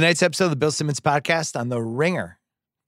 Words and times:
Tonight's 0.00 0.22
episode 0.22 0.44
of 0.44 0.50
the 0.50 0.56
Bill 0.56 0.70
Simmons 0.70 0.98
podcast 0.98 1.60
on 1.60 1.68
the 1.68 1.78
Ringer 1.78 2.38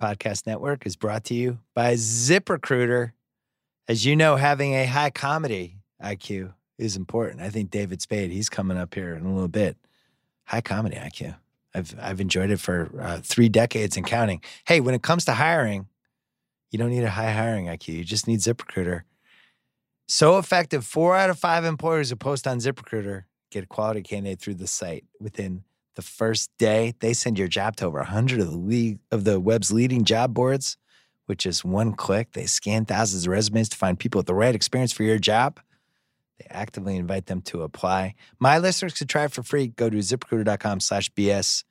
Podcast 0.00 0.46
Network 0.46 0.86
is 0.86 0.96
brought 0.96 1.24
to 1.24 1.34
you 1.34 1.58
by 1.74 1.92
ZipRecruiter. 1.92 3.12
As 3.86 4.06
you 4.06 4.16
know, 4.16 4.36
having 4.36 4.72
a 4.72 4.86
high 4.86 5.10
comedy 5.10 5.76
IQ 6.02 6.54
is 6.78 6.96
important. 6.96 7.42
I 7.42 7.50
think 7.50 7.70
David 7.70 8.00
Spade, 8.00 8.30
he's 8.30 8.48
coming 8.48 8.78
up 8.78 8.94
here 8.94 9.14
in 9.14 9.26
a 9.26 9.30
little 9.30 9.46
bit. 9.46 9.76
High 10.46 10.62
comedy 10.62 10.96
IQ. 10.96 11.36
I've 11.74 11.94
I've 12.00 12.18
enjoyed 12.18 12.48
it 12.48 12.60
for 12.60 12.90
uh, 12.98 13.20
three 13.22 13.50
decades 13.50 13.98
and 13.98 14.06
counting. 14.06 14.40
Hey, 14.64 14.80
when 14.80 14.94
it 14.94 15.02
comes 15.02 15.26
to 15.26 15.32
hiring, 15.32 15.88
you 16.70 16.78
don't 16.78 16.88
need 16.88 17.04
a 17.04 17.10
high 17.10 17.32
hiring 17.32 17.66
IQ. 17.66 17.88
You 17.88 18.04
just 18.04 18.26
need 18.26 18.38
ZipRecruiter. 18.38 19.02
So 20.08 20.38
effective. 20.38 20.86
Four 20.86 21.14
out 21.14 21.28
of 21.28 21.38
five 21.38 21.66
employers 21.66 22.08
who 22.08 22.16
post 22.16 22.46
on 22.46 22.56
ZipRecruiter 22.56 23.24
get 23.50 23.64
a 23.64 23.66
quality 23.66 24.00
candidate 24.00 24.40
through 24.40 24.54
the 24.54 24.66
site 24.66 25.04
within 25.20 25.64
the 25.94 26.02
first 26.02 26.50
day. 26.58 26.94
They 27.00 27.12
send 27.12 27.38
your 27.38 27.48
job 27.48 27.76
to 27.76 27.86
over 27.86 27.98
100 27.98 28.40
of 28.40 28.50
the 28.50 28.56
league 28.56 28.98
of 29.10 29.24
the 29.24 29.40
web's 29.40 29.72
leading 29.72 30.04
job 30.04 30.34
boards 30.34 30.76
with 31.28 31.38
just 31.38 31.64
one 31.64 31.92
click. 31.94 32.32
They 32.32 32.46
scan 32.46 32.84
thousands 32.84 33.26
of 33.26 33.32
resumes 33.32 33.68
to 33.70 33.76
find 33.76 33.98
people 33.98 34.18
with 34.18 34.26
the 34.26 34.34
right 34.34 34.54
experience 34.54 34.92
for 34.92 35.02
your 35.02 35.18
job. 35.18 35.60
They 36.38 36.46
actively 36.50 36.96
invite 36.96 37.26
them 37.26 37.42
to 37.42 37.62
apply. 37.62 38.14
My 38.38 38.58
listeners 38.58 38.94
can 38.94 39.06
try 39.06 39.24
it 39.24 39.32
for 39.32 39.42
free. 39.42 39.68
Go 39.68 39.90
to 39.90 39.98
ziprecruiter.com 39.98 40.80
slash 40.80 41.10
BS. 41.12 41.64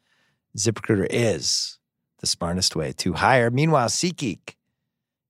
ZipRecruiter 0.58 1.08
is 1.10 1.80
the 2.20 2.28
smartest 2.28 2.76
way 2.76 2.94
to 2.94 3.14
hire. 3.14 3.50
Meanwhile, 3.50 3.90
SeatGeek 3.90 4.56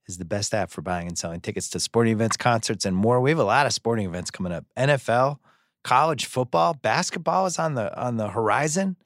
is 0.08 0.18
the 0.18 0.26
best 0.26 0.54
app 0.54 0.70
for 0.70 0.82
buying 0.82 1.08
and 1.08 1.18
selling 1.18 1.42
tickets 1.42 1.70
to 1.70 1.80
sporting 1.80 2.14
events, 2.14 2.38
concerts, 2.38 2.86
and 2.86 2.96
more. 2.96 3.22
We 3.22 3.32
have 3.32 3.40
a 3.40 3.44
lot 3.44 3.66
of 3.66 3.74
sporting 3.74 4.06
events 4.06 4.32
coming 4.32 4.52
up. 4.52 4.66
NFL, 4.78 5.38
college 5.84 6.26
football, 6.26 6.74
basketball 6.74 7.46
is 7.46 7.60
on 7.60 7.76
the 7.76 7.98
on 8.00 8.18
the 8.18 8.30
horizon. 8.30 8.98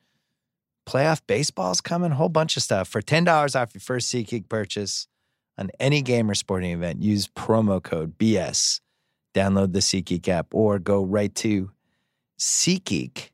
Playoff 0.88 1.22
baseball 1.26 1.72
is 1.72 1.82
coming, 1.82 2.12
whole 2.12 2.30
bunch 2.30 2.56
of 2.58 2.64
stuff. 2.64 2.88
For 2.88 3.02
$10 3.02 3.60
off 3.60 3.74
your 3.74 3.82
first 3.82 4.14
SeatGeek 4.14 4.48
purchase 4.48 5.08
on 5.58 5.72
any 5.80 6.04
game 6.04 6.30
or 6.30 6.36
sporting 6.36 6.72
event, 6.72 7.02
use 7.02 7.28
promo 7.28 7.82
code 7.82 8.20
BS. 8.20 8.82
Download 9.34 9.74
the 9.74 9.80
SeatGeek 9.80 10.28
app 10.28 10.54
or 10.54 10.78
go 10.78 11.04
right 11.04 11.34
to 11.36 11.72
SeatGeek.com. 12.40 13.32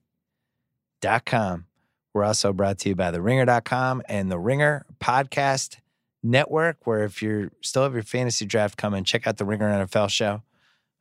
We're 2.14 2.24
also 2.24 2.54
brought 2.54 2.78
to 2.80 2.90
you 2.90 2.96
by 2.96 3.12
TheRinger.com 3.12 4.04
and 4.08 4.32
the 4.32 4.40
Ringer 4.40 4.86
Podcast 5.00 5.78
Network, 6.24 6.86
where 6.86 7.04
if 7.04 7.22
you 7.22 7.52
still 7.62 7.84
have 7.84 7.94
your 7.94 8.04
fantasy 8.04 8.46
draft 8.46 8.78
coming, 8.78 9.04
check 9.04 9.28
out 9.28 9.38
the 9.38 9.46
Ringer 9.46 9.70
NFL 9.86 10.10
show. 10.10 10.42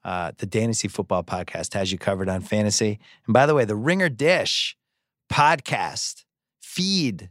Uh, 0.05 0.33
the 0.39 0.47
Fantasy 0.47 0.89
Football 0.89 1.25
Podcast 1.25 1.75
has 1.75 1.93
you 1.93 1.99
covered 1.99 2.29
on 2.29 2.41
fantasy. 2.41 2.99
And 3.27 3.35
by 3.35 3.47
the 3.47 3.55
way, 3.55 3.65
the 3.65 3.77
Ringer 3.77 4.09
Dish 4.09 4.77
podcast 5.31 6.25
feed, 6.61 7.31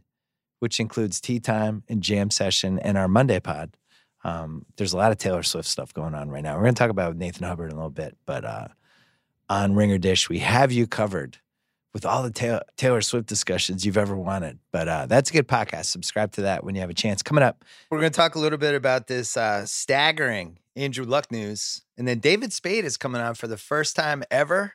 which 0.60 0.78
includes 0.78 1.20
Tea 1.20 1.40
Time 1.40 1.82
and 1.88 2.02
Jam 2.02 2.30
Session 2.30 2.78
and 2.78 2.96
our 2.96 3.08
Monday 3.08 3.40
pod. 3.40 3.76
Um, 4.22 4.66
there's 4.76 4.92
a 4.92 4.96
lot 4.96 5.12
of 5.12 5.18
Taylor 5.18 5.42
Swift 5.42 5.68
stuff 5.68 5.94
going 5.94 6.14
on 6.14 6.30
right 6.30 6.42
now. 6.42 6.54
We're 6.56 6.62
going 6.62 6.74
to 6.74 6.78
talk 6.78 6.90
about 6.90 7.16
Nathan 7.16 7.46
Hubbard 7.46 7.70
in 7.70 7.72
a 7.72 7.76
little 7.76 7.90
bit, 7.90 8.16
but 8.26 8.44
uh, 8.44 8.68
on 9.48 9.74
Ringer 9.74 9.98
Dish, 9.98 10.28
we 10.28 10.40
have 10.40 10.70
you 10.70 10.86
covered 10.86 11.38
with 11.92 12.06
all 12.06 12.22
the 12.22 12.30
Taylor, 12.30 12.62
Taylor 12.76 13.00
Swift 13.00 13.26
discussions 13.26 13.84
you've 13.84 13.96
ever 13.96 14.16
wanted. 14.16 14.58
But 14.72 14.88
uh, 14.88 15.06
that's 15.06 15.30
a 15.30 15.32
good 15.32 15.48
podcast. 15.48 15.86
Subscribe 15.86 16.32
to 16.32 16.42
that 16.42 16.64
when 16.64 16.74
you 16.74 16.80
have 16.80 16.90
a 16.90 16.94
chance. 16.94 17.22
Coming 17.22 17.42
up, 17.42 17.64
we're 17.90 17.98
going 17.98 18.12
to 18.12 18.16
talk 18.16 18.34
a 18.34 18.38
little 18.38 18.58
bit 18.58 18.74
about 18.74 19.06
this 19.06 19.36
uh, 19.36 19.66
staggering 19.66 20.58
Andrew 20.76 21.04
Luck 21.04 21.30
news. 21.32 21.82
And 22.00 22.08
then 22.08 22.18
David 22.18 22.50
Spade 22.54 22.86
is 22.86 22.96
coming 22.96 23.20
on 23.20 23.34
for 23.34 23.46
the 23.46 23.58
first 23.58 23.94
time 23.94 24.24
ever. 24.30 24.72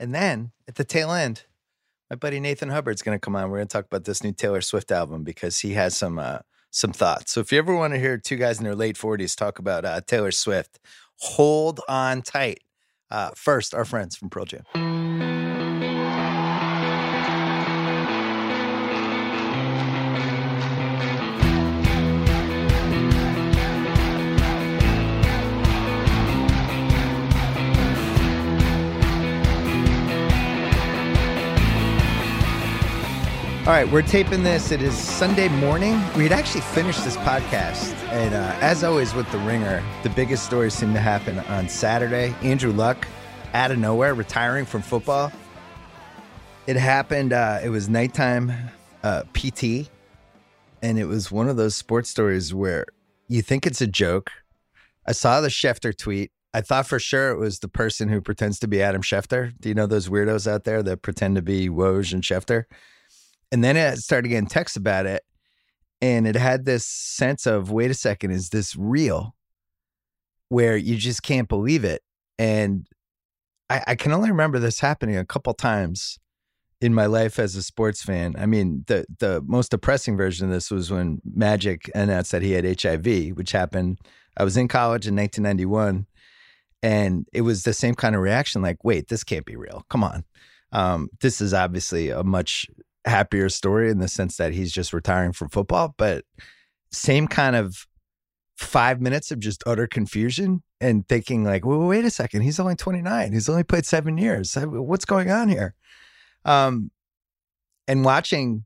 And 0.00 0.12
then 0.12 0.50
at 0.66 0.74
the 0.74 0.82
tail 0.82 1.12
end, 1.12 1.44
my 2.10 2.16
buddy 2.16 2.40
Nathan 2.40 2.68
Hubbard's 2.68 3.00
going 3.00 3.14
to 3.14 3.20
come 3.20 3.36
on. 3.36 3.48
We're 3.48 3.58
going 3.58 3.68
to 3.68 3.72
talk 3.72 3.84
about 3.84 4.06
this 4.06 4.24
new 4.24 4.32
Taylor 4.32 4.60
Swift 4.60 4.90
album 4.90 5.22
because 5.22 5.60
he 5.60 5.74
has 5.74 5.96
some 5.96 6.18
uh, 6.18 6.38
some 6.72 6.92
thoughts. 6.92 7.30
So 7.30 7.38
if 7.38 7.52
you 7.52 7.58
ever 7.58 7.72
want 7.72 7.92
to 7.92 8.00
hear 8.00 8.18
two 8.18 8.34
guys 8.34 8.58
in 8.58 8.64
their 8.64 8.74
late 8.74 8.96
40s 8.96 9.36
talk 9.36 9.60
about 9.60 9.84
uh, 9.84 10.00
Taylor 10.00 10.32
Swift, 10.32 10.80
hold 11.18 11.78
on 11.88 12.22
tight. 12.22 12.58
Uh, 13.08 13.30
first, 13.36 13.72
our 13.72 13.84
friends 13.84 14.16
from 14.16 14.28
Pearl 14.28 14.44
Jam. 14.44 15.51
All 33.72 33.78
right, 33.78 33.90
we're 33.90 34.02
taping 34.02 34.42
this. 34.42 34.70
It 34.70 34.82
is 34.82 34.94
Sunday 34.94 35.48
morning. 35.48 35.94
We 36.14 36.24
had 36.24 36.32
actually 36.32 36.60
finished 36.60 37.04
this 37.04 37.16
podcast. 37.16 37.94
And 38.08 38.34
uh, 38.34 38.54
as 38.60 38.84
always 38.84 39.14
with 39.14 39.32
The 39.32 39.38
Ringer, 39.38 39.82
the 40.02 40.10
biggest 40.10 40.44
stories 40.44 40.74
seem 40.74 40.92
to 40.92 41.00
happen 41.00 41.38
on 41.38 41.70
Saturday. 41.70 42.34
Andrew 42.42 42.70
Luck, 42.70 43.08
out 43.54 43.70
of 43.70 43.78
nowhere, 43.78 44.12
retiring 44.12 44.66
from 44.66 44.82
football. 44.82 45.32
It 46.66 46.76
happened, 46.76 47.32
uh, 47.32 47.60
it 47.64 47.70
was 47.70 47.88
nighttime 47.88 48.52
uh, 49.02 49.22
PT. 49.32 49.88
And 50.82 50.98
it 50.98 51.06
was 51.06 51.32
one 51.32 51.48
of 51.48 51.56
those 51.56 51.74
sports 51.74 52.10
stories 52.10 52.52
where 52.52 52.84
you 53.26 53.40
think 53.40 53.66
it's 53.66 53.80
a 53.80 53.86
joke. 53.86 54.32
I 55.06 55.12
saw 55.12 55.40
the 55.40 55.48
Schefter 55.48 55.96
tweet. 55.96 56.30
I 56.52 56.60
thought 56.60 56.86
for 56.86 56.98
sure 56.98 57.30
it 57.30 57.38
was 57.38 57.60
the 57.60 57.68
person 57.68 58.10
who 58.10 58.20
pretends 58.20 58.58
to 58.58 58.68
be 58.68 58.82
Adam 58.82 59.00
Schefter. 59.00 59.58
Do 59.58 59.70
you 59.70 59.74
know 59.74 59.86
those 59.86 60.10
weirdos 60.10 60.46
out 60.46 60.64
there 60.64 60.82
that 60.82 61.00
pretend 61.00 61.36
to 61.36 61.42
be 61.42 61.70
Woj 61.70 62.12
and 62.12 62.22
Schefter? 62.22 62.66
And 63.52 63.62
then 63.62 63.76
it 63.76 63.98
started 63.98 64.28
getting 64.28 64.48
texts 64.48 64.76
about 64.76 65.06
it. 65.06 65.22
And 66.00 66.26
it 66.26 66.34
had 66.34 66.64
this 66.64 66.84
sense 66.84 67.46
of, 67.46 67.70
wait 67.70 67.90
a 67.90 67.94
second, 67.94 68.32
is 68.32 68.48
this 68.48 68.74
real? 68.74 69.36
Where 70.48 70.76
you 70.76 70.96
just 70.96 71.22
can't 71.22 71.48
believe 71.48 71.84
it. 71.84 72.02
And 72.38 72.88
I, 73.70 73.84
I 73.88 73.94
can 73.94 74.12
only 74.12 74.30
remember 74.30 74.58
this 74.58 74.80
happening 74.80 75.16
a 75.16 75.24
couple 75.24 75.54
times 75.54 76.18
in 76.82 76.92
my 76.92 77.06
life 77.06 77.38
as 77.38 77.54
a 77.54 77.62
sports 77.62 78.02
fan. 78.02 78.34
I 78.36 78.46
mean, 78.46 78.84
the 78.88 79.06
the 79.18 79.42
most 79.46 79.70
depressing 79.70 80.16
version 80.16 80.48
of 80.48 80.52
this 80.52 80.70
was 80.70 80.90
when 80.90 81.20
Magic 81.24 81.88
announced 81.94 82.32
that 82.32 82.42
he 82.42 82.52
had 82.52 82.82
HIV, 82.82 83.36
which 83.36 83.52
happened. 83.52 83.98
I 84.36 84.44
was 84.44 84.56
in 84.56 84.66
college 84.66 85.06
in 85.06 85.14
1991, 85.14 86.06
and 86.82 87.28
it 87.32 87.42
was 87.42 87.62
the 87.62 87.72
same 87.72 87.94
kind 87.94 88.16
of 88.16 88.22
reaction. 88.22 88.62
Like, 88.62 88.82
wait, 88.82 89.08
this 89.08 89.22
can't 89.22 89.46
be 89.46 89.56
real. 89.56 89.86
Come 89.88 90.02
on, 90.02 90.24
um, 90.72 91.08
this 91.20 91.40
is 91.40 91.54
obviously 91.54 92.10
a 92.10 92.24
much 92.24 92.66
happier 93.04 93.48
story 93.48 93.90
in 93.90 93.98
the 93.98 94.08
sense 94.08 94.36
that 94.36 94.52
he's 94.52 94.72
just 94.72 94.92
retiring 94.92 95.32
from 95.32 95.48
football, 95.48 95.94
but 95.96 96.24
same 96.90 97.26
kind 97.26 97.56
of 97.56 97.86
five 98.56 99.00
minutes 99.00 99.30
of 99.30 99.40
just 99.40 99.62
utter 99.66 99.86
confusion 99.86 100.62
and 100.80 101.06
thinking 101.08 101.44
like, 101.44 101.64
well, 101.64 101.80
wait 101.80 102.04
a 102.04 102.10
second, 102.10 102.42
he's 102.42 102.60
only 102.60 102.74
29. 102.76 103.32
He's 103.32 103.48
only 103.48 103.64
played 103.64 103.86
seven 103.86 104.18
years. 104.18 104.56
What's 104.56 105.04
going 105.04 105.30
on 105.30 105.48
here? 105.48 105.74
Um, 106.44 106.90
and 107.88 108.04
watching, 108.04 108.64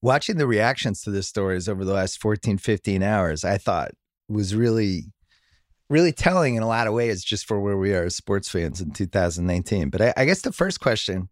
watching 0.00 0.36
the 0.36 0.46
reactions 0.46 1.02
to 1.02 1.10
this 1.10 1.28
stories 1.28 1.68
over 1.68 1.84
the 1.84 1.94
last 1.94 2.20
14, 2.20 2.58
15 2.58 3.02
hours, 3.02 3.44
I 3.44 3.58
thought 3.58 3.92
was 4.28 4.54
really, 4.54 5.04
really 5.88 6.12
telling 6.12 6.54
in 6.54 6.62
a 6.62 6.68
lot 6.68 6.86
of 6.86 6.94
ways 6.94 7.24
just 7.24 7.46
for 7.46 7.60
where 7.60 7.76
we 7.76 7.94
are 7.94 8.04
as 8.04 8.16
sports 8.16 8.48
fans 8.48 8.80
in 8.80 8.90
2019. 8.92 9.90
But 9.90 10.02
I, 10.02 10.14
I 10.18 10.24
guess 10.24 10.42
the 10.42 10.52
first 10.52 10.80
question 10.80 11.28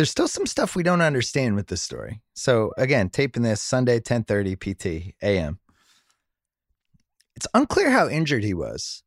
there's 0.00 0.10
still 0.10 0.28
some 0.28 0.46
stuff 0.46 0.74
we 0.74 0.82
don't 0.82 1.02
understand 1.02 1.56
with 1.56 1.66
this 1.66 1.82
story. 1.82 2.22
So 2.32 2.72
again, 2.78 3.10
taping 3.10 3.42
this 3.42 3.60
Sunday, 3.60 4.00
10:30 4.00 4.56
PT 4.56 5.14
AM. 5.22 5.58
It's 7.36 7.46
unclear 7.52 7.90
how 7.90 8.08
injured 8.08 8.42
he 8.42 8.54
was. 8.54 9.02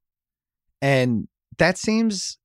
And 0.83 1.29
that 1.57 1.79
seems 1.79 2.37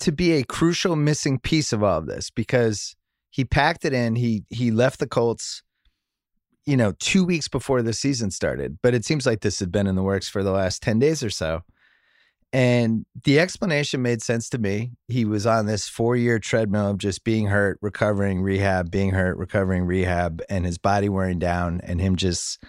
to 0.00 0.10
be 0.10 0.32
a 0.32 0.42
crucial 0.42 0.96
missing 0.96 1.38
piece 1.38 1.72
of 1.72 1.84
all 1.84 1.98
of 1.98 2.06
this 2.06 2.30
because 2.30 2.96
he 3.30 3.44
packed 3.44 3.84
it 3.84 3.92
in. 3.92 4.16
He 4.16 4.44
he 4.48 4.72
left 4.72 4.98
the 4.98 5.06
Colts, 5.06 5.62
you 6.66 6.76
know, 6.76 6.94
two 6.98 7.24
weeks 7.24 7.46
before 7.46 7.80
the 7.80 7.92
season 7.92 8.32
started. 8.32 8.76
But 8.82 8.94
it 8.94 9.04
seems 9.04 9.24
like 9.24 9.42
this 9.42 9.60
had 9.60 9.70
been 9.70 9.86
in 9.86 9.94
the 9.94 10.02
works 10.02 10.28
for 10.28 10.42
the 10.42 10.50
last 10.50 10.82
10 10.82 10.98
days 10.98 11.22
or 11.22 11.30
so. 11.30 11.62
And 12.54 13.04
the 13.24 13.40
explanation 13.40 14.00
made 14.00 14.22
sense 14.22 14.48
to 14.50 14.58
me. 14.58 14.92
He 15.08 15.24
was 15.24 15.44
on 15.44 15.66
this 15.66 15.88
four 15.88 16.14
year 16.14 16.38
treadmill 16.38 16.90
of 16.90 16.98
just 16.98 17.24
being 17.24 17.48
hurt, 17.48 17.80
recovering, 17.82 18.42
rehab, 18.42 18.92
being 18.92 19.10
hurt, 19.10 19.36
recovering, 19.38 19.82
rehab, 19.86 20.40
and 20.48 20.64
his 20.64 20.78
body 20.78 21.08
wearing 21.08 21.40
down, 21.40 21.80
and 21.82 22.00
him 22.00 22.14
just 22.14 22.62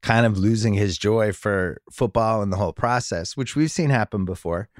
kind 0.00 0.24
of 0.24 0.38
losing 0.38 0.72
his 0.72 0.96
joy 0.96 1.34
for 1.34 1.82
football 1.92 2.40
and 2.40 2.50
the 2.50 2.56
whole 2.56 2.72
process, 2.72 3.36
which 3.36 3.54
we've 3.54 3.70
seen 3.70 3.90
happen 3.90 4.24
before. 4.24 4.70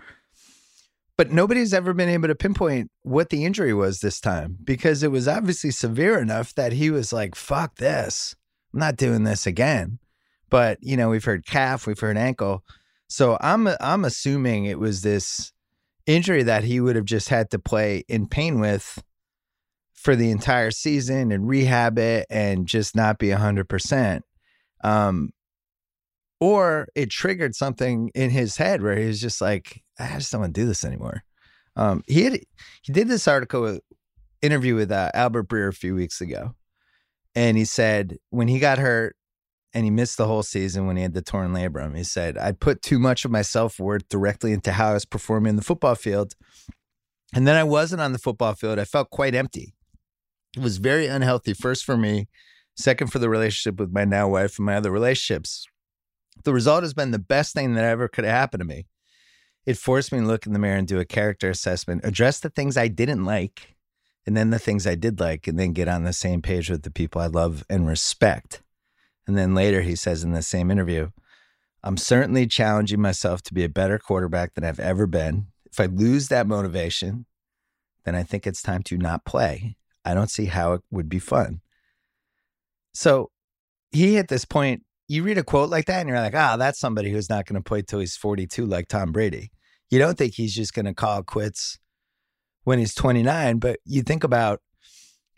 But 1.19 1.31
nobody's 1.31 1.75
ever 1.75 1.92
been 1.92 2.08
able 2.08 2.28
to 2.28 2.34
pinpoint 2.34 2.90
what 3.02 3.28
the 3.28 3.44
injury 3.44 3.75
was 3.75 4.00
this 4.00 4.22
time 4.22 4.56
because 4.64 5.02
it 5.02 5.10
was 5.10 5.28
obviously 5.28 5.70
severe 5.70 6.19
enough 6.19 6.54
that 6.54 6.72
he 6.72 6.90
was 6.90 7.12
like, 7.12 7.34
fuck 7.34 7.76
this. 7.76 8.34
I'm 8.72 8.81
not 8.81 8.96
doing 8.96 9.25
this 9.25 9.46
again. 9.46 9.98
But, 10.48 10.78
you 10.81 10.96
know, 10.96 11.10
we've 11.10 11.22
heard 11.22 11.44
calf, 11.44 11.87
we've 11.87 12.00
heard 12.00 12.16
ankle 12.16 12.64
so 13.10 13.36
I'm 13.40 13.68
I'm 13.80 14.04
assuming 14.04 14.66
it 14.66 14.78
was 14.78 15.02
this 15.02 15.52
injury 16.06 16.44
that 16.44 16.62
he 16.62 16.80
would 16.80 16.94
have 16.94 17.04
just 17.04 17.28
had 17.28 17.50
to 17.50 17.58
play 17.58 18.04
in 18.08 18.28
pain 18.28 18.60
with 18.60 19.02
for 19.92 20.14
the 20.14 20.30
entire 20.30 20.70
season 20.70 21.32
and 21.32 21.48
rehab 21.48 21.98
it 21.98 22.26
and 22.30 22.66
just 22.66 22.96
not 22.96 23.18
be 23.18 23.28
100%. 23.28 24.20
Um, 24.82 25.30
or 26.40 26.88
it 26.94 27.10
triggered 27.10 27.54
something 27.54 28.10
in 28.14 28.30
his 28.30 28.56
head 28.56 28.80
where 28.80 28.96
he 28.96 29.06
was 29.06 29.20
just 29.20 29.40
like, 29.42 29.82
I 29.98 30.14
just 30.14 30.32
don't 30.32 30.40
want 30.40 30.54
to 30.54 30.60
do 30.60 30.66
this 30.66 30.84
anymore. 30.84 31.22
Um, 31.76 32.02
he 32.06 32.22
had, 32.22 32.40
he 32.80 32.92
did 32.92 33.08
this 33.08 33.28
article 33.28 33.78
interview 34.40 34.74
with 34.74 34.90
uh, 34.90 35.10
Albert 35.12 35.48
Breer 35.48 35.68
a 35.68 35.72
few 35.72 35.94
weeks 35.94 36.20
ago, 36.22 36.54
and 37.34 37.58
he 37.58 37.66
said 37.66 38.16
when 38.30 38.48
he 38.48 38.58
got 38.58 38.78
hurt 38.78 39.16
and 39.72 39.84
he 39.84 39.90
missed 39.90 40.17
the 40.17 40.26
whole 40.26 40.43
season 40.43 40.87
when 40.87 40.96
he 40.96 41.02
had 41.02 41.14
the 41.14 41.22
torn 41.22 41.52
labrum, 41.52 41.96
he 41.96 42.05
said 42.05 42.37
I 42.37 42.52
put 42.52 42.82
too 42.82 42.99
much 42.99 43.25
of 43.25 43.31
my 43.31 43.43
self 43.43 43.78
worth 43.78 44.08
directly 44.08 44.52
into 44.52 44.72
how 44.72 44.90
I 44.90 44.94
was 44.94 45.05
performing 45.05 45.50
in 45.50 45.56
the 45.56 45.62
football 45.62 45.94
field, 45.94 46.34
and 47.34 47.46
then 47.46 47.56
I 47.56 47.64
wasn't 47.64 48.02
on 48.02 48.12
the 48.12 48.19
football 48.19 48.55
field. 48.55 48.78
I 48.78 48.84
felt 48.84 49.11
quite 49.11 49.34
empty. 49.34 49.75
It 50.56 50.62
was 50.62 50.78
very 50.78 51.06
unhealthy. 51.06 51.55
First 51.55 51.84
for 51.84 51.96
me, 51.96 52.28
second 52.76 53.08
for 53.08 53.19
the 53.19 53.28
relationship 53.28 53.78
with 53.78 53.93
my 53.93 54.05
now 54.05 54.28
wife 54.28 54.58
and 54.58 54.67
my 54.67 54.76
other 54.76 54.90
relationships. 54.90 55.67
The 56.44 56.55
result 56.55 56.82
has 56.82 56.94
been 56.94 57.11
the 57.11 57.19
best 57.19 57.55
thing 57.55 57.75
that 57.75 57.84
ever 57.84 58.08
could 58.08 58.25
have 58.25 58.34
happened 58.34 58.62
to 58.62 58.66
me. 58.66 58.87
It 59.66 59.76
forced 59.76 60.11
me 60.11 60.20
to 60.20 60.26
look 60.26 60.46
in 60.46 60.52
the 60.52 60.58
mirror 60.58 60.76
and 60.76 60.88
do 60.88 60.99
a 60.99 61.05
character 61.05 61.50
assessment, 61.50 62.05
address 62.05 62.40
the 62.40 62.49
things 62.49 62.76
I 62.76 62.88
didn't 62.88 63.25
like, 63.25 63.76
and 64.26 64.37
then 64.37 64.50
the 64.50 64.58
things 64.58 64.87
I 64.87 64.94
did 64.94 65.20
like, 65.20 65.46
and 65.46 65.58
then 65.58 65.73
get 65.73 65.87
on 65.87 66.05
the 66.05 66.12
same 66.12 66.40
page 66.40 66.70
with 66.70 66.82
the 66.82 66.90
people 66.90 67.20
I 67.20 67.26
love 67.26 67.62
and 67.69 67.87
respect. 67.87 68.62
And 69.30 69.38
then 69.38 69.54
later 69.54 69.82
he 69.82 69.94
says 69.94 70.24
in 70.24 70.32
the 70.32 70.42
same 70.42 70.72
interview, 70.72 71.10
I'm 71.84 71.96
certainly 71.96 72.48
challenging 72.48 73.00
myself 73.00 73.42
to 73.42 73.54
be 73.54 73.62
a 73.62 73.68
better 73.68 73.96
quarterback 73.96 74.54
than 74.54 74.64
I've 74.64 74.80
ever 74.80 75.06
been. 75.06 75.46
If 75.70 75.78
I 75.78 75.86
lose 75.86 76.26
that 76.30 76.48
motivation, 76.48 77.26
then 78.04 78.16
I 78.16 78.24
think 78.24 78.44
it's 78.44 78.60
time 78.60 78.82
to 78.82 78.98
not 78.98 79.24
play. 79.24 79.76
I 80.04 80.14
don't 80.14 80.32
see 80.32 80.46
how 80.46 80.72
it 80.72 80.80
would 80.90 81.08
be 81.08 81.20
fun. 81.20 81.60
So 82.92 83.30
he 83.92 84.16
hit 84.16 84.26
this 84.26 84.44
point 84.44 84.82
you 85.06 85.22
read 85.22 85.38
a 85.38 85.44
quote 85.44 85.70
like 85.70 85.86
that 85.86 86.00
and 86.00 86.08
you're 86.08 86.18
like, 86.18 86.34
ah, 86.34 86.54
oh, 86.54 86.58
that's 86.58 86.80
somebody 86.80 87.12
who's 87.12 87.30
not 87.30 87.46
going 87.46 87.54
to 87.54 87.68
play 87.68 87.82
till 87.82 88.00
he's 88.00 88.16
42 88.16 88.66
like 88.66 88.88
Tom 88.88 89.12
Brady. 89.12 89.52
You 89.90 90.00
don't 90.00 90.18
think 90.18 90.34
he's 90.34 90.56
just 90.56 90.74
going 90.74 90.86
to 90.86 90.92
call 90.92 91.22
quits 91.22 91.78
when 92.64 92.80
he's 92.80 92.96
29, 92.96 93.58
but 93.60 93.78
you 93.84 94.02
think 94.02 94.24
about 94.24 94.60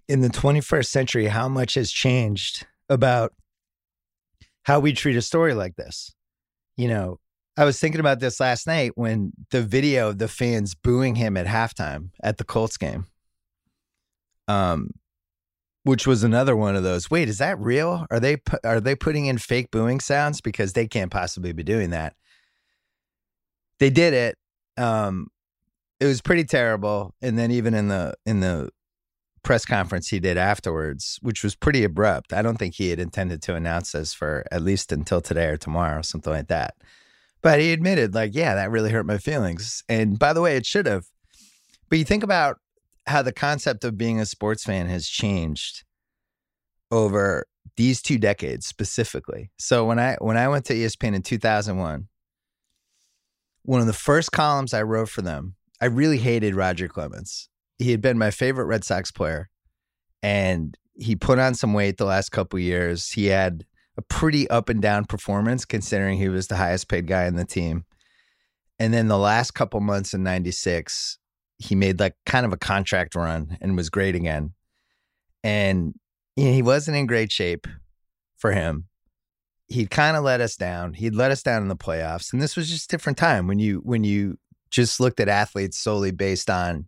in 0.08 0.22
the 0.22 0.30
21st 0.30 0.86
century 0.86 1.26
how 1.26 1.46
much 1.46 1.74
has 1.74 1.92
changed 1.92 2.66
about 2.88 3.34
how 4.62 4.80
we 4.80 4.92
treat 4.92 5.16
a 5.16 5.22
story 5.22 5.54
like 5.54 5.76
this. 5.76 6.14
You 6.76 6.88
know, 6.88 7.18
I 7.56 7.64
was 7.64 7.78
thinking 7.78 8.00
about 8.00 8.20
this 8.20 8.40
last 8.40 8.66
night 8.66 8.92
when 8.94 9.32
the 9.50 9.62
video 9.62 10.08
of 10.08 10.18
the 10.18 10.28
fans 10.28 10.74
booing 10.74 11.16
him 11.16 11.36
at 11.36 11.46
halftime 11.46 12.10
at 12.22 12.38
the 12.38 12.44
Colts 12.44 12.76
game. 12.76 13.06
Um, 14.48 14.90
which 15.84 16.06
was 16.06 16.22
another 16.22 16.54
one 16.54 16.76
of 16.76 16.82
those. 16.82 17.10
Wait, 17.10 17.28
is 17.28 17.38
that 17.38 17.58
real? 17.58 18.06
Are 18.10 18.20
they 18.20 18.36
are 18.64 18.80
they 18.80 18.94
putting 18.94 19.26
in 19.26 19.38
fake 19.38 19.70
booing 19.70 20.00
sounds 20.00 20.40
because 20.40 20.72
they 20.72 20.86
can't 20.86 21.10
possibly 21.10 21.52
be 21.52 21.62
doing 21.62 21.90
that? 21.90 22.14
They 23.78 23.90
did 23.90 24.14
it. 24.14 24.38
Um, 24.76 25.28
it 25.98 26.06
was 26.06 26.20
pretty 26.20 26.44
terrible. 26.44 27.14
And 27.20 27.36
then 27.36 27.50
even 27.50 27.74
in 27.74 27.88
the 27.88 28.14
in 28.24 28.40
the 28.40 28.70
press 29.42 29.64
conference 29.64 30.08
he 30.08 30.20
did 30.20 30.36
afterwards, 30.36 31.18
which 31.22 31.42
was 31.42 31.54
pretty 31.54 31.84
abrupt. 31.84 32.32
I 32.32 32.42
don't 32.42 32.58
think 32.58 32.74
he 32.74 32.90
had 32.90 32.98
intended 32.98 33.42
to 33.42 33.54
announce 33.54 33.92
this 33.92 34.14
for 34.14 34.44
at 34.52 34.62
least 34.62 34.92
until 34.92 35.20
today 35.20 35.46
or 35.46 35.56
tomorrow, 35.56 36.02
something 36.02 36.32
like 36.32 36.48
that. 36.48 36.74
But 37.42 37.58
he 37.58 37.72
admitted, 37.72 38.14
like, 38.14 38.34
yeah, 38.34 38.54
that 38.54 38.70
really 38.70 38.90
hurt 38.90 39.04
my 39.04 39.18
feelings. 39.18 39.82
And 39.88 40.18
by 40.18 40.32
the 40.32 40.40
way, 40.40 40.56
it 40.56 40.64
should 40.64 40.86
have. 40.86 41.06
But 41.88 41.98
you 41.98 42.04
think 42.04 42.22
about 42.22 42.58
how 43.06 43.22
the 43.22 43.32
concept 43.32 43.84
of 43.84 43.98
being 43.98 44.20
a 44.20 44.26
sports 44.26 44.64
fan 44.64 44.86
has 44.86 45.08
changed 45.08 45.82
over 46.92 47.46
these 47.76 48.00
two 48.00 48.18
decades 48.18 48.66
specifically. 48.66 49.50
So 49.58 49.84
when 49.84 49.98
I 49.98 50.16
when 50.20 50.36
I 50.36 50.48
went 50.48 50.66
to 50.66 50.74
ESPN 50.74 51.14
in 51.14 51.22
2001, 51.22 52.06
one 53.64 53.80
of 53.80 53.86
the 53.86 53.92
first 53.92 54.30
columns 54.30 54.74
I 54.74 54.82
wrote 54.82 55.08
for 55.08 55.22
them, 55.22 55.56
I 55.80 55.86
really 55.86 56.18
hated 56.18 56.54
Roger 56.54 56.86
Clemens. 56.86 57.48
He 57.82 57.90
had 57.90 58.00
been 58.00 58.18
my 58.18 58.30
favorite 58.30 58.66
Red 58.66 58.84
Sox 58.84 59.10
player 59.10 59.48
and 60.22 60.76
he 60.94 61.16
put 61.16 61.38
on 61.38 61.54
some 61.54 61.74
weight 61.74 61.96
the 61.96 62.04
last 62.04 62.30
couple 62.30 62.58
years. 62.58 63.10
He 63.10 63.26
had 63.26 63.64
a 63.96 64.02
pretty 64.02 64.48
up 64.48 64.68
and 64.68 64.80
down 64.80 65.04
performance 65.04 65.64
considering 65.64 66.18
he 66.18 66.28
was 66.28 66.46
the 66.46 66.56
highest 66.56 66.88
paid 66.88 67.06
guy 67.06 67.26
in 67.26 67.36
the 67.36 67.44
team. 67.44 67.84
And 68.78 68.92
then 68.92 69.08
the 69.08 69.18
last 69.18 69.52
couple 69.52 69.80
months 69.80 70.14
in 70.14 70.22
96, 70.22 71.18
he 71.58 71.74
made 71.74 72.00
like 72.00 72.16
kind 72.26 72.46
of 72.46 72.52
a 72.52 72.58
contract 72.58 73.14
run 73.14 73.58
and 73.60 73.76
was 73.76 73.90
great 73.90 74.14
again. 74.14 74.54
And 75.44 75.94
you 76.36 76.46
know, 76.46 76.52
he 76.52 76.62
wasn't 76.62 76.96
in 76.96 77.06
great 77.06 77.30
shape 77.30 77.66
for 78.36 78.52
him. 78.52 78.86
He'd 79.68 79.90
kind 79.90 80.16
of 80.16 80.24
let 80.24 80.40
us 80.40 80.56
down. 80.56 80.94
He'd 80.94 81.14
let 81.14 81.30
us 81.30 81.42
down 81.42 81.62
in 81.62 81.68
the 81.68 81.76
playoffs. 81.76 82.32
And 82.32 82.42
this 82.42 82.56
was 82.56 82.68
just 82.68 82.92
a 82.92 82.94
different 82.94 83.18
time 83.18 83.46
when 83.46 83.58
you 83.58 83.80
when 83.84 84.04
you 84.04 84.38
just 84.70 85.00
looked 85.00 85.20
at 85.20 85.28
athletes 85.28 85.78
solely 85.78 86.10
based 86.10 86.50
on 86.50 86.86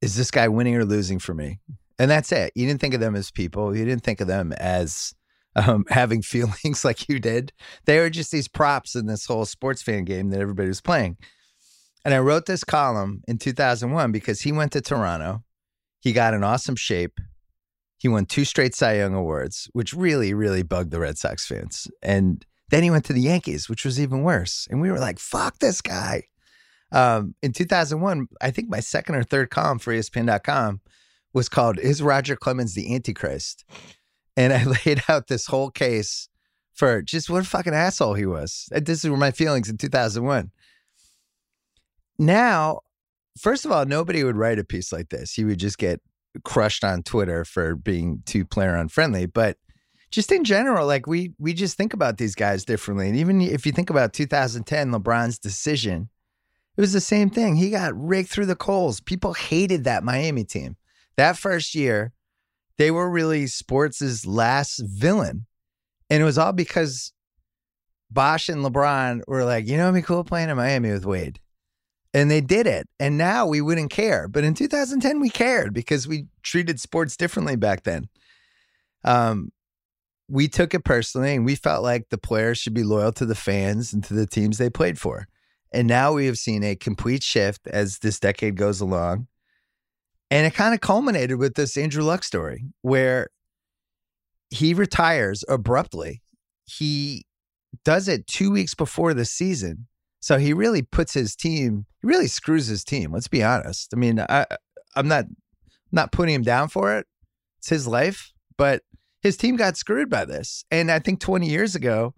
is 0.00 0.16
this 0.16 0.30
guy 0.30 0.48
winning 0.48 0.76
or 0.76 0.84
losing 0.84 1.18
for 1.18 1.34
me? 1.34 1.60
And 1.98 2.10
that's 2.10 2.30
it. 2.32 2.52
You 2.54 2.66
didn't 2.66 2.80
think 2.80 2.94
of 2.94 3.00
them 3.00 3.16
as 3.16 3.30
people. 3.30 3.76
You 3.76 3.84
didn't 3.84 4.04
think 4.04 4.20
of 4.20 4.28
them 4.28 4.52
as 4.52 5.14
um, 5.56 5.84
having 5.90 6.22
feelings 6.22 6.84
like 6.84 7.08
you 7.08 7.18
did. 7.18 7.52
They 7.84 7.98
were 7.98 8.10
just 8.10 8.30
these 8.30 8.48
props 8.48 8.94
in 8.94 9.06
this 9.06 9.26
whole 9.26 9.44
sports 9.44 9.82
fan 9.82 10.04
game 10.04 10.30
that 10.30 10.40
everybody 10.40 10.68
was 10.68 10.80
playing. 10.80 11.16
And 12.04 12.14
I 12.14 12.20
wrote 12.20 12.46
this 12.46 12.64
column 12.64 13.22
in 13.26 13.38
2001 13.38 14.12
because 14.12 14.40
he 14.40 14.52
went 14.52 14.72
to 14.72 14.80
Toronto. 14.80 15.42
He 16.00 16.12
got 16.12 16.32
in 16.32 16.44
awesome 16.44 16.76
shape. 16.76 17.18
He 17.98 18.06
won 18.06 18.26
two 18.26 18.44
straight 18.44 18.76
Cy 18.76 18.98
Young 18.98 19.14
awards, 19.14 19.68
which 19.72 19.92
really, 19.92 20.32
really 20.32 20.62
bugged 20.62 20.92
the 20.92 21.00
Red 21.00 21.18
Sox 21.18 21.44
fans. 21.44 21.88
And 22.00 22.46
then 22.70 22.84
he 22.84 22.90
went 22.90 23.04
to 23.06 23.12
the 23.12 23.20
Yankees, 23.20 23.68
which 23.68 23.84
was 23.84 24.00
even 24.00 24.22
worse. 24.22 24.68
And 24.70 24.80
we 24.80 24.90
were 24.92 25.00
like, 25.00 25.18
fuck 25.18 25.58
this 25.58 25.80
guy. 25.80 26.24
Um, 26.90 27.34
in 27.42 27.52
2001, 27.52 28.28
I 28.40 28.50
think 28.50 28.68
my 28.68 28.80
second 28.80 29.14
or 29.16 29.22
third 29.22 29.50
column 29.50 29.78
for 29.78 29.92
ESPN.com 29.92 30.80
was 31.32 31.48
called 31.48 31.78
Is 31.78 32.02
Roger 32.02 32.36
Clemens 32.36 32.74
the 32.74 32.94
Antichrist? 32.94 33.64
And 34.36 34.52
I 34.52 34.64
laid 34.86 35.02
out 35.08 35.28
this 35.28 35.46
whole 35.46 35.70
case 35.70 36.28
for 36.72 37.02
just 37.02 37.28
what 37.28 37.42
a 37.42 37.46
fucking 37.46 37.74
asshole 37.74 38.14
he 38.14 38.26
was. 38.26 38.68
This 38.70 39.04
were 39.04 39.16
my 39.16 39.32
feelings 39.32 39.68
in 39.68 39.76
2001 39.76 40.50
now, 42.18 42.80
first 43.38 43.64
of 43.64 43.72
all, 43.72 43.86
nobody 43.86 44.24
would 44.24 44.36
write 44.36 44.58
a 44.58 44.64
piece 44.64 44.92
like 44.92 45.08
this. 45.08 45.38
You 45.38 45.46
would 45.46 45.58
just 45.58 45.78
get 45.78 46.00
crushed 46.44 46.84
on 46.84 47.02
Twitter 47.02 47.44
for 47.44 47.76
being 47.76 48.22
too 48.26 48.44
player 48.44 48.74
unfriendly. 48.74 49.26
But 49.26 49.56
just 50.10 50.32
in 50.32 50.44
general, 50.44 50.86
like 50.86 51.06
we 51.06 51.32
we 51.38 51.54
just 51.54 51.76
think 51.76 51.94
about 51.94 52.18
these 52.18 52.34
guys 52.34 52.64
differently. 52.64 53.08
And 53.08 53.16
even 53.16 53.40
if 53.40 53.64
you 53.66 53.72
think 53.72 53.90
about 53.90 54.12
2010, 54.12 54.90
LeBron's 54.90 55.38
decision, 55.38 56.08
it 56.78 56.80
was 56.80 56.92
the 56.92 57.00
same 57.00 57.28
thing. 57.28 57.56
He 57.56 57.70
got 57.70 57.92
raked 57.94 58.30
through 58.30 58.46
the 58.46 58.54
coals. 58.56 59.00
People 59.00 59.34
hated 59.34 59.82
that 59.84 60.04
Miami 60.04 60.44
team. 60.44 60.76
That 61.16 61.36
first 61.36 61.74
year, 61.74 62.12
they 62.76 62.92
were 62.92 63.10
really 63.10 63.48
sports' 63.48 64.24
last 64.24 64.80
villain. 64.84 65.46
And 66.08 66.22
it 66.22 66.24
was 66.24 66.38
all 66.38 66.52
because 66.52 67.12
Bosh 68.10 68.48
and 68.48 68.64
LeBron 68.64 69.22
were 69.26 69.44
like, 69.44 69.66
you 69.66 69.76
know, 69.76 69.88
it'd 69.88 69.96
be 69.96 70.02
cool 70.02 70.22
playing 70.22 70.50
in 70.50 70.56
Miami 70.56 70.92
with 70.92 71.04
Wade 71.04 71.40
and 72.14 72.30
they 72.30 72.40
did 72.40 72.66
it. 72.66 72.88
And 72.98 73.18
now 73.18 73.44
we 73.46 73.60
wouldn't 73.60 73.90
care. 73.90 74.28
But 74.28 74.44
in 74.44 74.54
2010, 74.54 75.20
we 75.20 75.30
cared 75.30 75.74
because 75.74 76.06
we 76.06 76.26
treated 76.42 76.80
sports 76.80 77.16
differently 77.16 77.56
back 77.56 77.82
then. 77.82 78.08
Um, 79.04 79.50
we 80.28 80.46
took 80.46 80.74
it 80.74 80.84
personally 80.84 81.34
and 81.34 81.44
we 81.44 81.54
felt 81.56 81.82
like 81.82 82.10
the 82.10 82.18
players 82.18 82.58
should 82.58 82.74
be 82.74 82.84
loyal 82.84 83.12
to 83.12 83.26
the 83.26 83.34
fans 83.34 83.92
and 83.92 84.04
to 84.04 84.14
the 84.14 84.26
teams 84.26 84.58
they 84.58 84.70
played 84.70 84.98
for. 84.98 85.26
And 85.72 85.86
now 85.86 86.12
we 86.12 86.26
have 86.26 86.38
seen 86.38 86.64
a 86.64 86.76
complete 86.76 87.22
shift 87.22 87.66
as 87.66 87.98
this 87.98 88.18
decade 88.18 88.56
goes 88.56 88.80
along. 88.80 89.26
And 90.30 90.46
it 90.46 90.54
kind 90.54 90.74
of 90.74 90.80
culminated 90.80 91.38
with 91.38 91.54
this 91.54 91.76
Andrew 91.76 92.02
Luck 92.02 92.22
story 92.22 92.64
where 92.82 93.28
he 94.50 94.74
retires 94.74 95.44
abruptly. 95.48 96.22
He 96.64 97.24
does 97.84 98.08
it 98.08 98.26
two 98.26 98.50
weeks 98.50 98.74
before 98.74 99.14
the 99.14 99.24
season 99.24 99.86
so 100.20 100.38
he 100.38 100.52
really 100.52 100.82
puts 100.82 101.14
his 101.14 101.36
team, 101.36 101.86
he 102.02 102.08
really 102.08 102.26
screws 102.26 102.66
his 102.66 102.84
team. 102.84 103.12
Let's 103.12 103.28
be 103.28 103.42
honest. 103.42 103.92
I 103.94 103.96
mean, 103.96 104.20
I, 104.20 104.46
I'm 104.96 105.08
not 105.08 105.26
not 105.92 106.12
putting 106.12 106.34
him 106.34 106.42
down 106.42 106.68
for 106.68 106.96
it. 106.96 107.06
It's 107.58 107.68
his 107.68 107.86
life, 107.86 108.32
but 108.56 108.82
his 109.22 109.36
team 109.36 109.56
got 109.56 109.76
screwed 109.76 110.10
by 110.10 110.24
this. 110.24 110.64
And 110.70 110.90
I 110.90 110.98
think 110.98 111.20
20 111.20 111.48
years 111.48 111.74
ago, 111.74 112.14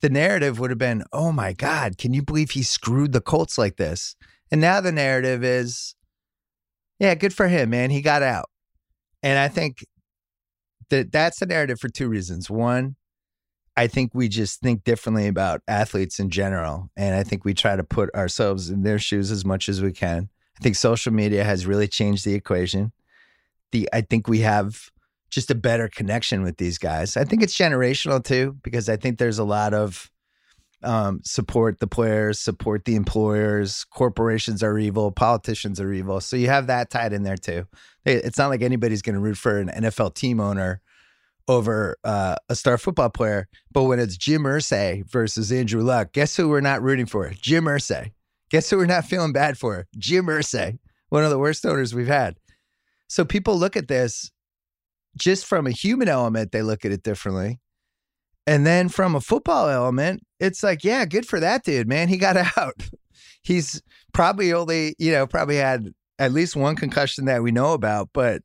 the 0.00 0.10
narrative 0.10 0.58
would 0.58 0.70
have 0.70 0.78
been, 0.78 1.04
"Oh 1.12 1.32
my 1.32 1.52
God, 1.52 1.98
can 1.98 2.12
you 2.12 2.22
believe 2.22 2.50
he 2.50 2.62
screwed 2.62 3.12
the 3.12 3.20
Colts 3.20 3.58
like 3.58 3.76
this?" 3.76 4.16
And 4.50 4.60
now 4.60 4.80
the 4.80 4.92
narrative 4.92 5.42
is, 5.42 5.94
"Yeah, 6.98 7.14
good 7.14 7.34
for 7.34 7.48
him, 7.48 7.70
man. 7.70 7.90
He 7.90 8.02
got 8.02 8.22
out." 8.22 8.50
And 9.22 9.38
I 9.38 9.48
think 9.48 9.84
that 10.90 11.10
that's 11.10 11.40
the 11.40 11.46
narrative 11.46 11.80
for 11.80 11.88
two 11.88 12.08
reasons. 12.08 12.48
One, 12.48 12.96
I 13.76 13.88
think 13.88 14.12
we 14.14 14.28
just 14.28 14.60
think 14.60 14.84
differently 14.84 15.26
about 15.26 15.62
athletes 15.68 16.18
in 16.18 16.30
general. 16.30 16.90
And 16.96 17.14
I 17.14 17.22
think 17.22 17.44
we 17.44 17.54
try 17.54 17.76
to 17.76 17.84
put 17.84 18.14
ourselves 18.14 18.70
in 18.70 18.82
their 18.82 18.98
shoes 18.98 19.30
as 19.30 19.44
much 19.44 19.68
as 19.68 19.82
we 19.82 19.92
can. 19.92 20.30
I 20.58 20.62
think 20.62 20.76
social 20.76 21.12
media 21.12 21.44
has 21.44 21.66
really 21.66 21.88
changed 21.88 22.24
the 22.24 22.34
equation. 22.34 22.92
the 23.72 23.88
I 23.92 24.00
think 24.00 24.28
we 24.28 24.40
have 24.40 24.90
just 25.30 25.50
a 25.50 25.54
better 25.54 25.88
connection 25.88 26.42
with 26.42 26.56
these 26.56 26.78
guys. 26.78 27.16
I 27.16 27.24
think 27.24 27.42
it's 27.42 27.56
generational 27.56 28.22
too, 28.22 28.56
because 28.62 28.88
I 28.88 28.96
think 28.96 29.18
there's 29.18 29.38
a 29.38 29.44
lot 29.44 29.74
of 29.74 30.10
um, 30.82 31.20
support 31.24 31.80
the 31.80 31.86
players, 31.86 32.38
support 32.38 32.84
the 32.84 32.94
employers. 32.94 33.84
Corporations 33.84 34.62
are 34.62 34.78
evil, 34.78 35.10
politicians 35.10 35.80
are 35.80 35.92
evil. 35.92 36.20
So 36.20 36.36
you 36.36 36.48
have 36.48 36.68
that 36.68 36.90
tied 36.90 37.12
in 37.12 37.22
there 37.22 37.36
too. 37.36 37.66
It's 38.04 38.38
not 38.38 38.48
like 38.48 38.62
anybody's 38.62 39.02
going 39.02 39.14
to 39.14 39.20
root 39.20 39.36
for 39.36 39.58
an 39.58 39.68
NFL 39.68 40.14
team 40.14 40.38
owner 40.38 40.80
over 41.48 41.96
uh, 42.04 42.36
a 42.48 42.54
star 42.54 42.78
football 42.78 43.10
player. 43.10 43.48
But 43.72 43.84
when 43.84 43.98
it's 43.98 44.16
Jim 44.16 44.42
Irsay 44.42 45.08
versus 45.10 45.50
Andrew 45.50 45.82
Luck, 45.82 46.12
guess 46.12 46.36
who 46.36 46.48
we're 46.48 46.60
not 46.60 46.82
rooting 46.82 47.06
for? 47.06 47.30
Jim 47.30 47.64
Irsay. 47.64 48.12
Guess 48.50 48.70
who 48.70 48.76
we're 48.76 48.86
not 48.86 49.04
feeling 49.04 49.32
bad 49.32 49.58
for? 49.58 49.86
Jim 49.98 50.26
Irsay, 50.26 50.78
one 51.08 51.24
of 51.24 51.30
the 51.30 51.38
worst 51.38 51.66
owners 51.66 51.94
we've 51.94 52.06
had. 52.06 52.36
So 53.08 53.24
people 53.24 53.58
look 53.58 53.76
at 53.76 53.88
this 53.88 54.30
just 55.16 55.46
from 55.46 55.66
a 55.66 55.70
human 55.70 56.08
element, 56.08 56.52
they 56.52 56.62
look 56.62 56.84
at 56.84 56.92
it 56.92 57.02
differently. 57.02 57.60
And 58.46 58.64
then 58.66 58.88
from 58.88 59.16
a 59.16 59.20
football 59.20 59.68
element, 59.68 60.22
it's 60.38 60.62
like, 60.62 60.84
yeah, 60.84 61.04
good 61.04 61.26
for 61.26 61.40
that 61.40 61.64
dude, 61.64 61.88
man. 61.88 62.08
He 62.08 62.16
got 62.16 62.36
out. 62.56 62.74
He's 63.42 63.82
probably 64.12 64.52
only, 64.52 64.94
you 64.98 65.12
know, 65.12 65.26
probably 65.26 65.56
had 65.56 65.88
at 66.18 66.32
least 66.32 66.56
one 66.56 66.76
concussion 66.76 67.26
that 67.26 67.42
we 67.42 67.52
know 67.52 67.72
about, 67.72 68.10
but 68.12 68.42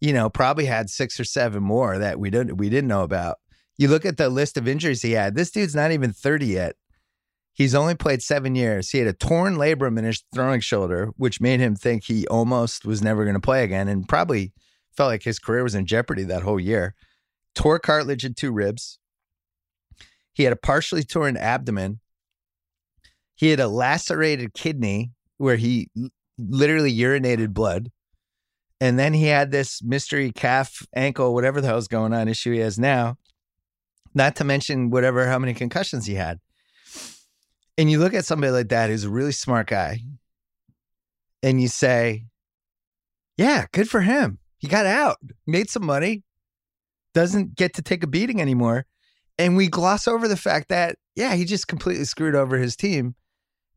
you 0.00 0.12
know, 0.12 0.30
probably 0.30 0.64
had 0.64 0.90
six 0.90 1.18
or 1.18 1.24
seven 1.24 1.62
more 1.62 1.98
that 1.98 2.20
we 2.20 2.30
didn't 2.30 2.56
we 2.56 2.68
didn't 2.68 2.88
know 2.88 3.02
about. 3.02 3.38
You 3.78 3.88
look 3.88 4.04
at 4.04 4.16
the 4.16 4.28
list 4.28 4.56
of 4.56 4.68
injuries 4.68 5.02
he 5.02 5.12
had. 5.12 5.34
This 5.34 5.50
dude's 5.50 5.74
not 5.74 5.92
even 5.92 6.12
30 6.12 6.46
yet. 6.46 6.76
He's 7.52 7.74
only 7.74 7.96
played 7.96 8.22
seven 8.22 8.54
years. 8.54 8.90
He 8.90 8.98
had 8.98 9.08
a 9.08 9.12
torn 9.12 9.56
labrum 9.56 9.98
in 9.98 10.04
his 10.04 10.22
throwing 10.32 10.60
shoulder, 10.60 11.10
which 11.16 11.40
made 11.40 11.58
him 11.58 11.74
think 11.74 12.04
he 12.04 12.26
almost 12.28 12.84
was 12.84 13.02
never 13.02 13.24
going 13.24 13.34
to 13.34 13.40
play 13.40 13.64
again 13.64 13.88
and 13.88 14.08
probably 14.08 14.52
felt 14.98 15.10
like 15.10 15.22
his 15.22 15.38
career 15.38 15.62
was 15.62 15.76
in 15.76 15.86
jeopardy 15.86 16.24
that 16.24 16.42
whole 16.42 16.58
year. 16.58 16.96
Tore 17.54 17.78
cartilage 17.78 18.24
in 18.24 18.34
two 18.34 18.50
ribs. 18.50 18.98
He 20.32 20.42
had 20.42 20.52
a 20.52 20.56
partially 20.56 21.04
torn 21.04 21.36
abdomen. 21.36 22.00
He 23.36 23.50
had 23.50 23.60
a 23.60 23.68
lacerated 23.68 24.54
kidney 24.54 25.12
where 25.36 25.54
he 25.54 25.88
literally 26.36 26.92
urinated 26.92 27.54
blood. 27.54 27.92
And 28.80 28.98
then 28.98 29.14
he 29.14 29.26
had 29.26 29.52
this 29.52 29.80
mystery 29.84 30.32
calf, 30.32 30.84
ankle, 30.92 31.32
whatever 31.32 31.60
the 31.60 31.68
hell's 31.68 31.86
going 31.86 32.12
on 32.12 32.26
issue 32.26 32.52
he 32.52 32.58
has 32.58 32.76
now. 32.76 33.18
Not 34.14 34.34
to 34.36 34.44
mention 34.44 34.90
whatever, 34.90 35.28
how 35.28 35.38
many 35.38 35.54
concussions 35.54 36.06
he 36.06 36.14
had. 36.14 36.40
And 37.76 37.88
you 37.88 38.00
look 38.00 38.14
at 38.14 38.24
somebody 38.24 38.50
like 38.50 38.70
that 38.70 38.90
who's 38.90 39.04
a 39.04 39.10
really 39.10 39.30
smart 39.30 39.68
guy 39.68 40.00
and 41.40 41.62
you 41.62 41.68
say, 41.68 42.24
yeah, 43.36 43.66
good 43.70 43.88
for 43.88 44.00
him. 44.00 44.40
He 44.58 44.68
got 44.68 44.86
out, 44.86 45.18
made 45.46 45.70
some 45.70 45.84
money, 45.84 46.24
doesn't 47.14 47.56
get 47.56 47.74
to 47.74 47.82
take 47.82 48.02
a 48.02 48.06
beating 48.06 48.40
anymore 48.40 48.86
and 49.38 49.56
we 49.56 49.68
gloss 49.68 50.08
over 50.08 50.26
the 50.28 50.36
fact 50.36 50.68
that 50.68 50.96
yeah, 51.14 51.34
he 51.34 51.44
just 51.44 51.68
completely 51.68 52.04
screwed 52.04 52.34
over 52.34 52.58
his 52.58 52.76
team 52.76 53.14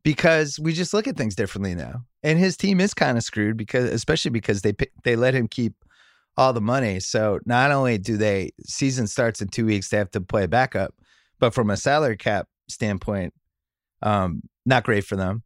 because 0.02 0.58
we 0.60 0.72
just 0.72 0.92
look 0.92 1.06
at 1.06 1.16
things 1.16 1.34
differently 1.34 1.74
now. 1.74 2.04
And 2.22 2.38
his 2.38 2.56
team 2.56 2.80
is 2.80 2.94
kind 2.94 3.16
of 3.16 3.24
screwed 3.24 3.56
because 3.56 3.90
especially 3.90 4.30
because 4.30 4.62
they 4.62 4.74
they 5.04 5.16
let 5.16 5.34
him 5.34 5.48
keep 5.48 5.74
all 6.36 6.52
the 6.52 6.60
money. 6.60 6.98
So 7.00 7.38
not 7.46 7.70
only 7.70 7.98
do 7.98 8.16
they 8.16 8.50
season 8.64 9.06
starts 9.06 9.40
in 9.40 9.48
2 9.48 9.66
weeks 9.66 9.88
they 9.88 9.96
have 9.96 10.10
to 10.12 10.20
play 10.20 10.46
backup, 10.46 10.94
but 11.38 11.54
from 11.54 11.70
a 11.70 11.76
salary 11.76 12.16
cap 12.16 12.48
standpoint 12.68 13.32
um 14.02 14.42
not 14.66 14.84
great 14.84 15.04
for 15.04 15.16
them. 15.16 15.42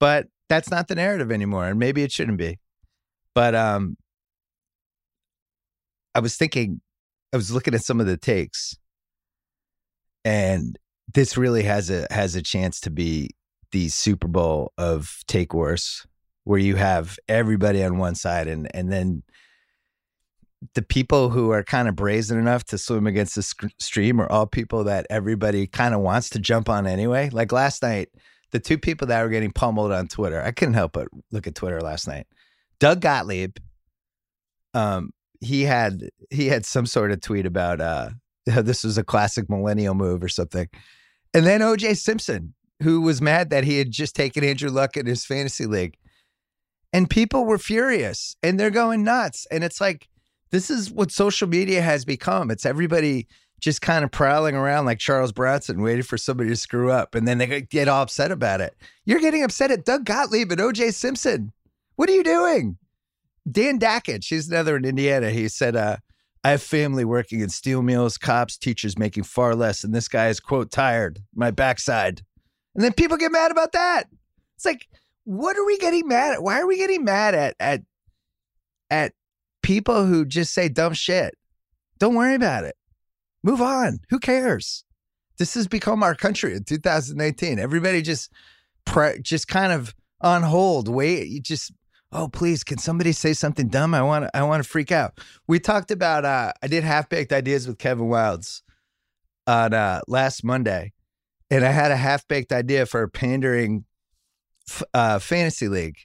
But 0.00 0.28
that's 0.48 0.70
not 0.70 0.88
the 0.88 0.94
narrative 0.94 1.30
anymore 1.30 1.66
and 1.66 1.78
maybe 1.78 2.02
it 2.02 2.12
shouldn't 2.12 2.38
be. 2.38 2.58
But 3.34 3.54
um 3.54 3.96
I 6.18 6.20
was 6.20 6.36
thinking 6.36 6.80
I 7.32 7.36
was 7.36 7.50
looking 7.50 7.74
at 7.74 7.84
some 7.84 8.00
of 8.00 8.06
the 8.06 8.16
takes 8.16 8.76
and 10.24 10.78
this 11.14 11.36
really 11.36 11.62
has 11.62 11.90
a 11.90 12.06
has 12.10 12.34
a 12.34 12.42
chance 12.42 12.80
to 12.80 12.90
be 12.90 13.30
the 13.72 13.88
Super 13.88 14.28
Bowl 14.28 14.72
of 14.76 15.22
take 15.26 15.54
wars, 15.54 16.06
where 16.44 16.58
you 16.58 16.76
have 16.76 17.18
everybody 17.28 17.82
on 17.82 17.98
one 17.98 18.14
side, 18.14 18.46
and 18.46 18.68
and 18.74 18.92
then 18.92 19.22
the 20.74 20.82
people 20.82 21.30
who 21.30 21.50
are 21.50 21.62
kind 21.62 21.88
of 21.88 21.94
brazen 21.94 22.38
enough 22.38 22.64
to 22.64 22.76
swim 22.76 23.06
against 23.06 23.36
the 23.36 23.42
sc- 23.42 23.70
stream 23.78 24.20
are 24.20 24.30
all 24.30 24.46
people 24.46 24.84
that 24.84 25.06
everybody 25.08 25.66
kind 25.68 25.94
of 25.94 26.00
wants 26.00 26.28
to 26.30 26.38
jump 26.40 26.68
on 26.68 26.86
anyway. 26.86 27.30
Like 27.30 27.52
last 27.52 27.80
night, 27.80 28.08
the 28.50 28.58
two 28.58 28.76
people 28.76 29.06
that 29.06 29.22
were 29.22 29.30
getting 29.30 29.52
pummeled 29.52 29.92
on 29.92 30.08
Twitter, 30.08 30.42
I 30.42 30.50
couldn't 30.50 30.74
help 30.74 30.92
but 30.92 31.08
look 31.30 31.46
at 31.46 31.54
Twitter 31.54 31.80
last 31.80 32.08
night. 32.08 32.26
Doug 32.80 33.00
Gottlieb, 33.00 33.56
um, 34.74 35.10
he 35.40 35.62
had 35.62 36.10
he 36.30 36.46
had 36.46 36.66
some 36.66 36.86
sort 36.86 37.12
of 37.12 37.20
tweet 37.20 37.46
about 37.46 37.80
uh 37.80 38.10
this 38.46 38.84
was 38.84 38.98
a 38.98 39.04
classic 39.04 39.48
millennial 39.48 39.94
move 39.94 40.22
or 40.22 40.28
something. 40.28 40.68
And 41.34 41.44
then 41.44 41.60
OJ 41.60 41.96
Simpson, 41.98 42.54
who 42.82 43.00
was 43.00 43.20
mad 43.20 43.50
that 43.50 43.64
he 43.64 43.78
had 43.78 43.90
just 43.90 44.16
taken 44.16 44.44
Andrew 44.44 44.70
Luck 44.70 44.96
in 44.96 45.06
his 45.06 45.24
fantasy 45.24 45.66
league. 45.66 45.96
And 46.92 47.10
people 47.10 47.44
were 47.44 47.58
furious 47.58 48.36
and 48.42 48.58
they're 48.58 48.70
going 48.70 49.04
nuts. 49.04 49.46
And 49.50 49.62
it's 49.62 49.80
like, 49.80 50.08
this 50.50 50.70
is 50.70 50.90
what 50.90 51.10
social 51.10 51.46
media 51.46 51.82
has 51.82 52.06
become. 52.06 52.50
It's 52.50 52.64
everybody 52.64 53.28
just 53.60 53.82
kind 53.82 54.04
of 54.04 54.10
prowling 54.10 54.54
around 54.54 54.86
like 54.86 54.98
Charles 54.98 55.32
Bronson, 55.32 55.82
waiting 55.82 56.02
for 56.02 56.16
somebody 56.16 56.48
to 56.48 56.56
screw 56.56 56.90
up. 56.90 57.14
And 57.14 57.28
then 57.28 57.38
they 57.38 57.60
get 57.62 57.88
all 57.88 58.02
upset 58.02 58.30
about 58.30 58.62
it. 58.62 58.74
You're 59.04 59.20
getting 59.20 59.42
upset 59.42 59.70
at 59.70 59.84
Doug 59.84 60.06
Gottlieb 60.06 60.50
and 60.50 60.60
OJ 60.60 60.94
Simpson. 60.94 61.52
What 61.96 62.08
are 62.08 62.14
you 62.14 62.24
doing? 62.24 62.78
Dan 63.50 63.78
Dakich, 63.78 64.24
she's 64.24 64.48
another 64.48 64.76
in 64.76 64.84
Indiana. 64.84 65.30
He 65.30 65.48
said, 65.48 65.76
uh, 65.76 65.96
I 66.44 66.50
have 66.50 66.62
family 66.62 67.04
working 67.04 67.40
in 67.40 67.48
steel 67.48 67.82
mills, 67.82 68.16
cops, 68.16 68.56
teachers 68.56 68.98
making 68.98 69.24
far 69.24 69.54
less, 69.54 69.84
and 69.84 69.94
this 69.94 70.08
guy 70.08 70.28
is, 70.28 70.40
quote, 70.40 70.70
tired, 70.70 71.20
my 71.34 71.50
backside. 71.50 72.22
And 72.74 72.84
then 72.84 72.92
people 72.92 73.16
get 73.16 73.32
mad 73.32 73.50
about 73.50 73.72
that. 73.72 74.04
It's 74.56 74.64
like, 74.64 74.86
what 75.24 75.56
are 75.56 75.64
we 75.66 75.78
getting 75.78 76.06
mad 76.08 76.34
at? 76.34 76.42
Why 76.42 76.60
are 76.60 76.66
we 76.66 76.76
getting 76.76 77.04
mad 77.04 77.34
at 77.34 77.54
at 77.60 77.82
at 78.90 79.12
people 79.62 80.06
who 80.06 80.24
just 80.24 80.54
say 80.54 80.68
dumb 80.68 80.94
shit? 80.94 81.36
Don't 81.98 82.14
worry 82.14 82.34
about 82.34 82.64
it. 82.64 82.76
Move 83.42 83.60
on. 83.60 83.98
Who 84.10 84.18
cares? 84.18 84.84
This 85.38 85.54
has 85.54 85.68
become 85.68 86.02
our 86.02 86.14
country 86.14 86.54
in 86.54 86.64
2018. 86.64 87.58
Everybody 87.58 88.02
just 88.02 88.32
pre- 88.84 89.20
just 89.20 89.48
kind 89.48 89.72
of 89.72 89.94
on 90.20 90.42
hold, 90.42 90.88
wait, 90.88 91.28
you 91.28 91.40
just 91.40 91.72
oh 92.12 92.28
please 92.28 92.64
can 92.64 92.78
somebody 92.78 93.12
say 93.12 93.32
something 93.32 93.68
dumb? 93.68 93.94
I 93.94 94.02
want 94.02 94.30
i 94.34 94.42
want 94.42 94.62
to 94.62 94.68
freak 94.68 94.92
out. 94.92 95.20
We 95.46 95.58
talked 95.60 95.90
about 95.90 96.24
uh 96.24 96.52
i 96.62 96.66
did 96.66 96.84
half 96.84 97.08
baked 97.08 97.32
ideas 97.32 97.66
with 97.66 97.78
Kevin 97.78 98.06
Wildes 98.06 98.62
on 99.46 99.74
uh 99.74 100.00
last 100.08 100.44
monday 100.44 100.92
and 101.50 101.64
i 101.64 101.70
had 101.70 101.90
a 101.90 101.96
half 101.96 102.26
baked 102.28 102.52
idea 102.52 102.86
for 102.86 103.02
a 103.02 103.08
pandering 103.08 103.84
uh 104.92 105.18
fantasy 105.18 105.68
league 105.68 105.96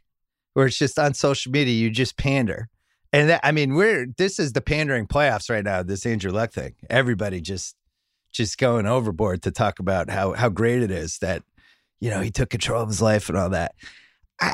where 0.54 0.68
it's 0.68 0.78
just 0.78 0.98
on 0.98 1.14
social 1.14 1.52
media 1.52 1.74
you 1.74 1.90
just 1.90 2.18
pander. 2.18 2.70
And 3.12 3.30
that, 3.30 3.42
i 3.44 3.52
mean 3.52 3.76
we're 3.76 4.08
this 4.18 4.40
is 4.40 4.54
the 4.54 4.62
pandering 4.62 5.08
playoffs 5.08 5.50
right 5.50 5.64
now 5.64 5.84
this 5.84 6.06
andrew 6.06 6.32
luck 6.32 6.52
thing. 6.52 6.76
Everybody 6.90 7.42
just 7.42 7.76
just 8.34 8.58
going 8.58 8.88
overboard 8.88 9.44
to 9.44 9.52
talk 9.52 9.80
about 9.80 10.10
how 10.10 10.34
how 10.34 10.50
great 10.50 10.82
it 10.82 10.92
is 10.92 11.20
that 11.20 11.44
you 12.00 12.10
know 12.10 12.22
he 12.22 12.32
took 12.32 12.50
control 12.50 12.82
of 12.82 12.90
his 12.90 13.02
life 13.02 13.30
and 13.30 13.38
all 13.38 13.50
that. 13.52 13.76
I, 14.42 14.54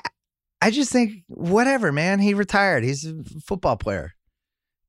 I 0.61 0.71
just 0.71 0.91
think 0.91 1.23
whatever, 1.27 1.91
man. 1.91 2.19
He 2.19 2.33
retired. 2.33 2.83
He's 2.83 3.05
a 3.05 3.15
football 3.45 3.77
player. 3.77 4.13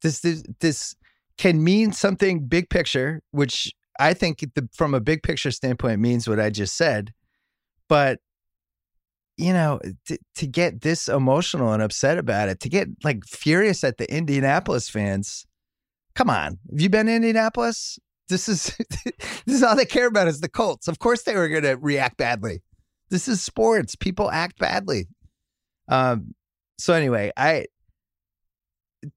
This 0.02 0.20
this, 0.20 0.42
this 0.60 0.96
can 1.38 1.62
mean 1.62 1.92
something 1.92 2.46
big 2.46 2.70
picture, 2.70 3.22
which 3.30 3.72
I 3.98 4.14
think 4.14 4.40
the, 4.54 4.68
from 4.74 4.94
a 4.94 5.00
big 5.00 5.22
picture 5.22 5.50
standpoint 5.50 6.00
means 6.00 6.28
what 6.28 6.40
I 6.40 6.50
just 6.50 6.76
said. 6.76 7.12
But 7.88 8.18
you 9.36 9.54
know, 9.54 9.80
to, 10.06 10.18
to 10.34 10.46
get 10.46 10.82
this 10.82 11.08
emotional 11.08 11.72
and 11.72 11.82
upset 11.82 12.18
about 12.18 12.50
it, 12.50 12.60
to 12.60 12.68
get 12.68 12.88
like 13.02 13.24
furious 13.24 13.82
at 13.84 13.96
the 13.96 14.12
Indianapolis 14.12 14.88
fans. 14.90 15.46
Come 16.14 16.28
on, 16.28 16.58
have 16.70 16.80
you 16.80 16.90
been 16.90 17.06
to 17.06 17.14
Indianapolis? 17.14 17.98
This 18.28 18.48
is 18.48 18.76
this 19.46 19.54
is 19.56 19.62
all 19.62 19.76
they 19.76 19.84
care 19.84 20.08
about 20.08 20.28
is 20.28 20.40
the 20.40 20.48
Colts. 20.48 20.88
Of 20.88 20.98
course, 20.98 21.22
they 21.22 21.36
were 21.36 21.48
going 21.48 21.62
to 21.62 21.76
react 21.76 22.16
badly. 22.16 22.62
This 23.08 23.28
is 23.28 23.40
sports. 23.40 23.96
People 23.96 24.30
act 24.30 24.58
badly. 24.58 25.06
Um, 25.90 26.34
so 26.78 26.94
anyway, 26.94 27.32
I 27.36 27.66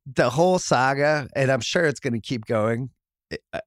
the 0.06 0.30
whole 0.30 0.60
saga, 0.60 1.27
and 1.36 1.51
I'm 1.51 1.62
sure 1.62 1.86
it's 1.86 2.00
going 2.00 2.13
to 2.13 2.20
keep 2.20 2.46
going. 2.46 2.89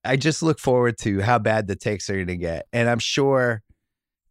I 0.04 0.16
just 0.16 0.42
look 0.42 0.58
forward 0.58 0.98
to 0.98 1.20
how 1.20 1.38
bad 1.38 1.66
the 1.66 1.76
takes 1.76 2.10
are 2.10 2.14
going 2.14 2.26
to 2.26 2.36
get, 2.36 2.66
and 2.72 2.88
I'm 2.90 2.98
sure, 2.98 3.62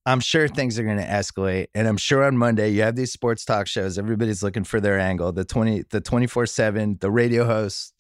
I'm 0.05 0.19
sure 0.19 0.47
things 0.47 0.77
are 0.77 0.83
going 0.83 0.97
to 0.97 1.05
escalate. 1.05 1.67
And 1.73 1.87
I'm 1.87 1.97
sure 1.97 2.23
on 2.23 2.37
Monday 2.37 2.69
you 2.69 2.83
have 2.83 2.95
these 2.95 3.11
sports 3.11 3.43
talk 3.43 3.67
shows. 3.67 3.97
Everybody's 3.97 4.43
looking 4.43 4.63
for 4.63 4.79
their 4.79 4.99
angle. 4.99 5.31
The 5.31 5.45
twenty, 5.45 5.83
the 5.89 6.01
twenty 6.01 6.27
four 6.27 6.45
seven, 6.45 6.97
the 7.01 7.11
radio 7.11 7.45
hosts, 7.45 7.93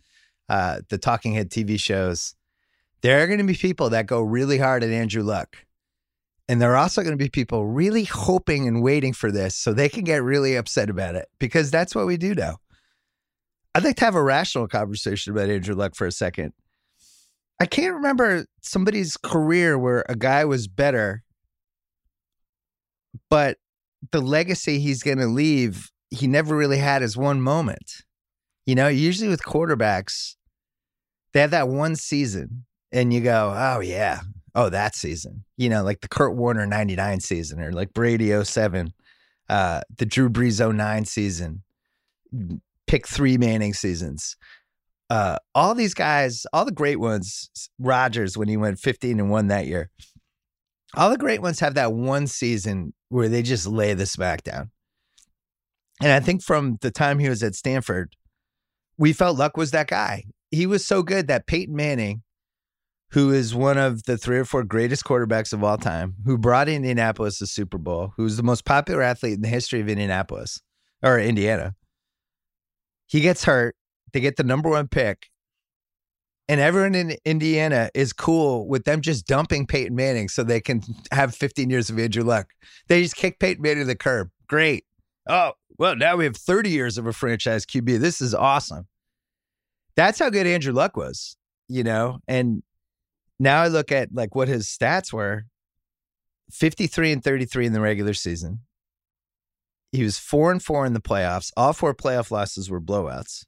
uh, 0.49 0.81
the 0.89 0.97
talking 0.97 1.33
head 1.33 1.49
TV 1.49 1.79
shows. 1.79 2.35
There 3.01 3.21
are 3.21 3.27
going 3.27 3.39
to 3.39 3.45
be 3.45 3.55
people 3.55 3.89
that 3.91 4.07
go 4.07 4.21
really 4.21 4.57
hard 4.57 4.83
at 4.83 4.89
Andrew 4.89 5.23
Luck 5.23 5.64
and 6.47 6.61
there 6.61 6.73
are 6.73 6.77
also 6.77 7.01
going 7.01 7.17
to 7.17 7.23
be 7.23 7.29
people 7.29 7.65
really 7.65 8.03
hoping 8.03 8.67
and 8.67 8.83
waiting 8.83 9.13
for 9.13 9.31
this 9.31 9.55
so 9.55 9.73
they 9.73 9.89
can 9.89 10.03
get 10.03 10.21
really 10.21 10.55
upset 10.55 10.89
about 10.89 11.15
it 11.15 11.27
because 11.39 11.71
that's 11.71 11.95
what 11.95 12.05
we 12.05 12.17
do 12.17 12.35
now. 12.35 12.57
I'd 13.73 13.83
like 13.83 13.95
to 13.97 14.05
have 14.05 14.15
a 14.15 14.23
rational 14.23 14.67
conversation 14.67 15.33
about 15.33 15.49
Andrew 15.49 15.75
Luck 15.75 15.95
for 15.95 16.07
a 16.07 16.11
second. 16.11 16.53
I 17.59 17.65
can't 17.65 17.95
remember 17.95 18.45
somebody's 18.61 19.17
career 19.17 19.77
where 19.77 20.05
a 20.07 20.15
guy 20.15 20.45
was 20.45 20.67
better, 20.67 21.23
but 23.29 23.57
the 24.11 24.21
legacy 24.21 24.79
he's 24.79 25.03
going 25.03 25.17
to 25.17 25.27
leave, 25.27 25.89
he 26.09 26.27
never 26.27 26.55
really 26.55 26.77
had 26.77 27.01
his 27.01 27.17
one 27.17 27.41
moment. 27.41 28.03
You 28.65 28.75
know, 28.75 28.87
usually 28.87 29.29
with 29.29 29.43
quarterbacks, 29.43 30.35
they 31.33 31.41
have 31.41 31.51
that 31.51 31.67
one 31.67 31.95
season 31.95 32.65
and 32.91 33.13
you 33.13 33.21
go, 33.21 33.53
oh, 33.55 33.79
yeah, 33.79 34.21
oh, 34.55 34.69
that 34.69 34.95
season. 34.95 35.43
You 35.57 35.69
know, 35.69 35.83
like 35.83 36.01
the 36.01 36.07
Kurt 36.07 36.35
Warner 36.35 36.65
99 36.65 37.19
season 37.19 37.61
or 37.61 37.71
like 37.71 37.93
Brady 37.93 38.43
07, 38.43 38.93
uh, 39.49 39.81
the 39.97 40.05
Drew 40.05 40.29
Brees 40.29 40.75
09 40.75 41.05
season, 41.05 41.61
pick 42.87 43.07
three 43.07 43.37
Manning 43.37 43.73
seasons 43.73 44.37
uh, 45.09 45.37
all 45.53 45.75
these 45.75 45.93
guys, 45.93 46.45
all 46.51 46.65
the 46.65 46.71
great 46.71 46.99
ones, 46.99 47.49
Rodgers 47.79 48.37
when 48.37 48.47
he 48.47 48.57
went 48.57 48.79
15 48.79 49.19
and 49.19 49.29
1 49.29 49.47
that 49.47 49.67
year, 49.67 49.89
all 50.95 51.09
the 51.09 51.17
great 51.17 51.41
ones 51.41 51.59
have 51.59 51.75
that 51.75 51.93
one 51.93 52.27
season 52.27 52.93
where 53.09 53.29
they 53.29 53.41
just 53.41 53.67
lay 53.67 53.93
the 53.93 54.05
smackdown. 54.05 54.69
And 56.01 56.11
I 56.11 56.19
think 56.19 56.43
from 56.43 56.77
the 56.81 56.91
time 56.91 57.19
he 57.19 57.29
was 57.29 57.43
at 57.43 57.55
Stanford, 57.55 58.15
we 58.97 59.13
felt 59.13 59.37
Luck 59.37 59.57
was 59.57 59.71
that 59.71 59.87
guy. 59.87 60.23
He 60.51 60.65
was 60.65 60.85
so 60.85 61.03
good 61.03 61.27
that 61.27 61.47
Peyton 61.47 61.75
Manning, 61.75 62.23
who 63.15 63.31
is 63.31 63.55
one 63.55 63.79
of 63.79 64.03
the 64.03 64.17
three 64.17 64.37
or 64.37 64.45
four 64.45 64.63
greatest 64.63 65.03
quarterbacks 65.03 65.53
of 65.53 65.63
all 65.63 65.77
time, 65.77 66.13
who 66.25 66.37
brought 66.37 66.69
Indianapolis 66.69 67.39
the 67.39 67.47
Super 67.47 67.79
Bowl, 67.79 68.13
who's 68.15 68.37
the 68.37 68.43
most 68.43 68.65
popular 68.65 69.01
athlete 69.01 69.33
in 69.33 69.41
the 69.41 69.47
history 69.47 69.81
of 69.81 69.89
Indianapolis 69.89 70.61
or 71.01 71.17
Indiana, 71.17 71.73
he 73.07 73.21
gets 73.21 73.43
hurt 73.43 73.75
they 74.15 74.21
get 74.21 74.37
the 74.37 74.43
number 74.45 74.69
one 74.69 74.87
pick, 74.87 75.27
and 76.47 76.61
everyone 76.61 76.95
in 76.95 77.17
Indiana 77.25 77.89
is 77.93 78.13
cool 78.13 78.65
with 78.65 78.85
them 78.85 79.01
just 79.01 79.27
dumping 79.27 79.67
Peyton 79.67 79.93
Manning 79.93 80.29
so 80.29 80.41
they 80.41 80.61
can 80.61 80.81
have 81.11 81.35
15 81.35 81.69
years 81.69 81.89
of 81.89 81.99
Andrew 81.99 82.23
Luck. 82.23 82.47
They 82.87 83.01
just 83.03 83.17
kick 83.17 83.39
Peyton 83.39 83.61
Manning 83.61 83.79
to 83.79 83.85
the 83.85 83.95
curb. 83.97 84.29
Great. 84.47 84.85
Oh, 85.27 85.51
well, 85.77 85.97
now 85.97 86.15
we 86.15 86.23
have 86.23 86.37
30 86.37 86.69
years 86.69 86.97
of 86.97 87.07
a 87.07 87.11
franchise 87.11 87.65
QB. 87.65 87.99
This 87.99 88.21
is 88.21 88.33
awesome. 88.33 88.87
That's 89.97 90.19
how 90.19 90.29
good 90.29 90.47
Andrew 90.47 90.71
Luck 90.71 90.95
was, 90.95 91.35
you 91.67 91.83
know? 91.83 92.19
And 92.29 92.63
now 93.39 93.61
I 93.61 93.67
look 93.67 93.91
at 93.91 94.09
like 94.13 94.35
what 94.35 94.47
his 94.47 94.67
stats 94.67 95.11
were 95.11 95.45
53 96.51 97.11
and 97.11 97.23
33 97.23 97.67
in 97.67 97.73
the 97.73 97.81
regular 97.81 98.13
season. 98.13 98.59
He 99.91 100.03
was 100.03 100.19
four 100.19 100.51
and 100.51 100.61
four 100.61 100.85
in 100.85 100.93
the 100.93 101.01
playoffs. 101.01 101.51
All 101.55 101.73
four 101.73 101.93
playoff 101.93 102.31
losses 102.31 102.69
were 102.69 102.81
blowouts. 102.81 103.45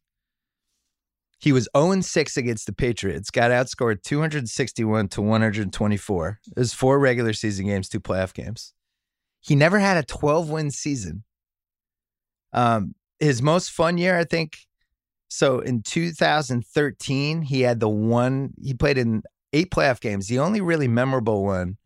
He 1.39 1.51
was 1.51 1.69
0 1.77 2.01
6 2.01 2.37
against 2.37 2.65
the 2.65 2.73
Patriots, 2.73 3.29
got 3.29 3.51
outscored 3.51 4.01
261 4.01 5.09
to 5.09 5.21
124. 5.21 6.39
It 6.47 6.59
was 6.59 6.73
four 6.73 6.97
regular 6.97 7.33
season 7.33 7.67
games, 7.67 7.89
two 7.89 7.99
playoff 7.99 8.33
games. 8.33 8.73
He 9.41 9.55
never 9.55 9.77
had 9.77 9.97
a 9.97 10.03
12 10.03 10.49
win 10.49 10.71
season. 10.71 11.23
Um, 12.53 12.95
his 13.19 13.41
most 13.41 13.71
fun 13.71 13.97
year, 13.97 14.17
I 14.17 14.23
think. 14.23 14.57
So 15.29 15.59
in 15.59 15.83
2013, 15.83 17.41
he 17.43 17.61
had 17.61 17.79
the 17.79 17.89
one, 17.89 18.53
he 18.59 18.73
played 18.73 18.97
in 18.97 19.21
eight 19.57 19.71
playoff 19.71 19.99
games. 19.99 20.27
The 20.27 20.39
only 20.39 20.61
really 20.61 20.87
memorable 20.87 21.43
one 21.43 21.77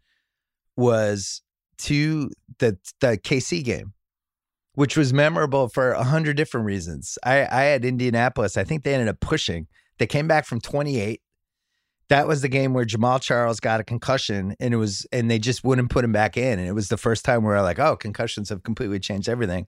was 0.75 1.41
to 1.79 2.29
the, 2.59 2.77
the 2.99 3.17
KC 3.17 3.63
game 3.63 3.93
which 4.73 4.95
was 4.95 5.13
memorable 5.13 5.67
for 5.67 5.91
a 5.91 6.03
hundred 6.03 6.37
different 6.37 6.65
reasons. 6.65 7.17
I, 7.23 7.39
I 7.51 7.63
had 7.63 7.83
Indianapolis. 7.83 8.57
I 8.57 8.63
think 8.63 8.83
they 8.83 8.93
ended 8.93 9.09
up 9.09 9.19
pushing. 9.19 9.67
They 9.99 10.07
came 10.07 10.27
back 10.27 10.45
from 10.45 10.61
28. 10.61 11.21
That 12.09 12.27
was 12.27 12.41
the 12.41 12.49
game 12.49 12.73
where 12.73 12.85
Jamaal 12.85 13.21
Charles 13.21 13.59
got 13.59 13.79
a 13.79 13.83
concussion 13.83 14.55
and 14.59 14.73
it 14.73 14.77
was 14.77 15.05
and 15.13 15.31
they 15.31 15.39
just 15.39 15.63
wouldn't 15.63 15.89
put 15.89 16.03
him 16.03 16.11
back 16.11 16.35
in. 16.35 16.59
And 16.59 16.67
it 16.67 16.73
was 16.73 16.89
the 16.89 16.97
first 16.97 17.23
time 17.23 17.43
where 17.43 17.55
I 17.55 17.61
like, 17.61 17.79
oh, 17.79 17.95
concussions 17.95 18.49
have 18.49 18.63
completely 18.63 18.99
changed 18.99 19.29
everything. 19.29 19.67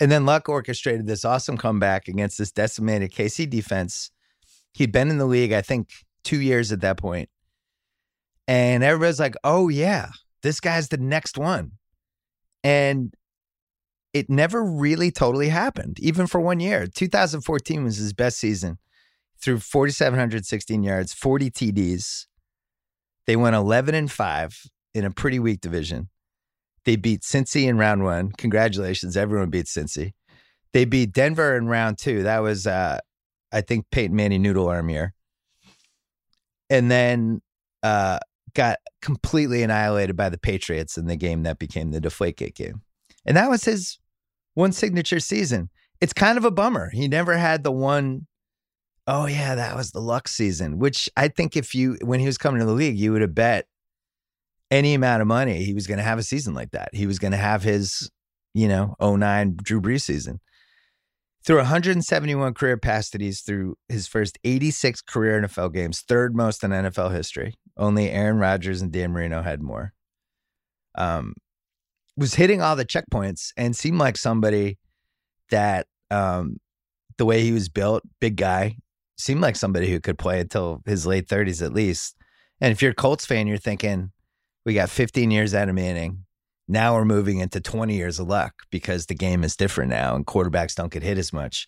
And 0.00 0.10
then 0.10 0.26
Luck 0.26 0.48
orchestrated 0.48 1.06
this 1.06 1.24
awesome 1.24 1.56
comeback 1.56 2.08
against 2.08 2.38
this 2.38 2.52
decimated 2.52 3.12
KC 3.12 3.48
defense. 3.48 4.10
He'd 4.74 4.92
been 4.92 5.10
in 5.10 5.18
the 5.18 5.26
league, 5.26 5.52
I 5.52 5.62
think, 5.62 5.90
two 6.28 6.40
years 6.40 6.72
at 6.72 6.82
that 6.82 6.98
point. 6.98 7.30
And 8.46 8.84
everybody's 8.84 9.18
like, 9.18 9.34
oh 9.44 9.68
yeah, 9.68 10.10
this 10.42 10.60
guy's 10.60 10.90
the 10.90 10.98
next 10.98 11.38
one. 11.38 11.72
And 12.62 13.14
it 14.12 14.28
never 14.28 14.62
really 14.62 15.10
totally 15.10 15.48
happened, 15.48 15.98
even 16.00 16.26
for 16.26 16.38
one 16.38 16.60
year. 16.60 16.86
2014 16.86 17.82
was 17.84 17.96
his 17.96 18.12
best 18.12 18.38
season. 18.38 18.78
Threw 19.40 19.58
4,716 19.58 20.82
yards, 20.82 21.14
40 21.14 21.50
TDs. 21.50 22.26
They 23.26 23.36
went 23.36 23.56
11 23.56 23.94
and 23.94 24.10
5 24.10 24.62
in 24.94 25.04
a 25.04 25.10
pretty 25.10 25.38
weak 25.38 25.60
division. 25.60 26.08
They 26.84 26.96
beat 26.96 27.22
Cincy 27.22 27.68
in 27.68 27.78
round 27.78 28.02
one. 28.04 28.32
Congratulations, 28.32 29.16
everyone 29.16 29.50
beat 29.50 29.66
Cincy. 29.66 30.12
They 30.72 30.84
beat 30.84 31.12
Denver 31.12 31.56
in 31.56 31.68
round 31.68 31.98
two. 31.98 32.22
That 32.22 32.40
was, 32.40 32.66
uh, 32.66 32.98
I 33.50 33.62
think, 33.62 33.86
Peyton 33.90 34.16
Manning 34.16 34.42
noodle 34.42 34.68
arm 34.68 34.90
year. 34.90 35.14
And 36.70 36.90
then 36.90 37.40
uh, 37.82 38.18
got 38.54 38.78
completely 39.02 39.62
annihilated 39.62 40.16
by 40.16 40.28
the 40.28 40.38
Patriots 40.38 40.98
in 40.98 41.06
the 41.06 41.16
game 41.16 41.44
that 41.44 41.58
became 41.58 41.90
the 41.90 42.00
Deflategate 42.00 42.54
game. 42.54 42.82
And 43.24 43.36
that 43.36 43.48
was 43.48 43.64
his 43.64 43.98
one 44.54 44.72
signature 44.72 45.20
season. 45.20 45.70
It's 46.00 46.12
kind 46.12 46.38
of 46.38 46.44
a 46.44 46.50
bummer. 46.50 46.90
He 46.90 47.08
never 47.08 47.36
had 47.36 47.64
the 47.64 47.72
one, 47.72 48.26
oh, 49.06 49.26
yeah, 49.26 49.54
that 49.54 49.76
was 49.76 49.90
the 49.90 50.00
luck 50.00 50.28
season, 50.28 50.78
which 50.78 51.08
I 51.16 51.28
think 51.28 51.56
if 51.56 51.74
you, 51.74 51.98
when 52.02 52.20
he 52.20 52.26
was 52.26 52.38
coming 52.38 52.60
to 52.60 52.66
the 52.66 52.72
league, 52.72 52.98
you 52.98 53.12
would 53.12 53.22
have 53.22 53.34
bet 53.34 53.66
any 54.70 54.94
amount 54.94 55.22
of 55.22 55.28
money 55.28 55.64
he 55.64 55.74
was 55.74 55.86
going 55.86 55.98
to 55.98 56.04
have 56.04 56.18
a 56.18 56.22
season 56.22 56.54
like 56.54 56.72
that. 56.72 56.90
He 56.92 57.06
was 57.06 57.18
going 57.18 57.32
to 57.32 57.38
have 57.38 57.62
his, 57.62 58.10
you 58.54 58.68
know, 58.68 58.94
09 59.00 59.56
Drew 59.62 59.80
Brees 59.80 60.02
season. 60.02 60.40
Threw 61.44 61.56
171 61.56 62.54
career 62.54 62.76
pass 62.76 63.10
TDs 63.10 63.44
through 63.44 63.76
his 63.88 64.06
first 64.06 64.38
86 64.44 65.00
career 65.02 65.40
NFL 65.40 65.72
games, 65.72 66.00
third 66.00 66.36
most 66.36 66.62
in 66.64 66.72
NFL 66.72 67.14
history. 67.14 67.54
Only 67.76 68.10
Aaron 68.10 68.38
Rodgers 68.38 68.82
and 68.82 68.92
Dan 68.92 69.12
Marino 69.12 69.42
had 69.42 69.62
more. 69.62 69.92
Um, 70.96 71.34
was 72.16 72.34
hitting 72.34 72.60
all 72.60 72.74
the 72.74 72.84
checkpoints 72.84 73.52
and 73.56 73.76
seemed 73.76 73.98
like 73.98 74.16
somebody 74.16 74.78
that 75.50 75.86
um, 76.10 76.56
the 77.16 77.24
way 77.24 77.42
he 77.42 77.52
was 77.52 77.68
built, 77.68 78.02
big 78.20 78.36
guy, 78.36 78.76
seemed 79.16 79.40
like 79.40 79.56
somebody 79.56 79.90
who 79.90 80.00
could 80.00 80.18
play 80.18 80.40
until 80.40 80.82
his 80.86 81.06
late 81.06 81.28
30s 81.28 81.64
at 81.64 81.72
least. 81.72 82.16
And 82.60 82.72
if 82.72 82.82
you're 82.82 82.92
a 82.92 82.94
Colts 82.94 83.24
fan, 83.24 83.46
you're 83.46 83.58
thinking, 83.58 84.10
we 84.66 84.74
got 84.74 84.90
15 84.90 85.30
years 85.30 85.54
out 85.54 85.68
of 85.68 85.74
Manning. 85.74 86.24
Now 86.68 86.94
we're 86.94 87.06
moving 87.06 87.38
into 87.38 87.60
20 87.60 87.94
years 87.94 88.18
of 88.18 88.28
luck 88.28 88.62
because 88.70 89.06
the 89.06 89.14
game 89.14 89.42
is 89.42 89.56
different 89.56 89.90
now 89.90 90.14
and 90.14 90.26
quarterbacks 90.26 90.74
don't 90.74 90.92
get 90.92 91.02
hit 91.02 91.16
as 91.16 91.32
much. 91.32 91.66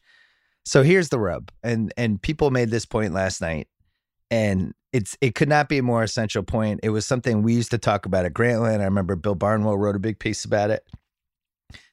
So 0.65 0.83
here's 0.83 1.09
the 1.09 1.19
rub. 1.19 1.51
And 1.63 1.93
and 1.97 2.21
people 2.21 2.51
made 2.51 2.71
this 2.71 2.85
point 2.85 3.15
last 3.15 3.41
night 3.41 3.67
and 4.31 4.75
it's 4.93 5.17
it 5.21 5.35
could 5.35 5.49
not 5.49 5.69
be 5.69 5.79
a 5.79 5.83
more 5.83 6.03
essential 6.03 6.43
point. 6.43 6.81
It 6.83 6.91
was 6.91 7.07
something 7.07 7.43
we 7.43 7.55
used 7.55 7.71
to 7.71 7.79
talk 7.79 8.07
about 8.07 8.25
at 8.25 8.35
Grantland. 8.35 8.81
I 8.81 8.85
remember 8.85 9.17
Bill 9.17 9.35
Barnwell 9.35 9.79
wrote 9.79 9.97
a 9.97 10.01
big 10.01 10.19
piece 10.19 10.45
about 10.45 10.71
it, 10.71 10.85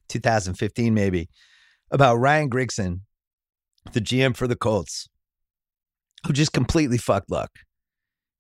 2015 0.10 0.94
maybe, 0.94 1.30
about 1.92 2.16
Ryan 2.16 2.50
Grigson, 2.50 3.02
the 3.94 4.02
GM 4.02 4.36
for 4.36 4.48
the 4.48 4.56
Colts, 4.56 5.08
who 6.26 6.34
just 6.34 6.54
completely 6.54 6.98
fucked 6.98 7.32
Luck. 7.32 7.52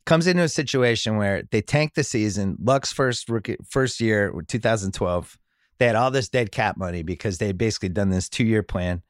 Comes 0.08 0.26
into 0.26 0.42
a 0.42 0.48
situation 0.48 1.18
where 1.18 1.44
they 1.52 1.62
tanked 1.62 1.96
the 1.96 2.04
season. 2.04 2.56
Luck's 2.64 2.94
first 2.94 3.28
rookie, 3.28 3.58
first 3.70 4.00
year, 4.00 4.34
2012, 4.48 5.38
they 5.80 5.86
had 5.86 5.98
all 5.98 6.12
this 6.12 6.30
dead 6.30 6.50
cap 6.50 6.78
money 6.78 7.04
because 7.04 7.40
they 7.40 7.48
had 7.48 7.58
basically 7.58 7.90
done 7.90 8.10
this 8.10 8.30
two 8.30 8.46
year 8.46 8.64
plan 8.64 9.04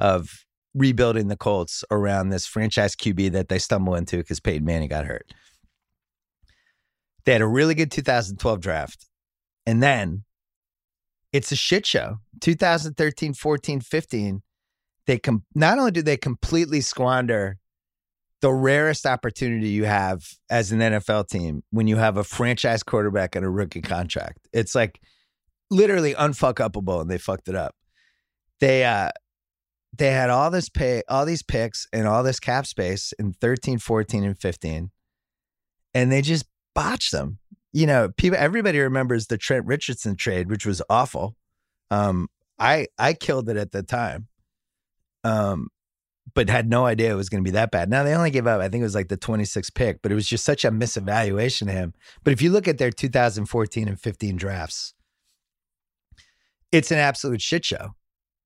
of 0.00 0.44
rebuilding 0.74 1.28
the 1.28 1.36
Colts 1.36 1.84
around 1.92 2.30
this 2.30 2.44
franchise 2.44 2.96
QB 2.96 3.30
that 3.30 3.50
they 3.50 3.60
stumble 3.60 3.94
into 3.94 4.16
because 4.16 4.40
Peyton 4.40 4.64
Manning 4.64 4.88
got 4.88 5.06
hurt. 5.06 5.32
They 7.24 7.30
had 7.30 7.40
a 7.40 7.46
really 7.46 7.76
good 7.76 7.92
2012 7.92 8.58
draft. 8.58 9.06
And 9.64 9.80
then 9.80 10.24
it's 11.32 11.52
a 11.52 11.56
shit 11.56 11.86
show. 11.86 12.18
2013, 12.40 13.32
14, 13.32 13.80
15, 13.80 14.42
they 15.06 15.18
com- 15.20 15.44
not 15.54 15.78
only 15.78 15.92
do 15.92 16.02
they 16.02 16.16
completely 16.16 16.80
squander 16.80 17.58
the 18.42 18.52
rarest 18.52 19.06
opportunity 19.06 19.68
you 19.68 19.84
have 19.84 20.28
as 20.50 20.72
an 20.72 20.80
NFL 20.80 21.28
team 21.28 21.62
when 21.70 21.86
you 21.86 21.96
have 21.96 22.16
a 22.16 22.24
franchise 22.24 22.82
quarterback 22.82 23.36
and 23.36 23.46
a 23.46 23.48
rookie 23.48 23.80
contract. 23.80 24.48
It's 24.52 24.74
like 24.74 25.00
literally 25.70 26.12
unfuck 26.14 26.54
upable 26.54 27.00
and 27.00 27.08
they 27.08 27.18
fucked 27.18 27.48
it 27.48 27.54
up. 27.54 27.74
They 28.60 28.84
uh 28.84 29.10
they 29.96 30.10
had 30.10 30.28
all 30.28 30.50
this 30.50 30.68
pay, 30.68 31.02
all 31.08 31.24
these 31.24 31.42
picks 31.42 31.86
and 31.92 32.08
all 32.08 32.22
this 32.22 32.40
cap 32.40 32.66
space 32.66 33.12
in 33.18 33.32
13, 33.34 33.78
14, 33.78 34.24
and 34.24 34.38
15. 34.38 34.90
And 35.94 36.10
they 36.10 36.22
just 36.22 36.46
botched 36.74 37.12
them. 37.12 37.38
You 37.72 37.86
know, 37.86 38.10
people 38.16 38.38
everybody 38.38 38.80
remembers 38.80 39.28
the 39.28 39.38
Trent 39.38 39.66
Richardson 39.66 40.16
trade, 40.16 40.50
which 40.50 40.66
was 40.66 40.82
awful. 40.90 41.36
Um, 41.92 42.28
I 42.58 42.88
I 42.98 43.12
killed 43.12 43.48
it 43.48 43.56
at 43.56 43.70
the 43.70 43.84
time. 43.84 44.26
Um, 45.22 45.68
but 46.34 46.48
had 46.48 46.68
no 46.68 46.86
idea 46.86 47.12
it 47.12 47.16
was 47.16 47.28
going 47.28 47.42
to 47.42 47.48
be 47.48 47.54
that 47.54 47.70
bad. 47.70 47.90
Now 47.90 48.04
they 48.04 48.14
only 48.14 48.30
gave 48.30 48.46
up, 48.46 48.60
I 48.60 48.68
think 48.68 48.80
it 48.80 48.84
was 48.84 48.94
like 48.94 49.08
the 49.08 49.16
26th 49.16 49.74
pick, 49.74 50.02
but 50.02 50.12
it 50.12 50.14
was 50.14 50.26
just 50.26 50.44
such 50.44 50.64
a 50.64 50.70
misevaluation 50.70 51.62
of 51.62 51.74
him. 51.74 51.94
But 52.24 52.32
if 52.32 52.40
you 52.40 52.50
look 52.50 52.68
at 52.68 52.78
their 52.78 52.90
2014 52.90 53.88
and 53.88 54.00
15 54.00 54.36
drafts, 54.36 54.94
it's 56.70 56.90
an 56.90 56.98
absolute 56.98 57.42
shit 57.42 57.64
show. 57.64 57.94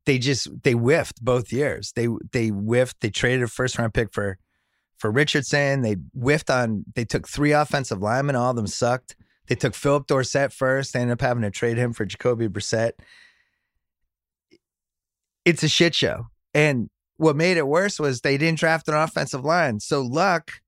They 0.04 0.18
just 0.18 0.48
they 0.62 0.72
whiffed 0.72 1.24
both 1.24 1.52
years. 1.52 1.92
They 1.94 2.08
they 2.32 2.48
whiffed. 2.48 3.00
They 3.00 3.10
traded 3.10 3.42
a 3.42 3.48
first 3.48 3.78
round 3.78 3.92
pick 3.92 4.12
for 4.12 4.38
for 4.98 5.10
Richardson. 5.10 5.82
They 5.82 5.96
whiffed 6.14 6.50
on. 6.50 6.84
They 6.94 7.04
took 7.04 7.28
three 7.28 7.52
offensive 7.52 8.00
linemen. 8.00 8.36
All 8.36 8.50
of 8.50 8.56
them 8.56 8.68
sucked. 8.68 9.16
They 9.48 9.54
took 9.54 9.74
Phillip 9.74 10.06
Dorsett 10.06 10.52
first. 10.52 10.92
They 10.92 11.00
ended 11.00 11.14
up 11.14 11.20
having 11.20 11.42
to 11.42 11.50
trade 11.50 11.76
him 11.76 11.92
for 11.92 12.04
Jacoby 12.04 12.48
Brissett. 12.48 12.92
It's 15.44 15.62
a 15.62 15.68
shit 15.68 15.94
show. 15.94 16.26
And 16.54 16.88
what 17.16 17.36
made 17.36 17.56
it 17.56 17.66
worse 17.66 17.98
was 17.98 18.20
they 18.20 18.38
didn't 18.38 18.58
draft 18.58 18.88
an 18.88 18.94
offensive 18.94 19.44
line. 19.44 19.80
So 19.80 20.02
Luck 20.02 20.60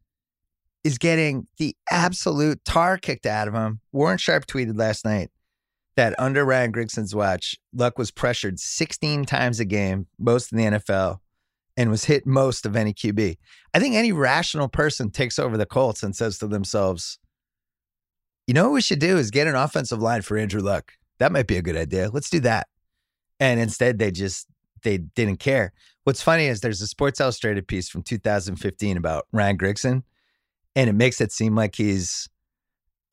is 0.84 0.98
getting 0.98 1.46
the 1.58 1.76
absolute 1.90 2.64
tar 2.64 2.96
kicked 2.96 3.26
out 3.26 3.48
of 3.48 3.54
him. 3.54 3.80
Warren 3.92 4.18
Sharp 4.18 4.46
tweeted 4.46 4.78
last 4.78 5.04
night 5.04 5.30
that 5.96 6.14
under 6.18 6.44
Ryan 6.44 6.70
Grigson's 6.70 7.14
watch, 7.14 7.56
Luck 7.74 7.98
was 7.98 8.10
pressured 8.10 8.58
16 8.60 9.24
times 9.24 9.60
a 9.60 9.64
game, 9.64 10.06
most 10.18 10.52
in 10.52 10.58
the 10.58 10.78
NFL, 10.78 11.18
and 11.76 11.90
was 11.90 12.04
hit 12.04 12.26
most 12.26 12.64
of 12.64 12.76
any 12.76 12.94
QB. 12.94 13.36
I 13.74 13.78
think 13.78 13.94
any 13.94 14.12
rational 14.12 14.68
person 14.68 15.10
takes 15.10 15.38
over 15.38 15.56
the 15.56 15.66
Colts 15.66 16.02
and 16.02 16.14
says 16.14 16.38
to 16.38 16.46
themselves, 16.46 17.18
you 18.46 18.54
know 18.54 18.64
what 18.64 18.74
we 18.74 18.80
should 18.80 19.00
do 19.00 19.18
is 19.18 19.30
get 19.30 19.46
an 19.46 19.56
offensive 19.56 20.00
line 20.00 20.22
for 20.22 20.38
Andrew 20.38 20.62
Luck. 20.62 20.92
That 21.18 21.32
might 21.32 21.46
be 21.46 21.56
a 21.56 21.62
good 21.62 21.76
idea. 21.76 22.08
Let's 22.10 22.30
do 22.30 22.40
that. 22.40 22.68
And 23.40 23.60
instead, 23.60 23.98
they 23.98 24.10
just 24.10 24.46
they 24.82 24.98
didn't 24.98 25.40
care. 25.40 25.72
What's 26.04 26.22
funny 26.22 26.46
is 26.46 26.60
there's 26.60 26.82
a 26.82 26.86
Sports 26.86 27.20
Illustrated 27.20 27.68
piece 27.68 27.88
from 27.88 28.02
2015 28.02 28.96
about 28.96 29.26
Ryan 29.32 29.58
Grigson, 29.58 30.02
and 30.74 30.88
it 30.88 30.94
makes 30.94 31.20
it 31.20 31.32
seem 31.32 31.54
like 31.54 31.76
he's, 31.76 32.28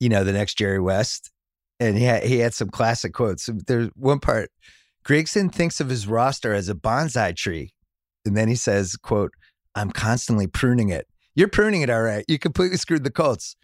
you 0.00 0.08
know, 0.08 0.24
the 0.24 0.32
next 0.32 0.58
Jerry 0.58 0.80
West 0.80 1.30
and 1.78 1.96
he 1.96 2.04
had, 2.04 2.24
he 2.24 2.38
had 2.38 2.54
some 2.54 2.70
classic 2.70 3.12
quotes. 3.12 3.48
There's 3.66 3.90
one 3.94 4.20
part, 4.20 4.50
Grigson 5.04 5.52
thinks 5.52 5.80
of 5.80 5.88
his 5.88 6.06
roster 6.06 6.52
as 6.52 6.68
a 6.68 6.74
bonsai 6.74 7.36
tree, 7.36 7.72
and 8.24 8.36
then 8.36 8.48
he 8.48 8.56
says, 8.56 8.96
"quote 8.96 9.32
I'm 9.74 9.90
constantly 9.90 10.46
pruning 10.46 10.88
it. 10.88 11.06
You're 11.34 11.48
pruning 11.48 11.82
it, 11.82 11.90
all 11.90 12.02
right. 12.02 12.24
You 12.28 12.38
completely 12.38 12.76
screwed 12.76 13.04
the 13.04 13.10
Colts." 13.10 13.56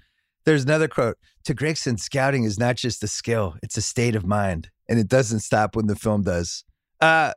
There's 0.45 0.65
another 0.65 0.89
quote 0.89 1.17
to 1.45 1.55
Grigson: 1.55 1.99
"Scouting 1.99 2.45
is 2.45 2.59
not 2.59 2.77
just 2.77 3.03
a 3.03 3.09
skill; 3.09 3.57
it's 3.63 3.77
a 3.77 3.83
state 3.83 4.15
of 4.15 4.27
mind, 4.27 4.71
and 4.89 4.99
it 4.99 5.09
doesn't 5.09 5.41
stop 5.41 5.75
when 5.75 5.87
the 5.87 5.97
film 5.97 6.23
does." 6.23 6.65
Uh, 7.01 7.33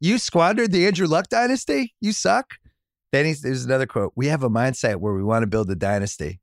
you 0.00 0.18
squandered 0.18 0.72
the 0.72 0.86
Andrew 0.86 1.06
Luck 1.06 1.28
dynasty. 1.28 1.94
You 2.00 2.12
suck. 2.12 2.54
Then 3.12 3.26
he's, 3.26 3.42
there's 3.42 3.64
another 3.64 3.86
quote: 3.86 4.12
"We 4.16 4.26
have 4.28 4.42
a 4.42 4.50
mindset 4.50 4.96
where 4.96 5.14
we 5.14 5.22
want 5.22 5.42
to 5.42 5.46
build 5.46 5.70
a 5.70 5.76
dynasty." 5.76 6.40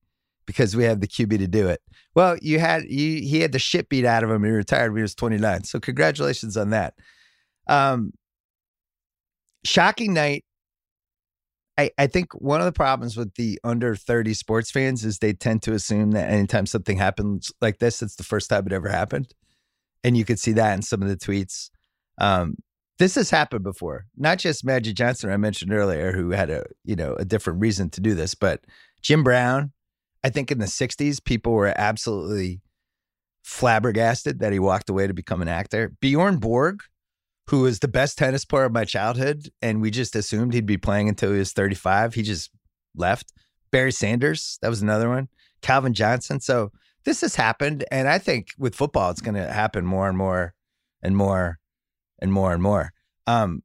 because 0.47 0.75
we 0.75 0.85
have 0.85 1.01
the 1.01 1.07
QB 1.07 1.37
to 1.37 1.47
do 1.47 1.67
it. 1.67 1.81
Well, 2.15 2.37
you 2.41 2.57
had 2.57 2.85
you, 2.85 3.21
he 3.21 3.41
had 3.41 3.51
the 3.51 3.59
shit 3.59 3.89
beat 3.89 4.05
out 4.05 4.23
of 4.23 4.31
him. 4.31 4.43
He 4.43 4.49
retired 4.49 4.91
when 4.91 4.99
he 4.99 5.03
was 5.03 5.13
29. 5.13 5.65
So 5.65 5.79
congratulations 5.79 6.57
on 6.57 6.71
that. 6.71 6.95
Um, 7.67 8.13
shocking 9.63 10.13
night. 10.15 10.43
I, 11.77 11.91
I 11.99 12.07
think 12.07 12.33
one 12.33 12.59
of 12.59 12.65
the 12.65 12.71
problems 12.71 13.15
with 13.15 13.35
the 13.35 13.59
under 13.63 13.95
30 13.95 14.33
sports 14.33 14.71
fans 14.71 15.05
is 15.05 15.19
they 15.19 15.33
tend 15.33 15.61
to 15.63 15.73
assume 15.73 16.11
that 16.11 16.31
anytime 16.31 16.65
something 16.65 16.97
happens 16.97 17.51
like 17.61 17.77
this, 17.77 18.01
it's 18.01 18.15
the 18.15 18.23
first 18.23 18.49
time 18.49 18.65
it 18.65 18.73
ever 18.73 18.89
happened. 18.89 19.35
And 20.03 20.17
you 20.17 20.25
could 20.25 20.39
see 20.39 20.53
that 20.53 20.73
in 20.73 20.81
some 20.81 21.03
of 21.03 21.09
the 21.09 21.17
tweets. 21.17 21.69
Um, 22.17 22.55
this 22.99 23.15
has 23.15 23.29
happened 23.29 23.63
before, 23.63 24.05
not 24.15 24.39
just 24.39 24.65
Magic 24.65 24.95
Johnson, 24.95 25.29
I 25.29 25.37
mentioned 25.37 25.73
earlier, 25.73 26.11
who 26.11 26.31
had 26.31 26.49
a 26.49 26.65
you 26.83 26.95
know 26.95 27.13
a 27.15 27.25
different 27.25 27.61
reason 27.61 27.89
to 27.91 28.01
do 28.01 28.15
this, 28.15 28.35
but 28.35 28.61
Jim 29.01 29.23
Brown, 29.23 29.71
I 30.23 30.29
think 30.29 30.51
in 30.51 30.59
the 30.59 30.65
60s, 30.65 31.23
people 31.23 31.53
were 31.53 31.73
absolutely 31.75 32.61
flabbergasted 33.43 34.39
that 34.39 34.51
he 34.51 34.59
walked 34.59 34.89
away 34.89 35.07
to 35.07 35.13
become 35.13 35.41
an 35.41 35.47
actor. 35.47 35.93
Bjorn 36.01 36.37
Borg, 36.37 36.81
who 37.47 37.61
was 37.61 37.79
the 37.79 37.87
best 37.87 38.17
tennis 38.17 38.43
player 38.43 38.65
of 38.65 38.73
my 38.73 38.83
childhood, 38.83 39.49
and 39.61 39.81
we 39.81 39.91
just 39.91 40.15
assumed 40.15 40.53
he'd 40.53 40.65
be 40.65 40.77
playing 40.77 41.07
until 41.07 41.31
he 41.31 41.39
was 41.39 41.53
35. 41.53 42.13
He 42.13 42.23
just 42.23 42.51
left. 42.95 43.31
Barry 43.71 43.91
Sanders, 43.91 44.57
that 44.61 44.69
was 44.69 44.81
another 44.81 45.09
one. 45.09 45.29
Calvin 45.61 45.93
Johnson. 45.93 46.39
So 46.39 46.71
this 47.05 47.21
has 47.21 47.35
happened. 47.35 47.85
And 47.91 48.07
I 48.07 48.17
think 48.17 48.49
with 48.57 48.75
football, 48.75 49.11
it's 49.11 49.21
going 49.21 49.35
to 49.35 49.51
happen 49.51 49.85
more 49.85 50.09
and 50.09 50.17
more 50.17 50.53
and 51.01 51.15
more 51.15 51.59
and 52.19 52.31
more 52.31 52.53
and 52.53 52.61
more. 52.61 52.91
Um, 53.25 53.63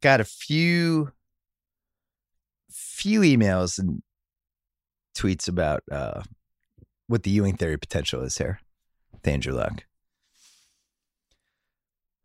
got 0.00 0.20
a 0.20 0.24
few 0.24 1.12
few 2.70 3.20
emails 3.20 3.78
and 3.78 4.02
tweets 5.16 5.48
about 5.48 5.82
uh, 5.90 6.22
what 7.06 7.22
the 7.22 7.30
Ewing 7.30 7.56
theory 7.56 7.78
potential 7.78 8.22
is 8.22 8.38
here 8.38 8.60
Andrew 9.24 9.54
Luck. 9.54 9.84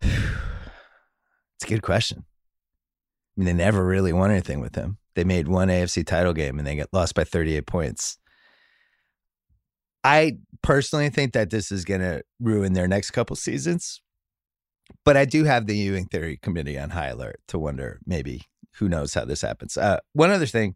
It's 1.56 1.71
a 1.71 1.75
good 1.75 1.84
question. 1.84 2.25
I 2.27 3.39
mean, 3.39 3.45
they 3.45 3.63
never 3.63 3.86
really 3.86 4.12
won 4.12 4.32
anything 4.32 4.60
with 4.60 4.75
him. 4.75 4.97
They 5.15 5.23
made 5.23 5.47
one 5.47 5.69
AFC 5.69 6.06
title 6.06 6.34
game 6.34 6.60
and 6.60 6.67
they 6.67 6.75
get 6.75 6.89
lost 6.91 7.15
by 7.15 7.23
38 7.23 7.65
points. 7.65 8.17
I 10.03 10.39
personally 10.62 11.10
think 11.10 11.32
that 11.34 11.51
this 11.51 11.71
is 11.71 11.86
going 11.86 12.01
to 12.01 12.21
ruin 12.41 12.73
their 12.73 12.89
next 12.89 13.12
couple 13.12 13.38
seasons. 13.38 14.01
But 15.06 15.17
I 15.17 15.25
do 15.25 15.43
have 15.43 15.67
the 15.67 15.75
Ewing 15.75 16.06
Theory 16.06 16.38
Committee 16.38 16.79
on 16.79 16.91
high 16.91 17.08
alert 17.08 17.39
to 17.49 17.60
wonder 17.60 17.99
maybe 18.06 18.43
who 18.77 18.89
knows 18.89 19.13
how 19.13 19.25
this 19.25 19.41
happens. 19.41 19.77
Uh, 19.77 19.99
one 20.13 20.32
other 20.32 20.45
thing 20.45 20.75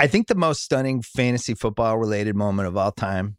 I 0.00 0.06
think 0.06 0.28
the 0.28 0.36
most 0.36 0.62
stunning 0.62 1.02
fantasy 1.02 1.54
football 1.54 1.98
related 1.98 2.36
moment 2.36 2.68
of 2.68 2.76
all 2.76 2.92
time 2.92 3.36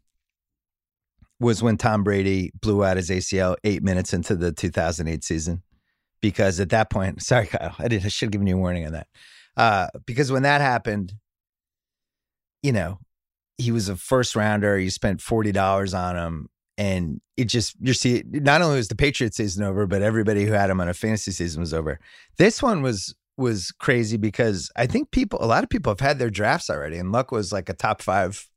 was 1.38 1.62
when 1.62 1.78
Tom 1.78 2.04
Brady 2.04 2.52
blew 2.60 2.84
out 2.84 2.98
his 2.98 3.08
ACL 3.08 3.56
eight 3.64 3.82
minutes 3.82 4.12
into 4.12 4.36
the 4.36 4.52
2008 4.52 5.24
season. 5.24 5.62
Because 6.20 6.60
at 6.60 6.68
that 6.68 6.90
point, 6.90 7.22
sorry, 7.22 7.46
Kyle, 7.46 7.74
I, 7.78 7.88
did, 7.88 8.04
I 8.04 8.08
should 8.08 8.26
have 8.26 8.32
given 8.32 8.46
you 8.46 8.56
a 8.56 8.58
warning 8.58 8.86
on 8.86 8.92
that. 8.92 9.06
Uh, 9.56 9.86
because 10.04 10.30
when 10.30 10.42
that 10.42 10.60
happened, 10.60 11.14
you 12.62 12.72
know, 12.72 12.98
he 13.56 13.72
was 13.72 13.88
a 13.88 13.96
first 13.96 14.36
rounder. 14.36 14.78
You 14.78 14.90
spent 14.90 15.20
$40 15.20 15.98
on 15.98 16.16
him. 16.16 16.48
And 16.80 17.20
it 17.36 17.44
just, 17.44 17.76
you 17.78 17.92
see, 17.92 18.22
not 18.26 18.62
only 18.62 18.76
was 18.76 18.88
the 18.88 18.96
Patriots 18.96 19.36
season 19.36 19.62
over, 19.64 19.86
but 19.86 20.00
everybody 20.00 20.46
who 20.46 20.52
had 20.52 20.70
him 20.70 20.80
on 20.80 20.88
a 20.88 20.94
fantasy 20.94 21.30
season 21.30 21.60
was 21.60 21.74
over. 21.74 22.00
This 22.38 22.62
one 22.62 22.80
was 22.80 23.14
was 23.36 23.70
crazy 23.72 24.16
because 24.16 24.70
I 24.76 24.86
think 24.86 25.10
people, 25.10 25.42
a 25.42 25.46
lot 25.46 25.62
of 25.62 25.68
people 25.68 25.90
have 25.90 26.00
had 26.00 26.18
their 26.18 26.30
drafts 26.30 26.70
already, 26.70 26.96
and 26.96 27.12
Luck 27.12 27.32
was 27.32 27.52
like 27.52 27.68
a 27.68 27.74
top 27.74 28.00
five 28.00 28.48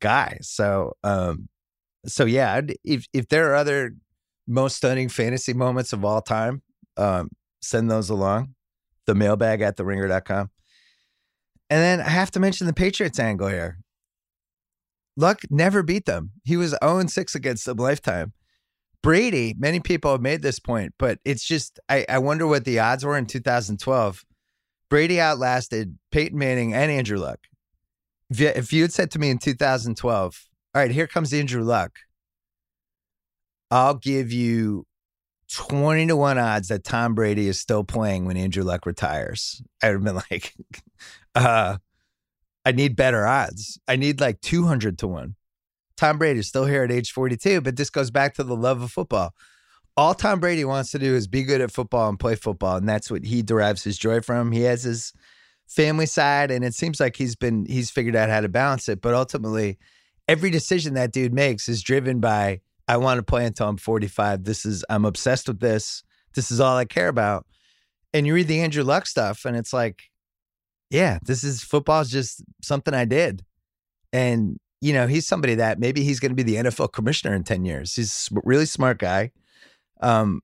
guy. 0.00 0.36
So, 0.42 0.92
um, 1.02 1.48
so 2.04 2.26
yeah, 2.26 2.60
if 2.84 3.06
if 3.14 3.28
there 3.28 3.50
are 3.50 3.54
other 3.54 3.94
most 4.46 4.76
stunning 4.76 5.08
fantasy 5.08 5.54
moments 5.54 5.94
of 5.94 6.04
all 6.04 6.20
time, 6.20 6.60
um, 6.98 7.30
send 7.62 7.90
those 7.90 8.10
along. 8.10 8.54
The 9.06 9.14
mailbag 9.14 9.62
at 9.62 9.78
theringer.com. 9.78 10.50
And 11.70 11.82
then 11.82 12.00
I 12.00 12.10
have 12.10 12.30
to 12.32 12.40
mention 12.40 12.66
the 12.66 12.74
Patriots 12.74 13.18
angle 13.18 13.48
here. 13.48 13.78
Luck 15.16 15.42
never 15.50 15.82
beat 15.82 16.06
them. 16.06 16.32
He 16.44 16.56
was 16.56 16.74
0 16.82 17.06
6 17.06 17.34
against 17.34 17.66
them 17.66 17.76
lifetime. 17.76 18.32
Brady, 19.02 19.54
many 19.58 19.80
people 19.80 20.12
have 20.12 20.20
made 20.20 20.42
this 20.42 20.58
point, 20.58 20.94
but 20.98 21.18
it's 21.24 21.44
just, 21.44 21.80
I, 21.88 22.04
I 22.08 22.18
wonder 22.18 22.46
what 22.46 22.64
the 22.64 22.78
odds 22.78 23.04
were 23.04 23.16
in 23.16 23.26
2012. 23.26 24.24
Brady 24.90 25.20
outlasted 25.20 25.98
Peyton 26.10 26.38
Manning 26.38 26.74
and 26.74 26.90
Andrew 26.90 27.18
Luck. 27.18 27.38
If 28.28 28.72
you, 28.72 28.82
had 28.82 28.92
said 28.92 29.10
to 29.12 29.18
me 29.18 29.30
in 29.30 29.38
2012, 29.38 30.48
all 30.74 30.82
right, 30.82 30.90
here 30.90 31.06
comes 31.06 31.32
Andrew 31.32 31.62
Luck, 31.62 31.92
I'll 33.70 33.94
give 33.94 34.32
you 34.32 34.86
20 35.52 36.06
to 36.08 36.16
1 36.16 36.38
odds 36.38 36.68
that 36.68 36.84
Tom 36.84 37.14
Brady 37.14 37.48
is 37.48 37.58
still 37.58 37.84
playing 37.84 38.26
when 38.26 38.36
Andrew 38.36 38.62
Luck 38.62 38.86
retires. 38.86 39.62
I 39.82 39.88
would 39.88 39.94
have 39.94 40.04
been 40.04 40.22
like, 40.30 40.54
uh, 41.34 41.78
I 42.64 42.72
need 42.72 42.96
better 42.96 43.26
odds. 43.26 43.78
I 43.88 43.96
need 43.96 44.20
like 44.20 44.40
200 44.40 44.98
to 44.98 45.08
1. 45.08 45.34
Tom 45.96 46.18
Brady 46.18 46.40
is 46.40 46.48
still 46.48 46.64
here 46.64 46.82
at 46.82 46.92
age 46.92 47.12
42, 47.12 47.60
but 47.60 47.76
this 47.76 47.90
goes 47.90 48.10
back 48.10 48.34
to 48.34 48.44
the 48.44 48.56
love 48.56 48.82
of 48.82 48.90
football. 48.90 49.34
All 49.96 50.14
Tom 50.14 50.40
Brady 50.40 50.64
wants 50.64 50.90
to 50.92 50.98
do 50.98 51.14
is 51.14 51.26
be 51.26 51.42
good 51.42 51.60
at 51.60 51.70
football 51.70 52.08
and 52.08 52.18
play 52.18 52.34
football, 52.34 52.76
and 52.76 52.88
that's 52.88 53.10
what 53.10 53.24
he 53.24 53.42
derives 53.42 53.84
his 53.84 53.98
joy 53.98 54.20
from. 54.20 54.52
He 54.52 54.62
has 54.62 54.82
his 54.82 55.12
family 55.66 56.06
side, 56.06 56.50
and 56.50 56.64
it 56.64 56.74
seems 56.74 57.00
like 57.00 57.16
he's 57.16 57.36
been 57.36 57.66
he's 57.66 57.90
figured 57.90 58.16
out 58.16 58.30
how 58.30 58.40
to 58.40 58.48
balance 58.48 58.88
it. 58.88 59.02
But 59.02 59.14
ultimately, 59.14 59.78
every 60.26 60.50
decision 60.50 60.94
that 60.94 61.12
dude 61.12 61.34
makes 61.34 61.68
is 61.68 61.82
driven 61.82 62.20
by 62.20 62.60
I 62.88 62.96
want 62.96 63.18
to 63.18 63.22
play 63.22 63.46
until 63.46 63.68
I'm 63.68 63.76
45. 63.76 64.44
This 64.44 64.64
is 64.64 64.84
I'm 64.88 65.04
obsessed 65.04 65.48
with 65.48 65.60
this. 65.60 66.02
This 66.34 66.50
is 66.50 66.60
all 66.60 66.76
I 66.76 66.84
care 66.84 67.08
about. 67.08 67.46
And 68.12 68.26
you 68.26 68.34
read 68.34 68.48
the 68.48 68.60
Andrew 68.60 68.82
Luck 68.82 69.06
stuff, 69.06 69.44
and 69.44 69.56
it's 69.56 69.72
like, 69.72 70.04
yeah, 70.90 71.18
this 71.24 71.44
is 71.44 71.62
football 71.62 72.00
is 72.00 72.10
just 72.10 72.42
something 72.62 72.94
I 72.94 73.04
did. 73.04 73.44
And 74.12 74.58
you 74.80 74.92
know, 74.92 75.06
he's 75.06 75.26
somebody 75.26 75.54
that 75.56 75.78
maybe 75.78 76.02
he's 76.02 76.20
going 76.20 76.30
to 76.30 76.36
be 76.36 76.42
the 76.42 76.56
NFL 76.56 76.92
commissioner 76.92 77.34
in 77.34 77.44
10 77.44 77.64
years. 77.64 77.94
He's 77.94 78.28
a 78.34 78.40
really 78.44 78.64
smart 78.64 78.98
guy. 78.98 79.30
Um, 80.00 80.40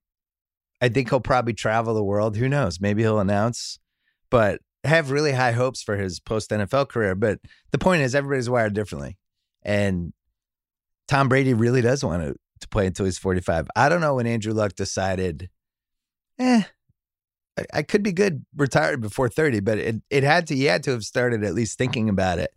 I 0.80 0.90
think 0.90 1.08
he'll 1.08 1.20
probably 1.20 1.54
travel 1.54 1.94
the 1.94 2.04
world. 2.04 2.36
Who 2.36 2.48
knows? 2.48 2.80
Maybe 2.80 3.02
he'll 3.02 3.18
announce, 3.18 3.78
but 4.30 4.60
have 4.84 5.10
really 5.10 5.32
high 5.32 5.52
hopes 5.52 5.82
for 5.82 5.96
his 5.96 6.20
post 6.20 6.50
NFL 6.50 6.88
career. 6.88 7.14
But 7.14 7.40
the 7.70 7.78
point 7.78 8.02
is, 8.02 8.14
everybody's 8.14 8.50
wired 8.50 8.74
differently. 8.74 9.16
And 9.62 10.12
Tom 11.08 11.28
Brady 11.28 11.54
really 11.54 11.80
does 11.80 12.04
want 12.04 12.22
to, 12.22 12.36
to 12.60 12.68
play 12.68 12.86
until 12.86 13.06
he's 13.06 13.18
45. 13.18 13.68
I 13.74 13.88
don't 13.88 14.02
know 14.02 14.16
when 14.16 14.26
Andrew 14.26 14.52
Luck 14.52 14.74
decided, 14.74 15.48
eh, 16.38 16.62
I, 17.72 17.82
could 17.82 18.02
be 18.02 18.12
good 18.12 18.44
retired 18.54 19.00
before 19.00 19.28
30, 19.28 19.60
but 19.60 19.78
it, 19.78 19.96
it 20.10 20.22
had 20.22 20.46
to, 20.48 20.54
he 20.54 20.64
had 20.64 20.82
to 20.84 20.90
have 20.90 21.04
started 21.04 21.42
at 21.42 21.54
least 21.54 21.78
thinking 21.78 22.08
about 22.08 22.38
it 22.38 22.52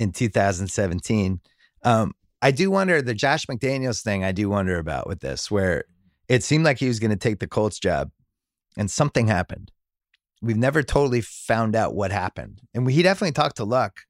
in 0.00 0.12
2017. 0.12 1.40
Um, 1.82 2.12
I 2.42 2.50
do 2.50 2.70
wonder 2.70 3.00
the 3.00 3.14
Josh 3.14 3.46
McDaniels 3.46 4.02
thing, 4.02 4.24
I 4.24 4.32
do 4.32 4.48
wonder 4.48 4.78
about 4.78 5.06
with 5.06 5.20
this, 5.20 5.50
where 5.50 5.84
it 6.28 6.42
seemed 6.42 6.64
like 6.64 6.78
he 6.78 6.88
was 6.88 6.98
going 6.98 7.10
to 7.10 7.16
take 7.16 7.38
the 7.38 7.46
Colts 7.46 7.78
job 7.78 8.10
and 8.76 8.90
something 8.90 9.28
happened. 9.28 9.70
We've 10.42 10.56
never 10.56 10.82
totally 10.82 11.20
found 11.20 11.74
out 11.74 11.94
what 11.94 12.10
happened. 12.10 12.60
And 12.74 12.90
he 12.90 13.02
definitely 13.02 13.32
talked 13.32 13.56
to 13.56 13.64
Luck 13.64 14.00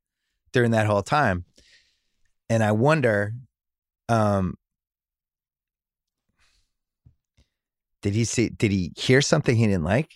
during 0.52 0.72
that 0.72 0.87
whole 0.87 1.02
time. 1.02 1.44
And 2.48 2.62
I 2.62 2.72
wonder, 2.72 3.35
um, 4.09 4.55
did 8.07 8.14
he 8.14 8.25
see, 8.25 8.51
did 8.51 8.71
he 8.71 8.92
hear 8.95 9.21
something 9.21 9.57
he 9.57 9.66
didn't 9.66 9.83
like? 9.83 10.12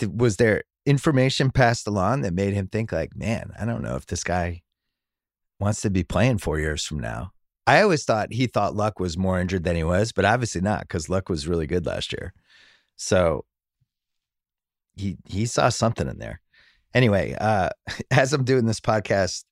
Did, 0.00 0.20
was 0.20 0.36
there 0.36 0.64
information 0.84 1.52
passed 1.52 1.86
along 1.86 2.22
that 2.22 2.34
made 2.34 2.54
him 2.54 2.66
think 2.66 2.90
like, 2.90 3.14
man, 3.14 3.52
I 3.56 3.64
don't 3.64 3.82
know 3.82 3.94
if 3.94 4.06
this 4.06 4.24
guy 4.24 4.62
wants 5.60 5.80
to 5.82 5.90
be 5.90 6.02
playing 6.02 6.38
four 6.38 6.58
years 6.58 6.84
from 6.84 6.98
now. 6.98 7.30
I 7.68 7.82
always 7.82 8.04
thought 8.04 8.32
he 8.32 8.48
thought 8.48 8.74
Luck 8.74 8.98
was 8.98 9.16
more 9.16 9.38
injured 9.38 9.62
than 9.62 9.76
he 9.76 9.84
was, 9.84 10.10
but 10.10 10.24
obviously 10.24 10.60
not 10.60 10.80
because 10.80 11.08
Luck 11.08 11.28
was 11.28 11.46
really 11.46 11.68
good 11.68 11.86
last 11.86 12.12
year. 12.12 12.32
So 12.96 13.44
he 14.96 15.18
he 15.24 15.46
saw 15.46 15.68
something 15.68 16.08
in 16.08 16.18
there. 16.18 16.40
Anyway, 16.94 17.36
uh, 17.40 17.68
as 18.10 18.32
I'm 18.32 18.42
doing 18.42 18.66
this 18.66 18.80
podcast, 18.80 19.44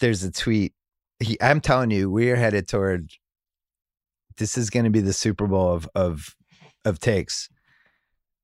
there's 0.00 0.24
a 0.24 0.32
tweet. 0.32 0.74
He, 1.20 1.40
I'm 1.40 1.60
telling 1.60 1.92
you, 1.92 2.10
we 2.10 2.28
are 2.32 2.36
headed 2.36 2.66
toward. 2.66 3.12
This 4.38 4.58
is 4.58 4.70
going 4.70 4.84
to 4.84 4.90
be 4.90 5.00
the 5.00 5.12
Super 5.12 5.46
Bowl 5.46 5.72
of 5.72 5.88
of 5.94 6.34
of 6.84 6.98
takes. 6.98 7.48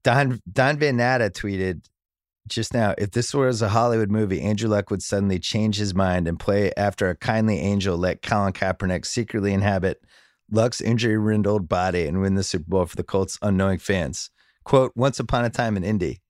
Don 0.05 0.41
Don 0.51 0.79
Van 0.79 0.97
Natta 0.97 1.31
tweeted 1.31 1.83
just 2.49 2.75
now, 2.75 2.95
if 2.99 3.13
this 3.13 3.33
was 3.33 3.63
a 3.63 3.69
Hollywood 3.69 4.11
movie, 4.11 4.41
Andrew 4.41 4.69
Luck 4.69 4.91
would 4.91 5.03
suddenly 5.03 5.39
change 5.39 5.77
his 5.77 5.95
mind 5.95 6.27
and 6.27 6.39
play 6.39 6.73
after 6.77 7.09
a 7.09 7.17
kindly 7.17 7.59
angel 7.61 7.97
let 7.97 8.23
Colin 8.23 8.53
Kaepernick 8.53 9.07
secretly 9.07 9.53
inhabit 9.53 10.03
Luck's 10.51 10.81
injury 10.81 11.17
riddled 11.17 11.69
body 11.69 12.07
and 12.07 12.21
win 12.21 12.35
the 12.35 12.43
Super 12.43 12.65
Bowl 12.69 12.87
for 12.87 12.97
the 12.97 13.05
Colts' 13.05 13.39
unknowing 13.41 13.79
fans. 13.79 14.31
Quote, 14.65 14.93
once 14.97 15.21
upon 15.21 15.45
a 15.45 15.51
time 15.51 15.77
in 15.77 15.85
Indy. 15.85 16.21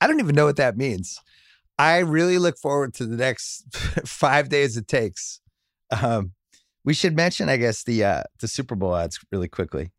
I 0.00 0.06
don't 0.06 0.20
even 0.20 0.34
know 0.34 0.44
what 0.44 0.56
that 0.56 0.76
means. 0.76 1.18
I 1.78 1.98
really 1.98 2.38
look 2.38 2.58
forward 2.58 2.92
to 2.94 3.06
the 3.06 3.16
next 3.16 3.64
five 4.06 4.48
days 4.48 4.76
it 4.76 4.86
takes. 4.86 5.40
Um, 5.90 6.32
we 6.84 6.94
should 6.94 7.16
mention, 7.16 7.48
I 7.48 7.56
guess, 7.56 7.84
the 7.84 8.04
uh, 8.04 8.22
the 8.40 8.48
Super 8.48 8.74
Bowl 8.74 8.92
odds 8.92 9.18
really 9.30 9.48
quickly. 9.48 9.92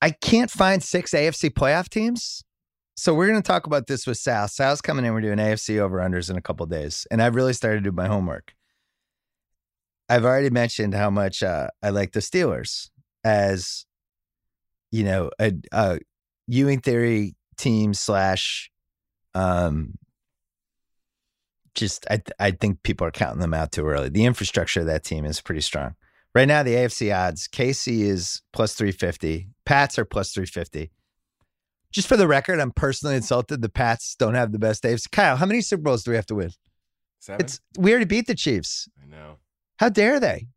I 0.00 0.10
can't 0.10 0.50
find 0.50 0.82
six 0.82 1.12
AFC 1.12 1.50
playoff 1.50 1.88
teams. 1.88 2.42
So 2.94 3.14
we're 3.14 3.28
going 3.28 3.40
to 3.40 3.46
talk 3.46 3.66
about 3.66 3.86
this 3.86 4.06
with 4.06 4.18
Sal. 4.18 4.48
Sal's 4.48 4.80
coming 4.80 5.04
in. 5.04 5.14
We're 5.14 5.22
doing 5.22 5.38
AFC 5.38 5.78
over 5.78 5.98
unders 5.98 6.28
in 6.28 6.36
a 6.36 6.42
couple 6.42 6.66
days, 6.66 7.06
and 7.10 7.22
I've 7.22 7.34
really 7.34 7.52
started 7.52 7.84
to 7.84 7.90
do 7.90 7.96
my 7.96 8.06
homework. 8.06 8.54
I've 10.08 10.24
already 10.24 10.50
mentioned 10.50 10.94
how 10.94 11.08
much 11.08 11.42
uh, 11.42 11.68
I 11.82 11.90
like 11.90 12.12
the 12.12 12.20
Steelers 12.20 12.90
as, 13.24 13.86
you 14.90 15.04
know, 15.04 15.30
a, 15.40 15.52
a 15.72 16.00
Ewing 16.48 16.80
theory 16.80 17.34
team 17.56 17.94
slash, 17.94 18.70
um, 19.34 19.94
just 21.74 22.06
I 22.10 22.22
I 22.38 22.50
think 22.52 22.82
people 22.82 23.06
are 23.06 23.12
counting 23.12 23.40
them 23.40 23.54
out 23.54 23.72
too 23.72 23.86
early. 23.86 24.08
The 24.08 24.24
infrastructure 24.24 24.80
of 24.80 24.86
that 24.86 25.04
team 25.04 25.24
is 25.24 25.40
pretty 25.40 25.60
strong. 25.60 25.94
Right 26.34 26.48
now, 26.48 26.62
the 26.62 26.74
AFC 26.74 27.14
odds: 27.14 27.48
KC 27.48 28.02
is 28.02 28.42
plus 28.52 28.74
three 28.74 28.92
fifty, 28.92 29.48
Pats 29.64 29.98
are 29.98 30.04
plus 30.04 30.32
three 30.32 30.46
fifty 30.46 30.90
just 31.92 32.08
for 32.08 32.16
the 32.16 32.26
record, 32.26 32.58
I'm 32.58 32.72
personally 32.72 33.16
insulted. 33.16 33.60
The 33.60 33.68
Pats 33.68 34.16
don't 34.18 34.34
have 34.34 34.50
the 34.50 34.58
best 34.58 34.82
days. 34.82 35.06
Kyle, 35.06 35.36
how 35.36 35.46
many 35.46 35.60
Super 35.60 35.82
Bowls 35.82 36.02
do 36.02 36.10
we 36.10 36.16
have 36.16 36.26
to 36.26 36.34
win? 36.34 36.50
Seven. 37.20 37.44
It's 37.44 37.60
we 37.78 37.90
already 37.90 38.06
beat 38.06 38.26
the 38.26 38.34
Chiefs. 38.34 38.88
I 39.00 39.06
know. 39.06 39.36
How 39.78 39.90
dare 39.90 40.18
they? 40.18 40.48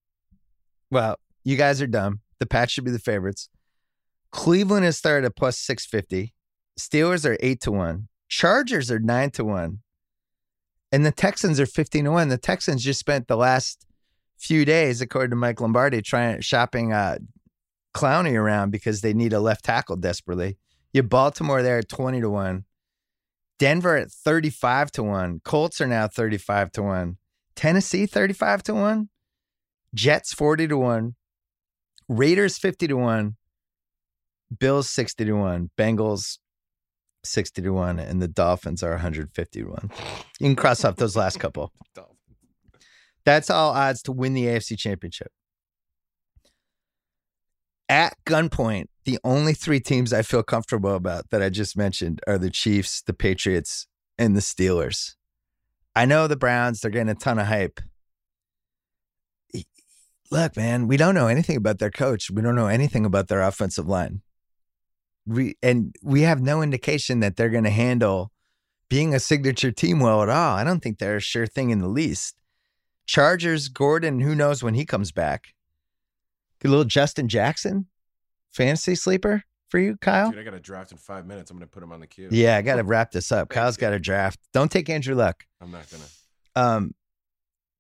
Well, 0.90 1.18
you 1.44 1.58
guys 1.58 1.82
are 1.82 1.88
dumb. 1.88 2.22
The 2.40 2.46
Pats 2.46 2.72
should 2.72 2.86
be 2.86 2.92
the 2.92 3.00
favorites. 3.00 3.50
Cleveland 4.32 4.86
is 4.86 5.00
third 5.00 5.26
at 5.26 5.36
plus 5.36 5.60
six 5.60 5.86
fifty. 5.86 6.34
Steelers 6.80 7.30
are 7.30 7.38
eight 7.42 7.62
to 7.62 7.72
one. 7.72 8.08
Chargers 8.30 8.90
are 8.90 9.00
nine 9.00 9.30
to 9.32 9.44
one. 9.44 9.80
And 10.92 11.06
the 11.06 11.12
Texans 11.12 11.60
are 11.60 11.66
fifteen 11.66 12.06
to 12.06 12.12
one. 12.12 12.30
The 12.30 12.38
Texans 12.38 12.84
just 12.84 13.00
spent 13.00 13.28
the 13.28 13.38
last 13.38 13.86
few 14.38 14.66
days, 14.66 15.02
according 15.02 15.32
to 15.32 15.36
Mike 15.36 15.60
Lombardi, 15.60 16.02
trying 16.02 16.42
shopping 16.42 16.94
uh 16.94 17.18
Clowney 17.96 18.38
around 18.38 18.72
because 18.72 19.02
they 19.02 19.14
need 19.14 19.34
a 19.34 19.40
left 19.40 19.64
tackle 19.64 19.96
desperately. 19.96 20.58
You 20.94 21.02
Baltimore 21.02 21.64
there 21.64 21.78
at 21.80 21.90
20 21.90 22.22
to 22.22 22.30
1. 22.30 22.66
Denver 23.58 23.96
at 23.96 24.12
35 24.12 24.92
to 24.92 25.04
1. 25.04 25.42
Colts 25.46 25.80
are 25.80 25.88
now 25.88 26.08
35 26.08 26.72
to 26.74 26.84
1. 26.84 27.18
Tennessee 27.56 28.06
35 28.06 28.64
to 28.64 28.74
1. 28.74 29.10
Jets 29.94 30.34
40 30.34 30.68
to 30.68 30.78
1. 30.78 31.16
Raiders 32.10 32.58
50 32.58 32.88
to 32.88 32.96
1. 32.96 33.36
Bills 34.60 34.90
60 34.90 35.26
to 35.26 35.34
1. 35.34 35.72
Bengals 35.78 36.40
60 37.26 37.62
to 37.62 37.70
1. 37.70 38.00
And 38.00 38.22
the 38.22 38.28
Dolphins 38.28 38.84
are 38.84 38.92
150 38.92 39.62
to 39.62 39.68
1. 39.68 39.92
You 40.40 40.48
can 40.48 40.56
cross 40.56 40.84
off 40.86 40.96
those 40.96 41.16
last 41.16 41.40
couple. 41.40 41.72
That's 43.26 43.50
all 43.50 43.72
odds 43.72 44.04
to 44.04 44.12
win 44.12 44.34
the 44.34 44.46
AFC 44.46 44.78
championship 44.78 45.32
at 47.90 48.16
gunpoint, 48.26 48.86
the 49.06 49.20
only 49.24 49.54
three 49.54 49.80
teams 49.80 50.12
I 50.12 50.22
feel 50.22 50.44
comfortable 50.44 50.96
about 50.96 51.30
that 51.30 51.42
I 51.42 51.50
just 51.50 51.78
mentioned 51.78 52.22
are 52.28 52.38
the 52.38 52.50
Chiefs, 52.50 53.02
the 53.02 53.14
Patriots, 53.14 53.88
and 54.18 54.36
the 54.36 54.42
Steelers. 54.42 55.16
I 55.96 56.06
know 56.06 56.28
the 56.28 56.36
Browns, 56.36 56.82
they're 56.82 56.92
getting 56.92 57.10
a 57.10 57.16
ton 57.16 57.40
of 57.40 57.48
hype. 57.48 57.80
Look, 60.32 60.58
man, 60.58 60.88
we 60.88 60.98
don't 60.98 61.14
know 61.14 61.28
anything 61.28 61.56
about 61.56 61.78
their 61.78 61.92
coach. 61.92 62.32
We 62.32 62.42
don't 62.42 62.56
know 62.56 62.68
anything 62.68 63.06
about 63.06 63.28
their 63.28 63.42
offensive 63.42 63.88
line. 63.88 64.22
We 65.28 65.58
and 65.64 65.96
we 66.04 66.22
have 66.22 66.42
no 66.42 66.62
indication 66.62 67.20
that 67.22 67.36
they're 67.36 67.50
going 67.50 67.64
to 67.64 67.70
handle 67.70 68.32
being 68.90 69.16
a 69.16 69.20
signature 69.20 69.72
team 69.72 70.00
well 70.00 70.22
at 70.22 70.30
all. 70.30 70.56
I 70.56 70.64
don't 70.64 70.82
think 70.82 71.00
they're 71.00 71.18
a 71.18 71.22
sure 71.22 71.48
thing 71.48 71.72
in 71.72 71.80
the 71.80 71.88
least. 71.88 72.36
Chargers, 73.08 73.70
Gordon, 73.70 74.20
who 74.20 74.36
knows 74.36 74.64
when 74.64 74.76
he 74.76 74.86
comes 74.86 75.12
back. 75.12 75.54
Good 76.60 76.70
little 76.70 76.86
Justin 76.86 77.28
Jackson 77.28 77.88
fantasy 78.56 78.96
sleeper 78.96 79.44
for 79.70 79.80
you, 79.80 79.98
Kyle. 79.98 80.32
Dude, 80.32 80.40
I 80.40 80.44
got 80.44 80.54
a 80.54 80.60
draft 80.60 80.92
in 80.92 80.98
five 80.98 81.26
minutes. 81.26 81.52
I'm 81.52 81.58
gonna 81.58 81.68
put 81.68 81.84
him 81.84 81.92
on 81.92 82.00
the 82.00 82.08
queue. 82.08 82.30
Yeah, 82.32 82.58
I 82.58 82.62
got 82.62 82.78
to 82.78 82.84
wrap 82.84 83.12
this 83.12 83.32
up. 83.32 83.50
Kyle's 83.50 83.78
got 83.78 83.94
a 83.94 84.00
draft. 84.00 84.40
Don't 84.54 84.72
take 84.72 84.90
Andrew 84.90 85.16
Luck. 85.16 85.44
I'm 85.62 85.72
not 85.72 85.86
gonna. 85.90 86.04
Um, 86.56 86.96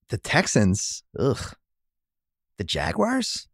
the 0.09 0.17
Texans. 0.17 1.03
Ugh. 1.17 1.55
The 2.57 2.63
Jaguars. 2.63 3.47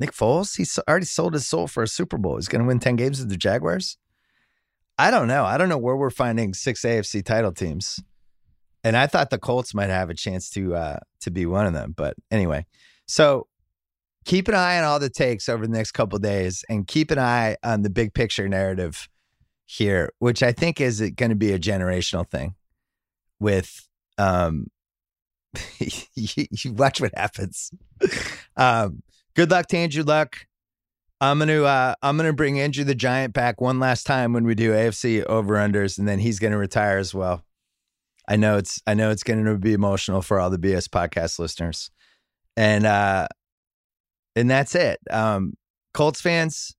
Nick 0.00 0.12
Foles. 0.12 0.56
He's 0.56 0.78
already 0.88 1.06
sold 1.06 1.34
his 1.34 1.46
soul 1.46 1.66
for 1.66 1.82
a 1.82 1.88
Super 1.88 2.18
Bowl. 2.18 2.36
He's 2.36 2.48
gonna 2.48 2.64
win 2.64 2.80
ten 2.80 2.96
games 2.96 3.20
with 3.20 3.28
the 3.28 3.36
Jaguars. 3.36 3.96
I 4.98 5.10
don't 5.10 5.28
know. 5.28 5.44
I 5.44 5.58
don't 5.58 5.68
know 5.68 5.78
where 5.78 5.96
we're 5.96 6.10
finding 6.10 6.54
six 6.54 6.82
AFC 6.82 7.24
title 7.24 7.52
teams. 7.52 8.00
And 8.84 8.96
I 8.96 9.06
thought 9.06 9.30
the 9.30 9.38
Colts 9.38 9.74
might 9.74 9.90
have 9.90 10.10
a 10.10 10.14
chance 10.14 10.50
to 10.50 10.74
uh 10.74 10.98
to 11.20 11.30
be 11.30 11.46
one 11.46 11.66
of 11.66 11.72
them. 11.72 11.94
But 11.96 12.14
anyway, 12.30 12.66
so 13.06 13.48
keep 14.24 14.48
an 14.48 14.54
eye 14.54 14.78
on 14.78 14.84
all 14.84 14.98
the 14.98 15.10
takes 15.10 15.48
over 15.48 15.66
the 15.66 15.72
next 15.72 15.92
couple 15.92 16.18
days 16.18 16.64
and 16.68 16.86
keep 16.86 17.10
an 17.10 17.18
eye 17.18 17.56
on 17.62 17.82
the 17.82 17.90
big 17.90 18.14
picture 18.14 18.48
narrative 18.48 19.08
here, 19.66 20.12
which 20.18 20.42
I 20.42 20.52
think 20.52 20.80
is 20.80 21.00
going 21.00 21.30
to 21.30 21.36
be 21.36 21.52
a 21.52 21.58
generational 21.58 22.28
thing 22.28 22.54
with 23.40 23.88
um 24.18 24.68
you, 25.78 26.46
you, 26.50 26.72
watch 26.72 27.00
what 27.00 27.12
happens. 27.16 27.70
um 28.56 29.02
good 29.34 29.50
luck 29.50 29.66
to 29.68 29.76
Andrew 29.76 30.02
Luck. 30.02 30.46
I'm 31.20 31.38
gonna 31.38 31.62
uh, 31.62 31.94
I'm 32.02 32.16
gonna 32.16 32.32
bring 32.32 32.60
Andrew 32.60 32.84
the 32.84 32.94
Giant 32.94 33.32
back 33.32 33.60
one 33.60 33.78
last 33.78 34.04
time 34.04 34.32
when 34.32 34.44
we 34.44 34.54
do 34.54 34.72
AFC 34.72 35.24
over 35.24 35.54
unders, 35.54 35.98
and 35.98 36.06
then 36.06 36.18
he's 36.18 36.38
gonna 36.38 36.58
retire 36.58 36.98
as 36.98 37.14
well. 37.14 37.44
I 38.28 38.36
know 38.36 38.56
it's 38.56 38.80
I 38.86 38.94
know 38.94 39.10
it's 39.10 39.22
gonna 39.22 39.56
be 39.58 39.72
emotional 39.72 40.22
for 40.22 40.40
all 40.40 40.50
the 40.50 40.58
BS 40.58 40.88
podcast 40.88 41.38
listeners. 41.38 41.90
And 42.56 42.86
uh 42.86 43.28
and 44.36 44.50
that's 44.50 44.74
it. 44.74 44.98
Um, 45.10 45.54
Colts 45.92 46.20
fans, 46.20 46.74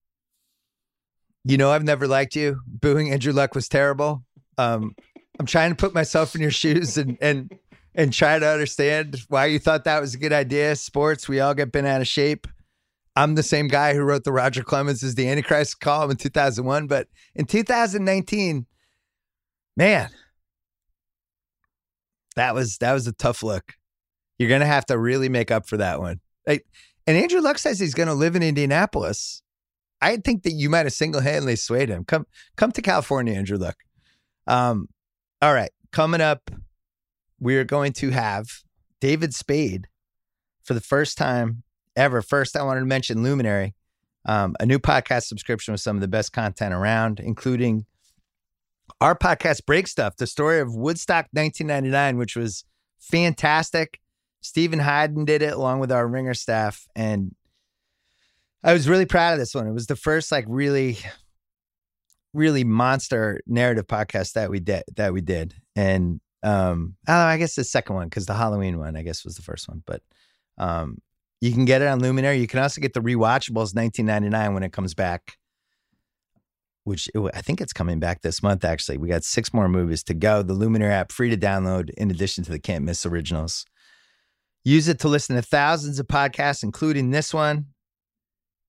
you 1.43 1.57
know 1.57 1.71
I've 1.71 1.83
never 1.83 2.07
liked 2.07 2.35
you. 2.35 2.59
Booing 2.67 3.11
Andrew 3.11 3.33
Luck 3.33 3.55
was 3.55 3.69
terrible. 3.69 4.23
Um, 4.57 4.95
I'm 5.39 5.45
trying 5.45 5.71
to 5.71 5.75
put 5.75 5.93
myself 5.93 6.35
in 6.35 6.41
your 6.41 6.51
shoes 6.61 6.97
and 6.97 7.17
and 7.21 7.51
and 7.95 8.12
try 8.12 8.38
to 8.38 8.47
understand 8.47 9.21
why 9.29 9.45
you 9.45 9.58
thought 9.58 9.86
that 9.86 10.01
was 10.01 10.13
a 10.13 10.19
good 10.19 10.34
idea. 10.34 10.75
Sports, 10.75 11.27
we 11.27 11.39
all 11.39 11.53
get 11.53 11.71
bent 11.71 11.88
out 11.88 12.01
of 12.01 12.08
shape. 12.08 12.45
I'm 13.15 13.36
the 13.36 13.43
same 13.43 13.69
guy 13.69 13.93
who 13.93 14.01
wrote 14.01 14.25
the 14.25 14.34
Roger 14.34 14.62
Clemens 14.62 15.01
is 15.01 15.15
the 15.15 15.29
Antichrist 15.29 15.79
column 15.79 16.12
in 16.12 16.17
2001, 16.17 16.88
but 16.88 17.08
in 17.34 17.45
2019, 17.45 18.65
man, 19.77 20.10
that 22.36 22.53
was 22.53 22.77
that 22.79 22.91
was 22.91 23.08
a 23.08 23.13
tough 23.13 23.41
look. 23.41 23.73
You're 24.38 24.49
gonna 24.49 24.65
have 24.65 24.86
to 24.88 24.97
really 24.97 25.29
make 25.29 25.49
up 25.49 25.65
for 25.67 25.77
that 25.77 26.01
one. 26.01 26.19
Like, 26.45 26.65
and 27.08 27.15
Andrew 27.15 27.39
Luck 27.39 27.58
says 27.58 27.79
he's 27.79 27.93
gonna 27.93 28.13
live 28.13 28.36
in 28.36 28.43
Indianapolis. 28.43 29.41
I 30.01 30.17
think 30.17 30.43
that 30.43 30.51
you 30.51 30.69
might 30.69 30.86
have 30.86 30.93
single 30.93 31.21
handedly 31.21 31.55
swayed 31.55 31.88
him. 31.88 32.03
Come 32.03 32.27
come 32.58 32.73
to 32.73 32.81
California, 32.81 33.34
Andrew 33.34 33.58
Luck. 33.58 33.77
Um, 34.47 34.89
all 35.41 35.53
right, 35.53 35.71
coming 35.93 36.19
up, 36.19 36.51
we 37.45 37.58
are 37.58 37.63
going 37.63 37.93
to 37.93 38.10
have 38.10 38.47
David 38.99 39.31
Spade 39.31 39.88
for 40.63 40.73
the 40.73 40.81
first 40.81 41.15
time 41.15 41.62
ever. 41.95 42.23
First, 42.23 42.58
I 42.58 42.63
wanted 42.63 42.79
to 42.79 42.88
mention 42.88 43.21
Luminary, 43.21 43.75
um, 44.25 44.55
a 44.60 44.65
new 44.65 44.79
podcast 44.79 45.25
subscription 45.25 45.71
with 45.71 45.79
some 45.79 45.95
of 45.95 46.01
the 46.01 46.08
best 46.08 46.34
content 46.34 46.73
around, 46.73 47.19
including 47.19 47.86
our 48.99 49.15
podcast 49.15 49.63
Break 49.67 49.86
Stuff, 49.86 50.15
the 50.17 50.25
story 50.25 50.60
of 50.60 50.73
Woodstock 50.73 51.27
1999, 51.34 52.17
which 52.17 52.36
was 52.36 52.65
fantastic. 52.99 53.99
Stephen 54.41 54.79
Hyden 54.79 55.23
did 55.23 55.43
it 55.43 55.53
along 55.53 55.79
with 55.81 55.91
our 55.91 56.08
Ringer 56.08 56.34
staff, 56.34 56.88
and 56.95 57.36
I 58.63 58.73
was 58.73 58.89
really 58.89 59.05
proud 59.05 59.34
of 59.34 59.39
this 59.39 59.53
one. 59.53 59.67
It 59.67 59.71
was 59.71 59.86
the 59.86 59.95
first 59.95 60.31
like 60.31 60.45
really, 60.47 60.97
really 62.34 62.63
monster 62.63 63.39
narrative 63.45 63.86
podcast 63.86 64.34
that 64.34 64.49
we 64.49 64.60
did 64.60 64.81
that 64.95 65.13
we 65.13 65.21
did, 65.21 65.53
and 65.75 66.21
um, 66.45 66.95
oh, 67.08 67.13
I 67.13 67.38
guess 67.38 67.55
the 67.55 67.63
second 67.63 67.95
one 67.95 68.08
because 68.08 68.25
the 68.25 68.34
Halloween 68.34 68.77
one 68.79 68.95
I 68.95 69.01
guess 69.01 69.25
was 69.25 69.36
the 69.36 69.41
first 69.41 69.67
one, 69.67 69.84
but 69.86 70.01
um, 70.58 70.99
you 71.41 71.51
can 71.51 71.65
get 71.65 71.81
it 71.81 71.88
on 71.88 71.99
Luminary. 71.99 72.39
You 72.39 72.47
can 72.47 72.60
also 72.60 72.79
get 72.79 72.93
the 72.93 73.01
rewatchables 73.01 73.75
1999 73.75 74.53
when 74.53 74.63
it 74.63 74.71
comes 74.71 74.93
back 74.93 75.38
which 76.86 77.10
it, 77.13 77.19
I 77.34 77.41
think 77.41 77.60
it's 77.60 77.73
coming 77.73 77.99
back 77.99 78.21
this 78.21 78.41
month, 78.41 78.63
actually. 78.63 78.97
We 78.97 79.10
got 79.10 79.23
six 79.23 79.53
more 79.53 79.67
movies 79.67 80.03
to 80.03 80.13
go. 80.13 80.41
The 80.41 80.53
Luminary 80.53 80.93
app, 80.93 81.12
free 81.12 81.29
to 81.29 81.38
download, 81.38 81.89
in 81.97 82.10
addition 82.10 82.43
to 82.45 82.51
the 82.51 82.60
Can't 82.60 82.86
Miss 82.86 83.05
originals. 83.05 83.65
Use 84.63 84.88
it 84.88 84.99
to 84.99 85.08
listen 85.08 85.36
to 85.36 85.41
thousands 85.41 85.99
of 85.99 86.08
podcasts, 86.08 86.63
including 86.63 87.12
this 87.12 87.34
one. 87.34 87.65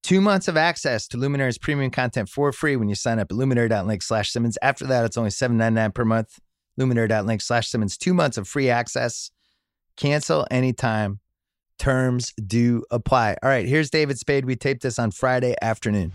Two 0.03 0.21
months 0.21 0.49
of 0.49 0.57
access 0.57 1.07
to 1.09 1.17
Luminary's 1.17 1.59
premium 1.59 1.91
content 1.91 2.29
for 2.29 2.53
free 2.53 2.77
when 2.77 2.89
you 2.89 2.95
sign 2.95 3.19
up 3.19 3.29
at 3.31 3.37
luminary.link 3.37 4.03
slash 4.03 4.31
Simmons. 4.31 4.59
After 4.63 4.87
that, 4.87 5.05
it's 5.05 5.17
only 5.17 5.31
$7.99 5.31 5.95
per 5.95 6.05
month. 6.05 6.39
Luminary.link 6.77 7.41
slash 7.41 7.69
Simmons. 7.69 7.97
Two 7.97 8.15
months 8.15 8.37
of 8.37 8.47
free 8.49 8.69
access. 8.71 9.31
Cancel 9.97 10.47
anytime. 10.51 11.21
Terms 11.79 12.33
do 12.47 12.85
apply. 12.91 13.37
All 13.43 13.49
right, 13.51 13.67
here's 13.67 13.91
David 13.91 14.19
Spade. 14.19 14.45
We 14.45 14.57
taped 14.57 14.83
this 14.83 14.99
on 14.99 15.11
Friday 15.11 15.55
afternoon. 15.61 16.13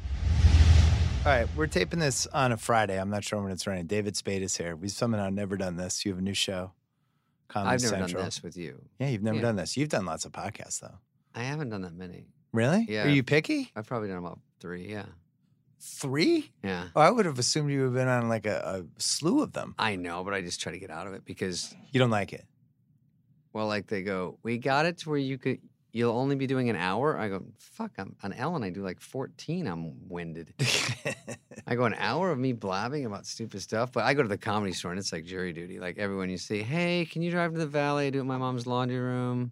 All 1.24 1.32
right, 1.32 1.48
we're 1.56 1.68
taping 1.68 2.00
this 2.00 2.26
on 2.28 2.52
a 2.52 2.58
Friday. 2.58 3.00
I'm 3.00 3.12
not 3.12 3.24
sure 3.24 3.40
when 3.42 3.52
it's 3.52 3.68
running. 3.68 3.86
David 3.86 4.18
Spade 4.18 4.42
is 4.42 4.58
here. 4.58 4.76
We've 4.76 4.90
somehow 4.92 5.30
never 5.30 5.56
done 5.58 5.76
this. 5.78 6.04
You 6.04 6.12
have 6.14 6.20
a 6.20 6.24
new 6.24 6.34
show. 6.34 6.72
Comedy 7.48 7.76
I've 7.76 7.82
never 7.84 7.96
Central. 7.96 8.20
done 8.22 8.26
this 8.26 8.42
with 8.42 8.58
you. 8.58 8.82
Yeah, 8.98 9.10
you've 9.10 9.22
never 9.22 9.36
Yeah. 9.36 9.42
done 9.44 9.56
this. 9.56 9.78
You've 9.78 9.90
done 9.90 10.06
lots 10.06 10.26
of 10.26 10.32
podcasts 10.32 10.80
though. 10.80 10.96
I 11.36 11.44
haven't 11.44 11.70
done 11.70 11.82
that 11.84 11.94
many. 11.94 12.26
Really? 12.54 12.88
Yeah. 12.90 13.06
Are 13.06 13.10
you 13.10 13.22
picky? 13.24 13.72
I've 13.76 13.86
probably 13.86 14.08
done 14.08 14.18
about 14.18 14.40
three. 14.60 14.90
Yeah. 14.90 15.06
Three? 15.82 16.52
Yeah. 16.64 16.86
Oh, 16.96 17.02
I 17.02 17.10
would 17.10 17.26
have 17.26 17.40
assumed 17.40 17.72
you 17.72 17.80
would 17.80 17.86
have 17.86 17.94
been 17.94 18.08
on 18.08 18.30
like 18.30 18.46
a, 18.46 18.84
a 18.98 19.02
slew 19.02 19.42
of 19.42 19.52
them. 19.54 19.74
I 19.80 19.96
know, 19.96 20.24
but 20.24 20.34
I 20.34 20.42
just 20.42 20.62
try 20.62 20.72
to 20.72 20.80
get 20.80 20.92
out 20.92 21.08
of 21.08 21.14
it 21.14 21.26
because, 21.26 21.74
You 21.92 22.00
don't 22.00 22.12
like 22.12 22.34
it. 22.34 22.46
well, 23.54 23.68
like 23.68 23.88
they 23.88 24.04
go, 24.04 24.38
we 24.44 24.58
got 24.58 24.86
it 24.86 25.00
to 25.00 25.10
where 25.10 25.18
you 25.18 25.38
could, 25.38 25.60
you'll 25.92 26.16
only 26.16 26.36
be 26.36 26.48
doing 26.48 26.70
an 26.70 26.76
hour. 26.76 27.18
I 27.18 27.28
go, 27.30 27.44
fuck, 27.58 27.92
I'm 27.98 28.16
on 28.24 28.32
Ellen. 28.34 28.64
I 28.64 28.70
do 28.70 28.82
like 28.84 29.02
14. 29.02 29.68
I'm 29.68 30.08
winded. 30.08 30.54
I 31.68 31.76
go 31.76 31.86
an 31.86 31.96
hour 31.98 32.32
of 32.32 32.40
me 32.40 32.54
blabbing 32.54 33.06
about 33.06 33.26
stupid 33.26 33.62
stuff, 33.62 33.92
but 33.92 34.04
I 34.04 34.14
go 34.14 34.22
to 34.22 34.30
the 34.30 34.38
comedy 34.38 34.74
store 34.74 34.92
and 34.92 35.00
it's 35.00 35.12
like 35.12 35.26
jury 35.26 35.52
duty. 35.52 35.80
Like 35.80 35.98
everyone 35.98 36.30
you 36.30 36.38
see, 36.38 36.62
hey, 36.62 37.06
can 37.10 37.22
you 37.22 37.32
drive 37.32 37.54
to 37.54 37.60
the 37.60 37.68
valley? 37.68 38.08
I 38.08 38.10
do 38.12 38.20
it 38.20 38.22
in 38.22 38.28
my 38.28 38.38
mom's 38.38 38.68
laundry 38.68 39.00
room. 39.00 39.52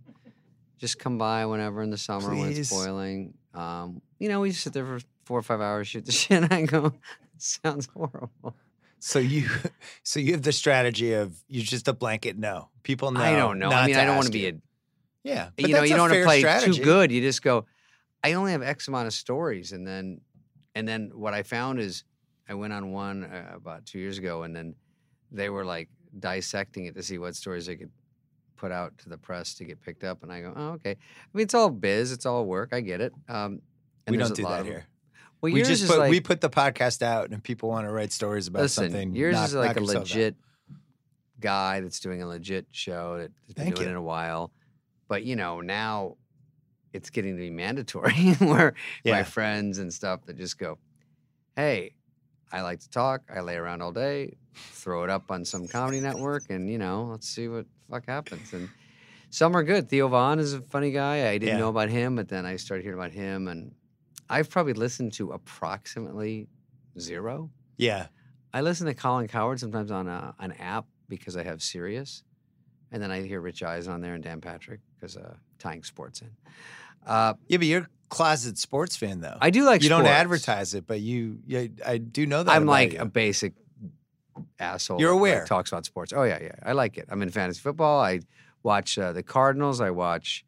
Just 0.78 0.98
come 1.00 1.18
by 1.18 1.46
whenever 1.46 1.82
in 1.82 1.90
the 1.90 1.98
summer 1.98 2.30
when 2.30 2.38
Please. 2.54 2.60
it's 2.60 2.70
boiling. 2.70 3.34
Um, 3.54 4.02
you 4.20 4.30
know, 4.30 4.40
we 4.40 4.52
just 4.52 4.64
sit 4.64 4.72
there 4.74 4.86
for 4.86 5.00
four 5.30 5.38
or 5.38 5.44
five 5.44 5.62
hours, 5.62 5.88
shoot 5.88 6.08
the 6.08 6.12
shit. 6.24 6.52
I 6.52 6.64
go, 6.64 6.92
sounds 7.38 7.88
horrible. 7.94 8.56
so 8.98 9.20
you, 9.20 9.48
so 10.04 10.20
you 10.20 10.32
have 10.32 10.42
the 10.42 10.52
strategy 10.52 11.14
of 11.14 11.38
you 11.48 11.62
just 11.62 11.88
a 11.88 11.94
blanket 11.94 12.36
no. 12.36 12.70
People 12.82 13.12
know. 13.12 13.22
I 13.22 13.36
don't 13.36 13.60
know. 13.60 13.70
I 13.70 13.86
mean, 13.86 13.96
I 13.96 14.06
don't 14.06 14.16
want 14.16 14.26
to 14.26 14.34
be 14.34 14.48
a 14.48 14.54
Yeah, 15.22 15.50
you 15.56 15.68
know, 15.68 15.84
you 15.84 15.90
don't 15.90 16.10
want 16.10 16.14
to 16.14 16.24
play 16.24 16.40
strategy. 16.40 16.80
too 16.80 16.84
good. 16.84 17.12
You 17.12 17.22
just 17.22 17.44
go, 17.44 17.68
I 18.24 18.34
only 18.34 18.54
have 18.54 18.64
X 18.64 18.88
amount 18.88 19.06
of 19.06 19.14
stories, 19.14 19.72
and 19.72 19.86
then, 19.86 20.22
and 20.74 20.88
then 20.88 21.12
what 21.14 21.36
I 21.36 21.44
found 21.44 21.80
is, 21.80 22.04
I 22.50 22.56
went 22.56 22.74
on 22.74 22.92
one 22.92 23.26
uh, 23.26 23.52
about 23.54 23.86
two 23.86 24.00
years 24.00 24.18
ago, 24.18 24.42
and 24.42 24.56
then 24.56 24.74
they 25.32 25.52
were 25.52 25.64
like 25.64 25.90
dissecting 26.18 26.86
it 26.86 26.96
to 26.96 27.04
see 27.04 27.20
what 27.20 27.36
stories 27.36 27.68
they 27.68 27.76
could 27.76 27.92
put 28.56 28.72
out 28.72 28.98
to 28.98 29.10
the 29.10 29.18
press 29.20 29.54
to 29.56 29.64
get 29.64 29.80
picked 29.80 30.04
up, 30.04 30.24
and 30.24 30.32
I 30.34 30.42
go, 30.42 30.54
oh 30.56 30.70
okay. 30.70 30.94
I 30.94 31.38
mean, 31.38 31.44
it's 31.44 31.54
all 31.54 31.70
biz, 31.70 32.12
it's 32.12 32.26
all 32.26 32.48
work. 32.48 32.70
I 32.74 32.82
get 32.82 33.00
it. 33.00 33.14
Um, 33.28 33.62
We 34.08 34.18
don't 34.18 34.36
do 34.36 34.42
that 34.42 34.66
here. 34.66 34.88
Well, 35.42 35.54
we 35.54 35.62
just 35.64 35.88
put 35.88 36.00
like, 36.00 36.10
we 36.10 36.20
put 36.20 36.42
the 36.42 36.50
podcast 36.50 37.02
out, 37.02 37.30
and 37.32 37.42
people 37.44 37.70
want 37.70 37.88
to 37.88 37.92
write 37.92 38.12
stories 38.12 38.48
about 38.48 38.64
listen, 38.64 38.86
something. 38.92 39.16
yours 39.16 39.36
knock- 39.36 39.48
is 39.48 39.56
like 39.56 39.78
a 39.78 39.80
yourself 39.80 39.96
out. 39.96 40.02
legit 40.02 40.36
guy 41.40 41.80
that's 41.80 42.00
doing 42.00 42.22
a 42.22 42.28
legit 42.28 42.66
show 42.72 43.18
that 43.18 43.32
has 43.46 43.54
been 43.54 43.64
Thank 43.66 43.76
doing 43.78 43.88
you. 43.90 43.96
it 43.96 43.98
a 43.98 44.02
while. 44.02 44.52
But 45.08 45.24
you 45.24 45.36
know, 45.36 45.62
now 45.62 46.18
it's 46.94 47.10
getting 47.10 47.36
to 47.36 47.42
be 47.42 47.50
mandatory 47.50 48.14
where 48.40 48.74
Yeah. 49.04 49.14
my 49.14 49.24
friends 49.24 49.78
and 49.78 49.94
stuff 49.94 50.26
that 50.26 50.36
just 50.38 50.58
go, 50.58 50.78
Hey, 51.56 51.94
I 52.52 52.62
like 52.62 52.80
to 52.82 52.90
talk, 52.90 53.22
I 53.34 53.40
lay 53.42 53.56
around 53.56 53.82
all 53.82 53.92
day, 53.92 54.36
throw 54.54 55.04
it 55.04 55.10
up 55.10 55.32
on 55.32 55.46
some 55.46 55.68
comedy 55.68 56.00
network 56.02 56.44
and 56.50 56.70
you 56.70 56.78
know, 56.78 57.04
let's 57.12 57.28
see 57.30 57.48
what 57.48 57.66
fuck 57.90 58.06
happens. 58.08 58.52
And 58.54 58.70
some 59.30 59.56
are 59.56 59.64
good. 59.64 59.88
Theo 59.90 60.08
Von 60.10 60.40
is 60.40 60.54
a 60.54 60.62
funny 60.62 60.92
guy. 60.92 61.30
I 61.30 61.38
didn't 61.38 61.50
Yeah. 61.56 61.58
know 61.60 61.70
about 61.70 61.90
him, 61.90 62.16
but 62.16 62.28
then 62.28 62.46
I 62.46 62.56
started 62.58 62.84
hearing 62.84 62.98
about 63.00 63.12
him 63.12 63.48
and 63.48 63.74
I've 64.30 64.50
probably 64.50 64.74
listened 64.74 65.14
to 65.14 65.32
approximately 65.32 66.48
zero. 66.98 67.50
Yeah, 67.78 68.08
I 68.54 68.62
listen 68.62 68.88
to 68.88 68.94
Colin 68.94 69.28
Cowherd 69.28 69.60
sometimes 69.60 69.92
on 69.92 70.08
a, 70.08 70.36
an 70.40 70.54
app 70.54 70.86
because 71.08 71.36
I 71.38 71.44
have 71.44 71.62
Sirius, 71.62 72.24
and 72.92 73.02
then 73.02 73.12
I 73.12 73.22
hear 73.22 73.42
Rich 73.42 73.64
Eisen 73.64 73.94
on 73.94 74.02
there 74.02 74.14
and 74.14 74.24
Dan 74.24 74.42
Patrick 74.42 74.80
because 74.96 75.18
uh, 75.18 75.36
tying 75.58 75.84
sports 75.84 76.22
in. 76.22 76.30
Uh, 77.06 77.34
yeah, 77.48 77.58
but 77.58 77.68
you're 77.68 77.82
a 77.82 77.88
closet 78.10 78.58
sports 78.58 78.96
fan 78.96 79.22
though. 79.22 79.38
I 79.40 79.50
do 79.50 79.64
like. 79.64 79.84
you 79.84 79.90
don't 79.90 80.06
advertise 80.06 80.74
it, 80.74 80.86
but 80.86 81.00
you, 81.00 81.40
yeah, 81.46 81.68
I 81.86 81.98
do 81.98 82.26
know 82.26 82.44
that. 82.44 82.52
I'm 82.52 82.66
like 82.66 82.94
you. 82.94 83.00
a 83.00 83.06
basic 83.06 83.54
asshole. 84.60 85.00
You're 85.00 85.10
that, 85.10 85.16
like, 85.16 85.20
aware. 85.20 85.46
talks 85.46 85.72
about 85.72 85.86
sports. 85.86 86.14
Oh 86.16 86.24
yeah, 86.24 86.40
yeah. 86.42 86.56
I 86.64 86.74
like 86.74 86.98
it. 86.98 87.06
I'm 87.10 87.22
in 87.22 87.30
fantasy 87.30 87.60
football. 87.60 88.02
I 88.02 88.22
watch 88.64 88.98
uh, 88.98 89.14
the 89.14 89.24
Cardinals. 89.24 89.82
I 89.82 89.92
watch. 89.92 90.46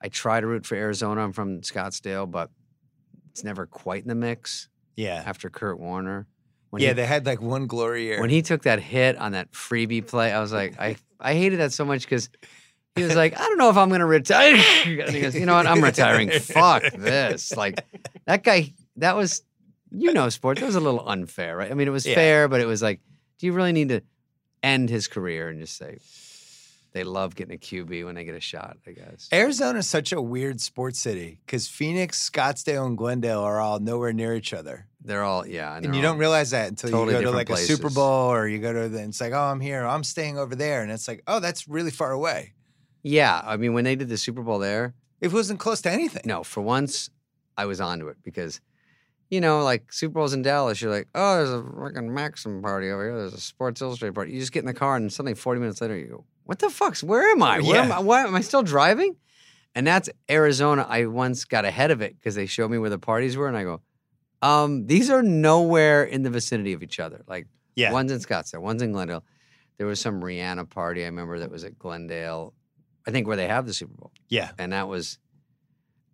I 0.00 0.08
try 0.08 0.40
to 0.40 0.46
root 0.46 0.66
for 0.66 0.74
Arizona. 0.74 1.22
I'm 1.22 1.32
from 1.32 1.62
Scottsdale, 1.62 2.30
but 2.30 2.50
it's 3.34 3.42
never 3.42 3.66
quite 3.66 4.02
in 4.02 4.08
the 4.08 4.14
mix 4.14 4.68
yeah, 4.96 5.20
after 5.26 5.50
Kurt 5.50 5.80
Warner. 5.80 6.26
When 6.70 6.80
yeah. 6.80 6.88
he- 6.88 6.94
They 6.94 7.06
had 7.06 7.26
like 7.26 7.42
one 7.42 7.66
glory 7.66 8.04
year. 8.04 8.20
when 8.20 8.30
he 8.30 8.42
took 8.42 8.62
that 8.62 8.78
hit 8.80 9.16
on 9.18 9.32
that 9.32 9.50
freebie 9.50 10.06
play, 10.06 10.32
I 10.32 10.40
was 10.40 10.52
like, 10.52 10.78
I, 10.80 10.96
I 11.18 11.34
hated 11.34 11.58
that 11.58 11.72
so 11.72 11.84
much 11.84 12.02
because 12.02 12.28
he 12.94 13.02
was 13.02 13.16
like, 13.16 13.34
I 13.38 13.42
don't 13.42 13.58
know 13.58 13.70
if 13.70 13.76
I'm 13.76 13.88
going 13.88 14.00
to 14.00 14.06
retire. 14.06 14.56
He 14.84 14.96
goes, 15.20 15.34
you 15.34 15.46
know 15.46 15.54
what? 15.54 15.66
I'm 15.66 15.82
retiring. 15.82 16.30
Fuck 16.30 16.84
this. 16.96 17.56
Like 17.56 17.84
that 18.26 18.44
guy, 18.44 18.72
that 18.96 19.16
was, 19.16 19.42
you 19.90 20.12
know, 20.12 20.28
sports. 20.28 20.60
That 20.60 20.66
was 20.66 20.76
a 20.76 20.80
little 20.80 21.06
unfair, 21.08 21.56
right? 21.56 21.70
I 21.70 21.74
mean, 21.74 21.88
it 21.88 21.92
was 21.92 22.06
Yeah. 22.06 22.14
fair, 22.14 22.46
but 22.48 22.60
it 22.60 22.66
was 22.66 22.82
like, 22.82 23.00
do 23.40 23.46
you 23.46 23.52
really 23.52 23.72
need 23.72 23.88
to 23.88 24.02
end 24.62 24.90
his 24.90 25.08
career 25.08 25.48
and 25.48 25.58
just 25.60 25.76
say 25.76 25.98
they 26.94 27.04
love 27.04 27.34
getting 27.34 27.54
a 27.54 27.58
QB 27.58 28.06
when 28.06 28.14
they 28.14 28.24
get 28.24 28.34
a 28.34 28.40
shot? 28.40 28.78
I 28.86 28.92
guess. 28.92 29.28
Arizona 29.32 29.80
is 29.80 29.88
such 29.88 30.12
a 30.12 30.22
weird 30.22 30.60
sports 30.60 30.98
city 30.98 31.40
because 31.44 31.68
Phoenix, 31.68 32.28
Scottsdale, 32.30 32.86
and 32.86 32.96
Glendale 32.96 33.40
are 33.40 33.60
all 33.60 33.78
nowhere 33.80 34.12
near 34.14 34.34
each 34.34 34.54
other, 34.54 34.86
They're 35.04 35.22
all, 35.22 35.46
yeah. 35.46 35.76
and, 35.76 35.84
they're 35.84 35.92
you 35.92 35.98
all- 35.98 36.12
don't 36.12 36.18
realize 36.18 36.50
that 36.52 36.68
until 36.70 36.90
totally 36.90 37.14
you 37.16 37.20
go 37.22 37.30
to 37.32 37.36
like 37.36 37.50
a 37.50 37.56
Super. 37.58 37.90
Bowl 37.90 38.30
or 38.32 38.48
you 38.48 38.58
go 38.58 38.72
to 38.72 38.88
the. 38.88 39.02
It's 39.02 39.20
like, 39.20 39.32
oh, 39.34 39.38
I'm 39.42 39.60
here. 39.60 39.84
I'm 39.86 40.04
staying 40.04 40.38
over 40.38 40.54
there, 40.54 40.82
and 40.82 40.90
it's 40.90 41.06
like, 41.06 41.22
oh, 41.26 41.40
that's 41.40 41.68
really 41.68 41.90
far 41.90 42.12
away. 42.12 42.54
Yeah. 43.02 43.42
I 43.44 43.58
mean, 43.58 43.74
when 43.74 43.84
they 43.84 43.96
did 43.96 44.08
the 44.08 44.16
Super 44.16 44.42
Bowl 44.42 44.58
there, 44.58 44.94
It 45.20 45.32
wasn't 45.32 45.58
close 45.60 45.80
to 45.82 45.90
anything. 45.90 46.22
No, 46.24 46.42
for 46.42 46.60
once, 46.62 47.10
I 47.56 47.66
was 47.66 47.80
onto 47.80 48.08
it 48.08 48.16
because, 48.22 48.60
you 49.30 49.40
know, 49.40 49.62
like 49.62 49.92
Super 49.92 50.14
Bowl's 50.14 50.34
in 50.34 50.42
Dallas, 50.42 50.80
you're 50.82 50.90
like, 50.90 51.08
oh, 51.14 51.36
there's 51.36 51.50
a 51.50 51.62
fucking 51.62 52.12
Maxim 52.12 52.62
party 52.62 52.90
over 52.90 53.04
here. 53.04 53.18
There's 53.18 53.34
a 53.34 53.40
Sports 53.40 53.80
Illustrated 53.82 54.14
party. 54.14 54.32
You 54.32 54.40
just 54.40 54.52
get 54.52 54.60
in 54.60 54.66
the 54.66 54.74
car, 54.74 54.96
and 54.96 55.12
suddenly 55.12 55.34
40 55.34 55.60
minutes 55.60 55.80
later, 55.80 55.96
you 55.96 56.06
go, 56.08 56.24
what 56.44 56.58
the 56.58 56.70
fuck's, 56.70 57.02
where 57.02 57.30
am 57.30 57.42
I? 57.42 57.60
Where 57.60 57.82
am 57.82 57.92
I? 57.92 57.98
Why 58.00 58.22
am 58.24 58.34
I 58.34 58.40
still 58.40 58.62
driving? 58.62 59.16
And 59.74 59.86
that's 59.86 60.08
Arizona. 60.30 60.86
I 60.88 61.06
once 61.06 61.44
got 61.44 61.64
ahead 61.64 61.90
of 61.90 62.00
it 62.00 62.14
because 62.16 62.34
they 62.36 62.46
showed 62.46 62.70
me 62.70 62.78
where 62.78 62.90
the 62.90 62.98
parties 62.98 63.36
were, 63.36 63.48
and 63.48 63.56
I 63.56 63.64
go, 63.64 63.80
um, 64.42 64.86
these 64.86 65.10
are 65.10 65.22
nowhere 65.22 66.04
in 66.04 66.22
the 66.22 66.30
vicinity 66.30 66.72
of 66.74 66.82
each 66.82 67.00
other. 67.00 67.22
Like, 67.26 67.46
Yeah. 67.74 67.92
one's 67.92 68.12
in 68.12 68.18
Scottsdale, 68.20 68.60
one's 68.60 68.82
in 68.82 68.92
Glendale. 68.92 69.24
There 69.78 69.86
was 69.86 69.98
some 70.00 70.20
Rihanna 70.22 70.70
party 70.70 71.02
I 71.02 71.06
remember 71.06 71.40
that 71.40 71.50
was 71.50 71.64
at 71.64 71.78
Glendale, 71.78 72.54
I 73.06 73.10
think 73.10 73.26
where 73.26 73.36
they 73.36 73.48
have 73.48 73.66
the 73.66 73.72
Super 73.74 73.94
Bowl 73.94 74.12
Yeah. 74.28 74.52
and 74.58 74.72
that 74.72 74.86
was 74.88 75.18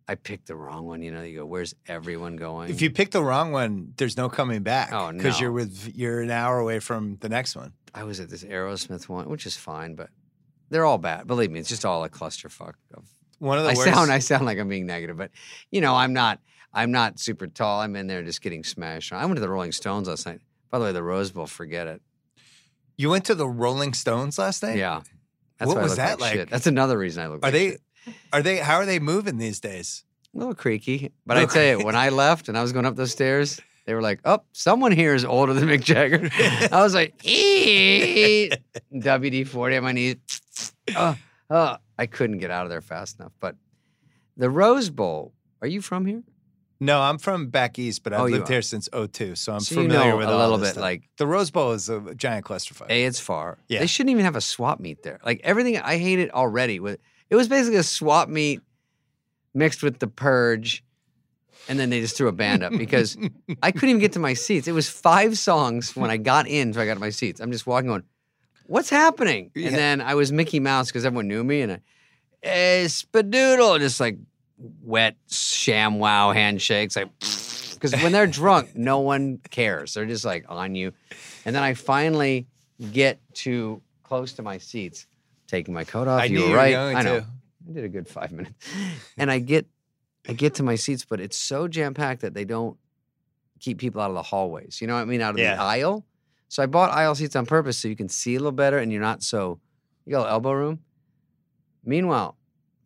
I 0.09 0.17
picked 0.17 0.49
the 0.49 0.57
wrong 0.57 0.87
one. 0.87 1.03
You 1.03 1.13
know, 1.13 1.23
you 1.23 1.39
go, 1.39 1.47
where's 1.47 1.73
everyone 1.87 2.35
going? 2.35 2.69
If 2.71 2.83
you 2.83 2.91
pick 2.91 3.13
the 3.13 3.23
wrong 3.23 3.53
one, 3.53 3.93
there's 3.97 4.17
no 4.17 4.29
coming 4.29 4.65
back. 4.65 4.93
Oh, 4.93 5.13
no, 5.13 5.17
Because 5.19 5.41
you're 5.41 5.53
with 5.53 5.93
you're 5.95 6.21
an 6.21 6.33
hour 6.33 6.59
away 6.59 6.81
from 6.81 7.19
the 7.21 7.29
next 7.29 7.55
one. 7.55 7.75
I 7.95 8.03
was 8.03 8.19
at 8.19 8.29
this 8.29 8.43
Aerosmith 8.43 9.09
one, 9.09 9.29
which 9.29 9.47
is 9.47 9.57
fine, 9.57 9.95
but 9.95 10.11
they're 10.71 10.85
all 10.87 10.99
bad. 10.99 11.27
Believe 11.27 11.51
me, 11.51 11.61
it's 11.61 11.69
just 11.69 11.85
all 11.85 12.03
a 12.05 12.09
clusterfuck 12.09 12.75
of 12.95 13.05
One 13.39 13.59
of 13.59 13.65
the 13.65 13.71
I 13.71 13.75
worst. 13.75 13.93
sound 13.93 14.11
I 14.11 14.19
sound 14.21 14.47
like 14.47 14.59
I'm 14.59 14.69
being 14.69 14.87
negative, 14.87 15.17
but 15.17 15.31
you 15.71 15.81
know, 15.81 15.95
I'm 15.95 16.13
not 16.13 16.41
I'm 16.73 16.93
not 16.93 17.19
super 17.19 17.47
tall. 17.49 17.81
I'm 17.81 17.97
in 17.97 18.07
there 18.07 18.23
just 18.23 18.41
getting 18.43 18.63
smashed. 18.65 19.13
I 19.13 19.25
went 19.25 19.37
to 19.37 19.41
the 19.41 19.49
Rolling 19.49 19.73
Stones 19.73 20.09
last 20.09 20.25
night. 20.27 20.41
By 20.71 20.79
the 20.79 20.85
way, 20.87 20.93
the 20.93 21.03
Rose 21.03 21.31
Bowl, 21.33 21.47
forget 21.47 21.87
it. 21.89 22.01
you 22.97 23.11
went 23.11 23.25
to 23.27 23.35
the 23.35 23.49
Rolling 23.49 23.93
Stones 23.93 24.39
last 24.39 24.63
night. 24.63 24.77
Yeah. 24.77 25.01
That's 25.59 25.69
What 25.75 25.83
was 25.83 25.97
that 25.97 26.21
like? 26.21 26.49
That's 26.49 26.67
another 26.67 26.97
reason 26.97 27.23
I 27.23 27.27
look 27.27 27.39
Are 27.45 27.49
like 27.49 27.53
they? 27.53 27.71
shit. 27.71 28.15
Are 28.33 28.41
they? 28.43 28.57
How 28.59 28.77
are 28.77 28.87
they 28.87 28.99
moving 28.99 29.37
these 29.39 29.61
days? 29.61 30.05
a 30.35 30.39
little 30.39 30.55
creaky? 30.55 31.11
But 31.27 31.37
I 31.37 31.41
Little 31.41 31.55
tell 31.55 31.79
you, 31.81 31.85
when 31.85 31.97
I 31.97 32.09
left 32.11 32.49
and 32.49 32.57
I 32.57 32.63
was 32.63 32.73
going 32.73 32.87
up 32.87 32.95
those 32.97 33.11
stairs, 33.11 33.61
they 33.91 33.95
were 33.95 34.01
like, 34.03 34.21
"Oh, 34.25 34.39
someone 34.53 34.93
here 34.93 35.17
is 35.17 35.25
older 35.25 35.53
than 35.53 35.69
Mick 35.69 35.83
Jagger." 35.83 36.31
I 36.73 36.81
was 36.81 36.95
like. 36.95 37.19
"WD 38.95 39.49
forty 39.49 39.77
on 39.77 39.83
my 39.83 39.91
knees." 39.91 40.15
oh, 40.95 41.17
oh, 41.51 41.77
I 41.99 42.07
couldn't 42.07 42.39
get 42.39 42.53
out 42.53 42.65
of 42.65 42.71
there 42.71 42.81
fast 42.81 43.19
enough. 43.19 43.33
But 43.41 43.57
the 44.37 44.49
Rose 44.49 44.91
Bowl. 44.91 45.33
Are 45.61 45.67
you 45.67 45.83
from 45.83 46.07
here? 46.07 46.23
No, 46.79 47.01
I'm 47.03 47.19
from 47.19 47.49
back 47.49 47.79
east, 47.81 48.03
but 48.05 48.13
oh, 48.15 48.17
I've 48.17 48.23
Oh, 48.23 48.27
lived 48.27 48.49
here 48.49 48.63
since 48.63 48.89
02, 48.95 49.35
so 49.35 49.53
I'm 49.53 49.61
So 49.61 49.75
you 49.75 49.89
familiar 49.89 50.13
know 50.13 50.17
with 50.19 50.29
a 50.31 50.37
little 50.39 50.57
bit, 50.57 50.69
stuff. 50.69 50.81
like- 50.81 51.03
the 51.19 51.27
Rose 51.27 51.51
Bowl 51.51 51.73
is 51.73 51.91
a 51.91 52.15
giant 52.15 52.47
clusterfuck. 52.47 52.89
A, 52.89 53.05
it's 53.05 53.21
far. 53.21 53.59
Yeah. 53.69 53.81
They 53.81 53.87
shouldn't 53.87 54.13
even 54.13 54.25
have 54.25 54.37
a 54.37 54.41
swap 54.41 54.81
meet 54.81 55.03
there. 55.03 55.19
Like 55.23 55.41
everything, 55.45 55.77
I 55.79 55.99
hate 55.99 56.19
it 56.21 56.33
already. 56.33 56.81
With 56.81 56.99
it 57.29 57.37
was 57.37 57.49
basically 57.49 57.77
a 57.79 57.83
swap 57.83 58.31
meet 58.31 58.63
mixed 59.53 59.83
with 59.83 59.99
the 59.99 60.07
purge, 60.07 60.83
and 61.69 61.79
then 61.79 61.91
they 61.91 62.01
just 62.01 62.17
threw 62.17 62.29
a 62.29 62.33
band 62.33 62.63
up 62.63 62.73
because 62.73 63.17
I 63.63 63.73
couldn't 63.73 63.91
even 63.91 64.01
get 64.01 64.13
to 64.13 64.19
my 64.19 64.35
seats. 64.35 64.69
It 64.69 64.73
was 64.73 64.89
five 64.89 65.39
songs 65.39 65.95
when 65.95 66.11
I 66.11 66.17
got 66.17 66.47
in, 66.49 66.73
so 66.73 66.81
I 66.81 66.87
got 66.87 66.95
to 66.95 67.01
my 67.01 67.11
seats. 67.11 67.41
I'm 67.41 67.53
just 67.53 67.67
walking 67.67 67.91
on. 67.91 68.05
What's 68.67 68.91
happening? 68.91 69.51
Yeah. 69.55 69.69
And 69.69 69.77
then 69.77 70.01
I 70.01 70.15
was 70.15 70.33
Mickey 70.33 70.61
Mouse 70.61 70.89
because 70.89 71.05
everyone 71.05 71.29
knew 71.29 71.43
me, 71.43 71.63
and 71.63 71.73
I, 71.73 71.81
hey, 72.43 72.85
Spadoodle, 72.87 73.79
just 73.79 74.01
like 74.01 74.19
wet 74.83 75.17
sham 75.29 75.99
wow 75.99 76.33
handshakes, 76.33 76.97
like 76.97 77.09
because 77.81 77.93
when 78.03 78.13
they're 78.13 78.27
drunk, 78.27 78.77
no 78.77 79.01
one 79.01 79.39
cares. 79.51 79.95
They're 79.95 80.07
just 80.07 80.25
like 80.25 80.45
on 80.49 80.75
you. 80.75 80.93
And 81.45 81.57
then 81.57 81.63
I 81.63 81.75
finally 81.75 82.47
get 82.93 83.21
to 83.35 83.81
close 84.03 84.33
to 84.35 84.43
my 84.43 84.59
seats, 84.59 85.07
taking 85.47 85.73
my 85.73 85.85
coat 85.85 86.09
off. 86.09 86.21
I 86.21 86.25
you 86.27 86.49
were 86.49 86.57
right. 86.57 86.73
going 86.73 86.97
I 86.97 87.03
know. 87.03 87.21
to. 87.21 87.27
I 87.69 87.73
did 87.73 87.85
a 87.85 87.89
good 87.89 88.09
five 88.09 88.33
minutes. 88.33 88.55
And 89.17 89.31
I 89.31 89.39
get 89.39 89.67
I 90.29 90.33
get 90.35 90.55
to 90.57 90.63
my 90.63 90.75
seats, 90.75 91.05
but 91.05 91.21
it's 91.21 91.37
so 91.37 91.67
jam 91.69 91.95
packed 91.95 92.21
that 92.23 92.35
they 92.35 92.45
don't 92.45 92.77
keep 93.59 93.79
people 93.79 94.01
out 94.01 94.11
of 94.11 94.15
the 94.15 94.23
hallways. 94.23 94.81
You 94.81 94.87
know 94.87 94.95
what 94.95 95.03
I 95.03 95.05
mean? 95.07 95.21
Out 95.21 95.35
of 95.35 95.39
Yeah. 95.39 95.57
the 95.57 95.63
aisle. 95.63 96.05
So 96.49 96.63
I 96.63 96.67
bought 96.67 96.91
aisle 96.91 97.15
seats 97.15 97.37
on 97.37 97.47
purpose 97.47 97.79
so 97.79 97.89
you 97.89 97.97
can 97.97 98.09
see 98.09 98.35
a 98.35 98.39
little 98.39 98.53
better 98.53 98.79
and 98.79 98.91
you're 98.93 99.01
not 99.01 99.23
so 99.23 99.61
you 100.05 100.13
got 100.13 100.29
elbow 100.29 100.53
room. 100.53 100.81
Meanwhile, 101.85 102.37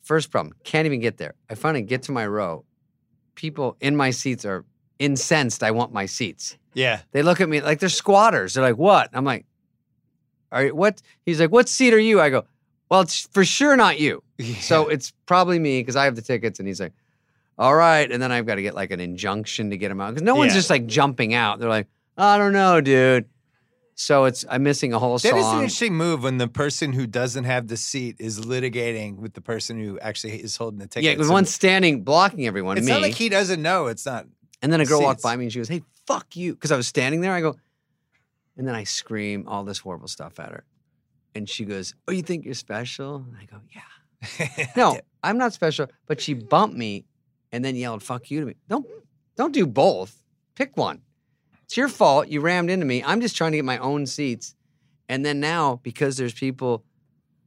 first 0.03 0.31
problem, 0.31 0.55
can't 0.65 0.87
even 0.87 1.01
get 1.01 1.17
there. 1.17 1.35
I 1.51 1.55
finally 1.55 1.83
get 1.83 2.03
to 2.05 2.13
my 2.13 2.27
row. 2.27 2.65
People 3.35 3.77
in 3.81 3.97
my 3.97 4.11
seats 4.11 4.45
are 4.45 4.65
incensed 4.99 5.63
I 5.63 5.71
want 5.73 5.93
my 5.93 6.07
seats. 6.07 6.57
Yeah. 6.75 7.01
They 7.13 7.23
look 7.23 7.41
at 7.41 7.49
me 7.49 7.61
like 7.61 7.81
they're 7.81 7.89
squatters. 7.89 8.55
They're 8.55 8.63
like, 8.63 8.77
"What?" 8.79 9.11
I'm 9.13 9.25
like, 9.25 9.47
"Are 10.53 10.67
you 10.67 10.75
what?" 10.75 11.03
He's 11.25 11.41
like, 11.41 11.51
"What 11.51 11.69
seat 11.69 11.93
are 11.95 11.99
you?" 11.99 12.21
I 12.21 12.31
go, 12.31 12.45
"Well, 12.91 13.01
it's 13.01 13.27
for 13.33 13.45
sure 13.45 13.77
not 13.77 13.99
you." 13.99 14.23
So 14.61 14.89
it's 14.89 15.13
probably 15.27 15.59
me 15.59 15.81
because 15.81 15.97
I 15.97 16.05
have 16.05 16.15
the 16.17 16.23
tickets. 16.23 16.59
And 16.59 16.69
he's 16.69 16.81
like, 16.81 16.93
"All 17.59 17.75
right." 17.75 18.11
And 18.11 18.23
then 18.23 18.33
I've 18.33 18.47
got 18.47 18.57
to 18.57 18.63
get 18.63 18.75
like 18.75 18.91
an 18.91 19.01
injunction 19.01 19.71
to 19.71 19.77
get 19.77 19.91
him 19.91 20.01
out 20.01 20.11
because 20.15 20.23
no 20.23 20.35
one's 20.35 20.53
Yeah. 20.53 20.59
just 20.59 20.71
like 20.71 20.87
jumping 20.87 21.35
out. 21.35 21.59
They're 21.61 21.69
like, 21.69 21.89
"I 22.17 22.39
don't 22.39 22.53
know, 22.53 22.81
dude." 22.81 23.27
So 23.97 24.25
it's 24.25 24.45
I'm 24.51 24.65
missing 24.65 24.93
a 24.93 24.99
whole 24.99 25.19
That 25.19 25.29
is 25.29 25.35
an 25.35 25.41
song. 25.43 25.55
interesting 25.61 25.95
move 25.95 26.25
when 26.25 26.39
the 26.39 26.49
person 26.49 26.93
who 26.93 27.07
doesn't 27.07 27.45
have 27.45 27.69
the 27.69 27.77
seat 27.77 28.17
is 28.19 28.41
litigating 28.41 29.17
with 29.19 29.35
the 29.35 29.41
person 29.41 29.79
who 29.81 30.01
actually 30.01 30.43
is 30.43 30.57
holding 30.57 30.81
the 30.81 30.89
ticket. 30.89 31.05
yeah, 31.05 31.13
because 31.13 31.29
So 31.29 31.33
one's 31.33 31.55
standing 31.55 32.03
blocking 32.03 32.45
everyone. 32.47 32.77
it's 32.77 32.87
me. 32.87 32.93
not 32.93 33.03
like 33.03 33.15
he 33.15 33.29
doesn't 33.29 33.63
know. 33.63 33.87
It's 33.87 34.05
not. 34.05 34.27
And 34.63 34.73
then 34.73 34.81
a 34.81 34.85
girl 34.85 35.01
walked 35.01 35.23
by 35.23 35.37
me 35.37 35.45
and 35.45 35.53
she 35.53 35.61
goes, 35.61 35.69
Hey, 35.69 35.83
fuck 36.07 36.35
you. 36.35 36.55
Because 36.55 36.73
I 36.73 36.77
was 36.77 36.89
standing 36.89 37.21
there. 37.21 37.33
I 37.33 37.41
go, 37.41 37.55
and 38.57 38.67
then 38.67 38.75
I 38.75 38.83
scream 38.83 39.45
all 39.47 39.63
this 39.63 39.79
horrible 39.79 40.09
stuff 40.09 40.41
at 40.41 40.51
her. 40.51 40.65
And 41.37 41.49
she 41.49 41.65
goes, 41.65 41.95
Oh, 42.09 42.13
you 42.13 42.23
think 42.23 42.45
you're 42.45 42.55
special? 42.55 43.17
And 43.17 43.37
I 43.41 43.45
go, 43.45 43.61
Yeah. 43.73 44.67
No, 44.77 44.99
I'm 45.23 45.39
not 45.39 45.53
special. 45.53 45.87
But 46.09 46.21
she 46.21 46.35
bumped 46.35 46.77
me 46.77 47.05
and 47.55 47.65
then 47.65 47.77
yelled, 47.77 48.03
fuck 48.03 48.33
you 48.33 48.41
to 48.41 48.47
me. 48.47 48.57
Don't 48.69 48.85
don't 49.37 49.55
do 49.55 49.65
both. 49.65 50.21
Pick 50.57 50.77
one. 50.77 51.03
It's 51.63 51.77
your 51.77 51.89
fault. 51.89 52.27
You 52.27 52.41
rammed 52.41 52.69
into 52.69 52.85
me. 52.85 53.03
I'm 53.05 53.21
just 53.21 53.37
trying 53.37 53.53
to 53.53 53.59
get 53.59 53.65
my 53.65 53.79
own 53.79 54.07
seats. 54.07 54.57
And 55.09 55.25
then 55.25 55.39
now, 55.39 55.81
because 55.85 56.17
there's 56.17 56.35
people, 56.35 56.85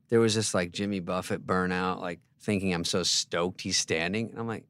there 0.10 0.22
was 0.22 0.34
this 0.34 0.54
like 0.54 0.72
Jimmy 0.72 1.02
Buffett 1.02 1.46
burnout, 1.46 2.00
like 2.00 2.22
thinking 2.40 2.74
I'm 2.74 2.86
so 2.86 3.04
stoked 3.04 3.62
he's 3.62 3.78
standing. 3.78 4.30
And 4.30 4.40
I'm 4.40 4.48
like, 4.48 4.64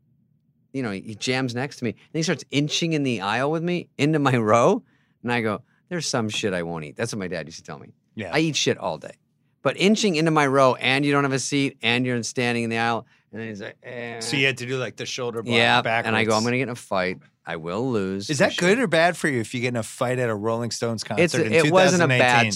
you 0.73 0.81
know, 0.81 0.91
he 0.91 1.13
jams 1.13 1.53
next 1.53 1.77
to 1.77 1.85
me 1.85 1.91
and 1.91 1.99
he 2.13 2.23
starts 2.23 2.43
inching 2.49 2.93
in 2.93 3.03
the 3.03 3.21
aisle 3.21 3.51
with 3.51 3.63
me 3.63 3.89
into 3.97 4.17
my 4.17 4.37
row. 4.37 4.83
And 5.21 5.31
I 5.31 5.41
go, 5.41 5.61
there's 5.89 6.07
some 6.07 6.29
shit 6.29 6.53
I 6.53 6.63
won't 6.63 6.83
eat. 6.83 6.95
That's 6.95 7.13
what 7.13 7.19
my 7.19 7.27
dad 7.27 7.47
used 7.47 7.59
to 7.59 7.63
tell 7.63 7.77
me. 7.77 7.93
Yeah. 8.15 8.31
I 8.33 8.39
eat 8.39 8.55
shit 8.55 8.79
all 8.79 8.97
day. 8.97 9.17
But 9.61 9.77
inching 9.77 10.15
into 10.15 10.31
my 10.31 10.47
row 10.47 10.75
and 10.75 11.05
you 11.05 11.11
don't 11.11 11.23
have 11.25 11.33
a 11.33 11.39
seat 11.39 11.77
and 11.83 12.05
you're 12.05 12.23
standing 12.23 12.63
in 12.63 12.69
the 12.71 12.79
aisle. 12.79 13.05
And 13.31 13.41
then 13.41 13.49
he's 13.49 13.61
like, 13.61 13.77
eh. 13.83 14.19
so 14.19 14.37
you 14.37 14.45
had 14.45 14.57
to 14.59 14.65
do 14.65 14.77
like 14.77 14.95
the 14.95 15.05
shoulder 15.05 15.43
block 15.43 15.55
yeah. 15.55 15.81
backwards. 15.81 16.07
And 16.07 16.15
I 16.15 16.23
go, 16.23 16.35
I'm 16.35 16.43
going 16.43 16.53
to 16.53 16.57
get 16.57 16.63
in 16.63 16.69
a 16.69 16.75
fight. 16.75 17.19
I 17.45 17.57
will 17.57 17.91
lose. 17.91 18.29
Is 18.29 18.37
for 18.37 18.43
that 18.43 18.53
sure." 18.53 18.69
good 18.69 18.79
or 18.79 18.87
bad 18.87 19.17
for 19.17 19.27
you 19.27 19.39
if 19.39 19.53
you 19.53 19.61
get 19.61 19.69
in 19.69 19.75
a 19.75 19.83
fight 19.83 20.19
at 20.19 20.29
a 20.29 20.35
Rolling 20.35 20.71
Stones 20.71 21.03
concert 21.03 21.23
It's, 21.23 21.33
in 21.33 21.53
it 21.53 21.71
wasn't 21.71 22.03
a 22.03 22.07
bad. 22.07 22.53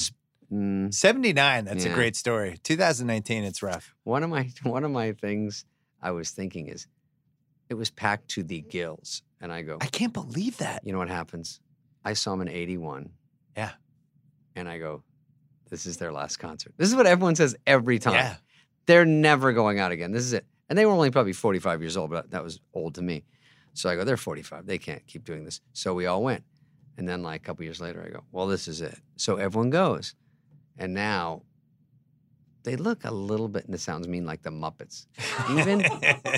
Mm, 0.52 0.94
79. 0.94 1.66
That's 1.66 1.86
a 1.86 1.90
great 1.90 2.16
story. 2.16 2.58
2019, 2.64 3.46
it's 3.46 3.64
rough. 3.64 3.96
one 4.04 4.24
of 4.24 4.30
my 4.30 4.50
one 4.64 4.84
of 4.84 4.92
my 4.92 5.14
things 5.14 5.66
I 6.02 6.12
was 6.12 6.32
thinking 6.32 6.68
is, 6.68 6.88
it 7.70 7.76
was 7.76 7.90
packed 7.90 8.28
to 8.30 8.44
the 8.44 8.60
gills, 8.62 9.24
and 9.40 9.52
I 9.52 9.62
go, 9.62 9.78
I 9.80 9.86
can't 9.86 10.12
believe 10.12 10.58
that. 10.58 10.82
you 10.86 10.92
know 10.92 11.00
what 11.00 11.10
happens? 11.10 11.62
I 12.04 12.14
saw 12.14 12.32
them 12.32 12.42
in 12.42 12.50
'81. 12.50 13.12
Yeah. 13.56 13.72
And 14.56 14.68
I 14.68 14.78
go, 14.78 15.04
this 15.70 15.86
is 15.86 15.98
their 15.98 16.12
last 16.12 16.38
concert. 16.38 16.74
This 16.78 16.90
is 16.90 16.96
what 16.96 17.08
everyone 17.08 17.36
says 17.36 17.56
every 17.66 17.98
time. 17.98 18.16
Yeah. 18.16 18.36
They're 18.86 19.06
never 19.06 19.54
going 19.54 19.80
out 19.80 19.92
again. 19.92 20.12
This 20.12 20.24
is 20.24 20.34
it. 20.34 20.46
And 20.72 20.78
they 20.78 20.86
were 20.86 20.94
only 20.94 21.12
probably 21.12 21.34
45 21.34 21.82
years 21.82 21.98
old, 21.98 22.12
but 22.12 22.32
that 22.32 22.42
was 22.42 22.62
old 22.74 22.96
to 22.96 23.02
me. 23.02 23.26
So 23.74 23.90
I 23.90 23.96
go, 23.98 24.06
they're 24.06 24.16
45. 24.16 24.66
They 24.66 24.78
can't 24.78 25.06
keep 25.06 25.26
doing 25.26 25.44
this. 25.44 25.60
So 25.74 25.94
we 25.94 26.06
all 26.06 26.24
went. 26.24 26.46
And 26.98 27.10
then, 27.10 27.24
like 27.24 27.42
a 27.42 27.44
couple 27.44 27.66
years 27.66 27.82
later, 27.82 28.02
I 28.08 28.10
go, 28.10 28.24
well, 28.32 28.48
this 28.48 28.70
is 28.70 28.80
it. 28.80 28.98
So 29.18 29.36
everyone 29.36 29.70
goes. 29.70 30.16
And 30.78 30.94
now 30.94 31.42
they 32.64 32.78
look 32.78 33.04
a 33.04 33.12
little 33.12 33.50
bit, 33.50 33.66
and 33.66 33.74
this 33.74 33.84
sounds 33.84 34.08
mean, 34.08 34.26
like 34.26 34.44
the 34.44 34.50
Muppets. 34.50 35.08
Even 35.50 35.84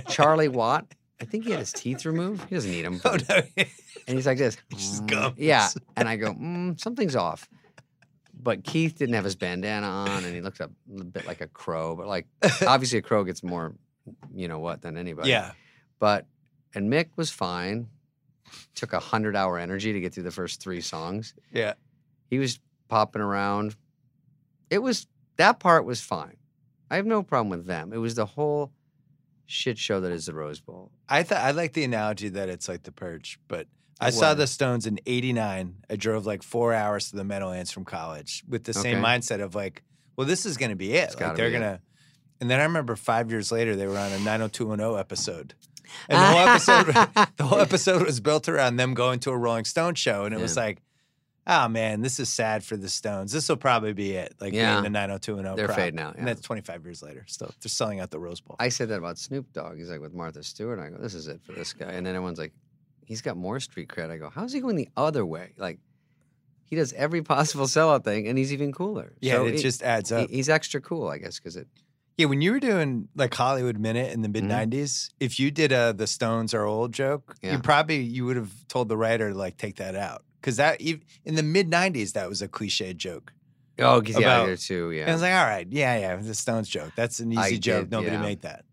Charlie 0.09 0.47
Watt, 0.47 0.87
I 1.21 1.25
think 1.25 1.43
he 1.43 1.51
had 1.51 1.59
his 1.59 1.71
teeth 1.71 2.03
removed. 2.03 2.49
He 2.49 2.55
doesn't 2.55 2.71
need 2.71 2.85
them. 2.85 3.01
oh, 3.05 3.17
no. 3.29 3.41
And 4.07 4.17
he's 4.17 4.25
like 4.25 4.39
this. 4.39 4.57
Just 4.71 5.03
"Mm." 5.03 5.09
gums. 5.11 5.35
Yeah. 5.37 5.69
And 5.95 6.09
I 6.09 6.15
go, 6.15 6.33
mm, 6.33 6.79
something's 6.81 7.15
off. 7.15 7.47
But 8.33 8.63
Keith 8.63 8.97
didn't 8.97 9.13
have 9.13 9.23
his 9.25 9.35
bandana 9.35 9.85
on 9.85 10.25
and 10.25 10.33
he 10.33 10.41
looked 10.41 10.59
a 10.59 10.69
bit 11.11 11.27
like 11.27 11.41
a 11.41 11.47
crow. 11.47 11.95
But 11.95 12.07
like, 12.07 12.25
obviously, 12.67 12.97
a 12.97 13.03
crow 13.03 13.23
gets 13.23 13.43
more, 13.43 13.75
you 14.33 14.47
know 14.47 14.59
what, 14.59 14.81
than 14.81 14.97
anybody. 14.97 15.29
yeah. 15.29 15.51
But, 15.99 16.25
and 16.75 16.91
Mick 16.91 17.09
was 17.15 17.29
fine. 17.29 17.87
Took 18.75 18.93
a 18.93 18.97
100 18.97 19.35
hour 19.35 19.57
energy 19.57 19.93
to 19.93 19.99
get 19.99 20.13
through 20.13 20.23
the 20.23 20.31
first 20.31 20.61
three 20.61 20.81
songs. 20.81 21.33
Yeah. 21.51 21.73
He 22.29 22.39
was 22.39 22.59
popping 22.89 23.21
around. 23.21 23.75
It 24.69 24.79
was, 24.79 25.07
that 25.37 25.59
part 25.59 25.85
was 25.85 26.01
fine. 26.01 26.37
I 26.91 26.97
have 26.97 27.05
no 27.05 27.23
problem 27.23 27.49
with 27.49 27.65
them. 27.65 27.93
It 27.93 27.97
was 27.97 28.15
the 28.15 28.25
whole 28.25 28.71
shit 29.45 29.77
show 29.77 29.99
that 30.01 30.11
is 30.11 30.25
the 30.25 30.33
Rose 30.33 30.59
Bowl. 30.59 30.91
I 31.07 31.23
thought 31.23 31.39
I 31.41 31.51
like 31.51 31.73
the 31.73 31.83
analogy 31.83 32.29
that 32.29 32.49
it's 32.49 32.67
like 32.67 32.83
the 32.83 32.91
purge, 32.91 33.39
but 33.47 33.67
I 33.99 34.09
saw 34.09 34.33
the 34.33 34.47
Stones 34.47 34.85
in 34.85 34.99
'89. 35.05 35.75
I 35.89 35.95
drove 35.95 36.25
like 36.25 36.43
four 36.43 36.73
hours 36.73 37.09
to 37.11 37.15
the 37.15 37.23
Meadowlands 37.23 37.71
from 37.71 37.85
college 37.85 38.43
with 38.49 38.63
the 38.65 38.73
same 38.73 38.97
Okay. 38.97 39.03
mindset 39.03 39.41
of 39.41 39.55
like, 39.55 39.81
well, 40.17 40.27
this 40.27 40.45
is 40.45 40.57
going 40.57 40.71
to 40.71 40.75
be 40.75 40.93
it. 40.93 41.05
It's 41.11 41.19
like 41.19 41.35
they're 41.35 41.49
be 41.49 41.55
it. 41.55 41.79
And 42.43 42.49
then 42.51 42.59
I 42.59 42.63
remember 42.63 42.97
five 42.97 43.31
years 43.31 43.53
later 43.53 43.73
they 43.73 43.87
were 43.87 43.97
on 43.97 44.11
a 44.11 44.19
90210 44.19 44.99
episode, 44.99 45.53
and 46.09 46.19
the 46.19 46.25
whole 46.25 46.47
episode, 46.49 46.87
the 47.37 47.43
whole 47.45 47.59
episode 47.61 48.05
was 48.05 48.19
built 48.19 48.49
around 48.49 48.75
them 48.75 48.93
going 48.93 49.19
to 49.21 49.31
a 49.31 49.37
Rolling 49.37 49.63
Stone 49.63 49.95
show, 49.95 50.25
and 50.25 50.35
it 50.35 50.41
was 50.41 50.57
like. 50.57 50.81
Oh 51.45 51.67
man, 51.67 51.99
this 52.01 52.21
is 52.21 52.29
sad 52.29 52.63
for 52.63 52.77
the 52.77 52.87
Stones. 52.87 53.33
This 53.33 53.49
will 53.49 53.57
probably 53.57 53.91
be 53.91 54.11
it. 54.13 54.33
Like 54.39 54.53
Yeah. 54.53 54.75
being 54.75 54.83
the 54.83 54.89
90210. 54.91 55.57
They're 55.57 55.65
prop. 55.67 55.77
fade 55.77 55.93
now, 55.93 56.09
and 56.11 56.19
yeah. 56.19 56.25
that's 56.33 56.39
25 56.41 56.85
years 56.85 57.01
later. 57.03 57.25
Still, 57.27 57.51
they're 57.61 57.67
selling 57.69 57.99
out 57.99 58.11
the 58.11 58.19
Rose 58.19 58.39
Bowl. 58.39 58.55
I 58.59 58.69
said 58.69 58.87
that 58.87 58.97
about 58.97 59.17
Snoop 59.17 59.51
Dogg. 59.51 59.77
He's 59.77 59.89
like 59.89 59.99
with 59.99 60.13
Martha 60.13 60.41
Stewart. 60.41 60.79
I 60.79 60.87
go, 60.89 60.97
this 61.01 61.13
is 61.13 61.27
it 61.27 61.41
for 61.43 61.51
this 61.51 61.73
guy. 61.73 61.91
And 61.91 62.05
then 62.05 62.15
everyone's 62.15 62.39
like, 62.39 62.53
he's 63.05 63.21
got 63.21 63.35
more 63.35 63.59
street 63.59 63.89
cred. 63.89 64.09
I 64.09 64.15
go, 64.15 64.29
how's 64.29 64.53
he 64.53 64.61
going 64.61 64.77
the 64.77 64.87
other 64.95 65.25
way? 65.25 65.51
Like, 65.57 65.79
he 66.63 66.77
does 66.77 66.93
every 66.93 67.21
possible 67.21 67.65
sellout 67.65 68.05
thing, 68.05 68.25
and 68.29 68.37
he's 68.37 68.53
even 68.53 68.71
cooler. 68.71 69.11
yeah, 69.19 69.33
So 69.33 69.45
it 69.47 69.55
he- 69.55 69.61
just 69.61 69.83
adds 69.83 70.11
he- 70.11 70.15
up. 70.15 70.29
he's 70.29 70.47
extra 70.47 70.79
cool, 70.79 71.09
I 71.09 71.17
guess, 71.17 71.39
because 71.39 71.57
it. 71.57 71.67
Yeah, 72.17 72.27
when 72.27 72.41
you 72.41 72.51
were 72.51 72.59
doing 72.59 73.07
like 73.15 73.33
Hollywood 73.33 73.79
Minute 73.79 74.13
in 74.13 74.21
the 74.21 74.29
mm-hmm. 74.29 74.47
mid 74.47 74.71
'90s, 74.71 75.09
if 75.19 75.39
you 75.39 75.49
did 75.49 75.71
a 75.71 75.93
"the 75.93 76.07
Stones 76.07 76.53
are 76.53 76.63
old" 76.65 76.91
joke, 76.93 77.35
Yeah. 77.41 77.53
you 77.53 77.59
probably 77.59 78.01
you 78.01 78.25
would 78.25 78.35
have 78.35 78.51
told 78.67 78.87
the 78.89 78.97
writer 78.97 79.31
to 79.31 79.37
like 79.37 79.57
take 79.57 79.77
that 79.77 79.95
out 79.95 80.23
because 80.39 80.57
that 80.57 80.79
in 80.81 81.01
the 81.35 81.43
mid 81.43 81.71
'90s 81.71 82.13
that 82.13 82.29
was 82.29 82.41
a 82.41 82.47
cliche 82.47 82.93
joke. 82.93 83.33
Oh, 83.79 84.01
yeah, 84.05 84.17
About- 84.19 84.45
there 84.45 84.57
too. 84.57 84.89
And 84.89 84.97
Yeah, 84.97 85.09
I 85.09 85.13
was 85.13 85.21
like, 85.23 85.33
all 85.33 85.45
right, 85.45 85.67
yeah, 85.71 85.97
yeah, 85.97 86.15
the 86.17 86.35
Stones 86.35 86.69
joke. 86.69 86.91
That's 86.95 87.19
an 87.19 87.35
I 87.35 87.47
easy 87.47 87.57
joke. 87.57 87.85
did, 87.85 87.91
Nobody 87.91 88.15
yeah. 88.15 88.21
made 88.21 88.41
that. 88.43 88.65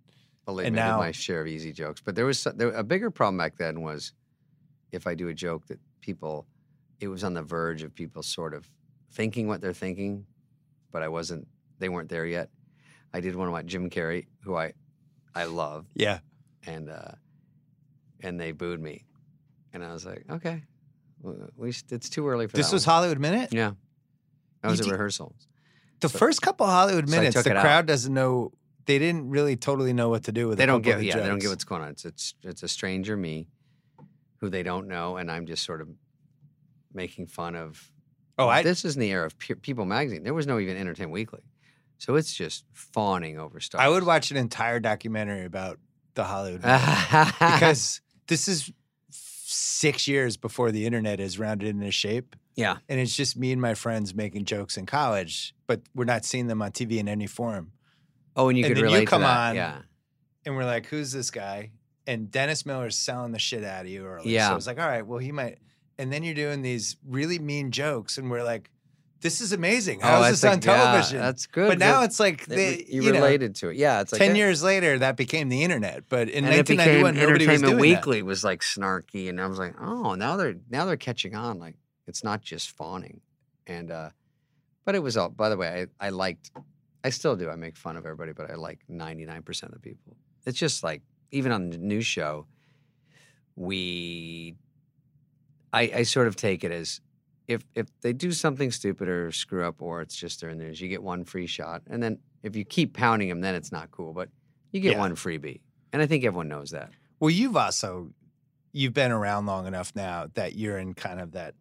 believe 0.45 0.67
and 0.67 0.77
me, 0.77 0.83
I 0.83 0.85
did 0.85 0.91
now- 0.91 0.99
my 0.99 1.13
share 1.13 1.41
of 1.41 1.47
easy 1.47 1.73
jokes. 1.73 2.03
But 2.05 2.17
there 2.17 2.27
was 2.27 2.45
there, 2.45 2.69
a 2.73 2.85
bigger 2.85 3.11
problem 3.11 3.39
back 3.39 3.57
then 3.57 3.81
was 3.81 4.13
if 4.93 5.07
I 5.07 5.15
do 5.15 5.29
a 5.29 5.35
joke 5.35 5.67
that 5.69 5.79
people, 6.03 6.47
it 7.01 7.09
was 7.09 7.25
on 7.25 7.33
the 7.33 7.43
verge 7.43 7.83
of 7.83 7.95
people 7.95 8.23
sort 8.23 8.53
of 8.53 8.69
thinking 9.11 9.49
what 9.49 9.63
they're 9.63 9.73
thinking, 9.73 10.27
but 10.93 11.03
I 11.03 11.09
wasn't. 11.09 11.49
They 11.79 11.89
weren't 11.89 12.11
there 12.11 12.27
yet. 12.27 12.51
I 13.13 13.21
did 13.21 13.35
one 13.35 13.49
about 13.49 13.67
Jim 13.67 13.91
Carrey, 13.91 14.27
who 14.45 14.55
I, 14.57 14.73
I 15.35 15.45
love, 15.45 15.87
Yeah, 15.95 16.21
and 16.67 16.89
uh, 16.89 17.13
and 18.21 18.39
they 18.41 18.53
booed 18.53 18.81
me, 18.81 19.05
and 19.73 19.85
I 19.85 19.93
was 19.93 20.05
like, 20.07 20.25
okay, 20.31 20.63
we 21.57 21.71
it's 21.91 22.09
too 22.09 22.29
early 22.29 22.47
for 22.47 22.57
this 22.57 22.73
was 22.73 22.87
one. 22.87 22.95
Hollywood 22.95 23.19
Minute. 23.19 23.53
yeah. 23.53 23.73
That 24.63 24.69
You 24.69 24.71
was 24.73 24.81
a 24.81 24.85
did- 24.85 24.93
rehearsal. 24.93 25.35
The 26.01 26.09
So- 26.09 26.19
first 26.19 26.41
couple 26.43 26.67
Hollywood 26.67 27.09
minutes, 27.09 27.43
the 27.43 27.51
it 27.51 27.57
out. 27.57 27.63
crowd 27.63 27.87
doesn't 27.87 28.13
know. 28.15 28.53
They 28.87 28.99
didn't 28.99 29.29
really 29.31 29.57
totally 29.57 29.93
know 29.93 30.09
what 30.09 30.25
to 30.25 30.33
do 30.33 30.49
with. 30.49 30.55
It. 30.55 30.57
They 30.59 30.65
a 30.65 30.67
don't 30.67 30.83
get 30.83 31.03
yeah, 31.03 31.19
they 31.19 31.29
don't 31.29 31.39
get 31.39 31.49
what's 31.51 31.65
going 31.65 31.83
on. 31.83 31.89
It's 31.91 32.05
it's 32.05 32.35
it's 32.43 32.63
a 32.63 32.69
stranger 32.69 33.17
me, 33.17 33.49
who 34.39 34.49
they 34.49 34.63
don't 34.63 34.89
know, 34.89 35.17
and 35.17 35.31
I'm 35.31 35.47
just 35.47 35.65
sort 35.65 35.81
of 35.81 35.89
making 36.95 37.27
fun 37.27 37.55
of. 37.57 37.91
Oh, 38.39 38.49
I 38.49 38.63
this 38.63 38.85
is 38.87 38.95
in 38.97 39.01
the 39.01 39.11
era 39.11 39.27
of 39.27 39.39
Pe- 39.39 39.55
People 39.55 39.85
Magazine. 39.85 40.23
There 40.23 40.33
was 40.35 40.47
no 40.47 40.59
even 40.59 40.77
Entertainment 40.79 41.13
Weekly, 41.13 41.43
so 42.01 42.17
it's 42.17 42.35
just 42.35 42.65
fawning 42.73 43.39
over 43.39 43.61
stuff. 43.61 43.81
I 43.81 43.89
would 43.89 44.03
watch 44.05 44.31
an 44.33 44.37
entire 44.37 44.81
documentary 44.81 45.45
about 45.45 45.79
the 46.15 46.25
Hollywood 46.25 46.63
because 47.39 48.01
this 48.27 48.49
is 48.49 48.73
six 49.13 50.07
years 50.09 50.37
before 50.37 50.71
the 50.73 50.87
internet 50.87 51.21
is 51.21 51.39
rounded 51.39 51.69
into 51.69 51.91
shape. 51.91 52.37
yeah, 52.57 52.79
And 52.89 53.01
it's 53.01 53.15
just 53.17 53.37
me 53.37 53.53
and 53.53 53.61
my 53.61 53.75
friends 53.75 54.15
making 54.15 54.45
jokes 54.45 54.77
in 54.77 54.87
college, 54.87 55.55
but 55.67 55.81
we're 55.95 56.05
not 56.05 56.25
seeing 56.25 56.47
them 56.47 56.63
on 56.63 56.73
TV 56.73 56.99
in 56.99 57.09
any 57.09 57.27
form. 57.27 57.73
oh, 58.37 58.49
and 58.49 58.59
you 58.59 58.65
And 58.65 58.75
could 58.75 58.85
then 58.85 58.93
you 59.01 59.07
come 59.07 59.23
to 59.23 59.27
that. 59.27 59.51
on, 59.51 59.57
yeah, 59.57 59.79
And 60.47 60.57
we're 60.57 60.65
like, 60.65 60.87
who's 60.87 61.13
this 61.13 61.31
guy? 61.31 61.71
And 62.07 62.31
Dennis 62.31 62.65
Miller's 62.65 62.97
selling 62.97 63.33
the 63.33 63.39
shit 63.39 63.63
out 63.65 63.83
of 63.83 63.89
you 63.91 64.05
early. 64.07 64.25
So 64.25 64.31
Yeah. 64.31 64.57
it's 64.57 64.67
like, 64.67 64.81
all 64.81 64.89
right, 64.89 65.07
well, 65.07 65.19
he 65.19 65.33
might. 65.33 65.59
And 65.99 66.13
then 66.13 66.23
you're 66.23 66.35
doing 66.35 66.63
these 66.63 66.97
really 67.07 67.39
mean 67.39 67.71
jokes, 67.73 68.17
and 68.19 68.31
we're 68.31 68.43
like, 68.45 68.71
this 69.21 69.41
is 69.41 69.53
amazing. 69.53 70.01
How 70.01 70.21
oh, 70.21 70.25
is 70.25 70.41
this 70.41 70.45
on 70.45 70.57
like- 70.57 70.65
yeah, 70.65 70.77
television? 70.77 71.19
that's 71.19 71.47
good. 71.47 71.69
but 71.69 71.79
now 71.79 72.03
it's 72.03 72.19
like 72.19 72.47
that 72.47 72.57
they, 72.57 72.85
you, 72.89 73.03
you 73.03 73.13
know, 73.13 73.21
related 73.21 73.55
to 73.57 73.69
it. 73.69 73.77
Yeah, 73.77 74.01
it's 74.01 74.13
like 74.13 74.21
10 74.21 74.31
eh, 74.31 74.35
years 74.35 74.63
later, 74.63 74.99
that 74.99 75.17
became 75.17 75.49
the 75.49 75.63
internet. 75.63 76.05
But 76.09 76.29
in 76.29 76.45
and 76.45 76.55
1991, 76.55 77.15
nobody 77.15 77.47
was 77.47 77.55
Entertainment 77.55 77.63
doing 77.63 77.93
that. 77.93 77.99
Weekly 77.99 78.23
was 78.23 78.45
like 78.45 78.61
snarky, 78.61 79.29
and 79.29 79.41
I 79.41 79.47
was 79.47 79.59
like, 79.59 79.75
oh, 79.81 80.15
now 80.15 80.37
they're 80.37 80.57
now 80.71 80.87
they're 80.87 80.97
catching 80.97 81.35
on. 81.35 81.59
Like 81.59 81.77
it's 82.07 82.25
not 82.25 82.41
just 82.41 82.71
fawning, 82.71 83.21
and 83.67 83.91
uh, 83.91 84.11
but 84.85 84.95
it 84.95 85.01
was 85.01 85.17
all. 85.17 85.29
By 85.29 85.49
the 85.51 85.57
way, 85.57 85.87
I, 86.01 86.07
I 86.07 86.11
liked, 86.11 86.51
I 87.05 87.11
still 87.11 87.37
do. 87.37 87.51
I 87.51 87.57
make 87.57 87.77
fun 87.77 87.97
of 87.97 88.05
everybody, 88.05 88.33
but 88.33 88.51
I 88.51 88.55
like 88.55 88.81
ninety 88.89 89.27
nine 89.27 89.43
percent 89.43 89.73
of 89.73 89.83
the 89.83 89.89
people. 89.89 90.17
It's 90.47 90.59
just 90.59 90.83
like 90.83 91.03
even 91.31 91.53
on 91.53 91.71
the 91.71 91.79
news 91.79 92.07
show, 92.07 92.47
we, 93.55 94.57
I, 95.73 95.83
I 95.97 96.03
sort 96.05 96.27
of 96.27 96.37
take 96.37 96.65
it 96.65 96.73
as. 96.73 97.01
If, 97.51 97.63
if 97.75 97.87
they 98.01 98.13
do 98.13 98.31
something 98.33 98.71
stupid 98.71 99.09
or 99.09 99.33
screw 99.33 99.65
up 99.67 99.83
or 99.83 100.01
it's 100.03 100.15
just 100.17 100.41
their 100.41 100.55
news, 100.55 100.81
you 100.81 100.89
get 100.89 101.03
one 101.03 101.25
free 101.25 101.47
shot. 101.49 101.83
And 101.91 102.01
then 102.03 102.19
if 102.43 102.55
you 102.55 102.65
keep 102.65 102.95
pounding 102.95 103.29
them, 103.29 103.41
then 103.41 103.55
it's 103.57 103.73
not 103.73 103.91
cool. 103.91 104.13
But 104.13 104.29
you 104.73 104.81
get 104.81 104.93
Yeah. 104.93 104.99
one 105.01 105.17
freebie. 105.17 105.61
And 105.93 106.01
I 106.01 106.07
think 106.07 106.25
everyone 106.25 106.49
knows 106.49 106.71
that. 106.71 106.91
Well, 107.19 107.31
you've 107.31 107.57
also 107.57 108.13
you've 108.73 108.95
been 108.95 109.11
around 109.11 109.47
long 109.47 109.67
enough 109.67 109.93
now 109.97 110.29
that 110.35 110.55
you're 110.55 110.79
in 110.79 110.95
kind 110.95 111.19
of 111.21 111.33
that 111.33 111.55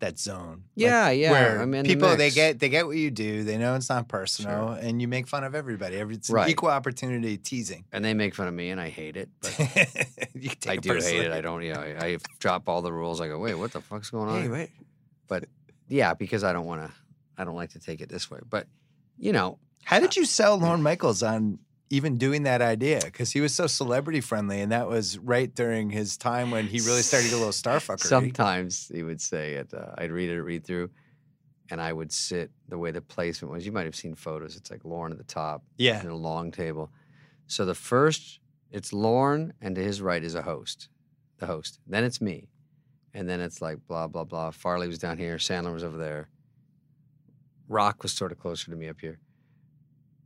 that 0.00 0.16
zone. 0.18 0.64
Like, 0.76 0.84
Yeah, 0.84 1.10
yeah. 1.10 1.30
Where 1.32 1.60
I'm 1.60 1.74
in 1.74 1.84
the 1.84 1.94
people 1.94 2.14
they 2.14 2.30
get 2.30 2.58
they 2.60 2.68
get 2.68 2.86
what 2.86 2.96
you 2.98 3.10
do. 3.10 3.42
They 3.42 3.56
know 3.58 3.74
it's 3.74 3.88
not 3.88 4.06
personal, 4.08 4.68
and 4.72 5.00
you 5.02 5.08
make 5.08 5.26
fun 5.26 5.42
of 5.42 5.54
everybody. 5.56 5.96
Every 5.96 6.14
it's 6.16 6.30
Right. 6.30 6.48
equal 6.50 6.68
opportunity 6.68 7.36
teasing. 7.38 7.84
and 7.92 8.04
they 8.04 8.14
make 8.14 8.34
fun 8.34 8.46
of 8.46 8.54
me, 8.54 8.68
and 8.70 8.80
I 8.80 8.90
hate 8.90 9.16
it. 9.16 9.28
But 9.40 9.58
you 10.34 10.50
take 10.50 10.68
I 10.68 10.76
do 10.76 10.92
hate 10.92 11.22
it. 11.22 11.32
I 11.32 11.40
don't. 11.40 11.62
Yeah, 11.62 11.80
I, 11.80 12.04
I 12.06 12.18
drop 12.38 12.68
all 12.68 12.82
the 12.82 12.92
rules. 12.92 13.20
I 13.20 13.26
go, 13.26 13.38
wait, 13.38 13.54
what 13.54 13.72
the 13.72 13.80
fuck's 13.80 14.10
going 14.10 14.28
on? 14.28 14.42
Hey, 14.42 14.48
wait. 14.48 14.70
But 15.28 15.44
yeah, 15.88 16.14
because 16.14 16.42
I 16.44 16.52
don't 16.52 16.66
want 16.66 16.82
to. 16.82 16.92
I 17.36 17.44
don't 17.44 17.54
like 17.56 17.70
to 17.70 17.78
take 17.78 18.00
it 18.00 18.08
this 18.08 18.30
way. 18.30 18.40
But 18.48 18.66
you 19.18 19.32
know, 19.32 19.58
How 19.84 20.00
did 20.00 20.16
you 20.16 20.24
sell 20.24 20.56
Lorne 20.58 20.82
Michaels 20.82 21.22
on 21.22 21.58
even 21.90 22.18
doing 22.18 22.42
that 22.44 22.60
idea? 22.62 23.00
Because 23.04 23.30
he 23.32 23.40
was 23.40 23.54
so 23.54 23.66
celebrity 23.66 24.20
friendly, 24.20 24.60
and 24.60 24.72
that 24.72 24.88
was 24.88 25.18
right 25.18 25.54
during 25.54 25.90
his 25.90 26.16
time 26.16 26.50
when 26.50 26.66
he 26.66 26.80
really 26.80 27.02
started 27.02 27.32
a 27.32 27.36
little 27.36 27.52
starfucker. 27.52 28.00
sometimes 28.00 28.90
he 28.92 29.02
would 29.02 29.20
say 29.20 29.54
it. 29.54 29.72
Uh, 29.72 29.92
I'd 29.96 30.10
read 30.10 30.30
it, 30.30 30.42
read 30.42 30.64
through, 30.64 30.90
and 31.70 31.80
I 31.80 31.92
would 31.92 32.12
sit 32.12 32.50
the 32.68 32.76
way 32.78 32.90
the 32.90 33.00
placement 33.00 33.52
was. 33.52 33.64
You 33.64 33.72
might 33.72 33.86
have 33.86 33.96
seen 33.96 34.14
photos. 34.14 34.56
It's 34.56 34.70
like 34.70 34.84
Lorne 34.84 35.12
at 35.12 35.18
the 35.18 35.24
top, 35.24 35.62
Yeah. 35.78 36.00
in 36.02 36.08
a 36.08 36.16
long 36.16 36.50
table. 36.50 36.90
So 37.46 37.64
the 37.64 37.74
first, 37.74 38.40
it's 38.70 38.92
Lorne, 38.92 39.52
and 39.60 39.74
to 39.76 39.82
his 39.82 40.00
right 40.02 40.22
is 40.22 40.34
a 40.34 40.42
host, 40.42 40.88
the 41.38 41.46
host. 41.46 41.80
Then 41.86 42.04
it's 42.04 42.20
me, 42.20 42.48
and 43.18 43.28
then 43.28 43.40
it's 43.40 43.60
like 43.60 43.84
blah 43.88 44.06
blah 44.06 44.22
blah. 44.22 44.52
Farley 44.52 44.86
was 44.86 44.98
down 44.98 45.18
here, 45.18 45.38
Sandler 45.38 45.72
was 45.72 45.82
over 45.82 45.98
there. 45.98 46.28
Rock 47.68 48.04
was 48.04 48.12
sort 48.12 48.30
of 48.30 48.38
closer 48.38 48.70
to 48.70 48.76
me 48.76 48.88
up 48.88 49.00
here. 49.00 49.18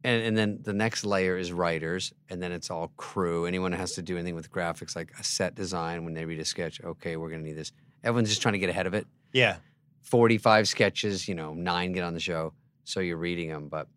And, 0.05 0.23
and 0.23 0.37
then 0.37 0.59
the 0.63 0.75
next 0.75 1.05
layer 1.07 1.39
is 1.39 1.53
writers, 1.53 2.13
and 2.29 2.43
then 2.43 2.53
it's 2.53 2.71
all 2.71 2.93
crew. 2.99 3.47
Anyone 3.47 3.73
who 3.73 3.79
has 3.79 3.93
to 3.95 4.03
do 4.03 4.17
anything 4.17 4.35
with 4.35 4.51
graphics, 4.51 4.95
like 4.95 5.11
a 5.19 5.25
set 5.25 5.55
design, 5.55 6.05
when 6.05 6.13
they 6.13 6.27
read 6.27 6.39
a 6.39 6.45
sketch, 6.45 6.83
okay, 6.85 7.17
we're 7.17 7.31
gonna 7.31 7.43
need 7.43 7.57
this. 7.57 7.73
Everyone's 8.05 8.29
just 8.29 8.43
trying 8.43 8.53
to 8.53 8.59
get 8.59 8.69
ahead 8.69 8.87
of 8.87 8.93
it. 8.93 9.07
Yeah. 9.33 9.57
45 10.03 10.69
sketches, 10.69 11.27
you 11.27 11.35
know, 11.35 11.55
nine 11.55 11.93
get 11.93 12.05
on 12.05 12.13
the 12.13 12.21
show. 12.21 12.53
So 12.85 13.01
you're 13.01 13.17
reading 13.17 13.49
them. 13.49 13.69
But 13.69 13.89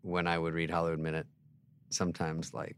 when 0.00 0.26
I 0.26 0.38
would 0.38 0.54
read 0.54 0.70
Hollywood 0.70 1.00
Minute, 1.00 1.26
sometimes 1.90 2.54
like 2.54 2.76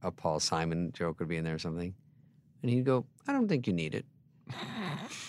a 0.00 0.10
Paul 0.10 0.40
Simon 0.40 0.92
joke 0.92 1.18
would 1.18 1.28
be 1.28 1.36
in 1.36 1.44
there 1.44 1.56
or 1.56 1.58
something. 1.58 1.94
And 2.62 2.70
he'd 2.70 2.84
go, 2.84 3.06
I 3.26 3.32
don't 3.32 3.48
think 3.48 3.66
you 3.66 3.72
need 3.72 3.94
it. 3.94 4.04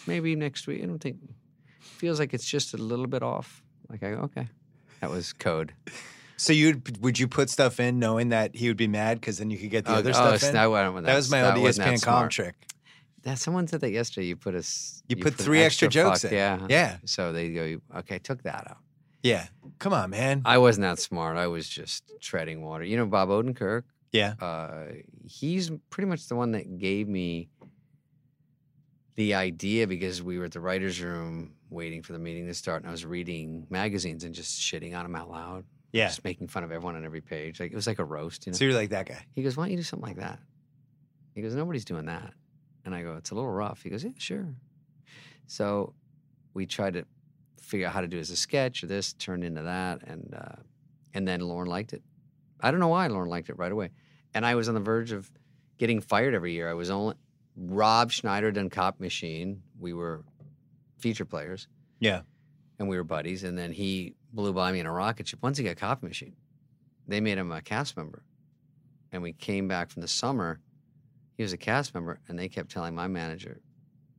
Maybe 0.08 0.36
next 0.36 0.68
week. 0.68 0.82
I 0.84 0.86
don't 0.86 1.00
think, 1.00 1.18
feels 1.80 2.20
like 2.20 2.34
it's 2.34 2.46
just 2.50 2.74
a 2.74 2.78
little 2.78 3.08
bit 3.08 3.22
off. 3.24 3.62
Like, 3.90 4.04
I 4.04 4.12
go, 4.12 4.18
okay. 4.22 4.48
That 5.02 5.10
was 5.10 5.34
code. 5.34 5.74
So 6.38 6.54
you 6.54 6.82
would 7.02 7.20
you 7.20 7.28
put 7.28 7.50
stuff 7.50 7.80
in 7.80 8.00
knowing 8.00 8.30
that 8.30 8.56
he 8.56 8.68
would 8.70 8.78
be 8.78 8.88
mad 8.88 9.20
because 9.20 9.38
then 9.40 9.50
you 9.50 9.58
could 9.58 9.70
get 9.70 9.86
the 9.86 9.92
Oh, 9.92 9.96
other 9.96 10.12
oh, 10.12 10.14
stuff 10.38 10.44
in? 10.44 10.56
what 10.72 10.80
I'm- 10.82 11.04
that 11.04 11.16
was 11.16 11.30
my 11.30 11.42
that's- 11.42 11.58
old 11.58 11.68
that 11.68 11.80
ESPN 11.98 12.02
column 12.02 12.30
trick. 12.30 12.56
That 13.24 13.38
someone 13.38 13.68
said 13.68 13.82
that 13.82 13.92
yesterday. 13.92 14.28
You 14.28 14.38
put 14.38 14.56
a 14.56 14.60
s- 14.60 15.04
You 15.10 15.18
put 15.18 15.34
an 15.38 15.44
three 15.46 15.62
extra 15.62 15.90
jokes 15.90 16.22
fuck, 16.22 16.32
in. 16.32 16.38
Yeah. 16.38 16.66
Yeah. 16.70 16.98
So 17.06 17.34
they 17.34 17.50
go, 17.52 17.82
okay, 17.98 18.16
I 18.16 18.18
took 18.20 18.44
that 18.44 18.68
out. 18.70 18.78
Yeah. 19.22 19.48
Come 19.80 19.92
on, 19.92 20.10
man. 20.12 20.42
I 20.46 20.58
wasn't 20.60 20.84
that 20.84 21.00
smart. 21.00 21.36
I 21.36 21.48
was 21.48 21.68
just 21.68 22.10
treading 22.22 22.62
water. 22.62 22.86
You 22.86 22.96
know, 22.96 23.06
Bob 23.06 23.28
Odenkirk, 23.28 23.84
Yeah. 24.12 24.34
uh, 24.42 24.86
he's 25.24 25.72
pretty 25.90 26.10
much 26.10 26.28
the 26.28 26.36
one 26.36 26.52
that 26.54 26.78
gave 26.80 27.08
me 27.08 27.50
the 29.16 29.34
idea 29.36 29.86
because 29.86 30.24
we 30.24 30.40
were 30.40 30.46
at 30.46 30.52
the 30.52 30.60
writer's 30.60 31.02
room 31.02 31.54
waiting 31.70 32.02
for 32.02 32.14
the 32.14 32.20
meeting 32.20 32.48
to 32.48 32.54
start, 32.54 32.82
and 32.82 32.88
I 32.90 32.92
was 32.92 33.06
reading 33.06 33.68
magazines 33.70 34.24
and 34.24 34.34
just 34.34 34.60
shitting 34.60 34.96
on 34.98 35.04
them 35.04 35.16
out 35.16 35.30
loud. 35.30 35.66
Yeah. 35.92 36.08
Just 36.08 36.24
making 36.24 36.48
fun 36.48 36.64
of 36.64 36.72
everyone 36.72 36.96
on 36.96 37.04
every 37.04 37.22
page. 37.22 37.60
Like 37.60 37.72
it 37.72 37.76
was 37.76 37.88
like 37.88 38.00
a 38.00 38.06
roast, 38.06 38.46
you 38.46 38.52
know. 38.52 38.58
So 38.58 38.66
you're 38.66 38.76
like 38.76 38.92
that 38.92 39.08
guy. 39.08 39.26
He 39.36 39.42
goes, 39.42 39.58
Why 39.58 39.64
don't 39.64 39.72
you 39.72 39.78
do 39.78 39.84
something 39.84 40.08
like 40.08 40.18
that? 40.18 40.40
He 41.34 41.42
goes, 41.42 41.56
Nobody's 41.56 41.86
doing 41.86 42.06
that. 42.06 42.34
And 42.86 42.94
I 42.94 43.02
go, 43.02 43.16
It's 43.16 43.32
a 43.32 43.36
little 43.36 43.50
rough. 43.50 43.82
He 43.82 43.90
goes, 43.90 44.04
Yeah, 44.04 44.12
sure. 44.18 44.54
So 45.48 45.94
we 46.54 46.68
tried 46.68 46.94
to 46.94 47.06
figure 47.60 47.88
out 47.88 47.94
how 47.94 48.02
to 48.02 48.08
do 48.08 48.18
it 48.18 48.22
as 48.22 48.30
a 48.30 48.36
sketch 48.36 48.84
or 48.84 48.88
this 48.88 49.14
turned 49.14 49.44
into 49.44 49.64
that. 49.64 50.04
And, 50.08 50.36
uh, 50.40 50.62
and 51.16 51.28
then 51.28 51.40
Lorne 51.42 51.68
liked 51.68 51.94
it. 51.94 52.04
I 52.62 52.72
don't 52.72 52.80
know 52.80 52.88
why 52.90 53.08
Lorne 53.08 53.30
liked 53.30 53.50
it 53.50 53.58
right 53.58 53.72
away. 53.72 53.92
And 54.34 54.46
I 54.46 54.56
was 54.56 54.68
on 54.68 54.76
the 54.76 54.80
verge 54.82 55.12
of 55.12 55.30
getting 55.78 56.02
fired 56.02 56.34
every 56.34 56.54
year. 56.54 56.70
I 56.70 56.74
was 56.74 56.90
only, 56.90 57.16
Rob 57.56 58.12
Schneider 58.12 58.52
done 58.52 58.70
Cop 58.70 59.00
Machine. 59.00 59.62
We 59.80 59.94
were 59.94 60.24
feature 60.98 61.26
players 61.26 61.68
Yeah. 62.00 62.22
and 62.78 62.88
we 62.90 62.98
were 62.98 63.04
buddies. 63.04 63.44
And 63.44 63.58
then 63.58 63.72
he 63.72 64.16
blew 64.34 64.54
by 64.54 64.72
me 64.72 64.80
in 64.80 64.86
a 64.86 64.92
rocket 64.92 65.28
ship. 65.28 65.40
Once 65.42 65.58
he 65.58 65.64
got 65.64 65.78
Cop 65.78 66.04
Machine, 66.04 66.36
they 67.08 67.22
made 67.22 67.38
him 67.38 67.52
a 67.52 67.62
cast 67.62 67.96
member. 67.98 68.24
And 69.12 69.24
we 69.24 69.34
came 69.34 69.68
back 69.68 69.90
from 69.90 70.02
the 70.02 70.08
summer. 70.08 70.60
He 71.38 71.44
was 71.44 71.54
a 71.54 71.58
cast 71.58 71.94
member, 71.96 72.20
and 72.28 72.38
they 72.38 72.50
kept 72.50 72.70
telling 72.70 72.94
my 72.94 73.08
manager, 73.08 73.62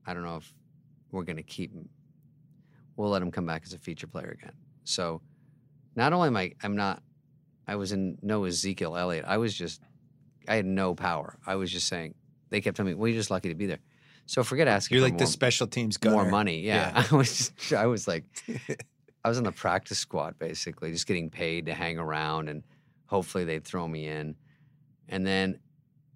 "I 0.06 0.14
don't 0.14 0.24
know 0.24 0.38
if 0.38 0.52
we're 1.12 1.22
going 1.22 1.36
to 1.36 1.42
keep 1.44 1.72
him. 1.72 1.88
We'll 2.96 3.10
let 3.10 3.22
him 3.22 3.30
come 3.30 3.46
back 3.46 3.62
as 3.64 3.72
a 3.74 3.78
feature 3.78 4.06
player 4.08 4.30
again." 4.40 4.54
So, 4.84 5.20
not 5.94 6.12
only 6.12 6.28
am 6.28 6.36
I, 6.36 6.54
I'm 6.62 6.74
not, 6.74 7.02
I 7.70 7.76
was 7.76 7.92
in 7.92 8.18
no 8.20 8.46
Ezekiel 8.46 8.96
Elliott. 8.96 9.24
I 9.28 9.36
was 9.38 9.54
just, 9.54 9.80
I 10.48 10.56
had 10.56 10.66
no 10.66 10.96
power. 10.96 11.38
I 11.46 11.54
was 11.54 11.70
just 11.70 11.86
saying. 11.86 12.16
They 12.48 12.60
kept 12.60 12.76
telling 12.76 12.92
me, 12.92 12.96
"Well, 12.96 13.06
you're 13.06 13.16
just 13.16 13.30
lucky 13.30 13.48
to 13.48 13.54
be 13.54 13.66
there." 13.66 13.78
So 14.26 14.42
forget 14.42 14.66
asking. 14.66 14.96
You're 14.96 15.06
for 15.06 15.12
like 15.12 15.18
the 15.18 15.26
special 15.26 15.68
teams 15.68 15.96
guy. 15.96 16.10
more 16.10 16.22
gunner. 16.22 16.32
money. 16.32 16.60
Yeah. 16.62 17.04
I 17.12 17.14
was 17.14 17.50
just, 17.50 17.72
I 17.72 17.86
was 17.86 18.08
like, 18.08 18.24
I 19.24 19.28
was 19.28 19.38
on 19.38 19.44
the 19.44 19.52
practice 19.52 19.98
squad 19.98 20.36
basically, 20.36 20.90
just 20.90 21.06
getting 21.06 21.30
paid 21.30 21.66
to 21.66 21.74
hang 21.74 21.96
around 21.96 22.48
and 22.48 22.64
hopefully 23.06 23.44
they'd 23.44 23.64
throw 23.64 23.86
me 23.86 24.08
in. 24.08 24.34
And 25.08 25.24
then 25.24 25.60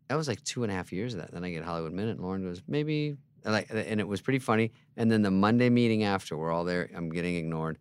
that 0.08 0.16
was 0.16 0.26
like 0.26 0.42
two 0.42 0.64
and 0.64 0.72
a 0.72 0.74
half 0.74 0.92
years 0.92 1.14
of 1.14 1.20
that. 1.20 1.30
Then 1.30 1.44
I 1.44 1.50
get 1.50 1.64
Hollywood 1.64 1.92
Minute, 1.92 2.16
and 2.16 2.20
Lorne 2.20 2.42
goes, 2.42 2.62
maybe, 2.66 3.16
and, 3.44 3.52
like, 3.52 3.68
and 3.70 4.00
it 4.00 4.06
was 4.06 4.20
pretty 4.20 4.38
funny. 4.38 4.72
And 4.96 5.10
then 5.10 5.22
the 5.22 5.30
Monday 5.30 5.70
meeting 5.70 6.04
after, 6.04 6.36
we're 6.36 6.52
all 6.52 6.64
there. 6.64 6.90
I'm 6.94 7.10
getting 7.10 7.36
ignored, 7.36 7.78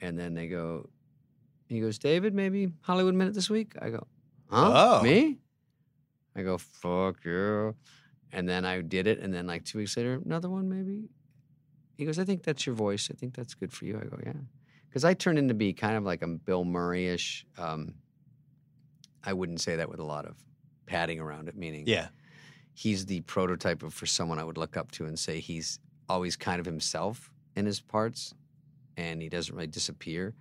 and 0.00 0.18
then 0.18 0.34
they 0.34 0.46
go, 0.46 0.88
he 1.68 1.80
goes, 1.80 1.98
David, 1.98 2.34
maybe 2.34 2.72
Hollywood 2.82 3.14
Minute 3.14 3.34
this 3.34 3.50
week. 3.50 3.72
I 3.80 3.90
go, 3.90 4.06
huh, 4.50 4.98
Oh. 5.00 5.02
me? 5.02 5.38
I 6.36 6.42
go, 6.42 6.56
fuck 6.58 7.24
you. 7.24 7.74
And 8.32 8.48
then 8.48 8.64
I 8.64 8.80
did 8.82 9.06
it, 9.06 9.20
and 9.20 9.32
then 9.32 9.46
like 9.46 9.64
two 9.64 9.78
weeks 9.78 9.96
later, 9.96 10.20
another 10.24 10.48
one 10.50 10.68
maybe. 10.68 11.08
He 11.96 12.04
goes, 12.04 12.18
I 12.18 12.24
think 12.24 12.42
that's 12.44 12.64
your 12.66 12.74
voice. 12.74 13.08
I 13.10 13.14
think 13.14 13.34
that's 13.34 13.54
good 13.54 13.72
for 13.72 13.84
you. 13.86 13.96
I 13.96 14.04
go, 14.04 14.18
yeah, 14.24 14.32
because 14.88 15.04
I 15.04 15.14
turned 15.14 15.38
into 15.38 15.54
be 15.54 15.72
kind 15.72 15.96
of 15.96 16.04
like 16.04 16.22
a 16.22 16.28
Bill 16.28 16.64
Murray-ish. 16.64 17.44
Um, 17.56 17.94
I 19.24 19.32
wouldn't 19.32 19.60
say 19.60 19.76
that 19.76 19.88
with 19.88 19.98
a 19.98 20.04
lot 20.04 20.24
of 20.26 20.36
padding 20.86 21.18
around 21.20 21.48
it, 21.48 21.56
meaning 21.56 21.84
Yeah. 21.86 22.08
he's 22.74 23.06
the 23.06 23.20
prototype 23.22 23.82
of 23.82 23.92
for 23.92 24.06
someone 24.06 24.38
I 24.38 24.44
would 24.44 24.56
look 24.58 24.76
up 24.76 24.90
to 24.92 25.06
and 25.06 25.18
say 25.18 25.40
he's 25.40 25.80
always 26.08 26.36
kind 26.36 26.60
of 26.60 26.66
himself 26.66 27.32
in 27.56 27.66
his 27.66 27.80
parts, 27.80 28.32
and 28.96 29.20
he 29.20 29.28
doesn't 29.28 29.54
really 29.54 29.66
disappear. 29.66 30.34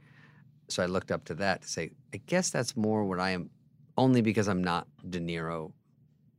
So 0.69 0.83
I 0.83 0.85
looked 0.85 1.11
up 1.11 1.25
to 1.25 1.35
that 1.35 1.61
to 1.61 1.67
say, 1.67 1.91
I 2.13 2.17
guess 2.25 2.49
that's 2.49 2.75
more 2.75 3.05
what 3.05 3.19
I 3.19 3.31
am, 3.31 3.49
only 3.97 4.21
because 4.21 4.47
I'm 4.47 4.63
not 4.63 4.87
De 5.09 5.19
Niro, 5.19 5.71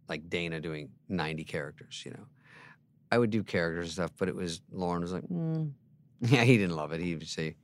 like 0.09 0.29
Dana 0.29 0.61
doing 0.61 0.91
90 1.09 1.45
characters. 1.45 2.03
You 2.05 2.13
know, 2.13 2.27
I 3.11 3.19
would 3.19 3.31
do 3.31 3.43
characters 3.43 3.87
and 3.87 3.93
stuff, 3.93 4.13
but 4.19 4.29
it 4.29 4.35
was 4.35 4.61
Lorne 4.71 5.03
was 5.03 5.13
like, 5.13 5.25
mm. 5.25 5.73
yeah, 6.21 6.45
he 6.45 6.59
didn't 6.59 6.77
love 6.77 6.93
it. 6.93 7.01
He 7.01 7.15
would 7.15 7.29
say, 7.29 7.57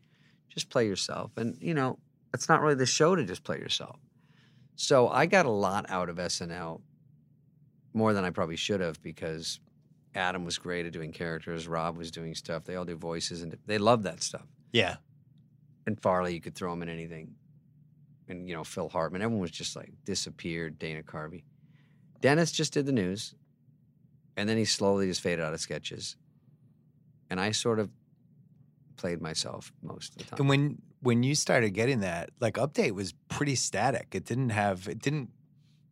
just 0.49 0.71
play 0.71 0.87
yourself, 0.87 1.33
and 1.37 1.57
you 1.61 1.75
know, 1.75 1.99
it's 2.33 2.49
not 2.49 2.61
really 2.61 2.77
the 2.77 2.87
show 2.87 3.15
to 3.15 3.25
just 3.25 3.45
play 3.45 3.59
yourself. 3.59 3.99
So 4.77 5.09
I 5.09 5.27
got 5.27 5.47
a 5.47 5.51
lot 5.51 5.87
out 5.89 6.09
of 6.09 6.17
SNL 6.17 6.81
more 7.93 8.13
than 8.13 8.25
I 8.25 8.31
probably 8.31 8.57
should 8.57 8.81
have 8.81 9.01
because 9.03 9.61
Adam 10.15 10.45
was 10.45 10.59
great 10.59 10.87
at 10.87 10.93
doing 10.93 11.13
characters, 11.13 11.67
Rob 11.69 11.97
was 11.97 12.11
doing 12.11 12.35
stuff. 12.35 12.65
They 12.65 12.77
all 12.77 12.85
do 12.85 12.97
voices 12.97 13.43
and 13.43 13.57
they 13.67 13.79
love 13.79 14.03
that 14.03 14.23
stuff. 14.23 14.47
Yeah. 14.73 14.97
And 15.87 16.01
Farley, 16.01 16.35
you 16.35 16.41
could 16.41 16.55
throw 16.55 16.73
him 16.73 16.83
in 16.83 16.89
anything. 16.89 17.35
And 18.29 18.49
you 18.49 18.55
know, 18.55 18.65
Phil 18.65 18.89
Hartman, 18.89 19.23
everyone 19.23 19.41
was 19.43 19.51
just 19.51 19.77
like 19.77 19.93
disappeared, 20.05 20.79
Dana 20.79 21.03
Carvey. 21.03 21.45
Dennis 22.21 22.53
just 22.53 22.73
did 22.73 22.87
the 22.87 22.93
news. 22.93 23.35
And 24.37 24.49
then 24.49 24.57
he 24.57 24.65
slowly 24.65 25.07
just 25.07 25.21
faded 25.21 25.45
out 25.45 25.53
of 25.55 25.61
sketches. 25.61 26.17
And 27.31 27.39
I 27.41 27.53
sort 27.53 27.79
of 27.79 27.91
played 28.97 29.21
myself 29.21 29.73
most 29.83 30.13
of 30.13 30.19
the 30.19 30.25
time. 30.25 30.41
And 30.41 30.49
when 30.49 30.79
when 31.01 31.23
you 31.23 31.35
started 31.35 31.71
getting 31.71 32.01
that, 32.01 32.31
like 32.41 32.55
update 32.55 32.93
was 32.93 33.13
pretty 33.29 33.55
static. 33.57 34.09
It 34.13 34.25
didn't 34.25 34.51
have 34.51 34.89
it 34.89 35.01
didn't 35.01 35.29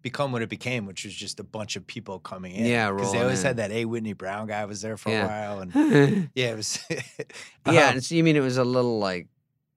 become 0.00 0.32
what 0.32 0.42
it 0.42 0.48
became, 0.48 0.86
which 0.86 1.04
was 1.04 1.14
just 1.14 1.38
a 1.38 1.44
bunch 1.44 1.76
of 1.76 1.86
people 1.86 2.18
coming 2.18 2.52
in. 2.54 2.66
Yeah, 2.66 2.90
because 2.90 3.12
they 3.12 3.20
always 3.20 3.40
in. 3.40 3.46
had 3.46 3.56
that 3.58 3.70
A. 3.70 3.84
Whitney 3.84 4.14
Brown 4.14 4.48
guy 4.48 4.64
was 4.64 4.80
there 4.80 4.96
for 4.96 5.10
Yeah. 5.10 5.24
a 5.24 5.28
while, 5.28 5.60
and 5.60 6.30
yeah, 6.34 6.52
it 6.52 6.56
was. 6.56 6.78
Yeah 6.90 7.88
and 7.90 7.96
um, 7.96 8.00
so 8.00 8.14
you 8.16 8.24
mean 8.24 8.34
it 8.34 8.40
was 8.40 8.56
a 8.56 8.64
little 8.64 8.98
like 8.98 9.28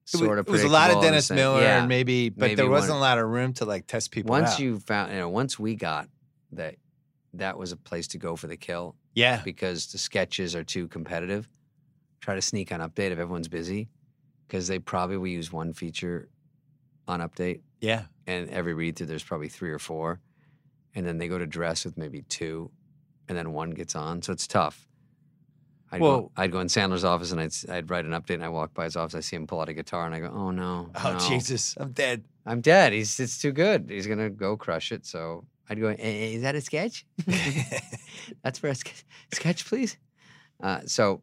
sort 0.06 0.38
of 0.38 0.46
it 0.48 0.50
was 0.50 0.62
a 0.62 0.68
lot 0.68 0.90
of 0.90 0.98
predictable 0.98 1.02
in 1.02 1.08
a 1.08 1.10
Dennis. 1.12 1.30
Miller 1.30 1.60
Yeah. 1.62 1.78
and 1.80 1.88
maybe, 1.88 2.28
but 2.30 2.40
Maybe 2.40 2.54
there 2.54 2.70
wasn't 2.70 2.92
one- 2.92 2.98
a 2.98 3.00
lot 3.00 3.18
of 3.18 3.28
room 3.28 3.52
to 3.54 3.64
like 3.64 3.86
test 3.86 4.10
people. 4.10 4.30
once 4.30 4.52
out. 4.54 4.58
you 4.60 4.78
found 4.80 5.12
you 5.12 5.18
know 5.18 5.28
once 5.28 5.58
we 5.58 5.74
got 5.74 6.08
that 6.52 6.76
that 7.34 7.58
was 7.58 7.72
a 7.72 7.76
place 7.76 8.06
to 8.08 8.18
go 8.18 8.36
for 8.36 8.46
the 8.46 8.56
kill 8.56 8.96
yeah, 9.14 9.40
because 9.44 9.88
the 9.88 9.98
sketches 9.98 10.54
are 10.54 10.64
too 10.64 10.88
competitive 10.88 11.48
try 12.20 12.34
to 12.34 12.42
sneak 12.42 12.72
on 12.72 12.80
update 12.80 13.10
if 13.10 13.18
everyone's 13.18 13.48
busy 13.48 13.88
because 14.46 14.68
they 14.68 14.78
probably 14.78 15.16
will 15.16 15.26
use 15.28 15.52
one 15.52 15.72
feature 15.72 16.28
on 17.08 17.20
update 17.20 17.60
yeah, 17.80 18.04
and 18.26 18.48
every 18.50 18.72
read 18.74 18.96
through 18.96 19.06
there's 19.06 19.22
probably 19.24 19.48
three 19.48 19.70
or 19.70 19.78
four 19.78 20.20
and 20.94 21.06
then 21.06 21.18
they 21.18 21.28
go 21.28 21.36
to 21.38 21.46
dress 21.46 21.84
with 21.84 21.96
maybe 21.98 22.22
two 22.22 22.70
and 23.28 23.36
then 23.36 23.52
one 23.52 23.70
gets 23.70 23.94
on 23.96 24.22
so 24.22 24.32
it's 24.32 24.46
tough 24.46 24.88
I'd, 25.92 26.00
Well- 26.00 26.20
go, 26.22 26.32
I'd 26.36 26.52
go 26.52 26.60
in 26.60 26.66
Sandler's 26.68 27.04
office 27.04 27.30
and 27.32 27.40
I'd, 27.40 27.52
I'd 27.70 27.90
write 27.90 28.04
an 28.04 28.10
update 28.12 28.34
and 28.34 28.44
I 28.44 28.48
walk 28.48 28.74
by 28.74 28.84
his 28.84 28.96
office 28.96 29.14
I 29.14 29.20
see 29.20 29.36
him 29.36 29.46
pull 29.46 29.60
out 29.60 29.68
a 29.68 29.74
guitar 29.74 30.04
and 30.06 30.14
I 30.14 30.20
go 30.20 30.30
oh 30.34 30.50
no 30.50 30.90
Oh 31.04 31.12
no. 31.12 31.18
Jesus, 31.28 31.76
I'm 31.78 31.92
dead. 31.92 32.24
I'm 32.44 32.60
dead. 32.60 32.92
He's 32.92 33.18
it's 33.20 33.40
too 33.40 33.52
good. 33.52 33.86
He's 33.88 34.06
gonna 34.06 34.30
go 34.30 34.56
crush 34.56 34.92
it. 34.92 35.06
So 35.06 35.44
I'd 35.68 35.80
go. 35.80 35.88
"Eh, 35.88 35.94
eh, 35.98 36.34
Is 36.36 36.42
that 36.42 36.54
a 36.54 36.60
sketch? 36.60 37.04
That's 38.42 38.58
for 38.58 38.68
a 38.68 38.74
ske- 38.74 39.04
sketch, 39.32 39.66
please. 39.66 39.96
Uh, 40.62 40.80
so 40.86 41.22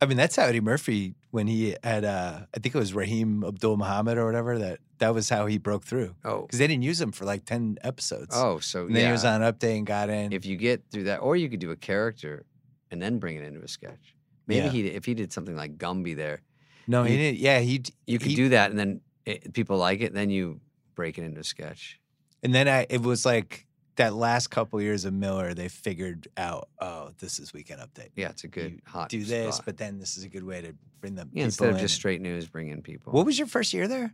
I 0.00 0.06
mean, 0.06 0.16
that's 0.16 0.34
how 0.36 0.44
Eddie 0.44 0.60
Murphy 0.60 1.14
when 1.30 1.46
he 1.46 1.76
had 1.82 2.04
uh 2.04 2.40
I 2.54 2.58
think 2.58 2.74
it 2.74 2.78
was 2.78 2.92
Raheem 2.94 3.44
Abdul 3.44 3.76
Muhammad 3.76 4.18
or 4.18 4.26
whatever 4.26 4.58
that 4.58 4.78
that 4.98 5.14
was 5.14 5.28
how 5.28 5.46
he 5.46 5.58
broke 5.58 5.84
through 5.84 6.14
oh 6.24 6.42
because 6.42 6.58
they 6.58 6.66
didn't 6.66 6.82
use 6.82 7.00
him 7.00 7.12
for 7.12 7.24
like 7.24 7.44
ten 7.44 7.78
episodes. 7.82 8.34
oh 8.36 8.58
so 8.58 8.86
and 8.86 8.94
then 8.94 9.02
yeah. 9.02 9.08
he 9.08 9.12
was 9.12 9.24
on 9.24 9.40
update 9.42 9.78
and 9.78 9.86
got 9.86 10.10
in. 10.10 10.32
if 10.32 10.44
you 10.46 10.56
get 10.56 10.82
through 10.90 11.04
that, 11.04 11.18
or 11.18 11.36
you 11.36 11.48
could 11.48 11.60
do 11.60 11.70
a 11.70 11.76
character 11.76 12.44
and 12.92 13.02
then 13.02 13.18
bring 13.18 13.36
it 13.36 13.42
into 13.44 13.60
a 13.62 13.68
sketch. 13.68 14.14
Maybe 14.46 14.66
Yeah. 14.66 14.70
he 14.70 14.86
if 14.88 15.04
he 15.04 15.14
did 15.14 15.32
something 15.32 15.56
like 15.56 15.78
Gumby 15.78 16.14
there, 16.14 16.42
no, 16.86 17.02
he 17.02 17.12
you- 17.14 17.18
didn't. 17.18 17.38
Yeah, 17.40 17.58
he 17.60 17.82
you 18.06 18.18
could 18.20 18.28
he- 18.30 18.36
do 18.36 18.48
that, 18.50 18.70
and 18.70 18.78
then 18.78 19.00
it, 19.26 19.52
people 19.52 19.76
like 19.78 20.00
it. 20.00 20.12
Then 20.14 20.30
you 20.30 20.60
break 20.94 21.18
it 21.18 21.24
into 21.24 21.40
a 21.40 21.44
sketch. 21.44 21.98
And 22.44 22.54
then 22.54 22.68
I, 22.68 22.86
it 22.90 23.00
was 23.02 23.24
like 23.24 23.66
that 23.96 24.14
last 24.14 24.48
couple 24.48 24.80
years 24.82 25.04
of 25.04 25.12
Miller, 25.14 25.54
they 25.54 25.68
figured 25.68 26.26
out, 26.36 26.68
oh, 26.80 27.10
this 27.18 27.38
is 27.38 27.52
Weekend 27.52 27.80
Update. 27.80 28.08
Yeah, 28.16 28.30
it's 28.30 28.42
a 28.44 28.48
good 28.48 28.72
You 28.72 28.78
hot. 28.86 29.10
Do 29.10 29.22
this, 29.22 29.56
spot. 29.56 29.66
but 29.66 29.76
then 29.76 29.98
this 30.00 30.16
is 30.16 30.24
a 30.24 30.28
good 30.28 30.42
way 30.44 30.60
to 30.60 30.74
bring 31.00 31.14
them. 31.14 31.30
yeah, 31.32 31.44
instead 31.44 31.68
of 31.68 31.76
in. 31.76 31.80
just 31.80 31.94
straight 31.94 32.20
news, 32.20 32.46
bring 32.48 32.68
in 32.68 32.82
people. 32.82 33.12
What 33.12 33.26
was 33.26 33.38
your 33.38 33.46
first 33.46 33.72
year 33.72 33.86
there? 33.86 34.12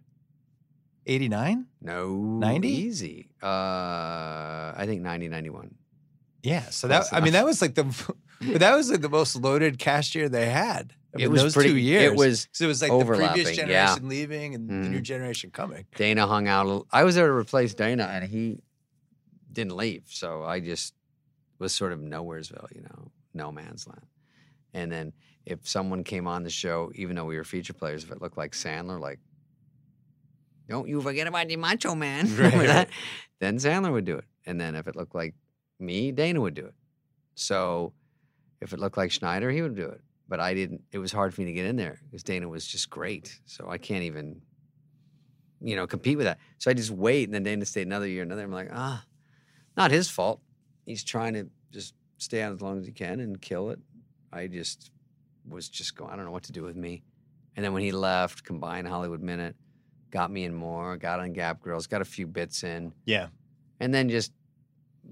Eighty 1.06 1.28
nine. 1.28 1.66
no 1.80 2.14
90? 2.14 2.68
easy? 2.68 3.30
Uh, 3.42 3.46
I 4.76 4.84
think 4.84 5.00
90, 5.00 5.28
91. 5.28 5.74
Yeah. 6.42 6.68
So 6.68 6.86
Close 6.88 7.08
that 7.10 7.16
I 7.16 7.20
mean 7.20 7.32
that 7.32 7.46
was 7.46 7.62
like 7.62 7.74
the, 7.74 7.84
but 8.40 8.60
that 8.60 8.74
was 8.76 8.90
like 8.90 9.00
the 9.00 9.08
most 9.08 9.36
loaded 9.36 9.78
cast 9.78 10.14
year 10.14 10.28
they 10.28 10.48
had. 10.48 10.94
I 11.14 11.16
It 11.16 11.22
mean, 11.22 11.32
was 11.32 11.42
those 11.42 11.54
pretty- 11.54 11.70
two 11.70 11.76
it 11.76 11.80
years. 11.82 12.16
was 12.16 12.46
'Cause 12.46 12.60
it 12.60 12.66
was 12.66 12.82
like 12.82 12.90
the 12.90 13.04
previous 13.04 13.56
yeah. 13.56 13.64
generation 13.94 14.08
leaving 14.08 14.54
and 14.54 14.68
the 14.68 14.74
new 14.74 14.98
Mhm. 15.00 15.02
generation 15.02 15.50
coming. 15.50 15.86
Dana 15.96 16.26
hung 16.26 16.46
out. 16.48 16.86
I 16.92 17.04
was 17.04 17.14
there 17.14 17.26
to 17.26 17.32
replace 17.32 17.74
Dana, 17.74 18.04
and 18.04 18.28
he 18.30 18.60
didn't 19.50 19.76
leave. 19.76 20.04
So 20.08 20.44
I 20.44 20.60
just 20.60 20.94
was 21.58 21.74
sort 21.74 21.92
of 21.92 22.00
nowheresville, 22.00 22.72
you 22.74 22.82
know, 22.82 23.10
no 23.34 23.50
man's 23.50 23.86
land. 23.86 24.06
And 24.74 24.92
then 24.92 25.12
if 25.46 25.66
someone 25.66 26.04
came 26.04 26.26
on 26.28 26.44
the 26.44 26.50
show, 26.50 26.92
even 26.94 27.16
though 27.16 27.24
we 27.24 27.36
were 27.36 27.44
feature 27.44 27.72
players, 27.72 28.04
if 28.04 28.10
it 28.12 28.20
looked 28.20 28.36
like 28.36 28.52
Sandler, 28.52 29.00
like, 29.00 29.18
don't 30.68 30.86
you 30.88 31.00
forget 31.00 31.26
about 31.26 31.48
the 31.48 31.56
Macho 31.56 31.94
Man, 31.94 32.26
right. 32.36 32.88
then 33.40 33.56
Sandler 33.56 33.90
would 33.92 34.04
do 34.04 34.16
it. 34.18 34.24
And 34.46 34.60
then 34.60 34.74
if 34.74 34.86
it 34.86 34.94
looked 34.94 35.14
like 35.14 35.34
me, 35.80 36.12
Dana 36.12 36.40
would 36.40 36.54
do 36.54 36.66
it. 36.66 36.74
So 37.34 37.92
if 38.60 38.72
it 38.72 38.78
looked 38.80 38.96
like 38.96 39.10
Schneider, 39.10 39.50
he 39.50 39.62
would 39.62 39.74
do 39.76 39.86
it. 39.86 40.00
But 40.28 40.40
I 40.40 40.52
didn't. 40.54 40.82
It 40.92 40.98
was 40.98 41.10
hard 41.12 41.32
for 41.34 41.40
me 41.40 41.46
to 41.46 41.52
get 41.52 41.64
in 41.66 41.76
there 41.76 42.00
because 42.04 42.22
Dana 42.22 42.48
was 42.48 42.66
just 42.66 42.90
great. 42.90 43.40
So 43.46 43.68
I 43.70 43.78
can't 43.78 44.02
even 44.04 44.42
you 45.60 45.74
know, 45.74 45.88
compete 45.88 46.16
with 46.16 46.26
that. 46.26 46.38
So 46.58 46.70
I 46.70 46.74
just 46.74 46.90
wait, 46.90 47.24
and 47.26 47.34
then 47.34 47.42
Dana 47.42 47.64
stayed 47.64 47.86
another 47.88 48.06
year, 48.06 48.22
another. 48.22 48.42
I'm 48.44 48.52
like, 48.52 48.70
ah, 48.72 49.04
not 49.76 49.90
his 49.90 50.08
fault. 50.08 50.40
He's 50.86 51.02
trying 51.02 51.34
to 51.34 51.48
just 51.72 51.94
stay 52.18 52.42
out 52.42 52.52
as 52.52 52.60
long 52.60 52.78
as 52.78 52.86
he 52.86 52.92
can 52.92 53.18
and 53.18 53.40
kill 53.40 53.70
it. 53.70 53.80
I 54.32 54.46
just 54.46 54.92
was 55.48 55.68
just 55.68 55.96
going, 55.96 56.12
I 56.12 56.16
don't 56.16 56.26
know 56.26 56.30
what 56.30 56.44
to 56.44 56.52
do 56.52 56.62
with 56.62 56.76
me. 56.76 57.02
And 57.56 57.64
then 57.64 57.72
when 57.72 57.82
he 57.82 57.90
left, 57.90 58.44
combined 58.44 58.86
Hollywood 58.86 59.20
Minute, 59.20 59.56
got 60.12 60.30
me 60.30 60.44
in 60.44 60.54
more, 60.54 60.96
got 60.96 61.18
on 61.18 61.32
Gap 61.32 61.60
Girls, 61.60 61.88
got 61.88 62.02
a 62.02 62.04
few 62.04 62.28
bits 62.28 62.62
in, 62.62 62.92
Yeah. 63.04 63.26
and 63.80 63.92
then 63.92 64.08
just 64.08 64.32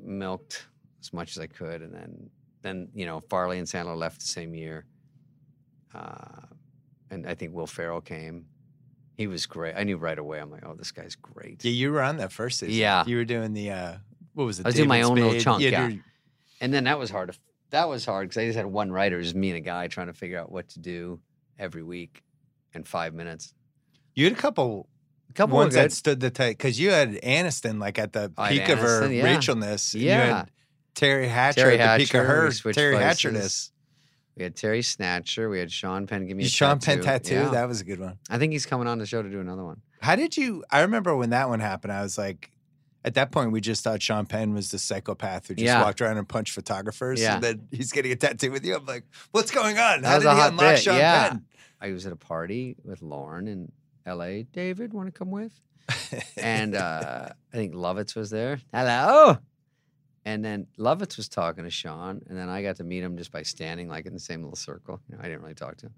milked 0.01 0.67
as 1.01 1.13
much 1.13 1.31
as 1.37 1.39
I 1.41 1.49
could. 1.49 1.83
And 1.83 1.93
then, 1.93 2.31
then 2.67 2.89
you 2.95 3.07
know, 3.07 3.23
Farley 3.31 3.59
and 3.59 3.67
Sandler 3.67 3.97
left 3.97 4.21
the 4.21 4.27
same 4.27 4.55
year. 4.55 4.85
Uh, 5.95 6.43
and 7.11 7.27
I 7.27 7.35
think 7.35 7.55
Will 7.55 7.67
Ferrell 7.67 8.01
came. 8.01 8.47
He 9.17 9.27
was 9.27 9.47
great. 9.47 9.75
I 9.77 9.85
knew 9.85 9.97
right 9.97 10.19
away. 10.19 10.41
I'm 10.41 10.51
like, 10.51 10.65
oh, 10.67 10.75
this 10.75 10.93
guy's 10.93 11.15
great. 11.15 11.65
Yeah, 11.65 11.71
you 11.71 11.91
were 11.91 12.03
on 12.03 12.19
that 12.19 12.33
first 12.33 12.59
season. 12.59 12.75
Yeah. 12.75 13.05
You 13.07 13.17
were 13.17 13.25
doing 13.25 13.55
the 13.55 13.71
uh 13.71 13.95
what 14.35 14.45
was 14.45 14.61
it? 14.61 14.67
I 14.67 14.69
was 14.69 14.75
doing 14.75 14.89
my 14.89 14.99
David 14.99 15.11
own 15.11 15.17
little 15.17 15.41
chunk, 15.41 15.63
had 15.63 15.73
yeah. 15.73 15.91
And 16.61 16.75
then 16.75 16.85
that 16.85 16.99
was 16.99 17.09
hard. 17.11 17.33
To, 17.33 17.39
that 17.71 17.89
was 17.89 18.05
hard 18.05 18.29
because 18.29 18.43
I 18.43 18.47
just 18.47 18.57
had 18.57 18.67
one 18.67 18.93
writer, 18.93 19.23
just 19.23 19.35
me 19.35 19.49
and 19.51 19.57
a 19.57 19.61
guy 19.61 19.89
trying 19.89 20.09
to 20.09 20.13
figure 20.13 20.39
out 20.39 20.53
what 20.53 20.69
to 20.71 20.81
do 20.81 21.21
every 21.59 21.83
week 21.83 22.23
in 22.75 22.85
five 22.85 23.15
minutes. 23.15 23.55
You 24.15 24.25
had 24.25 24.35
a 24.35 24.37
couple 24.37 24.89
couple 25.35 25.57
ones 25.57 25.75
that 25.75 25.93
stood 25.93 26.21
the 26.21 26.31
test 26.31 26.59
because 26.59 26.79
you 26.81 26.91
had 26.91 27.15
Aniston 27.23 27.79
like 27.79 27.99
at 27.99 28.13
the 28.13 28.31
peak 28.49 28.69
of 28.69 28.79
her 28.79 29.03
Aniston, 29.03 29.17
yeah. 29.17 29.25
Rachelness. 29.25 29.95
Yeah. 29.95 30.45
Teri 30.97 31.29
Hatcher 31.29 31.61
Terry 31.63 31.79
at 31.79 31.99
the 31.99 32.05
peak 32.05 32.15
of 32.15 32.27
Hatcher, 32.27 32.51
we 32.65 32.71
her 32.71 32.73
Terry 32.73 32.97
places. 32.97 33.23
Hatcherness. 33.23 33.71
We 34.37 34.43
had 34.43 34.57
Terry 34.57 34.83
Snatcher. 34.83 35.49
We 35.49 35.59
had 35.59 35.73
Sean 35.73 36.07
Penn 36.07 36.27
give 36.27 36.37
me 36.37 36.45
a 36.45 36.49
Sean 36.49 36.79
Penn 36.79 37.01
tattoo. 37.01 37.35
tattoo. 37.35 37.35
Yeah. 37.47 37.49
That 37.51 37.69
was 37.69 37.81
a 37.81 37.85
good 37.85 38.01
one. 38.01 38.19
I 38.29 38.39
think 38.39 38.53
he's 38.53 38.67
coming 38.67 38.87
on 38.87 38.99
the 38.99 39.07
show 39.07 39.23
to 39.23 39.31
do 39.31 39.41
another 39.41 39.65
one. 39.65 39.81
How 40.01 40.17
did 40.17 40.37
you? 40.37 40.65
I 40.71 40.81
remember 40.83 41.17
when 41.17 41.31
that 41.31 41.49
one 41.49 41.61
happened. 41.61 41.93
I 41.93 42.03
was 42.03 42.19
like, 42.19 42.51
at 43.05 43.15
that 43.15 43.31
point, 43.31 43.53
we 43.53 43.61
just 43.61 43.83
thought 43.85 44.03
Sean 44.03 44.27
Penn 44.27 44.53
was 44.53 44.71
the 44.71 44.79
psychopath 44.79 45.47
who 45.49 45.55
just 45.55 45.65
Yeah. 45.65 45.83
walked 45.83 46.01
around 46.03 46.19
and 46.19 46.29
punched 46.29 46.53
photographers. 46.53 47.21
Yeah. 47.21 47.37
And 47.37 47.45
then 47.45 47.69
he's 47.71 47.93
getting 47.93 48.13
a 48.13 48.17
tattoo 48.17 48.51
with 48.51 48.65
you. 48.65 48.77
I'm 48.77 48.85
like, 48.85 49.05
what's 49.31 49.51
going 49.51 49.79
on? 49.79 50.03
How 50.03 50.19
did 50.19 50.25
he 50.25 50.29
unlock 50.41 50.59
bit, 50.59 50.79
Sean 50.81 50.97
yeah. 50.97 51.29
Penn? 51.31 51.45
I 51.81 51.89
I 51.89 51.93
was 51.93 52.05
at 52.07 52.13
a 52.13 52.17
party 52.17 52.77
with 52.85 53.01
Lorne 53.03 53.49
in 53.49 53.71
L.A. 54.05 54.43
David, 54.45 54.93
want 54.93 55.07
to 55.13 55.13
come 55.19 55.31
with? 55.31 55.53
and 56.37 56.75
uh, 56.75 57.29
I 57.53 57.57
think 57.57 57.75
Lovitz 57.75 58.17
was 58.17 58.29
there. 58.31 58.61
Hello. 58.73 59.39
And 60.27 60.45
then 60.45 60.67
Lovitz 60.77 61.17
was 61.17 61.29
talking 61.29 61.63
to 61.63 61.71
Sean, 61.71 62.21
and 62.29 62.37
then 62.37 62.49
I 62.49 62.61
got 62.61 62.77
to 62.77 62.85
meet 62.85 63.03
him 63.03 63.17
just 63.17 63.31
by 63.31 63.45
standing 63.45 63.89
like 63.89 64.07
in 64.07 64.13
the 64.13 64.19
same 64.19 64.43
little 64.43 64.57
circle. 64.57 65.01
You 65.09 65.15
know, 65.15 65.23
I 65.23 65.29
didn't 65.29 65.43
really 65.43 65.55
talk 65.55 65.77
to 65.79 65.87
him. 65.87 65.95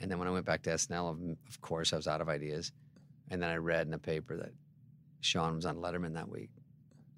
And 0.00 0.10
then 0.10 0.18
when 0.18 0.26
I 0.26 0.30
went 0.30 0.46
back 0.46 0.62
to 0.62 0.70
SNL, 0.70 1.10
of, 1.10 1.36
of 1.46 1.60
course, 1.60 1.92
I 1.92 1.96
was 1.96 2.08
out 2.08 2.22
of 2.22 2.30
ideas. 2.30 2.72
And 3.30 3.42
then 3.42 3.50
I 3.50 3.56
read 3.56 3.86
in 3.86 3.90
the 3.90 3.98
paper 3.98 4.38
that 4.38 4.52
Sean 5.20 5.54
was 5.54 5.66
on 5.66 5.76
Letterman 5.76 6.14
that 6.14 6.30
week. 6.30 6.48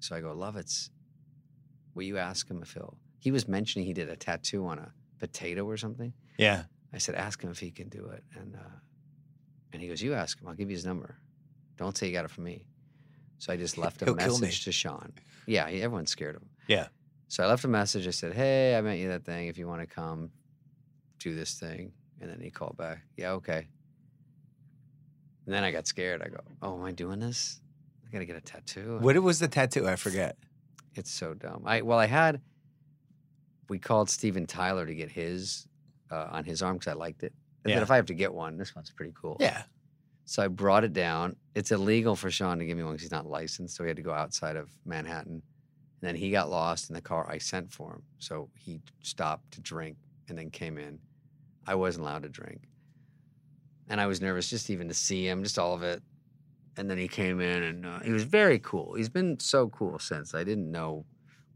So 0.01 0.13
I 0.13 0.19
go, 0.19 0.35
Lovitz, 0.35 0.89
will 1.95 2.03
you 2.03 2.17
ask 2.17 2.49
him 2.51 2.61
if 2.61 2.73
he'll? 2.73 2.97
He 3.19 3.31
was 3.31 3.47
mentioning 3.47 3.87
he 3.87 3.93
did 3.93 4.09
a 4.09 4.17
tattoo 4.17 4.67
on 4.67 4.79
a 4.79 4.91
potato 5.19 5.65
or 5.65 5.77
something. 5.77 6.13
yeah. 6.37 6.63
I 6.93 6.99
said, 6.99 7.15
ask 7.15 7.41
him 7.41 7.49
if 7.49 7.59
he 7.59 7.71
can 7.71 7.87
do 7.89 8.05
it. 8.09 8.23
And 8.35 8.55
uh, 8.55 8.77
and 9.71 9.81
he 9.81 9.87
goes, 9.87 10.01
you 10.01 10.13
ask 10.13 10.39
him. 10.39 10.47
I'll 10.47 10.53
give 10.53 10.69
you 10.69 10.75
his 10.75 10.85
number. 10.85 11.17
Don't 11.77 11.97
say 11.97 12.07
you 12.07 12.13
got 12.13 12.25
it 12.25 12.29
from 12.29 12.43
me. 12.43 12.65
So 13.43 13.51
I 13.51 13.57
just 13.57 13.77
left 13.77 14.01
a 14.01 14.05
He'll 14.05 14.15
kill 14.15 14.35
me. 14.37 14.45
message 14.47 14.63
to 14.63 14.71
Sean. 14.71 15.11
Yeah, 15.47 15.67
he, 15.67 15.81
everyone's 15.81 16.09
scared 16.09 16.37
of 16.37 16.43
him. 16.43 16.49
Yeah. 16.69 16.87
So 17.27 17.43
I 17.43 17.47
left 17.47 17.65
a 17.65 17.67
message. 17.67 18.07
I 18.07 18.11
said, 18.11 18.31
hey, 18.33 18.73
I 18.77 18.79
meant 18.79 19.01
you 19.01 19.09
that 19.09 19.25
thing. 19.25 19.47
If 19.49 19.57
you 19.57 19.67
want 19.67 19.81
to 19.81 19.85
come, 19.85 20.29
do 21.19 21.35
this 21.35 21.55
thing. 21.59 21.91
And 22.21 22.29
then 22.31 22.39
he 22.39 22.49
called 22.49 22.77
back. 22.77 23.01
Yeah, 23.17 23.31
okay. 23.31 23.67
And 25.45 25.53
then 25.53 25.61
I 25.65 25.71
got 25.71 25.87
scared. 25.87 26.21
I 26.21 26.29
go, 26.29 26.37
oh, 26.61 26.77
am 26.77 26.85
I 26.85 26.93
doing 26.93 27.19
this? 27.19 27.59
I 28.07 28.11
got 28.13 28.19
to 28.19 28.25
get 28.25 28.37
a 28.37 28.41
tattoo. 28.41 28.99
What 29.01 29.17
was 29.21 29.39
the 29.39 29.49
tattoo? 29.49 29.89
I 29.89 29.97
forget. 29.97 30.37
It's 30.95 31.11
so 31.11 31.33
dumb. 31.33 31.63
I 31.65 31.81
well, 31.81 31.99
I 31.99 32.05
had. 32.05 32.39
We 33.67 33.77
called 33.77 34.09
Steven 34.09 34.45
Tyler 34.45 34.85
to 34.85 34.95
get 34.95 35.11
his 35.11 35.67
uh, 36.09 36.27
on 36.31 36.45
his 36.45 36.61
arm 36.61 36.77
because 36.77 36.91
I 36.91 36.93
liked 36.95 37.23
it. 37.23 37.33
Said, 37.63 37.71
Yeah. 37.71 37.81
if 37.81 37.91
I 37.91 37.97
have 37.97 38.05
to 38.05 38.13
get 38.13 38.33
one, 38.33 38.55
this 38.57 38.73
one's 38.73 38.89
pretty 38.91 39.11
cool. 39.19 39.35
Yeah. 39.41 39.63
So 40.25 40.43
I 40.43 40.47
brought 40.47 40.83
it 40.83 40.93
down. 40.93 41.35
It's 41.55 41.71
illegal 41.71 42.15
for 42.15 42.31
Sean 42.31 42.59
to 42.59 42.65
give 42.65 42.77
me 42.77 42.83
one 42.83 42.93
because 42.93 43.03
he's 43.03 43.11
not 43.11 43.25
licensed, 43.25 43.75
so 43.75 43.83
he 43.83 43.89
had 43.89 43.97
to 43.97 44.03
go 44.03 44.13
outside 44.13 44.55
of 44.55 44.69
Manhattan. 44.85 45.33
And 45.33 46.09
then 46.09 46.15
he 46.15 46.31
got 46.31 46.49
lost 46.49 46.89
in 46.89 46.95
the 46.95 47.01
car 47.01 47.29
I 47.29 47.37
sent 47.37 47.71
for 47.71 47.93
him. 47.93 48.03
So 48.19 48.49
he 48.55 48.79
stopped 49.01 49.51
to 49.51 49.61
drink 49.61 49.97
and 50.29 50.37
then 50.37 50.49
came 50.49 50.77
in. 50.77 50.99
I 51.67 51.75
wasn't 51.75 52.03
allowed 52.03 52.23
to 52.23 52.29
drink. 52.29 52.61
And 53.89 53.99
I 53.99 54.07
was 54.07 54.21
nervous 54.21 54.49
just 54.49 54.69
even 54.69 54.87
to 54.87 54.93
see 54.93 55.27
him, 55.27 55.43
just 55.43 55.59
all 55.59 55.73
of 55.73 55.83
it. 55.83 56.01
And 56.77 56.89
then 56.89 56.97
he 56.97 57.07
came 57.07 57.39
in 57.39 57.63
and 57.63 57.85
uh, 57.85 57.99
he 57.99 58.11
was 58.11 58.23
very 58.23 58.59
cool. 58.59 58.95
He's 58.95 59.09
been 59.09 59.39
so 59.39 59.69
cool 59.69 59.99
since. 59.99 60.33
I 60.33 60.43
didn't 60.43 60.71
know 60.71 61.05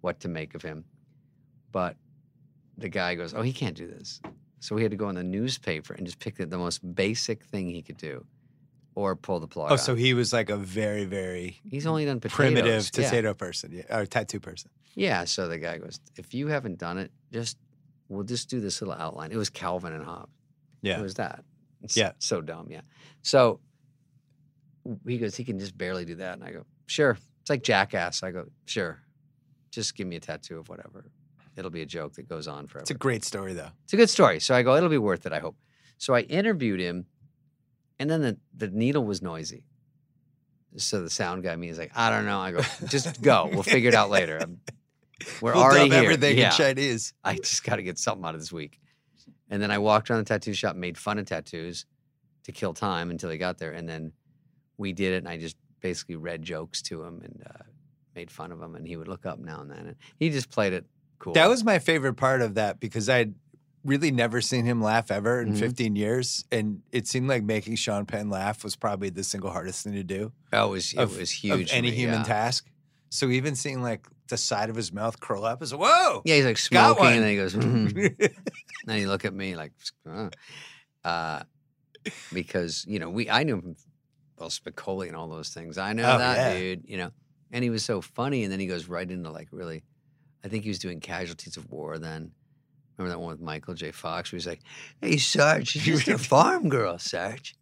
what 0.01 0.19
to 0.21 0.27
make 0.27 0.53
of 0.53 0.61
him. 0.61 0.83
But 1.71 1.95
the 2.77 2.89
guy 2.89 3.15
goes, 3.15 3.33
Oh, 3.33 3.41
he 3.41 3.53
can't 3.53 3.75
do 3.75 3.87
this. 3.87 4.21
So 4.59 4.75
we 4.75 4.83
had 4.83 4.91
to 4.91 4.97
go 4.97 5.09
in 5.09 5.15
the 5.15 5.23
newspaper 5.23 5.93
and 5.93 6.05
just 6.05 6.19
pick 6.19 6.35
the, 6.35 6.45
the 6.45 6.57
most 6.57 6.79
basic 6.95 7.43
thing 7.45 7.69
he 7.69 7.81
could 7.81 7.97
do 7.97 8.25
or 8.97 9.15
pull 9.15 9.39
the 9.39 9.47
plug. 9.47 9.71
Oh, 9.71 9.75
so 9.75 9.93
he 9.93 10.15
was 10.15 10.33
like 10.33 10.49
a 10.49 10.57
very, 10.57 11.05
very 11.05 11.59
he's 11.69 11.85
only 11.85 12.03
done 12.03 12.19
potatoes. 12.19 12.35
primitive 12.35 12.89
Yeah. 12.97 13.03
potato 13.09 13.33
person, 13.35 13.71
yeah, 13.71 13.95
or 13.95 14.07
tattoo 14.07 14.39
person. 14.39 14.71
Yeah. 14.95 15.25
So 15.25 15.47
the 15.47 15.59
guy 15.59 15.77
goes, 15.77 15.99
if 16.15 16.33
you 16.33 16.47
haven't 16.47 16.79
done 16.79 16.97
it, 16.97 17.11
just 17.31 17.59
we'll 18.09 18.23
just 18.23 18.49
do 18.49 18.59
this 18.59 18.81
little 18.81 18.95
outline. 18.95 19.31
It 19.31 19.37
was 19.37 19.51
Calvin 19.51 19.93
and 19.93 20.03
Hobbes. 20.03 20.31
Yeah. 20.81 20.97
It 20.97 21.03
was 21.03 21.13
that. 21.13 21.43
It's 21.83 21.95
Yeah. 21.95 22.13
So 22.17 22.41
dumb. 22.41 22.69
Yeah. 22.71 22.81
So 23.21 23.59
he 25.05 25.19
goes, 25.19 25.35
he 25.35 25.43
can 25.43 25.59
just 25.59 25.77
barely 25.77 26.03
do 26.03 26.15
that. 26.15 26.33
And 26.33 26.43
I 26.43 26.51
go, 26.51 26.65
sure. 26.87 27.19
It's 27.41 27.51
like 27.51 27.61
jackass. 27.61 28.23
I 28.23 28.31
go, 28.31 28.45
sure. 28.65 28.99
Just 29.69 29.95
give 29.95 30.07
me 30.07 30.15
a 30.15 30.19
tattoo 30.19 30.57
of 30.57 30.69
whatever. 30.69 31.11
It'll 31.55 31.69
be 31.69 31.83
a 31.83 31.85
joke 31.85 32.13
that 32.13 32.27
goes 32.27 32.47
on 32.47 32.65
forever. 32.65 32.81
It's 32.81 32.89
a 32.91 32.95
great 32.95 33.23
story, 33.23 33.53
though. 33.53 33.69
It's 33.83 33.93
a 33.93 33.97
good 33.97 34.09
story. 34.09 34.39
So 34.39 34.55
I 34.55 34.63
go, 34.63 34.75
it'll 34.75 34.89
be 34.89 34.97
worth 34.97 35.27
it, 35.27 35.33
I 35.33 35.39
hope. 35.39 35.55
So 35.99 36.15
I 36.15 36.21
interviewed 36.21 36.79
him, 36.79 37.05
and 37.99 38.09
then 38.09 38.21
the, 38.21 38.37
the 38.55 38.67
needle 38.67 39.03
was 39.03 39.21
noisy. 39.21 39.63
So 40.75 41.01
the 41.01 41.09
sound 41.09 41.43
guy, 41.43 41.55
me, 41.55 41.69
is 41.69 41.77
like, 41.77 41.91
I 41.95 42.09
don't 42.09 42.25
know. 42.25 42.39
I 42.39 42.51
go, 42.51 42.61
just 42.87 43.21
go. 43.21 43.49
We'll 43.51 43.63
figure 43.63 43.89
it 43.89 43.95
out 43.95 44.09
later. 44.09 44.39
I'm- 44.39 44.59
we're 45.41 45.53
We'll 45.53 45.63
already 45.63 45.89
here. 45.89 46.03
everything 46.03 46.37
yeah. 46.37 46.51
in 46.51 46.57
Chinese. 46.57 47.13
I 47.23 47.35
just 47.35 47.63
got 47.63 47.77
to 47.77 47.83
get 47.83 47.97
something 47.97 48.23
out 48.25 48.35
of 48.35 48.41
this 48.41 48.51
week. 48.51 48.79
And 49.49 49.61
then 49.61 49.71
I 49.71 49.77
walked 49.77 50.11
around 50.11 50.19
the 50.19 50.25
tattoo 50.25 50.53
shop, 50.53 50.75
made 50.75 50.97
fun 50.97 51.17
of 51.17 51.25
tattoos 51.25 51.85
to 52.43 52.51
kill 52.51 52.73
time 52.73 53.09
until 53.09 53.29
he 53.29 53.37
got 53.37 53.57
there. 53.57 53.71
And 53.71 53.87
then 53.87 54.11
we 54.77 54.93
did 54.93 55.13
it, 55.13 55.17
and 55.17 55.27
I 55.27 55.37
just 55.37 55.57
basically 55.79 56.17
read 56.17 56.43
jokes 56.43 56.81
to 56.83 57.03
him 57.03 57.21
and 57.23 57.43
uh, 57.49 57.63
made 58.15 58.29
fun 58.29 58.51
of 58.51 58.61
him. 58.61 58.75
And 58.75 58.87
he 58.87 58.97
would 58.97 59.07
look 59.07 59.25
up 59.25 59.39
now 59.39 59.61
and 59.61 59.71
then. 59.71 59.87
And 59.87 59.95
he 60.19 60.29
just 60.29 60.49
played 60.49 60.73
it 60.73 60.85
cool. 61.17 61.33
That 61.33 61.49
was 61.49 61.63
my 61.63 61.79
favorite 61.79 62.15
part 62.15 62.41
of 62.41 62.55
that 62.55 62.79
because 62.79 63.09
I'd 63.09 63.33
really 63.87 64.11
never 64.11 64.41
seen 64.41 64.65
him 64.65 64.81
laugh 64.81 65.09
ever 65.09 65.41
in 65.41 65.53
Mhm. 65.53 65.59
15 65.59 65.95
years. 65.95 66.45
And 66.51 66.81
it 66.91 67.07
seemed 67.07 67.27
like 67.29 67.43
making 67.43 67.75
Sean 67.77 68.05
Penn 68.05 68.29
laugh 68.29 68.63
was 68.63 68.75
probably 68.75 69.09
the 69.09 69.23
single 69.23 69.49
hardest 69.49 69.83
thing 69.83 69.93
to 69.93 70.03
do 70.03 70.33
oh, 70.53 70.67
it 70.67 70.71
was, 70.71 70.93
it 70.93 70.99
was 71.17 71.31
huge. 71.31 71.71
any 71.71 71.89
me, 71.91 71.95
human 71.95 72.19
yeah. 72.19 72.23
task. 72.25 72.69
So 73.09 73.29
even 73.29 73.55
seeing 73.55 73.81
like 73.81 74.05
the 74.27 74.35
side 74.37 74.69
of 74.69 74.75
his 74.75 74.91
mouth 74.91 75.19
curl 75.21 75.45
up 75.45 75.63
is 75.63 75.73
whoa. 75.73 76.21
Yeah, 76.25 76.35
he's 76.35 76.45
like 76.45 76.57
smoking, 76.57 77.05
and 77.05 77.23
then 77.23 77.29
he 77.29 77.35
goes, 77.37 77.55
"Mhm." 77.55 78.35
and 78.87 78.97
he 78.97 79.05
look 79.05 79.23
at 79.23 79.33
me 79.33 79.55
like, 79.55 79.71
"Uh," 80.05 80.29
uh, 81.05 81.43
because 82.33 82.83
you 82.87 82.99
know 82.99 83.09
we 83.09 83.29
I 83.29 83.43
knew 83.43 83.55
him 83.55 83.75
well 84.37 84.49
Spicoli 84.49 85.07
and 85.07 85.15
all 85.15 85.27
those 85.29 85.49
things. 85.49 85.77
I 85.77 85.93
know 85.93 86.03
Oh, 86.15 86.17
that 86.17 86.37
yeah. 86.53 86.59
dude, 86.59 86.83
you 86.85 86.97
know, 86.97 87.11
and 87.51 87.63
he 87.63 87.69
was 87.69 87.83
so 87.85 88.01
funny. 88.01 88.43
And 88.43 88.51
then 88.51 88.59
he 88.59 88.67
goes 88.67 88.87
right 88.87 89.09
into 89.09 89.31
like 89.31 89.47
really, 89.51 89.83
I 90.43 90.47
think 90.49 90.63
he 90.63 90.69
was 90.69 90.79
doing 90.79 90.99
Casualties 90.99 91.57
of 91.57 91.71
War 91.71 91.97
then. 91.97 92.31
Remember 92.97 93.15
that 93.15 93.19
one 93.19 93.29
with 93.31 93.41
Michael 93.41 93.73
J. 93.73 93.91
Fox? 93.91 94.31
Where 94.31 94.37
he's 94.37 94.47
like, 94.47 94.61
"Hey, 95.01 95.17
Sarge, 95.17 95.67
she's 95.69 95.83
just 96.05 96.07
a 96.07 96.17
farm 96.17 96.69
girl, 96.69 96.97
Sarge." 96.97 97.55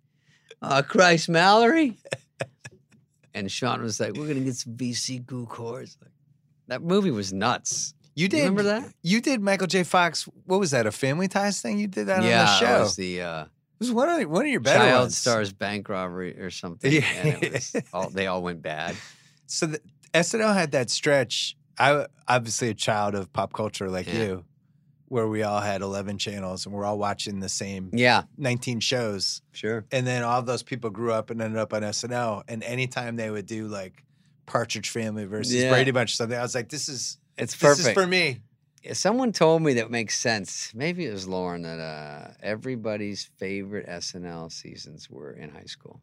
Uh, 0.62 0.82
Christ, 0.82 1.30
Mallory. 1.30 1.98
and 3.34 3.52
Sean 3.52 3.82
was 3.82 4.00
like, 4.00 4.14
"We're 4.14 4.28
gonna 4.28 4.40
get 4.42 4.56
some 4.56 4.74
VC 4.76 5.26
goo 5.26 5.46
cores." 5.46 5.98
Like, 6.02 6.12
that 6.68 6.82
movie 6.82 7.12
was 7.12 7.34
nuts. 7.34 7.94
You 8.16 8.28
did 8.30 8.40
remember 8.40 8.64
that? 8.64 8.94
You 9.04 9.20
did 9.20 9.42
Michael 9.42 9.68
J. 9.68 9.84
Fox. 9.84 10.28
What 10.46 10.60
was 10.60 10.72
that? 10.72 10.88
A 10.88 10.92
Family 10.92 11.28
Ties 11.28 11.62
thing? 11.62 11.78
You 11.80 11.88
did 11.88 12.08
that 12.08 12.24
yeah, 12.24 12.40
on 12.42 12.46
the 12.46 12.58
show. 12.60 12.76
it 12.78 12.80
was 12.80 12.96
the 12.96 13.22
uh, 13.22 13.42
It 13.44 13.50
was 13.80 13.92
one 13.92 14.08
of 14.10 14.30
one 14.30 14.46
of 14.46 14.52
your 14.52 14.62
better 14.62 14.80
child 14.86 15.02
ones. 15.02 15.18
stars 15.18 15.52
bank 15.52 15.90
robbery 15.90 16.40
or 16.40 16.50
something. 16.50 16.92
Yeah. 16.92 17.04
And 17.14 17.44
it 17.44 17.52
was 17.54 17.76
all, 17.94 18.10
they 18.10 18.28
all 18.28 18.42
went 18.42 18.62
bad. 18.62 18.96
So 19.48 19.66
the, 19.66 19.82
SNL 20.14 20.54
had 20.54 20.72
that 20.72 20.90
stretch. 20.90 21.58
I 21.78 22.06
obviously 22.26 22.70
a 22.70 22.74
child 22.74 23.16
of 23.16 23.34
pop 23.34 23.52
culture 23.52 23.90
like 23.90 24.08
Yeah. 24.08 24.14
you, 24.24 24.46
where 25.08 25.28
we 25.28 25.44
all 25.44 25.60
had 25.62 25.82
eleven 25.82 26.18
channels 26.18 26.66
and 26.66 26.74
we're 26.74 26.86
all 26.86 26.98
watching 26.98 27.40
the 27.40 27.50
same 27.50 27.90
Yeah, 27.94 28.24
nineteen 28.38 28.80
shows. 28.80 29.42
sure. 29.52 29.86
And 29.92 30.06
then 30.06 30.24
all 30.24 30.42
those 30.42 30.64
people 30.64 30.90
grew 30.90 31.12
up 31.14 31.30
and 31.30 31.42
ended 31.42 31.60
up 31.60 31.74
on 31.74 31.82
SNL. 31.84 32.44
And 32.48 32.64
anytime 32.64 33.16
they 33.16 33.30
would 33.30 33.46
do 33.46 33.68
like 33.68 34.04
Partridge 34.46 34.90
Family 34.90 35.26
versus 35.26 35.54
Yeah. 35.56 35.70
Brady 35.70 35.92
Bunch 35.92 36.12
or 36.12 36.16
something, 36.16 36.38
I 36.38 36.42
was 36.42 36.56
like, 36.56 36.70
this 36.70 36.90
is 36.90 37.20
It's 37.38 37.54
this 37.54 37.62
perfect. 37.62 37.88
is 37.98 38.04
for 38.04 38.08
me. 38.08 38.40
Someone 38.94 39.32
told 39.32 39.64
me 39.64 39.74
that 39.74 39.90
makes 39.90 40.18
sense. 40.20 40.72
Maybe 40.76 41.06
it 41.08 41.12
was 41.12 41.28
Lorne 41.28 41.64
that 41.64 41.80
uh, 41.80 42.34
everybody's 42.44 43.24
favorite 43.38 43.88
SNL 43.88 44.52
seasons 44.52 45.10
were 45.10 45.32
in 45.32 45.50
high 45.50 45.64
school 45.66 46.02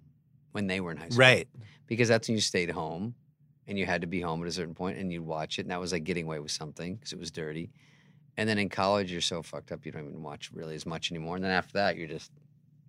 when 0.50 0.66
they 0.66 0.80
were 0.80 0.90
in 0.90 0.96
high 0.96 1.08
school, 1.08 1.18
Right. 1.20 1.48
Because 1.86 2.08
that's 2.08 2.28
when 2.28 2.34
you 2.36 2.40
stayed 2.40 2.70
home 2.70 3.14
and 3.68 3.78
you 3.78 3.86
had 3.86 4.00
to 4.00 4.08
be 4.08 4.20
home 4.20 4.42
at 4.42 4.48
a 4.48 4.52
certain 4.52 4.74
point 4.74 4.98
and 4.98 5.12
you'd 5.12 5.22
watch 5.24 5.58
it, 5.58 5.62
and 5.62 5.70
that 5.70 5.78
was 5.80 5.92
like 5.92 6.02
getting 6.04 6.24
away 6.24 6.40
with 6.40 6.50
something 6.50 6.96
because 6.96 7.12
it 7.12 7.18
was 7.20 7.30
dirty. 7.30 7.70
And 8.36 8.48
then 8.48 8.58
in 8.58 8.68
college, 8.68 9.12
you're 9.12 9.20
so 9.20 9.42
fucked 9.42 9.72
up 9.72 9.84
you 9.84 9.92
don't 9.92 10.08
even 10.08 10.22
watch 10.22 10.50
really 10.54 10.74
as 10.74 10.86
much 10.86 11.10
anymore. 11.10 11.36
And 11.36 11.44
then 11.44 11.52
after 11.52 11.74
that, 11.74 11.96
you're 11.96 12.08
just 12.08 12.30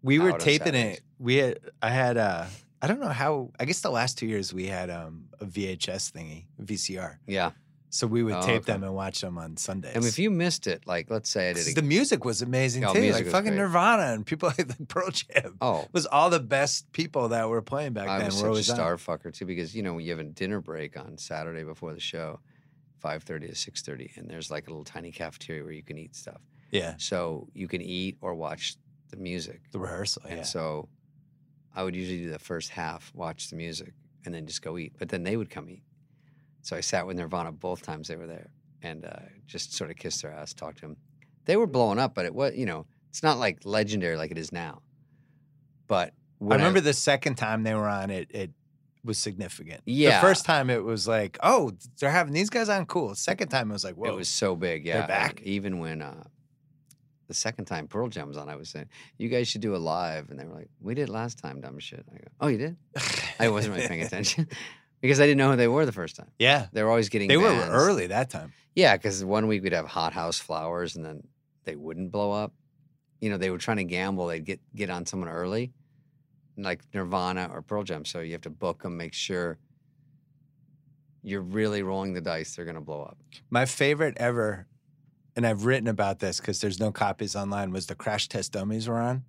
We 0.01 0.19
were 0.19 0.33
taping 0.33 0.75
it. 0.75 1.01
We 1.19 1.35
had 1.37 1.59
I 1.81 1.89
had 1.89 2.17
uh 2.17 2.45
I 2.81 2.87
don't 2.87 2.99
know 2.99 3.09
how 3.09 3.51
I 3.59 3.65
guess 3.65 3.81
the 3.81 3.91
last 3.91 4.17
two 4.17 4.25
years 4.27 4.53
we 4.53 4.67
had 4.67 4.89
um 4.89 5.25
a 5.39 5.45
VHS 5.45 6.11
thingy, 6.11 6.45
VCR. 6.61 7.17
yeah. 7.27 7.51
So 7.89 8.07
we 8.07 8.23
would 8.23 8.33
Oh, 8.33 8.41
tape 8.41 8.63
okay. 8.63 8.71
them 8.73 8.83
and 8.83 8.95
watch 8.95 9.21
them 9.21 9.37
on 9.37 9.55
Sundays. 9.55 9.93
And 9.95 10.03
if 10.03 10.17
you 10.17 10.31
missed 10.31 10.65
it, 10.65 10.87
like 10.87 11.11
let's 11.11 11.29
say 11.29 11.51
I 11.51 11.53
did 11.53 11.75
the 11.75 11.83
music 11.83 12.25
was 12.25 12.41
amazing 12.41 12.83
Oh, 12.85 12.91
too. 12.93 13.11
Like 13.11 13.25
was 13.25 13.31
fucking 13.31 13.51
great. 13.51 13.57
Nirvana 13.59 14.13
and 14.13 14.25
people 14.25 14.51
like 14.57 14.87
Pearl 14.87 15.11
Jam. 15.11 15.57
oh, 15.61 15.81
It 15.81 15.89
was 15.93 16.07
all 16.07 16.31
the 16.31 16.39
best 16.39 16.91
people 16.91 17.27
that 17.29 17.47
were 17.49 17.61
playing 17.61 17.93
back 17.93 18.07
I 18.07 18.17
then 18.17 18.25
was 18.27 18.41
were 18.41 18.55
such 18.55 18.69
a 18.69 18.73
star 18.75 18.91
on. 18.93 18.97
fucker 18.97 19.31
too 19.31 19.45
because 19.45 19.75
you 19.75 19.83
know 19.83 19.99
you 19.99 20.09
have 20.09 20.19
a 20.19 20.23
dinner 20.23 20.59
break 20.59 20.97
on 20.97 21.17
Saturday 21.19 21.63
before 21.63 21.93
the 21.93 21.99
show, 21.99 22.39
five 23.03 23.21
thirty 23.23 23.47
to 23.47 23.55
six 23.55 23.81
thirty, 23.83 24.11
and 24.15 24.27
there's 24.29 24.49
like 24.49 24.65
a 24.67 24.71
little 24.71 24.83
tiny 24.85 25.11
cafeteria 25.11 25.63
where 25.63 25.73
you 25.73 25.83
can 25.83 25.97
eat 25.99 26.15
stuff. 26.15 26.41
Yeah. 26.71 26.95
So 26.97 27.47
you 27.53 27.67
can 27.67 27.81
eat 27.81 28.17
or 28.21 28.33
watch 28.33 28.77
the 29.11 29.17
music. 29.17 29.61
The 29.71 29.77
rehearsal. 29.79 30.23
And 30.27 30.37
Yeah. 30.37 30.43
so 30.43 30.89
I 31.75 31.83
would 31.83 31.95
usually 31.95 32.19
do 32.19 32.31
the 32.31 32.39
first 32.39 32.69
half, 32.69 33.11
watch 33.13 33.49
the 33.49 33.55
music, 33.55 33.93
and 34.25 34.33
then 34.33 34.47
just 34.47 34.61
go 34.63 34.77
eat. 34.79 34.93
But 34.97 35.09
then 35.09 35.21
they 35.23 35.37
would 35.37 35.51
come 35.51 35.69
eat. 35.69 35.83
So 36.61 36.75
I 36.75 36.81
sat 36.81 37.05
with 37.05 37.17
Nirvana 37.17 37.51
both 37.51 37.81
times 37.83 38.07
they 38.07 38.15
were 38.15 38.25
there 38.27 38.49
and 38.81 39.05
uh, 39.05 39.11
just 39.45 39.73
sort 39.73 39.91
of 39.91 39.97
kissed 39.97 40.21
their 40.23 40.31
ass, 40.31 40.53
talked 40.53 40.77
to 40.79 40.81
them. 40.87 40.97
They 41.45 41.57
were 41.57 41.67
blowing 41.67 41.99
up, 41.99 42.15
but 42.15 42.25
it 42.25 42.33
was, 42.33 42.55
you 42.55 42.65
know, 42.65 42.85
it's 43.09 43.21
not 43.21 43.37
like 43.37 43.59
legendary 43.65 44.15
like 44.17 44.31
it 44.31 44.37
is 44.37 44.51
now. 44.51 44.81
But 45.87 46.13
I 46.41 46.55
remember 46.55 46.79
the 46.79 46.93
second 46.93 47.35
time 47.35 47.63
they 47.63 47.73
were 47.75 47.87
on 47.87 48.09
it, 48.09 48.27
it 48.31 48.51
was 49.03 49.17
significant. 49.17 49.81
Yeah. 49.85 50.21
The 50.21 50.27
first 50.27 50.45
time 50.45 50.69
it 50.69 50.83
was 50.83 51.07
like, 51.07 51.37
oh, 51.43 51.71
they're 51.99 52.09
having 52.09 52.33
these 52.33 52.49
guys 52.49 52.69
on 52.69 52.85
cool. 52.85 53.15
Second 53.15 53.49
time 53.49 53.69
it 53.69 53.73
was 53.73 53.83
like, 53.83 53.95
whoa. 53.95 54.09
It 54.09 54.15
was 54.15 54.29
so 54.29 54.55
big, 54.55 54.85
yeah. 54.85 54.99
and 54.99 55.07
back. 55.07 55.41
Even 55.41 55.79
when 55.79 56.01
uh, 56.01 56.23
the 57.27 57.33
second 57.33 57.65
time 57.65 57.87
Pearl 57.87 58.07
Jam 58.07 58.27
was 58.27 58.37
on, 58.37 58.49
I 58.49 58.55
was 58.55 58.69
saying, 58.69 58.87
"You 59.17 59.29
guys 59.29 59.47
should 59.47 59.61
do 59.61 59.75
a 59.75 59.77
live," 59.77 60.29
and 60.29 60.39
they 60.39 60.45
were 60.45 60.53
like, 60.53 60.69
"We 60.79 60.93
did 60.93 61.09
last 61.09 61.39
time, 61.39 61.61
dumb 61.61 61.79
shit." 61.79 62.05
I 62.11 62.17
go, 62.17 62.23
"Oh, 62.41 62.47
you 62.47 62.57
did?" 62.57 62.77
I 63.39 63.49
wasn't 63.49 63.75
really 63.75 63.87
paying 63.87 64.03
attention 64.03 64.47
because 65.01 65.19
I 65.19 65.25
didn't 65.25 65.37
know 65.37 65.51
who 65.51 65.57
they 65.57 65.67
were 65.67 65.85
the 65.85 65.91
first 65.91 66.15
time. 66.15 66.31
Yeah. 66.39 66.67
They 66.71 66.83
were 66.83 66.89
always 66.89 67.09
getting 67.09 67.27
They 67.27 67.37
were 67.37 67.49
early 67.69 68.07
that 68.07 68.29
time. 68.29 68.53
Yeah, 68.75 68.95
because 68.95 69.23
one 69.23 69.47
week 69.47 69.63
we'd 69.63 69.73
have 69.73 69.87
Hot 69.87 70.13
House 70.13 70.39
Flowers, 70.39 70.95
and 70.95 71.05
then 71.05 71.23
they 71.65 71.75
wouldn't 71.75 72.11
blow 72.11 72.31
up. 72.31 72.53
You 73.21 73.29
know, 73.29 73.37
they 73.37 73.49
were 73.49 73.57
trying 73.57 73.77
to 73.77 73.83
gamble. 73.83 74.27
They'd 74.27 74.45
get 74.45 74.59
get 74.75 74.89
on 74.89 75.05
someone 75.05 75.29
early, 75.29 75.71
like 76.57 76.81
Nirvana 76.93 77.49
or 77.51 77.61
Pearl 77.61 77.83
Jam. 77.83 78.05
So 78.05 78.19
you 78.19 78.33
have 78.33 78.41
to 78.41 78.49
book 78.49 78.83
them, 78.83 78.97
make 78.97 79.13
sure 79.13 79.57
you're 81.23 81.41
really 81.41 81.83
rolling 81.83 82.13
the 82.13 82.21
dice. 82.21 82.55
They're 82.55 82.65
gonna 82.65 82.81
blow 82.81 83.03
up. 83.03 83.17
My 83.49 83.65
favorite 83.65 84.17
ever, 84.17 84.67
and 85.35 85.47
I've 85.47 85.65
written 85.65 85.87
about 85.87 86.19
this 86.19 86.39
because 86.39 86.61
there's 86.61 86.79
no 86.79 86.91
copies 86.91 87.35
online, 87.35 87.71
was 87.71 87.87
the 87.87 87.95
Crash 87.95 88.27
Test 88.27 88.51
Dummies 88.51 88.87
were 88.87 88.99
on. 88.99 89.23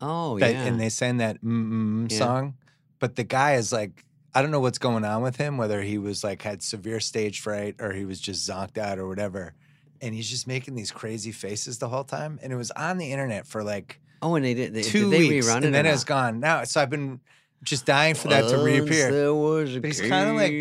Oh 0.00 0.38
that, 0.38 0.52
yeah, 0.52 0.64
And 0.64 0.80
they 0.80 0.88
sang 0.88 1.18
that 1.18 1.42
mm-mm 1.42 2.10
Yeah. 2.10 2.18
song. 2.18 2.54
But 2.98 3.16
the 3.16 3.24
guy 3.24 3.54
is 3.54 3.72
like, 3.72 4.04
I 4.34 4.42
don't 4.42 4.50
know 4.50 4.60
what's 4.60 4.78
going 4.78 5.04
on 5.04 5.22
with 5.22 5.36
him, 5.36 5.56
whether 5.58 5.82
he 5.82 5.98
was 5.98 6.24
like 6.24 6.42
had 6.42 6.62
severe 6.62 6.98
stage 7.00 7.40
fright 7.40 7.76
or 7.78 7.92
he 7.92 8.04
was 8.04 8.20
just 8.20 8.48
zonked 8.48 8.78
out 8.78 8.98
or 8.98 9.06
whatever. 9.06 9.54
And 10.00 10.14
he's 10.14 10.28
just 10.28 10.46
making 10.46 10.74
these 10.74 10.90
crazy 10.90 11.30
faces 11.30 11.78
the 11.78 11.88
whole 11.88 12.04
time. 12.04 12.38
And 12.42 12.52
it 12.52 12.56
was 12.56 12.70
on 12.72 12.98
the 12.98 13.12
internet 13.12 13.46
for 13.46 13.62
like 13.62 14.00
oh, 14.24 14.34
and 14.36 14.44
they 14.44 14.54
did. 14.54 14.74
They, 14.74 14.82
two 14.82 15.10
did 15.10 15.20
they 15.20 15.28
weeks. 15.28 15.46
rerun 15.46 15.58
it? 15.58 15.64
and 15.66 15.74
then 15.74 15.86
or 15.86 15.90
it's 15.90 16.02
not? 16.02 16.06
gone. 16.08 16.40
Now, 16.40 16.64
so 16.64 16.80
I've 16.80 16.90
been 16.90 17.20
just 17.62 17.86
dying 17.86 18.14
for 18.14 18.28
that 18.28 18.42
to 18.48 18.56
Once 18.56 18.62
reappear. 18.64 19.10
There 19.10 19.32
was 19.34 19.74
a 19.76 19.80
But 19.80 19.86
he's 19.86 20.00
kinda 20.00 20.32
like- 20.34 20.52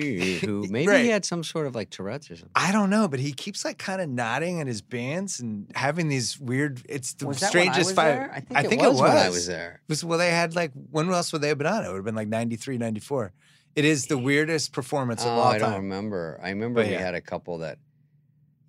who 0.42 0.66
maybe 0.70 0.88
Right. 0.88 1.04
he 1.04 1.10
had 1.10 1.26
some 1.26 1.44
sort 1.44 1.68
of 1.68 1.76
like 1.76 1.90
Tourette's 1.90 2.32
or 2.32 2.36
something. 2.38 2.52
I 2.56 2.72
don't 2.72 2.90
know, 2.90 3.10
but 3.10 3.20
he 3.20 3.34
keeps 3.34 3.66
like 3.66 3.78
kind 3.78 4.00
of 4.00 4.08
nodding 4.08 4.62
at 4.62 4.68
his 4.68 4.82
bands 4.82 5.42
and 5.42 5.70
having 5.76 6.08
these 6.08 6.40
weird. 6.40 6.82
It's 6.88 7.14
the 7.16 7.28
Was 7.28 7.40
that 7.42 7.54
when 7.54 7.68
I 7.68 7.72
strangest 7.72 7.90
was 7.90 7.96
five. 7.96 8.06
there? 8.16 8.32
I 8.34 8.64
think, 8.64 8.82
I 8.82 8.86
it, 8.86 8.90
was 8.92 9.00
it 9.00 9.04
when 9.04 9.12
I 9.12 9.26
was. 9.28 9.36
was 9.36 9.48
there. 9.48 9.82
was 9.90 10.06
well, 10.06 10.18
they 10.18 10.30
had 10.32 10.56
like 10.56 10.72
when 10.92 11.10
else 11.10 11.34
would 11.34 11.42
they 11.42 11.50
have 11.50 11.58
been 11.58 11.68
on? 11.68 11.84
It 11.84 11.90
would 11.90 11.98
have 11.98 12.06
been 12.06 12.16
like 12.16 12.30
93, 12.30 12.78
94. 12.78 13.34
It 13.76 13.84
is 13.86 14.06
the 14.06 14.18
weirdest 14.18 14.72
performance 14.72 15.24
of 15.24 15.28
Oh, 15.28 15.32
all 15.32 15.44
I 15.48 15.58
don't 15.58 15.74
remember. 15.76 16.40
I 16.42 16.50
remember 16.52 16.82
But 16.82 16.88
we 16.88 16.94
yeah. 16.94 17.02
had 17.02 17.16
a 17.16 17.22
couple 17.22 17.58
that, 17.58 17.80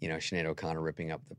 you 0.00 0.08
know, 0.08 0.16
Sinead 0.16 0.46
O'Connor 0.46 0.80
ripping 0.80 1.12
up 1.12 1.20
the 1.28 1.36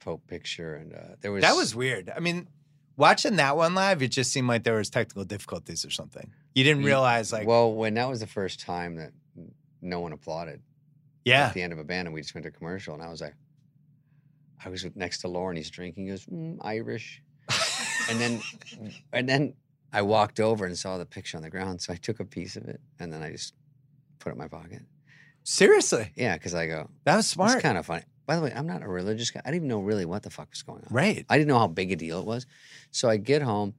Pope 0.00 0.26
picture, 0.26 0.74
and 0.76 0.94
uh, 0.94 0.98
there 1.20 1.30
was 1.30 1.42
That 1.42 1.54
was 1.54 1.74
weird. 1.76 2.10
I 2.14 2.18
mean, 2.20 2.48
watching 2.96 3.36
that 3.36 3.56
one 3.56 3.74
live, 3.74 4.02
it 4.02 4.08
just 4.08 4.32
seemed 4.32 4.48
like 4.48 4.64
there 4.64 4.76
was 4.76 4.90
technical 4.90 5.24
difficulties 5.24 5.84
or 5.84 5.90
something. 5.90 6.30
You 6.54 6.64
didn't 6.64 6.84
realize 6.84 7.32
like, 7.32 7.46
well 7.46 7.72
when 7.72 7.94
that 7.94 8.08
was 8.08 8.20
the 8.20 8.26
first 8.26 8.60
time 8.60 8.96
that 8.96 9.12
no 9.82 10.00
one 10.00 10.12
applauded 10.12 10.62
yeah, 11.24 11.46
at 11.46 11.54
the 11.54 11.62
end 11.62 11.72
of 11.72 11.78
a 11.78 11.84
band, 11.84 12.06
and 12.06 12.14
we 12.14 12.20
just 12.20 12.34
went 12.34 12.44
to 12.44 12.50
commercial, 12.50 12.94
and 12.94 13.02
I 13.02 13.08
was 13.08 13.20
like, 13.20 13.34
I 14.64 14.68
was 14.68 14.86
next 14.94 15.18
to 15.22 15.28
Lorne, 15.28 15.56
he's 15.56 15.70
drinking, 15.70 16.04
he 16.04 16.10
goes 16.10 16.26
mm, 16.26 16.58
Irish, 16.62 17.22
and 18.10 18.20
then 18.20 18.40
and 19.12 19.28
then 19.28 19.54
I 19.92 20.02
walked 20.02 20.40
over 20.40 20.66
and 20.66 20.76
saw 20.76 20.98
the 20.98 21.06
picture 21.06 21.36
on 21.36 21.42
the 21.42 21.50
ground, 21.50 21.80
so 21.80 21.92
I 21.92 21.96
took 21.96 22.20
a 22.20 22.24
piece 22.24 22.56
of 22.56 22.64
it, 22.68 22.80
and 22.98 23.12
then 23.12 23.22
I 23.22 23.30
just 23.30 23.54
put 24.18 24.30
it 24.30 24.32
in 24.32 24.38
my 24.38 24.48
pocket. 24.48 24.82
seriously, 25.44 26.12
Yeah, 26.16 26.34
because 26.34 26.54
I 26.54 26.66
go, 26.66 26.90
that 27.04 27.16
was 27.16 27.26
smart. 27.26 27.54
it's 27.54 27.62
kind 27.62 27.78
of 27.78 27.86
funny. 27.86 28.04
By 28.26 28.36
the 28.36 28.42
way, 28.42 28.52
I'm 28.54 28.66
not 28.66 28.82
a 28.82 28.88
religious 28.88 29.30
guy. 29.30 29.40
I 29.44 29.48
didn't 29.50 29.56
even 29.56 29.68
know 29.68 29.80
really 29.80 30.04
what 30.06 30.22
the 30.22 30.30
fuck 30.30 30.48
was 30.50 30.62
going 30.62 30.80
on. 30.80 30.86
right. 30.90 31.26
I 31.28 31.36
didn't 31.36 31.48
know 31.48 31.58
how 31.58 31.66
big 31.66 31.92
a 31.92 31.96
deal 31.96 32.20
it 32.20 32.26
was. 32.26 32.46
So 32.90 33.08
I 33.10 33.16
get 33.18 33.42
home. 33.42 33.74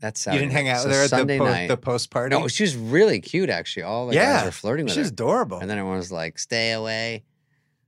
That's 0.00 0.20
You 0.20 0.24
Saturday. 0.32 0.44
didn't 0.46 0.52
hang 0.56 0.68
out 0.68 0.80
So 0.82 0.88
with 0.88 0.96
her 0.96 1.02
at 1.04 1.10
Sunday 1.10 1.38
the, 1.38 1.44
po- 1.44 1.50
night. 1.50 1.66
the 1.68 1.76
post 1.76 2.10
party. 2.10 2.36
no, 2.36 2.48
she 2.48 2.62
was 2.64 2.76
really 2.76 3.20
cute. 3.20 3.48
Actually, 3.50 3.84
all 3.84 4.06
the 4.08 4.14
Yeah, 4.14 4.38
guys 4.38 4.44
were 4.46 4.50
flirting 4.50 4.84
with 4.86 4.92
She's 4.94 4.98
her. 4.98 5.02
She's 5.04 5.12
adorable. 5.12 5.58
And 5.58 5.70
then 5.70 5.78
everyone 5.78 5.98
was 5.98 6.10
like, 6.12 6.38
"Stay 6.40 6.72
away, 6.72 7.22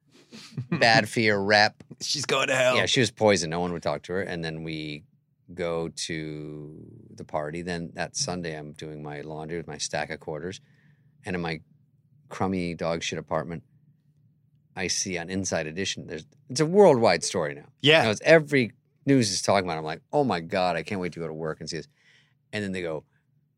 bad 0.71 1.09
for 1.09 1.21
your 1.21 1.43
rep." 1.43 1.83
She's 2.01 2.25
going 2.27 2.49
to 2.49 2.55
hell. 2.57 2.77
Yeah, 2.77 2.87
she 2.87 3.01
was 3.01 3.11
poison. 3.11 3.51
No 3.51 3.61
one 3.61 3.73
would 3.73 3.83
talk 3.83 4.03
to 4.05 4.13
her. 4.15 4.23
And 4.23 4.45
then 4.45 4.63
we 4.63 5.03
go 5.55 5.89
to 5.89 6.85
the 7.15 7.25
party. 7.25 7.63
Then 7.63 7.91
that 7.95 8.17
Sunday, 8.17 8.57
I'm 8.57 8.73
doing 8.73 9.03
my 9.03 9.21
laundry 9.23 9.57
with 9.57 9.67
my 9.67 9.79
stack 9.79 10.11
of 10.11 10.21
quarters, 10.21 10.61
and 11.25 11.35
in 11.37 11.43
my 11.43 11.61
crummy 12.29 12.75
dog 12.75 13.03
shit 13.03 13.19
apartment, 13.19 13.63
I 14.77 14.89
see 14.89 15.19
on 15.19 15.31
Inside 15.31 15.67
Edition. 15.67 16.07
There's 16.07 16.27
it's 16.51 16.61
a 16.61 16.67
worldwide 16.67 17.23
story 17.25 17.55
now. 17.55 17.67
yeah. 17.81 18.11
It's 18.11 18.21
every 18.25 18.73
news 19.07 19.31
is 19.31 19.43
talking 19.43 19.67
about. 19.67 19.77
it. 19.77 19.79
I'm 19.79 19.85
like, 19.85 20.03
oh 20.13 20.25
my 20.25 20.41
god, 20.41 20.77
I 20.77 20.83
can't 20.83 21.01
wait 21.01 21.13
to 21.13 21.21
go 21.21 21.27
to 21.27 21.33
work 21.35 21.61
and 21.61 21.69
see 21.69 21.77
this. 21.79 21.89
And 22.53 22.63
then 22.63 22.73
they 22.73 22.83
go, 22.83 23.05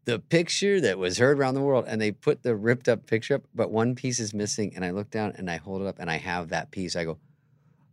the 0.04 0.18
picture 0.18 0.80
that 0.80 0.98
was 0.98 1.18
heard 1.18 1.38
around 1.38 1.54
the 1.54 1.60
world, 1.60 1.84
and 1.88 2.00
they 2.00 2.12
put 2.12 2.42
the 2.42 2.54
ripped 2.54 2.88
up 2.88 3.06
picture 3.06 3.34
up, 3.36 3.42
but 3.54 3.70
one 3.70 3.94
piece 3.94 4.20
is 4.20 4.32
missing. 4.32 4.72
And 4.76 4.84
I 4.84 4.90
look 4.90 5.10
down 5.10 5.32
and 5.36 5.50
I 5.50 5.56
hold 5.56 5.82
it 5.82 5.88
up, 5.88 5.96
and 5.98 6.10
I 6.10 6.16
have 6.16 6.48
that 6.50 6.70
piece. 6.70 6.94
I 6.96 7.04
go, 7.04 7.18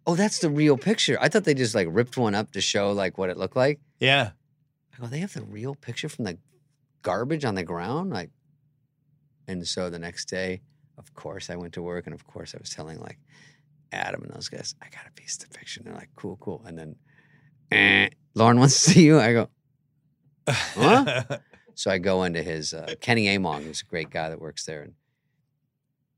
oh, 0.05 0.15
that's 0.15 0.39
the 0.39 0.49
real 0.49 0.77
picture. 0.77 1.17
I 1.19 1.29
thought 1.29 1.43
they 1.43 1.53
just 1.53 1.75
like 1.75 1.87
ripped 1.89 2.17
one 2.17 2.35
up 2.35 2.51
to 2.51 2.61
show 2.61 2.91
like 2.91 3.17
what 3.17 3.29
it 3.29 3.37
looked 3.37 3.55
like. 3.55 3.79
yeah. 3.99 4.31
I 4.95 5.01
go, 5.01 5.07
they 5.07 5.19
have 5.19 5.33
the 5.33 5.41
real 5.43 5.73
picture 5.73 6.07
from 6.07 6.25
the 6.25 6.37
garbage 7.01 7.45
on 7.45 7.55
the 7.55 7.63
ground, 7.63 8.11
like. 8.11 8.29
And 9.47 9.67
so 9.67 9.89
the 9.89 9.99
next 9.99 10.25
day, 10.25 10.61
of 10.97 11.13
course, 11.13 11.49
I 11.49 11.55
went 11.55 11.73
to 11.73 11.81
work, 11.81 12.05
and 12.05 12.13
of 12.13 12.25
course, 12.27 12.53
I 12.55 12.59
was 12.59 12.69
telling 12.69 12.99
like 12.99 13.19
Adam 13.91 14.23
and 14.23 14.33
those 14.33 14.49
guys, 14.49 14.75
I 14.81 14.85
got 14.89 15.07
a 15.07 15.11
piece 15.13 15.41
of 15.43 15.49
fiction. 15.49 15.83
they're 15.85 15.93
like, 15.93 16.09
cool, 16.15 16.37
cool. 16.37 16.63
And 16.65 16.77
then 16.77 16.95
eh, 17.71 18.09
Lorne 18.35 18.59
wants 18.59 18.73
to 18.83 18.91
see 18.91 19.05
you. 19.05 19.19
I 19.19 19.33
go, 19.33 19.49
Huh? 20.47 21.23
so 21.75 21.91
I 21.91 21.97
go 21.97 22.23
into 22.23 22.43
his 22.43 22.73
uh, 22.73 22.95
Kenny 23.01 23.25
Aymong, 23.27 23.63
who's 23.63 23.81
a 23.81 23.85
great 23.85 24.09
guy 24.09 24.29
that 24.29 24.39
works 24.39 24.65
there, 24.65 24.81
and 24.83 24.93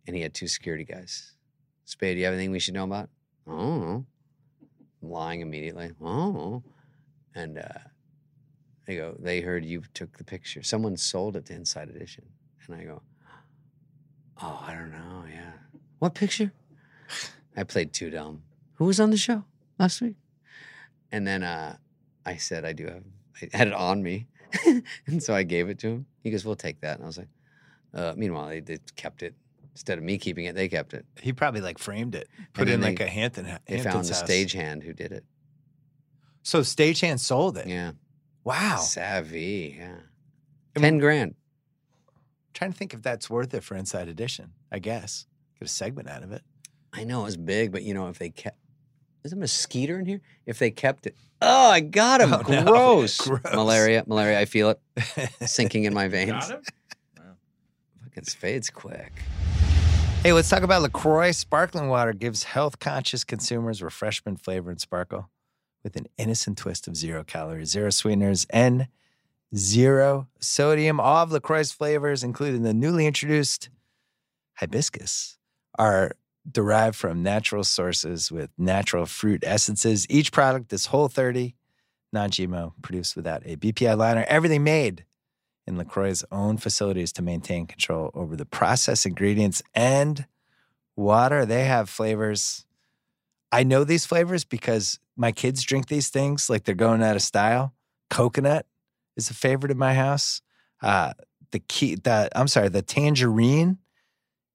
and 0.07 0.15
he 0.15 0.21
had 0.21 0.33
two 0.33 0.47
security 0.47 0.83
guys. 0.83 1.33
Spade, 1.85 2.15
do 2.15 2.19
you 2.19 2.25
have 2.25 2.33
anything 2.33 2.51
we 2.51 2.59
should 2.59 2.73
know 2.73 2.83
about? 2.83 3.09
Know. 3.47 4.05
I'm 5.01 5.09
lying 5.09 5.41
immediately. 5.41 5.91
Know. 5.99 6.63
And 7.33 7.57
uh, 7.59 7.79
they 8.87 8.95
go, 8.97 9.15
they 9.19 9.41
heard 9.41 9.65
you 9.65 9.83
took 9.93 10.17
the 10.17 10.23
picture. 10.23 10.61
Someone 10.63 10.95
sold 10.97 11.35
it 11.35 11.45
to 11.47 11.53
Inside 11.53 11.89
Edition. 11.89 12.25
And 12.67 12.75
I 12.75 12.83
go, 12.83 13.01
oh, 14.41 14.63
I 14.67 14.73
don't 14.73 14.91
know. 14.91 15.23
Yeah. 15.31 15.51
What 15.99 16.13
picture? 16.13 16.51
I 17.55 17.63
played 17.63 17.93
too 17.93 18.09
dumb. 18.09 18.43
Who 18.75 18.85
was 18.85 18.99
on 18.99 19.09
the 19.09 19.17
show 19.17 19.43
last 19.79 20.01
week? 20.01 20.15
And 21.11 21.25
then 21.25 21.43
uh, 21.43 21.77
I 22.25 22.35
said, 22.37 22.65
I 22.65 22.73
do 22.73 22.85
have, 22.85 23.03
I 23.41 23.57
had 23.57 23.67
it 23.67 23.73
on 23.73 24.03
me. 24.03 24.27
and 25.07 25.21
so 25.23 25.33
I 25.33 25.43
gave 25.43 25.69
it 25.69 25.79
to 25.79 25.87
him. 25.87 26.05
He 26.23 26.31
goes, 26.31 26.45
we'll 26.45 26.55
take 26.55 26.81
that. 26.81 26.95
And 26.95 27.03
I 27.03 27.07
was 27.07 27.17
like, 27.17 27.29
uh, 27.93 28.13
meanwhile, 28.17 28.49
they, 28.49 28.59
they 28.59 28.79
kept 28.95 29.23
it. 29.23 29.33
Instead 29.71 29.97
of 29.97 30.03
me 30.03 30.17
keeping 30.17 30.45
it, 30.45 30.55
they 30.55 30.69
kept 30.69 30.93
it. 30.93 31.05
he 31.21 31.33
probably 31.33 31.59
like 31.59 31.77
framed 31.77 32.15
it, 32.15 32.29
put 32.53 32.69
in 32.69 32.79
like 32.79 33.01
a 33.01 33.07
Hampton. 33.07 33.43
They 33.43 33.77
Hamptons 33.77 33.83
found 33.83 34.05
the 34.05 34.13
house. 34.13 34.23
stagehand 34.23 34.83
who 34.83 34.93
did 34.93 35.11
it. 35.11 35.25
So 36.43 36.61
stagehand 36.61 37.19
sold 37.19 37.57
it. 37.57 37.67
Yeah. 37.67 37.91
Wow. 38.45 38.77
Savvy. 38.77 39.75
Yeah. 39.77 39.97
I 40.77 40.79
10 40.79 40.99
grand. 40.99 41.35
Trying 42.55 42.71
to 42.71 42.77
think 42.77 42.93
if 42.93 43.03
that's 43.03 43.29
worth 43.29 43.53
it 43.53 43.63
for 43.63 43.75
Inside 43.75 44.07
Edition. 44.07 44.53
I 44.71 44.79
guess 44.79 45.27
get 45.59 45.67
a 45.67 45.71
segment 45.71 46.09
out 46.09 46.23
of 46.23 46.31
it. 46.31 46.41
I 46.91 47.03
know 47.03 47.21
it 47.21 47.25
was 47.25 47.37
big, 47.37 47.71
but 47.71 47.83
you 47.83 47.93
know, 47.93 48.07
if 48.07 48.17
they 48.17 48.29
kept, 48.29 48.57
there's 49.21 49.33
a 49.33 49.35
mosquito 49.35 49.95
in 49.95 50.05
here. 50.05 50.21
If 50.45 50.57
they 50.59 50.71
kept 50.71 51.05
it, 51.05 51.15
oh, 51.41 51.69
I 51.69 51.81
got 51.81 52.21
him. 52.21 52.33
Oh, 52.33 52.41
no. 52.47 52.63
Gross. 52.65 53.19
Gross. 53.19 53.41
Malaria, 53.53 54.03
malaria. 54.07 54.39
I 54.39 54.45
feel 54.45 54.69
it 54.69 54.79
sinking 55.47 55.83
in 55.83 55.93
my 55.93 56.07
veins. 56.07 56.31
Got 56.31 56.49
him? 56.49 56.61
Fucking 58.03 58.23
fades 58.23 58.69
quick. 58.69 59.11
Hey, 60.23 60.33
let's 60.33 60.49
talk 60.49 60.63
about 60.63 60.81
LaCroix. 60.81 61.31
Sparkling 61.33 61.89
water 61.89 62.13
gives 62.13 62.43
health 62.43 62.79
conscious 62.79 63.23
consumers 63.23 63.83
refreshment 63.83 64.41
flavor 64.41 64.71
and 64.71 64.79
sparkle 64.79 65.29
with 65.83 65.95
an 65.97 66.07
innocent 66.17 66.57
twist 66.57 66.87
of 66.87 66.95
zero 66.95 67.23
calories, 67.23 67.69
zero 67.69 67.89
sweeteners, 67.91 68.47
and 68.49 68.87
zero 69.55 70.27
sodium. 70.39 70.99
All 70.99 71.23
of 71.23 71.31
LaCroix's 71.31 71.71
flavors, 71.71 72.23
including 72.23 72.63
the 72.63 72.73
newly 72.73 73.05
introduced 73.05 73.69
hibiscus, 74.55 75.37
are 75.77 76.15
derived 76.49 76.95
from 76.95 77.23
natural 77.23 77.63
sources 77.63 78.31
with 78.31 78.49
natural 78.57 79.05
fruit 79.05 79.43
essences. 79.45 80.05
Each 80.09 80.31
product 80.31 80.71
is 80.71 80.87
whole 80.87 81.07
30, 81.07 81.55
non 82.13 82.29
GMO, 82.29 82.73
produced 82.81 83.15
without 83.15 83.43
a 83.45 83.57
BPI 83.57 83.97
liner, 83.97 84.25
everything 84.27 84.63
made 84.63 85.05
in 85.67 85.77
LaCroix's 85.77 86.23
own 86.31 86.57
facilities 86.57 87.11
to 87.13 87.21
maintain 87.21 87.65
control 87.65 88.11
over 88.13 88.35
the 88.35 88.45
process 88.45 89.05
ingredients 89.05 89.63
and 89.73 90.27
water. 90.95 91.45
They 91.45 91.65
have 91.65 91.89
flavors. 91.89 92.65
I 93.51 93.63
know 93.63 93.83
these 93.83 94.05
flavors 94.05 94.43
because 94.43 94.99
my 95.15 95.31
kids 95.31 95.63
drink 95.63 95.87
these 95.87 96.09
things 96.09 96.49
like 96.49 96.65
they're 96.65 96.75
going 96.75 97.01
out 97.01 97.15
of 97.15 97.21
style. 97.21 97.73
Coconut 98.09 98.67
is 99.15 99.29
a 99.29 99.33
favorite 99.33 99.71
in 99.71 99.77
my 99.77 99.93
house. 99.93 100.41
Uh, 100.81 101.13
the 101.51 101.59
key, 101.59 101.95
the 101.95 102.29
I'm 102.35 102.47
sorry, 102.47 102.69
the 102.69 102.81
tangerine 102.81 103.77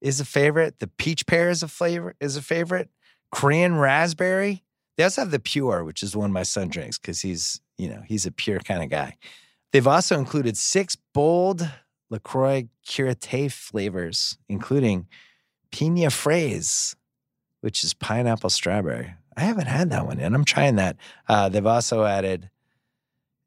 is 0.01 0.19
a 0.19 0.25
favorite. 0.25 0.79
The 0.79 0.87
peach 0.87 1.25
pear 1.25 1.49
is 1.49 1.63
a 1.63 1.67
flavor 1.67 2.15
is 2.19 2.35
a 2.35 2.41
favorite. 2.41 2.89
Cran-Raspberry. 3.31 4.63
They 4.97 5.03
also 5.03 5.21
have 5.21 5.31
the 5.31 5.39
pure, 5.39 5.83
which 5.83 6.03
is 6.03 6.15
one 6.15 6.33
my 6.33 6.43
son 6.43 6.67
drinks 6.67 6.99
because 6.99 7.21
he's 7.21 7.61
you 7.77 7.89
know 7.89 8.03
he's 8.05 8.25
a 8.25 8.31
pure 8.31 8.59
kind 8.59 8.83
of 8.83 8.89
guy. 8.89 9.17
They've 9.71 9.87
also 9.87 10.19
included 10.19 10.57
six 10.57 10.97
bold 11.13 11.67
LaCroix 12.09 12.67
Curate 12.85 13.51
flavors, 13.51 14.37
including 14.49 15.07
Pina 15.71 16.09
Fraise, 16.09 16.95
which 17.61 17.83
is 17.83 17.93
pineapple 17.93 18.49
strawberry. 18.49 19.15
I 19.37 19.41
haven't 19.41 19.67
had 19.67 19.89
that 19.91 20.05
one 20.05 20.19
yet. 20.19 20.33
I'm 20.33 20.43
trying 20.43 20.75
that. 20.75 20.97
Uh, 21.27 21.47
they've 21.47 21.65
also 21.65 22.03
added 22.03 22.49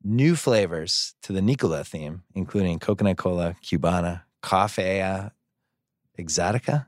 new 0.04 0.36
flavors 0.36 1.14
to 1.22 1.32
the 1.32 1.42
Nicola 1.42 1.82
theme, 1.82 2.22
including 2.34 2.78
coconut 2.78 3.16
cola, 3.16 3.56
Cubana, 3.62 4.22
coffee, 4.42 5.00
uh, 5.00 5.30
exotica. 6.18 6.86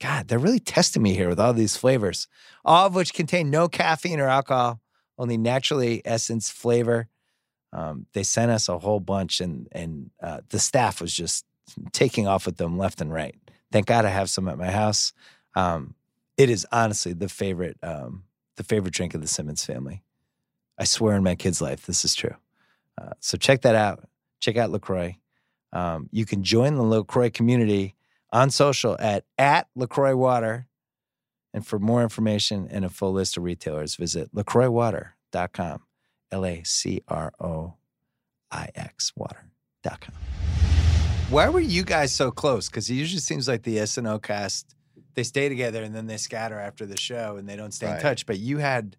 God, 0.00 0.28
they're 0.28 0.38
really 0.38 0.60
testing 0.60 1.02
me 1.02 1.14
here 1.14 1.28
with 1.28 1.40
all 1.40 1.52
these 1.52 1.76
flavors, 1.76 2.28
all 2.64 2.86
of 2.86 2.94
which 2.94 3.14
contain 3.14 3.50
no 3.50 3.68
caffeine 3.68 4.20
or 4.20 4.28
alcohol, 4.28 4.80
only 5.16 5.38
naturally 5.38 6.02
essence 6.04 6.50
flavor. 6.50 7.08
Um, 7.72 8.06
they 8.12 8.22
sent 8.22 8.50
us 8.50 8.68
a 8.68 8.78
whole 8.78 9.00
bunch, 9.00 9.40
and 9.40 9.68
and 9.72 10.10
uh, 10.22 10.40
the 10.50 10.58
staff 10.58 11.00
was 11.00 11.14
just 11.14 11.46
taking 11.92 12.26
off 12.26 12.44
with 12.44 12.56
them 12.58 12.76
left 12.76 13.00
and 13.00 13.12
right. 13.12 13.34
Thank 13.70 13.86
God 13.86 14.04
I 14.04 14.10
have 14.10 14.28
some 14.28 14.48
at 14.48 14.58
my 14.58 14.70
house. 14.70 15.12
Um, 15.54 15.94
it 16.36 16.50
is 16.50 16.66
honestly 16.72 17.12
the 17.14 17.28
favorite 17.28 17.78
um, 17.82 18.24
the 18.56 18.64
favorite 18.64 18.92
drink 18.92 19.14
of 19.14 19.22
the 19.22 19.28
Simmons 19.28 19.64
family. 19.64 20.02
I 20.82 20.84
swear 20.84 21.14
in 21.14 21.22
my 21.22 21.36
kid's 21.36 21.62
life, 21.62 21.86
this 21.86 22.04
is 22.04 22.12
true. 22.12 22.34
Uh, 23.00 23.10
so 23.20 23.38
check 23.38 23.62
that 23.62 23.76
out. 23.76 24.08
Check 24.40 24.56
out 24.56 24.72
Lacroix. 24.72 25.16
Um, 25.72 26.08
you 26.10 26.26
can 26.26 26.42
join 26.42 26.74
the 26.74 26.82
Lacroix 26.82 27.30
community 27.30 27.94
on 28.32 28.50
social 28.50 28.96
at 28.98 29.24
at 29.38 29.68
Lacroix 29.76 30.16
Water. 30.16 30.66
And 31.54 31.64
for 31.64 31.78
more 31.78 32.02
information 32.02 32.66
and 32.68 32.84
a 32.84 32.88
full 32.88 33.12
list 33.12 33.36
of 33.36 33.44
retailers, 33.44 33.94
visit 33.94 34.34
lacroixwater.com. 34.34 35.82
L 36.32 36.44
A 36.44 36.62
C 36.64 37.04
R 37.06 37.32
O 37.38 37.74
I 38.50 38.70
X 38.74 39.12
water.com. 39.14 40.16
Why 41.30 41.48
were 41.48 41.60
you 41.60 41.84
guys 41.84 42.12
so 42.12 42.32
close? 42.32 42.68
Because 42.68 42.90
it 42.90 42.94
usually 42.94 43.20
seems 43.20 43.46
like 43.46 43.62
the 43.62 43.76
SNL 43.76 44.20
cast, 44.20 44.74
they 45.14 45.22
stay 45.22 45.48
together 45.48 45.84
and 45.84 45.94
then 45.94 46.08
they 46.08 46.16
scatter 46.16 46.58
after 46.58 46.86
the 46.86 46.98
show 46.98 47.36
and 47.36 47.48
they 47.48 47.54
don't 47.54 47.72
stay 47.72 47.86
in 47.94 48.00
touch. 48.00 48.26
But 48.26 48.40
you 48.40 48.58
had, 48.58 48.96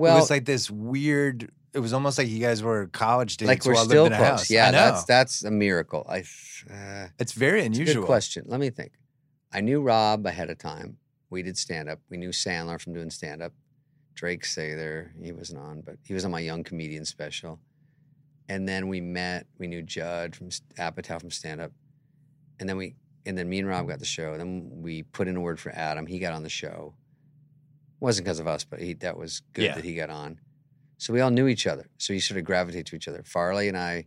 Well, 0.00 0.16
it 0.16 0.20
was 0.20 0.30
like 0.30 0.44
this 0.44 0.70
weird, 0.70 1.50
it 1.74 1.78
was 1.78 1.92
almost 1.92 2.18
like 2.18 2.28
you 2.28 2.40
guys 2.40 2.62
were 2.62 2.86
college 2.88 3.36
dates 3.36 3.48
like 3.48 3.64
we're 3.64 3.74
still 3.74 4.04
living 4.04 4.06
in 4.06 4.12
a 4.14 4.16
close. 4.16 4.28
house. 4.28 4.50
Yeah, 4.50 4.70
that's 4.70 5.04
that's 5.04 5.44
a 5.44 5.50
miracle. 5.50 6.06
I. 6.08 6.24
Uh, 6.70 7.08
it's 7.18 7.32
very 7.32 7.60
It's 7.60 7.76
unusual. 7.76 8.02
Good 8.02 8.06
question. 8.06 8.44
Let 8.46 8.60
me 8.60 8.70
think. 8.70 8.92
I 9.52 9.60
knew 9.60 9.80
Rob 9.82 10.26
ahead 10.26 10.50
of 10.50 10.58
time. 10.58 10.96
We 11.28 11.42
did 11.42 11.56
stand 11.56 11.88
up. 11.88 12.00
We 12.08 12.16
knew 12.16 12.30
Sandler 12.30 12.80
from 12.80 12.94
doing 12.94 13.10
stand 13.10 13.42
up. 13.42 13.52
Drake 14.14 14.42
Sather, 14.42 15.10
he 15.22 15.32
wasn't 15.32 15.60
on, 15.60 15.80
but 15.80 15.96
he 16.04 16.12
was 16.12 16.24
on 16.24 16.30
my 16.30 16.40
Young 16.40 16.64
Comedian 16.64 17.04
special. 17.04 17.58
And 18.48 18.68
then 18.68 18.88
we 18.88 19.00
met. 19.00 19.46
We 19.58 19.66
knew 19.66 19.82
Judd 19.82 20.34
from 20.34 20.48
Apatow 20.78 21.20
from 21.20 21.30
stand 21.30 21.60
up. 21.60 21.72
And 22.58 22.68
then 22.68 22.76
we, 22.76 22.96
and 23.24 23.38
then 23.38 23.48
me 23.48 23.60
and 23.60 23.68
Rob 23.68 23.86
got 23.88 23.98
the 24.00 24.04
show. 24.04 24.36
Then 24.36 24.70
we 24.82 25.04
put 25.04 25.28
in 25.28 25.36
a 25.36 25.40
word 25.40 25.60
for 25.60 25.70
Adam. 25.70 26.04
He 26.06 26.18
got 26.18 26.32
on 26.32 26.42
the 26.42 26.48
show. 26.50 26.94
Wasn't 28.00 28.24
because 28.24 28.40
of 28.40 28.46
us, 28.46 28.64
but 28.64 28.80
he 28.80 28.94
that 28.94 29.16
was 29.16 29.42
good 29.52 29.64
Yeah. 29.66 29.74
that 29.74 29.84
he 29.84 29.94
got 29.94 30.10
on. 30.10 30.40
So 30.98 31.12
we 31.12 31.20
all 31.20 31.30
knew 31.30 31.46
each 31.46 31.66
other. 31.66 31.88
So 31.98 32.12
you 32.12 32.20
sort 32.20 32.38
of 32.38 32.44
gravitate 32.44 32.86
to 32.86 32.96
each 32.96 33.08
other. 33.08 33.22
Farley 33.24 33.68
and 33.68 33.76
I, 33.76 34.06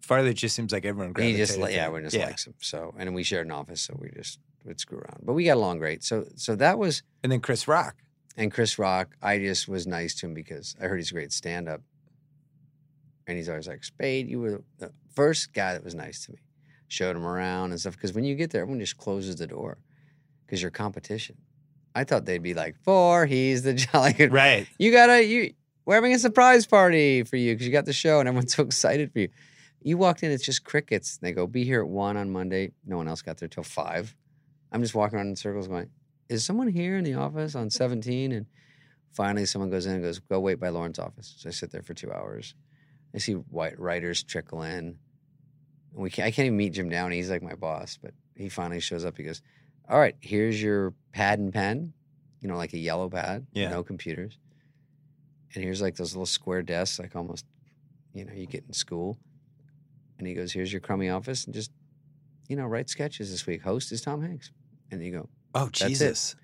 Farley 0.00 0.34
just 0.34 0.56
seems 0.56 0.72
like 0.72 0.84
everyone 0.84 1.14
he 1.18 1.36
just 1.36 1.54
to 1.54 1.60
yeah, 1.60 1.86
everyone 1.86 2.04
just 2.10 2.16
likes 2.16 2.46
him. 2.46 2.54
So 2.60 2.94
and 2.98 3.14
we 3.14 3.22
shared 3.22 3.46
an 3.46 3.52
office, 3.52 3.80
so 3.80 3.96
we 4.00 4.10
just 4.10 4.38
would 4.64 4.80
screw 4.80 4.98
around. 4.98 5.20
But 5.24 5.34
we 5.34 5.44
got 5.44 5.56
along 5.56 5.78
great. 5.78 6.02
So 6.04 6.26
so 6.36 6.56
that 6.56 6.78
was 6.78 7.02
And 7.22 7.30
then 7.32 7.40
Chris 7.40 7.66
Rock. 7.68 7.96
and 8.36 8.50
Chris 8.52 8.78
Rock. 8.78 9.16
I 9.22 9.38
just 9.38 9.68
was 9.68 9.86
nice 9.86 10.14
to 10.16 10.26
him 10.26 10.34
because 10.34 10.74
I 10.80 10.86
heard 10.86 10.96
he's 10.98 11.10
a 11.10 11.14
great 11.14 11.32
stand 11.32 11.68
up, 11.68 11.80
and 13.26 13.36
he's 13.36 13.48
always 13.48 13.68
like 13.68 13.84
Spade. 13.84 14.28
You 14.28 14.40
were 14.40 14.62
the 14.78 14.92
first 15.14 15.52
guy 15.52 15.72
that 15.72 15.84
was 15.84 15.94
nice 15.94 16.24
to 16.26 16.32
me. 16.32 16.38
Showed 16.88 17.16
him 17.16 17.24
around 17.26 17.70
and 17.70 17.80
stuff 17.80 17.94
because 17.94 18.12
when 18.12 18.24
you 18.24 18.34
get 18.34 18.50
there, 18.50 18.62
everyone 18.62 18.80
just 18.80 18.98
closes 18.98 19.36
the 19.36 19.46
door 19.46 19.78
because 20.44 20.60
you're 20.60 20.70
competition. 20.70 21.36
I 21.94 22.04
thought 22.04 22.24
they'd 22.24 22.42
be 22.42 22.54
like 22.54 22.76
four. 22.82 23.26
He's 23.26 23.62
the 23.62 23.74
jolly 23.74 24.12
good 24.12 24.32
Right. 24.32 24.66
you 24.78 24.90
gotta 24.92 25.24
you 25.24 25.54
we're 25.84 25.94
having 25.96 26.14
a 26.14 26.18
surprise 26.18 26.66
party 26.66 27.22
for 27.24 27.36
you 27.36 27.54
because 27.54 27.66
you 27.66 27.72
got 27.72 27.84
the 27.84 27.92
show 27.92 28.18
and 28.20 28.28
everyone's 28.28 28.54
so 28.56 28.62
excited 28.62 29.12
for 29.12 29.20
you. 29.20 29.28
You 29.82 29.98
walked 29.98 30.22
in, 30.22 30.30
it's 30.30 30.44
just 30.44 30.64
crickets. 30.64 31.18
They 31.18 31.32
go, 31.32 31.46
be 31.46 31.64
here 31.64 31.82
at 31.82 31.88
one 31.88 32.16
on 32.16 32.30
Monday. 32.30 32.72
No 32.86 32.96
one 32.96 33.06
else 33.06 33.20
got 33.20 33.36
there 33.36 33.48
till 33.48 33.62
five. 33.62 34.14
I'm 34.72 34.80
just 34.80 34.94
walking 34.94 35.18
around 35.18 35.28
in 35.28 35.36
circles 35.36 35.68
going, 35.68 35.90
is 36.30 36.42
someone 36.42 36.68
here 36.68 36.96
in 36.96 37.04
the 37.04 37.14
office 37.14 37.54
on 37.54 37.68
17? 37.68 38.32
And 38.32 38.46
finally 39.12 39.44
someone 39.44 39.68
goes 39.70 39.84
in 39.84 39.92
and 39.92 40.02
goes, 40.02 40.20
go 40.20 40.40
wait 40.40 40.58
by 40.58 40.70
Lorne's 40.70 40.98
office. 40.98 41.34
So 41.36 41.50
I 41.50 41.52
sit 41.52 41.70
there 41.70 41.82
for 41.82 41.92
two 41.92 42.10
hours. 42.10 42.54
I 43.14 43.18
see 43.18 43.34
white 43.34 43.78
writers 43.78 44.22
trickle 44.22 44.62
in. 44.62 44.72
And 44.78 44.96
we 45.92 46.08
can't, 46.08 46.26
I 46.26 46.30
can't 46.30 46.46
even 46.46 46.56
meet 46.56 46.72
Jim 46.72 46.88
Downey. 46.88 47.16
He's 47.16 47.30
like 47.30 47.42
my 47.42 47.54
boss, 47.54 47.98
but 48.02 48.14
he 48.34 48.48
finally 48.48 48.80
shows 48.80 49.04
up. 49.04 49.18
He 49.18 49.22
goes, 49.22 49.42
all 49.88 49.98
right, 49.98 50.16
here's 50.20 50.60
your 50.62 50.94
pad 51.12 51.38
and 51.38 51.52
pen, 51.52 51.92
you 52.40 52.48
know, 52.48 52.56
like 52.56 52.72
a 52.72 52.78
yellow 52.78 53.08
pad, 53.08 53.46
Yeah. 53.52 53.70
no 53.70 53.82
computers. 53.82 54.38
And 55.54 55.62
here's 55.62 55.80
like 55.82 55.96
those 55.96 56.14
little 56.14 56.26
square 56.26 56.62
desks, 56.62 56.98
like 56.98 57.14
almost, 57.14 57.44
you 58.12 58.24
know, 58.24 58.32
you 58.32 58.46
get 58.46 58.64
in 58.66 58.72
school. 58.72 59.18
And 60.18 60.26
he 60.26 60.34
goes, 60.34 60.52
here's 60.52 60.72
your 60.72 60.80
crummy 60.80 61.08
office 61.10 61.44
and 61.44 61.54
just, 61.54 61.70
you 62.48 62.56
know, 62.56 62.66
write 62.66 62.88
sketches 62.88 63.30
this 63.30 63.46
week. 63.46 63.62
Host 63.62 63.92
is 63.92 64.00
Tom 64.00 64.22
Hanks. 64.22 64.50
And 64.90 65.02
you 65.04 65.12
go, 65.12 65.28
Oh, 65.54 65.66
it. 65.66 65.72
Jesus. 65.72 66.34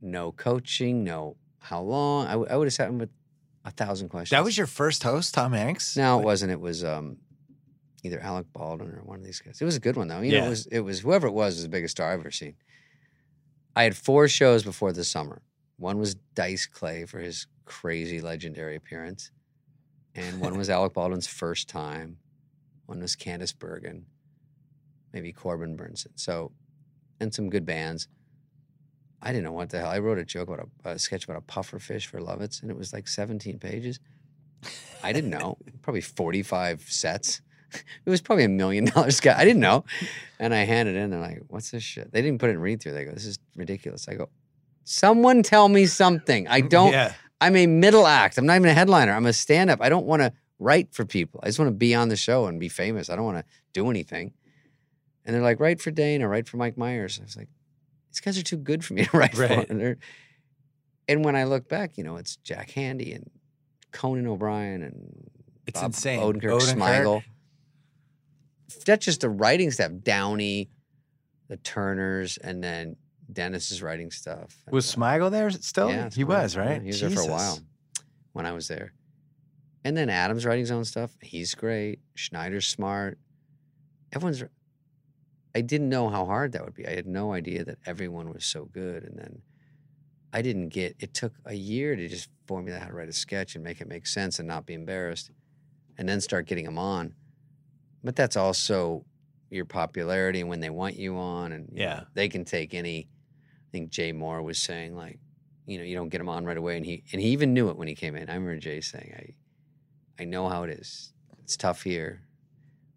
no 0.00 0.32
coaching, 0.32 1.02
no 1.04 1.36
how 1.58 1.80
long. 1.80 2.26
I, 2.26 2.32
w- 2.32 2.48
I 2.50 2.56
would 2.56 2.66
have 2.66 2.74
sat 2.74 2.88
him 2.88 2.98
with 2.98 3.10
a 3.64 3.70
thousand 3.72 4.08
questions. 4.10 4.30
That 4.36 4.44
was 4.44 4.56
your 4.56 4.66
first 4.68 5.02
host, 5.02 5.34
Tom 5.34 5.52
Hanks? 5.52 5.96
No, 5.96 6.20
it 6.20 6.24
wasn't. 6.24 6.52
It 6.52 6.60
was 6.60 6.84
um, 6.84 7.16
either 8.06 8.20
Alec 8.20 8.46
Baldwin 8.52 8.90
or 8.90 9.02
one 9.04 9.18
of 9.18 9.24
these 9.24 9.40
guys. 9.40 9.60
It 9.60 9.64
was 9.64 9.76
a 9.76 9.80
good 9.80 9.96
one 9.96 10.08
though. 10.08 10.20
You 10.20 10.32
know, 10.32 10.46
it 10.46 10.50
was 10.50 10.66
it 10.66 10.80
was 10.80 11.00
whoever 11.00 11.26
it 11.26 11.32
was 11.32 11.54
was 11.54 11.62
the 11.62 11.68
biggest 11.68 11.92
star 11.92 12.12
I've 12.12 12.20
ever 12.20 12.30
seen. 12.30 12.54
I 13.74 13.82
had 13.84 13.96
four 13.96 14.28
shows 14.28 14.62
before 14.62 14.92
the 14.92 15.04
summer. 15.04 15.42
One 15.78 15.98
was 15.98 16.14
Dice 16.34 16.66
Clay 16.66 17.04
for 17.04 17.18
his 17.18 17.46
crazy 17.66 18.20
legendary 18.20 18.76
appearance, 18.76 19.30
and 20.14 20.40
one 20.40 20.56
was 20.56 20.70
Alec 20.76 20.94
Baldwin's 20.94 21.26
first 21.26 21.68
time. 21.68 22.16
One 22.86 23.00
was 23.00 23.16
Candice 23.16 23.56
Bergen, 23.56 24.06
maybe 25.12 25.32
Corbin 25.32 25.76
Bernsen. 25.76 26.12
So, 26.14 26.52
and 27.20 27.34
some 27.34 27.50
good 27.50 27.66
bands. 27.66 28.08
I 29.20 29.32
didn't 29.32 29.44
know 29.44 29.52
what 29.52 29.70
the 29.70 29.80
hell. 29.80 29.90
I 29.90 29.98
wrote 29.98 30.18
a 30.18 30.24
joke 30.24 30.48
about 30.48 30.68
a, 30.84 30.90
a 30.90 30.98
sketch 30.98 31.24
about 31.24 31.38
a 31.38 31.42
puffer 31.42 31.78
fish 31.78 32.06
for 32.06 32.20
Lovitz, 32.20 32.62
and 32.62 32.70
it 32.70 32.76
was 32.76 32.92
like 32.92 33.08
17 33.08 33.58
pages. 33.58 33.98
I 35.02 35.12
didn't 35.12 35.30
know. 35.30 35.58
Probably 35.82 36.00
45 36.00 36.82
sets. 36.82 37.40
It 37.74 38.10
was 38.10 38.20
probably 38.20 38.44
a 38.44 38.48
million 38.48 38.84
dollar 38.94 39.10
sketch. 39.10 39.36
I 39.38 39.44
didn't 39.44 39.60
know. 39.60 39.84
And 40.38 40.54
I 40.54 40.58
handed 40.64 40.96
it 40.96 40.98
in. 41.00 41.10
They're 41.10 41.20
like, 41.20 41.42
what's 41.48 41.70
this 41.70 41.82
shit? 41.82 42.12
They 42.12 42.22
didn't 42.22 42.38
put 42.40 42.48
it 42.50 42.54
in 42.54 42.60
read 42.60 42.80
through. 42.82 42.92
They 42.92 43.04
go, 43.04 43.12
this 43.12 43.24
is 43.26 43.38
ridiculous. 43.54 44.08
I 44.08 44.14
go, 44.14 44.28
someone 44.84 45.42
tell 45.42 45.68
me 45.68 45.86
something. 45.86 46.46
I 46.48 46.60
don't, 46.76 46.92
Yeah. 46.92 47.12
I'm 47.40 47.54
a 47.56 47.66
middle 47.66 48.06
act. 48.06 48.38
I'm 48.38 48.46
not 48.46 48.56
even 48.56 48.68
a 48.70 48.74
headliner. 48.74 49.12
I'm 49.12 49.26
a 49.26 49.32
stand 49.32 49.68
up. 49.70 49.80
I 49.82 49.88
don't 49.90 50.06
want 50.06 50.22
to 50.22 50.32
write 50.58 50.94
for 50.94 51.04
people. 51.04 51.40
I 51.42 51.46
just 51.46 51.58
want 51.58 51.68
to 51.68 51.74
be 51.76 51.94
on 51.94 52.08
the 52.08 52.16
show 52.16 52.46
and 52.46 52.58
be 52.58 52.68
famous. 52.70 53.10
I 53.10 53.16
don't 53.16 53.26
want 53.26 53.38
to 53.38 53.44
do 53.74 53.90
anything. 53.90 54.32
And 55.26 55.34
they're 55.34 55.42
like, 55.42 55.60
write 55.60 55.80
for 55.82 55.90
Dana, 55.90 56.28
write 56.28 56.48
for 56.48 56.56
Mike 56.56 56.78
Myers. 56.78 57.18
I 57.20 57.24
was 57.24 57.36
like, 57.36 57.48
these 58.10 58.20
guys 58.20 58.38
are 58.38 58.42
too 58.42 58.56
good 58.56 58.84
for 58.84 58.94
me 58.94 59.04
to 59.04 59.10
write 59.18 59.36
Right. 59.36 59.66
for. 59.66 59.72
And, 59.72 59.96
and 61.08 61.24
when 61.26 61.36
I 61.36 61.44
look 61.44 61.68
back, 61.68 61.98
you 61.98 62.04
know, 62.04 62.16
it's 62.16 62.36
Jack 62.36 62.70
Handey 62.70 63.14
and 63.14 63.28
Conan 63.92 64.26
O'Brien 64.26 64.82
and 64.82 65.28
It's 65.66 65.78
Bob 65.80 65.90
insane. 65.90 66.20
Odenkirk, 66.20 66.60
Odenkirk. 66.60 66.74
Smigel. 66.76 67.22
That's 68.84 69.04
just 69.04 69.20
the 69.20 69.28
writing 69.30 69.70
staff. 69.70 69.90
Downey, 70.02 70.70
the 71.48 71.56
Turners, 71.58 72.36
and 72.38 72.62
then 72.62 72.96
Dennis's 73.32 73.82
writing 73.82 74.10
stuff. 74.10 74.56
Was 74.70 74.92
Smigel 74.94 75.30
there 75.30 75.50
still? 75.50 75.90
yeah, 75.90 76.08
he 76.12 76.24
Smigel. 76.24 76.28
was, 76.28 76.54
Yeah, 76.56 76.60
right? 76.62 76.80
he 76.82 76.88
was 76.88 77.00
there 77.00 77.10
for 77.10 77.20
a 77.22 77.26
while 77.26 77.58
when 78.32 78.46
I 78.46 78.52
was 78.52 78.68
there. 78.68 78.92
And 79.84 79.96
then 79.96 80.10
Adam's 80.10 80.44
writing 80.44 80.62
his 80.62 80.72
own 80.72 80.84
stuff. 80.84 81.12
He's 81.22 81.54
great. 81.54 82.00
Schneider's 82.14 82.66
smart. 82.66 83.18
Everyone's. 84.12 84.42
I 85.54 85.60
didn't 85.60 85.88
know 85.88 86.08
how 86.08 86.26
hard 86.26 86.52
that 86.52 86.64
would 86.64 86.74
be. 86.74 86.86
I 86.86 86.94
had 86.94 87.06
no 87.06 87.32
idea 87.32 87.64
that 87.64 87.78
everyone 87.86 88.30
was 88.32 88.44
so 88.44 88.64
good. 88.66 89.04
And 89.04 89.16
then 89.18 89.42
I 90.32 90.42
didn't 90.42 90.68
get. 90.70 90.96
It 90.98 91.14
took 91.14 91.32
a 91.44 91.54
year 91.54 91.94
to 91.96 92.08
just 92.08 92.28
formulate 92.46 92.82
how 92.82 92.88
to 92.88 92.94
write 92.94 93.08
a 93.08 93.12
sketch 93.12 93.54
and 93.54 93.62
make 93.64 93.80
it 93.80 93.88
make 93.88 94.06
sense 94.06 94.38
and 94.40 94.48
not 94.48 94.66
be 94.66 94.74
embarrassed, 94.74 95.30
and 95.96 96.08
then 96.08 96.20
start 96.20 96.46
getting 96.46 96.64
them 96.64 96.78
on. 96.78 97.14
But 98.06 98.16
that's 98.16 98.36
also 98.36 99.04
your 99.50 99.64
popularity 99.64 100.40
and 100.40 100.48
when 100.48 100.60
they 100.60 100.70
want 100.70 100.96
you 100.96 101.16
on, 101.16 101.52
and 101.52 101.68
you 101.72 101.78
know, 101.80 101.82
Yeah. 101.82 102.04
they 102.14 102.28
can 102.28 102.44
take 102.44 102.72
any. 102.72 103.08
I 103.68 103.70
think 103.72 103.90
Jay 103.90 104.12
Mohr 104.12 104.42
was 104.42 104.58
saying 104.58 104.94
like, 104.96 105.18
you 105.66 105.76
know, 105.76 105.84
you 105.84 105.96
don't 105.96 106.08
get 106.08 106.20
him 106.20 106.28
on 106.28 106.44
right 106.44 106.56
away, 106.56 106.76
and 106.76 106.86
he 106.86 107.02
and 107.12 107.20
he 107.20 107.28
even 107.30 107.52
knew 107.52 107.68
it 107.68 107.76
when 107.76 107.88
he 107.88 107.94
came 107.96 108.14
in. 108.16 108.30
I 108.30 108.34
remember 108.34 108.56
Jay 108.58 108.80
saying, 108.80 109.12
"I, 110.18 110.22
I 110.22 110.24
know 110.24 110.48
how 110.48 110.62
it 110.62 110.70
is. 110.70 111.12
It's 111.42 111.56
tough 111.56 111.82
here, 111.82 112.22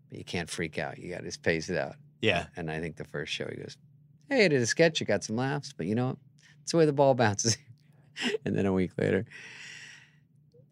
but 0.09 0.19
you 0.19 0.23
can't 0.23 0.49
freak 0.49 0.77
out. 0.77 0.99
You 0.99 1.11
got 1.11 1.19
to 1.19 1.25
just 1.25 1.41
pace 1.41 1.69
it 1.69 1.77
out." 1.77 1.95
Yeah. 2.21 2.45
And 2.55 2.69
I 2.69 2.79
think 2.79 2.95
the 2.97 3.03
first 3.05 3.33
show 3.33 3.47
he 3.49 3.57
goes, 3.57 3.77
"Hey, 4.29 4.45
I 4.45 4.47
did 4.47 4.61
a 4.61 4.65
sketch. 4.67 4.99
You 4.99 5.07
got 5.07 5.23
some 5.23 5.35
laughs, 5.37 5.73
but 5.75 5.87
you 5.87 5.95
know, 5.95 6.07
what? 6.09 6.17
it's 6.61 6.71
the 6.71 6.77
way 6.77 6.85
the 6.85 6.93
ball 6.93 7.15
bounces." 7.15 7.57
and 8.45 8.55
then 8.55 8.67
a 8.67 8.73
week 8.73 8.91
later, 8.97 9.25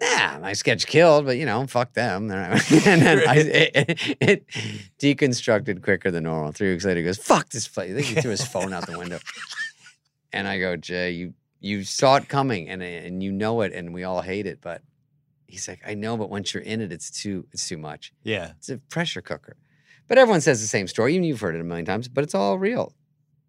nah, 0.01 0.39
my 0.39 0.53
sketch 0.53 0.87
killed, 0.87 1.25
but 1.25 1.37
you 1.37 1.45
know, 1.45 1.65
fuck 1.67 1.93
them. 1.93 2.31
and 2.31 3.01
then 3.01 3.27
I, 3.27 3.35
it, 3.37 4.17
it 4.19 4.47
deconstructed 4.99 5.83
quicker 5.83 6.11
than 6.11 6.23
normal. 6.23 6.51
Three 6.51 6.71
weeks 6.71 6.85
later, 6.85 6.99
he 6.99 7.05
goes, 7.05 7.17
"Fuck 7.17 7.49
this 7.49 7.67
place." 7.67 7.91
I 7.91 7.95
think 7.95 8.07
he 8.07 8.21
threw 8.21 8.31
his 8.31 8.45
phone 8.45 8.73
out 8.73 8.87
the 8.87 8.97
window. 8.97 9.19
And 10.33 10.47
I 10.47 10.59
go, 10.59 10.75
Jay, 10.75 11.11
you 11.11 11.33
you 11.59 11.83
saw 11.83 12.17
it 12.17 12.27
coming 12.29 12.69
and 12.69 12.83
and 12.83 13.23
you 13.23 13.31
know 13.31 13.61
it 13.61 13.73
and 13.73 13.93
we 13.93 14.03
all 14.03 14.21
hate 14.21 14.45
it, 14.45 14.59
but 14.61 14.81
he's 15.47 15.67
like, 15.67 15.81
I 15.85 15.93
know, 15.93 16.17
but 16.17 16.29
once 16.29 16.53
you're 16.53 16.63
in 16.63 16.81
it, 16.81 16.91
it's 16.91 17.09
too 17.09 17.47
it's 17.51 17.67
too 17.67 17.77
much. 17.77 18.13
Yeah. 18.23 18.51
It's 18.57 18.69
a 18.69 18.77
pressure 18.77 19.21
cooker. 19.21 19.55
But 20.07 20.17
everyone 20.17 20.41
says 20.41 20.61
the 20.61 20.67
same 20.67 20.87
story. 20.87 21.15
Even 21.15 21.23
you've 21.25 21.41
heard 21.41 21.55
it 21.55 21.61
a 21.61 21.63
million 21.63 21.85
times, 21.85 22.07
but 22.07 22.23
it's 22.23 22.35
all 22.35 22.57
real. 22.57 22.93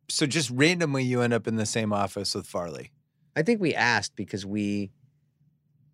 So 0.09 0.26
just 0.26 0.51
randomly, 0.51 1.05
you 1.05 1.20
end 1.20 1.32
up 1.32 1.46
in 1.46 1.57
the 1.57 1.66
same 1.66 1.92
office 1.92 2.34
with 2.34 2.46
Farley. 2.46 2.90
I 3.36 3.42
think 3.42 3.61
we 3.61 3.74
asked 3.74 4.16
because 4.16 4.44
we 4.44 4.90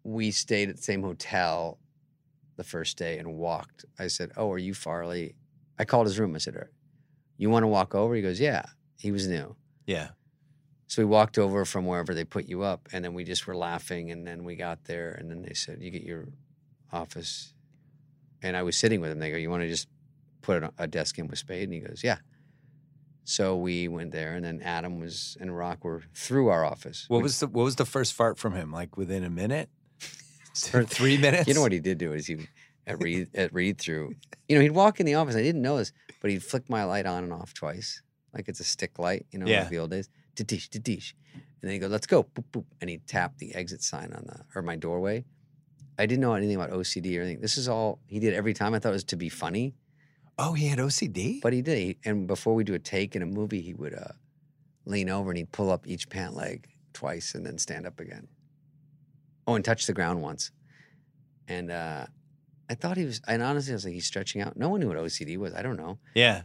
we 0.04 0.30
stayed 0.30 0.68
at 0.68 0.76
the 0.76 0.82
same 0.82 1.02
hotel 1.02 1.78
the 2.56 2.64
first 2.64 2.96
day 2.96 3.18
and 3.18 3.34
walked. 3.34 3.84
I 3.98 4.06
said, 4.06 4.30
"Oh, 4.36 4.52
are 4.52 4.58
you 4.58 4.74
Farley?" 4.74 5.34
I 5.78 5.84
called 5.84 6.06
his 6.06 6.18
room. 6.18 6.34
I 6.34 6.38
said, 6.38 6.68
"You 7.36 7.50
want 7.50 7.64
to 7.64 7.68
walk 7.68 7.94
over?" 7.94 8.14
He 8.14 8.22
goes, 8.22 8.38
"Yeah." 8.40 8.64
He 8.98 9.10
was 9.10 9.26
new, 9.26 9.56
Yeah. 9.86 10.10
so 10.86 11.02
we 11.02 11.06
walked 11.06 11.36
over 11.36 11.64
from 11.64 11.84
wherever 11.84 12.14
they 12.14 12.24
put 12.24 12.46
you 12.46 12.62
up, 12.62 12.88
and 12.92 13.04
then 13.04 13.12
we 13.12 13.24
just 13.24 13.46
were 13.46 13.56
laughing. 13.56 14.10
And 14.12 14.26
then 14.26 14.44
we 14.44 14.54
got 14.56 14.84
there, 14.84 15.10
and 15.12 15.30
then 15.30 15.42
they 15.42 15.52
said, 15.54 15.82
"You 15.82 15.90
get 15.90 16.02
your 16.04 16.28
office," 16.92 17.52
and 18.40 18.56
I 18.56 18.62
was 18.62 18.76
sitting 18.76 19.00
with 19.00 19.10
him. 19.10 19.18
They 19.18 19.30
go, 19.30 19.36
"You 19.36 19.50
want 19.50 19.62
to 19.62 19.68
just 19.68 19.88
put 20.42 20.62
a- 20.62 20.72
a 20.78 20.86
desk 20.86 21.18
in 21.18 21.26
with 21.26 21.38
Spade?" 21.38 21.64
And 21.64 21.72
he 21.74 21.80
goes, 21.80 22.02
"Yeah." 22.04 22.18
So 23.24 23.56
we 23.56 23.88
went 23.88 24.12
there, 24.12 24.34
and 24.34 24.44
then 24.44 24.60
Adam 24.62 25.00
was 25.00 25.36
and 25.40 25.54
Rock 25.56 25.82
were 25.84 26.02
through 26.14 26.48
our 26.48 26.64
office. 26.64 27.06
What 27.08 27.18
We- 27.18 27.22
was 27.24 27.40
the 27.40 27.46
what 27.48 27.64
was 27.64 27.76
the 27.76 27.86
first 27.86 28.12
fart 28.12 28.38
from 28.38 28.54
him? 28.54 28.70
Like 28.70 28.96
within 28.96 29.24
a 29.24 29.30
minute? 29.30 29.70
Or- 30.74 30.84
Three 30.84 31.18
minutes? 31.18 31.46
You 31.48 31.54
know 31.54 31.60
what 31.62 31.72
he 31.72 31.80
did 31.80 31.98
do 31.98 32.12
is 32.12 32.26
he 32.26 32.46
at 32.86 32.98
read 33.02 33.28
at 33.34 33.52
read 33.52 33.78
through. 33.78 34.14
You 34.48 34.56
know, 34.56 34.62
he'd 34.62 34.70
walk 34.72 35.00
in 35.00 35.06
the 35.06 35.14
office. 35.14 35.34
I 35.36 35.42
didn't 35.42 35.62
know 35.62 35.76
this, 35.78 35.92
but 36.20 36.30
he'd 36.30 36.42
flick 36.42 36.68
my 36.68 36.84
light 36.84 37.06
on 37.06 37.24
and 37.24 37.32
off 37.32 37.54
twice, 37.54 38.02
like 38.34 38.48
it's 38.48 38.60
a 38.60 38.64
stick 38.64 38.98
light. 38.98 39.26
You 39.30 39.38
know, 39.38 39.46
Yeah. 39.46 39.60
like 39.60 39.70
the 39.70 39.78
old 39.78 39.90
days. 39.90 40.08
Titish, 40.36 40.68
titish, 40.68 41.14
and 41.32 41.42
then 41.62 41.72
he 41.72 41.78
go, 41.78 41.86
"Let's 41.86 42.06
go," 42.08 42.24
boop, 42.24 42.44
boop, 42.52 42.64
and 42.80 42.90
he 42.90 42.98
tapped 42.98 43.38
the 43.38 43.54
exit 43.54 43.82
sign 43.82 44.12
on 44.12 44.24
the 44.26 44.40
or 44.54 44.62
my 44.62 44.74
doorway. 44.76 45.24
I 45.96 46.06
didn't 46.06 46.22
know 46.22 46.34
anything 46.34 46.56
about 46.56 46.70
OCD 46.70 47.16
or 47.18 47.22
anything. 47.22 47.40
This 47.40 47.56
is 47.56 47.68
all 47.68 48.00
he 48.08 48.18
did 48.18 48.34
every 48.34 48.52
time. 48.52 48.74
I 48.74 48.80
thought 48.80 48.88
it 48.88 48.92
was 48.92 49.04
to 49.04 49.16
be 49.16 49.28
funny, 49.28 49.76
Oh, 50.36 50.52
he 50.54 50.66
had 50.66 50.80
OCD? 50.80 51.40
but 51.40 51.52
he 51.52 51.62
did. 51.62 51.78
He, 51.78 51.96
and 52.04 52.26
before 52.26 52.54
we 52.56 52.64
do 52.64 52.74
a 52.74 52.80
take 52.80 53.14
in 53.14 53.22
a 53.22 53.26
movie, 53.26 53.60
he 53.60 53.74
would 53.74 53.94
uh, 53.94 54.08
lean 54.86 55.08
over 55.08 55.30
and 55.30 55.38
he'd 55.38 55.52
pull 55.52 55.70
up 55.70 55.86
each 55.86 56.08
pant 56.08 56.34
leg 56.34 56.66
twice 56.92 57.36
and 57.36 57.46
then 57.46 57.58
stand 57.58 57.86
up 57.86 58.00
again. 58.00 58.26
Oh, 59.46 59.54
and 59.54 59.64
touch 59.64 59.86
the 59.86 59.92
ground 59.92 60.22
once. 60.22 60.50
And 61.48 61.70
uh, 61.70 62.06
I 62.70 62.74
thought 62.74 62.96
he 62.96 63.04
was, 63.04 63.20
and 63.28 63.42
honestly, 63.42 63.72
I 63.72 63.76
was 63.76 63.84
like, 63.84 63.94
he's 63.94 64.06
stretching 64.06 64.40
out. 64.40 64.56
No 64.56 64.68
one 64.68 64.80
knew 64.80 64.88
what 64.88 64.96
OCD 64.96 65.36
was. 65.36 65.54
I 65.54 65.62
don't 65.62 65.76
know. 65.76 65.98
yeah. 66.14 66.42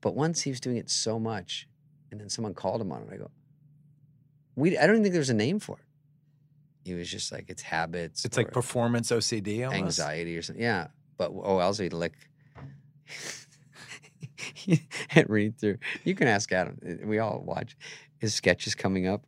But 0.00 0.16
once 0.16 0.42
he 0.42 0.50
was 0.50 0.58
doing 0.58 0.76
it 0.78 0.90
so 0.90 1.20
much, 1.20 1.68
and 2.10 2.20
then 2.20 2.28
someone 2.28 2.54
called 2.54 2.80
him 2.80 2.90
on 2.90 3.02
it, 3.02 3.08
I 3.12 3.16
go, 3.18 3.30
we, 4.56 4.76
I 4.76 4.80
don't 4.86 4.96
even 4.96 5.04
think 5.04 5.14
there's 5.14 5.30
a 5.30 5.34
name 5.34 5.60
for 5.60 5.76
it. 5.76 5.84
He 6.84 6.94
was 6.94 7.08
just 7.08 7.30
like, 7.30 7.44
it's 7.48 7.62
habits. 7.62 8.24
It's 8.24 8.36
like 8.36 8.50
performance 8.50 9.12
OCD 9.12 9.60
almost. 9.64 9.76
anxiety 10.00 10.36
or 10.36 10.42
something. 10.42 10.60
Yeah. 10.62 10.88
But, 11.16 11.30
oh, 11.32 11.58
also 11.58 11.84
he'd 11.84 11.92
lick. 11.92 12.14
and 15.14 15.30
read 15.30 15.56
through. 15.58 15.78
You 16.02 16.16
can 16.16 16.26
ask 16.26 16.50
Adam. 16.50 16.78
We 17.04 17.20
all 17.20 17.40
watch 17.44 17.76
his 18.18 18.34
sketches 18.34 18.74
coming 18.74 19.06
up, 19.06 19.24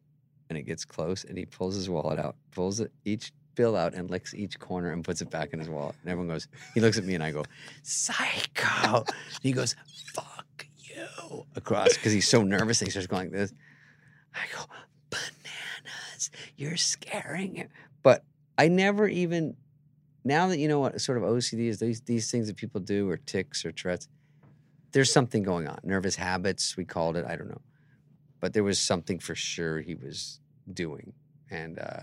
and 0.49 0.59
it 0.59 0.63
gets 0.63 0.85
close, 0.85 1.25
and 1.25 1.37
he 1.39 1.47
pulls 1.47 1.75
his 1.75 1.89
wallet 1.89 2.19
out, 2.19 2.37
pulls 2.51 2.83
each 3.05 3.33
bill 3.55 3.77
out, 3.77 3.95
and 3.95 4.11
licks 4.11 4.35
each 4.35 4.59
corner 4.59 4.91
and 4.91 5.05
puts 5.05 5.21
it 5.21 5.31
back 5.31 5.53
in 5.53 5.59
his 5.59 5.69
wallet. 5.69 5.95
And 6.03 6.11
everyone 6.11 6.29
goes, 6.29 6.49
he 6.75 6.81
looks 6.81 6.99
at 6.99 7.05
me, 7.05 7.15
and 7.15 7.23
I 7.23 7.31
go, 7.31 7.45
psycho. 7.83 9.05
And 9.05 9.43
he 9.43 9.53
goes, 9.53 9.77
fuck 10.13 10.67
you, 10.79 11.47
across 11.57 11.95
because 11.95 12.13
he's 12.13 12.29
so 12.29 12.43
nervous. 12.43 12.81
And 12.81 12.89
he 12.89 12.91
starts 12.91 13.07
going 13.07 13.31
like 13.31 13.33
this. 13.33 13.53
I 14.35 14.41
go, 14.53 14.65
bananas. 15.11 16.31
You're 16.57 16.77
scaring 16.77 17.55
him. 17.55 17.69
But 18.03 18.25
I 18.59 18.69
never 18.69 19.09
even. 19.09 19.57
Now 20.27 20.49
that 20.49 20.59
you 20.59 20.69
know 20.69 20.81
what 20.81 21.01
sort 21.01 21.19
of 21.19 21.25
OCD 21.25 21.69
is, 21.69 21.79
these 21.79 22.01
these 22.01 22.31
things 22.31 22.47
that 22.47 22.57
people 22.57 22.81
do, 22.81 23.09
or 23.09 23.19
ticks, 23.19 23.65
or 23.65 23.73
Tourette's, 23.73 24.09
there's 24.93 25.13
something 25.13 25.43
going 25.43 25.69
on. 25.69 25.79
Nervous 25.83 26.17
habits, 26.17 26.77
we 26.77 26.85
called 26.85 27.17
it. 27.17 27.27
I 27.27 27.37
don't 27.37 27.49
know, 27.49 27.61
but 28.45 28.53
there 28.53 28.63
was 28.63 28.79
something 28.79 29.19
for 29.19 29.35
sure 29.35 29.81
he 29.81 29.95
was 29.95 30.39
doing, 30.71 31.15
and 31.51 31.79
uh, 31.79 32.01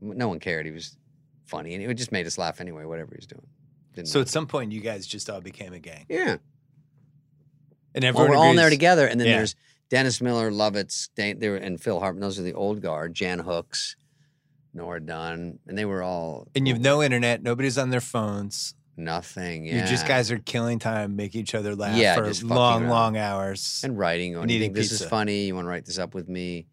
no 0.00 0.28
one 0.28 0.40
cared. 0.40 0.64
He 0.64 0.72
was 0.72 0.96
funny, 1.44 1.74
and 1.74 1.84
it 1.84 1.92
just 1.92 2.10
made 2.10 2.26
us 2.26 2.38
laugh 2.38 2.58
anyway. 2.58 2.86
Whatever 2.86 3.10
he 3.10 3.16
was 3.18 3.26
doing. 3.26 3.46
Didn't 3.92 4.08
So 4.08 4.22
at 4.22 4.30
some 4.30 4.46
point, 4.46 4.72
you 4.72 4.80
guys 4.80 5.06
just 5.06 5.28
all 5.28 5.42
became 5.42 5.74
a 5.74 5.78
gang. 5.78 6.06
yeah, 6.08 6.38
And 7.94 8.02
well, 8.14 8.30
we're 8.30 8.34
all 8.34 8.48
in 8.48 8.56
there 8.56 8.70
together, 8.70 9.06
and 9.06 9.20
then 9.20 9.28
Yeah. 9.28 9.36
there's 9.36 9.54
Dennis 9.90 10.22
Miller, 10.22 10.50
Lovitz, 10.50 11.10
Dan, 11.14 11.38
there, 11.38 11.56
and 11.56 11.78
Phil 11.78 12.00
Hartman. 12.00 12.22
Those 12.22 12.38
are 12.38 12.42
the 12.42 12.54
old 12.54 12.80
guard. 12.80 13.12
Jan 13.12 13.40
Hooks, 13.40 13.94
Nora 14.72 15.00
Dunn, 15.00 15.58
and 15.66 15.76
they 15.76 15.84
were 15.84 16.02
all. 16.02 16.48
And 16.54 16.66
you've 16.66 16.80
no 16.80 17.02
internet. 17.02 17.42
Nobody's 17.42 17.76
on 17.76 17.90
their 17.90 18.00
phones. 18.00 18.74
Nothing. 18.96 19.64
Yeah, 19.64 19.82
You 19.82 19.86
just 19.86 20.06
guys 20.06 20.30
are 20.30 20.38
killing 20.38 20.78
time, 20.78 21.16
make 21.16 21.34
each 21.34 21.54
other 21.54 21.74
laugh 21.74 21.96
Yeah, 21.96 22.14
for 22.14 22.32
long, 22.46 22.82
around. 22.82 22.90
long 22.90 23.16
hours. 23.16 23.80
and 23.84 23.98
writing 23.98 24.36
on 24.36 24.48
eating 24.50 24.72
this 24.72 24.92
is 24.92 25.04
funny. 25.04 25.46
You 25.46 25.54
want 25.54 25.64
to 25.66 25.68
write 25.68 25.84
this 25.84 25.98
up 25.98 26.14
with 26.14 26.28
me? 26.28 26.66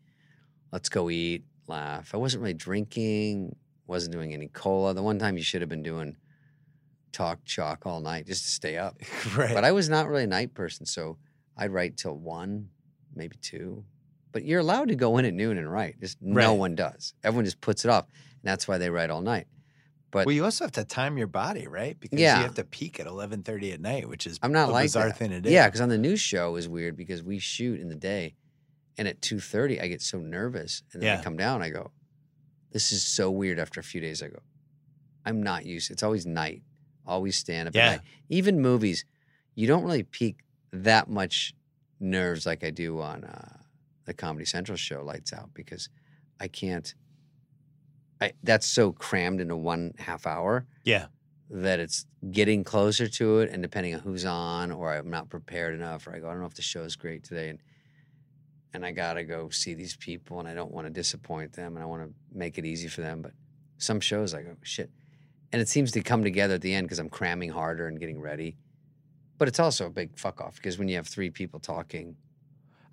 Let's 0.72 0.90
go 0.90 1.10
eat, 1.10 1.44
laugh. 1.68 2.12
I 2.14 2.18
wasn't 2.18 2.42
really 2.42 2.54
drinking. 2.54 3.56
Wasn't 3.86 4.14
doing 4.14 4.34
any 4.34 4.48
cola. 4.48 4.94
The 4.94 5.04
one 5.04 5.20
time 5.20 5.38
you 5.38 5.44
should 5.44 5.62
have 5.62 5.70
been 5.70 5.84
doing 5.84 6.16
talk 7.12 7.44
chalk 7.46 7.86
all 7.86 8.00
night 8.02 8.26
just 8.26 8.44
to 8.44 8.50
stay 8.50 8.78
up. 8.78 8.96
right. 9.38 9.54
But 9.54 9.64
I 9.66 9.72
was 9.72 9.90
not 9.90 10.08
really 10.08 10.24
a 10.24 10.28
night 10.28 10.54
person, 10.54 10.86
so 10.86 11.18
I'd 11.58 11.72
write 11.72 11.98
till 11.98 12.16
one, 12.18 12.70
maybe 13.16 13.36
two. 13.42 13.84
But 14.32 14.46
you're 14.46 14.62
allowed 14.62 14.88
to 14.88 14.96
go 14.96 15.18
in 15.20 15.26
at 15.26 15.34
noon 15.34 15.58
and 15.60 15.72
write. 15.72 16.00
Just 16.00 16.18
no 16.22 16.56
one 16.56 16.74
does. 16.76 17.14
Everyone 17.24 17.46
just 17.46 17.62
puts 17.62 17.86
it 17.86 17.92
off, 17.92 18.06
and 18.08 18.42
that's 18.50 18.68
why 18.68 18.80
they 18.80 18.90
write 18.90 19.12
all 19.12 19.22
night. 19.22 19.46
But 20.14 20.26
well, 20.28 20.34
you 20.36 20.44
also 20.46 20.64
have 20.64 20.72
to 20.74 20.86
time 20.86 21.18
your 21.18 21.28
body, 21.28 21.68
right? 21.68 22.00
Because 22.00 22.20
Yeah. 22.20 22.38
you 22.38 22.44
have 22.44 22.56
to 22.56 22.64
peak 22.64 23.00
at 23.00 23.08
eleven 23.08 23.44
thirty 23.44 23.72
at 23.72 23.82
night, 23.82 24.08
which 24.08 24.26
is 24.28 24.40
I'm 24.42 24.52
not 24.54 24.70
like 24.72 24.86
bizarre 24.86 25.08
that. 25.08 25.18
thing 25.18 25.32
to 25.32 25.42
do. 25.42 25.50
Yeah, 25.50 25.68
because 25.68 25.82
on 25.82 25.90
the 25.90 25.98
news 25.98 26.22
show 26.22 26.56
is 26.56 26.70
weird 26.70 26.96
because 26.96 27.24
we 27.24 27.40
shoot 27.40 27.80
in 27.82 27.90
the 27.90 27.96
day, 27.96 28.36
and 28.98 29.08
at 29.08 29.22
two 29.22 29.40
thirty 29.40 29.82
I 29.82 29.88
get 29.88 30.02
so 30.02 30.20
nervous, 30.20 30.84
and 30.94 31.02
then 31.02 31.08
Yeah. 31.16 31.20
I 31.20 31.24
come 31.24 31.36
down. 31.36 31.62
I 31.64 31.70
go, 31.70 31.92
"This 32.72 32.92
is 32.92 33.04
so 33.04 33.32
weird." 33.32 33.60
After 33.60 33.80
a 33.80 33.84
few 33.84 34.00
days, 34.02 34.22
I 34.22 34.28
go, 34.28 34.40
"I'm 35.26 35.42
not 35.42 35.66
used. 35.66 35.90
It's 35.92 36.04
always 36.04 36.26
night. 36.26 36.62
Always 37.06 37.36
stand 37.36 37.68
up 37.70 37.76
Yeah. 37.76 37.86
at 37.88 37.92
night. 37.98 38.02
Even 38.30 38.62
movies, 38.62 39.04
you 39.56 39.68
don't 39.68 39.84
really 39.84 40.04
peak 40.04 40.44
that 40.72 41.10
much 41.10 41.54
nerves 42.00 42.46
like 42.46 42.64
I 42.64 42.70
do 42.70 43.00
on 43.02 43.24
uh, 43.24 43.58
the 44.06 44.14
Comedy 44.14 44.46
Central 44.46 44.78
show, 44.78 45.04
Lights 45.04 45.34
Out, 45.34 45.54
because 45.54 45.90
I 46.40 46.48
can't. 46.48 46.94
I 48.24 48.34
that's 48.42 48.66
so 48.66 48.94
crammed 48.94 49.42
into 49.42 49.58
one 49.58 49.94
half 49.98 50.26
hour 50.26 50.66
yeah. 50.84 51.08
that 51.50 51.80
it's 51.80 52.06
getting 52.32 52.64
closer 52.64 53.08
to 53.08 53.40
it 53.40 53.52
and 53.52 53.62
depending 53.62 53.94
on 53.94 54.00
who's 54.00 54.24
on 54.24 54.72
or 54.72 54.94
I'm 54.94 55.10
not 55.10 55.30
prepared 55.30 55.74
enough 55.74 56.08
or 56.08 56.16
I 56.16 56.20
go, 56.20 56.28
I 56.28 56.32
don't 56.32 56.40
know 56.40 56.46
if 56.46 56.54
the 56.54 56.62
show's 56.62 56.96
great 56.96 57.24
today 57.24 57.50
and 57.50 57.60
and 58.74 58.86
I 58.86 58.92
gotta 58.92 59.24
go 59.24 59.50
see 59.50 59.74
these 59.74 59.98
people 59.98 60.40
and 60.40 60.48
I 60.48 60.54
don't 60.54 60.72
want 60.72 60.88
to 60.88 60.92
disappoint 60.92 61.52
them 61.54 61.76
and 61.76 61.84
I 61.84 61.86
want 61.86 62.04
to 62.04 62.14
make 62.36 62.58
it 62.58 62.66
easy 62.66 62.88
for 62.88 63.02
them. 63.02 63.22
But 63.22 63.34
some 63.78 64.00
shows 64.00 64.34
I 64.34 64.42
go, 64.42 64.56
shit. 64.64 64.90
And 65.52 65.62
it 65.62 65.70
seems 65.70 65.92
to 65.92 66.02
come 66.02 66.24
together 66.24 66.56
at 66.56 66.62
the 66.62 66.74
end 66.74 66.88
because 66.88 66.98
I'm 66.98 67.10
cramming 67.10 67.52
harder 67.52 67.88
and 67.88 68.00
getting 68.00 68.20
ready. 68.20 68.56
But 69.38 69.48
it's 69.48 69.60
also 69.60 69.88
a 69.88 69.90
big 69.92 70.18
fuck 70.18 70.42
off 70.42 70.56
because 70.56 70.80
when 70.80 70.88
you 70.88 70.96
have 70.96 71.08
three 71.08 71.30
people 71.30 71.60
talking, 71.60 72.16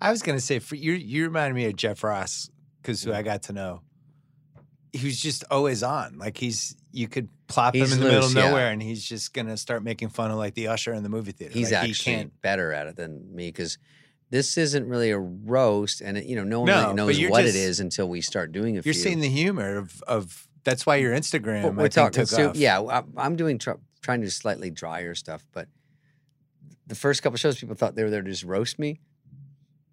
I 0.01 0.11
was 0.11 0.21
gonna 0.21 0.41
say 0.41 0.59
for 0.59 0.75
you, 0.75 0.91
you 0.91 1.23
reminded 1.23 1.55
me 1.55 1.65
of 1.65 1.75
Jeff 1.75 2.03
Ross 2.03 2.51
because 2.81 3.01
who 3.03 3.11
mm-hmm. 3.11 3.19
I 3.19 3.23
got 3.23 3.43
to 3.43 3.53
know. 3.53 3.81
He 4.93 5.05
was 5.05 5.19
just 5.21 5.43
always 5.49 5.83
on. 5.83 6.17
Like 6.17 6.37
he's, 6.37 6.75
you 6.91 7.07
could 7.07 7.29
plop 7.47 7.73
He's 7.75 7.91
him 7.91 7.97
in 7.97 7.99
the 8.03 8.05
middle 8.09 8.21
loose, 8.23 8.31
of 8.31 8.37
yeah. 8.37 8.49
nowhere, 8.49 8.71
and 8.71 8.81
he's 8.81 9.03
just 9.03 9.33
gonna 9.33 9.55
start 9.57 9.83
making 9.83 10.09
fun 10.09 10.31
of 10.31 10.37
like 10.37 10.53
the 10.53 10.67
usher 10.67 10.93
in 10.93 11.03
the 11.03 11.09
movie 11.09 11.31
theater. 11.31 11.53
he's 11.53 11.71
like, 11.71 11.89
actually 11.89 12.11
he 12.13 12.17
can't. 12.19 12.41
better 12.41 12.73
at 12.73 12.87
it 12.87 12.95
than 12.97 13.33
me 13.33 13.47
because 13.47 13.77
this 14.29 14.57
isn't 14.57 14.87
really 14.87 15.11
a 15.11 15.17
roast 15.19 16.01
and 16.01 16.17
it, 16.17 16.25
you 16.25 16.35
know 16.35 16.43
no 16.43 16.59
one 16.61 16.67
No, 16.67 16.81
really 17.05 17.21
knows 17.23 17.29
what 17.31 17.43
just- 17.43 17.55
it 17.55 17.59
is 17.59 17.79
until 17.79 18.07
we 18.09 18.21
start 18.21 18.51
doing 18.51 18.75
a 18.77 18.81
You're 18.81 18.93
few. 18.93 18.93
seeing 18.93 19.19
the 19.21 19.29
humor 19.29 19.77
of 19.77 20.01
of. 20.07 20.47
That's 20.63 20.85
why 20.85 20.97
your 20.97 21.13
Instagram, 21.15 21.63
But 21.63 21.75
we're 21.75 21.81
think, 21.89 21.93
talking 22.13 22.25
so, 22.27 22.49
off. 22.51 22.55
yeah 22.55 22.79
I- 22.81 23.03
i'm 23.17 23.35
doing 23.35 23.57
tr- 23.57 23.71
trying 24.01 24.19
to 24.21 24.27
do 24.27 24.29
slightly 24.31 24.69
drier 24.69 25.15
stuff 25.15 25.43
but 25.53 25.67
the 26.87 26.95
first 26.95 27.23
couple 27.23 27.37
shows 27.37 27.59
people 27.59 27.75
thought 27.75 27.95
they 27.95 28.03
were 28.03 28.09
there 28.09 28.21
to 28.21 28.29
just 28.29 28.43
roast 28.43 28.77
me 28.77 28.99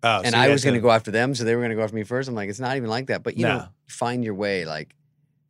Oh, 0.02 0.20
and 0.24 0.32
so 0.32 0.38
i 0.38 0.48
was 0.48 0.62
going 0.64 0.74
to 0.74 0.80
go 0.80 0.90
after 0.90 1.10
them 1.10 1.34
so 1.34 1.42
they 1.44 1.54
were 1.54 1.60
going 1.60 1.70
to 1.70 1.76
go 1.76 1.82
after 1.82 1.96
me 1.96 2.04
first 2.04 2.28
i'm 2.28 2.34
like 2.34 2.48
it's 2.48 2.60
not 2.60 2.76
even 2.76 2.88
like 2.88 3.06
that 3.08 3.22
but 3.22 3.36
you 3.36 3.44
know 3.44 3.66
find 3.88 4.22
your 4.24 4.34
way 4.34 4.64
like 4.64 4.94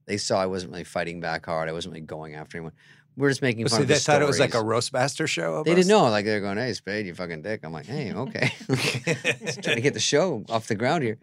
they 0.07 0.17
saw 0.17 0.41
i 0.41 0.47
wasn't 0.47 0.73
really 0.73 0.85
fighting 0.85 1.21
back 1.21 1.45
hard 1.47 1.69
i 1.69 1.73
wasn't 1.73 1.93
really 1.93 2.05
going 2.07 2.35
after 2.35 2.57
anyone 2.59 2.73
we're 3.17 3.29
just 3.31 3.43
making 3.43 3.65
Oh, 3.67 3.69
fun 3.69 3.79
so 3.79 3.83
of 3.83 3.89
they 3.89 3.95
the 3.95 4.01
thought 4.01 4.23
it 4.23 4.27
was 4.27 4.39
like 4.39 4.51
a 4.51 4.53
stories. 4.53 4.69
roast 4.69 4.93
master 4.93 5.27
show. 5.27 5.63
they 5.65 5.75
didn't 5.75 5.89
know 5.89 6.05
like 6.09 6.25
they're 6.25 6.41
going 6.41 6.57
hey 6.57 6.73
spade 6.73 7.05
you 7.07 7.15
fucking 7.15 7.43
dick 7.43 7.61
i'm 7.65 7.73
like 7.73 7.87
hey 7.87 8.13
okay 8.15 8.53
just 8.71 9.63
trying 9.63 9.77
to 9.77 9.83
get 9.83 9.93
the 9.95 10.01
show 10.13 10.45
off 10.49 10.67
the 10.69 10.75
ground 10.75 11.03
here. 11.05 11.19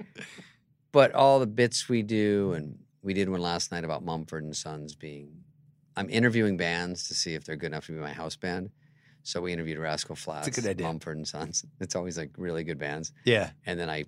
But 0.91 1.13
all 1.13 1.39
the 1.39 1.47
bits 1.47 1.89
we 1.89 2.03
do, 2.03 2.53
and 2.53 2.79
we 3.03 3.13
did 3.13 3.27
one 3.27 3.41
last 3.41 3.69
night 3.71 3.83
about 3.83 4.03
Mumford 4.05 4.43
and 4.45 4.55
Sons 4.55 4.95
being. 4.95 5.29
I'm 5.97 6.09
interviewing 6.09 6.55
bands 6.55 7.09
to 7.09 7.13
see 7.13 7.33
if 7.33 7.43
they're 7.43 7.57
good 7.57 7.67
enough 7.67 7.85
to 7.87 7.91
be 7.91 7.97
my 7.99 8.13
house 8.13 8.37
band. 8.37 8.69
So 9.25 9.41
we 9.41 9.51
interviewed 9.51 9.79
Rascal 9.79 10.15
Flatts, 10.15 10.47
good 10.49 10.67
idea. 10.67 10.85
Mumford 10.85 11.17
and 11.17 11.27
Sons. 11.27 11.65
It's 11.79 11.95
always 11.95 12.15
like 12.15 12.29
really 12.37 12.63
good 12.63 12.77
bands. 12.77 13.11
Yeah, 13.23 13.49
And 13.65 13.79
then 13.79 13.89
I, 13.89 14.05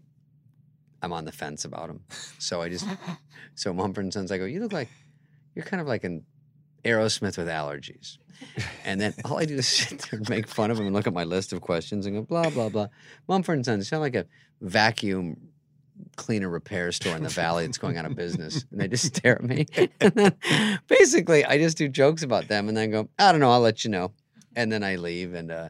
I'm 1.02 1.12
on 1.12 1.26
the 1.26 1.32
fence 1.32 1.66
about 1.66 1.88
them. 1.88 2.02
So 2.38 2.62
I 2.62 2.70
just 2.70 2.86
so 3.56 3.74
Mumford 3.74 4.04
and 4.04 4.14
Sons. 4.14 4.32
I 4.32 4.38
go, 4.38 4.46
you 4.46 4.60
look 4.60 4.74
like 4.74 4.90
you're 5.56 5.66
kind 5.66 5.82
of 5.82 5.88
like 5.88 6.04
an 6.04 6.24
Aerosmith 6.86 7.36
with 7.36 7.48
allergies. 7.48 8.20
And 8.86 9.02
then 9.02 9.16
all 9.26 9.40
I 9.40 9.46
do 9.46 9.56
is 9.56 9.68
sit 9.68 9.98
there 10.04 10.20
and 10.20 10.30
make 10.30 10.48
fun 10.48 10.70
of 10.70 10.80
him 10.80 10.86
and 10.86 10.96
look 10.96 11.08
at 11.08 11.14
my 11.14 11.24
list 11.24 11.52
of 11.52 11.62
questions 11.62 12.06
and 12.06 12.16
go 12.16 12.22
blah 12.22 12.52
blah 12.52 12.70
blah. 12.70 12.88
Mumford 13.28 13.56
and 13.56 13.66
Sons 13.66 13.88
sound 13.88 14.02
like 14.02 14.16
a 14.16 14.28
vacuum 14.62 15.50
cleaner 16.16 16.48
repair 16.48 16.92
store 16.92 17.16
in 17.16 17.24
the 17.24 17.30
valley 17.30 17.66
that's 17.66 17.80
going 17.80 17.98
out 17.98 18.06
of 18.06 18.16
business. 18.16 18.66
And 18.72 18.80
they 18.80 18.88
just 18.88 19.16
stare 19.16 19.38
at 19.38 19.44
me. 19.44 19.66
And 20.00 20.12
then 20.14 20.80
basically 20.88 21.44
I 21.44 21.58
just 21.58 21.76
do 21.76 21.88
jokes 21.88 22.22
about 22.22 22.48
them 22.50 22.68
and 22.68 22.78
then 22.78 22.92
go, 22.92 23.10
I 23.18 23.32
don't 23.32 23.42
know, 23.42 23.50
I'll 23.50 23.62
let 23.62 23.84
you 23.84 23.90
know. 23.90 24.12
And 24.58 24.72
then 24.72 24.84
I 24.84 24.96
leave 24.96 25.34
and 25.34 25.52
uh 25.52 25.70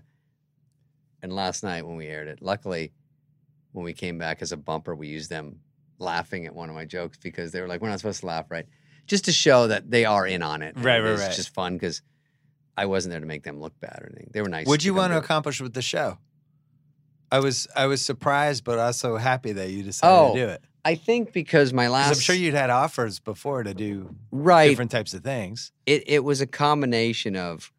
and 1.22 1.34
last 1.34 1.62
night 1.64 1.86
when 1.86 1.98
we 1.98 2.08
aired 2.08 2.28
it, 2.28 2.42
luckily 2.42 2.94
when 3.74 3.84
we 3.84 3.94
came 3.94 4.18
back 4.18 4.42
as 4.42 4.52
a 4.52 4.58
bumper, 4.58 4.96
we 4.96 5.08
used 5.08 5.30
them 5.30 5.60
laughing 6.00 6.46
at 6.46 6.56
one 6.56 6.70
of 6.70 6.76
my 6.76 6.86
jokes 6.86 7.18
because 7.22 7.52
they 7.52 7.60
were 7.62 7.68
like, 7.68 7.82
We're 7.82 7.90
not 7.90 8.00
supposed 8.00 8.22
to 8.22 8.26
laugh, 8.28 8.50
right? 8.50 8.66
Just 9.06 9.26
to 9.26 9.32
show 9.32 9.68
that 9.68 9.92
they 9.92 10.06
are 10.06 10.26
in 10.26 10.42
on 10.42 10.62
it. 10.62 10.76
and 10.76 10.86
Right, 10.86 11.00
it 11.00 11.04
right, 11.04 11.12
is 11.14 11.20
right. 11.22 11.32
just 11.36 11.54
fun 11.54 11.74
because 11.74 12.02
I 12.78 12.86
wasn't 12.86 13.12
there 13.12 13.20
to 13.20 13.26
make 13.26 13.44
them 13.44 13.60
look 13.60 13.78
bad 13.80 14.00
or 14.02 14.08
anything. 14.12 14.30
They 14.34 14.42
were 14.42 14.50
nice. 14.50 14.68
What'd 14.68 14.84
you 14.86 14.94
want 14.94 15.12
to 15.14 15.18
accomplish 15.18 15.60
with 15.60 15.74
the 15.74 15.82
show? 15.82 16.18
I 17.32 17.40
was 17.40 17.68
I 17.76 17.88
was 17.88 18.04
surprised, 18.06 18.64
but 18.64 18.80
also 18.80 19.18
happy 19.18 19.52
that 19.52 19.70
you 19.70 19.84
decided 19.84 20.16
Oh, 20.16 20.34
to 20.34 20.40
do 20.46 20.48
it. 20.50 20.62
I 20.86 20.96
think 20.96 21.34
because 21.34 21.74
my 21.74 21.90
last 21.90 22.16
I'm 22.16 22.20
sure 22.22 22.36
you'd 22.36 22.54
had 22.54 22.70
offers 22.70 23.20
before 23.20 23.64
to 23.64 23.74
do 23.74 24.16
right 24.32 24.70
different 24.70 24.92
types 24.92 25.14
of 25.14 25.24
things. 25.24 25.74
it 25.86 26.04
it 26.08 26.24
was 26.24 26.40
a 26.40 26.48
combination 26.48 27.36
of 27.36 27.74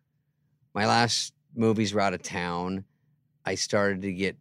my 0.75 0.87
last 0.87 1.33
movies 1.55 1.93
were 1.95 2.01
out 2.01 2.15
of 2.15 2.23
town. 2.23 2.85
I 3.45 3.55
started 3.55 4.03
to 4.03 4.13
get 4.13 4.37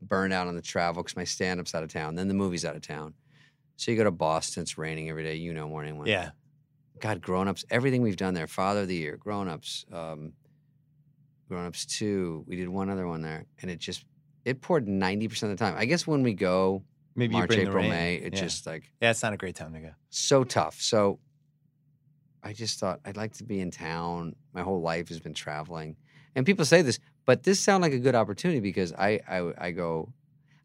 burned 0.00 0.32
out 0.32 0.46
on 0.46 0.54
the 0.54 0.62
travel 0.62 1.02
because 1.02 1.16
my 1.16 1.24
stand 1.24 1.60
up's 1.60 1.74
out 1.74 1.82
of 1.82 1.92
town. 1.92 2.14
Then 2.14 2.28
the 2.28 2.34
movie's 2.34 2.64
out 2.64 2.76
of 2.76 2.82
town. 2.82 3.14
So 3.76 3.90
you 3.90 3.96
go 3.96 4.04
to 4.04 4.10
Boston, 4.10 4.62
it's 4.62 4.76
raining 4.78 5.08
every 5.08 5.22
day. 5.22 5.36
You 5.36 5.52
know, 5.52 5.68
morning 5.68 5.98
one. 5.98 6.06
Yeah. 6.06 6.30
God, 7.00 7.20
grown 7.20 7.46
ups, 7.46 7.64
everything 7.70 8.02
we've 8.02 8.16
done 8.16 8.34
there. 8.34 8.48
Father 8.48 8.80
of 8.80 8.88
the 8.88 8.96
Year, 8.96 9.16
grown 9.16 9.48
ups, 9.48 9.86
um, 9.92 10.32
grown 11.48 11.66
ups 11.66 11.86
two. 11.86 12.44
We 12.48 12.56
did 12.56 12.68
one 12.68 12.90
other 12.90 13.06
one 13.06 13.22
there, 13.22 13.46
and 13.62 13.70
it 13.70 13.78
just 13.78 14.04
it 14.44 14.60
poured 14.60 14.88
ninety 14.88 15.28
percent 15.28 15.52
of 15.52 15.58
the 15.58 15.64
time. 15.64 15.76
I 15.78 15.84
guess 15.84 16.06
when 16.06 16.24
we 16.24 16.34
go 16.34 16.82
Maybe 17.14 17.34
March, 17.34 17.52
April. 17.52 17.82
May, 17.82 18.16
it's 18.16 18.38
yeah. 18.38 18.46
just 18.46 18.66
like 18.66 18.84
yeah, 19.00 19.10
it's 19.10 19.22
not 19.22 19.32
a 19.32 19.36
great 19.36 19.56
time 19.56 19.72
to 19.74 19.80
go. 19.80 19.90
so 20.08 20.44
tough. 20.44 20.80
So 20.80 21.18
I 22.42 22.52
just 22.52 22.78
thought 22.78 23.00
I'd 23.04 23.16
like 23.16 23.32
to 23.34 23.44
be 23.44 23.60
in 23.60 23.70
town. 23.70 24.34
My 24.52 24.62
whole 24.62 24.80
life 24.80 25.08
has 25.08 25.20
been 25.20 25.34
traveling. 25.34 25.96
And 26.34 26.46
people 26.46 26.64
say 26.64 26.82
this, 26.82 26.98
but 27.26 27.42
this 27.42 27.58
sounded 27.60 27.86
like 27.86 27.92
a 27.94 27.98
good 27.98 28.14
opportunity 28.14 28.60
because 28.60 28.92
I, 28.92 29.20
I 29.28 29.52
I 29.58 29.70
go, 29.72 30.12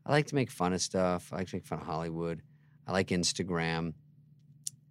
I 0.06 0.12
like 0.12 0.28
to 0.28 0.36
make 0.36 0.52
fun 0.52 0.74
of 0.74 0.82
stuff. 0.82 1.30
I 1.34 1.38
like 1.38 1.48
to 1.50 1.56
make 1.56 1.66
fun 1.66 1.80
of 1.80 1.86
Hollywood. 1.86 2.42
I 2.86 2.92
like 2.92 3.08
Instagram. 3.08 3.94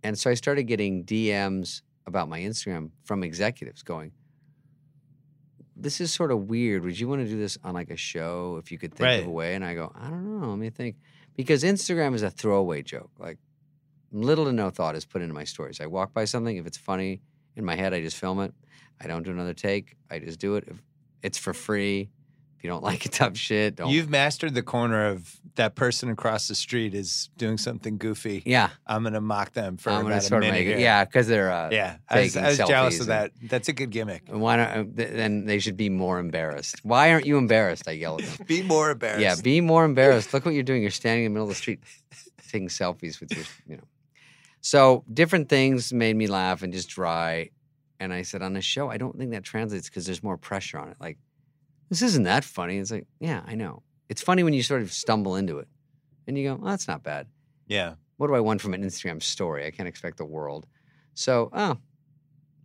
And 0.03 0.19
so 0.19 0.31
I 0.31 0.35
started 0.35 0.65
getting 0.65 1.05
DMs 1.05 1.83
about 2.07 2.29
my 2.29 2.41
Instagram 2.41 2.91
from 3.05 3.23
executives 3.23 3.83
going, 3.85 4.11
This 5.77 6.01
is 6.01 6.13
sort 6.13 6.33
of 6.33 6.49
weird. 6.49 6.83
Would 6.85 6.99
you 6.99 7.07
want 7.09 7.23
to 7.23 7.29
do 7.29 7.39
this 7.39 7.57
on 7.63 7.75
like 7.75 7.91
a 7.91 7.97
show 7.97 8.57
if 8.61 8.73
you 8.73 8.79
could 8.79 8.91
think 8.93 9.05
Right. 9.07 9.21
of 9.21 9.27
a 9.29 9.31
way? 9.31 9.55
And 9.55 9.65
I 9.65 9.75
go, 9.75 9.93
I 9.95 10.09
don't 10.11 10.41
know. 10.41 10.49
Let 10.49 10.59
me 10.59 10.71
think. 10.71 10.97
Because 11.37 11.63
Instagram 11.63 12.15
is 12.15 12.23
a 12.23 12.31
throwaway 12.31 12.83
joke. 12.83 13.11
Like 13.19 13.39
little 14.13 14.45
to 14.45 14.53
no 14.53 14.71
thought 14.71 14.95
is 14.97 15.05
put 15.05 15.23
into 15.23 15.35
my 15.35 15.45
stories. 15.45 15.81
I 15.81 15.87
walk 15.87 16.13
by 16.13 16.25
something, 16.25 16.57
if 16.57 16.67
it's 16.67 16.77
funny 16.79 17.21
in 17.57 17.65
my 17.65 17.75
head, 17.77 17.93
I 17.95 18.01
just 18.01 18.17
film 18.17 18.41
it. 18.41 18.53
I 19.01 19.07
don't 19.07 19.23
do 19.25 19.31
another 19.31 19.55
take. 19.55 19.97
I 20.11 20.19
just 20.21 20.39
do 20.39 20.57
it. 20.57 20.65
If 20.69 20.77
it's 21.23 21.39
for 21.39 21.53
free. 21.55 22.11
If 22.59 22.65
you 22.65 22.71
don't 22.71 22.83
like 22.91 23.05
it, 23.07 23.13
tough 23.13 23.37
shit. 23.37 23.77
Don't. 23.77 23.91
You've 23.91 24.09
mastered 24.09 24.55
the 24.55 24.63
corner 24.63 25.07
of 25.09 25.41
that 25.57 25.75
person 25.75 26.09
across 26.09 26.47
the 26.49 26.55
street 26.55 26.95
is 26.95 27.29
doing 27.37 27.59
something 27.59 27.99
goofy. 27.99 28.43
yeah, 28.47 28.71
I'm 28.87 29.03
gonna 29.03 29.21
mock 29.21 29.53
them 29.53 29.77
for 29.77 29.91
I'm 29.91 30.07
about 30.07 30.19
a 30.19 30.21
sort 30.23 30.45
of 30.45 30.51
minute 30.53 30.67
make. 30.77 30.79
Yeah, 30.79 31.05
because 31.05 31.27
they're. 31.27 31.51
Uh, 31.51 31.69
Yeah, 31.71 31.97
I 32.09 32.21
was, 32.23 32.37
I 32.37 32.49
was 32.49 32.59
jealous 32.59 33.01
of 33.01 33.07
that. 33.09 33.33
That's 33.43 33.69
a 33.69 33.73
good 33.73 33.91
gimmick. 33.91 34.23
And 34.29 34.41
why 34.41 34.57
don't? 34.57 34.69
uh, 34.69 34.85
Then 34.95 35.45
they 35.45 35.59
should 35.59 35.77
be 35.77 35.91
more 35.91 36.19
embarrassed. 36.21 36.77
Why 36.85 37.11
aren't 37.13 37.27
you 37.27 37.37
embarrassed? 37.37 37.89
I 37.89 37.93
yell 37.93 38.19
at 38.21 38.25
them. 38.25 38.45
Be 38.47 38.63
more 38.63 38.93
embarrassed. 38.93 39.21
Yeah, 39.21 39.35
be 39.43 39.61
more 39.61 39.85
embarrassed. 39.85 40.33
Look 40.33 40.45
what 40.47 40.55
you're 40.55 40.63
doing. 40.63 40.83
You're 40.83 40.91
standing 40.93 41.25
in 41.27 41.33
the 41.33 41.35
middle 41.35 41.49
of 41.49 41.55
the 41.57 41.61
street 41.61 41.81
taking 42.49 42.69
selfies 42.69 43.19
with 43.21 43.33
your, 43.35 43.45
you 43.69 43.77
know. 43.79 43.83
So 44.63 45.05
different 45.13 45.49
things 45.49 45.93
made 45.93 46.17
me 46.17 46.27
laugh 46.27 46.63
and 46.63 46.73
just 46.73 46.89
dry. 46.89 47.51
And 48.01 48.13
I 48.13 48.23
said 48.23 48.43
on 48.43 48.55
the 48.55 48.63
show, 48.63 48.91
I 48.91 48.97
don't 48.97 49.17
think 49.19 49.33
that 49.33 49.45
translates 49.45 49.89
because 49.89 50.07
there's 50.07 50.23
more 50.23 50.37
pressure 50.39 50.79
on 50.79 50.89
it. 50.89 50.97
Like, 51.01 51.19
this 51.91 52.01
isn't 52.03 52.23
that 52.23 52.43
funny. 52.45 52.79
It's 52.79 52.91
like, 52.91 53.07
yeah, 53.21 53.43
I 53.47 53.55
know. 53.55 53.83
It's 54.09 54.23
funny 54.23 54.43
when 54.43 54.55
you 54.55 54.63
sort 54.63 54.83
of 54.83 54.93
stumble 54.93 55.37
into 55.37 55.59
it 55.59 55.69
and 56.27 56.39
you 56.39 56.49
go, 56.49 56.61
oh, 56.63 56.67
that's 56.71 56.89
not 56.89 57.03
bad. 57.03 57.27
yeah. 57.69 57.95
What 58.19 58.29
do 58.29 58.35
I 58.37 58.41
want 58.41 58.61
from 58.61 58.73
an 58.73 58.85
Instagram 58.85 59.21
story? 59.21 59.67
I 59.67 59.73
can't 59.73 59.89
expect 59.89 60.17
the 60.17 60.25
world. 60.25 60.67
So, 61.15 61.51
oh, 61.53 61.79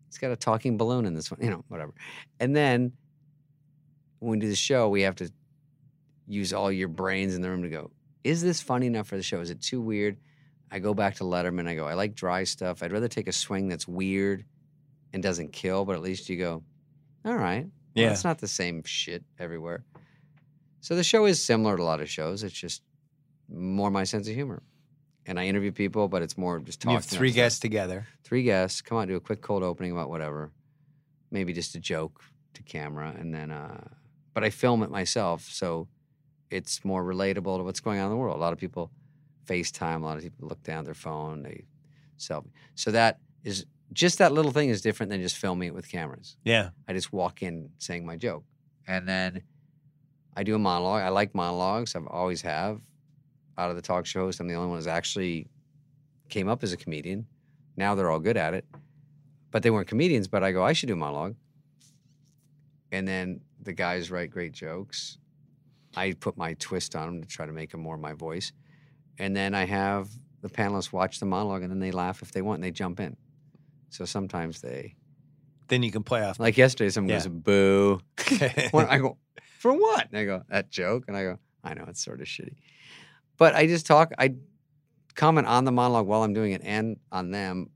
it's 0.08 0.20
got 0.20 0.30
a 0.30 0.36
talking 0.36 0.78
balloon 0.78 1.06
in 1.08 1.16
this 1.16 1.32
one, 1.32 1.40
you 1.42 1.50
know, 1.50 1.64
whatever. 1.68 1.96
And 2.40 2.56
then 2.56 2.92
when 4.20 4.34
we 4.34 4.40
do 4.40 4.50
the 4.50 4.56
show, 4.56 4.88
we 4.88 5.02
have 5.02 5.16
to 5.16 5.32
use 6.28 6.54
all 6.54 6.72
your 6.72 6.90
brains 6.90 7.34
in 7.34 7.42
the 7.42 7.50
room 7.50 7.64
to 7.64 7.70
go, 7.70 7.90
is 8.24 8.44
this 8.44 8.62
funny 8.62 8.86
enough 8.86 9.08
for 9.08 9.16
the 9.18 9.24
show? 9.24 9.40
Is 9.40 9.50
it 9.50 9.60
too 9.62 9.82
weird? 9.82 10.18
I 10.72 10.80
go 10.80 10.94
back 10.94 11.16
to 11.16 11.24
Letterman. 11.24 11.68
I 11.68 11.76
go, 11.76 11.88
I 11.88 11.94
like 11.94 12.14
dry 12.16 12.44
stuff. 12.44 12.84
I'd 12.84 12.92
rather 12.92 13.08
take 13.08 13.28
a 13.28 13.32
swing 13.32 13.68
that's 13.70 13.88
weird 13.88 14.44
and 15.14 15.24
doesn't 15.24 15.54
kill, 15.54 15.86
but 15.86 15.96
at 15.96 16.02
least 16.02 16.30
you 16.30 16.38
go, 16.38 16.64
all 17.26 17.36
right. 17.36 17.64
Well, 17.64 17.72
Yeah. 17.96 18.12
It's 18.12 18.24
not 18.24 18.40
the 18.40 18.48
same 18.48 18.84
shit 18.84 19.24
everywhere. 19.40 19.84
So 20.82 20.96
the 20.96 21.04
show 21.04 21.26
is 21.26 21.42
similar 21.44 21.78
to 21.78 21.84
a 21.84 21.86
lot 21.86 22.02
of 22.02 22.10
shows. 22.10 22.44
It's 22.44 22.54
just 22.56 22.82
more 23.50 23.90
my 23.90 24.04
sense 24.04 24.28
of 24.28 24.34
humor. 24.36 24.62
And 25.26 25.40
I 25.40 25.46
interview 25.48 25.72
people, 25.72 26.08
but 26.08 26.22
it's 26.22 26.38
more 26.38 26.60
just 26.60 26.82
talking. 26.82 26.92
You 26.92 26.98
have 26.98 27.06
three 27.06 27.32
guests 27.32 27.60
together. 27.60 28.08
Three 28.24 28.44
guests. 28.44 28.82
Come 28.82 28.98
on, 28.98 29.08
do 29.08 29.16
a 29.16 29.20
quick 29.20 29.42
cold 29.42 29.64
opening 29.64 29.92
about 29.92 30.10
whatever. 30.10 30.52
Maybe 31.32 31.52
just 31.54 31.76
a 31.76 31.80
joke 31.80 32.22
to 32.54 32.64
camera, 32.64 33.14
and 33.18 33.34
then. 33.34 33.52
uh 33.52 33.84
But 34.34 34.44
I 34.46 34.50
film 34.50 34.84
it 34.84 34.90
myself, 34.92 35.42
so 35.44 35.88
it's 36.50 36.86
more 36.86 37.04
relatable 37.04 37.58
to 37.58 37.64
what's 37.64 37.82
going 37.82 38.00
on 38.00 38.06
in 38.06 38.12
the 38.12 38.18
world. 38.18 38.38
A 38.38 38.40
lot 38.40 38.54
of 38.54 38.60
people 38.60 38.90
FaceTime. 39.48 40.02
A 40.02 40.06
lot 40.06 40.18
of 40.18 40.24
people 40.24 40.48
look 40.48 40.62
down 40.64 40.80
at 40.80 40.86
their 40.86 40.94
phone. 40.94 41.44
They 41.44 41.64
selfie. 42.20 42.52
So 42.76 42.92
that 42.92 43.20
is 43.44 43.66
just 43.94 44.18
that 44.18 44.34
little 44.34 44.52
thing 44.52 44.70
is 44.70 44.82
different 44.82 45.10
than 45.12 45.22
just 45.22 45.38
filming 45.38 45.70
it 45.70 45.74
with 45.74 45.90
cameras. 45.90 46.38
Yeah. 46.44 46.70
I 46.88 46.94
just 46.94 47.14
walk 47.14 47.42
in 47.42 47.70
saying 47.78 48.06
my 48.06 48.18
joke. 48.18 48.44
And 48.88 49.08
then 49.08 49.44
I 50.36 50.44
do 50.44 50.56
a 50.56 50.60
monologue. 50.60 51.02
I 51.02 51.10
like 51.10 51.34
monologues. 51.34 51.96
I've 51.96 52.08
always 52.08 52.42
have. 52.42 52.82
Out 53.58 53.70
of 53.70 53.76
the 53.76 53.82
talk 53.82 54.06
shows, 54.06 54.40
I'm 54.40 54.48
the 54.48 54.54
only 54.54 54.70
one 54.70 54.78
who's 54.78 54.88
actually 54.88 55.48
came 56.30 56.48
up 56.48 56.64
as 56.64 56.74
a 56.74 56.78
comedian. 56.78 57.26
Now 57.76 57.96
they're 57.96 58.12
all 58.12 58.20
good 58.20 58.38
at 58.38 58.54
it. 58.54 58.66
But 59.50 59.64
they 59.64 59.72
weren't 59.72 59.88
comedians, 59.88 60.28
but 60.28 60.44
I 60.44 60.52
go, 60.52 60.64
I 60.64 60.74
should 60.74 60.88
do 60.88 60.94
a 60.94 60.98
monologue. 60.98 61.36
And 62.92 63.08
then 63.08 63.42
the 63.62 63.74
guys 63.74 64.12
write 64.12 64.30
great 64.30 64.52
jokes. 64.52 65.18
I 65.96 66.14
put 66.14 66.38
my 66.38 66.54
twist 66.56 66.96
on 66.96 67.08
them 67.08 67.22
to 67.22 67.28
try 67.28 67.46
to 67.46 67.52
make 67.52 67.72
them 67.72 67.82
more 67.82 67.98
my 67.98 68.14
voice. 68.14 68.52
And 69.20 69.36
then 69.36 69.54
I 69.56 69.66
have 69.66 70.10
the 70.42 70.50
panelists 70.50 70.92
watch 70.92 71.20
the 71.20 71.26
monologue 71.26 71.64
and 71.64 71.72
then 71.72 71.80
they 71.80 71.92
laugh 71.92 72.22
if 72.22 72.32
they 72.32 72.42
want 72.42 72.58
and 72.58 72.64
they 72.64 72.72
jump 72.72 73.00
in. 73.00 73.16
So 73.90 74.06
sometimes 74.06 74.62
they 74.62 74.96
Then 75.68 75.82
you 75.84 75.92
can 75.92 76.04
play 76.04 76.24
off. 76.24 76.40
like 76.40 76.58
yesterday, 76.58 76.90
someone 76.90 77.10
Yeah. 77.10 77.18
goes, 77.20 77.28
boo. 77.28 78.02
I 78.78 78.98
go, 79.00 79.18
for 79.60 79.74
what? 79.74 80.08
And 80.12 80.18
I 80.20 80.26
go, 80.26 80.44
that 80.50 80.70
joke. 80.70 81.06
And 81.08 81.18
I 81.18 81.24
go, 81.24 81.40
I 81.64 81.74
know, 81.74 81.86
it's 81.88 82.04
sort 82.04 82.22
of 82.22 82.28
shitty. 82.28 82.56
But 83.38 83.56
I 83.56 83.66
just 83.68 83.86
talk, 83.86 84.12
I 84.18 84.36
comment 85.16 85.48
on 85.48 85.66
the 85.66 85.72
monologue 85.72 86.06
while 86.08 86.24
I'm 86.24 86.34
doing 86.34 86.52
it 86.52 86.62
and 86.64 86.98
on 87.12 87.32
them. 87.32 87.70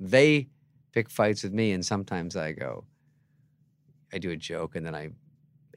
They 0.00 0.48
pick 0.92 1.10
fights 1.10 1.42
with 1.42 1.52
me. 1.52 1.72
And 1.72 1.84
sometimes 1.84 2.36
I 2.36 2.52
go, 2.52 2.84
I 4.12 4.18
do 4.18 4.30
a 4.30 4.36
joke 4.36 4.76
and 4.76 4.86
then 4.86 4.94
I 4.94 5.10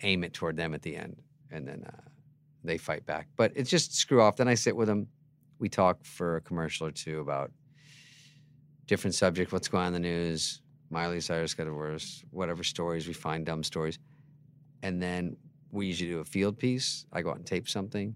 aim 0.02 0.24
it 0.24 0.34
toward 0.34 0.56
them 0.56 0.74
at 0.74 0.82
the 0.82 0.96
end. 0.96 1.22
And 1.52 1.68
then 1.68 1.84
uh, 1.86 2.09
they 2.64 2.78
fight 2.78 3.06
back. 3.06 3.28
But 3.36 3.52
it's 3.56 3.70
just 3.70 3.96
screw 3.96 4.22
off. 4.22 4.38
Then 4.38 4.48
I 4.48 4.56
sit 4.56 4.76
with 4.76 4.88
them. 4.88 5.08
We 5.60 5.70
talk 5.70 6.04
for 6.04 6.38
a 6.38 6.42
commercial 6.42 6.88
or 6.88 6.92
two 6.92 7.20
about 7.20 7.52
different 8.88 9.16
subject, 9.16 9.52
what's 9.52 9.68
going 9.68 9.86
on 9.86 9.94
in 9.96 10.02
the 10.02 10.08
news. 10.08 10.62
Miley 10.90 11.22
Cyrus 11.22 11.54
got 11.54 11.66
divorced, 11.66 12.24
whatever 12.32 12.64
stories 12.64 13.08
we 13.08 13.14
find, 13.14 13.46
dumb 13.46 13.64
stories. 13.64 14.00
And 14.82 15.02
then 15.02 15.38
we 15.72 15.88
usually 15.88 16.10
do 16.10 16.20
a 16.20 16.26
field 16.26 16.58
piece. 16.58 17.06
I 17.14 17.22
go 17.22 17.30
out 17.30 17.38
and 17.38 17.46
tape 17.46 17.70
something. 17.70 18.16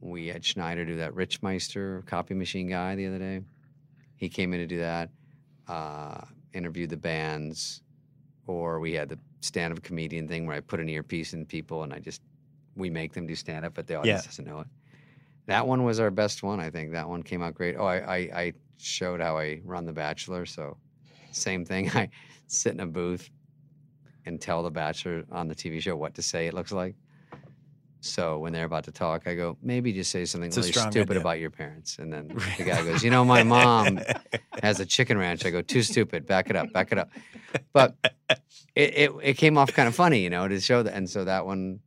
We 0.00 0.28
had 0.28 0.44
Schneider 0.44 0.84
do 0.84 0.96
that 0.98 1.12
Richmeister 1.14 2.04
copy 2.06 2.34
machine 2.34 2.68
guy 2.68 2.94
the 2.94 3.06
other 3.06 3.18
day. 3.18 3.40
He 4.16 4.28
came 4.28 4.52
in 4.52 4.60
to 4.60 4.66
do 4.66 4.78
that, 4.78 5.10
uh, 5.66 6.20
interviewed 6.52 6.90
the 6.90 6.96
bands, 6.96 7.82
or 8.46 8.78
we 8.78 8.92
had 8.92 9.08
the 9.08 9.18
stand 9.40 9.72
up 9.72 9.82
comedian 9.82 10.28
thing 10.28 10.46
where 10.46 10.56
I 10.56 10.60
put 10.60 10.80
an 10.80 10.88
earpiece 10.88 11.32
in 11.32 11.44
people 11.44 11.82
and 11.82 11.92
I 11.92 11.98
just, 11.98 12.22
we 12.76 12.90
make 12.90 13.12
them 13.14 13.26
do 13.26 13.34
stand 13.34 13.64
up, 13.64 13.74
but 13.74 13.86
the 13.86 13.96
audience 13.96 14.22
Yeah. 14.22 14.26
doesn't 14.26 14.46
know 14.46 14.60
it. 14.60 14.66
That 15.46 15.66
one 15.66 15.84
was 15.84 16.00
our 16.00 16.10
best 16.10 16.42
one, 16.42 16.60
I 16.60 16.70
think. 16.70 16.92
That 16.92 17.08
one 17.08 17.22
came 17.22 17.42
out 17.42 17.54
great. 17.54 17.76
Oh, 17.78 17.84
I, 17.86 17.96
I, 17.96 18.16
I 18.16 18.52
showed 18.78 19.20
how 19.20 19.38
I 19.38 19.60
run 19.64 19.86
The 19.86 19.92
Bachelor. 19.92 20.44
So, 20.44 20.76
same 21.32 21.64
thing. 21.64 21.90
I 21.94 22.08
sit 22.48 22.72
in 22.74 22.80
a 22.80 22.86
booth 22.86 23.30
and 24.26 24.40
tell 24.40 24.62
The 24.62 24.70
Bachelor 24.70 25.24
on 25.30 25.48
the 25.48 25.54
TV 25.54 25.80
show 25.80 25.96
what 25.96 26.14
to 26.14 26.22
say, 26.22 26.46
it 26.48 26.54
looks 26.54 26.72
like. 26.72 26.96
So 28.00 28.38
when 28.38 28.52
they're 28.52 28.66
about 28.66 28.84
to 28.84 28.92
talk, 28.92 29.26
I 29.26 29.34
go, 29.34 29.56
maybe 29.62 29.92
just 29.92 30.10
say 30.12 30.24
something 30.26 30.48
It's 30.48 30.56
really 30.56 30.70
stupid 30.72 31.10
idea. 31.10 31.20
about 31.20 31.40
your 31.40 31.50
parents. 31.50 31.98
And 31.98 32.12
then 32.12 32.28
the 32.58 32.64
guy 32.64 32.84
goes, 32.84 33.02
you 33.02 33.10
know, 33.10 33.24
my 33.24 33.42
mom 33.42 33.98
has 34.62 34.78
a 34.80 34.86
chicken 34.86 35.18
ranch. 35.18 35.44
I 35.44 35.50
go, 35.50 35.60
too 35.62 35.82
stupid. 35.82 36.24
Back 36.26 36.48
it 36.50 36.56
up. 36.56 36.72
Back 36.72 36.92
it 36.92 36.98
up. 36.98 37.10
But 37.72 37.96
it, 38.76 38.94
it, 38.96 39.12
it 39.22 39.34
came 39.34 39.58
off 39.58 39.72
kind 39.72 39.88
of 39.88 39.94
funny, 39.94 40.20
you 40.20 40.30
know, 40.30 40.46
to 40.46 40.60
show 40.60 40.82
that. 40.84 40.94
And 40.94 41.08
so 41.10 41.24
that 41.24 41.46
one, 41.46 41.80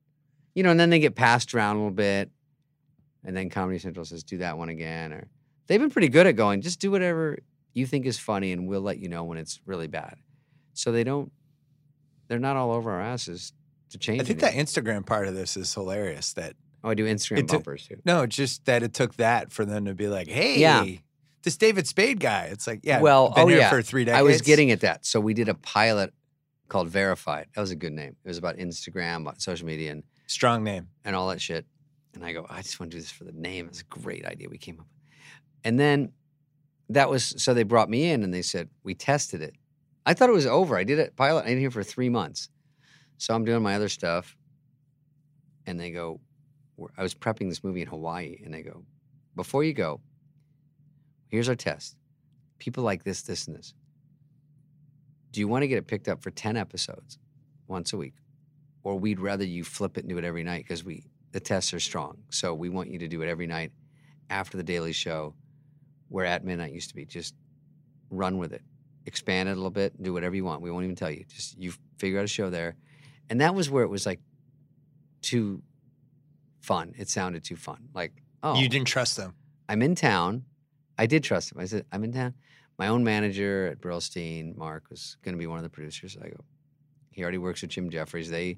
you 0.59 0.63
know, 0.63 0.71
and 0.71 0.79
then 0.79 0.89
they 0.89 0.99
get 0.99 1.15
passed 1.15 1.55
around 1.55 1.77
a 1.77 1.79
little 1.79 1.89
bit. 1.91 2.29
And 3.23 3.33
then 3.35 3.49
Comedy 3.49 3.79
Central 3.79 4.03
says, 4.03 4.23
do 4.25 4.39
that 4.39 4.57
one 4.57 4.67
again. 4.67 5.13
Or 5.13 5.29
they've 5.67 5.79
been 5.79 5.89
pretty 5.89 6.09
good 6.09 6.27
at 6.27 6.35
going, 6.35 6.59
just 6.59 6.81
do 6.81 6.91
whatever 6.91 7.37
you 7.73 7.85
think 7.85 8.05
is 8.05 8.19
funny 8.19 8.51
and 8.51 8.67
we'll 8.67 8.81
let 8.81 8.97
you 8.99 9.07
know 9.07 9.23
when 9.23 9.37
it's 9.37 9.61
really 9.65 9.87
bad. 9.87 10.15
So 10.73 10.91
they 10.91 11.05
don't, 11.05 11.31
they're 12.27 12.39
not 12.39 12.57
all 12.57 12.73
over 12.73 12.91
our 12.91 12.99
asses 12.99 13.53
to 13.91 13.97
change 13.97 14.19
I 14.19 14.25
think 14.25 14.41
that. 14.41 14.53
Instagram 14.53 15.05
part 15.05 15.29
of 15.29 15.33
this 15.33 15.55
is 15.55 15.73
hilarious. 15.73 16.33
That 16.33 16.55
Oh, 16.83 16.89
I 16.89 16.93
do 16.93 17.05
Instagram 17.05 17.37
took- 17.39 17.47
bumpers 17.47 17.87
too. 17.87 18.01
no, 18.03 18.25
just 18.25 18.65
that 18.65 18.83
it 18.83 18.93
took 18.93 19.15
that 19.15 19.53
for 19.53 19.63
them 19.63 19.85
to 19.85 19.93
be 19.93 20.07
like, 20.09 20.27
hey, 20.27 20.59
Yeah. 20.59 20.85
this 21.43 21.55
David 21.55 21.87
Spade 21.87 22.19
guy. 22.19 22.49
It's 22.51 22.67
like, 22.67 22.81
yeah, 22.83 22.99
Well, 22.99 23.29
been 23.29 23.43
oh, 23.45 23.47
here 23.47 23.59
yeah. 23.59 23.69
for 23.69 23.81
three 23.81 24.03
decades. 24.03 24.19
I 24.19 24.23
was 24.23 24.41
getting 24.41 24.71
at 24.71 24.81
that. 24.81 25.05
So 25.05 25.21
we 25.21 25.33
did 25.33 25.47
a 25.47 25.55
pilot 25.55 26.13
called 26.67 26.89
Verified. 26.89 27.47
That 27.55 27.61
was 27.61 27.71
a 27.71 27.77
good 27.77 27.93
name. 27.93 28.17
It 28.25 28.27
was 28.27 28.37
about 28.37 28.57
Instagram, 28.57 29.21
about 29.21 29.41
social 29.41 29.65
media, 29.65 29.91
and, 29.91 30.03
strong 30.29 30.63
name. 30.63 30.87
and 31.03 31.15
all 31.15 31.27
that 31.29 31.41
shit. 31.41 31.65
And 32.13 32.23
I 32.23 32.33
go, 32.33 32.45
I 32.49 32.61
just 32.61 32.79
want 32.79 32.91
to 32.91 32.97
do 32.97 33.01
this 33.01 33.11
for 33.11 33.23
the 33.23 33.31
name. 33.31 33.67
It's 33.67 33.81
a 33.81 33.85
great 33.85 34.25
idea 34.25 34.49
we 34.49 34.57
came 34.57 34.79
up 34.79 34.85
with. 34.87 35.03
And 35.63 35.79
then 35.79 36.11
that 36.89 37.09
was 37.09 37.35
so 37.37 37.53
they 37.53 37.63
brought 37.63 37.89
me 37.89 38.09
in 38.09 38.23
and 38.23 38.33
they 38.33 38.41
said, 38.41 38.69
We 38.83 38.95
tested 38.95 39.41
it. 39.41 39.55
I 40.05 40.13
thought 40.13 40.29
it 40.29 40.33
was 40.33 40.47
over. 40.47 40.77
I 40.77 40.83
did 40.83 40.99
a 40.99 41.11
pilot. 41.11 41.45
I 41.45 41.49
did 41.49 41.59
here 41.59 41.71
for 41.71 41.83
three 41.83 42.09
months. 42.09 42.49
So 43.17 43.33
I'm 43.35 43.43
doing 43.43 43.61
my 43.61 43.75
other 43.75 43.89
stuff. 43.89 44.35
And 45.65 45.79
they 45.79 45.91
go, 45.91 46.19
I 46.97 47.03
was 47.03 47.13
prepping 47.13 47.49
this 47.49 47.63
movie 47.63 47.81
in 47.81 47.87
Hawaii. 47.87 48.39
And 48.43 48.53
they 48.53 48.61
go, 48.61 48.83
Before 49.35 49.63
you 49.63 49.73
go, 49.73 50.01
here's 51.27 51.49
our 51.49 51.55
test. 51.55 51.95
People 52.57 52.83
like 52.83 53.03
this, 53.03 53.21
this, 53.21 53.47
and 53.47 53.55
this. 53.55 53.73
Do 55.31 55.39
you 55.39 55.47
want 55.47 55.63
to 55.63 55.67
get 55.67 55.77
it 55.77 55.87
picked 55.87 56.07
up 56.07 56.23
for 56.23 56.31
10 56.31 56.57
episodes 56.57 57.19
once 57.67 57.93
a 57.93 57.97
week? 57.97 58.15
Or 58.83 58.97
we'd 58.97 59.19
rather 59.19 59.43
you 59.43 59.63
flip 59.63 59.97
it 59.97 60.01
and 60.01 60.09
do 60.09 60.17
it 60.17 60.23
every 60.23 60.43
night 60.43 60.63
because 60.63 60.83
we 60.83 61.03
the 61.31 61.39
tests 61.39 61.73
are 61.73 61.79
strong. 61.79 62.17
So 62.29 62.53
we 62.53 62.69
want 62.69 62.89
you 62.89 62.99
to 62.99 63.07
do 63.07 63.21
it 63.21 63.29
every 63.29 63.47
night 63.47 63.71
after 64.29 64.57
the 64.57 64.63
daily 64.63 64.93
show, 64.93 65.35
where 66.07 66.25
at 66.25 66.43
midnight 66.43 66.73
used 66.73 66.89
to 66.89 66.95
be. 66.95 67.05
Just 67.05 67.35
run 68.09 68.37
with 68.37 68.53
it. 68.53 68.61
Expand 69.05 69.49
it 69.49 69.53
a 69.53 69.55
little 69.55 69.69
bit, 69.69 70.01
do 70.01 70.13
whatever 70.13 70.35
you 70.35 70.43
want. 70.43 70.61
We 70.61 70.71
won't 70.71 70.83
even 70.83 70.95
tell 70.95 71.11
you. 71.11 71.25
Just 71.27 71.57
you 71.57 71.73
figure 71.97 72.19
out 72.19 72.25
a 72.25 72.27
show 72.27 72.49
there. 72.49 72.75
And 73.29 73.41
that 73.41 73.53
was 73.53 73.69
where 73.69 73.83
it 73.83 73.89
was 73.89 74.05
like 74.05 74.19
too 75.21 75.61
fun. 76.61 76.93
It 76.97 77.09
sounded 77.09 77.43
too 77.43 77.55
fun. 77.55 77.89
Like, 77.93 78.13
oh 78.43 78.55
You 78.55 78.69
didn't 78.69 78.87
trust 78.87 79.17
them. 79.17 79.33
I'm 79.67 79.81
in 79.81 79.95
town. 79.95 80.45
I 80.97 81.05
did 81.05 81.23
trust 81.23 81.51
him. 81.51 81.59
I 81.59 81.65
said, 81.65 81.85
I'm 81.91 82.03
in 82.03 82.11
town. 82.11 82.33
My 82.77 82.87
own 82.87 83.03
manager 83.03 83.67
at 83.67 83.79
Brillstein, 83.81 84.55
Mark, 84.55 84.89
was 84.89 85.17
going 85.23 85.33
to 85.33 85.39
be 85.39 85.47
one 85.47 85.57
of 85.57 85.63
the 85.63 85.69
producers. 85.69 86.17
I 86.21 86.29
go, 86.29 86.43
he 87.11 87.21
already 87.21 87.37
works 87.37 87.61
with 87.61 87.71
Jim 87.71 87.89
Jefferies. 87.89 88.29
They 88.29 88.57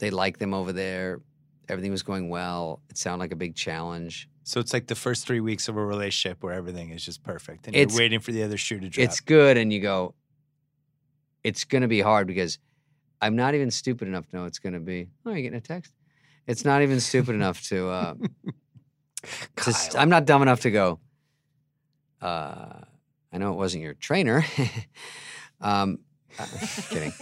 they 0.00 0.10
like 0.10 0.38
them 0.38 0.52
over 0.52 0.72
there. 0.72 1.20
Everything 1.68 1.92
was 1.92 2.02
going 2.02 2.28
well. 2.28 2.82
It 2.90 2.98
sounded 2.98 3.20
like 3.20 3.30
a 3.32 3.36
big 3.36 3.54
challenge. 3.54 4.28
So 4.42 4.58
it's 4.58 4.72
like 4.72 4.88
the 4.88 4.94
first 4.96 5.26
three 5.26 5.38
weeks 5.40 5.68
of 5.68 5.76
a 5.76 5.84
relationship 5.84 6.42
where 6.42 6.52
everything 6.52 6.90
is 6.90 7.04
just 7.04 7.22
perfect, 7.22 7.68
and 7.68 7.76
It's- 7.76 7.92
you're 7.94 8.02
waiting 8.02 8.18
for 8.18 8.32
the 8.32 8.42
other 8.42 8.56
shoe 8.56 8.80
to 8.80 8.88
drop. 8.88 9.04
It's 9.04 9.20
good, 9.20 9.56
and 9.56 9.72
you 9.72 9.80
go, 9.80 10.14
it's 11.44 11.62
going 11.64 11.82
to 11.82 11.88
be 11.88 12.00
hard 12.00 12.26
because 12.26 12.58
I'm 13.20 13.36
not 13.36 13.54
even 13.54 13.70
stupid 13.70 14.08
enough 14.08 14.26
to 14.30 14.36
know 14.36 14.44
it's 14.46 14.58
going 14.58 14.72
to 14.72 14.80
be. 14.80 15.08
Oh, 15.24 15.30
you're 15.30 15.42
getting 15.42 15.58
a 15.58 15.60
text. 15.60 15.94
It's 16.46 16.64
not 16.64 16.82
even 16.82 16.98
stupid 17.00 17.34
enough 17.36 17.62
to. 17.68 17.88
Uh, 17.88 18.14
to 19.56 19.68
s- 19.70 19.92
Kyle. 19.92 20.00
I'm 20.02 20.08
not 20.08 20.24
dumb 20.24 20.42
enough 20.42 20.60
to 20.62 20.70
go. 20.70 20.98
Uh, 22.20 22.80
I 23.32 23.38
know 23.38 23.52
it 23.52 23.56
wasn't 23.56 23.82
your 23.84 23.94
trainer. 23.94 24.44
um, 25.60 25.98
uh, 26.38 26.46
kidding. 26.88 27.12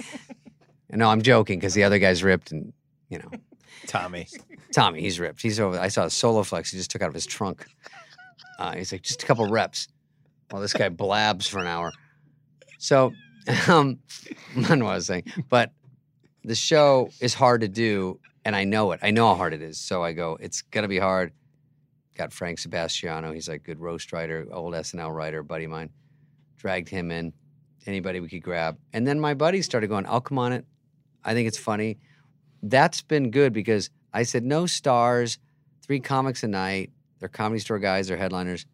No, 0.91 1.09
I'm 1.09 1.23
joking 1.23 1.59
because 1.59 1.75
the 1.75 1.85
other 1.85 1.99
guy's 1.99 2.23
ripped, 2.23 2.51
and 2.51 2.73
you 3.09 3.19
know, 3.19 3.31
Tommy. 3.87 4.27
Tommy, 4.73 5.01
he's 5.01 5.21
ripped. 5.21 5.43
He's 5.43 5.61
over. 5.61 5.79
I 5.79 5.89
saw 5.89 6.05
a 6.05 6.07
Soloflex. 6.07 6.71
He 6.71 6.77
just 6.77 6.91
took 6.91 7.03
out 7.03 7.09
of 7.09 7.15
his 7.15 7.27
trunk. 7.27 7.67
Uh, 8.59 8.75
he's 8.75 8.93
like, 8.93 9.03
just 9.03 9.23
a 9.23 9.27
couple 9.27 9.47
reps. 9.49 9.89
While 10.51 10.63
this 10.63 10.73
guy 10.73 10.89
blabs 10.89 11.47
for 11.47 11.59
an 11.59 11.67
hour. 11.67 11.93
So, 12.79 13.13
um, 13.69 13.99
I 14.57 14.63
don't 14.63 14.79
know 14.79 14.87
what 14.87 14.93
I 14.93 14.97
was 14.97 15.07
saying, 15.07 15.25
but 15.49 15.73
the 16.45 16.55
show 16.55 17.11
is 17.21 17.35
hard 17.35 17.61
to 17.61 17.69
do, 17.69 18.19
and 18.45 18.57
I 18.57 18.65
know 18.65 18.93
it. 18.93 19.01
I 19.03 19.11
know 19.11 19.27
how 19.29 19.35
hard 19.35 19.53
it 19.53 19.63
is. 19.63 19.79
So 19.79 20.03
I 20.03 20.13
go, 20.13 20.39
it's 20.41 20.63
gonna 20.63 20.89
be 20.89 20.99
hard. 20.99 21.33
Got 22.15 22.33
Frank 22.33 22.59
Sebastiano. 22.59 23.33
He's 23.33 23.49
like 23.49 23.63
good 23.63 23.79
roast 23.79 24.13
writer, 24.13 24.47
old 24.51 24.75
SNL 24.75 25.15
writer, 25.15 25.43
buddy 25.43 25.65
of 25.65 25.71
mine. 25.71 25.91
Dragged 26.57 26.89
him 26.89 27.11
in. 27.11 27.33
Anybody 27.87 28.21
we 28.21 28.29
could 28.29 28.43
grab, 28.43 28.77
and 28.93 29.07
then 29.07 29.19
my 29.19 29.35
buddies 29.35 29.65
started 29.65 29.87
going, 29.87 30.05
"I'll 30.07 30.21
come 30.21 30.39
on 30.39 30.53
it. 30.53 30.67
I 31.25 31.35
think 31.35 31.49
it's 31.49 31.59
funny." 31.59 31.99
That's 32.63 33.03
been 33.03 33.31
good 33.31 33.53
because 33.53 33.91
I 34.13 34.25
said 34.25 34.45
no 34.45 34.67
stars, 34.67 35.39
three 35.83 36.01
comics 36.01 36.43
a 36.43 36.49
night. 36.49 36.91
They're 37.19 37.29
comedy 37.29 37.61
store 37.61 37.79
guys, 37.79 38.09
they're 38.09 38.17
headliners. 38.17 38.67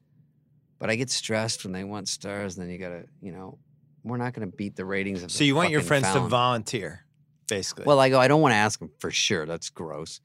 But 0.79 0.91
I 0.91 0.97
get 0.97 1.11
stressed 1.11 1.65
when 1.65 1.73
they 1.73 1.85
want 1.85 2.09
stars, 2.09 2.57
and 2.57 2.65
then 2.65 2.73
you 2.73 2.79
gotta, 2.79 3.05
you 3.21 3.33
know, 3.33 3.59
we're 4.03 4.17
not 4.17 4.35
gonna 4.35 4.47
beat 4.47 4.77
the 4.77 4.85
ratings 4.85 5.23
of. 5.23 5.31
So 5.31 5.45
you 5.45 5.55
want 5.55 5.71
your 5.71 5.81
friends 5.81 6.13
to 6.13 6.21
volunteer, 6.21 7.05
basically. 7.49 7.85
Well, 7.85 8.01
I 8.01 8.09
go, 8.11 8.21
I 8.21 8.29
don't 8.29 8.41
want 8.41 8.53
to 8.53 8.57
ask 8.57 8.79
them 8.79 8.91
for 8.99 9.11
sure. 9.11 9.47
That's 9.47 9.71
gross. 9.71 10.21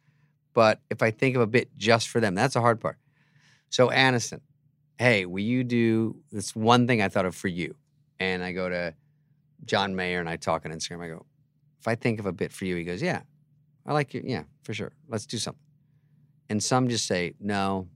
But 0.53 0.81
if 0.89 1.01
I 1.01 1.11
think 1.11 1.35
of 1.35 1.41
a 1.41 1.47
bit 1.47 1.69
just 1.77 2.09
for 2.09 2.19
them, 2.19 2.35
that's 2.35 2.55
the 2.55 2.61
hard 2.61 2.81
part. 2.81 2.97
So 3.69 3.89
Aniston, 3.89 4.41
hey, 4.97 5.25
will 5.25 5.43
you 5.43 5.63
do 5.63 6.17
this 6.31 6.55
one 6.55 6.87
thing 6.87 7.01
I 7.01 7.07
thought 7.07 7.25
of 7.25 7.35
for 7.35 7.47
you? 7.47 7.75
And 8.19 8.43
I 8.43 8.51
go 8.51 8.67
to 8.67 8.95
John 9.63 9.95
Mayer 9.95 10.19
and 10.19 10.27
I 10.27 10.35
talk 10.35 10.65
on 10.65 10.71
Instagram. 10.71 11.03
I 11.03 11.07
go, 11.09 11.25
if 11.79 11.87
I 11.87 11.95
think 11.95 12.19
of 12.19 12.25
a 12.25 12.31
bit 12.31 12.51
for 12.51 12.65
you, 12.65 12.75
he 12.75 12.83
goes, 12.83 13.01
yeah, 13.01 13.21
I 13.85 13.93
like 13.93 14.13
you. 14.13 14.21
Yeah, 14.25 14.43
for 14.63 14.73
sure. 14.73 14.91
Let's 15.07 15.25
do 15.25 15.37
something. 15.37 15.61
And 16.49 16.61
some 16.63 16.89
just 16.89 17.05
say, 17.05 17.33
no, 17.39 17.87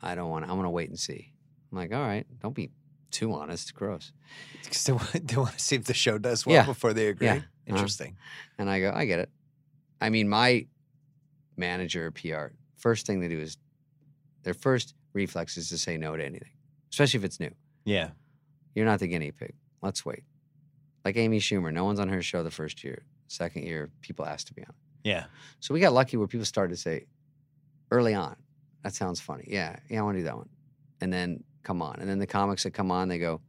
I 0.00 0.14
don't 0.14 0.30
want 0.30 0.44
to. 0.44 0.50
I'm 0.50 0.56
going 0.56 0.64
to 0.64 0.70
wait 0.70 0.88
and 0.88 0.98
see. 0.98 1.32
I'm 1.70 1.78
like, 1.78 1.92
all 1.92 2.00
right, 2.00 2.26
don't 2.40 2.54
be 2.54 2.70
too 3.10 3.32
honest. 3.34 3.74
Gross. 3.74 4.12
because 4.62 4.84
they, 4.84 4.92
want- 4.92 5.28
they 5.28 5.36
want 5.36 5.52
to 5.54 5.60
see 5.60 5.76
if 5.76 5.84
the 5.84 5.94
show 5.94 6.18
does 6.18 6.46
well 6.46 6.54
Yeah. 6.56 6.64
before 6.66 6.92
they 6.92 7.08
agree. 7.08 7.26
Yeah. 7.26 7.34
Uh-huh. 7.34 7.42
Interesting. 7.76 8.16
And 8.58 8.68
I 8.70 8.80
go, 8.80 8.92
I 8.94 9.04
get 9.04 9.18
it. 9.20 9.30
I 10.00 10.10
mean, 10.10 10.28
my 10.28 10.66
manager 11.56 12.06
or 12.06 12.10
PR, 12.10 12.54
first 12.76 13.06
thing 13.06 13.20
they 13.20 13.28
do 13.28 13.38
is 13.38 13.56
their 14.42 14.54
first 14.54 14.94
reflex 15.12 15.56
is 15.56 15.68
to 15.68 15.78
say 15.78 15.96
no 15.96 16.16
to 16.16 16.24
anything, 16.24 16.50
especially 16.90 17.18
if 17.18 17.24
it's 17.24 17.38
new. 17.38 17.52
Yeah. 17.84 18.10
You're 18.74 18.86
not 18.86 18.98
the 19.00 19.06
guinea 19.06 19.30
pig. 19.30 19.54
Let's 19.82 20.04
wait. 20.04 20.24
Like 21.04 21.16
Amy 21.16 21.40
Schumer, 21.40 21.72
no 21.72 21.84
one's 21.84 21.98
on 22.00 22.08
her 22.08 22.22
show 22.22 22.42
the 22.42 22.50
first 22.50 22.84
year. 22.84 23.04
Second 23.28 23.64
year, 23.64 23.90
people 24.00 24.24
asked 24.24 24.46
to 24.48 24.54
be 24.54 24.62
on. 24.62 24.74
Yeah. 25.04 25.24
So 25.60 25.74
we 25.74 25.80
got 25.80 25.92
lucky 25.92 26.16
where 26.16 26.28
people 26.28 26.44
started 26.44 26.74
to 26.74 26.80
say 26.80 27.06
early 27.90 28.14
on, 28.14 28.36
that 28.84 28.94
sounds 28.94 29.20
funny. 29.20 29.44
Yeah, 29.48 29.76
yeah, 29.88 30.00
I 30.00 30.02
want 30.02 30.16
to 30.16 30.20
do 30.20 30.24
that 30.24 30.36
one. 30.36 30.48
And 31.00 31.12
then 31.12 31.42
come 31.62 31.82
on. 31.82 31.96
And 32.00 32.08
then 32.08 32.18
the 32.18 32.26
comics 32.26 32.62
that 32.64 32.70
come 32.72 32.90
on, 32.90 33.08
they 33.08 33.18
go, 33.18 33.40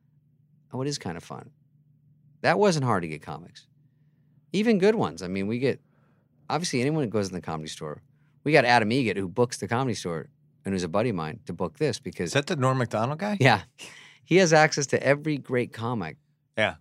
oh, 0.71 0.81
it 0.81 0.87
is 0.87 0.97
kind 0.97 1.17
of 1.17 1.23
fun. 1.23 1.51
That 2.41 2.57
wasn't 2.59 2.85
hard 2.85 3.03
to 3.03 3.07
get 3.07 3.21
comics. 3.21 3.67
Even 4.51 4.79
good 4.79 4.95
ones. 4.95 5.21
I 5.21 5.27
mean, 5.27 5.47
we 5.47 5.59
get, 5.59 5.79
obviously, 6.49 6.81
anyone 6.81 7.03
that 7.03 7.09
goes 7.09 7.27
in 7.27 7.33
the 7.33 7.41
comedy 7.41 7.69
store, 7.69 8.01
we 8.43 8.51
got 8.51 8.65
Adam 8.65 8.89
Eget 8.91 9.17
who 9.17 9.27
books 9.27 9.57
the 9.57 9.67
comedy 9.67 9.93
store 9.95 10.29
and 10.65 10.73
who's 10.73 10.83
a 10.83 10.87
buddy 10.89 11.09
of 11.09 11.15
mine 11.15 11.39
to 11.45 11.53
book 11.53 11.77
this 11.77 11.99
because, 11.99 12.29
Is 12.29 12.33
that 12.33 12.47
the 12.47 12.55
Norm 12.55 12.77
Macdonald 12.77 13.19
guy? 13.19 13.37
yeah, 13.39 13.61
he 14.23 14.37
has 14.37 14.53
access 14.53 14.87
to 14.87 15.01
every 15.03 15.37
great 15.37 15.71
comic 15.73 16.17
Yeah. 16.57 16.75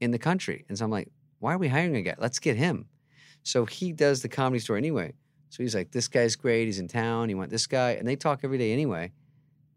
In 0.00 0.10
the 0.10 0.18
country. 0.18 0.64
And 0.68 0.76
so 0.78 0.84
I'm 0.84 0.90
like, 0.90 1.08
why 1.38 1.54
are 1.54 1.58
we 1.58 1.68
hiring 1.68 1.96
a 1.96 2.02
guy? 2.02 2.14
Let's 2.18 2.38
get 2.38 2.56
him. 2.56 2.86
So 3.42 3.64
he 3.64 3.92
does 3.92 4.22
the 4.22 4.28
comedy 4.28 4.60
store 4.60 4.76
anyway. 4.76 5.14
So 5.50 5.62
he's 5.62 5.74
like, 5.74 5.90
this 5.90 6.08
guy's 6.08 6.36
great. 6.36 6.66
He's 6.66 6.78
in 6.78 6.88
town. 6.88 7.28
You 7.28 7.36
want 7.36 7.50
this 7.50 7.66
guy? 7.66 7.92
And 7.92 8.06
they 8.06 8.16
talk 8.16 8.40
every 8.44 8.58
day 8.58 8.72
anyway. 8.72 9.12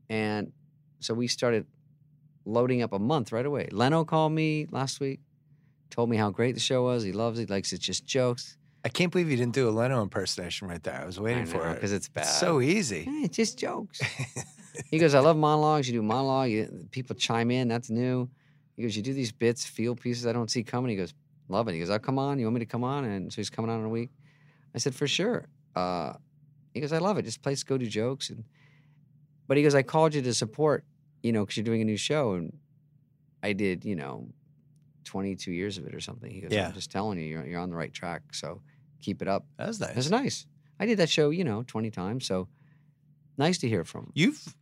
And 0.10 0.52
so 1.00 1.14
we 1.14 1.28
started 1.28 1.66
loading 2.46 2.82
up 2.82 2.94
a 2.94 3.00
month 3.00 3.32
right 3.32 3.46
away. 3.46 3.70
Leno 3.72 4.04
called 4.04 4.34
me 4.34 4.68
last 4.72 5.00
week, 5.00 5.22
told 5.90 6.10
me 6.10 6.18
how 6.18 6.30
great 6.30 6.56
the 6.56 6.62
show 6.62 6.84
was. 6.84 7.04
He 7.04 7.12
loves 7.12 7.40
it, 7.40 7.50
likes 7.50 7.74
it, 7.74 7.80
just 7.80 8.06
jokes. 8.06 8.58
I 8.86 8.90
can't 8.90 9.12
believe 9.12 9.32
you 9.32 9.38
didn't 9.38 9.54
do 9.54 9.70
a 9.70 9.72
Leno 9.72 10.02
impersonation 10.02 10.68
right 10.68 10.84
there. 10.84 11.00
I 11.02 11.06
was 11.06 11.20
waiting 11.20 11.46
for 11.46 11.66
it. 11.70 11.76
because 11.76 11.94
it's 11.94 12.10
bad. 12.10 12.24
It's 12.24 12.38
so 12.38 12.60
easy. 12.60 13.06
It's 13.08 13.38
just 13.38 13.58
jokes. 13.58 14.02
he 14.92 15.00
goes, 15.00 15.16
I 15.16 15.20
love 15.20 15.38
monologues. 15.38 15.88
You 15.88 15.94
do 15.94 16.02
monologue. 16.04 16.50
You, 16.50 16.88
people 16.92 17.16
chime 17.16 17.50
in. 17.50 17.70
That's 17.70 17.90
new. 17.90 18.30
He 18.76 18.84
goes, 18.84 18.96
you 18.96 19.04
do 19.04 19.14
these 19.14 19.32
bits, 19.32 19.66
field 19.66 20.02
pieces 20.02 20.26
I 20.26 20.34
don't 20.34 20.50
see 20.50 20.64
coming. 20.64 20.90
He 20.90 20.96
goes, 20.96 21.14
love 21.48 21.68
it. 21.68 21.74
He 21.74 21.80
goes, 21.80 21.90
I'll 21.90 22.00
come 22.00 22.18
on. 22.18 22.40
You 22.40 22.46
want 22.46 22.56
me 22.56 22.60
to 22.60 22.66
come 22.66 22.84
on? 22.84 23.06
And 23.06 23.32
so 23.32 23.38
he's 23.38 23.50
coming 23.50 23.70
on 23.70 23.80
in 23.80 23.86
a 23.86 23.90
week. 23.90 24.10
I 24.74 24.80
said, 24.80 24.96
for 24.96 25.08
sure. 25.08 25.48
Uh, 25.76 26.14
he 26.74 26.80
goes, 26.82 26.92
I 26.92 26.98
love 26.98 27.18
it. 27.18 27.24
Just 27.24 27.42
place, 27.42 27.64
go 27.64 27.78
do 27.78 27.86
jokes. 27.86 28.30
And 28.30 28.44
but 29.48 29.58
he 29.58 29.64
goes, 29.64 29.76
I 29.76 29.84
called 29.84 30.16
you 30.16 30.22
to 30.24 30.34
support, 30.34 30.84
you 31.22 31.32
know, 31.32 31.42
because 31.42 31.58
you're 31.58 31.64
doing 31.64 31.82
a 31.82 31.86
new 31.86 31.98
show, 31.98 32.34
and 32.34 32.58
I 33.44 33.54
did, 33.54 33.86
you 33.86 33.96
know, 33.96 34.30
22 35.04 35.52
years 35.52 35.78
of 35.78 35.86
it 35.86 35.94
or 35.94 36.00
something. 36.00 36.32
He 36.32 36.42
goes, 36.42 36.52
Yeah. 36.52 36.68
I'm 36.68 36.74
just 36.74 36.92
telling 36.92 37.20
you, 37.20 37.26
you're, 37.26 37.46
you're 37.46 37.60
on 37.60 37.70
the 37.70 37.76
right 37.76 37.94
track. 37.94 38.22
So 38.32 38.62
keep 39.02 39.22
it 39.22 39.28
up. 39.28 39.46
That 39.58 39.68
was 39.68 39.80
nice. 39.80 39.98
It's 39.98 40.10
nice. 40.10 40.46
I 40.80 40.86
did 40.86 40.98
that 41.00 41.10
show, 41.10 41.30
you 41.30 41.44
know, 41.44 41.64
20 41.68 41.92
times. 41.92 42.26
So 42.26 42.48
nice 43.38 43.58
to 43.60 43.70
hear 43.70 43.84
from 43.84 44.06
him. 44.06 44.12
You've, 44.16 44.56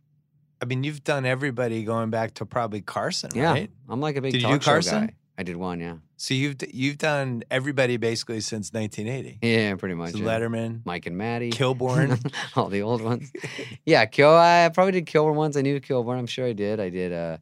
I 0.62 0.64
mean, 0.64 0.84
you've 0.84 1.02
done 1.02 1.26
everybody 1.26 1.82
going 1.84 2.10
back 2.10 2.34
to 2.34 2.46
probably 2.46 2.80
Carson, 2.80 3.30
Yeah. 3.34 3.50
right? 3.52 3.70
I'm 3.88 4.00
like 4.00 4.16
a 4.16 4.22
big 4.22 4.32
Did 4.32 4.42
you 4.42 4.48
do 4.48 4.54
talk 4.54 4.62
Carson? 4.62 5.06
guy. 5.06 5.12
I 5.36 5.42
did 5.42 5.56
one, 5.56 5.80
yeah. 5.80 5.96
So 6.18 6.34
you've 6.34 6.56
you've 6.72 6.98
done 6.98 7.42
everybody 7.50 7.96
basically 7.96 8.40
since 8.42 8.72
1980. 8.72 9.38
Yeah, 9.42 9.74
pretty 9.74 9.94
much. 9.96 10.12
So 10.12 10.18
yeah. 10.18 10.24
Letterman, 10.24 10.82
Mike 10.84 11.06
and 11.06 11.16
Maty. 11.18 11.50
Kilborn. 11.50 12.20
all 12.56 12.68
the 12.68 12.82
old 12.82 13.00
ones. 13.02 13.32
yeah, 13.84 14.04
Kill. 14.04 14.30
I 14.30 14.70
probably 14.72 14.92
did 14.92 15.06
Kilborn 15.06 15.34
once. 15.34 15.56
I 15.56 15.62
knew 15.62 15.80
Kilborn. 15.80 16.18
I'm 16.18 16.26
sure 16.26 16.46
I 16.46 16.52
did. 16.52 16.78
I 16.80 16.90
did. 16.90 17.12
uh 17.12 17.38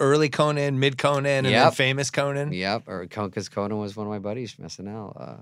early 0.00 0.28
Conan, 0.28 0.80
mid 0.80 0.98
Conan, 0.98 1.44
and 1.44 1.46
then 1.46 1.70
famous 1.72 2.10
Conan. 2.10 2.52
Yep. 2.52 2.84
Or 2.88 3.06
because 3.06 3.48
Conan 3.48 3.78
was 3.78 3.94
one 3.94 4.06
of 4.06 4.10
my 4.10 4.18
buddies 4.18 4.50
from 4.50 4.64
SNL, 4.64 5.12
uh, 5.20 5.36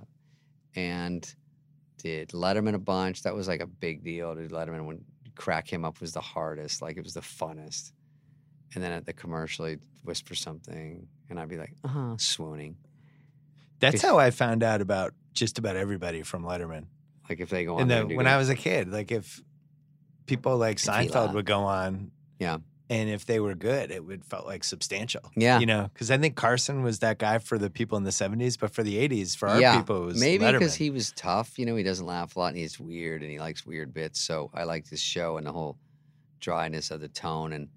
and 0.74 1.34
did 1.98 2.30
Letterman 2.30 2.74
a 2.74 2.78
bunch. 2.78 3.22
That 3.22 3.34
was 3.34 3.48
like 3.48 3.60
a 3.62 3.66
big 3.66 4.04
deal. 4.04 4.34
Did 4.34 4.50
Letterman 4.50 4.84
when 4.84 5.04
crack 5.34 5.72
him 5.72 5.84
up 5.84 6.00
was 6.00 6.12
the 6.12 6.20
hardest. 6.20 6.82
Like 6.82 6.96
it 6.96 7.04
was 7.04 7.14
the 7.14 7.20
funnest. 7.20 7.92
And 8.74 8.82
then 8.82 8.92
at 8.92 9.06
the 9.06 9.12
commercial, 9.12 9.66
he'd 9.66 9.80
whisper 10.02 10.34
something, 10.34 11.06
and 11.30 11.38
I'd 11.38 11.48
be 11.48 11.56
like, 11.58 11.74
uh 11.84 11.88
huh, 11.88 12.14
swooning. 12.18 12.76
That's 13.80 14.02
how 14.02 14.18
I 14.18 14.30
found 14.30 14.62
out 14.62 14.80
about 14.80 15.12
just 15.32 15.58
about 15.58 15.76
everybody 15.76 16.22
from 16.22 16.44
Letterman. 16.44 16.86
Like 17.28 17.40
if 17.40 17.50
they 17.50 17.64
go 17.64 17.76
on 17.76 17.82
And 17.82 17.90
then 17.90 18.08
when 18.08 18.18
good- 18.18 18.26
I 18.26 18.36
was 18.36 18.48
a 18.48 18.54
kid, 18.54 18.90
like 18.90 19.12
if 19.12 19.42
people 20.26 20.56
like 20.56 20.78
Seinfeld 20.78 21.34
would 21.34 21.46
go 21.46 21.60
on, 21.60 22.10
Yeah. 22.38 22.58
And 22.90 23.08
if 23.08 23.24
they 23.24 23.40
were 23.40 23.54
good, 23.54 23.90
it 23.90 24.04
would 24.04 24.24
felt 24.24 24.46
like 24.46 24.62
substantial. 24.64 25.22
Yeah. 25.36 25.58
you 25.58 25.66
know, 25.66 25.88
because 25.92 26.10
I 26.10 26.18
think 26.18 26.36
Carson 26.36 26.82
was 26.82 26.98
that 26.98 27.18
guy 27.18 27.38
for 27.38 27.56
the 27.58 27.70
people 27.70 27.96
in 27.98 28.04
the 28.04 28.10
'70s, 28.10 28.58
but 28.58 28.70
for 28.72 28.82
the 28.82 28.96
'80s, 29.08 29.36
for 29.36 29.48
our 29.48 29.60
yeah, 29.60 29.76
people, 29.78 30.02
it 30.02 30.06
was 30.06 30.20
maybe 30.20 30.50
because 30.50 30.74
he 30.74 30.90
was 30.90 31.12
tough. 31.12 31.58
You 31.58 31.66
know, 31.66 31.76
he 31.76 31.82
doesn't 31.82 32.06
laugh 32.06 32.36
a 32.36 32.38
lot, 32.38 32.48
and 32.48 32.58
he's 32.58 32.78
weird, 32.78 33.22
and 33.22 33.30
he 33.30 33.38
likes 33.38 33.64
weird 33.64 33.94
bits. 33.94 34.20
So 34.20 34.50
I 34.52 34.64
liked 34.64 34.88
his 34.90 35.00
show 35.00 35.36
and 35.38 35.46
the 35.46 35.52
whole 35.52 35.76
dryness 36.40 36.90
of 36.90 37.00
the 37.00 37.08
tone. 37.08 37.52
And 37.52 37.68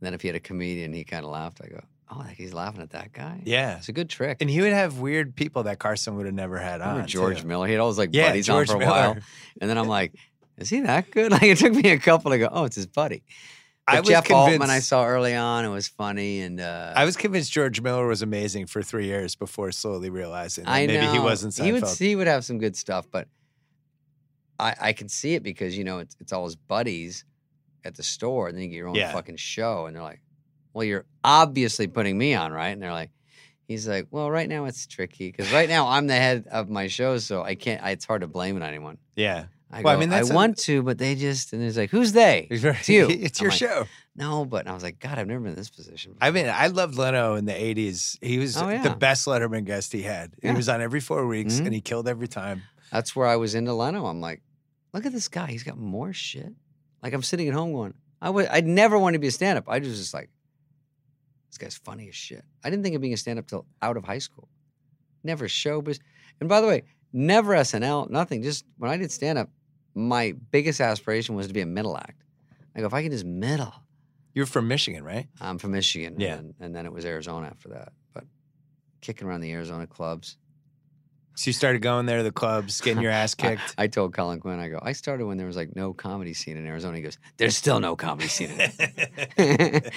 then 0.00 0.12
if 0.14 0.20
he 0.20 0.28
had 0.28 0.36
a 0.36 0.40
comedian, 0.40 0.92
he 0.92 1.04
kind 1.04 1.24
of 1.24 1.30
laughed. 1.30 1.60
I 1.64 1.68
go, 1.68 1.80
oh, 2.10 2.18
like 2.18 2.36
he's 2.36 2.52
laughing 2.52 2.82
at 2.82 2.90
that 2.90 3.12
guy. 3.14 3.40
yeah, 3.46 3.78
it's 3.78 3.88
a 3.88 3.92
good 3.92 4.10
trick. 4.10 4.38
and 4.42 4.50
he 4.50 4.60
would 4.60 4.72
have 4.74 4.98
weird 4.98 5.34
people 5.34 5.62
that 5.62 5.78
Carson 5.78 6.16
would 6.16 6.26
have 6.26 6.34
never 6.34 6.58
had 6.58 6.82
on. 6.82 7.06
George 7.06 7.40
too. 7.40 7.46
Miller. 7.46 7.66
He 7.66 7.72
had 7.72 7.80
always 7.80 7.96
like 7.96 8.10
Yeah, 8.12 8.28
buddies 8.28 8.46
George 8.46 8.68
on 8.68 8.76
for 8.76 8.82
a 8.82 8.86
Miller. 8.86 9.00
while, 9.00 9.16
and 9.60 9.70
then 9.70 9.78
I'm 9.78 9.88
like, 9.98 10.12
is 10.58 10.68
he 10.68 10.80
that 10.80 11.10
good? 11.10 11.32
Like 11.34 11.42
it 11.44 11.56
took 11.58 11.72
me 11.72 11.90
a 11.90 11.98
couple 11.98 12.30
to 12.32 12.38
go, 12.38 12.48
oh, 12.52 12.64
it's 12.64 12.76
his 12.76 12.86
buddy. 12.86 13.22
I 13.86 14.00
was 14.00 14.08
Jeff 14.08 14.30
Altman 14.30 14.70
I 14.70 14.78
saw 14.78 15.04
early 15.06 15.34
on. 15.34 15.64
It 15.64 15.68
was 15.68 15.88
funny, 15.88 16.40
and 16.40 16.58
uh, 16.60 16.94
I 16.96 17.04
was 17.04 17.16
convinced 17.16 17.52
George 17.52 17.80
Miller 17.80 18.06
was 18.06 18.22
amazing 18.22 18.66
for 18.66 18.82
three 18.82 19.06
years 19.06 19.36
before 19.36 19.72
slowly 19.72 20.08
realizing 20.10 20.64
that 20.64 20.70
I 20.70 20.86
maybe 20.86 21.04
know. 21.04 21.12
he 21.12 21.18
wasn't 21.18 21.52
Seinfeld. 21.52 21.64
He 21.64 21.72
would 21.72 22.08
he 22.10 22.16
would 22.16 22.26
have 22.26 22.44
some 22.44 22.58
good 22.58 22.76
stuff, 22.76 23.06
but 23.10 23.28
I 24.58 24.74
I 24.80 24.92
can 24.94 25.08
see 25.08 25.34
it 25.34 25.42
because 25.42 25.76
you 25.76 25.84
know 25.84 25.98
it's 25.98 26.16
it's 26.20 26.32
all 26.32 26.44
his 26.44 26.56
buddies 26.56 27.24
at 27.84 27.94
the 27.94 28.02
store, 28.02 28.48
and 28.48 28.56
then 28.56 28.64
you 28.64 28.70
get 28.70 28.76
your 28.76 28.88
own 28.88 28.94
Yeah. 28.94 29.12
fucking 29.12 29.36
show, 29.36 29.86
and 29.86 29.94
they're 29.94 30.02
like, 30.02 30.22
"Well, 30.72 30.84
you're 30.84 31.04
obviously 31.22 31.86
putting 31.86 32.16
me 32.16 32.34
on, 32.34 32.52
right?" 32.52 32.70
And 32.70 32.80
they're 32.82 32.92
like, 32.92 33.10
"He's 33.68 33.86
like, 33.86 34.06
well, 34.10 34.30
right 34.30 34.48
now 34.48 34.64
it's 34.64 34.86
tricky 34.86 35.30
because 35.30 35.52
right 35.52 35.68
now 35.68 35.88
I'm 35.88 36.06
the 36.06 36.14
head 36.14 36.46
of 36.50 36.70
my 36.70 36.86
show, 36.86 37.18
so 37.18 37.42
I 37.42 37.54
can't. 37.54 37.82
I, 37.82 37.90
it's 37.90 38.06
hard 38.06 38.22
to 38.22 38.28
blame 38.28 38.56
it 38.56 38.62
on 38.62 38.68
anyone." 38.68 38.96
yeah, 39.16 39.44
I 39.70 39.82
Well, 39.82 39.92
I 39.92 39.96
go, 39.96 40.00
mean, 40.00 40.12
I 40.12 40.20
a- 40.20 40.26
want 40.26 40.58
to, 40.58 40.82
but 40.82 40.98
they 40.98 41.14
just 41.14 41.52
and 41.52 41.62
he's 41.62 41.76
like, 41.76 41.90
"Who's 41.90 42.12
they?" 42.12 42.46
it's 42.50 42.88
you. 42.88 43.06
It's 43.10 43.40
your 43.40 43.50
like, 43.50 43.58
show. 43.58 43.86
No, 44.16 44.44
but 44.44 44.68
I 44.68 44.72
was 44.74 44.82
like, 44.84 45.00
God, 45.00 45.18
I've 45.18 45.26
never 45.26 45.40
been 45.40 45.50
in 45.52 45.56
this 45.56 45.70
position. 45.70 46.14
I 46.20 46.30
mean, 46.30 46.46
I 46.48 46.68
loved 46.68 46.96
Leno 46.96 47.34
in 47.34 47.44
the 47.46 47.52
'80s. 47.52 48.16
He 48.22 48.38
was 48.38 48.56
Oh, 48.56 48.66
the 48.78 48.90
best 48.90 49.26
Letterman 49.26 49.64
guest 49.64 49.92
he 49.92 50.02
had. 50.02 50.34
He 50.42 50.52
was 50.52 50.68
on 50.68 50.80
every 50.80 51.00
four 51.00 51.26
weeks, 51.26 51.54
Mhm. 51.54 51.66
and 51.66 51.74
he 51.74 51.80
killed 51.80 52.06
every 52.08 52.28
time. 52.28 52.62
That's 52.92 53.16
where 53.16 53.26
I 53.26 53.36
was 53.36 53.54
into 53.56 53.72
Leno. 53.72 54.06
I'm 54.06 54.20
like, 54.20 54.42
look 54.92 55.04
at 55.06 55.12
this 55.12 55.26
guy. 55.28 55.46
He's 55.46 55.64
got 55.64 55.78
more 55.78 56.12
shit. 56.12 56.52
Like 57.02 57.12
I'm 57.12 57.22
sitting 57.22 57.48
at 57.48 57.54
home 57.54 57.72
going, 57.72 57.94
I 58.22 58.30
would 58.30 58.46
I'd 58.46 58.66
never 58.66 58.96
want 58.98 59.14
to 59.14 59.18
be 59.18 59.26
a 59.26 59.32
stand-up. 59.32 59.64
I 59.68 59.78
was 59.80 59.98
just 59.98 60.14
like, 60.14 60.30
this 61.50 61.58
guy's 61.58 61.76
funny 61.76 62.08
as 62.08 62.14
shit. 62.14 62.44
I 62.62 62.70
didn't 62.70 62.82
think 62.84 62.94
of 62.94 63.02
being 63.02 63.12
a 63.14 63.16
stand-up 63.16 63.46
till 63.46 63.66
out 63.82 63.96
of 63.96 64.04
high 64.04 64.18
school. 64.18 64.48
Never 65.24 65.46
showbiz. 65.48 65.98
And 66.40 66.48
by 66.48 66.60
the 66.60 66.66
way, 66.66 66.82
never 67.14 67.54
SNL, 67.54 68.10
nothing. 68.10 68.42
Just 68.42 68.66
when 68.76 68.90
I 68.90 68.98
did 68.98 69.10
stand-up, 69.10 69.48
my 69.94 70.34
biggest 70.50 70.80
aspiration 70.80 71.34
was 71.34 71.46
to 71.46 71.54
be 71.54 71.60
a 71.60 71.66
middle 71.66 71.96
act. 71.96 72.22
I 72.76 72.80
go, 72.80 72.86
if 72.86 72.92
I 72.92 73.02
can 73.02 73.12
just 73.12 73.24
middle. 73.24 73.72
You're 74.34 74.46
from 74.46 74.66
Michigan, 74.66 75.04
right? 75.04 75.28
I'm 75.40 75.58
from 75.58 75.70
Michigan. 75.70 76.16
Yeah. 76.18 76.34
And, 76.34 76.54
and 76.60 76.74
then 76.74 76.86
it 76.86 76.92
was 76.92 77.04
Arizona 77.04 77.46
after 77.46 77.68
that. 77.70 77.92
But 78.12 78.24
kicking 79.00 79.28
around 79.28 79.42
the 79.42 79.52
Arizona 79.52 79.86
clubs. 79.86 80.36
So 81.36 81.48
you 81.48 81.52
started 81.52 81.82
going 81.82 82.06
there 82.06 82.18
to 82.18 82.22
the 82.24 82.32
clubs, 82.32 82.80
getting 82.80 83.02
your 83.02 83.12
ass 83.12 83.34
I- 83.38 83.42
kicked. 83.42 83.74
I, 83.78 83.86
told 83.86 84.12
Colin 84.12 84.40
Quinn, 84.40 84.58
I 84.58 84.68
go, 84.68 84.80
I 84.82 84.92
started 84.92 85.26
when 85.26 85.36
there 85.36 85.46
was 85.46 85.56
like 85.56 85.76
no 85.76 85.92
comedy 85.92 86.34
scene 86.34 86.56
in 86.56 86.66
Arizona. 86.66 86.96
He 86.96 87.02
goes, 87.02 87.18
There's 87.36 87.56
still 87.56 87.78
no 87.78 87.94
comedy 87.94 88.28
scene 88.28 88.50
in 88.50 88.60
it. 88.60 89.92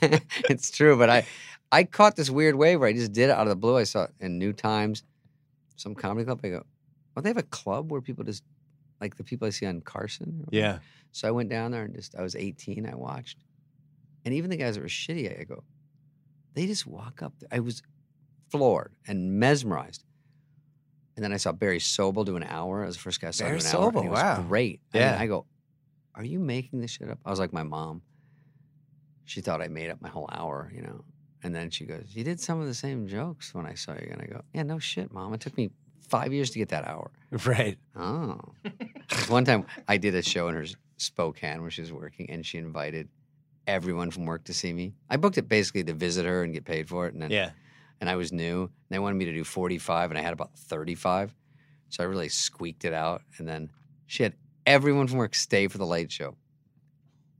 it's 0.48 0.70
true, 0.70 0.96
but 0.96 1.10
I 1.10 1.26
I 1.70 1.84
caught 1.84 2.16
this 2.16 2.30
weird 2.30 2.54
wave 2.54 2.80
where 2.80 2.88
I 2.88 2.92
just 2.92 3.12
did 3.12 3.30
it 3.30 3.32
out 3.32 3.42
of 3.42 3.48
the 3.48 3.56
blue. 3.56 3.76
I 3.76 3.84
saw 3.84 4.04
it 4.04 4.10
in 4.20 4.38
New 4.38 4.52
Times, 4.52 5.02
some 5.76 5.94
comedy 5.94 6.24
club. 6.24 6.40
I 6.44 6.48
go, 6.48 6.62
Oh, 7.16 7.20
they 7.20 7.28
have 7.30 7.36
a 7.36 7.42
club 7.42 7.90
where 7.92 8.00
people 8.00 8.24
just 8.24 8.42
like 9.00 9.16
the 9.16 9.24
people 9.24 9.46
I 9.46 9.50
see 9.50 9.66
on 9.66 9.80
Carson. 9.80 10.44
yeah, 10.50 10.78
So 11.12 11.28
I 11.28 11.30
went 11.30 11.48
down 11.48 11.70
there 11.72 11.84
and 11.84 11.94
just 11.94 12.14
I 12.16 12.22
was 12.22 12.34
18. 12.34 12.86
I 12.88 12.94
watched, 12.94 13.38
and 14.24 14.34
even 14.34 14.50
the 14.50 14.56
guys 14.56 14.74
that 14.74 14.80
were 14.82 14.88
shitty, 14.88 15.38
I 15.40 15.44
go, 15.44 15.62
they 16.54 16.66
just 16.66 16.86
walk 16.86 17.22
up. 17.22 17.32
There. 17.40 17.48
I 17.52 17.60
was 17.60 17.82
floored 18.50 18.92
and 19.06 19.38
mesmerized. 19.38 20.04
And 21.16 21.22
then 21.24 21.32
I 21.32 21.36
saw 21.36 21.52
Barry 21.52 21.78
Sobel 21.78 22.24
do 22.24 22.36
an 22.36 22.42
hour. 22.42 22.82
I 22.82 22.86
was 22.86 22.96
the 22.96 23.02
first 23.02 23.20
guy 23.20 23.28
I 23.28 23.30
saw 23.30 23.44
Barry 23.44 23.58
do 23.60 23.66
an 23.66 23.74
hour. 23.76 23.84
and 23.88 23.94
Sobel, 23.96 24.02
he 24.02 24.08
was 24.08 24.20
wow. 24.20 24.42
great. 24.48 24.80
I 24.92 24.98
mean, 24.98 25.06
Yeah. 25.06 25.16
I 25.20 25.26
go, 25.26 25.46
are 26.16 26.24
you 26.24 26.38
making 26.40 26.80
this 26.80 26.92
shit 26.92 27.08
up? 27.08 27.18
I 27.24 27.30
was 27.30 27.38
like 27.38 27.52
my 27.52 27.62
mom. 27.62 28.02
She 29.24 29.40
thought 29.40 29.60
I 29.62 29.68
made 29.68 29.90
up 29.90 30.00
my 30.02 30.08
whole 30.08 30.28
hour, 30.32 30.70
you 30.74 30.82
know. 30.82 31.04
And 31.44 31.54
then 31.54 31.70
she 31.70 31.84
goes, 31.84 32.06
"You 32.14 32.24
did 32.24 32.40
some 32.40 32.60
of 32.60 32.66
the 32.66 32.74
same 32.74 33.06
jokes 33.06 33.54
when 33.54 33.66
I 33.66 33.74
saw 33.74 33.92
you." 33.92 34.08
And 34.10 34.20
I 34.22 34.26
go, 34.26 34.40
"Yeah, 34.52 34.62
no 34.64 34.78
shit, 34.78 35.12
mom. 35.12 35.32
It 35.34 35.40
took 35.40 35.56
me 35.56 35.70
five 36.08 36.32
years 36.32 36.50
to 36.50 36.58
get 36.58 36.70
that 36.70 36.88
hour." 36.88 37.10
right. 37.46 37.78
Oh. 37.94 38.40
One 39.28 39.44
time 39.44 39.66
I 39.86 39.96
did 39.98 40.14
a 40.14 40.22
show 40.22 40.48
in 40.48 40.54
her 40.56 40.64
Spokane 40.96 41.60
where 41.60 41.70
she 41.70 41.82
was 41.82 41.92
working 41.92 42.30
and 42.30 42.44
she 42.44 42.58
invited 42.58 43.08
everyone 43.66 44.10
from 44.10 44.24
work 44.26 44.44
to 44.44 44.54
see 44.54 44.72
me. 44.72 44.94
I 45.10 45.16
booked 45.16 45.38
it 45.38 45.48
basically 45.48 45.84
to 45.84 45.92
visit 45.92 46.24
her 46.26 46.42
and 46.42 46.52
get 46.54 46.64
paid 46.64 46.88
for 46.88 47.06
it. 47.06 47.14
And 47.14 47.22
then, 47.22 47.30
Yeah. 47.30 47.50
and 48.00 48.08
I 48.10 48.16
was 48.16 48.32
new 48.32 48.62
and 48.64 48.70
they 48.90 48.98
wanted 48.98 49.16
me 49.16 49.24
to 49.26 49.32
do 49.32 49.44
45 49.44 50.10
and 50.10 50.18
I 50.18 50.22
had 50.22 50.32
about 50.32 50.56
35. 50.58 51.34
So 51.88 52.02
I 52.02 52.06
really 52.06 52.28
squeaked 52.28 52.84
it 52.84 52.92
out. 52.92 53.22
And 53.38 53.48
then 53.48 53.70
she 54.06 54.22
had 54.22 54.34
everyone 54.66 55.06
from 55.08 55.18
work 55.18 55.34
stay 55.34 55.66
for 55.68 55.78
the 55.78 55.86
late 55.86 56.10
show. 56.12 56.36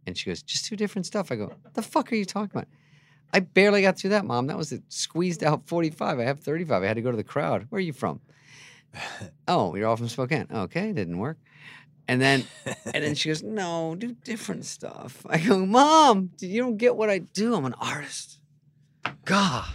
And 0.07 0.17
she 0.17 0.29
goes, 0.31 0.43
just 0.43 0.69
do 0.69 0.77
different 0.77 1.07
stuff. 1.07 1.31
I 1.33 1.37
go, 1.37 1.53
the 1.75 1.83
fuck 1.83 2.13
are 2.13 2.17
you 2.17 2.25
talking 2.27 2.51
about? 2.59 2.69
I 3.35 3.41
barely 3.41 3.83
got 3.83 3.99
through 3.99 4.11
that, 4.11 4.25
mom. 4.25 4.47
That 4.47 4.57
was 4.57 4.71
it. 4.71 4.85
Squeezed 4.91 5.43
out 5.43 5.67
45. 5.67 6.21
I 6.21 6.23
have 6.23 6.39
35. 6.39 6.85
I 6.85 6.87
had 6.87 6.95
to 6.95 7.03
go 7.03 7.11
to 7.11 7.17
the 7.17 7.25
crowd. 7.25 7.67
Where 7.69 7.79
are 7.79 7.83
you 7.83 7.93
from? 7.93 8.21
oh, 9.49 9.75
you're 9.75 9.89
all 9.89 9.97
from 9.97 10.09
Spokane. 10.09 10.47
Okay, 10.53 10.93
didn't 10.93 11.19
work. 11.19 11.37
And 12.07 12.23
then, 12.23 12.45
and 12.85 13.03
then 13.03 13.15
she 13.17 13.31
goes, 13.31 13.43
no, 13.43 13.97
do 13.97 14.13
different 14.25 14.65
stuff. 14.65 15.27
I 15.29 15.39
go, 15.39 15.67
mom, 15.67 16.31
you 16.39 16.63
don't 16.63 16.77
get 16.77 16.95
what 16.95 17.11
I 17.11 17.19
do. 17.19 17.57
I'm 17.57 17.65
an 17.65 17.75
artist. 17.75 18.39
God. 19.25 19.67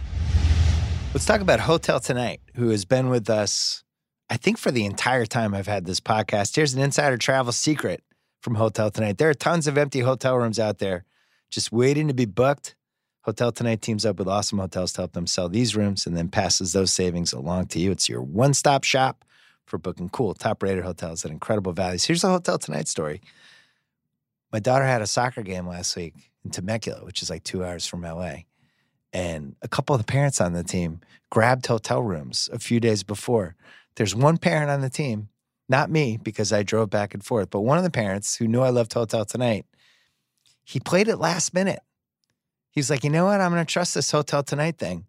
Let's 1.12 1.26
talk 1.26 1.42
about 1.42 1.60
Hotel 1.60 2.00
Tonight, 2.00 2.40
who 2.54 2.70
has 2.70 2.86
been 2.86 3.10
with 3.10 3.28
us, 3.28 3.84
I 4.30 4.38
think, 4.38 4.56
for 4.56 4.70
the 4.70 4.86
entire 4.86 5.26
time 5.26 5.52
I've 5.52 5.66
had 5.66 5.84
this 5.84 6.00
podcast. 6.00 6.56
Here's 6.56 6.72
an 6.72 6.80
insider 6.80 7.18
travel 7.18 7.52
secret 7.52 8.02
from 8.40 8.54
Hotel 8.54 8.90
Tonight. 8.90 9.18
There 9.18 9.28
are 9.28 9.34
tons 9.34 9.66
of 9.66 9.76
empty 9.76 10.00
hotel 10.00 10.38
rooms 10.38 10.58
out 10.58 10.78
there 10.78 11.04
just 11.50 11.72
waiting 11.72 12.08
to 12.08 12.14
be 12.14 12.24
booked. 12.24 12.74
Hotel 13.22 13.52
Tonight 13.52 13.82
teams 13.82 14.06
up 14.06 14.18
with 14.18 14.28
awesome 14.28 14.58
hotels 14.58 14.92
to 14.92 15.02
help 15.02 15.12
them 15.12 15.26
sell 15.26 15.48
these 15.48 15.76
rooms 15.76 16.06
and 16.06 16.16
then 16.16 16.28
passes 16.28 16.72
those 16.72 16.92
savings 16.92 17.32
along 17.32 17.66
to 17.66 17.78
you. 17.78 17.90
It's 17.90 18.08
your 18.08 18.22
one 18.22 18.54
stop 18.54 18.84
shop 18.84 19.24
for 19.66 19.78
booking 19.78 20.08
cool, 20.08 20.34
top 20.34 20.62
rated 20.62 20.84
hotels 20.84 21.24
at 21.24 21.30
incredible 21.30 21.72
values. 21.72 22.04
Here's 22.04 22.24
a 22.24 22.28
Hotel 22.28 22.58
Tonight 22.58 22.88
story. 22.88 23.20
My 24.52 24.58
daughter 24.58 24.84
had 24.84 25.02
a 25.02 25.06
soccer 25.06 25.42
game 25.42 25.66
last 25.68 25.94
week 25.96 26.14
in 26.44 26.50
Temecula, 26.50 27.04
which 27.04 27.22
is 27.22 27.30
like 27.30 27.44
two 27.44 27.64
hours 27.64 27.86
from 27.86 28.02
LA 28.02 28.38
and 29.12 29.56
a 29.62 29.68
couple 29.68 29.94
of 29.94 30.00
the 30.00 30.10
parents 30.10 30.40
on 30.40 30.52
the 30.52 30.62
team 30.62 31.00
grabbed 31.30 31.66
hotel 31.66 32.02
rooms 32.02 32.48
a 32.52 32.58
few 32.58 32.80
days 32.80 33.02
before. 33.02 33.56
There's 33.96 34.14
one 34.14 34.38
parent 34.38 34.70
on 34.70 34.80
the 34.80 34.90
team, 34.90 35.28
not 35.68 35.90
me 35.90 36.16
because 36.16 36.52
I 36.52 36.62
drove 36.62 36.90
back 36.90 37.14
and 37.14 37.24
forth, 37.24 37.50
but 37.50 37.60
one 37.60 37.78
of 37.78 37.84
the 37.84 37.90
parents 37.90 38.36
who 38.36 38.48
knew 38.48 38.60
I 38.60 38.70
loved 38.70 38.92
Hotel 38.92 39.24
Tonight, 39.24 39.66
he 40.64 40.80
played 40.80 41.08
it 41.08 41.16
last 41.16 41.54
minute. 41.54 41.80
He's 42.70 42.90
like, 42.90 43.04
you 43.04 43.10
know 43.10 43.24
what? 43.24 43.40
I'm 43.40 43.50
going 43.52 43.64
to 43.64 43.72
trust 43.72 43.94
this 43.94 44.10
Hotel 44.10 44.42
Tonight 44.42 44.78
thing. 44.78 45.06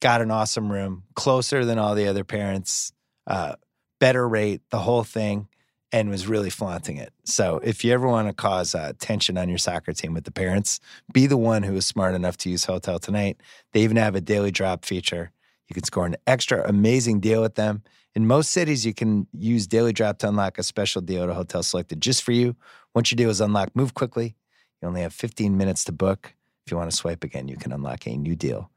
Got 0.00 0.22
an 0.22 0.30
awesome 0.30 0.70
room, 0.70 1.04
closer 1.14 1.64
than 1.64 1.78
all 1.78 1.94
the 1.94 2.08
other 2.08 2.24
parents, 2.24 2.92
uh, 3.26 3.54
better 4.00 4.28
rate, 4.28 4.60
the 4.70 4.78
whole 4.78 5.04
thing, 5.04 5.48
and 5.92 6.10
was 6.10 6.26
really 6.26 6.50
flaunting 6.50 6.96
it. 6.96 7.12
So 7.24 7.60
if 7.62 7.84
you 7.84 7.92
ever 7.92 8.08
want 8.08 8.26
to 8.26 8.34
cause 8.34 8.74
uh, 8.74 8.92
tension 8.98 9.38
on 9.38 9.48
your 9.48 9.58
soccer 9.58 9.92
team 9.92 10.14
with 10.14 10.24
the 10.24 10.32
parents, 10.32 10.80
be 11.12 11.26
the 11.26 11.36
one 11.36 11.62
who 11.62 11.76
is 11.76 11.86
smart 11.86 12.14
enough 12.14 12.36
to 12.38 12.50
use 12.50 12.64
Hotel 12.64 12.98
Tonight. 12.98 13.40
They 13.72 13.82
even 13.82 13.96
have 13.96 14.16
a 14.16 14.20
daily 14.20 14.50
drop 14.50 14.84
feature. 14.84 15.30
You 15.68 15.74
can 15.74 15.84
score 15.84 16.06
an 16.06 16.16
extra 16.26 16.68
amazing 16.68 17.20
deal 17.20 17.40
with 17.40 17.54
them. 17.54 17.82
In 18.14 18.26
most 18.26 18.50
cities, 18.50 18.84
you 18.84 18.92
can 18.92 19.26
use 19.32 19.66
Daily 19.66 19.92
Drop 19.92 20.18
to 20.18 20.28
unlock 20.28 20.58
a 20.58 20.62
special 20.62 21.00
deal 21.00 21.22
at 21.22 21.30
a 21.30 21.34
hotel 21.34 21.62
selected 21.62 22.02
just 22.02 22.22
for 22.22 22.32
you. 22.32 22.56
Once 22.94 23.10
your 23.10 23.16
deal 23.16 23.30
is 23.30 23.40
unlocked, 23.40 23.74
move 23.74 23.94
quickly. 23.94 24.36
You 24.82 24.88
only 24.88 25.02
have 25.02 25.14
15 25.14 25.56
minutes 25.56 25.84
to 25.84 25.92
book. 25.92 26.34
If 26.66 26.72
you 26.72 26.76
want 26.76 26.90
to 26.90 26.96
swipe 26.96 27.22
again, 27.22 27.46
you 27.46 27.56
can 27.56 27.72
unlock 27.72 28.06
a 28.06 28.16
new 28.16 28.34
deal 28.34 28.70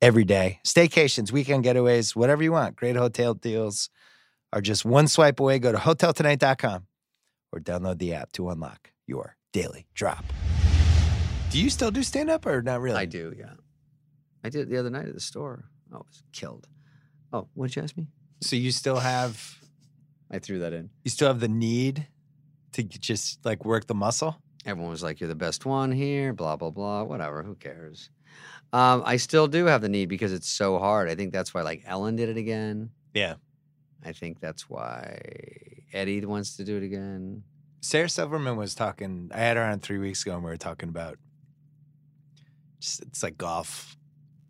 every 0.00 0.24
day. 0.24 0.60
Staycations, 0.64 1.32
weekend 1.32 1.64
getaways, 1.64 2.14
whatever 2.14 2.44
you 2.44 2.52
want. 2.52 2.76
Great 2.76 2.94
hotel 2.94 3.34
deals 3.34 3.90
are 4.52 4.60
just 4.60 4.84
one 4.84 5.08
swipe 5.08 5.40
away. 5.40 5.58
Go 5.58 5.72
to 5.72 5.78
hoteltonight.com 5.78 6.86
or 7.52 7.60
download 7.60 7.98
the 7.98 8.14
app 8.14 8.30
to 8.32 8.48
unlock 8.50 8.92
your 9.06 9.36
daily 9.52 9.86
drop. 9.94 10.24
Do 11.50 11.60
you 11.60 11.70
still 11.70 11.90
do 11.90 12.02
stand 12.04 12.30
up 12.30 12.46
or 12.46 12.62
not 12.62 12.80
really? 12.80 12.98
I 12.98 13.06
do, 13.06 13.34
yeah. 13.36 13.54
I 14.44 14.50
did 14.50 14.62
it 14.62 14.70
the 14.70 14.78
other 14.78 14.90
night 14.90 15.08
at 15.08 15.14
the 15.14 15.20
store. 15.20 15.64
Oh, 15.92 15.96
I 15.96 15.98
was 15.98 16.22
killed. 16.32 16.68
Oh, 17.32 17.48
what'd 17.54 17.74
you 17.74 17.82
ask 17.82 17.96
me? 17.96 18.06
So 18.42 18.54
you 18.54 18.70
still 18.70 18.98
have 18.98 19.58
I 20.30 20.38
threw 20.38 20.60
that 20.60 20.72
in. 20.72 20.90
you 21.02 21.10
still 21.10 21.28
have 21.28 21.40
the 21.40 21.48
need 21.48 22.06
to 22.72 22.84
just 22.84 23.44
like 23.44 23.64
work 23.64 23.86
the 23.88 23.94
muscle? 23.94 24.40
Everyone 24.66 24.90
was 24.90 25.02
like, 25.02 25.20
"You're 25.20 25.28
the 25.28 25.34
best 25.34 25.64
one 25.66 25.92
here." 25.92 26.32
Blah 26.32 26.56
blah 26.56 26.70
blah. 26.70 27.04
Whatever. 27.04 27.42
Who 27.42 27.54
cares? 27.54 28.10
Um, 28.72 29.02
I 29.06 29.16
still 29.16 29.46
do 29.48 29.64
have 29.66 29.80
the 29.80 29.88
need 29.88 30.06
because 30.10 30.32
it's 30.32 30.48
so 30.48 30.78
hard. 30.78 31.08
I 31.08 31.14
think 31.14 31.32
that's 31.32 31.54
why 31.54 31.62
like 31.62 31.82
Ellen 31.86 32.16
did 32.16 32.28
it 32.28 32.36
again. 32.36 32.90
Yeah. 33.14 33.34
I 34.04 34.12
think 34.12 34.40
that's 34.40 34.68
why 34.68 35.20
Eddie 35.92 36.24
wants 36.24 36.56
to 36.58 36.64
do 36.64 36.76
it 36.76 36.82
again. 36.82 37.42
Sarah 37.80 38.08
Silverman 38.08 38.56
was 38.56 38.74
talking. 38.74 39.30
I 39.34 39.38
had 39.38 39.56
her 39.56 39.62
on 39.62 39.80
three 39.80 39.98
weeks 39.98 40.22
ago, 40.22 40.34
and 40.34 40.44
we 40.44 40.50
were 40.50 40.56
talking 40.56 40.88
about. 40.88 41.18
Just, 42.80 43.02
it's 43.02 43.22
like 43.22 43.36
golf. 43.38 43.96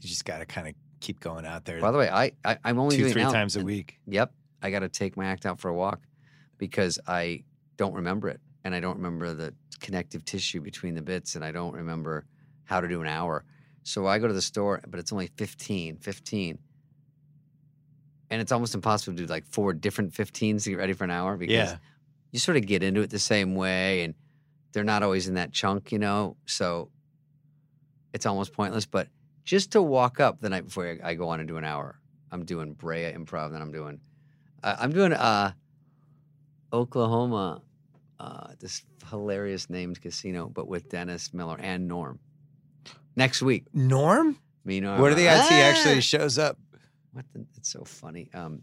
You 0.01 0.09
just 0.09 0.25
got 0.25 0.39
to 0.39 0.47
kind 0.47 0.69
of 0.69 0.75
keep 1.01 1.21
going 1.21 1.47
out 1.47 1.65
there. 1.65 1.81
By 1.81 1.91
the 1.91 1.99
way, 1.99 2.11
I, 2.11 2.33
I 2.45 2.59
I'm 2.65 2.79
only 2.79 2.97
two, 2.97 3.11
three 3.11 3.23
times 3.23 3.57
a 3.57 3.61
and- 3.61 3.67
week. 3.67 3.99
Yep, 4.07 4.33
I 4.63 4.71
got 4.71 4.81
to 4.81 4.89
take 4.89 5.17
my 5.17 5.27
act 5.27 5.47
out 5.47 5.61
for 5.61 5.69
a 5.69 5.75
walk 5.75 6.01
because 6.59 6.99
I 7.07 7.45
don't 7.77 7.95
remember 7.95 8.29
it, 8.29 8.41
and 8.69 8.75
I 8.75 8.81
don't 8.81 8.97
remember 8.97 9.33
the 9.33 9.55
connective 9.81 10.25
tissue 10.27 10.61
between 10.61 10.95
the 10.95 11.01
bits, 11.03 11.35
and 11.37 11.43
I 11.45 11.53
don't 11.53 11.75
remember 11.75 12.27
how 12.65 12.81
to 12.83 12.87
do 12.89 13.01
an 13.01 13.09
hour. 13.09 13.45
So 13.83 14.07
I 14.07 14.19
go 14.19 14.27
to 14.29 14.35
the 14.35 14.43
store, 14.43 14.81
but 14.87 15.01
it's 15.01 15.11
only 15.11 15.29
15, 15.39 15.97
15. 15.97 16.59
And 18.31 18.41
it's 18.43 18.53
almost 18.53 18.75
impossible 18.75 19.17
to 19.17 19.23
do 19.23 19.27
like 19.27 19.47
four 19.47 19.73
different 19.73 20.13
15s 20.13 20.65
to 20.65 20.71
get 20.71 20.79
ready 20.79 20.93
for 20.93 21.05
an 21.05 21.11
hour 21.11 21.39
because 21.39 21.55
Yeah. 21.55 21.79
you 22.31 22.39
sort 22.39 22.59
of 22.59 22.67
get 22.67 22.83
into 22.83 23.01
it 23.01 23.09
the 23.09 23.19
same 23.19 23.55
way 23.55 24.03
and 24.05 24.15
they're 24.73 24.85
not 24.85 25.03
always 25.03 25.29
in 25.29 25.35
that 25.35 25.51
chunk, 25.53 25.91
you 25.93 25.99
know? 25.99 26.37
So 26.45 26.91
it's 28.13 28.27
almost 28.27 28.53
pointless. 28.53 28.85
But 28.85 29.09
just 29.45 29.73
to 29.73 29.81
walk 29.81 30.21
up 30.21 30.41
the 30.43 30.51
night 30.51 30.67
before 30.67 30.99
I 31.03 31.11
I 31.13 31.15
go 31.15 31.29
on 31.31 31.41
and 31.41 31.49
do 31.49 31.57
an 31.57 31.65
hour, 31.65 31.99
I'm 32.31 32.45
doing 32.45 32.75
Brea 32.75 33.11
improv, 33.15 33.53
then 33.53 33.63
I'm 33.63 33.73
doing, 33.73 33.99
uh, 34.63 34.77
I'm 34.79 34.93
doing 34.93 35.15
uh, 35.15 35.53
Oklahoma, 36.71 37.63
uh, 38.21 38.49
this 38.59 38.83
hilarious 39.11 39.71
named 39.71 40.01
casino, 40.01 40.49
but 40.49 40.69
with 40.69 40.89
Dennis 40.89 41.33
Miller 41.33 41.57
and 41.61 41.87
Norm. 41.89 42.19
Next 43.17 43.43
week, 43.43 43.65
Norm, 43.75 44.39
me 44.65 44.81
Norm. 44.81 45.01
what 45.01 45.11
are 45.13 45.15
the 45.17 45.29
odds 45.29 45.49
he 45.49 45.57
"Ah!" 45.57 45.59
actually 45.71 46.01
shows 46.01 46.39
up? 46.39 46.59
What 47.13 47.25
the, 47.33 47.45
it's 47.57 47.71
so 47.71 47.85
funny. 47.85 48.29
Um, 48.35 48.63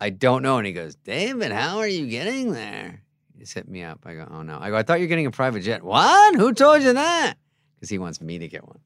I 0.00 0.10
don't 0.10 0.42
know. 0.42 0.58
And 0.58 0.66
he 0.66 0.72
goes, 0.72 0.94
David, 0.96 1.52
how 1.52 1.78
are 1.78 1.86
you 1.86 2.06
getting 2.06 2.52
there? 2.52 3.02
He's 3.38 3.52
hit 3.52 3.68
me 3.68 3.82
up. 3.82 4.00
I 4.04 4.14
go, 4.14 4.28
oh 4.30 4.42
no. 4.42 4.58
I 4.60 4.70
go, 4.70 4.76
I 4.76 4.82
thought 4.82 5.00
you 5.00 5.04
were 5.04 5.08
getting 5.08 5.26
a 5.26 5.30
private 5.30 5.60
jet. 5.60 5.82
What? 5.82 6.36
Who 6.36 6.52
told 6.52 6.82
you 6.82 6.92
that? 6.94 7.34
Because 7.74 7.88
he 7.90 7.98
wants 7.98 8.20
me 8.20 8.38
to 8.38 8.48
get 8.48 8.66
one. 8.66 8.78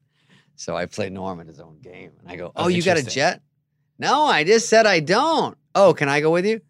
So 0.55 0.75
I 0.75 0.85
play 0.87 1.09
Norm 1.09 1.39
in 1.39 1.47
his 1.47 1.59
own 1.59 1.79
game. 1.79 2.11
And 2.19 2.31
I 2.31 2.35
go, 2.35 2.47
oh, 2.55 2.65
Oh, 2.65 2.67
you 2.67 2.81
got 2.83 2.97
a 2.97 3.03
jet? 3.03 3.41
No, 3.99 4.23
I 4.25 4.43
just 4.43 4.69
said 4.69 4.85
I 4.85 4.99
don't. 4.99 5.57
Oh, 5.75 5.93
can 5.93 6.09
I 6.09 6.19
go 6.21 6.31
with 6.31 6.45
you? 6.45 6.61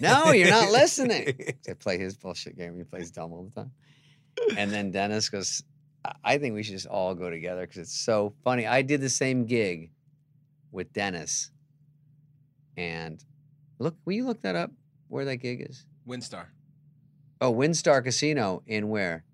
No, 0.00 0.32
you're 0.32 0.48
not 0.50 0.70
listening. 0.70 1.34
I 1.68 1.72
play 1.74 1.98
his 1.98 2.16
bullshit 2.16 2.56
game. 2.56 2.76
He 2.76 2.84
plays 2.84 3.10
dumb 3.10 3.32
all 3.32 3.44
the 3.44 3.62
time. 3.62 3.72
And 4.56 4.70
then 4.70 4.90
Dennis 4.90 5.28
goes, 5.28 5.62
"I- 6.24 6.38
think 6.38 6.54
we 6.54 6.62
should 6.62 6.74
just 6.74 6.86
all 6.86 7.14
go 7.14 7.28
together 7.28 7.62
because 7.62 7.78
it's 7.78 7.98
so 7.98 8.32
funny. 8.44 8.66
I 8.66 8.82
did 8.82 9.00
the 9.00 9.08
same 9.10 9.44
gig 9.46 9.90
with 10.72 10.92
Dennis. 10.92 11.50
And 12.76 13.22
look, 13.78 13.96
will 14.04 14.12
you 14.14 14.24
look 14.24 14.40
that 14.42 14.54
up 14.54 14.70
where 15.08 15.24
that 15.24 15.36
gig 15.38 15.66
is? 15.68 15.84
WinStar, 16.06 16.46
Oh, 17.40 17.52
WinStar 17.52 18.02
Casino 18.02 18.62
in 18.66 18.88
where? 18.88 19.24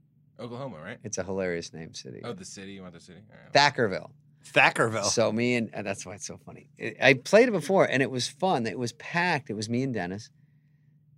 Oklahoma, 0.40 0.78
right? 0.82 0.98
It's 1.05 1.19
a 1.19 1.23
hilarious 1.23 1.73
name 1.73 1.94
city. 1.94 2.20
Oh, 2.24 2.32
the 2.32 2.44
city. 2.44 2.73
You 2.73 2.82
want 2.82 2.94
the 2.94 3.01
city? 3.01 3.20
All 3.31 3.39
right. 3.40 3.52
Thackerville. 3.52 4.11
Thackerville. 4.52 5.04
So 5.04 5.32
me 5.32 5.56
and, 5.56 5.70
and 5.72 5.86
that's 5.86 6.04
why 6.04 6.14
it's 6.14 6.26
so 6.26 6.38
funny. 6.44 6.68
It- 6.78 6.96
I 7.00 7.14
played 7.14 7.48
it 7.48 7.52
before 7.52 7.84
and 7.84 8.02
it 8.02 8.10
was 8.10 8.28
fun. 8.28 8.66
It 8.66 8.78
was 8.78 8.92
packed. 8.94 9.50
It 9.50 9.54
was 9.54 9.68
me 9.68 9.82
and 9.82 9.94
Dennis. 9.94 10.30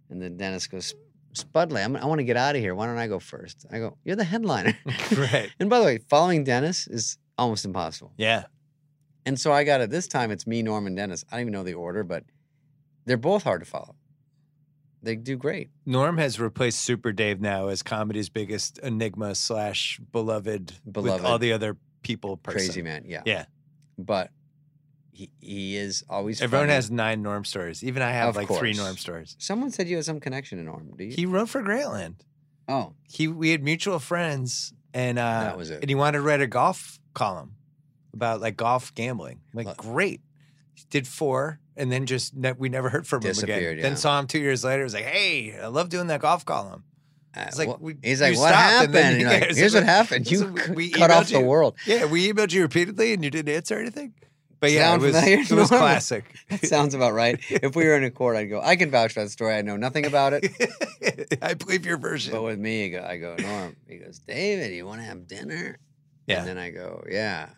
And 0.08 0.22
then 0.22 0.36
Dennis 0.36 0.66
goes, 0.66 0.94
Spudley, 1.34 1.84
I'm, 1.84 1.96
I 1.96 2.06
want 2.06 2.20
to 2.20 2.24
get 2.24 2.36
out 2.36 2.54
of 2.56 2.62
here. 2.62 2.74
Why 2.74 2.86
don't 2.86 2.98
I 2.98 3.08
go 3.08 3.18
first? 3.18 3.66
I 3.70 3.78
go, 3.78 3.98
You're 4.04 4.16
the 4.16 4.24
headliner. 4.24 4.76
right. 5.16 5.50
and 5.58 5.68
by 5.68 5.80
the 5.80 5.84
way, 5.84 5.98
following 6.08 6.44
Dennis 6.44 6.86
is 6.86 7.18
almost 7.36 7.64
impossible. 7.64 8.12
Yeah. 8.16 8.44
And 9.26 9.38
so 9.38 9.52
I 9.52 9.64
got 9.64 9.80
it 9.80 9.90
this 9.90 10.06
time. 10.06 10.30
It's 10.30 10.46
me, 10.46 10.62
Norm, 10.62 10.86
and 10.86 10.96
Dennis. 10.96 11.24
I 11.30 11.36
don't 11.36 11.42
even 11.42 11.52
know 11.52 11.64
the 11.64 11.74
order, 11.74 12.04
but 12.04 12.24
they're 13.04 13.16
both 13.16 13.42
hard 13.42 13.60
to 13.62 13.66
follow. 13.66 13.96
They 15.02 15.16
do 15.16 15.36
great. 15.36 15.70
Norm 15.84 16.18
has 16.18 16.40
replaced 16.40 16.80
Super 16.80 17.12
Dave 17.12 17.40
now 17.40 17.68
as 17.68 17.82
comedy's 17.82 18.28
biggest 18.28 18.78
enigma 18.78 19.34
slash 19.34 20.00
beloved, 20.12 20.72
with 20.84 21.24
all 21.24 21.38
the 21.38 21.52
other 21.52 21.76
people. 22.06 22.36
Person. 22.36 22.58
Crazy 22.58 22.82
man, 22.82 23.04
yeah. 23.06 23.22
Yeah. 23.26 23.44
But 23.98 24.30
he 25.12 25.30
he 25.40 25.76
is 25.76 26.04
always. 26.08 26.40
Everyone 26.42 26.66
funny. 26.68 26.74
has 26.74 26.90
nine 26.90 27.22
Norm 27.22 27.44
stories. 27.44 27.82
Even 27.82 28.02
I 28.02 28.10
have 28.10 28.30
Of 28.30 28.36
like 28.36 28.48
three 28.48 28.74
course. 28.74 28.76
Norm 28.76 28.96
stories. 28.96 29.36
Someone 29.38 29.70
said 29.70 29.88
you 29.88 29.96
had 29.96 30.04
some 30.04 30.20
connection 30.20 30.58
to 30.58 30.64
Norm. 30.64 30.90
Do 30.96 31.04
you? 31.04 31.12
He 31.12 31.26
wrote 31.26 31.48
for 31.48 31.62
Grantland. 31.62 32.16
oh, 32.68 32.92
He 33.10 33.28
we 33.28 33.50
had 33.50 33.62
mutual 33.62 33.98
friends, 33.98 34.72
and 34.94 35.18
uh, 35.18 35.40
That 35.40 35.56
was 35.58 35.70
it. 35.70 35.80
And 35.80 35.88
he 35.88 35.94
wanted 35.94 36.18
to 36.18 36.22
write 36.22 36.40
a 36.40 36.46
golf 36.46 36.98
column 37.14 37.52
about 38.12 38.40
like 38.40 38.56
golf 38.56 38.94
gambling. 38.94 39.40
I'm 39.54 39.64
like 39.64 39.76
great. 39.76 40.20
He 40.74 40.84
did 40.90 41.08
four, 41.08 41.58
and 41.76 41.90
then 41.90 42.04
just 42.04 42.34
ne- 42.36 42.52
we 42.52 42.68
never 42.68 42.90
heard 42.90 43.06
from 43.06 43.22
him 43.22 43.28
Disappeared, 43.28 43.58
again. 43.62 43.76
yeah. 43.78 43.82
Then 43.82 43.96
saw 43.96 44.18
him 44.20 44.26
two 44.26 44.38
years 44.40 44.62
later. 44.62 44.82
Was 44.84 44.92
like, 44.92 45.04
hey, 45.06 45.58
I 45.58 45.68
love 45.68 45.88
doing 45.88 46.08
that 46.08 46.20
golf 46.20 46.44
column. 46.44 46.84
Uh, 47.36 47.44
It's 47.48 47.58
like 47.58 47.80
we- 47.80 47.96
he's 48.02 48.20
like, 48.20 48.36
what 48.36 48.54
happened? 48.54 48.94
and 48.96 49.20
then 49.20 49.20
And 49.20 49.40
like, 49.48 49.56
Here's 49.56 49.74
what 49.74 49.84
happened. 49.84 50.26
so 50.28 50.34
You 50.34 50.74
we 50.74 50.90
cut 50.90 51.10
off 51.10 51.26
emailed 51.28 51.32
the 51.32 51.40
world. 51.40 51.76
Yeah, 51.86 52.06
we 52.06 52.32
emailed 52.32 52.52
you 52.52 52.62
repeatedly, 52.62 53.12
and 53.12 53.22
you 53.24 53.30
didn't 53.30 53.54
answer 53.54 53.78
anything. 53.78 54.14
But 54.58 54.70
yeah, 54.72 54.88
Sound 54.90 55.02
it 55.02 55.06
was 55.06 55.16
familiar, 55.16 55.38
it 55.42 55.50
was 55.52 55.68
classic. 55.68 56.34
That 56.48 56.64
sounds 56.66 56.94
about 56.94 57.12
right. 57.12 57.38
If 57.50 57.76
we 57.76 57.84
were 57.84 57.94
in 57.94 58.04
a 58.04 58.10
court, 58.10 58.36
I'd 58.36 58.46
go, 58.46 58.60
I 58.62 58.76
can 58.76 58.90
vouch 58.90 59.12
for 59.12 59.22
that 59.22 59.30
story. 59.30 59.54
I 59.54 59.60
know 59.60 59.76
nothing 59.76 60.06
about 60.06 60.32
it. 60.32 61.38
I 61.42 61.52
believe 61.54 61.84
your 61.84 61.98
version. 61.98 62.32
But 62.32 62.42
with 62.42 62.58
me, 62.58 62.86
I 62.86 62.88
go, 62.88 63.04
I 63.06 63.16
go, 63.18 63.36
Norm. 63.38 63.76
He 63.86 63.98
goes, 63.98 64.18
David, 64.20 64.72
you 64.72 64.86
want 64.86 65.00
to 65.02 65.06
have 65.06 65.26
dinner? 65.28 65.78
Yeah. 66.26 66.38
And 66.38 66.48
then 66.48 66.58
I 66.58 66.70
go, 66.70 67.04
yeah. 67.08 67.50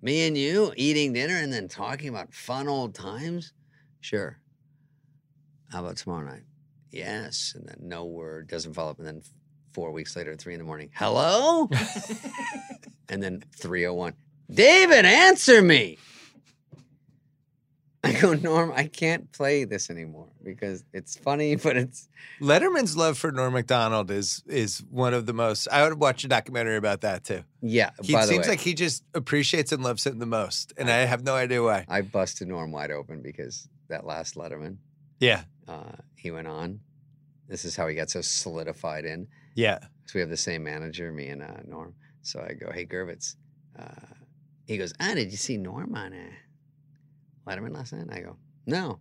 Me 0.00 0.28
and 0.28 0.38
you 0.38 0.72
eating 0.76 1.12
dinner 1.12 1.34
and 1.34 1.52
then 1.52 1.66
talking 1.66 2.08
about 2.08 2.32
fun 2.32 2.68
old 2.68 2.94
times? 2.94 3.52
Sure. 4.00 4.38
How 5.72 5.80
about 5.84 5.96
tomorrow 5.96 6.24
night? 6.24 6.44
Yes. 6.90 7.52
And 7.54 7.68
then 7.68 7.76
no 7.88 8.04
word, 8.06 8.48
doesn't 8.48 8.74
follow 8.74 8.90
up. 8.90 8.98
And 8.98 9.06
then 9.06 9.22
four 9.72 9.92
weeks 9.92 10.16
later 10.16 10.34
three 10.36 10.54
in 10.54 10.58
the 10.58 10.64
morning, 10.64 10.90
hello? 10.94 11.68
and 13.08 13.22
then 13.22 13.44
301, 13.56 14.14
David, 14.50 15.04
answer 15.04 15.62
me. 15.62 15.98
I 18.04 18.12
go, 18.12 18.32
Norm, 18.32 18.72
I 18.74 18.84
can't 18.86 19.30
play 19.32 19.64
this 19.64 19.90
anymore 19.90 20.28
because 20.44 20.84
it's 20.92 21.16
funny, 21.16 21.56
but 21.64 21.76
it's 21.76 22.08
Letterman's 22.40 22.96
love 22.96 23.18
for 23.18 23.32
Norm 23.32 23.52
Macdonald 23.52 24.10
is 24.10 24.42
is 24.46 24.78
one 24.90 25.14
of 25.14 25.26
the 25.26 25.32
most. 25.32 25.66
I 25.70 25.82
would 25.82 25.98
watch 25.98 26.22
a 26.24 26.28
documentary 26.28 26.76
about 26.76 27.00
that 27.00 27.24
too. 27.24 27.42
yeah. 27.60 27.90
He 28.02 28.12
by 28.12 28.22
the 28.22 28.28
seems 28.28 28.46
way, 28.46 28.52
like 28.52 28.60
he 28.60 28.72
just 28.74 29.02
appreciates 29.14 29.72
and 29.72 29.82
loves 29.82 30.06
him 30.06 30.20
the 30.20 30.26
most, 30.26 30.72
and 30.76 30.88
I 30.88 30.98
have 30.98 31.24
no 31.24 31.34
idea 31.34 31.60
why. 31.62 31.86
I 31.88 32.02
busted 32.02 32.46
Norm 32.48 32.70
wide 32.70 32.92
open 32.92 33.20
because 33.20 33.68
that 33.88 34.06
last 34.06 34.36
Letterman, 34.36 34.76
Yeah, 35.18 35.42
uh, 35.66 35.92
he 36.18 36.30
went 36.30 36.46
on. 36.48 36.80
This 37.48 37.64
is 37.64 37.74
how 37.76 37.86
he 37.88 37.94
got 37.94 38.10
so 38.10 38.20
solidified 38.20 39.04
in. 39.04 39.28
yeah. 39.54 39.78
So 40.06 40.12
we 40.14 40.20
have 40.20 40.30
the 40.30 40.38
same 40.38 40.64
manager, 40.64 41.12
me 41.12 41.28
and 41.28 41.42
uh, 41.42 41.60
Norm. 41.66 41.94
So 42.22 42.40
I 42.40 42.54
go, 42.54 42.72
hey, 42.72 42.86
Gurvitz. 42.86 43.36
Uh, 43.78 43.84
he 44.66 44.78
goes, 44.78 44.94
ah, 45.00 45.12
did 45.14 45.30
you 45.30 45.36
see 45.36 45.58
Norm 45.58 45.94
on 45.94 46.14
uh, 46.14 46.30
Letterman 47.46 47.74
last 47.74 47.92
night? 47.92 48.06
I 48.10 48.20
go, 48.20 48.36
no. 48.66 49.00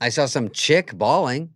I 0.00 0.08
saw 0.08 0.26
some 0.26 0.50
chick 0.50 0.96
bawling. 0.96 1.50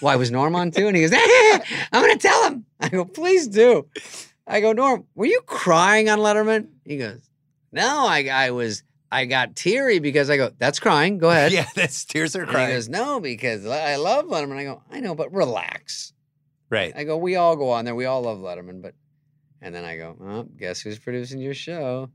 Why 0.00 0.16
was 0.16 0.30
Norm 0.30 0.54
on 0.56 0.70
too? 0.72 0.88
And 0.88 0.96
he 0.96 1.02
goes, 1.02 1.12
I'm 1.92 2.02
going 2.02 2.18
to 2.18 2.28
tell 2.28 2.44
him. 2.50 2.66
I 2.80 2.90
go, 2.90 3.04
please 3.06 3.48
do. 3.48 3.86
I 4.46 4.60
go, 4.60 4.72
Norm, 4.72 5.06
were 5.14 5.26
you 5.26 5.40
crying 5.46 6.10
on 6.10 6.18
Letterman? 6.18 6.68
He 6.84 6.98
goes, 6.98 7.20
no, 7.72 8.06
I, 8.06 8.28
I 8.30 8.50
was, 8.50 8.82
I 9.12 9.26
got 9.26 9.54
teary 9.54 9.98
because 9.98 10.30
I 10.30 10.36
go, 10.38 10.50
that's 10.58 10.80
crying. 10.80 11.18
Go 11.18 11.30
ahead. 11.30 11.52
yeah, 11.58 11.66
that's 11.74 12.04
tears 12.04 12.34
are 12.34 12.40
And 12.40 12.48
he 12.48 12.54
crying. 12.54 12.70
goes, 12.74 12.88
no, 12.88 13.20
because 13.20 13.66
I 13.66 13.96
love 13.96 14.24
Letterman. 14.26 14.56
I 14.56 14.64
go, 14.64 14.82
I 14.90 15.00
know, 15.00 15.14
but 15.14 15.32
relax. 15.32 16.12
right. 16.70 16.92
I 16.96 17.04
go, 17.04 17.16
we 17.18 17.36
all 17.36 17.54
go 17.56 17.70
on 17.70 17.84
there. 17.84 17.94
We 17.94 18.06
all 18.06 18.22
love 18.22 18.38
Letterman, 18.38 18.80
but 18.82 18.94
and 19.60 19.74
then 19.74 19.84
I 19.84 19.96
go, 19.96 20.16
oh, 20.20 20.42
guess 20.56 20.80
who's 20.80 20.98
producing 20.98 21.38
your 21.40 21.54
show? 21.54 22.10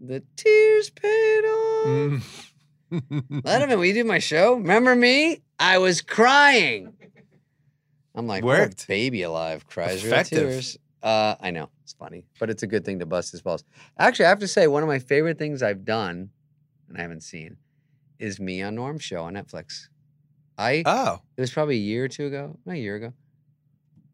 The 0.00 0.22
tears 0.36 0.90
paid 0.90 1.44
off. 1.44 1.86
Mm. 1.86 2.22
Letterman, 3.42 3.76
will 3.78 3.84
you 3.86 3.94
do 3.94 4.04
my 4.04 4.18
show? 4.18 4.54
Remember 4.54 4.94
me? 4.96 5.40
I 5.58 5.78
was 5.78 6.02
crying. 6.02 6.92
I'm 8.14 8.26
like, 8.26 8.44
Worked. 8.44 8.88
baby 8.88 9.22
alive 9.22 9.66
cries 9.66 10.04
real 10.04 10.22
tears. 10.24 10.76
Uh, 11.02 11.34
I 11.40 11.50
know 11.50 11.68
it's 11.82 11.94
funny, 11.94 12.24
but 12.38 12.48
it's 12.48 12.62
a 12.62 12.66
good 12.66 12.84
thing 12.84 13.00
to 13.00 13.06
bust 13.06 13.32
his 13.32 13.42
balls. 13.42 13.64
Actually, 13.98 14.26
I 14.26 14.28
have 14.28 14.38
to 14.38 14.48
say, 14.48 14.66
one 14.68 14.82
of 14.82 14.88
my 14.88 14.98
favorite 15.00 15.36
things 15.38 15.62
I've 15.62 15.84
done, 15.84 16.30
and 16.88 16.96
I 16.96 17.00
haven't 17.02 17.22
seen, 17.22 17.56
is 18.20 18.38
me 18.38 18.62
on 18.62 18.76
Norm's 18.76 19.02
show 19.02 19.24
on 19.24 19.34
Netflix. 19.34 19.88
I 20.56 20.82
oh, 20.86 21.20
it 21.36 21.40
was 21.40 21.50
probably 21.50 21.74
a 21.76 21.80
year 21.80 22.04
or 22.04 22.08
two 22.08 22.26
ago, 22.26 22.56
not 22.64 22.74
a 22.74 22.78
year 22.78 22.94
ago, 22.96 23.12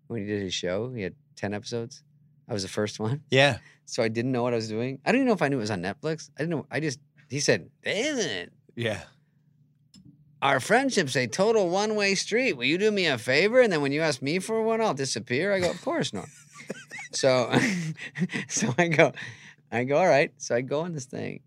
when 0.06 0.20
he 0.22 0.26
did 0.26 0.40
his 0.40 0.54
show. 0.54 0.92
He 0.94 1.02
had 1.02 1.14
ten 1.36 1.52
episodes. 1.52 2.02
I 2.48 2.54
was 2.54 2.62
the 2.62 2.68
first 2.70 2.98
one, 3.06 3.22
yeah. 3.30 3.58
so 3.84 4.02
I 4.02 4.08
didn't 4.08 4.32
know 4.32 4.42
what 4.42 4.54
I 4.54 4.56
was 4.56 4.68
doing. 4.68 4.98
I 5.04 5.12
didn't 5.12 5.26
know 5.26 5.34
if 5.34 5.42
I 5.42 5.48
knew 5.48 5.56
it 5.58 5.60
was 5.60 5.70
on 5.70 5.82
Netflix. 5.82 6.30
I 6.38 6.42
didn't 6.42 6.50
know. 6.50 6.66
I 6.70 6.80
just 6.80 7.00
he 7.28 7.40
said, 7.40 7.68
"Isn't 7.82 8.30
it?" 8.30 8.52
Yeah. 8.76 9.02
our 10.40 10.60
friendship's 10.60 11.16
a 11.16 11.26
total 11.26 11.68
one 11.68 11.96
way 11.96 12.14
street. 12.14 12.54
Will 12.54 12.64
you 12.64 12.78
do 12.78 12.90
me 12.92 13.06
a 13.06 13.18
favor? 13.18 13.60
And 13.60 13.72
then 13.72 13.82
when 13.82 13.92
you 13.92 14.00
ask 14.00 14.22
me 14.22 14.38
for 14.38 14.62
one, 14.62 14.80
I'll 14.80 14.94
disappear. 14.94 15.52
I 15.52 15.58
go, 15.60 15.70
of 15.70 15.82
course 15.82 16.12
not. 16.14 16.28
So, 17.12 17.52
so 18.48 18.74
I 18.78 18.88
go, 18.88 19.12
I 19.70 19.84
go, 19.84 19.96
all 19.98 20.06
right. 20.08 20.32
So 20.38 20.54
I 20.54 20.60
go 20.62 20.80
on 20.80 20.92
this 20.92 21.06
thing, 21.06 21.40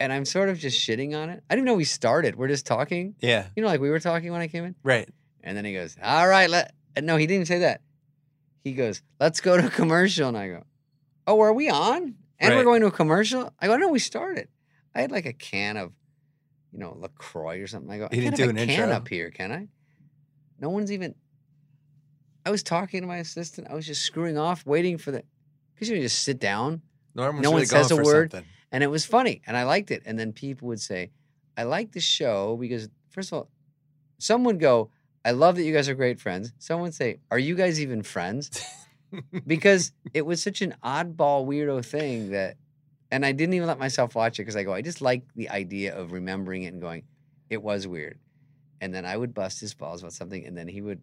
and 0.00 0.12
I'm 0.12 0.24
sort 0.24 0.48
of 0.48 0.58
just 0.58 0.78
shitting 0.80 1.16
on 1.20 1.30
it. 1.30 1.42
I 1.50 1.54
didn't 1.54 1.66
know 1.66 1.74
we 1.74 1.84
started. 1.84 2.36
We're 2.36 2.48
just 2.48 2.66
talking. 2.66 3.14
Yeah. 3.20 3.46
You 3.56 3.62
know, 3.62 3.68
like 3.68 3.80
we 3.80 3.90
were 3.90 4.00
talking 4.00 4.30
when 4.32 4.40
I 4.40 4.48
came 4.48 4.64
in. 4.64 4.74
Right. 4.82 5.08
And 5.42 5.56
then 5.56 5.64
he 5.64 5.72
goes, 5.74 5.96
all 6.02 6.28
right, 6.28 6.48
let. 6.50 6.74
No, 7.00 7.16
he 7.16 7.26
didn't 7.26 7.46
say 7.46 7.60
that. 7.60 7.80
He 8.64 8.72
goes, 8.72 9.02
let's 9.20 9.40
go 9.40 9.56
to 9.56 9.66
a 9.66 9.70
commercial. 9.70 10.28
And 10.28 10.36
I 10.36 10.48
go, 10.48 10.64
oh, 11.26 11.40
are 11.40 11.52
we 11.52 11.68
on? 11.70 12.16
And 12.40 12.54
we're 12.54 12.64
going 12.64 12.80
to 12.82 12.86
a 12.88 12.92
commercial? 12.92 13.52
I 13.60 13.66
go, 13.66 13.76
no, 13.76 13.88
we 13.88 13.98
started. 13.98 14.48
I 14.94 15.00
had 15.00 15.10
like 15.12 15.26
a 15.26 15.32
can 15.32 15.76
of, 15.76 15.92
you 16.72 16.78
know, 16.80 16.96
LaCroix 16.98 17.60
or 17.60 17.66
something. 17.66 17.90
I 17.90 17.98
go, 17.98 18.08
I 18.10 18.14
You 18.14 18.22
can't 18.22 18.36
didn't 18.36 18.54
do 18.54 18.60
an 18.60 18.66
can 18.68 18.82
intro? 18.84 18.96
up 18.96 19.08
here, 19.08 19.30
can 19.30 19.52
I? 19.52 19.68
No 20.60 20.70
one's 20.70 20.90
even. 20.92 21.14
I 22.48 22.50
was 22.50 22.62
talking 22.62 23.02
to 23.02 23.06
my 23.06 23.18
assistant. 23.18 23.66
I 23.70 23.74
was 23.74 23.86
just 23.86 24.00
screwing 24.06 24.38
off, 24.38 24.64
waiting 24.64 24.96
for 24.96 25.10
the, 25.10 25.22
because 25.74 25.90
you 25.90 25.96
know, 25.96 26.00
just 26.00 26.22
sit 26.22 26.38
down 26.38 26.80
Norm 27.14 27.42
No 27.42 27.50
one 27.50 27.66
says 27.66 27.90
a 27.90 27.96
word. 27.96 28.32
something. 28.32 28.48
and 28.72 28.82
it 28.82 28.86
was 28.86 29.04
funny 29.04 29.42
and 29.46 29.54
I 29.54 29.64
liked 29.64 29.90
it. 29.90 30.02
And 30.06 30.18
then 30.18 30.32
people 30.32 30.66
would 30.68 30.80
say, 30.80 31.10
I 31.58 31.64
like 31.64 31.92
the 31.92 32.00
show 32.00 32.56
because, 32.56 32.88
first 33.10 33.32
of 33.32 33.38
all, 33.38 33.50
some 34.16 34.44
would 34.44 34.58
go, 34.58 34.88
I 35.26 35.32
love 35.32 35.56
that 35.56 35.64
you 35.64 35.74
guys 35.74 35.90
are 35.90 35.94
great 35.94 36.20
friends. 36.20 36.54
Someone 36.58 36.84
would 36.84 36.94
say, 36.94 37.18
Are 37.30 37.38
you 37.38 37.54
guys 37.54 37.82
even 37.82 38.02
friends? 38.02 38.64
because 39.46 39.92
it 40.14 40.24
was 40.24 40.42
such 40.42 40.62
an 40.62 40.74
oddball, 40.82 41.46
weirdo 41.46 41.84
thing 41.84 42.30
that, 42.30 42.56
and 43.10 43.26
I 43.26 43.32
didn't 43.32 43.52
even 43.54 43.68
let 43.68 43.78
myself 43.78 44.14
watch 44.14 44.38
it 44.38 44.42
because 44.42 44.56
I 44.56 44.62
go, 44.62 44.72
I 44.72 44.80
just 44.80 45.02
like 45.02 45.22
the 45.36 45.50
idea 45.50 45.94
of 45.94 46.12
remembering 46.12 46.62
it 46.62 46.72
and 46.72 46.80
going, 46.80 47.02
It 47.50 47.62
was 47.62 47.86
weird. 47.86 48.18
And 48.80 48.94
then 48.94 49.04
I 49.04 49.18
would 49.18 49.34
bust 49.34 49.60
his 49.60 49.74
balls 49.74 50.00
about 50.00 50.14
something, 50.14 50.46
and 50.46 50.56
then 50.56 50.66
he 50.66 50.80
would 50.80 51.02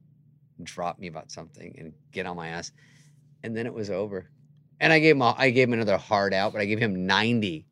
drop 0.64 1.00
me 1.00 1.08
about 1.08 1.32
something 1.32 1.76
and 1.78 1.94
get 2.12 2.26
on 2.26 2.36
my 2.36 2.50
ass. 2.50 2.72
And 3.44 3.56
then 3.56 3.66
it 3.66 3.74
was 3.74 3.90
over. 3.90 4.30
And 4.80 4.92
I 4.92 5.00
gave 5.00 5.16
him 5.16 5.22
a, 5.22 5.36
I 5.38 5.50
gave 5.52 5.68
him 5.68 5.74
another 5.74 5.98
hard 5.98 6.34
out, 6.34 6.54
but 6.54 6.62
I 6.62 6.66
gave 6.66 6.80
him 6.80 7.06
90. 7.06 7.66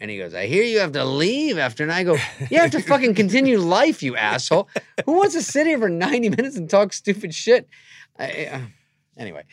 And 0.00 0.10
he 0.10 0.18
goes, 0.18 0.34
I 0.34 0.46
hear 0.46 0.62
you 0.62 0.80
have 0.80 0.92
to 0.92 1.04
leave 1.04 1.58
after. 1.58 1.82
And 1.82 1.92
I 1.92 2.04
go, 2.04 2.16
You 2.50 2.58
have 2.58 2.70
to 2.72 2.82
fucking 2.82 3.14
continue 3.22 3.58
life, 3.58 4.02
you 4.02 4.16
asshole. 4.16 4.68
Who 5.04 5.12
wants 5.12 5.34
to 5.34 5.42
sit 5.42 5.66
here 5.66 5.78
for 5.78 5.88
90 5.88 6.30
minutes 6.30 6.56
and 6.56 6.68
talk 6.68 6.92
stupid 6.92 7.34
shit? 7.34 7.68
I, 8.18 8.46
uh, 8.46 8.60
anyway, 9.16 9.44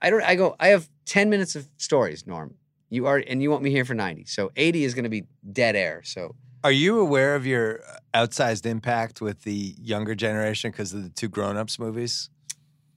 I 0.00 0.10
don't, 0.10 0.22
I 0.22 0.34
go, 0.36 0.56
I 0.60 0.68
have 0.68 0.88
10 1.06 1.28
minutes 1.28 1.56
of 1.56 1.68
stories, 1.76 2.26
Norm. 2.26 2.54
You 2.88 3.06
are, 3.06 3.22
and 3.24 3.42
you 3.42 3.50
want 3.50 3.62
me 3.62 3.70
here 3.70 3.84
for 3.84 3.94
90. 3.94 4.24
So 4.26 4.50
80 4.56 4.84
is 4.84 4.94
going 4.94 5.04
to 5.04 5.10
be 5.10 5.26
dead 5.52 5.76
air. 5.76 6.02
So 6.04 6.34
Are 6.62 6.72
you 6.72 7.00
aware 7.00 7.34
of 7.34 7.46
your 7.46 7.80
uh, 7.82 7.96
outsized 8.26 8.66
impact 8.66 9.20
with 9.20 9.42
the 9.42 9.74
younger 9.80 10.14
generation 10.14 10.70
because 10.70 10.92
of 10.92 11.02
the 11.02 11.08
two 11.08 11.28
grown 11.28 11.56
ups 11.56 11.78
movies? 11.78 12.28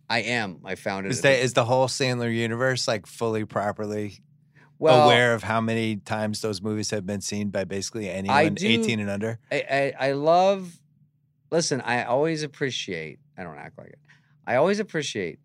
I 0.10 0.20
am. 0.20 0.60
I 0.66 0.76
found 0.76 1.06
it. 1.06 1.12
Is, 1.12 1.22
the- 1.22 1.38
is 1.40 1.54
the 1.54 1.66
whole 1.66 1.88
Sandler 1.88 2.34
universe 2.34 2.88
like 2.88 3.06
fully 3.08 3.46
properly 3.46 4.22
well, 4.80 5.06
aware 5.06 5.34
of 5.34 5.44
how 5.44 5.62
many 5.62 5.96
times 5.96 6.42
those 6.42 6.62
movies 6.62 6.90
have 6.92 7.06
been 7.06 7.22
seen 7.22 7.50
by 7.50 7.64
basically 7.64 8.10
anyone 8.10 8.56
do- 8.56 8.68
18 8.68 9.00
and 9.00 9.10
under? 9.10 9.40
I, 9.50 9.94
I, 10.00 10.08
I 10.10 10.12
love, 10.12 10.78
listen, 11.52 11.80
I 11.82 12.04
always 12.04 12.44
appreciate, 12.44 13.20
I 13.38 13.44
don't 13.44 13.58
act 13.58 13.78
like 13.78 13.88
it. 13.88 14.00
I 14.46 14.56
always 14.58 14.80
appreciate 14.80 15.40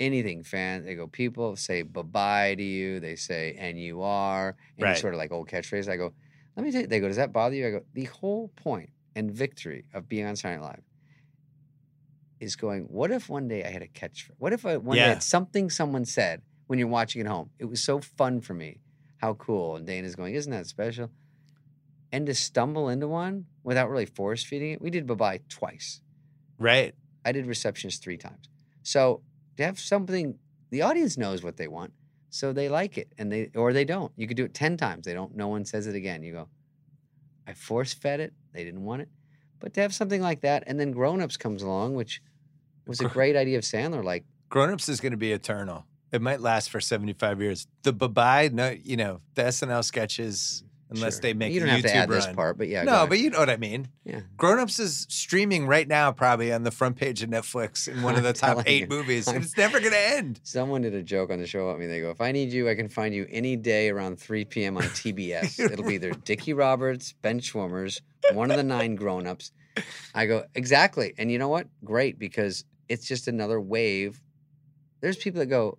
anything 0.00 0.42
fans. 0.42 0.84
They 0.84 0.96
go, 0.96 1.06
people 1.06 1.54
say 1.54 1.82
bye 1.82 2.02
bye 2.02 2.54
to 2.56 2.62
you. 2.64 2.98
They 2.98 3.14
say, 3.14 3.54
and 3.56 3.78
you 3.78 4.02
are. 4.02 4.56
And 4.76 4.82
Right. 4.82 4.98
sort 4.98 5.14
of 5.14 5.18
like 5.18 5.30
old 5.30 5.48
catchphrase. 5.48 5.88
I 5.88 5.96
go, 5.96 6.12
let 6.56 6.64
me 6.64 6.70
tell 6.72 6.82
you, 6.82 6.86
they 6.86 7.00
go, 7.00 7.08
does 7.08 7.16
that 7.16 7.32
bother 7.32 7.54
you? 7.54 7.66
I 7.66 7.70
go, 7.70 7.82
the 7.94 8.04
whole 8.04 8.48
point 8.56 8.90
and 9.14 9.30
victory 9.30 9.84
of 9.94 10.08
being 10.08 10.26
on 10.26 10.36
Saturday 10.36 10.60
Night 10.60 10.68
Live 10.68 10.82
is 12.40 12.56
going, 12.56 12.84
what 12.84 13.10
if 13.10 13.28
one 13.28 13.48
day 13.48 13.64
I 13.64 13.70
had 13.70 13.82
a 13.82 13.86
catch? 13.86 14.30
What 14.38 14.52
if 14.52 14.66
I, 14.66 14.76
one 14.76 14.96
day 14.96 15.04
I 15.04 15.08
had 15.08 15.22
something 15.22 15.70
someone 15.70 16.04
said 16.04 16.42
when 16.66 16.78
you're 16.78 16.88
watching 16.88 17.20
at 17.20 17.26
home? 17.26 17.50
It 17.58 17.66
was 17.66 17.82
so 17.82 18.00
fun 18.00 18.40
for 18.40 18.54
me. 18.54 18.80
How 19.18 19.34
cool. 19.34 19.76
And 19.76 19.86
Dana's 19.86 20.16
going, 20.16 20.34
isn't 20.34 20.50
that 20.50 20.66
special? 20.66 21.10
And 22.10 22.26
to 22.26 22.34
stumble 22.34 22.88
into 22.88 23.08
one 23.08 23.46
without 23.62 23.88
really 23.88 24.06
force 24.06 24.44
feeding 24.44 24.72
it, 24.72 24.82
we 24.82 24.90
did 24.90 25.06
bye 25.06 25.14
bye 25.14 25.40
twice. 25.48 26.00
Right. 26.58 26.94
I 27.24 27.32
did 27.32 27.46
receptions 27.46 27.98
three 27.98 28.16
times. 28.16 28.48
So 28.82 29.22
to 29.56 29.64
have 29.64 29.78
something, 29.78 30.38
the 30.70 30.82
audience 30.82 31.16
knows 31.16 31.42
what 31.42 31.56
they 31.56 31.68
want, 31.68 31.92
so 32.32 32.52
they 32.54 32.70
like 32.70 32.96
it, 32.96 33.12
and 33.18 33.30
they 33.30 33.50
or 33.54 33.74
they 33.74 33.84
don't. 33.84 34.10
You 34.16 34.26
could 34.26 34.38
do 34.38 34.44
it 34.44 34.54
ten 34.54 34.78
times. 34.78 35.04
They 35.04 35.12
don't. 35.12 35.36
No 35.36 35.48
one 35.48 35.66
says 35.66 35.86
it 35.86 35.94
again. 35.94 36.22
You 36.22 36.32
go. 36.32 36.48
I 37.46 37.52
force 37.52 37.92
fed 37.92 38.20
it. 38.20 38.32
They 38.54 38.64
didn't 38.64 38.84
want 38.84 39.02
it, 39.02 39.08
but 39.60 39.74
to 39.74 39.82
have 39.82 39.94
something 39.94 40.22
like 40.22 40.40
that, 40.40 40.64
and 40.66 40.80
then 40.80 40.92
Grown 40.92 41.20
Ups 41.20 41.36
comes 41.36 41.62
along, 41.62 41.94
which 41.94 42.22
was 42.86 43.00
a 43.00 43.08
great 43.08 43.36
idea 43.36 43.58
of 43.58 43.64
Sandler. 43.64 44.02
Like 44.02 44.24
Grown 44.48 44.70
ups 44.70 44.88
is 44.88 45.00
going 45.00 45.12
to 45.12 45.18
be 45.18 45.32
eternal. 45.32 45.86
It 46.10 46.22
might 46.22 46.40
last 46.40 46.70
for 46.70 46.80
75 46.80 47.40
years. 47.40 47.66
The 47.82 47.92
bye 47.92 48.06
bye, 48.06 48.50
no, 48.52 48.70
you 48.70 48.96
know, 48.96 49.20
the 49.34 49.42
SNL 49.42 49.84
sketches, 49.84 50.64
unless 50.94 51.14
sure. 51.14 51.20
they 51.22 51.34
make 51.34 51.52
you 51.52 51.60
don't 51.60 51.68
a 51.68 51.72
have 51.72 51.80
YouTube 51.80 51.88
to 51.88 51.94
add 51.94 52.10
run. 52.10 52.18
this 52.18 52.26
part, 52.28 52.58
but 52.58 52.68
yeah, 52.68 52.82
no, 52.82 53.06
but 53.06 53.18
you 53.18 53.30
know 53.30 53.38
what 53.38 53.50
I 53.50 53.56
mean. 53.56 53.88
yeah. 54.04 54.20
Grown 54.36 54.58
Ups 54.58 54.78
is 54.78 55.06
streaming 55.08 55.66
right 55.66 55.86
now, 55.86 56.12
probably 56.12 56.52
on 56.52 56.62
the 56.62 56.70
front 56.70 56.96
page 56.96 57.22
of 57.22 57.30
Netflix 57.30 57.88
in 57.88 58.02
one 58.02 58.16
of 58.16 58.22
the 58.22 58.32
top 58.32 58.62
eight 58.66 58.82
you. 58.82 58.86
movies. 58.86 59.28
And 59.28 59.42
it's 59.42 59.56
never 59.56 59.80
going 59.80 59.92
to 59.92 60.10
end. 60.16 60.40
Someone 60.42 60.82
did 60.82 60.94
a 60.94 61.02
joke 61.02 61.30
on 61.30 61.38
the 61.38 61.46
show 61.46 61.68
about 61.68 61.80
me. 61.80 61.86
They 61.86 62.00
go, 62.00 62.10
if 62.10 62.20
I 62.20 62.32
need 62.32 62.52
you, 62.52 62.68
I 62.68 62.74
can 62.74 62.88
find 62.88 63.14
you 63.14 63.26
any 63.30 63.56
day 63.56 63.90
around 63.90 64.18
3 64.18 64.44
p.m. 64.46 64.76
on 64.76 64.84
TBS. 64.84 65.58
It'll 65.72 65.84
be 65.86 65.94
either 65.94 66.10
Dickie 66.12 66.52
Roberts, 66.52 67.14
Benchwarmers, 67.22 68.00
one 68.32 68.50
of 68.50 68.56
the 68.56 68.62
nine 68.62 68.94
grown-ups. 68.94 69.52
I 70.14 70.26
go, 70.26 70.44
exactly. 70.54 71.14
And 71.18 71.30
you 71.30 71.38
know 71.38 71.48
what? 71.48 71.66
Great, 71.84 72.18
because 72.18 72.64
it's 72.88 73.06
just 73.06 73.28
another 73.28 73.60
wave. 73.60 74.20
There's 75.00 75.16
people 75.16 75.38
that 75.40 75.46
go, 75.46 75.78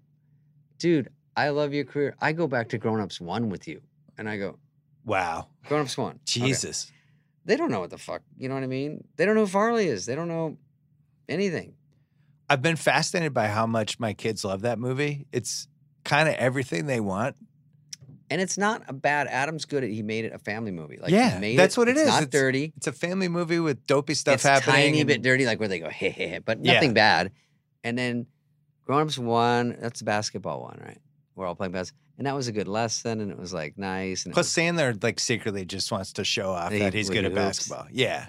dude, 0.79 1.09
I 1.35 1.49
love 1.49 1.73
your 1.73 1.85
career. 1.85 2.15
I 2.19 2.31
go 2.31 2.47
back 2.47 2.69
to 2.69 2.77
Grown 2.77 2.99
Ups 2.99 3.21
One 3.21 3.49
with 3.49 3.67
you. 3.67 3.81
And 4.17 4.29
I 4.29 4.37
go, 4.37 4.57
Wow. 5.05 5.47
Grown 5.67 5.81
Ups 5.81 5.97
One. 5.97 6.11
Okay. 6.15 6.19
Jesus. 6.25 6.91
They 7.45 7.55
don't 7.57 7.71
know 7.71 7.79
what 7.81 7.89
the 7.89 7.97
fuck. 7.97 8.21
You 8.37 8.47
know 8.49 8.55
what 8.55 8.63
I 8.63 8.67
mean? 8.67 9.03
They 9.17 9.25
don't 9.25 9.35
know 9.35 9.41
who 9.41 9.47
Farley 9.47 9.87
is. 9.87 10.05
They 10.05 10.15
don't 10.15 10.27
know 10.29 10.57
anything. 11.27 11.73
I've 12.49 12.61
been 12.61 12.75
fascinated 12.75 13.33
by 13.33 13.47
how 13.47 13.65
much 13.65 13.99
my 13.99 14.13
kids 14.13 14.45
love 14.45 14.61
that 14.61 14.79
movie. 14.79 15.25
It's 15.31 15.67
kind 16.05 16.29
of 16.29 16.35
everything 16.35 16.85
they 16.85 16.99
want. 16.99 17.35
And 18.29 18.41
it's 18.41 18.57
not 18.57 18.83
a 18.87 18.93
bad. 18.93 19.27
Adam's 19.27 19.65
good 19.65 19.83
at. 19.83 19.89
He 19.89 20.01
made 20.01 20.25
it 20.25 20.33
a 20.33 20.39
family 20.39 20.71
movie. 20.71 20.97
Like 21.01 21.11
Yeah, 21.11 21.37
made 21.39 21.57
that's 21.59 21.75
it, 21.77 21.79
what 21.81 21.87
it 21.87 21.91
it's 21.91 22.01
is. 22.01 22.07
Not 22.07 22.23
It's- 22.23 22.31
dirty. 22.31 22.73
It's 22.77 22.87
a 22.87 22.91
family 22.91 23.27
movie 23.27 23.59
with 23.59 23.85
dopey 23.85 24.13
stuff 24.13 24.35
it's 24.35 24.43
happening. 24.43 24.75
tiny 24.75 24.99
and- 25.01 25.07
bit 25.07 25.21
dirty, 25.21 25.45
like 25.45 25.59
where 25.59 25.67
they 25.69 25.79
go 25.79 25.89
hey 25.89 26.09
hey 26.09 26.27
hey, 26.27 26.39
but 26.39 26.63
Yeah. 26.63 26.73
nothing 26.73 26.93
bad. 26.93 27.31
And 27.83 27.97
then 27.97 28.25
Grown 28.85 29.01
Ups 29.01 29.17
one. 29.19 29.77
That's 29.79 29.99
the 29.99 30.05
basketball 30.05 30.61
one, 30.61 30.79
right? 30.83 30.97
We're 31.35 31.45
all 31.47 31.55
playing 31.55 31.71
basketball, 31.73 32.01
and 32.17 32.27
that 32.27 32.35
was 32.35 32.47
a 32.47 32.51
good 32.51 32.67
lesson, 32.67 33.19
and 33.21 33.31
it 33.31 33.37
was 33.39 33.53
like 33.53 33.77
nice. 33.77 34.25
And 34.25 34.33
Plus, 34.33 34.45
was- 34.55 34.63
Sandler 34.63 35.01
like 35.03 35.19
secretly 35.19 35.65
just 35.65 35.91
wants 35.91 36.13
to 36.13 36.23
show 36.23 36.51
off 36.51 36.71
He- 36.71 36.79
that 36.79 36.93
he's 36.93 37.09
good 37.09 37.25
at 37.25 37.31
hoops. 37.31 37.35
basketball. 37.69 37.87
Yeah. 37.91 38.27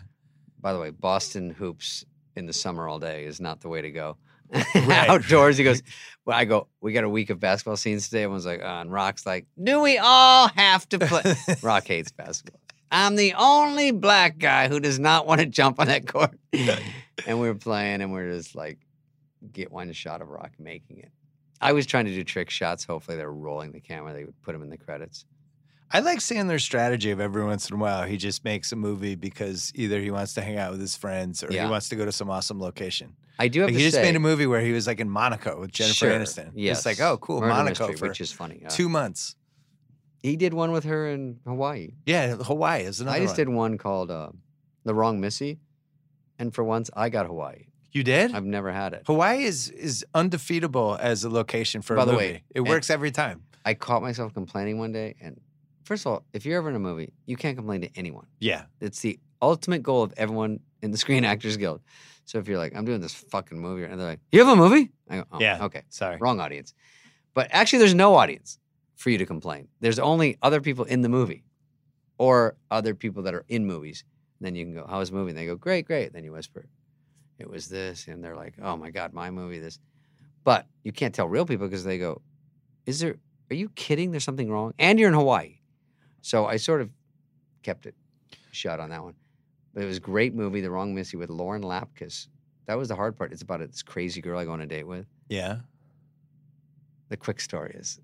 by 0.60 0.72
the 0.72 0.78
way, 0.80 0.88
Boston 0.90 1.50
hoops 1.50 2.04
in 2.36 2.46
the 2.46 2.52
summer 2.54 2.88
all 2.88 2.98
day 2.98 3.24
is 3.26 3.38
not 3.40 3.60
the 3.60 3.68
way 3.68 3.82
to 3.82 3.90
go. 3.90 4.16
Right. 4.74 5.08
Outdoors, 5.08 5.58
he 5.58 5.64
goes. 5.64 5.82
Well, 6.26 6.38
I 6.38 6.46
go. 6.46 6.68
We 6.80 6.94
got 6.94 7.04
a 7.04 7.08
week 7.08 7.28
of 7.28 7.38
basketball 7.38 7.76
scenes 7.76 8.08
today. 8.08 8.22
Everyone's 8.22 8.46
like, 8.46 8.60
oh, 8.62 8.66
and 8.80 8.90
Rock's 8.90 9.26
like, 9.26 9.44
do 9.62 9.80
we 9.80 9.98
all 9.98 10.48
have 10.48 10.88
to 10.88 10.98
play? 10.98 11.34
Rock 11.62 11.86
hates 11.86 12.12
basketball. 12.12 12.62
I'm 12.90 13.14
the 13.16 13.34
only 13.34 13.90
black 13.90 14.38
guy 14.38 14.68
who 14.68 14.80
does 14.80 14.98
not 14.98 15.26
want 15.26 15.40
to 15.42 15.46
jump 15.46 15.80
on 15.80 15.88
that 15.88 16.06
court. 16.06 16.30
and 17.26 17.40
we 17.40 17.46
were 17.48 17.54
playing, 17.56 18.00
and 18.00 18.10
we're 18.10 18.30
just 18.32 18.54
like, 18.54 18.78
get 19.52 19.70
one 19.70 19.92
shot 19.92 20.22
of 20.22 20.28
Rock 20.28 20.52
making 20.58 20.98
it. 21.00 21.10
I 21.64 21.72
was 21.72 21.86
trying 21.86 22.04
to 22.04 22.14
do 22.14 22.22
trick 22.24 22.50
shots. 22.50 22.84
Hopefully, 22.84 23.16
they 23.16 23.24
were 23.24 23.32
rolling 23.32 23.72
the 23.72 23.80
camera. 23.80 24.12
They 24.12 24.24
would 24.24 24.40
put 24.42 24.52
them 24.52 24.62
in 24.62 24.70
the 24.70 24.76
credits. 24.78 25.24
I 25.90 26.00
like 26.00 26.20
seeing 26.20 26.46
their 26.48 26.58
strategy 26.58 27.10
of 27.10 27.20
every 27.20 27.44
once 27.44 27.70
in 27.70 27.76
a 27.76 27.78
while 27.78 28.02
he 28.04 28.16
just 28.16 28.44
makes 28.44 28.72
a 28.72 28.76
movie 28.76 29.14
because 29.14 29.70
either 29.76 30.00
he 30.00 30.10
wants 30.10 30.34
to 30.34 30.42
hang 30.42 30.56
out 30.58 30.72
with 30.72 30.80
his 30.80 30.96
friends 30.96 31.44
or 31.44 31.52
Yeah. 31.52 31.64
he 31.64 31.70
wants 31.70 31.88
to 31.90 31.96
go 31.96 32.04
to 32.04 32.10
some 32.12 32.30
awesome 32.30 32.58
location. 32.60 33.14
I 33.38 33.48
do 33.48 33.60
have 33.60 33.68
Like 33.68 33.74
to 33.74 33.78
he 33.78 33.84
just 33.84 33.96
say, 33.96 34.02
made 34.02 34.16
a 34.16 34.20
movie 34.20 34.46
where 34.46 34.60
he 34.60 34.72
was 34.72 34.86
like 34.86 34.98
in 35.00 35.08
Monaco 35.08 35.60
with 35.60 35.70
Jennifer 35.72 35.94
Sure, 35.94 36.10
Aniston. 36.12 36.50
Yes, 36.54 36.78
It's 36.78 36.86
like, 36.86 37.00
oh, 37.00 37.16
cool, 37.18 37.40
Murder 37.40 37.52
Monaco 37.52 37.88
Mystery, 37.88 37.96
for 37.96 38.08
which 38.08 38.20
is 38.20 38.32
funny. 38.32 38.62
Uh, 38.64 38.70
two 38.70 38.88
months. 38.88 39.36
He 40.22 40.36
did 40.36 40.54
one 40.54 40.72
with 40.72 40.84
her 40.84 41.08
in 41.08 41.38
Hawaii. 41.46 41.90
Yeah, 42.06 42.36
Hawaii 42.36 42.82
is 42.82 43.00
another 43.00 43.14
one. 43.18 43.22
I 43.22 43.24
just 43.24 43.32
one. 43.32 43.46
did 43.46 43.48
one 43.50 43.78
called 43.78 44.10
uh, 44.10 44.30
"The 44.84 44.94
Wrong 44.94 45.20
Missy," 45.20 45.58
and 46.38 46.52
for 46.54 46.64
once, 46.64 46.90
I 46.96 47.08
got 47.08 47.26
Hawaii. 47.26 47.66
You 47.94 48.02
did? 48.02 48.34
I've 48.34 48.44
never 48.44 48.70
had 48.72 48.92
it. 48.92 49.04
Hawaii 49.06 49.44
is 49.44 49.70
is 49.70 50.04
undefeatable 50.14 50.96
as 51.00 51.24
a 51.24 51.30
location 51.30 51.80
for 51.80 51.96
By 51.96 52.02
a 52.02 52.06
the 52.06 52.12
movie. 52.12 52.24
way, 52.24 52.42
it 52.54 52.60
works 52.60 52.90
every 52.90 53.10
time. 53.12 53.42
I 53.64 53.74
caught 53.74 54.02
myself 54.02 54.34
complaining 54.34 54.78
one 54.78 54.92
day, 54.92 55.14
and 55.22 55.40
first 55.84 56.04
of 56.04 56.12
all, 56.12 56.24
if 56.32 56.44
you're 56.44 56.58
ever 56.58 56.68
in 56.68 56.74
a 56.76 56.80
movie, 56.80 57.12
you 57.24 57.36
can't 57.36 57.56
complain 57.56 57.80
to 57.82 57.90
anyone. 57.96 58.26
Yeah. 58.40 58.64
It's 58.80 59.00
the 59.00 59.18
ultimate 59.40 59.82
goal 59.82 60.02
of 60.02 60.12
everyone 60.16 60.60
in 60.82 60.90
the 60.90 60.98
Screen 60.98 61.24
Actors 61.24 61.56
Guild. 61.56 61.80
So 62.26 62.38
if 62.38 62.48
you're 62.48 62.58
like, 62.58 62.74
I'm 62.74 62.84
doing 62.84 63.00
this 63.00 63.14
fucking 63.14 63.58
movie, 63.58 63.84
and 63.84 63.98
they're 63.98 64.06
like, 64.08 64.20
You 64.32 64.40
have 64.44 64.48
a 64.48 64.56
movie? 64.56 64.90
I 65.08 65.18
go, 65.18 65.24
oh, 65.32 65.40
Yeah. 65.40 65.64
Okay, 65.66 65.82
Sorry. 65.88 66.16
wrong 66.20 66.40
audience. 66.40 66.74
But 67.32 67.48
actually, 67.52 67.78
there's 67.80 67.94
no 67.94 68.16
audience 68.16 68.58
for 68.96 69.10
you 69.10 69.18
to 69.18 69.26
complain. 69.26 69.68
There's 69.80 69.98
only 69.98 70.36
other 70.42 70.60
people 70.60 70.84
in 70.84 71.02
the 71.02 71.08
movie, 71.08 71.44
or 72.18 72.56
other 72.70 72.94
people 72.94 73.22
that 73.24 73.34
are 73.34 73.44
in 73.48 73.66
movies. 73.66 74.04
And 74.40 74.46
then 74.46 74.54
you 74.56 74.64
can 74.64 74.74
go, 74.74 74.86
How 74.88 74.98
was 74.98 75.10
the 75.10 75.16
movie? 75.16 75.30
And 75.30 75.38
they 75.38 75.46
go, 75.46 75.56
Great, 75.56 75.86
great. 75.86 76.12
Then 76.12 76.24
you 76.24 76.32
whisper, 76.32 76.66
It 77.38 77.48
was 77.50 77.68
this, 77.68 78.06
and 78.08 78.22
they're 78.22 78.36
like, 78.36 78.54
Oh 78.62 78.76
my 78.76 78.90
god, 78.90 79.12
my 79.12 79.30
movie, 79.30 79.58
this. 79.58 79.78
But 80.44 80.66
you 80.82 80.92
can't 80.92 81.14
tell 81.14 81.28
real 81.28 81.46
people 81.46 81.66
because 81.66 81.84
they 81.84 81.98
go, 81.98 82.20
Is 82.86 83.00
there? 83.00 83.16
Are 83.50 83.54
you 83.54 83.68
kidding? 83.70 84.10
There's 84.10 84.24
something 84.24 84.50
wrong. 84.50 84.72
And 84.78 84.98
you're 84.98 85.08
in 85.08 85.14
Hawaii. 85.14 85.58
So 86.22 86.46
I 86.46 86.56
sort 86.56 86.80
of 86.80 86.90
kept 87.62 87.86
it 87.86 87.94
shut 88.52 88.80
on 88.80 88.90
that 88.90 89.02
one. 89.02 89.14
But 89.74 89.82
it 89.82 89.86
was 89.86 89.98
a 89.98 90.00
great 90.00 90.34
movie, 90.34 90.60
The 90.60 90.70
Wrong 90.70 90.94
Missy 90.94 91.16
with 91.16 91.28
Lauren 91.30 91.62
Lapkus. 91.62 92.28
That 92.66 92.78
was 92.78 92.88
the 92.88 92.94
hard 92.94 93.16
part. 93.16 93.32
It's 93.32 93.42
about 93.42 93.60
this 93.60 93.82
crazy 93.82 94.20
girl 94.20 94.38
I 94.38 94.44
go 94.44 94.52
on 94.52 94.60
a 94.60 94.66
date 94.66 94.86
with. 94.86 95.06
Yeah. 95.28 95.58
The 97.08 97.16
quick 97.16 97.40
story 97.40 97.74
is 97.78 98.00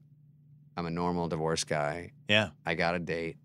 I'm 0.77 0.87
a 0.87 0.91
normal 0.91 1.29
divorced 1.29 1.67
guy. 1.67 2.13
Yeah. 2.29 2.51
I 2.67 2.75
got 2.75 2.95
a 2.95 2.99
date. 2.99 3.37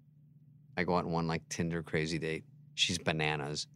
I 0.77 0.83
go 0.83 0.97
out 0.97 1.05
on 1.05 1.11
one 1.11 1.27
like 1.27 1.47
Tinder 1.49 1.83
crazy 1.83 2.19
date. 2.19 2.43
She's 2.73 2.97
bananas. 2.97 3.67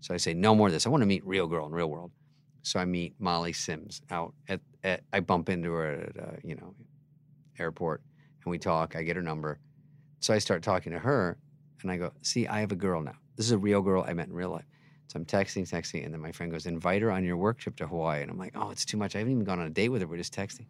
So 0.00 0.14
I 0.14 0.18
say, 0.18 0.34
no 0.34 0.54
more 0.54 0.68
of 0.68 0.72
this. 0.72 0.86
I 0.86 0.90
want 0.90 1.02
to 1.02 1.06
meet 1.06 1.26
real 1.26 1.46
girl 1.46 1.66
in 1.66 1.72
real 1.72 1.88
world. 1.88 2.12
So 2.62 2.80
I 2.80 2.84
meet 2.84 3.14
Molly 3.18 3.52
Sims 3.52 4.02
out 4.10 4.34
at, 4.48 4.60
at 4.82 5.02
I 5.12 5.20
bump 5.20 5.48
into 5.48 5.72
her 5.72 5.92
at 5.92 6.16
uh, 6.18 6.36
you 6.42 6.56
know 6.56 6.74
airport 7.58 8.02
and 8.44 8.50
we 8.50 8.58
talk. 8.58 8.96
I 8.96 9.02
get 9.02 9.16
her 9.16 9.22
number. 9.22 9.60
So 10.20 10.34
I 10.34 10.38
start 10.38 10.62
talking 10.62 10.92
to 10.92 10.98
her 10.98 11.38
and 11.82 11.90
I 11.90 11.96
go, 11.96 12.12
see, 12.22 12.46
I 12.46 12.60
have 12.60 12.72
a 12.72 12.76
girl 12.76 13.00
now. 13.00 13.16
This 13.36 13.46
is 13.46 13.52
a 13.52 13.58
real 13.58 13.82
girl 13.82 14.04
I 14.06 14.12
met 14.14 14.28
in 14.28 14.32
real 14.32 14.50
life. 14.50 14.64
So 15.08 15.18
I'm 15.18 15.24
texting, 15.24 15.62
texting, 15.62 16.04
and 16.04 16.12
then 16.12 16.20
my 16.20 16.32
friend 16.32 16.50
goes, 16.50 16.66
invite 16.66 17.02
her 17.02 17.12
on 17.12 17.24
your 17.24 17.36
work 17.36 17.58
trip 17.58 17.76
to 17.76 17.86
Hawaii. 17.86 18.22
And 18.22 18.30
I'm 18.30 18.38
like, 18.38 18.56
oh, 18.56 18.70
it's 18.70 18.84
too 18.84 18.96
much. 18.96 19.14
I 19.14 19.18
haven't 19.18 19.32
even 19.32 19.44
gone 19.44 19.60
on 19.60 19.66
a 19.66 19.70
date 19.70 19.90
with 19.90 20.02
her. 20.02 20.08
We're 20.08 20.16
just 20.16 20.34
texting. 20.34 20.66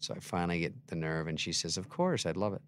So 0.00 0.14
I 0.14 0.18
finally 0.20 0.58
get 0.58 0.74
the 0.88 0.96
nerve, 0.96 1.28
and 1.28 1.38
she 1.40 1.52
says, 1.52 1.76
of 1.76 1.88
course, 1.88 2.26
I'd 2.26 2.36
love 2.36 2.52
it. 2.52 2.62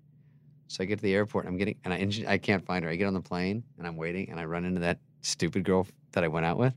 So 0.68 0.82
I 0.82 0.86
get 0.86 1.00
to 1.00 1.02
the 1.02 1.12
airport, 1.12 1.44
and 1.44 1.52
I'm 1.52 1.58
getting, 1.58 1.76
and 1.84 1.92
I, 1.92 2.32
I 2.32 2.38
can't 2.38 2.64
find 2.64 2.84
her. 2.84 2.90
I 2.90 2.96
get 2.96 3.06
on 3.06 3.14
the 3.14 3.20
plane, 3.20 3.64
and 3.76 3.86
I'm 3.86 3.96
waiting, 3.96 4.30
and 4.30 4.40
I 4.40 4.44
run 4.44 4.64
into 4.64 4.80
that 4.80 4.98
stupid 5.24 5.64
girl 5.64 5.86
that 6.12 6.22
I 6.24 6.28
went 6.28 6.46
out 6.46 6.58
with. 6.58 6.74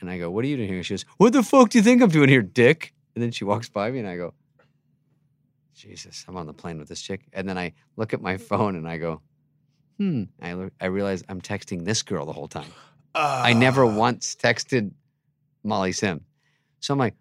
And 0.00 0.10
I 0.10 0.18
go, 0.18 0.30
what 0.30 0.44
are 0.44 0.48
you 0.48 0.56
doing 0.56 0.68
here? 0.68 0.82
She 0.82 0.94
goes, 0.94 1.04
what 1.16 1.32
the 1.32 1.42
fuck 1.42 1.70
do 1.70 1.78
you 1.78 1.84
think 1.84 2.02
I'm 2.02 2.10
doing 2.10 2.28
here, 2.28 2.42
dick? 2.42 2.92
And 3.14 3.22
then 3.22 3.30
she 3.30 3.44
walks 3.44 3.68
by 3.68 3.90
me, 3.90 4.00
and 4.00 4.08
I 4.08 4.16
go, 4.16 4.34
Jesus, 5.74 6.24
I'm 6.28 6.36
on 6.36 6.46
the 6.46 6.52
plane 6.52 6.78
with 6.78 6.88
this 6.88 7.00
chick. 7.00 7.22
And 7.32 7.48
then 7.48 7.56
I 7.56 7.72
look 7.96 8.12
at 8.12 8.20
my 8.20 8.36
phone, 8.36 8.74
and 8.76 8.88
I 8.88 8.98
go, 8.98 9.20
hmm. 9.98 10.24
I, 10.40 10.54
look, 10.54 10.72
I 10.80 10.86
realize 10.86 11.22
I'm 11.28 11.40
texting 11.40 11.84
this 11.84 12.02
girl 12.02 12.26
the 12.26 12.32
whole 12.32 12.48
time. 12.48 12.70
I 13.14 13.52
never 13.52 13.84
Ah. 13.84 13.96
once 13.96 14.34
texted 14.34 14.92
Molly 15.62 15.92
Sim. 15.92 16.22
So 16.80 16.92
I'm 16.94 16.98
like, 16.98 17.14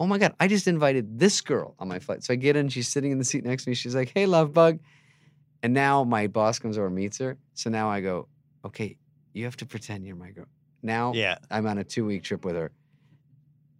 oh 0.00 0.06
my 0.06 0.18
God, 0.18 0.34
I 0.40 0.48
just 0.48 0.66
invited 0.66 1.18
this 1.18 1.40
girl 1.40 1.76
on 1.78 1.86
my 1.86 2.00
flight. 2.00 2.24
So 2.24 2.32
I 2.32 2.36
get 2.36 2.56
in, 2.56 2.68
she's 2.68 2.88
sitting 2.88 3.12
in 3.12 3.18
the 3.18 3.24
seat 3.24 3.44
next 3.44 3.64
to 3.64 3.70
me. 3.70 3.74
She's 3.74 3.94
like, 3.94 4.10
hey, 4.14 4.26
love 4.26 4.52
bug. 4.52 4.80
And 5.62 5.72
now 5.72 6.02
my 6.02 6.26
boss 6.26 6.58
comes 6.58 6.76
over 6.78 6.86
and 6.86 6.96
meets 6.96 7.18
her. 7.18 7.38
So 7.52 7.70
now 7.70 7.88
I 7.90 8.00
go, 8.00 8.28
okay, 8.64 8.96
you 9.34 9.44
have 9.44 9.56
to 9.58 9.66
pretend 9.66 10.06
you're 10.06 10.16
my 10.16 10.30
girl. 10.30 10.46
Now 10.82 11.12
Yeah. 11.14 11.36
I'm 11.50 11.66
on 11.66 11.76
a 11.78 11.84
two 11.84 12.06
week 12.06 12.22
trip 12.22 12.44
with 12.44 12.56
her. 12.56 12.72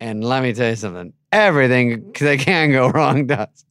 And 0.01 0.22
let 0.22 0.43
me 0.43 0.52
tell 0.52 0.68
you 0.68 0.76
something, 0.76 1.12
everything 1.32 2.12
that 2.20 2.40
can 2.40 2.72
go 2.72 2.89
wrong 2.94 3.26
does. 3.26 3.64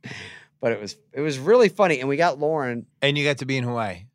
But 0.61 0.71
it 0.71 0.81
was 0.81 0.95
it 1.11 1.21
was 1.21 1.37
really 1.37 1.69
funny. 1.69 1.99
And 1.99 2.09
we 2.09 2.15
got 2.17 2.39
Lauren. 2.39 2.85
And 3.01 3.17
you 3.17 3.23
got 3.25 3.37
to 3.39 3.45
be 3.45 3.57
in 3.57 3.63
Hawaii. 3.65 4.05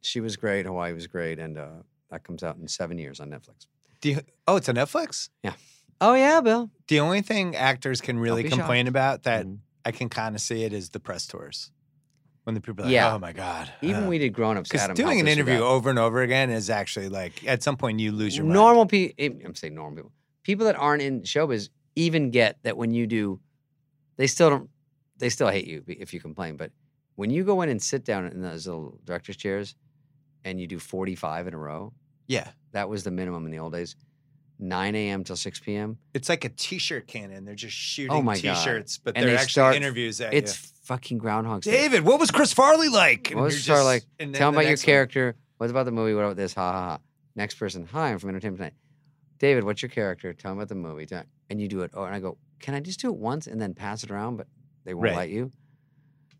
She 0.00 0.20
was 0.20 0.36
great. 0.36 0.64
Hawaii 0.66 0.92
was 0.94 1.06
great. 1.06 1.38
And 1.38 1.58
uh, 1.58 1.68
that 2.10 2.24
comes 2.24 2.42
out 2.42 2.56
in 2.56 2.66
seven 2.66 2.98
years 2.98 3.20
on 3.20 3.28
Netflix. 3.30 3.66
Do 4.00 4.10
you, 4.10 4.20
oh, 4.46 4.56
it's 4.56 4.68
on 4.68 4.76
Netflix? 4.76 5.28
Yeah. 5.42 5.52
Oh, 6.00 6.14
yeah, 6.14 6.40
Bill. 6.40 6.70
The 6.86 7.00
only 7.00 7.20
thing 7.20 7.56
actors 7.56 8.00
can 8.00 8.18
really 8.18 8.44
be 8.44 8.48
complain 8.50 8.86
about 8.86 9.24
that 9.24 9.44
Mhm. 9.46 9.58
I 9.84 9.90
can 9.90 10.08
kind 10.08 10.34
of 10.36 10.40
see 10.40 10.62
it 10.64 10.72
is 10.72 10.90
the 10.90 11.00
press 11.00 11.26
tours. 11.26 11.70
When 12.48 12.54
the 12.54 12.62
people 12.62 12.80
are 12.80 12.86
like, 12.86 12.94
Yeah. 12.94 13.12
oh 13.12 13.18
my 13.18 13.32
God. 13.34 13.70
Even 13.82 14.06
we 14.06 14.16
did 14.16 14.30
grown 14.30 14.56
ups. 14.56 14.70
Because 14.70 14.88
doing 14.96 15.20
an 15.20 15.28
interview 15.28 15.58
over 15.58 15.90
and 15.90 15.98
over 15.98 16.22
again 16.22 16.48
is 16.48 16.70
actually 16.70 17.10
like, 17.10 17.46
at 17.46 17.62
some 17.62 17.76
point 17.76 18.00
you 18.00 18.10
lose 18.10 18.34
your 18.34 18.46
mind. 18.46 18.54
normal 18.54 18.86
people. 18.86 19.14
Eh, 19.18 19.28
I'm 19.44 19.54
saying 19.54 19.74
normal 19.74 19.96
people. 19.96 20.12
People 20.44 20.64
that 20.64 20.74
aren't 20.76 21.02
in 21.02 21.20
showbiz 21.24 21.68
even 21.94 22.30
get 22.30 22.56
that 22.62 22.78
when 22.78 22.90
you 22.94 23.06
do, 23.06 23.38
they 24.16 24.26
still 24.26 24.48
don't. 24.48 24.70
They 25.18 25.28
still 25.28 25.48
hate 25.48 25.66
you 25.66 25.84
if 25.88 26.14
you 26.14 26.20
complain. 26.20 26.56
But 26.56 26.72
when 27.16 27.28
you 27.28 27.44
go 27.44 27.60
in 27.60 27.68
and 27.68 27.82
sit 27.82 28.02
down 28.06 28.24
in 28.24 28.40
those 28.40 28.66
little 28.66 28.98
director's 29.04 29.36
chairs, 29.36 29.74
and 30.42 30.58
you 30.58 30.66
do 30.66 30.78
45 30.78 31.48
in 31.48 31.52
a 31.52 31.58
row, 31.58 31.92
Yeah. 32.28 32.48
that 32.72 32.88
was 32.88 33.04
the 33.04 33.10
minimum 33.10 33.44
in 33.44 33.52
the 33.52 33.58
old 33.58 33.74
days. 33.74 33.94
9 34.58 34.94
a.m. 34.94 35.24
till 35.24 35.36
6 35.36 35.60
p.m. 35.60 35.98
It's 36.14 36.28
like 36.28 36.44
a 36.44 36.48
t-shirt 36.48 37.06
cannon. 37.06 37.44
They're 37.44 37.54
just 37.54 37.76
shooting 37.76 38.12
Oh 38.12 38.22
my 38.22 38.34
t-shirts, 38.36 38.98
but 38.98 39.16
And 39.16 39.24
they're 39.24 39.32
they 39.34 39.36
actually 39.36 39.50
start- 39.52 39.76
interviews 39.76 40.20
at 40.20 40.34
It's 40.34 40.60
you. 40.62 40.68
fucking 40.84 41.18
Groundhog 41.18 41.62
Day. 41.62 41.70
David, 41.72 42.04
what 42.04 42.18
was 42.18 42.30
Chris 42.30 42.52
Farley 42.52 42.88
like? 42.88 43.30
What 43.32 43.44
was 43.44 43.54
Chris 43.54 43.66
Farley 43.66 44.00
then 44.18 44.32
Tell 44.32 44.50
the 44.50 44.56
about 44.56 44.62
your 44.64 44.70
next 44.72 44.82
one. 44.82 44.86
character. 44.92 45.36
What 45.58 45.70
about 45.70 45.84
the 45.84 45.92
movie? 45.92 46.14
What 46.14 46.24
about 46.24 46.36
this? 46.36 46.54
Ha 46.54 46.72
ha 46.72 46.80
ha. 46.90 46.98
Next 47.36 47.54
person. 47.54 47.86
Hi, 47.92 48.10
I'm 48.10 48.18
from 48.18 48.30
Entertainment 48.30 48.58
Tonight. 48.58 48.74
David, 49.38 49.62
what's 49.64 49.80
your 49.82 49.90
character? 49.90 50.32
Tell 50.32 50.52
me 50.52 50.58
about 50.58 50.68
the 50.68 50.74
movie. 50.74 51.06
And 51.50 51.60
you 51.60 51.68
do 51.68 51.82
it. 51.82 51.92
Oh, 51.94 52.02
and 52.04 52.14
I 52.14 52.18
go, 52.18 52.36
can 52.58 52.74
I 52.74 52.80
just 52.80 53.00
do 53.00 53.08
it 53.10 53.16
once 53.16 53.46
and 53.46 53.60
then 53.60 53.74
pass 53.74 54.02
it 54.02 54.10
around? 54.10 54.36
But 54.38 54.48
they 54.84 54.94
won't 54.94 55.04
Right. 55.10 55.16
let 55.16 55.28
you. 55.30 55.52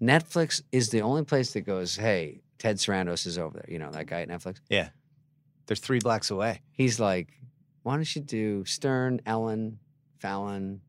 Netflix 0.02 0.62
is 0.72 0.90
the 0.90 1.02
only 1.02 1.24
place 1.24 1.52
that 1.52 1.62
goes, 1.62 1.96
hey, 1.96 2.40
Ted 2.58 2.76
Sarandos 2.76 3.26
is 3.26 3.38
over 3.38 3.54
there. 3.58 3.66
You 3.68 3.78
know, 3.78 3.90
that 3.90 4.06
guy 4.06 4.22
at 4.22 4.28
Netflix. 4.28 4.56
Yeah. 4.68 4.88
They're 5.66 5.76
three 5.76 5.98
blocks 6.00 6.30
away. 6.30 6.62
He's 6.72 6.98
like, 7.00 7.28
why 7.88 7.94
don't 7.94 8.14
you 8.14 8.20
do 8.20 8.64
Stern, 8.66 9.22
Ellen, 9.24 9.78
Fallon, 10.18 10.82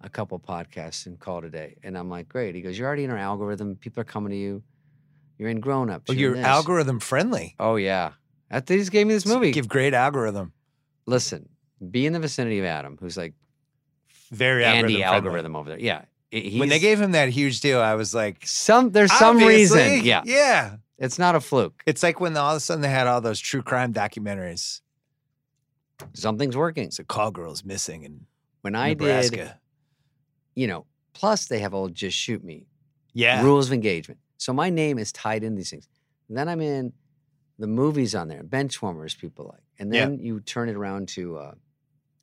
a 0.00 0.08
couple 0.08 0.40
podcasts 0.40 1.06
and 1.06 1.20
call 1.20 1.40
today? 1.40 1.76
And 1.84 1.96
I'm 1.96 2.10
like, 2.10 2.28
great. 2.28 2.56
He 2.56 2.62
goes, 2.62 2.76
you're 2.76 2.88
already 2.88 3.04
in 3.04 3.10
our 3.12 3.16
algorithm. 3.16 3.76
People 3.76 4.00
are 4.00 4.04
coming 4.04 4.30
to 4.30 4.36
you. 4.36 4.64
You're 5.38 5.50
in 5.50 5.60
grown 5.60 5.88
ups. 5.88 6.06
Oh, 6.10 6.12
you're 6.12 6.36
algorithm 6.36 6.98
friendly. 6.98 7.54
Oh 7.60 7.76
yeah, 7.76 8.12
that 8.50 8.66
they 8.66 8.76
just 8.76 8.90
gave 8.90 9.06
me 9.06 9.14
this 9.14 9.24
movie. 9.24 9.52
Give 9.52 9.68
great 9.68 9.94
algorithm. 9.94 10.52
Listen, 11.06 11.48
be 11.92 12.06
in 12.06 12.12
the 12.12 12.18
vicinity 12.18 12.58
of 12.58 12.64
Adam, 12.64 12.98
who's 13.00 13.16
like 13.16 13.34
Very 14.32 14.64
Andy 14.64 15.02
algorithm. 15.04 15.26
algorithm 15.28 15.56
over 15.56 15.70
there. 15.70 15.78
Yeah, 15.78 16.02
he- 16.32 16.58
When 16.58 16.68
they 16.68 16.80
gave 16.80 17.00
him 17.00 17.12
that 17.12 17.28
huge 17.28 17.60
deal, 17.60 17.80
I 17.80 17.94
was 17.94 18.14
like, 18.14 18.44
some, 18.46 18.90
there's 18.90 19.12
some 19.12 19.38
reason. 19.38 20.02
Yeah, 20.04 20.22
Yeah. 20.26 20.76
it's 20.98 21.18
not 21.20 21.36
a 21.36 21.40
fluke. 21.40 21.82
It's 21.86 22.02
like 22.02 22.18
when 22.20 22.36
all 22.36 22.50
of 22.50 22.56
a 22.56 22.60
sudden 22.60 22.82
they 22.82 22.90
had 22.90 23.06
all 23.06 23.20
those 23.20 23.38
true 23.40 23.62
crime 23.62 23.94
documentaries. 23.94 24.80
Something's 26.12 26.56
working. 26.56 26.84
It's 26.84 26.98
a 26.98 27.04
call 27.04 27.30
girl's 27.30 27.64
missing 27.64 28.04
and 28.04 28.26
When 28.62 28.74
I 28.74 28.90
Nebraska. 28.90 29.36
did, 29.36 29.52
you 30.54 30.66
know, 30.66 30.86
plus 31.14 31.46
they 31.46 31.58
have 31.60 31.74
old 31.74 31.94
just 31.94 32.16
shoot 32.16 32.42
me 32.44 32.66
yeah. 33.12 33.42
rules 33.42 33.68
of 33.68 33.72
engagement. 33.72 34.20
So 34.38 34.52
my 34.52 34.70
name 34.70 34.98
is 34.98 35.12
tied 35.12 35.44
in 35.44 35.54
these 35.54 35.70
things. 35.70 35.88
And 36.28 36.36
then 36.36 36.48
I'm 36.48 36.60
in 36.60 36.92
the 37.58 37.66
movies 37.66 38.14
on 38.14 38.28
there, 38.28 38.42
Benchwarmers 38.42 39.18
people 39.18 39.46
like, 39.52 39.62
and 39.78 39.92
Yeah. 39.92 40.06
then 40.06 40.18
you 40.18 40.40
turn 40.40 40.68
it 40.68 40.76
around 40.76 41.08
to 41.08 41.36
uh, 41.36 41.54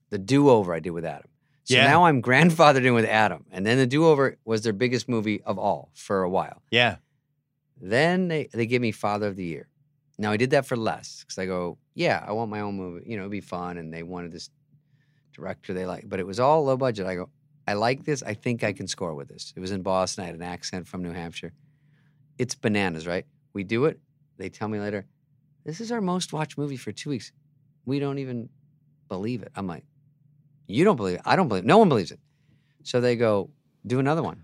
the 0.09 0.17
do 0.17 0.49
over 0.49 0.73
I 0.73 0.79
did 0.79 0.91
with 0.91 1.05
Adam. 1.05 1.29
So 1.65 1.75
Yeah. 1.75 1.85
now 1.87 2.05
I'm 2.05 2.21
grandfathered 2.29 2.85
in 2.85 2.93
with 2.93 3.05
Adam, 3.05 3.45
and 3.51 3.65
then 3.65 3.77
the 3.77 3.85
do 3.87 4.05
over 4.07 4.37
was 4.45 4.61
their 4.63 4.73
biggest 4.73 5.07
movie 5.09 5.41
of 5.43 5.59
all 5.59 5.91
for 5.93 6.23
a 6.23 6.29
while. 6.29 6.61
Yeah. 6.71 6.97
Then 7.79 8.27
they 8.29 8.49
they 8.53 8.65
give 8.65 8.81
me 8.81 8.91
Father 8.91 9.27
of 9.27 9.35
the 9.35 9.43
Year. 9.45 9.67
Now 10.17 10.31
I 10.31 10.37
did 10.37 10.51
that 10.51 10.65
for 10.65 10.75
less 10.75 11.19
because 11.21 11.37
I 11.37 11.45
go, 11.45 11.77
yeah, 11.93 12.23
I 12.27 12.31
want 12.31 12.49
my 12.49 12.61
own 12.61 12.75
movie. 12.75 13.09
You 13.09 13.17
know, 13.17 13.23
it'd 13.23 13.31
be 13.31 13.41
fun, 13.41 13.77
and 13.77 13.93
they 13.93 14.03
wanted 14.03 14.31
this 14.31 14.49
director 15.33 15.73
they 15.73 15.85
like, 15.85 16.09
but 16.09 16.19
it 16.19 16.25
was 16.25 16.39
all 16.39 16.65
low 16.65 16.77
budget. 16.77 17.05
I 17.05 17.15
go, 17.15 17.29
I 17.67 17.73
like 17.73 18.05
this. 18.05 18.23
I 18.23 18.33
think 18.33 18.63
I 18.63 18.73
can 18.73 18.87
score 18.87 19.13
with 19.13 19.27
this. 19.27 19.53
It 19.55 19.59
was 19.59 19.71
in 19.71 19.81
Boston. 19.81 20.23
I 20.23 20.27
had 20.27 20.35
an 20.35 20.41
accent 20.41 20.87
from 20.87 21.03
New 21.03 21.11
Hampshire. 21.11 21.53
It's 22.37 22.55
bananas, 22.55 23.05
right? 23.05 23.25
We 23.53 23.63
do 23.63 23.85
it. 23.85 23.99
They 24.37 24.49
tell 24.49 24.67
me 24.67 24.79
later, 24.79 25.05
this 25.65 25.81
is 25.81 25.91
our 25.91 26.01
most 26.01 26.33
watched 26.33 26.57
movie 26.57 26.77
for 26.77 26.91
two 26.91 27.09
weeks. 27.09 27.31
We 27.85 27.99
don't 27.99 28.19
even 28.19 28.49
believe 29.09 29.41
it. 29.41 29.51
I'm 29.55 29.67
like, 29.67 29.83
you 30.67 30.83
don't 30.83 30.95
believe 30.95 31.15
it. 31.15 31.21
I 31.25 31.35
don't 31.35 31.47
believe 31.47 31.63
it. 31.63 31.67
No 31.67 31.77
one 31.77 31.89
believes 31.89 32.11
it. 32.11 32.19
So 32.83 33.01
they 33.01 33.15
go, 33.15 33.49
do 33.85 33.99
another 33.99 34.23
one. 34.23 34.43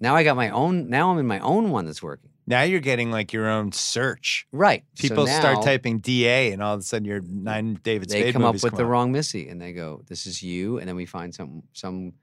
Now 0.00 0.14
I 0.14 0.24
got 0.24 0.36
my 0.36 0.50
own. 0.50 0.88
Now 0.88 1.10
I'm 1.10 1.18
in 1.18 1.26
my 1.26 1.40
own 1.40 1.70
one 1.70 1.86
that's 1.86 2.02
working. 2.02 2.27
Now 2.48 2.62
you're 2.62 2.80
getting 2.80 3.10
like 3.10 3.32
your 3.32 3.46
own 3.46 3.72
search. 3.72 4.46
Right. 4.52 4.84
So 4.94 5.02
People 5.02 5.26
now 5.26 5.38
start 5.38 5.62
typing 5.62 5.98
DA, 5.98 6.50
and 6.52 6.62
all 6.62 6.74
of 6.74 6.80
a 6.80 6.82
sudden 6.82 7.04
you're 7.04 7.20
nine 7.20 7.78
David 7.82 8.08
They 8.08 8.22
Spade 8.22 8.32
come 8.32 8.44
up 8.44 8.54
with 8.54 8.62
come 8.72 8.76
the 8.78 8.84
out. 8.84 8.88
wrong 8.88 9.12
Missy, 9.12 9.48
and 9.48 9.60
they 9.60 9.72
go, 9.72 10.02
"This 10.06 10.26
is 10.26 10.42
you," 10.42 10.78
and 10.78 10.88
then 10.88 10.96
we 10.96 11.04
find 11.04 11.34
some 11.34 11.62
some 11.74 12.14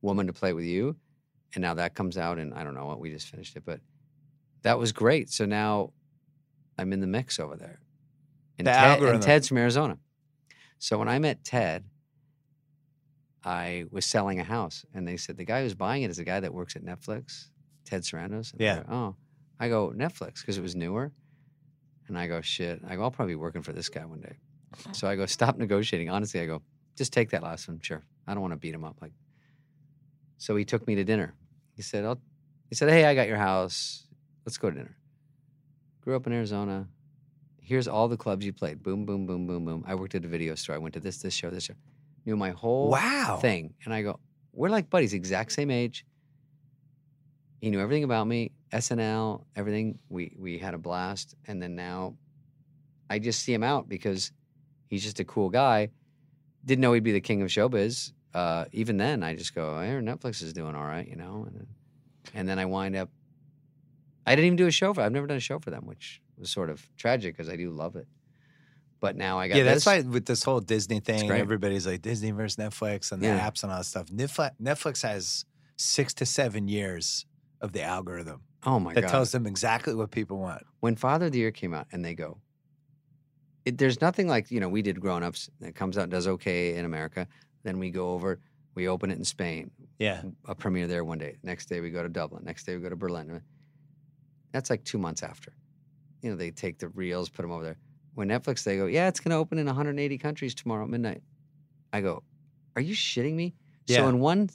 woman 0.00 0.28
to 0.28 0.32
play 0.32 0.52
with 0.52 0.64
you, 0.64 0.96
and 1.54 1.62
now 1.62 1.74
that 1.74 1.94
comes 1.94 2.16
out, 2.16 2.38
and 2.38 2.54
I 2.54 2.62
don't 2.64 2.74
know 2.74 2.86
what 2.86 3.00
we 3.00 3.10
just 3.10 3.28
finished 3.28 3.56
it, 3.56 3.64
but 3.64 3.80
that 4.62 4.78
was 4.78 4.92
great. 4.92 5.30
So 5.30 5.44
now 5.46 5.92
I'm 6.78 6.92
in 6.92 7.00
the 7.00 7.06
mix 7.08 7.40
over 7.40 7.56
there. 7.56 7.80
And, 8.58 8.66
The 8.66 8.72
Ted, 8.72 8.80
algorithm. 8.80 9.14
and 9.16 9.22
Ted's 9.22 9.48
from 9.48 9.58
Arizona. 9.58 9.98
So 10.78 10.98
when 10.98 11.08
I 11.08 11.18
met 11.18 11.42
Ted, 11.44 11.84
I 13.44 13.86
was 13.90 14.06
selling 14.06 14.38
a 14.38 14.44
house, 14.44 14.84
and 14.94 15.06
they 15.08 15.16
said 15.16 15.36
the 15.36 15.44
guy 15.44 15.62
who's 15.62 15.74
buying 15.74 16.02
it 16.04 16.10
is 16.10 16.18
a 16.20 16.24
guy 16.24 16.38
that 16.40 16.54
works 16.54 16.76
at 16.76 16.84
Netflix, 16.84 17.48
Ted 17.84 18.02
Sarandos. 18.02 18.52
And 18.52 18.60
Yeah. 18.60 18.82
go, 18.84 18.92
oh, 18.92 19.16
I 19.62 19.68
go 19.68 19.92
Netflix 19.96 20.40
because 20.40 20.58
it 20.58 20.60
was 20.60 20.74
newer, 20.74 21.12
and 22.08 22.18
I 22.18 22.26
go 22.26 22.40
shit. 22.40 22.80
I 22.84 22.96
go, 22.96 23.02
I'll 23.04 23.12
probably 23.12 23.34
be 23.34 23.36
working 23.36 23.62
for 23.62 23.72
this 23.72 23.88
guy 23.88 24.04
one 24.04 24.20
day. 24.20 24.34
So 24.90 25.06
I 25.06 25.14
go 25.14 25.24
stop 25.24 25.56
negotiating. 25.56 26.10
Honestly, 26.10 26.40
I 26.40 26.46
go 26.46 26.62
just 26.96 27.12
take 27.12 27.30
that 27.30 27.44
last 27.44 27.68
one. 27.68 27.78
Sure, 27.80 28.02
I 28.26 28.34
don't 28.34 28.40
want 28.40 28.54
to 28.54 28.56
beat 28.58 28.74
him 28.74 28.82
up. 28.82 28.96
Like, 29.00 29.12
so 30.36 30.56
he 30.56 30.64
took 30.64 30.84
me 30.88 30.96
to 30.96 31.04
dinner. 31.04 31.34
He 31.76 31.82
said, 31.82 32.04
I'll, 32.04 32.20
he 32.70 32.74
said, 32.74 32.88
hey, 32.88 33.04
I 33.04 33.14
got 33.14 33.28
your 33.28 33.36
house. 33.36 34.08
Let's 34.44 34.58
go 34.58 34.68
to 34.68 34.74
dinner. 34.74 34.96
Grew 36.00 36.16
up 36.16 36.26
in 36.26 36.32
Arizona. 36.32 36.88
Here's 37.60 37.86
all 37.86 38.08
the 38.08 38.16
clubs 38.16 38.44
you 38.44 38.52
played. 38.52 38.82
Boom, 38.82 39.06
boom, 39.06 39.26
boom, 39.26 39.46
boom, 39.46 39.64
boom. 39.64 39.84
I 39.86 39.94
worked 39.94 40.16
at 40.16 40.24
a 40.24 40.28
video 40.28 40.56
store. 40.56 40.74
I 40.74 40.78
went 40.78 40.94
to 40.94 41.00
this, 41.00 41.18
this 41.18 41.34
show, 41.34 41.50
this 41.50 41.62
show. 41.62 41.74
Knew 42.26 42.36
my 42.36 42.50
whole 42.50 42.90
Wow. 42.90 43.38
thing. 43.40 43.74
And 43.84 43.94
I 43.94 44.02
go, 44.02 44.18
we're 44.52 44.70
like 44.70 44.90
buddies, 44.90 45.14
exact 45.14 45.52
same 45.52 45.70
age. 45.70 46.04
He 47.60 47.70
knew 47.70 47.78
everything 47.78 48.02
about 48.02 48.26
me, 48.26 48.50
SNL, 48.72 49.44
everything. 49.56 49.98
We 50.08 50.34
we 50.38 50.58
had 50.58 50.74
a 50.74 50.78
blast. 50.78 51.34
And 51.46 51.62
then 51.62 51.74
now 51.74 52.16
I 53.10 53.18
just 53.18 53.42
see 53.42 53.52
him 53.52 53.62
out 53.62 53.88
because 53.88 54.32
he's 54.88 55.02
just 55.02 55.20
a 55.20 55.24
cool 55.24 55.50
guy. 55.50 55.90
Didn't 56.64 56.80
know 56.80 56.92
he'd 56.92 57.02
be 57.04 57.12
the 57.12 57.20
king 57.20 57.42
of 57.42 57.48
showbiz. 57.48 58.12
Uh, 58.34 58.64
even 58.72 58.96
then, 58.96 59.22
I 59.22 59.34
just 59.36 59.54
go, 59.54 59.80
hear 59.82 60.00
Netflix 60.00 60.42
is 60.42 60.52
doing 60.54 60.74
all 60.74 60.84
right, 60.84 61.06
you 61.06 61.16
know? 61.16 61.44
And 61.46 61.54
then, 61.56 61.66
and 62.32 62.48
then 62.48 62.58
I 62.58 62.64
wind 62.64 62.96
up, 62.96 63.10
I 64.26 64.34
didn't 64.34 64.46
even 64.46 64.56
do 64.56 64.66
a 64.66 64.70
show 64.70 64.94
for 64.94 65.02
I've 65.02 65.12
never 65.12 65.26
done 65.26 65.36
a 65.36 65.40
show 65.40 65.58
for 65.58 65.70
them, 65.70 65.84
which 65.86 66.22
was 66.38 66.48
sort 66.50 66.70
of 66.70 66.88
tragic 66.96 67.36
because 67.36 67.52
I 67.52 67.56
do 67.56 67.70
love 67.70 67.96
it. 67.96 68.06
But 69.00 69.16
now 69.16 69.38
I 69.38 69.48
got 69.48 69.56
Yeah, 69.58 69.64
that's 69.64 69.84
this. 69.84 70.04
why 70.04 70.08
with 70.08 70.24
this 70.24 70.44
whole 70.44 70.60
Disney 70.60 71.00
thing, 71.00 71.28
everybody's 71.30 71.86
like 71.86 72.00
Disney 72.00 72.30
versus 72.30 72.56
Netflix 72.56 73.12
and 73.12 73.20
the 73.20 73.26
Yeah. 73.26 73.50
apps 73.50 73.64
and 73.64 73.72
all 73.72 73.78
that 73.78 73.84
stuff. 73.84 74.06
Netflix 74.06 75.02
has 75.02 75.44
six 75.76 76.14
to 76.14 76.24
seven 76.24 76.68
years 76.68 77.26
of 77.60 77.72
the 77.72 77.82
algorithm 77.82 78.44
Oh 78.64 78.78
my 78.78 78.90
god. 78.90 78.96
that 78.96 79.02
God. 79.02 79.10
tells 79.10 79.32
them 79.32 79.46
exactly 79.46 79.94
what 79.94 80.10
people 80.10 80.38
want. 80.38 80.64
when 80.80 80.94
Father 80.96 81.26
of 81.26 81.32
the 81.32 81.38
Year 81.38 81.50
came 81.50 81.74
out 81.74 81.86
and 81.92 82.04
they 82.04 82.14
go, 82.14 82.38
it, 83.64 83.78
there's 83.78 84.00
nothing 84.00 84.26
like, 84.28 84.50
you 84.50 84.60
know, 84.60 84.68
we 84.68 84.82
did 84.82 85.00
Grown 85.00 85.22
Ups. 85.22 85.48
It 85.60 85.74
comes 85.74 85.96
out, 85.98 86.10
does 86.10 86.26
okay 86.26 86.74
in 86.76 86.84
America. 86.84 87.28
Then 87.62 87.78
we 87.78 87.90
go 87.90 88.10
over, 88.10 88.40
we 88.74 88.88
open 88.88 89.10
it 89.10 89.18
in 89.18 89.24
Spain, 89.24 89.70
Yeah. 89.98 90.22
a 90.46 90.54
premiere 90.54 90.86
there 90.88 91.04
one 91.04 91.18
day. 91.18 91.36
Next 91.44 91.66
day 91.66 91.80
we 91.80 91.90
go 91.90 92.02
to 92.02 92.08
Dublin. 92.08 92.42
Next 92.44 92.64
day 92.64 92.74
we 92.76 92.82
go 92.82 92.88
to 92.88 92.96
Berlin. 92.96 93.40
That's 94.52 94.68
like 94.70 94.82
two 94.84 94.98
months 94.98 95.22
after. 95.22 95.52
You 96.22 96.30
know, 96.30 96.36
they 96.36 96.50
take 96.50 96.78
the 96.78 96.88
reels, 96.88 97.28
put 97.28 97.42
them 97.42 97.52
over 97.52 97.64
there. 97.64 97.78
When 98.14 98.28
Netflix, 98.28 98.62
they 98.64 98.76
go, 98.76 98.86
yeah, 98.86 99.08
it's 99.08 99.20
going 99.20 99.30
to 99.30 99.36
open 99.36 99.58
in 99.58 99.66
180 99.66 100.18
countries 100.18 100.54
tomorrow 100.54 100.84
at 100.84 100.90
midnight. 100.90 101.22
I 101.92 102.00
go, 102.00 102.22
are 102.76 102.82
you 102.82 102.94
shitting 102.94 103.34
me? 103.34 103.54
So 103.88 104.08
in 104.08 104.20
one, 104.20 104.50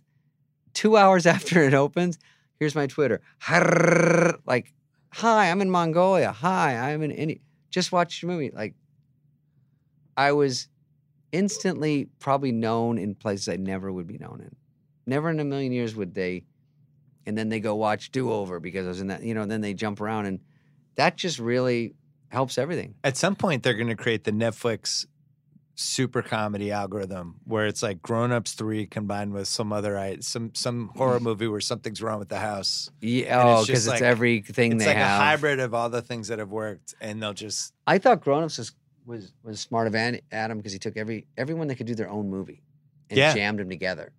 two 0.73 0.97
hours 0.97 1.25
after 1.35 1.63
it 1.63 1.73
opens, 1.73 2.19
here's 2.59 2.75
my 2.75 2.87
Twitter. 2.87 3.21
Like, 4.45 4.73
hi, 5.13 5.49
I'm 5.49 5.61
in 5.61 5.69
Mongolia. 5.69 6.31
Hi, 6.31 6.91
I'm 6.91 7.01
in 7.01 7.11
India. 7.11 7.37
Just 7.69 7.91
watched 7.91 8.21
your 8.21 8.31
movie. 8.31 8.51
Like, 8.51 8.75
I 10.15 10.31
was 10.31 10.67
instantly 11.31 12.09
probably 12.19 12.51
known 12.51 12.97
in 12.97 13.15
places 13.15 13.49
I 13.49 13.57
never 13.57 13.91
would 13.91 14.07
be 14.07 14.17
known 14.17 14.41
in. 14.41 14.55
Never 15.05 15.29
in 15.29 15.39
a 15.39 15.43
million 15.43 15.71
years 15.71 15.95
would 15.95 16.13
they. 16.13 16.45
And 17.25 17.37
then 17.37 17.49
they 17.49 17.59
go 17.59 17.75
watch 17.75 18.11
Do 18.11 18.31
Over 18.31 18.59
because 18.59 18.85
I 18.85 18.89
was 18.89 19.01
in 19.01 19.07
that, 19.07 19.21
you 19.21 19.33
know, 19.33 19.45
then 19.45 19.61
they 19.61 19.73
jump 19.73 19.99
around. 19.99 20.25
And 20.27 20.39
that 20.95 21.17
just 21.17 21.39
really 21.39 21.93
helps 22.29 22.57
everything. 22.57 22.95
At 23.03 23.17
some 23.17 23.35
point, 23.35 23.63
they're 23.63 23.73
going 23.73 23.87
to 23.87 23.95
create 23.95 24.23
the 24.23 24.31
Netflix 24.31 25.05
super 25.79 26.23
comedy 26.23 26.71
algorithm 26.71 27.35
where 27.45 27.67
it's 27.67 27.83
like 27.83 28.01
Grown 28.01 28.31
Ups 28.31 28.53
Three 28.53 28.87
combined 28.87 29.31
with 29.31 29.47
some 29.47 29.71
other 29.71 30.17
some 30.21 30.51
some 30.55 30.89
horror 30.95 31.19
mm. 31.19 31.23
movie 31.23 31.47
where 31.47 31.61
something's 31.61 32.01
wrong 32.01 32.17
with 32.19 32.29
the 32.29 32.39
house. 32.39 32.89
Yeah, 32.99 33.39
And 33.39 33.49
oh, 33.49 33.57
it's 33.59 33.67
because 33.67 33.85
it's 33.87 33.93
like- 33.93 34.01
everything 34.01 34.73
It's 34.73 34.83
they 34.83 34.89
like 34.89 34.97
have. 34.97 35.21
a 35.21 35.23
hybrid 35.23 35.59
of 35.59 35.73
all 35.73 35.89
the 35.89 36.01
things 36.01 36.29
that 36.29 36.39
have 36.39 36.49
worked, 36.51 36.95
and 36.99 37.21
they'll 37.21 37.33
just 37.33 37.73
I 37.85 37.99
thought 37.99 38.21
Grown 38.21 38.43
Ups 38.43 38.57
was, 38.57 38.73
was, 39.05 39.31
was 39.43 39.59
smart 39.59 39.87
of 39.87 39.95
Adam 39.95 40.57
because 40.57 40.73
he 40.73 40.79
took 40.79 40.97
every 40.97 41.27
everyone 41.37 41.67
that 41.67 41.75
could 41.75 41.87
do 41.87 41.95
their 41.95 42.09
own 42.09 42.29
movie 42.29 42.63
and 43.09 43.17
Yeah. 43.17 43.33
jammed 43.33 43.59
them 43.59 43.69
together. 43.69 44.11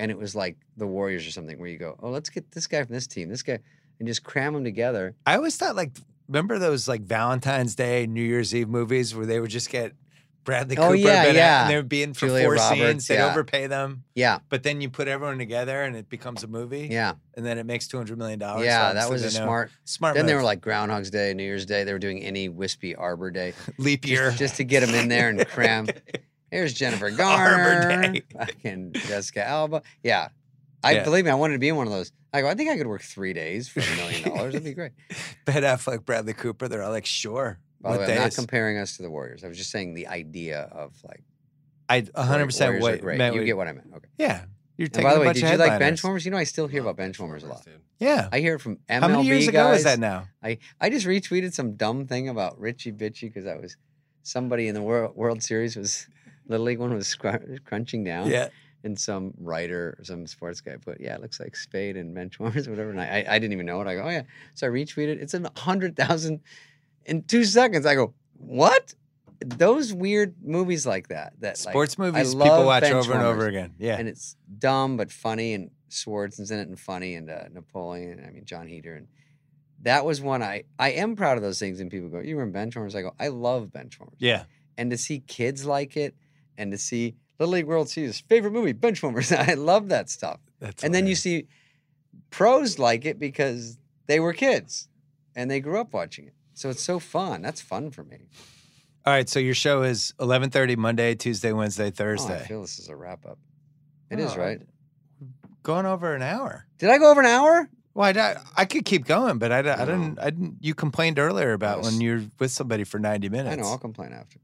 And 0.00 0.10
it 0.10 0.18
was 0.18 0.34
like 0.34 0.56
the 0.76 0.86
Warriors 0.86 1.26
or 1.26 1.30
something 1.30 1.58
where 1.60 1.68
you 1.68 1.78
go, 1.78 1.96
oh, 2.02 2.10
let's 2.10 2.28
get 2.28 2.50
this 2.50 2.66
guy 2.66 2.82
from 2.82 2.92
this 2.92 3.06
team, 3.06 3.28
this 3.28 3.42
guy, 3.42 3.60
and 4.00 4.08
just 4.08 4.24
cram 4.24 4.54
them 4.54 4.64
together. 4.64 5.14
I 5.24 5.36
always 5.36 5.56
thought 5.56 5.76
like 5.76 5.92
remember 6.26 6.58
those 6.58 6.88
like 6.88 7.02
Valentine's 7.02 7.76
Day, 7.76 8.06
New 8.08 8.22
Year's 8.22 8.52
Eve 8.52 8.68
movies 8.68 9.14
where 9.14 9.26
they 9.26 9.38
would 9.38 9.50
just 9.50 9.70
get 9.70 9.92
Bradley 10.44 10.76
Cooper. 10.76 10.86
Oh, 10.88 10.90
Cooper, 10.92 11.08
yeah, 11.08 11.24
Ben- 11.24 11.34
yeah. 11.34 11.62
and 11.62 11.70
they 11.70 11.76
would 11.76 11.88
be 11.88 12.02
in 12.02 12.14
for 12.14 12.26
Julia 12.26 12.44
four 12.44 12.54
Roberts, 12.54 12.80
scenes. 12.80 13.06
They'd 13.08 13.14
yeah. 13.16 13.30
overpay 13.30 13.66
them, 13.68 14.04
Yeah, 14.14 14.38
but 14.48 14.62
then 14.62 14.80
you 14.80 14.90
put 14.90 15.06
everyone 15.08 15.38
together 15.38 15.82
and 15.82 15.94
it 15.96 16.08
becomes 16.08 16.42
a 16.42 16.46
movie. 16.48 16.88
yeah, 16.90 17.14
and 17.34 17.44
then 17.46 17.58
it 17.58 17.64
makes 17.66 17.86
two 17.88 17.96
hundred 17.96 18.18
million 18.18 18.38
dollars. 18.38 18.64
yeah. 18.64 18.92
That 18.92 19.08
was 19.10 19.22
a 19.24 19.30
smart. 19.30 19.70
smart. 19.84 20.14
Then 20.16 20.26
they 20.26 20.34
were 20.34 20.42
like 20.42 20.60
Groundhog's 20.60 21.10
Day, 21.10 21.32
New 21.34 21.44
Year's 21.44 21.66
Day. 21.66 21.84
They 21.84 21.92
were 21.92 21.98
doing 21.98 22.22
any 22.22 22.48
wispy 22.48 22.94
Arbor 22.96 23.30
Day 23.30 23.54
leap 23.78 24.06
year. 24.06 24.26
just, 24.28 24.38
just 24.38 24.56
to 24.56 24.64
get 24.64 24.80
them 24.80 24.94
in 24.94 25.08
there 25.08 25.28
and 25.28 25.46
cram. 25.48 25.86
Here's 26.50 26.74
Jennifer 26.74 27.06
Arbor 27.10 27.16
Garner, 27.16 28.12
Day. 28.12 28.22
fucking 28.36 28.92
Jessica 28.92 29.46
Alba. 29.46 29.82
Yeah, 30.02 30.28
I 30.84 30.92
Yeah. 30.92 31.04
believe 31.04 31.24
me. 31.24 31.30
I 31.30 31.34
wanted 31.34 31.54
to 31.54 31.58
be 31.60 31.68
in 31.68 31.76
one 31.76 31.86
of 31.86 31.92
those. 31.92 32.12
I 32.34 32.40
go. 32.40 32.48
I 32.48 32.54
think 32.54 32.70
I 32.70 32.76
could 32.76 32.86
work 32.86 33.02
three 33.02 33.32
days 33.32 33.68
for 33.68 33.80
a 33.80 33.96
million 33.96 34.22
dollars. 34.28 34.52
That'd 34.54 34.64
be 34.64 34.74
great. 34.74 34.92
Ben 35.44 35.62
Affleck, 35.62 35.96
uh, 35.96 36.00
Bradley 36.00 36.32
Cooper. 36.32 36.66
They're 36.68 36.82
all 36.82 36.90
like, 36.90 37.06
sure. 37.06 37.58
By 37.82 37.92
the 37.92 37.98
way, 37.98 38.04
I'm 38.12 38.14
not 38.16 38.24
days? 38.24 38.36
comparing 38.36 38.78
us 38.78 38.96
to 38.96 39.02
the 39.02 39.10
Warriors. 39.10 39.44
I 39.44 39.48
was 39.48 39.58
just 39.58 39.70
saying 39.70 39.94
the 39.94 40.06
idea 40.08 40.68
of 40.72 40.94
like 41.04 41.22
I 41.88 42.00
100 42.00 42.46
percent 42.46 42.80
what 42.80 43.00
great. 43.00 43.18
meant. 43.18 43.34
You 43.34 43.40
we- 43.40 43.46
get 43.46 43.56
what 43.56 43.68
I 43.68 43.72
meant. 43.72 43.88
Okay. 43.96 44.08
yeah, 44.18 44.44
you're 44.76 44.86
And 44.86 44.94
taking 44.94 45.10
by 45.10 45.14
the 45.14 45.20
way, 45.20 45.32
did 45.32 45.42
you 45.42 45.56
like 45.56 45.80
benchwarmers? 45.80 46.24
You 46.24 46.30
know, 46.30 46.36
I 46.38 46.44
still 46.44 46.68
hear 46.68 46.84
oh, 46.86 46.88
about 46.88 47.02
benchwarmers 47.02 47.42
a 47.42 47.46
lot. 47.46 47.66
Yeah. 47.98 48.28
I 48.32 48.40
hear 48.40 48.56
it 48.56 48.60
from 48.60 48.78
MLB 48.88 49.00
How 49.00 49.08
many 49.08 49.26
years 49.26 49.44
guys. 49.44 49.48
ago 49.48 49.72
is 49.72 49.84
that 49.84 50.00
now? 50.00 50.24
I, 50.42 50.58
I 50.80 50.90
just 50.90 51.06
retweeted 51.06 51.52
some 51.52 51.76
dumb 51.76 52.06
thing 52.08 52.28
about 52.28 52.58
Richie 52.58 52.90
Bitchy 52.90 53.22
because 53.32 53.46
I 53.46 53.54
was 53.56 53.76
somebody 54.24 54.66
in 54.66 54.74
the 54.74 54.82
World, 54.82 55.14
World 55.14 55.40
Series 55.42 55.76
was 55.76 56.08
Little 56.48 56.66
League 56.66 56.80
one 56.80 56.92
was 56.92 57.06
scr- 57.06 57.36
crunching 57.64 58.02
down. 58.02 58.28
Yeah. 58.28 58.48
And 58.82 58.98
some 58.98 59.32
writer 59.38 59.94
or 59.96 60.04
some 60.04 60.26
sports 60.26 60.60
guy 60.60 60.74
put, 60.76 61.00
yeah, 61.00 61.14
it 61.14 61.20
looks 61.20 61.38
like 61.38 61.54
Spade 61.54 61.96
and 61.96 62.16
benchwarmers, 62.16 62.66
or 62.66 62.70
whatever. 62.70 62.90
And 62.90 63.00
I, 63.00 63.20
I, 63.20 63.34
I 63.36 63.38
didn't 63.38 63.52
even 63.52 63.66
know 63.66 63.80
it. 63.80 63.86
I 63.86 63.94
go, 63.94 64.02
oh 64.02 64.08
yeah. 64.08 64.22
So 64.54 64.66
I 64.66 64.70
retweeted. 64.70 65.22
It's 65.22 65.34
a 65.34 65.52
hundred 65.56 65.94
thousand 65.96 66.40
in 67.06 67.22
two 67.22 67.44
seconds. 67.44 67.86
I 67.86 67.94
go, 67.94 68.14
what? 68.34 68.94
Those 69.44 69.92
weird 69.92 70.34
movies 70.42 70.86
like 70.86 71.08
that. 71.08 71.32
That 71.40 71.60
like, 71.64 71.72
Sports 71.72 71.98
movies 71.98 72.34
people 72.34 72.64
watch 72.64 72.84
over 72.84 73.12
and 73.12 73.22
over 73.22 73.46
again. 73.46 73.74
Yeah. 73.78 73.96
and 73.98 74.08
it's 74.08 74.36
dumb 74.58 74.96
but 74.96 75.10
funny 75.10 75.54
and 75.54 75.70
Swartzen's 75.90 76.50
in 76.50 76.58
it 76.58 76.68
and 76.68 76.78
funny 76.78 77.14
and 77.14 77.28
uh, 77.28 77.44
Napoleon. 77.52 78.24
I 78.24 78.30
mean 78.30 78.44
Jon 78.44 78.68
Heder 78.68 78.94
and 78.94 79.08
that 79.82 80.04
was 80.04 80.20
one 80.20 80.42
I 80.42 80.64
I 80.78 80.92
am 80.92 81.16
proud 81.16 81.36
of 81.36 81.42
those 81.42 81.58
things. 81.58 81.80
And 81.80 81.90
people 81.90 82.08
go, 82.08 82.20
"You 82.20 82.36
were 82.36 82.44
in 82.44 82.52
Benchwarmers." 82.52 82.94
I 82.94 83.02
go, 83.02 83.14
"I 83.18 83.28
love 83.28 83.68
Benchwarmers." 83.68 84.14
yeah. 84.18 84.44
And 84.78 84.90
to 84.90 84.96
see 84.96 85.18
kids 85.20 85.66
like 85.66 85.96
it, 85.98 86.14
and 86.56 86.72
to 86.72 86.78
see 86.78 87.14
Little 87.38 87.54
League 87.54 87.66
World 87.66 87.88
Series 87.88 88.20
favorite 88.20 88.52
movie 88.52 88.72
Benchwarmers, 88.72 89.36
I 89.48 89.54
love 89.54 89.88
that 89.88 90.08
stuff. 90.08 90.38
That's 90.60 90.84
and 90.84 90.94
then 90.94 91.06
you 91.06 91.14
see 91.14 91.48
pros 92.30 92.78
like 92.78 93.04
it 93.04 93.18
because 93.18 93.78
they 94.06 94.20
were 94.20 94.32
kids 94.32 94.88
and 95.34 95.50
they 95.50 95.60
grew 95.60 95.80
up 95.80 95.92
watching 95.92 96.26
it. 96.26 96.34
So 96.54 96.70
it's 96.70 96.82
so 96.82 96.98
fun. 96.98 97.42
That's 97.42 97.60
fun 97.60 97.90
for 97.90 98.04
me. 98.04 98.18
All 99.04 99.12
right. 99.12 99.28
So 99.28 99.38
your 99.40 99.54
show 99.54 99.82
is 99.82 100.12
11:30 100.18 100.76
Monday, 100.76 101.14
Tuesday, 101.14 101.52
Wednesday, 101.52 101.92
Oh, 101.98 102.28
I 102.28 102.38
feel 102.38 102.60
this 102.62 102.78
is 102.78 102.88
a 102.88 102.96
wrap 102.96 103.24
up. 103.26 103.38
It 104.10 104.18
is 104.20 104.32
Oh, 104.34 104.38
right. 104.38 104.60
Going 105.62 105.86
over 105.86 106.14
an 106.14 106.22
hour. 106.22 106.66
Did 106.78 106.90
I 106.90 106.98
go 106.98 107.10
over 107.10 107.20
an 107.20 107.26
hour? 107.26 107.68
Well, 107.94 108.16
I, 108.18 108.36
I 108.56 108.64
could 108.64 108.84
keep 108.84 109.04
going, 109.04 109.38
but 109.38 109.52
I, 109.52 109.58
I 109.58 109.62
No. 109.62 109.84
didn't. 109.86 110.18
I 110.18 110.30
didn't. 110.30 110.56
You 110.60 110.74
complained 110.74 111.18
earlier 111.18 111.52
about 111.52 111.78
Yes. 111.78 111.86
when 111.92 112.00
you're 112.00 112.22
with 112.38 112.50
somebody 112.50 112.84
for 112.84 112.98
90 112.98 113.28
minutes. 113.28 113.52
I 113.52 113.60
know. 113.60 113.68
I'll 113.68 113.78
complain 113.78 114.12
after. 114.12 114.38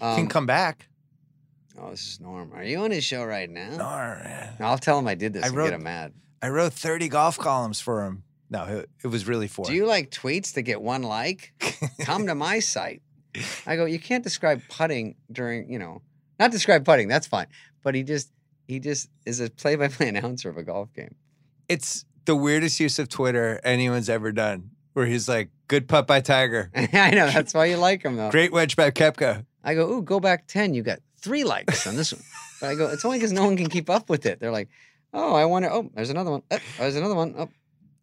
You 0.00 0.06
Um, 0.06 0.16
can 0.16 0.28
come 0.28 0.46
back. 0.46 0.88
Oh, 1.78 1.90
this 1.90 2.06
is 2.06 2.20
Norm. 2.20 2.52
Are 2.52 2.62
you 2.64 2.78
on 2.78 2.90
his 2.90 3.04
show 3.04 3.24
right 3.24 3.48
now? 3.50 3.70
Norm. 3.76 4.22
No, 4.60 4.66
I'll 4.66 4.78
tell 4.78 4.98
him 4.98 5.06
I 5.08 5.14
did 5.14 5.32
this 5.32 5.44
I 5.44 5.48
wrote- 5.48 5.66
get 5.66 5.74
him 5.74 5.82
mad. 5.84 6.12
I 6.42 6.48
wrote 6.48 6.72
30 6.74 7.08
golf 7.08 7.38
columns 7.38 7.80
for 7.80 8.04
him. 8.04 8.23
No, 8.50 8.64
it, 8.64 8.90
it 9.02 9.06
was 9.08 9.26
really 9.26 9.48
four. 9.48 9.64
Do 9.64 9.74
you 9.74 9.86
like 9.86 10.10
tweets 10.10 10.52
that 10.54 10.62
get 10.62 10.80
one 10.80 11.02
like? 11.02 11.52
Come 12.00 12.26
to 12.26 12.34
my 12.34 12.58
site. 12.60 13.02
I 13.66 13.76
go, 13.76 13.84
you 13.84 13.98
can't 13.98 14.22
describe 14.22 14.62
putting 14.68 15.16
during, 15.32 15.70
you 15.72 15.78
know, 15.78 16.02
not 16.38 16.50
describe 16.52 16.84
putting, 16.84 17.08
that's 17.08 17.26
fine. 17.26 17.46
But 17.82 17.94
he 17.94 18.02
just, 18.02 18.30
he 18.68 18.78
just 18.80 19.08
is 19.26 19.40
a 19.40 19.50
play 19.50 19.74
by 19.76 19.88
play 19.88 20.08
announcer 20.08 20.48
of 20.50 20.56
a 20.56 20.62
golf 20.62 20.92
game. 20.94 21.14
it's 21.68 22.04
the 22.26 22.36
weirdest 22.36 22.80
use 22.80 22.98
of 22.98 23.08
Twitter 23.08 23.60
anyone's 23.64 24.08
ever 24.08 24.32
done. 24.32 24.70
Where 24.94 25.06
he's 25.06 25.28
like, 25.28 25.50
"Good 25.66 25.88
putt 25.88 26.06
by 26.06 26.20
Tiger, 26.20 26.70
I 26.76 27.10
know, 27.10 27.28
that's 27.28 27.52
why 27.52 27.64
you 27.64 27.76
like 27.76 28.04
him 28.04 28.14
though. 28.16 28.30
great 28.30 28.52
wedge 28.52 28.76
by 28.76 28.92
Koepka." 28.92 29.44
I 29.64 29.74
go, 29.74 29.90
ooh, 29.90 30.02
go 30.02 30.20
back 30.20 30.46
10. 30.46 30.72
You 30.72 30.82
got 30.84 31.00
three 31.20 31.42
likes 31.42 31.86
on 31.88 31.96
this 31.96 32.12
one. 32.12 32.22
But 32.60 32.70
I 32.70 32.74
go, 32.76 32.86
it's 32.90 33.04
only 33.04 33.18
because 33.18 33.32
no 33.32 33.44
one 33.44 33.56
can 33.56 33.68
keep 33.68 33.90
up 33.90 34.08
with 34.08 34.24
it. 34.24 34.38
They're 34.38 34.52
like, 34.52 34.68
Oh, 35.12 35.34
I 35.34 35.44
want 35.46 35.64
to. 35.64 35.72
Oh, 35.72 35.90
there's 35.94 36.10
another 36.10 36.30
one. 36.30 36.42
Oh, 36.50 36.58
there's 36.78 36.94
another 36.96 37.14
one. 37.16 37.34
Oh, 37.36 37.48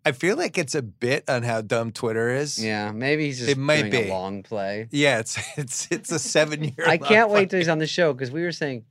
I 0.05 0.13
feel 0.13 0.35
like 0.35 0.57
it's 0.57 0.73
a 0.73 0.81
bit 0.81 1.29
on 1.29 1.43
how 1.43 1.61
dumb 1.61 1.91
Twitter 1.91 2.29
is. 2.29 2.63
yeah. 2.63 2.91
Maybe 2.91 3.25
he's 3.25 3.37
just 3.39 3.51
It 3.51 3.57
might 3.57 3.81
doing 3.91 3.91
be. 4.05 4.09
a 4.09 4.13
long 4.13 4.41
play. 4.43 4.87
Yeah, 4.91 5.19
it's 5.19 5.37
it's 5.57 5.87
it's 5.91 6.11
a 6.11 6.19
seven 6.19 6.63
year. 6.63 6.87
I 6.87 6.97
can't 6.97 7.29
wait 7.29 7.49
till 7.49 7.59
he's 7.59 7.69
on 7.69 7.77
the 7.79 7.87
show 7.87 8.11
because 8.13 8.31
we 8.31 8.41
were 8.43 8.51
saying, 8.51 8.85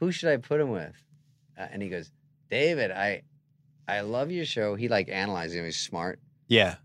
who 0.00 0.12
should 0.12 0.30
I 0.32 0.36
put 0.36 0.60
him 0.60 0.70
with? 0.70 0.94
Uh, 1.58 1.66
and 1.70 1.82
he 1.82 1.88
goes, 1.88 2.10
David, 2.50 2.90
I, 2.90 3.22
I 3.88 4.00
love 4.02 4.30
your 4.30 4.44
show. 4.44 4.74
He 4.74 4.88
like 4.88 5.08
analyzes 5.08 5.56
him. 5.56 5.64
He's 5.64 5.76
smart, 5.78 6.18
Yeah, 6.48 6.76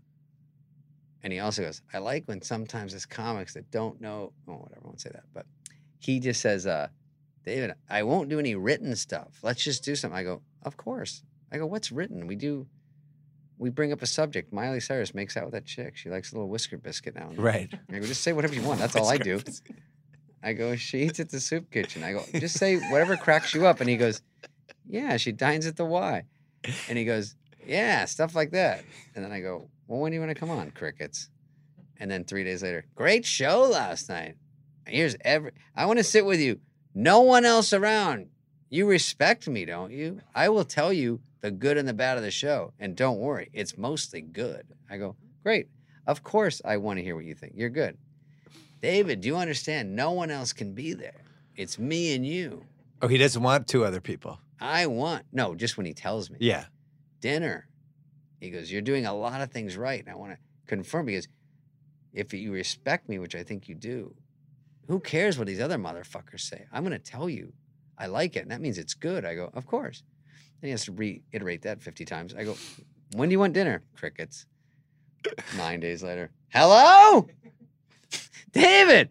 and 1.22 1.32
he 1.32 1.38
also 1.40 1.62
goes, 1.62 1.82
I 1.92 1.98
like 1.98 2.24
when 2.26 2.42
sometimes 2.42 2.94
it's 2.94 3.06
comics 3.06 3.54
that 3.54 3.70
don't 3.70 4.00
know. 4.00 4.32
Oh, 4.48 4.54
whatever. 4.54 4.80
I 4.82 4.86
won't 4.86 5.00
say 5.00 5.10
that, 5.12 5.24
but 5.34 5.46
he 5.98 6.20
just 6.20 6.40
says, 6.40 6.66
uh, 6.66 6.88
David, 7.44 7.72
I 7.88 8.02
won't 8.02 8.28
do 8.28 8.38
any 8.38 8.54
written 8.54 8.94
stuff. 8.96 9.38
Let's 9.42 9.62
just 9.62 9.84
do 9.84 9.94
something. 9.96 10.16
I 10.18 10.22
go, 10.22 10.42
of 10.62 10.76
course. 10.76 11.22
I 11.50 11.58
go, 11.58 11.66
what's 11.66 11.90
written? 11.92 12.26
We 12.26 12.36
do. 12.36 12.66
We 13.58 13.70
bring 13.70 13.92
up 13.92 14.02
a 14.02 14.06
subject. 14.06 14.52
Miley 14.52 14.80
Cyrus 14.80 15.14
makes 15.14 15.36
out 15.36 15.44
with 15.44 15.54
that 15.54 15.66
chick. 15.66 15.96
She 15.96 16.10
likes 16.10 16.32
a 16.32 16.36
little 16.36 16.48
whisker 16.48 16.78
biscuit 16.78 17.14
now. 17.14 17.28
and 17.28 17.36
then. 17.38 17.44
right. 17.44 17.74
I 17.90 17.98
go, 17.98 18.06
just 18.06 18.22
say 18.22 18.32
whatever 18.32 18.54
you 18.54 18.62
want. 18.62 18.78
That's 18.80 18.94
all 18.96 19.08
I 19.08 19.18
do. 19.18 19.40
I 20.42 20.52
go, 20.52 20.76
she 20.76 21.02
eats 21.02 21.18
at 21.18 21.30
the 21.30 21.40
soup 21.40 21.70
kitchen. 21.70 22.04
I 22.04 22.12
go, 22.12 22.24
just 22.34 22.56
say 22.56 22.76
whatever 22.90 23.16
cracks 23.16 23.52
you 23.54 23.66
up. 23.66 23.80
And 23.80 23.90
he 23.90 23.96
goes, 23.96 24.22
yeah, 24.86 25.16
she 25.16 25.32
dines 25.32 25.66
at 25.66 25.76
the 25.76 25.84
Y. 25.84 26.22
And 26.88 26.96
he 26.96 27.04
goes, 27.04 27.34
yeah, 27.66 28.04
stuff 28.04 28.34
like 28.34 28.52
that. 28.52 28.84
And 29.14 29.24
then 29.24 29.32
I 29.32 29.40
go, 29.40 29.68
well, 29.88 30.00
when 30.00 30.12
do 30.12 30.14
you 30.14 30.20
want 30.20 30.30
to 30.30 30.38
come 30.38 30.50
on, 30.50 30.70
crickets? 30.70 31.28
And 31.98 32.10
then 32.10 32.24
three 32.24 32.44
days 32.44 32.62
later, 32.62 32.84
great 32.94 33.26
show 33.26 33.62
last 33.62 34.08
night. 34.08 34.36
Here's 34.86 35.16
every, 35.22 35.50
I 35.74 35.86
want 35.86 35.98
to 35.98 36.04
sit 36.04 36.24
with 36.24 36.40
you. 36.40 36.60
No 36.94 37.20
one 37.20 37.44
else 37.44 37.72
around. 37.72 38.28
You 38.70 38.86
respect 38.86 39.48
me, 39.48 39.64
don't 39.64 39.92
you? 39.92 40.20
I 40.34 40.48
will 40.48 40.64
tell 40.64 40.92
you 40.92 41.20
the 41.40 41.50
good 41.50 41.76
and 41.76 41.88
the 41.88 41.94
bad 41.94 42.16
of 42.16 42.22
the 42.22 42.30
show. 42.30 42.72
And 42.78 42.96
don't 42.96 43.18
worry, 43.18 43.50
it's 43.52 43.78
mostly 43.78 44.20
good. 44.20 44.66
I 44.90 44.98
go, 44.98 45.16
great. 45.42 45.68
Of 46.06 46.22
course, 46.22 46.60
I 46.64 46.78
want 46.78 46.98
to 46.98 47.04
hear 47.04 47.14
what 47.14 47.24
you 47.24 47.34
think. 47.34 47.52
You're 47.56 47.70
good. 47.70 47.96
David, 48.80 49.20
do 49.20 49.28
you 49.28 49.36
understand? 49.36 49.94
No 49.94 50.12
one 50.12 50.30
else 50.30 50.52
can 50.52 50.72
be 50.72 50.94
there. 50.94 51.22
It's 51.56 51.78
me 51.78 52.14
and 52.14 52.24
you. 52.24 52.64
Oh, 53.02 53.08
he 53.08 53.18
doesn't 53.18 53.42
want 53.42 53.66
two 53.66 53.84
other 53.84 54.00
people. 54.00 54.38
I 54.60 54.86
want, 54.86 55.24
no, 55.32 55.54
just 55.54 55.76
when 55.76 55.86
he 55.86 55.94
tells 55.94 56.30
me. 56.30 56.38
Yeah. 56.40 56.66
Dinner. 57.20 57.68
He 58.40 58.50
goes, 58.50 58.70
You're 58.70 58.82
doing 58.82 59.06
a 59.06 59.14
lot 59.14 59.40
of 59.40 59.50
things 59.50 59.76
right. 59.76 60.00
And 60.00 60.08
I 60.08 60.14
want 60.14 60.32
to 60.32 60.38
confirm 60.66 61.06
because 61.06 61.28
if 62.12 62.32
you 62.32 62.52
respect 62.52 63.08
me, 63.08 63.18
which 63.18 63.34
I 63.34 63.42
think 63.42 63.68
you 63.68 63.74
do, 63.74 64.14
who 64.86 65.00
cares 65.00 65.36
what 65.36 65.46
these 65.46 65.60
other 65.60 65.78
motherfuckers 65.78 66.40
say? 66.40 66.66
I'm 66.72 66.84
going 66.84 66.98
to 66.98 66.98
tell 66.98 67.28
you 67.28 67.52
I 67.98 68.06
like 68.06 68.36
it. 68.36 68.42
And 68.42 68.50
that 68.50 68.60
means 68.60 68.78
it's 68.78 68.94
good. 68.94 69.24
I 69.24 69.34
go, 69.34 69.50
Of 69.54 69.66
course. 69.66 70.02
Then 70.60 70.68
he 70.68 70.70
has 70.72 70.84
to 70.86 70.92
reiterate 70.92 71.62
that 71.62 71.80
50 71.82 72.04
times. 72.04 72.34
I 72.34 72.44
go, 72.44 72.56
When 73.14 73.28
do 73.28 73.32
you 73.32 73.38
want 73.38 73.52
dinner? 73.54 73.82
Crickets. 73.96 74.46
Nine 75.56 75.80
days 75.80 76.02
later. 76.02 76.30
Hello? 76.48 77.28
David, 78.52 79.10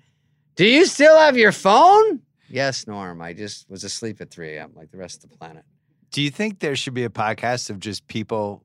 do 0.55 0.65
you 0.65 0.85
still 0.85 1.17
have 1.17 1.37
your 1.37 1.51
phone? 1.51 2.21
Yes, 2.49 2.87
Norm. 2.87 3.21
I 3.21 3.33
just 3.33 3.69
was 3.69 3.83
asleep 3.83 4.19
at 4.21 4.31
3 4.31 4.55
a.m. 4.55 4.71
like 4.75 4.89
the 4.91 4.97
rest 4.97 5.23
of 5.23 5.29
the 5.29 5.37
planet. 5.37 5.63
Do 6.11 6.21
you 6.21 6.29
think 6.29 6.59
there 6.59 6.75
should 6.75 6.93
be 6.93 7.03
a 7.03 7.09
podcast 7.09 7.69
of 7.69 7.79
just 7.79 8.07
people 8.07 8.63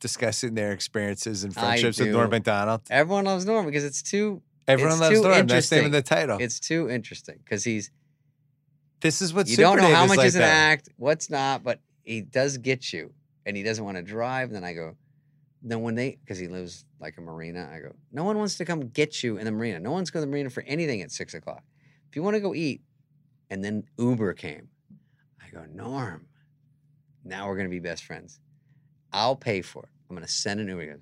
discussing 0.00 0.54
their 0.54 0.72
experiences 0.72 1.44
and 1.44 1.52
friendships 1.54 1.98
with. 1.98 2.08
Norm 2.10 2.30
Macdonald? 2.30 2.82
Everyone 2.90 3.24
loves 3.24 3.44
Norm 3.44 3.66
because 3.66 3.84
it's 3.84 4.02
too 4.02 4.42
Everyone 4.66 4.92
It's 4.92 5.00
loves 5.00 5.16
too 5.16 5.22
Norm. 5.22 5.46
That's 5.46 5.68
the 5.68 5.76
name 5.76 5.84
of 5.86 5.92
the 5.92 6.02
title. 6.02 6.38
it's 6.40 6.58
too 6.60 6.88
interesting 6.88 7.36
because 7.44 7.64
he's 7.64 7.90
this 9.00 9.20
is 9.20 9.34
what 9.34 9.46
you 9.48 9.56
Super 9.56 9.62
don't 9.62 9.76
know 9.78 9.82
Dave 9.88 9.94
how 9.94 10.04
is 10.04 10.08
much 10.08 10.18
like 10.18 10.26
is 10.28 10.34
an 10.36 10.40
though. 10.42 10.46
act, 10.46 10.88
what's 10.96 11.28
not, 11.28 11.62
but 11.62 11.80
he 12.04 12.20
does 12.20 12.58
get 12.58 12.92
you, 12.92 13.12
and 13.46 13.56
he 13.56 13.62
doesn't 13.62 13.84
want 13.84 13.96
to 13.96 14.02
drive. 14.02 14.50
Then 14.50 14.64
I 14.64 14.72
go, 14.74 14.96
then 15.62 15.82
when 15.82 15.94
they 15.94 16.18
because 16.24 16.38
he 16.38 16.46
lives 16.48 16.84
like 17.00 17.16
a 17.18 17.20
marina, 17.20 17.68
I 17.72 17.80
go, 17.80 17.94
no 18.12 18.24
one 18.24 18.38
wants 18.38 18.56
to 18.58 18.64
come 18.64 18.88
get 18.88 19.22
you 19.22 19.38
in 19.38 19.44
the 19.44 19.52
marina. 19.52 19.80
No 19.80 19.92
one's 19.92 20.10
going 20.10 20.22
to 20.22 20.26
the 20.26 20.30
marina 20.30 20.50
for 20.50 20.62
anything 20.66 21.02
at 21.02 21.10
six 21.10 21.34
o'clock. 21.34 21.62
If 22.08 22.16
you 22.16 22.22
want 22.22 22.34
to 22.34 22.40
go 22.40 22.54
eat, 22.54 22.82
and 23.50 23.64
then 23.64 23.84
Uber 23.98 24.34
came, 24.34 24.68
I 25.42 25.48
go, 25.52 25.64
Norm, 25.72 26.26
now 27.24 27.48
we're 27.48 27.56
going 27.56 27.66
to 27.66 27.70
be 27.70 27.80
best 27.80 28.04
friends. 28.04 28.38
I'll 29.12 29.36
pay 29.36 29.62
for 29.62 29.82
it. 29.84 29.88
I'm 30.08 30.16
going 30.16 30.26
to 30.26 30.32
send 30.32 30.60
an 30.60 30.68
Uber. 30.68 30.80
He 30.82 30.88
goes, 30.88 31.00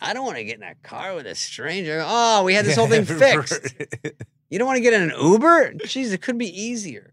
I 0.00 0.12
don't 0.14 0.24
want 0.24 0.38
to 0.38 0.44
get 0.44 0.56
in 0.56 0.62
a 0.62 0.74
car 0.82 1.14
with 1.14 1.26
a 1.26 1.34
stranger. 1.34 1.98
Go, 1.98 2.06
Oh, 2.08 2.44
we 2.44 2.54
had 2.54 2.64
this 2.64 2.76
whole 2.76 2.88
thing 2.88 3.04
fixed. 3.04 3.74
You 4.50 4.58
don't 4.58 4.66
want 4.66 4.76
to 4.78 4.82
get 4.82 4.92
in 4.94 5.02
an 5.02 5.14
Uber? 5.18 5.74
Jeez, 5.84 6.12
it 6.12 6.20
could 6.22 6.38
be 6.38 6.48
easier. 6.48 7.11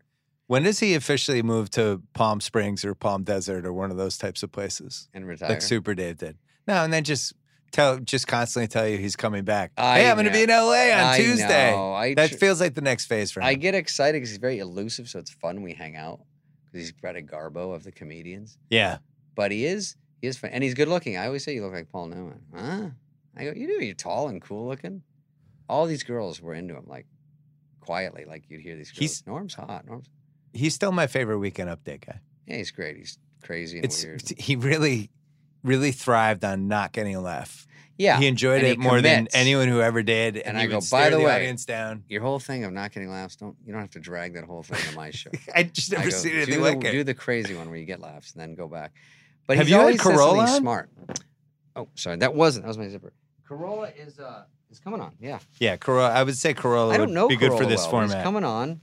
When 0.49 0.63
does 0.63 0.79
he 0.79 0.95
officially 0.95 1.43
move 1.43 1.69
to 1.71 2.01
Palm 2.13 2.41
Springs 2.41 2.83
or 2.83 2.95
Palm 2.95 3.23
Desert 3.23 3.67
or 3.67 3.71
one 3.71 3.91
of 3.91 3.97
those 3.97 4.17
types 4.17 4.41
of 4.41 4.51
places? 4.51 5.07
And 5.13 5.27
retire. 5.27 5.49
Like 5.49 5.61
Super 5.61 5.93
Dave 5.93 6.17
did. 6.17 6.37
No, 6.67 6.83
and 6.83 6.91
then 6.91 7.03
just 7.03 7.33
tell 7.71 7.99
just 7.99 8.27
constantly 8.27 8.67
tell 8.67 8.87
you 8.87 8.97
he's 8.97 9.15
coming 9.15 9.43
back. 9.45 9.71
I 9.77 9.99
hey, 9.99 10.09
I'm 10.09 10.17
gonna 10.17 10.31
be 10.31 10.41
in 10.41 10.49
LA 10.49 10.89
on 10.91 11.13
I 11.13 11.17
Tuesday. 11.17 12.13
That 12.15 12.31
feels 12.31 12.59
like 12.59 12.73
the 12.73 12.81
next 12.81 13.05
phase 13.05 13.31
for 13.31 13.41
him. 13.41 13.45
I 13.45 13.53
get 13.53 13.75
excited 13.75 14.13
because 14.17 14.29
he's 14.29 14.39
very 14.39 14.57
elusive, 14.57 15.07
so 15.07 15.19
it's 15.19 15.29
fun. 15.31 15.61
We 15.61 15.73
hang 15.73 15.95
out 15.95 16.19
because 16.65 16.81
he's 16.87 16.91
Greta 16.93 17.21
Garbo 17.21 17.75
of 17.75 17.83
the 17.83 17.91
comedians. 17.91 18.57
yeah. 18.71 18.97
But 19.35 19.51
he 19.51 19.65
is, 19.65 19.95
he 20.19 20.27
is 20.27 20.35
fun, 20.37 20.49
and 20.51 20.63
he's 20.63 20.73
good 20.73 20.87
looking. 20.89 21.15
I 21.15 21.27
always 21.27 21.43
say 21.45 21.53
you 21.53 21.61
look 21.63 21.73
like 21.73 21.89
Paul 21.89 22.07
Newman. 22.07 22.41
Huh? 22.53 22.87
I 23.37 23.43
go, 23.45 23.53
you 23.55 23.67
do. 23.67 23.85
You're 23.85 23.93
tall 23.93 24.27
and 24.29 24.41
cool 24.41 24.67
looking. 24.67 25.03
All 25.69 25.85
these 25.85 26.01
girls 26.03 26.41
were 26.41 26.55
into 26.55 26.75
him, 26.75 26.85
like 26.87 27.05
quietly, 27.79 28.25
like 28.25 28.43
you'd 28.49 28.61
hear 28.61 28.75
these 28.75 28.91
girls. 28.91 28.99
He's- 28.99 29.23
Norm's 29.27 29.53
hot. 29.53 29.85
Norm's 29.87 30.09
He's 30.53 30.73
still 30.73 30.91
my 30.91 31.07
favorite 31.07 31.39
weekend 31.39 31.69
update 31.69 32.05
guy. 32.05 32.19
yeah, 32.47 32.57
he's 32.57 32.71
great. 32.71 32.97
He's 32.97 33.17
crazy 33.43 33.77
and 33.77 33.85
It's 33.85 34.03
weird. 34.03 34.21
he 34.37 34.55
really 34.55 35.09
really 35.63 35.91
thrived 35.91 36.43
on 36.45 36.67
not 36.67 36.91
getting 36.93 37.15
a 37.15 37.21
laugh. 37.21 37.65
Yeah, 37.97 38.17
he 38.17 38.27
enjoyed 38.27 38.59
and 38.59 38.67
it 38.67 38.71
he 38.71 38.77
more 38.77 38.95
commits. 38.97 39.33
than 39.33 39.41
anyone 39.41 39.67
who 39.67 39.81
ever 39.81 40.01
did. 40.03 40.37
And 40.37 40.57
he 40.57 40.63
I 40.63 40.67
go, 40.67 40.79
"By 40.89 41.09
the 41.09 41.17
the 41.17 41.23
way, 41.23 41.35
audience 41.35 41.65
down. 41.65 42.05
your 42.07 42.21
whole 42.21 42.39
thing 42.39 42.63
of 42.63 42.71
not 42.71 42.93
getting 42.93 43.09
laughs. 43.11 43.35
Don't 43.35 43.57
you 43.65 43.73
don't 43.73 43.81
have 43.81 43.91
to 43.91 43.99
drag 43.99 44.35
that 44.35 44.45
whole 44.45 44.63
thing 44.63 44.79
to 44.89 44.95
my 44.95 45.11
show. 45.11 45.29
I 45.55 45.63
just 45.63 45.93
I 45.93 45.97
never 45.97 46.09
go, 46.09 46.15
seen 46.15 46.31
do 46.31 46.37
anything 46.37 46.63
the, 46.63 46.69
like 46.75 46.83
it. 46.85 46.91
Do 46.93 47.03
the 47.03 47.13
crazy 47.13 47.55
one 47.55 47.69
where 47.69 47.77
you 47.77 47.85
get 47.85 47.99
laughs 47.99 48.31
and 48.31 48.41
then 48.41 48.55
go 48.55 48.67
back. 48.69 48.93
But 49.47 49.57
Have 49.57 49.67
you 49.67 49.75
had 49.75 49.81
always 49.81 49.99
Carolla 49.99 50.47
smart. 50.57 50.89
Oh, 51.75 51.89
sorry, 51.95 52.17
that 52.17 52.33
wasn't. 52.33 52.63
That 52.63 52.69
was 52.69 52.77
my 52.77 52.87
zipper. 52.87 53.11
Carolla 53.47 53.91
is 53.97 54.17
uh 54.19 54.43
is 54.71 54.79
coming 54.79 55.01
on. 55.01 55.11
Yeah, 55.19 55.39
yeah, 55.59 55.75
Carolla. 55.75 56.11
I 56.11 56.23
would 56.23 56.37
say 56.37 56.53
Carolla 56.53 56.93
I 56.93 56.97
don't 56.97 57.07
would 57.07 57.15
know 57.15 57.27
be 57.27 57.35
good 57.35 57.51
for 57.57 57.65
this 57.65 57.81
well, 57.81 57.89
format. 57.91 58.23
coming 58.23 58.43
on, 58.45 58.79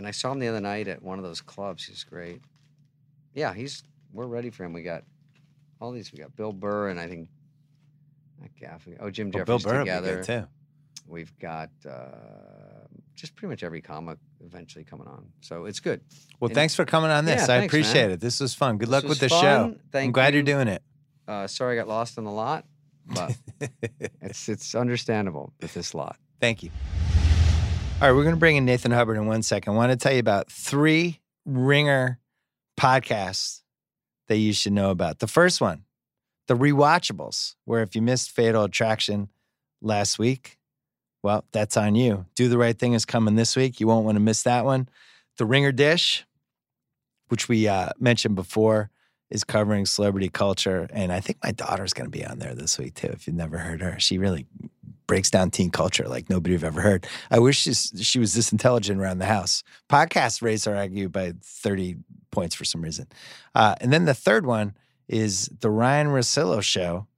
and 0.00 0.06
I 0.08 0.12
saw 0.12 0.32
him 0.32 0.38
the 0.38 0.48
other 0.48 0.60
night 0.62 0.88
at 0.88 1.02
one 1.02 1.18
of 1.18 1.24
those 1.24 1.42
clubs. 1.42 1.84
He's 1.84 2.04
great. 2.04 2.40
Yeah, 3.34 3.52
he's. 3.52 3.82
We're 4.14 4.26
ready 4.26 4.48
for 4.48 4.64
him. 4.64 4.72
We 4.72 4.82
got 4.82 5.04
all 5.78 5.92
these. 5.92 6.10
We 6.10 6.18
got 6.18 6.34
Bill 6.34 6.54
Burr 6.54 6.88
and 6.88 6.98
I 6.98 7.06
think. 7.06 7.28
Not. 8.40 8.80
Oh, 9.00 9.10
Jim 9.10 9.30
Well, 9.30 9.44
Bill 9.44 9.58
Jefferies 9.58 9.64
Burr 9.64 9.78
would 9.80 9.84
be 9.84 9.90
together. 9.90 10.24
too. 10.24 10.46
We've 11.06 11.38
got 11.38 11.68
uh, 11.86 12.86
just 13.14 13.36
pretty 13.36 13.50
much 13.50 13.62
every 13.62 13.82
comic 13.82 14.16
eventually 14.42 14.84
coming 14.84 15.06
on, 15.06 15.26
so 15.42 15.66
it's 15.66 15.80
good. 15.80 16.00
Well, 16.40 16.48
And- 16.48 16.54
thanks 16.54 16.74
for 16.74 16.86
coming 16.86 17.10
on 17.10 17.26
this. 17.26 17.36
Yeah, 17.40 17.44
I 17.44 17.46
thanks, 17.58 17.70
appreciate 17.74 18.02
man. 18.04 18.10
it. 18.12 18.20
This 18.20 18.40
was 18.40 18.54
fun. 18.54 18.78
Good 18.78 18.88
This 18.88 18.92
luck 18.92 19.04
with 19.04 19.18
the 19.20 19.28
fun. 19.28 19.42
show. 19.42 19.98
I'm 19.98 20.12
glad 20.12 20.32
you. 20.32 20.40
are 20.40 20.44
doing 20.44 20.68
it. 20.68 20.82
Uh, 21.28 21.46
sorry, 21.46 21.76
I 21.76 21.80
got 21.82 21.88
lost 21.88 22.16
in 22.16 22.24
the 22.24 22.30
lot, 22.30 22.64
but 23.06 23.36
it's 24.22 24.48
it's 24.48 24.74
understandable 24.74 25.52
with 25.60 25.74
this 25.74 25.92
lot. 25.94 26.16
Thank 26.40 26.62
you. 26.62 26.70
All 28.00 28.06
right, 28.08 28.16
we're 28.16 28.22
going 28.22 28.34
to 28.34 28.40
bring 28.40 28.56
in 28.56 28.64
Nathan 28.64 28.92
Hubbard 28.92 29.18
in 29.18 29.26
one 29.26 29.42
second. 29.42 29.74
I 29.74 29.76
want 29.76 29.92
to 29.92 29.96
tell 29.96 30.14
you 30.14 30.20
about 30.20 30.50
three 30.50 31.20
Ringer 31.44 32.18
podcasts 32.78 33.60
that 34.28 34.38
you 34.38 34.54
should 34.54 34.72
know 34.72 34.90
about. 34.90 35.18
The 35.18 35.26
first 35.26 35.60
one, 35.60 35.84
The 36.48 36.56
Rewatchables, 36.56 37.56
where 37.66 37.82
if 37.82 37.94
you 37.94 38.00
missed 38.00 38.30
Fatal 38.30 38.64
Attraction 38.64 39.28
last 39.82 40.18
week, 40.18 40.56
well, 41.22 41.44
that's 41.52 41.76
on 41.76 41.94
you. 41.94 42.24
Do 42.36 42.48
the 42.48 42.56
Right 42.56 42.78
Thing 42.78 42.94
is 42.94 43.04
coming 43.04 43.34
this 43.34 43.54
week. 43.54 43.80
You 43.80 43.86
won't 43.86 44.06
want 44.06 44.16
to 44.16 44.20
miss 44.20 44.44
that 44.44 44.64
one. 44.64 44.88
The 45.36 45.44
Ringer 45.44 45.70
Dish, 45.70 46.24
which 47.28 47.50
we 47.50 47.68
uh, 47.68 47.90
mentioned 47.98 48.34
before, 48.34 48.88
is 49.28 49.44
covering 49.44 49.84
celebrity 49.84 50.30
culture. 50.30 50.88
And 50.90 51.12
I 51.12 51.20
think 51.20 51.36
my 51.44 51.52
daughter's 51.52 51.92
going 51.92 52.10
to 52.10 52.18
be 52.18 52.24
on 52.24 52.38
there 52.38 52.54
this 52.54 52.78
week 52.78 52.94
too, 52.94 53.08
if 53.08 53.26
you've 53.26 53.36
never 53.36 53.58
heard 53.58 53.82
her. 53.82 54.00
She 54.00 54.16
really 54.16 54.46
breaks 55.10 55.28
down 55.28 55.50
teen 55.50 55.70
culture 55.70 56.06
like 56.06 56.30
nobody 56.30 56.52
you've 56.52 56.62
ever 56.62 56.80
heard. 56.80 57.04
I 57.32 57.40
wish 57.40 57.58
she's, 57.58 57.92
she 58.00 58.20
was 58.20 58.32
this 58.32 58.52
intelligent 58.52 59.00
around 59.00 59.18
the 59.18 59.26
house. 59.26 59.64
Podcasts 59.88 60.40
raise 60.40 60.68
our 60.68 60.74
IQ 60.74 61.10
by 61.10 61.32
30 61.42 61.96
points 62.30 62.54
for 62.54 62.64
some 62.64 62.80
reason. 62.80 63.08
Uh, 63.52 63.74
and 63.80 63.92
then 63.92 64.04
the 64.04 64.14
third 64.14 64.46
one 64.46 64.72
is 65.08 65.50
the 65.62 65.68
Ryan 65.68 66.06
Russillo 66.10 66.62
show, 66.62 67.08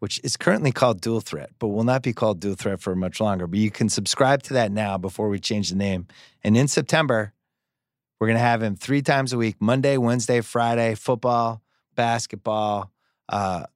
which 0.00 0.20
is 0.24 0.36
currently 0.36 0.72
called 0.72 1.00
Dual 1.00 1.20
Threat, 1.20 1.50
but 1.60 1.68
will 1.68 1.84
not 1.84 2.02
be 2.02 2.12
called 2.12 2.40
Dual 2.40 2.56
Threat 2.56 2.80
for 2.80 2.96
much 2.96 3.20
longer. 3.20 3.46
But 3.46 3.60
you 3.60 3.70
can 3.70 3.88
subscribe 3.88 4.42
to 4.44 4.54
that 4.54 4.72
now 4.72 4.98
before 4.98 5.28
we 5.28 5.38
change 5.38 5.70
the 5.70 5.76
name. 5.76 6.08
And 6.42 6.56
in 6.56 6.66
September, 6.66 7.32
we're 8.18 8.26
going 8.26 8.38
to 8.38 8.42
have 8.42 8.60
him 8.60 8.74
three 8.74 9.02
times 9.02 9.32
a 9.32 9.38
week 9.38 9.54
Monday, 9.60 9.98
Wednesday, 9.98 10.40
Friday, 10.40 10.96
football, 10.96 11.62
basketball. 11.94 12.90
Uh, 13.28 13.66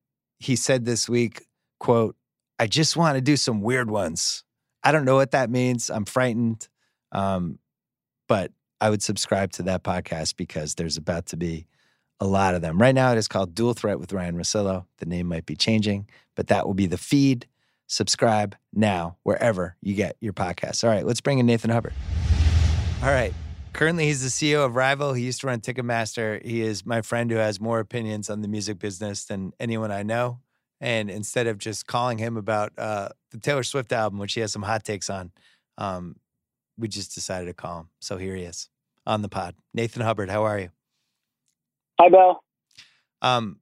he 0.41 0.57
said 0.57 0.85
this 0.85 1.09
week, 1.09 1.47
quote, 1.79 2.17
I 2.65 2.67
just 2.67 2.97
want 2.97 3.17
to 3.17 3.21
do 3.21 3.37
some 3.37 3.61
weird 3.61 3.91
ones. 3.91 4.43
I 4.83 4.91
don't 4.91 5.05
know 5.05 5.17
what 5.17 5.33
that 5.33 5.51
means. 5.51 5.91
I'm 5.91 6.07
frightened. 6.07 6.67
Um, 7.13 7.59
but 8.27 8.53
I 8.81 8.89
would 8.89 9.03
subscribe 9.03 9.53
to 9.53 9.65
that 9.65 9.83
podcast 9.83 10.37
because 10.39 10.75
there's 10.75 10.97
about 10.97 11.27
to 11.27 11.37
be 11.37 11.67
a 12.21 12.27
lot 12.27 12.55
of 12.55 12.63
them. 12.63 12.81
Right 12.81 12.95
now, 12.95 13.13
it 13.13 13.19
is 13.19 13.29
called 13.29 13.55
Dual 13.55 13.75
Threat 13.75 14.01
with 14.01 14.15
Ryan 14.15 14.39
Russillo. 14.39 14.87
The 14.97 15.05
name 15.05 15.27
might 15.27 15.45
be 15.45 15.57
changing, 15.57 16.09
but 16.37 16.47
that 16.47 16.67
will 16.67 16.73
be 16.73 16.87
the 16.87 16.97
feed. 16.97 17.47
Subscribe 17.87 18.57
now 18.73 19.19
wherever 19.25 19.77
you 19.83 19.95
get 19.95 20.17
your 20.23 20.33
podcasts. 20.33 20.83
All 20.85 20.89
right, 20.89 21.05
let's 21.05 21.21
bring 21.21 21.41
in 21.41 21.45
Nathan 21.45 21.69
Hubbard. 21.69 21.93
All 23.03 23.11
right. 23.11 23.35
Currently, 23.75 24.07
he's 24.07 24.23
the 24.23 24.31
CEO 24.31 24.65
of 24.65 24.75
Rival. 24.75 25.13
He 25.13 25.25
used 25.25 25.43
to 25.43 25.49
run 25.49 25.61
Ticketmaster. 25.61 26.43
He 26.43 26.63
is 26.63 26.87
my 26.87 27.03
friend 27.03 27.31
who 27.31 27.37
has 27.37 27.61
more 27.61 27.79
opinions 27.79 28.31
on 28.31 28.41
the 28.41 28.49
music 28.49 28.79
business 28.79 29.27
than 29.27 29.53
anyone 29.61 29.91
I 29.91 30.03
know. 30.03 30.39
And 30.81 31.11
instead 31.11 31.47
of 31.47 31.59
just 31.59 31.87
calling 31.87 32.19
him 32.19 32.37
about 32.37 32.73
uh, 32.77 33.11
the 33.31 33.39
Taylor 33.39 33.63
Swift 33.63 33.93
album, 33.93 34.19
which 34.19 34.35
he 34.35 34.41
has 34.41 34.53
some 34.53 34.63
hot 34.63 34.85
takes 34.85 35.09
on, 35.09 35.33
um, 35.79 36.17
we 36.77 36.89
just 36.89 37.15
decided 37.15 37.47
to 37.47 37.55
call 37.55 37.81
him. 37.81 37.89
So 38.01 38.17
here 38.17 38.35
he 38.35 38.43
is 38.43 38.69
on 39.07 39.23
the 39.23 39.29
pod. 39.29 39.55
Nathan 39.73 40.03
Hubbard, 40.03 40.31
how 40.31 40.43
are 40.45 40.59
you? 40.59 40.71
Hi, 42.01 42.09
Bill. 42.09 42.43
Um, 43.23 43.61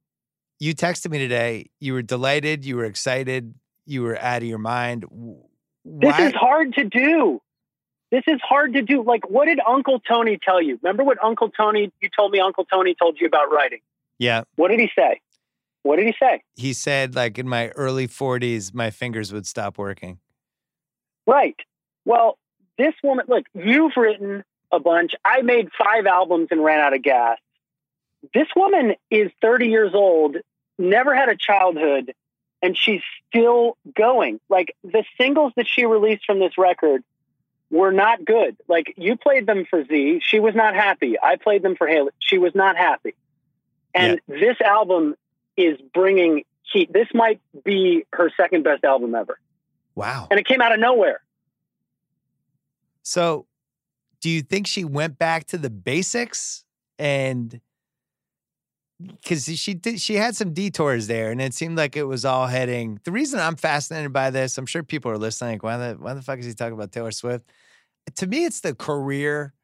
you 0.58 0.74
texted 0.74 1.10
me 1.10 1.18
today. 1.18 1.70
You 1.80 1.92
were 1.92 2.02
delighted. 2.02 2.64
You 2.64 2.76
were 2.76 2.84
excited. 2.84 3.54
You 3.84 4.02
were 4.02 4.18
out 4.18 4.42
of 4.42 4.48
your 4.48 4.58
mind. 4.58 5.04
Why? 5.82 6.16
This 6.16 6.28
is 6.28 6.34
hard 6.34 6.74
to 6.74 6.84
do. 6.84 7.40
This 8.10 8.22
is 8.26 8.40
hard 8.42 8.74
to 8.74 8.82
do. 8.82 9.02
Like, 9.02 9.28
what 9.28 9.46
did 9.46 9.58
Uncle 9.66 10.00
Tony 10.00 10.38
tell 10.42 10.62
you? 10.62 10.78
Remember 10.82 11.02
what 11.02 11.22
Uncle 11.22 11.50
Tony, 11.50 11.90
you 12.00 12.08
told 12.14 12.30
me 12.30 12.40
Uncle 12.40 12.64
Tony 12.64 12.94
told 12.94 13.18
you 13.20 13.26
about 13.26 13.50
writing? 13.50 13.80
Yeah. 14.18 14.42
What 14.56 14.68
did 14.68 14.80
he 14.80 14.90
say? 14.96 15.20
What 15.82 15.96
did 15.96 16.06
he 16.06 16.14
say? 16.18 16.42
He 16.54 16.72
said, 16.72 17.14
like, 17.14 17.38
in 17.38 17.48
my 17.48 17.68
early 17.70 18.06
40s, 18.06 18.72
my 18.72 18.90
fingers 18.90 19.32
would 19.32 19.46
stop 19.46 19.78
working. 19.78 20.18
Right. 21.26 21.56
Well, 22.04 22.38
this 22.78 22.94
woman, 23.02 23.26
look, 23.28 23.44
you've 23.54 23.96
written 23.96 24.44
a 24.72 24.80
bunch. 24.80 25.14
I 25.24 25.42
made 25.42 25.68
five 25.76 26.06
albums 26.06 26.48
and 26.50 26.62
ran 26.62 26.80
out 26.80 26.94
of 26.94 27.02
gas. 27.02 27.38
This 28.32 28.48
woman 28.54 28.94
is 29.10 29.30
30 29.40 29.66
years 29.66 29.94
old, 29.94 30.36
never 30.78 31.14
had 31.14 31.28
a 31.28 31.36
childhood, 31.36 32.14
and 32.62 32.76
she's 32.76 33.02
still 33.28 33.76
going. 33.94 34.40
Like 34.48 34.74
the 34.84 35.04
singles 35.20 35.52
that 35.56 35.66
she 35.66 35.84
released 35.84 36.24
from 36.24 36.38
this 36.38 36.56
record 36.56 37.02
were 37.70 37.90
not 37.92 38.24
good. 38.24 38.56
Like 38.68 38.94
you 38.96 39.16
played 39.16 39.46
them 39.46 39.66
for 39.68 39.84
Z, 39.84 40.20
she 40.24 40.38
was 40.38 40.54
not 40.54 40.74
happy. 40.74 41.16
I 41.20 41.36
played 41.36 41.62
them 41.62 41.74
for 41.74 41.86
Haley, 41.86 42.12
she 42.18 42.38
was 42.38 42.54
not 42.54 42.76
happy. 42.76 43.14
And 43.94 44.20
yeah. 44.26 44.36
this 44.40 44.60
album 44.60 45.16
is 45.56 45.78
bringing 45.92 46.44
heat. 46.72 46.92
This 46.92 47.08
might 47.14 47.40
be 47.64 48.04
her 48.12 48.30
second 48.36 48.64
best 48.64 48.84
album 48.84 49.14
ever. 49.14 49.38
Wow. 49.94 50.28
And 50.30 50.40
it 50.40 50.46
came 50.46 50.60
out 50.60 50.72
of 50.72 50.80
nowhere. 50.80 51.20
So, 53.02 53.46
do 54.20 54.30
you 54.30 54.42
think 54.42 54.66
she 54.66 54.84
went 54.84 55.18
back 55.18 55.46
to 55.48 55.58
the 55.58 55.70
basics 55.70 56.64
and 56.98 57.60
because 59.20 59.44
she 59.58 59.74
did, 59.74 60.00
she 60.00 60.14
had 60.14 60.36
some 60.36 60.52
detours 60.52 61.06
there, 61.06 61.30
and 61.30 61.40
it 61.40 61.54
seemed 61.54 61.76
like 61.76 61.96
it 61.96 62.04
was 62.04 62.24
all 62.24 62.46
heading. 62.46 63.00
The 63.04 63.12
reason 63.12 63.40
I'm 63.40 63.56
fascinated 63.56 64.12
by 64.12 64.30
this, 64.30 64.56
I'm 64.58 64.66
sure 64.66 64.82
people 64.82 65.10
are 65.10 65.18
listening. 65.18 65.54
Like, 65.54 65.62
why 65.62 65.76
the 65.76 65.94
why 65.94 66.14
the 66.14 66.22
fuck 66.22 66.38
is 66.38 66.46
he 66.46 66.54
talking 66.54 66.74
about 66.74 66.92
Taylor 66.92 67.10
Swift? 67.10 67.50
To 68.16 68.26
me, 68.26 68.44
it's 68.44 68.60
the 68.60 68.74
career 68.74 69.54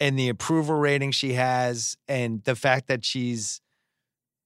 and 0.00 0.18
the 0.18 0.28
approval 0.28 0.74
rating 0.74 1.12
she 1.12 1.34
has, 1.34 1.96
and 2.08 2.42
the 2.44 2.54
fact 2.54 2.88
that 2.88 3.04
she's 3.04 3.60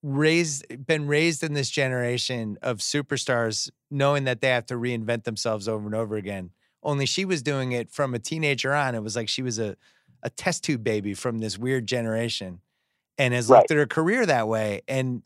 raised 0.06 0.86
been 0.86 1.08
raised 1.08 1.42
in 1.42 1.54
this 1.54 1.68
generation 1.68 2.58
of 2.62 2.78
superstars, 2.78 3.70
knowing 3.90 4.24
that 4.24 4.40
they 4.40 4.48
have 4.48 4.66
to 4.66 4.74
reinvent 4.74 5.24
themselves 5.24 5.68
over 5.68 5.86
and 5.86 5.94
over 5.94 6.16
again. 6.16 6.50
Only 6.82 7.06
she 7.06 7.24
was 7.24 7.42
doing 7.42 7.72
it 7.72 7.90
from 7.90 8.14
a 8.14 8.18
teenager 8.18 8.72
on. 8.72 8.94
It 8.94 9.02
was 9.02 9.16
like 9.16 9.28
she 9.28 9.42
was 9.42 9.58
a 9.58 9.76
a 10.22 10.30
test 10.30 10.64
tube 10.64 10.82
baby 10.82 11.14
from 11.14 11.38
this 11.38 11.58
weird 11.58 11.86
generation 11.86 12.60
and 13.18 13.34
has 13.34 13.48
right. 13.48 13.58
looked 13.58 13.70
at 13.70 13.76
her 13.76 13.86
career 13.86 14.24
that 14.26 14.48
way. 14.48 14.82
And 14.88 15.22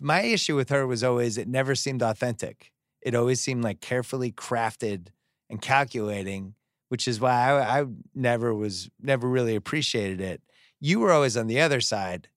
my 0.00 0.22
issue 0.22 0.56
with 0.56 0.70
her 0.70 0.86
was 0.86 1.04
always 1.04 1.38
it 1.38 1.48
never 1.48 1.74
seemed 1.74 2.02
authentic. 2.02 2.72
It 3.02 3.14
always 3.14 3.40
seemed 3.40 3.62
like 3.62 3.80
carefully 3.80 4.32
crafted 4.32 5.08
and 5.50 5.60
calculating, 5.60 6.54
which 6.88 7.06
is 7.06 7.20
why 7.20 7.32
I, 7.32 7.80
I 7.80 7.86
never 8.14 8.54
was 8.54 8.88
never 9.00 9.28
really 9.28 9.54
appreciated 9.54 10.20
it. 10.20 10.40
You 10.80 11.00
were 11.00 11.12
always 11.12 11.36
on 11.36 11.46
the 11.46 11.60
other 11.60 11.80
side. 11.80 12.28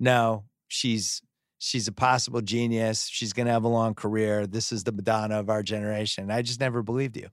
No, 0.00 0.44
she's 0.66 1.22
she's 1.58 1.88
a 1.88 1.92
possible 1.92 2.40
genius. 2.40 3.06
She's 3.06 3.32
going 3.32 3.46
to 3.46 3.52
have 3.52 3.64
a 3.64 3.68
long 3.68 3.94
career. 3.94 4.46
This 4.46 4.72
is 4.72 4.84
the 4.84 4.92
Madonna 4.92 5.38
of 5.38 5.50
our 5.50 5.62
generation. 5.62 6.30
I 6.30 6.42
just 6.42 6.60
never 6.60 6.82
believed 6.82 7.16
you. 7.16 7.28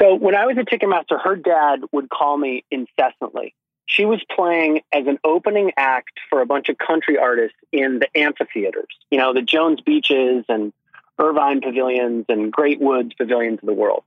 So 0.00 0.14
when 0.14 0.34
I 0.34 0.46
was 0.46 0.56
a 0.56 0.62
Ticketmaster, 0.62 1.20
her 1.22 1.36
dad 1.36 1.80
would 1.92 2.08
call 2.08 2.38
me 2.38 2.64
incessantly 2.70 3.54
she 3.92 4.04
was 4.04 4.22
playing 4.34 4.80
as 4.92 5.06
an 5.06 5.18
opening 5.22 5.72
act 5.76 6.18
for 6.30 6.40
a 6.40 6.46
bunch 6.46 6.68
of 6.68 6.78
country 6.78 7.18
artists 7.18 7.58
in 7.72 7.98
the 7.98 8.08
amphitheaters, 8.16 8.88
you 9.10 9.18
know, 9.18 9.34
the 9.34 9.42
Jones 9.42 9.80
Beaches 9.80 10.44
and 10.48 10.72
Irvine 11.18 11.60
Pavilions 11.60 12.24
and 12.28 12.50
Great 12.50 12.80
Woods 12.80 13.12
Pavilions 13.14 13.58
of 13.62 13.66
the 13.66 13.74
world. 13.74 14.04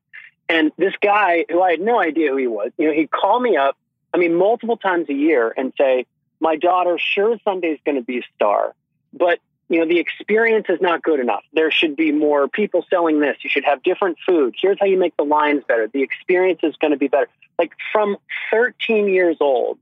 And 0.50 0.72
this 0.78 0.94
guy, 1.02 1.46
who 1.50 1.62
I 1.62 1.72
had 1.72 1.82
no 1.82 2.00
idea 2.00 2.32
who 2.32 2.38
he 2.38 2.48
was, 2.48 2.72
you 2.78 2.88
know, 2.88 2.94
he'd 2.94 3.12
call 3.12 3.40
me 3.40 3.58
up, 3.58 3.78
I 4.14 4.18
mean, 4.18 4.34
multiple 4.36 4.78
times 4.78 5.08
a 5.10 5.14
year 5.14 5.54
and 5.56 5.72
say, 5.78 6.06
My 6.40 6.56
daughter 6.56 6.98
sure 7.00 7.38
Sunday's 7.44 7.80
going 7.86 7.96
to 7.96 8.04
be 8.04 8.20
a 8.20 8.24
star, 8.36 8.76
but 9.14 9.40
you 9.68 9.80
know, 9.80 9.88
the 9.88 10.00
experience 10.00 10.68
is 10.70 10.80
not 10.80 11.02
good 11.02 11.20
enough. 11.20 11.44
There 11.54 11.72
should 11.72 11.96
be 11.96 12.12
more 12.12 12.48
people 12.48 12.86
selling 12.90 13.20
this. 13.20 13.38
You 13.42 13.50
should 13.50 13.66
have 13.66 13.82
different 13.82 14.18
food. 14.26 14.54
Here's 14.60 14.78
how 14.80 14.86
you 14.86 15.00
make 15.00 15.18
the 15.18 15.24
lines 15.24 15.64
better. 15.68 15.88
The 15.88 16.04
experience 16.04 16.60
is 16.62 16.76
going 16.76 16.92
to 16.92 16.98
be 16.98 17.08
better. 17.08 17.30
Like 17.58 17.72
from 17.92 18.18
13 18.52 19.08
years 19.08 19.38
old, 19.40 19.80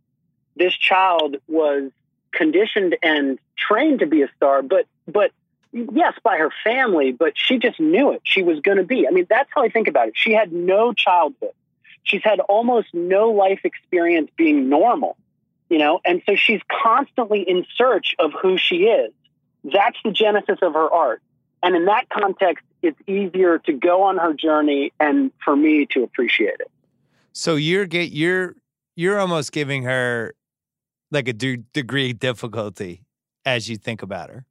this 0.56 0.74
child 0.74 1.38
was 1.48 1.92
conditioned 2.32 2.96
and 3.04 3.40
trained 3.58 4.00
to 4.00 4.06
be 4.06 4.22
a 4.22 4.30
star, 4.38 4.62
but, 4.62 4.86
but 5.08 5.32
yes, 5.74 6.14
by 6.24 6.38
her 6.38 6.52
family, 6.64 7.12
but 7.12 7.34
she 7.36 7.58
just 7.58 7.80
knew 7.80 8.14
it. 8.14 8.22
She 8.24 8.42
was 8.42 8.60
going 8.62 8.78
to 8.78 8.84
be. 8.84 9.08
I 9.08 9.12
mean, 9.12 9.28
that's 9.30 9.50
how 9.54 9.64
I 9.64 9.70
think 9.70 9.88
about 9.88 10.08
it. 10.08 10.14
She 10.16 10.32
had 10.32 10.54
no 10.54 10.94
childhood. 10.94 11.52
She's 12.04 12.24
had 12.24 12.40
almost 12.40 12.88
no 12.94 13.32
life 13.32 13.62
experience 13.64 14.30
being 14.38 14.70
normal, 14.70 15.18
you 15.74 15.80
know, 15.80 16.00
and 16.06 16.22
so 16.28 16.36
she's 16.36 16.62
constantly 16.84 17.42
in 17.42 17.66
search 17.76 18.16
of 18.20 18.32
who 18.42 18.58
she 18.58 18.84
is 18.84 19.12
that's 19.64 19.98
the 20.04 20.12
genesis 20.12 20.60
of 20.62 20.74
her 20.74 20.92
art. 20.92 21.22
And 21.62 21.76
in 21.76 21.86
that 21.86 22.10
context, 22.10 22.66
it's 22.82 23.00
easier 23.08 23.60
to 23.60 23.74
go 23.74 24.04
on 24.04 24.18
her 24.18 24.34
journey 24.34 24.92
and 25.00 25.32
for 25.44 25.56
me 25.56 25.86
to 25.92 26.04
appreciate 26.04 26.60
it. 26.60 26.70
So 27.32 27.56
you're 27.56 27.86
get 27.86 28.12
you're 28.12 28.56
you're 28.96 29.20
almost 29.20 29.52
giving 29.52 29.84
her 29.84 30.36
like 31.12 31.28
a 31.28 31.34
de- 31.34 31.64
degree 31.74 32.14
difficulty 32.14 33.04
as 33.46 33.70
you 33.70 33.78
think 33.78 34.02
about 34.02 34.30
her. 34.30 34.46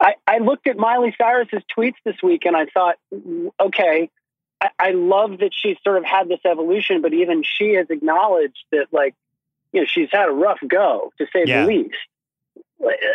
I, 0.00 0.14
I 0.26 0.38
looked 0.38 0.66
at 0.66 0.76
Miley 0.76 1.14
Cyrus's 1.16 1.62
tweets 1.76 1.94
this 2.04 2.16
week 2.22 2.44
and 2.44 2.56
I 2.56 2.66
thought, 2.66 2.96
okay, 3.58 4.10
I, 4.60 4.68
I 4.78 4.90
love 4.90 5.38
that 5.38 5.52
she's 5.52 5.76
sort 5.82 5.96
of 5.96 6.04
had 6.04 6.28
this 6.28 6.40
evolution, 6.44 7.00
but 7.00 7.14
even 7.14 7.42
she 7.42 7.74
has 7.74 7.86
acknowledged 7.90 8.64
that, 8.72 8.88
like, 8.92 9.14
you 9.74 9.80
know, 9.80 9.86
she's 9.90 10.08
had 10.12 10.28
a 10.28 10.32
rough 10.32 10.60
go 10.66 11.12
to 11.18 11.26
say 11.32 11.44
yeah. 11.46 11.62
the 11.62 11.66
least. 11.66 11.96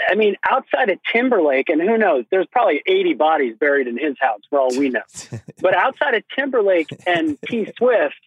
I 0.09 0.15
mean, 0.15 0.35
outside 0.47 0.89
of 0.89 0.99
Timberlake, 1.11 1.69
and 1.69 1.81
who 1.81 1.97
knows, 1.97 2.25
there's 2.29 2.47
probably 2.47 2.81
80 2.85 3.13
bodies 3.13 3.55
buried 3.57 3.87
in 3.87 3.97
his 3.97 4.15
house 4.19 4.41
for 4.49 4.59
all 4.59 4.77
we 4.77 4.89
know. 4.89 5.03
but 5.61 5.73
outside 5.73 6.15
of 6.15 6.23
Timberlake 6.35 6.89
and 7.07 7.37
T 7.47 7.71
Swift, 7.77 8.19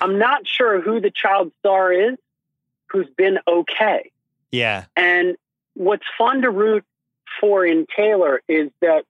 I'm 0.00 0.18
not 0.18 0.46
sure 0.46 0.80
who 0.80 1.00
the 1.00 1.10
child 1.10 1.52
star 1.60 1.92
is 1.92 2.18
who's 2.88 3.08
been 3.16 3.38
okay. 3.48 4.10
Yeah. 4.50 4.84
And 4.94 5.36
what's 5.74 6.04
fun 6.18 6.42
to 6.42 6.50
root 6.50 6.84
for 7.40 7.64
in 7.64 7.86
Taylor 7.96 8.42
is 8.48 8.70
that, 8.80 9.04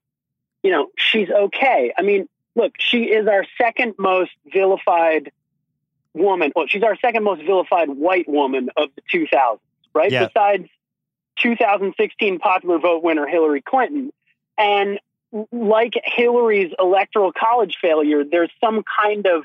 you 0.63 0.71
know, 0.71 0.87
she's 0.97 1.29
okay. 1.29 1.91
I 1.97 2.03
mean, 2.03 2.29
look, 2.55 2.73
she 2.79 3.05
is 3.05 3.27
our 3.27 3.45
second 3.57 3.95
most 3.97 4.31
vilified 4.45 5.31
woman. 6.13 6.51
Well, 6.55 6.67
she's 6.67 6.83
our 6.83 6.97
second 6.97 7.23
most 7.23 7.41
vilified 7.43 7.89
white 7.89 8.27
woman 8.27 8.69
of 8.75 8.89
the 8.95 9.01
2000s, 9.13 9.59
right? 9.93 10.11
Yeah. 10.11 10.27
Besides 10.27 10.67
2016 11.41 12.39
popular 12.39 12.79
vote 12.79 13.03
winner 13.03 13.27
Hillary 13.27 13.61
Clinton. 13.61 14.11
And 14.57 14.99
like 15.51 15.93
Hillary's 16.03 16.73
electoral 16.77 17.31
college 17.31 17.77
failure, 17.81 18.23
there's 18.23 18.51
some 18.59 18.83
kind 18.83 19.25
of 19.25 19.43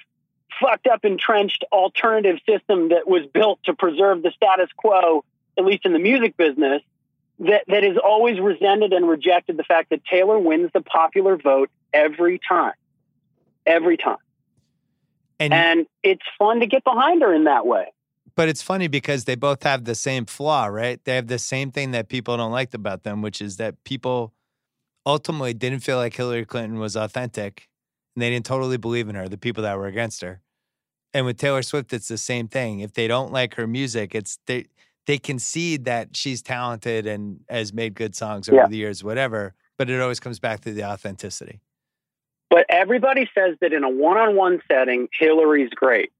fucked 0.61 0.87
up, 0.87 1.05
entrenched 1.05 1.65
alternative 1.73 2.39
system 2.49 2.89
that 2.91 3.07
was 3.07 3.27
built 3.33 3.61
to 3.65 3.75
preserve 3.75 4.23
the 4.23 4.31
status 4.33 4.69
quo, 4.77 5.25
at 5.59 5.65
least 5.65 5.85
in 5.85 5.93
the 5.93 5.99
music 5.99 6.37
business, 6.37 6.83
that, 7.41 7.65
that 7.69 7.83
has 7.83 7.97
always 8.03 8.41
resented 8.41 8.93
and 8.93 9.09
rejected 9.09 9.57
the 9.57 9.65
fact 9.65 9.91
that 9.91 10.05
Taylor 10.05 10.39
wins 10.39 10.71
the 10.73 10.81
popular 10.81 11.37
vote 11.37 11.71
every 11.93 12.41
time. 12.47 12.73
Every 13.67 13.97
time. 13.97 14.17
And, 15.39 15.53
and 15.53 15.87
it's 16.03 16.23
fun 16.39 16.61
to 16.61 16.67
get 16.67 16.85
behind 16.85 17.23
her 17.23 17.35
in 17.35 17.45
that 17.45 17.67
way. 17.67 17.93
But 18.35 18.49
it's 18.49 18.63
funny 18.63 18.89
because 18.89 19.25
they 19.25 19.35
both 19.35 19.63
have 19.63 19.85
the 19.85 19.95
same 19.95 20.27
flaw, 20.27 20.67
right? 20.67 21.03
They 21.05 21.15
have 21.17 21.27
the 21.27 21.39
same 21.39 21.71
thing 21.71 21.93
that 21.93 22.09
people 22.09 22.37
don't 22.37 22.53
like 22.53 22.75
about 22.75 23.03
them, 23.03 23.23
which 23.23 23.41
is 23.41 23.57
that 23.57 23.83
people 23.85 24.35
ultimately 25.07 25.55
didn't 25.55 25.81
feel 25.81 25.97
like 25.97 26.15
Hillary 26.15 26.45
Clinton 26.45 26.79
was 26.79 26.97
authentic 26.97 27.69
and 28.15 28.23
they 28.23 28.31
didn't 28.31 28.45
totally 28.47 28.77
believe 28.77 29.09
in 29.09 29.15
her, 29.15 29.29
the 29.29 29.39
people 29.39 29.63
that 29.63 29.79
were 29.79 29.87
against 29.87 30.21
her. 30.23 30.43
And 31.15 31.25
with 31.25 31.39
Taylor 31.39 31.63
Swift, 31.63 31.93
it's 31.93 32.09
the 32.09 32.19
same 32.19 32.49
thing. 32.49 32.81
If 32.81 32.93
they 32.93 33.09
don't 33.09 33.33
like 33.33 33.55
her 33.55 33.67
music, 33.67 34.15
it's 34.15 34.39
they 34.47 34.67
they 35.07 35.19
concede 35.19 35.85
that 35.85 36.17
she's 36.17 36.43
talented 36.43 37.07
and 37.07 37.41
has 37.49 37.73
made 37.73 37.95
good 37.95 38.15
songs 38.17 38.49
over 38.49 38.59
Yeah. 38.59 38.67
the 38.67 38.77
years, 38.77 39.05
whatever. 39.05 39.55
But 39.79 39.89
it 39.89 40.01
always 40.01 40.19
comes 40.21 40.41
back 40.41 40.61
to 40.63 40.73
the 40.73 40.85
authenticity. 40.85 41.61
But 42.57 42.65
everybody 42.71 43.29
says 43.35 43.59
that 43.61 43.75
in 43.75 43.85
a 43.85 43.91
one 43.91 44.17
on 44.17 44.35
one 44.35 44.63
setting, 44.67 45.11
Hillary's 45.13 45.69
great. 45.69 46.11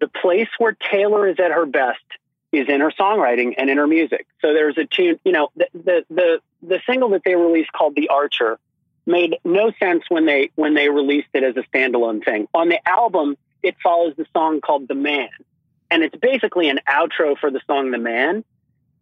The 0.00 0.08
place 0.08 0.48
where 0.58 0.72
Taylor 0.72 1.28
is 1.28 1.38
at 1.38 1.52
her 1.52 1.64
best 1.64 2.02
is 2.50 2.68
in 2.68 2.80
her 2.80 2.90
songwriting 2.90 3.54
and 3.56 3.70
in 3.70 3.76
her 3.76 3.86
music. 3.86 4.26
So 4.42 4.52
there's 4.52 4.76
a 4.78 4.84
tune, 4.84 5.20
you 5.24 5.30
know, 5.30 5.50
the, 5.54 5.68
the, 5.74 6.04
the, 6.10 6.40
the 6.60 6.80
single 6.86 7.10
that 7.10 7.22
they 7.24 7.36
released 7.36 7.70
called 7.70 7.94
The 7.94 8.08
Archer 8.08 8.58
made 9.06 9.36
no 9.44 9.70
sense 9.78 10.02
when 10.08 10.26
they, 10.26 10.50
when 10.56 10.74
they 10.74 10.88
released 10.88 11.28
it 11.34 11.44
as 11.44 11.56
a 11.56 11.62
standalone 11.72 12.24
thing. 12.24 12.48
On 12.52 12.68
the 12.68 12.80
album, 12.84 13.36
it 13.62 13.76
follows 13.80 14.14
the 14.16 14.26
song 14.32 14.60
called 14.60 14.88
The 14.88 14.96
Man. 14.96 15.28
And 15.88 16.02
it's 16.02 16.16
basically 16.16 16.68
an 16.68 16.80
outro 16.88 17.38
for 17.38 17.52
the 17.52 17.60
song 17.68 17.92
The 17.92 17.98
Man. 17.98 18.42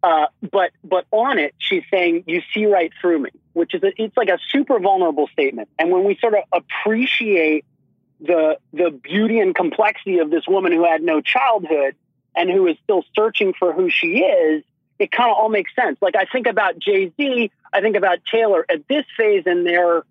Uh, 0.05 0.27
but 0.51 0.69
but 0.83 1.07
on 1.09 1.39
it, 1.39 1.55
she's 1.57 1.81
saying, 1.89 2.25
"You 2.27 2.43
see 2.53 2.67
right 2.67 2.91
through 3.01 3.17
me," 3.17 3.31
which 3.53 3.73
is 3.73 3.81
a, 3.81 3.91
it's 3.99 4.15
like 4.15 4.29
a 4.29 4.37
super 4.51 4.79
vulnerable 4.79 5.27
statement. 5.29 5.67
And 5.79 5.89
when 5.89 6.03
we 6.03 6.15
sort 6.21 6.35
of 6.35 6.43
appreciate 6.53 7.65
the 8.21 8.59
the 8.71 8.91
beauty 8.91 9.39
and 9.39 9.55
complexity 9.55 10.19
of 10.19 10.29
this 10.29 10.47
woman 10.47 10.73
who 10.73 10.85
had 10.85 11.01
no 11.01 11.21
childhood 11.21 11.95
and 12.35 12.51
who 12.51 12.67
is 12.67 12.77
still 12.83 13.03
searching 13.15 13.53
for 13.57 13.73
who 13.73 13.89
she 13.89 14.19
is, 14.19 14.63
it 14.99 15.11
kind 15.11 15.31
of 15.31 15.37
all 15.37 15.49
makes 15.49 15.73
sense. 15.73 15.97
Like 16.03 16.15
I 16.15 16.25
think 16.25 16.45
about 16.45 16.77
Jay 16.77 17.11
Z, 17.17 17.51
I 17.73 17.81
think 17.81 17.95
about 17.95 18.19
Taylor 18.31 18.63
at 18.69 18.87
this 18.87 19.05
phase 19.17 19.47
in 19.47 19.63
their 19.63 20.03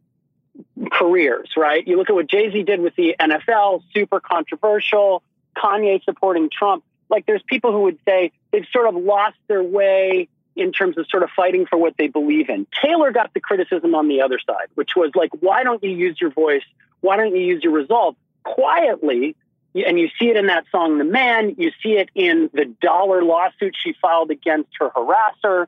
careers. 0.91 1.51
Right? 1.57 1.87
You 1.87 1.99
look 1.99 2.11
at 2.11 2.17
what 2.17 2.27
Jay 2.27 2.51
Z 2.51 2.65
did 2.65 2.81
with 2.81 2.97
the 2.97 3.15
NFL, 3.21 3.85
super 3.95 4.19
controversial. 4.19 5.23
Kanye 5.57 6.03
supporting 6.03 6.51
Trump. 6.51 6.83
Like 7.09 7.27
there's 7.27 7.43
people 7.43 7.73
who 7.73 7.83
would 7.83 7.99
say 8.07 8.33
they've 8.53 8.67
sort 8.73 8.89
of 8.89 8.95
lost 8.97 9.37
their 9.49 9.63
way 9.63 10.29
in 10.57 10.73
terms 10.73 10.97
of 10.99 11.07
sort 11.09 11.23
of 11.23 11.31
fighting 11.37 11.67
for 11.67 11.77
what 11.77 11.97
they 11.97 12.07
believe 12.07 12.49
in. 12.49 12.67
Taylor 12.83 13.11
got 13.11 13.35
the 13.35 13.41
criticism 13.41 13.95
on 13.95 14.09
the 14.09 14.23
other 14.23 14.39
side, 14.45 14.69
which 14.75 14.91
was 14.95 15.11
like, 15.15 15.31
why 15.41 15.65
don't 15.65 15.83
you 15.83 15.91
use 15.91 16.21
your 16.21 16.31
voice? 16.31 16.63
Why 17.01 17.17
don't 17.17 17.35
you 17.35 17.43
use 17.43 17.63
your 17.63 17.73
resolve 17.73 18.17
quietly? 18.45 19.37
And 19.75 19.99
you 19.99 20.09
see 20.19 20.29
it 20.29 20.37
in 20.37 20.47
that 20.47 20.65
song, 20.71 20.99
The 20.99 21.05
Man. 21.05 21.57
You 21.59 21.73
see 21.83 21.95
it 21.95 22.09
in 22.15 22.49
the 22.53 22.67
dollar 22.81 23.25
lawsuit 23.25 23.75
she 23.77 23.95
filed 24.01 24.31
against 24.31 24.71
her 24.79 24.91
harasser. 24.91 25.67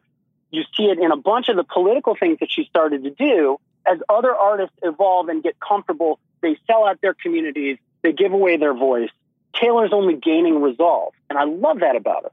You 0.50 0.62
see 0.76 0.84
it 0.84 0.98
in 0.98 1.10
a 1.10 1.16
bunch 1.16 1.48
of 1.48 1.56
the 1.56 1.64
political 1.64 2.14
things 2.14 2.38
that 2.38 2.52
she 2.52 2.64
started 2.66 3.02
to 3.02 3.10
do. 3.10 3.58
As 3.84 3.98
other 4.08 4.34
artists 4.34 4.76
evolve 4.82 5.28
and 5.28 5.42
get 5.42 5.58
comfortable, 5.58 6.20
they 6.40 6.56
sell 6.66 6.86
out 6.86 7.00
their 7.00 7.14
communities, 7.14 7.78
they 8.02 8.12
give 8.12 8.32
away 8.32 8.56
their 8.56 8.74
voice. 8.74 9.10
Taylor's 9.52 9.92
only 9.92 10.14
gaining 10.14 10.60
resolve. 10.60 11.12
And 11.36 11.50
I 11.50 11.68
love 11.68 11.80
that 11.80 11.96
about 11.96 12.24
her. 12.24 12.30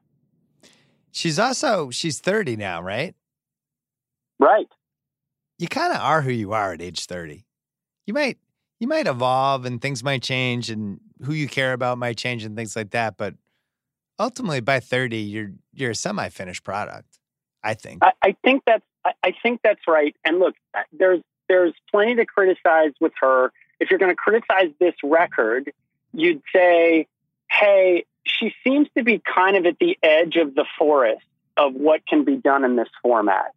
She's 1.12 1.38
also 1.38 1.90
she's 1.92 2.20
30 2.20 2.56
now, 2.56 2.82
right? 2.82 3.16
Right. 4.40 4.68
You 5.60 5.68
kind 5.68 5.94
of 5.94 6.00
are 6.00 6.22
who 6.22 6.32
you 6.32 6.54
are 6.54 6.74
at 6.74 6.82
age 6.82 7.06
30. 7.06 7.46
You 8.08 8.14
might 8.14 8.38
you 8.80 8.88
might 8.88 9.08
evolve 9.08 9.66
and 9.66 9.82
things 9.82 10.04
might 10.04 10.24
change 10.24 10.70
and 10.70 11.00
who 11.24 11.34
you 11.34 11.48
care 11.48 11.74
about 11.74 11.98
might 11.98 12.18
change 12.18 12.44
and 12.44 12.56
things 12.56 12.76
like 12.76 12.92
that, 12.92 13.18
but 13.18 13.36
ultimately 14.20 14.62
by 14.62 14.80
30 14.80 15.18
you're 15.18 15.52
you're 15.74 15.92
a 15.92 15.96
semi-finished 15.96 16.64
product, 16.64 17.20
I 17.64 17.74
think. 17.74 18.04
I, 18.04 18.12
I 18.24 18.36
think 18.44 18.64
that's 18.66 18.86
I, 19.06 19.12
I 19.24 19.34
think 19.44 19.62
that's 19.64 19.82
right. 19.88 20.16
And 20.26 20.40
look, 20.40 20.56
uh, 20.74 20.82
there's 20.92 21.22
there's 21.50 21.74
plenty 21.92 22.16
to 22.16 22.26
criticize 22.26 22.94
with 23.00 23.14
her. 23.20 23.52
If 23.80 23.90
you're 23.92 24.00
going 24.00 24.12
to 24.12 24.16
criticize 24.16 24.72
this 24.80 24.96
record, 25.04 25.74
you'd 26.14 26.42
say, 26.54 27.08
"Hey, 27.52 28.06
she 28.26 28.54
seems 28.64 28.88
to 28.98 29.04
be 29.04 29.20
kind 29.20 29.58
of 29.58 29.66
at 29.66 29.80
the 29.80 29.98
edge 30.02 30.36
of 30.36 30.56
the 30.56 30.66
forest 30.78 31.26
of 31.58 31.74
what 31.74 32.06
can 32.06 32.24
be 32.24 32.36
done 32.36 32.64
in 32.64 32.76
this 32.76 32.90
format." 33.02 33.54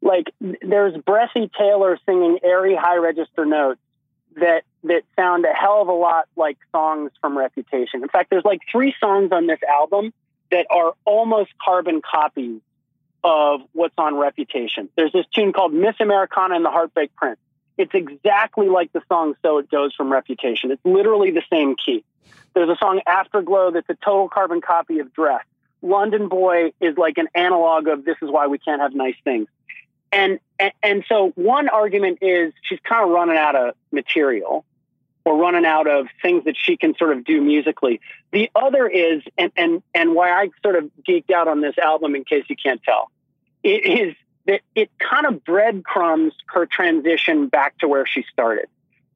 Like 0.00 0.32
there's 0.40 0.96
Breathy 0.98 1.50
Taylor 1.58 1.98
singing 2.06 2.38
airy 2.42 2.76
high 2.76 2.96
register 2.96 3.44
notes 3.44 3.80
that 4.36 4.64
that 4.84 5.02
sound 5.16 5.44
a 5.44 5.52
hell 5.52 5.80
of 5.80 5.88
a 5.88 5.92
lot 5.92 6.28
like 6.36 6.58
songs 6.72 7.10
from 7.20 7.38
Reputation. 7.38 8.02
In 8.02 8.08
fact, 8.08 8.30
there's 8.30 8.44
like 8.44 8.60
three 8.70 8.94
songs 9.00 9.32
on 9.32 9.46
this 9.46 9.60
album 9.62 10.12
that 10.50 10.66
are 10.70 10.92
almost 11.04 11.50
carbon 11.62 12.02
copies 12.02 12.60
of 13.22 13.62
what's 13.72 13.94
on 13.96 14.16
Reputation. 14.16 14.90
There's 14.96 15.12
this 15.12 15.26
tune 15.34 15.52
called 15.52 15.72
Miss 15.72 15.94
Americana 16.00 16.56
and 16.56 16.64
the 16.64 16.70
Heartbreak 16.70 17.14
Prince. 17.16 17.38
It's 17.76 17.92
exactly 17.94 18.68
like 18.68 18.92
the 18.92 19.02
song 19.08 19.34
So 19.42 19.58
It 19.58 19.70
Goes 19.70 19.94
from 19.94 20.12
Reputation. 20.12 20.70
It's 20.70 20.84
literally 20.84 21.30
the 21.30 21.42
same 21.50 21.74
key. 21.76 22.04
There's 22.54 22.68
a 22.68 22.76
song 22.76 23.00
Afterglow 23.06 23.72
that's 23.72 23.88
a 23.88 23.96
total 23.96 24.28
carbon 24.28 24.60
copy 24.60 25.00
of 25.00 25.12
Dress. 25.12 25.44
London 25.82 26.28
Boy 26.28 26.72
is 26.80 26.96
like 26.96 27.18
an 27.18 27.28
analog 27.34 27.88
of 27.88 28.04
This 28.04 28.16
Is 28.22 28.30
Why 28.30 28.46
We 28.46 28.58
Can't 28.58 28.80
Have 28.80 28.94
Nice 28.94 29.16
Things. 29.24 29.48
And, 30.12 30.38
and, 30.58 30.72
and 30.82 31.04
so 31.08 31.32
one 31.34 31.68
argument 31.68 32.18
is 32.22 32.52
she's 32.62 32.78
kind 32.88 33.04
of 33.04 33.10
running 33.10 33.36
out 33.36 33.56
of 33.56 33.74
material 33.90 34.64
or 35.24 35.36
running 35.36 35.66
out 35.66 35.88
of 35.88 36.06
things 36.22 36.44
that 36.44 36.56
she 36.56 36.76
can 36.76 36.94
sort 36.96 37.16
of 37.16 37.24
do 37.24 37.40
musically. 37.40 38.00
The 38.30 38.50
other 38.54 38.86
is, 38.86 39.22
and, 39.36 39.50
and, 39.56 39.82
and 39.94 40.14
why 40.14 40.30
I 40.30 40.50
sort 40.62 40.76
of 40.76 40.90
geeked 41.06 41.30
out 41.32 41.48
on 41.48 41.60
this 41.60 41.76
album, 41.78 42.14
in 42.14 42.24
case 42.24 42.44
you 42.48 42.56
can't 42.56 42.82
tell, 42.82 43.10
it 43.62 44.08
is 44.08 44.14
that 44.46 44.60
it 44.74 44.90
kind 44.98 45.26
of 45.26 45.44
breadcrumbs 45.44 46.34
her 46.46 46.66
transition 46.66 47.48
back 47.48 47.78
to 47.78 47.88
where 47.88 48.06
she 48.06 48.24
started. 48.32 48.66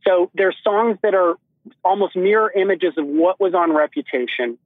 So 0.06 0.30
there's 0.34 0.56
songs 0.62 0.98
that 1.02 1.14
are 1.14 1.36
almost 1.84 2.16
mirror 2.16 2.50
images 2.54 2.94
of 2.96 3.06
what 3.06 3.38
was 3.38 3.54
on 3.54 3.72
Reputation, 3.72 4.58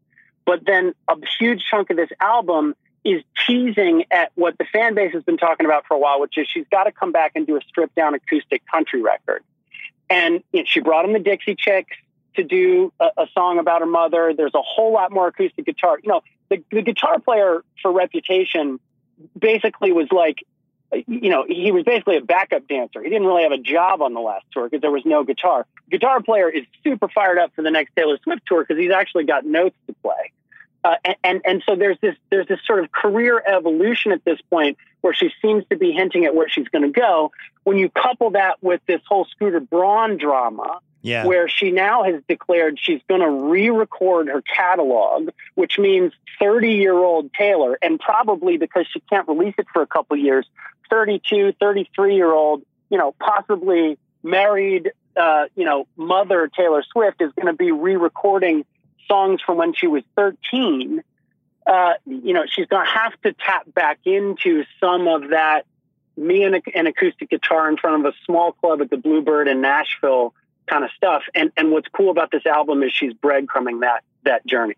but 0.44 0.64
then 0.64 0.94
a 1.09 1.16
huge 1.39 1.62
chunk 1.68 1.90
of 1.90 1.97
this 1.97 2.10
album 2.20 2.74
is 3.05 3.22
teasing 3.47 4.05
at 4.10 4.30
what 4.36 4.56
the 4.59 4.64
fan 4.72 4.94
base 4.94 5.12
has 5.12 5.24
been 5.24 5.36
talking 5.36 5.66
about 5.66 5.84
for 5.86 5.94
a 5.94 5.98
while, 5.98 6.20
which 6.20 6.39
is 6.39 6.47
she's 6.48 6.66
got 6.70 6.84
to 6.84 6.93
come 6.93 7.10
back 7.10 7.32
and 7.34 7.47
do 7.47 7.56
a 7.56 7.60
stripped 7.66 7.97
down 7.97 8.14
acoustic 8.14 8.62
country 8.70 9.02
record. 9.02 9.43
And 10.09 10.43
you 10.52 10.60
know, 10.60 10.64
she 10.66 10.80
brought 10.80 11.05
in 11.05 11.12
the 11.12 11.18
Dixie 11.18 11.56
Chicks 11.56 11.97
to 12.36 12.44
do 12.44 12.93
a, 13.01 13.09
a, 13.18 13.26
song 13.34 13.59
about 13.59 13.80
her 13.80 13.86
mother. 13.86 14.32
There's 14.36 14.55
a 14.55 14.62
whole 14.62 14.93
lot 14.93 15.10
more 15.10 15.28
acoustic 15.28 15.66
guitar. 15.66 15.98
You 16.02 16.10
know, 16.10 16.20
the, 16.48 16.62
the 16.70 16.82
guitar 16.82 17.18
player 17.18 17.62
for 17.80 17.93
Reputation 17.93 18.78
basically 19.39 19.93
was 19.93 20.09
like, 20.10 20.44
you 21.06 21.30
know, 21.30 21.44
he 21.48 21.72
was 21.72 21.84
basically 21.84 22.16
a 22.18 22.20
backup 22.20 22.68
dancer. 22.68 23.02
He 23.02 23.09
didn't 23.09 23.26
really 23.26 23.44
have 23.44 23.52
a 23.52 23.59
job 23.59 24.02
on 24.02 24.12
the 24.12 24.20
last 24.20 24.44
tour 24.52 24.68
because 24.68 24.82
there 24.82 24.90
was 24.90 25.05
no 25.06 25.24
guitar. 25.24 25.66
Guitar 25.90 26.22
player 26.22 26.51
is 26.51 26.64
super 26.84 27.09
fired 27.09 27.39
up 27.39 27.52
for 27.55 27.62
the 27.62 27.70
next 27.70 27.94
Taylor 27.97 28.18
Swift 28.22 28.43
tour 28.47 28.64
because 28.66 28.80
he's 28.80 28.93
actually 28.93 29.24
got 29.24 29.47
notes 29.47 29.76
to 29.86 29.94
play. 30.02 30.32
Uh, 30.84 30.97
and, 31.05 31.16
and 31.22 31.43
and 31.44 31.62
so 31.64 31.76
there's 31.76 31.97
this 32.01 32.16
there's 32.30 32.48
this 32.48 32.59
sort 32.66 32.82
of 32.82 32.90
career 32.90 33.43
evolution 33.47 34.10
at 34.10 34.24
this 34.24 34.40
point 34.51 34.76
where 35.01 35.14
she 35.14 35.30
seems 35.40 35.64
to 35.70 35.76
be 35.76 35.93
hinting 35.93 36.24
at 36.24 36.34
where 36.34 36.48
she's 36.48 36.68
going 36.68 36.82
to 36.82 37.01
go. 37.01 37.30
When 37.62 37.78
you 37.78 37.89
couple 37.89 38.30
that 38.30 38.62
with 38.62 38.80
this 38.86 39.01
whole 39.09 39.24
Scooter 39.26 39.60
Braun 39.60 40.16
drama, 40.16 40.80
yeah. 41.03 41.27
where 41.27 41.49
she 41.49 41.70
now 41.70 42.05
has 42.05 42.23
declared 42.29 42.79
she's 42.81 43.01
going 43.09 43.20
to 43.20 43.29
re-record 43.29 44.29
her 44.29 44.43
catalog, 44.43 45.31
which 45.55 45.79
means 45.79 46.12
30-year-old 46.41 47.33
Taylor, 47.35 47.79
and 47.83 48.01
probably 48.01 48.57
because 48.57 48.87
she 48.91 49.01
can't 49.01 49.29
release 49.29 49.55
it 49.59 49.66
for 49.73 49.83
a 49.83 49.87
couple 49.87 50.16
years, 50.16 50.47
32, 50.91 51.55
33-year-old, 51.61 52.62
you 52.89 52.99
know, 52.99 53.15
possibly 53.19 53.99
married, 54.23 54.93
uh, 55.16 55.45
you 55.57 55.65
know, 55.65 55.87
mother 55.97 56.49
Taylor 56.49 56.85
Swift 56.91 57.20
is 57.20 57.33
going 57.33 57.47
to 57.47 57.57
be 57.57 57.73
re-recording 57.73 58.65
songs 59.09 59.41
from 59.45 59.59
when 59.59 59.74
she 59.74 59.87
was 59.87 60.03
13. 60.16 61.03
Uh, 61.66 61.93
you 62.07 62.33
know, 62.33 62.45
she's 62.49 62.66
going 62.66 62.85
to 62.85 62.91
have 62.91 63.20
to 63.23 63.33
tap 63.33 63.73
back 63.73 63.99
into 64.05 64.65
some 64.81 65.09
of 65.09 65.31
that 65.31 65.66
me 66.16 66.45
and 66.45 66.61
an 66.74 66.87
acoustic 66.87 67.31
guitar 67.31 67.69
in 67.69 67.77
front 67.77 68.05
of 68.05 68.12
a 68.12 68.16
small 68.27 68.53
club 68.53 68.81
at 68.81 68.91
the 68.91 68.97
Bluebird 68.97 69.49
in 69.49 69.61
Nashville 69.61 70.35
kind 70.73 70.85
of 70.85 70.90
stuff. 70.97 71.23
And 71.35 71.53
and 71.57 71.70
what's 71.70 71.89
cool 71.89 72.11
about 72.11 72.31
this 72.31 72.47
album 72.47 72.82
is 72.82 72.93
she's 72.93 73.12
breadcrumbing 73.12 73.81
that 73.81 74.03
that 74.24 74.47
journey. 74.47 74.74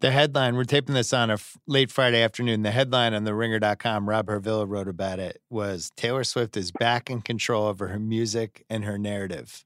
The 0.00 0.12
headline, 0.12 0.54
we're 0.54 0.62
taping 0.62 0.94
this 0.94 1.12
on 1.12 1.28
a 1.28 1.34
f- 1.34 1.58
late 1.66 1.90
Friday 1.90 2.22
afternoon. 2.22 2.62
The 2.62 2.70
headline 2.70 3.14
on 3.14 3.24
the 3.24 3.34
ringer.com, 3.34 4.08
Rob 4.08 4.28
Harvilla 4.28 4.64
wrote 4.68 4.86
about 4.86 5.18
it, 5.18 5.42
was 5.50 5.90
Taylor 5.96 6.22
Swift 6.22 6.56
is 6.56 6.70
back 6.70 7.10
in 7.10 7.20
control 7.20 7.66
over 7.66 7.88
her 7.88 7.98
music 7.98 8.64
and 8.70 8.84
her 8.84 8.96
narrative. 8.96 9.64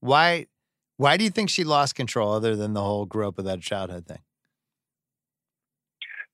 Why 0.00 0.46
why 0.96 1.16
do 1.16 1.24
you 1.24 1.30
think 1.30 1.50
she 1.50 1.64
lost 1.64 1.94
control 1.94 2.32
other 2.32 2.56
than 2.56 2.72
the 2.72 2.82
whole 2.82 3.06
grew 3.06 3.28
up 3.28 3.36
without 3.36 3.58
a 3.58 3.62
childhood 3.62 4.06
thing? 4.06 4.20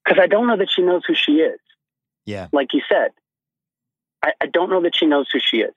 Because 0.05 0.19
I 0.23 0.27
don't 0.27 0.47
know 0.47 0.57
that 0.57 0.71
she 0.71 0.83
knows 0.83 1.03
who 1.07 1.15
she 1.15 1.33
is. 1.33 1.61
Yeah. 2.25 2.49
Like 2.53 2.73
you 2.73 2.81
said, 2.89 3.11
I, 4.23 4.33
I 4.41 4.47
don't 4.47 4.71
know 4.71 4.83
that 4.83 4.97
she 4.97 5.07
knows 5.07 5.29
who 5.31 5.41
she 5.41 5.59
is. 5.59 5.75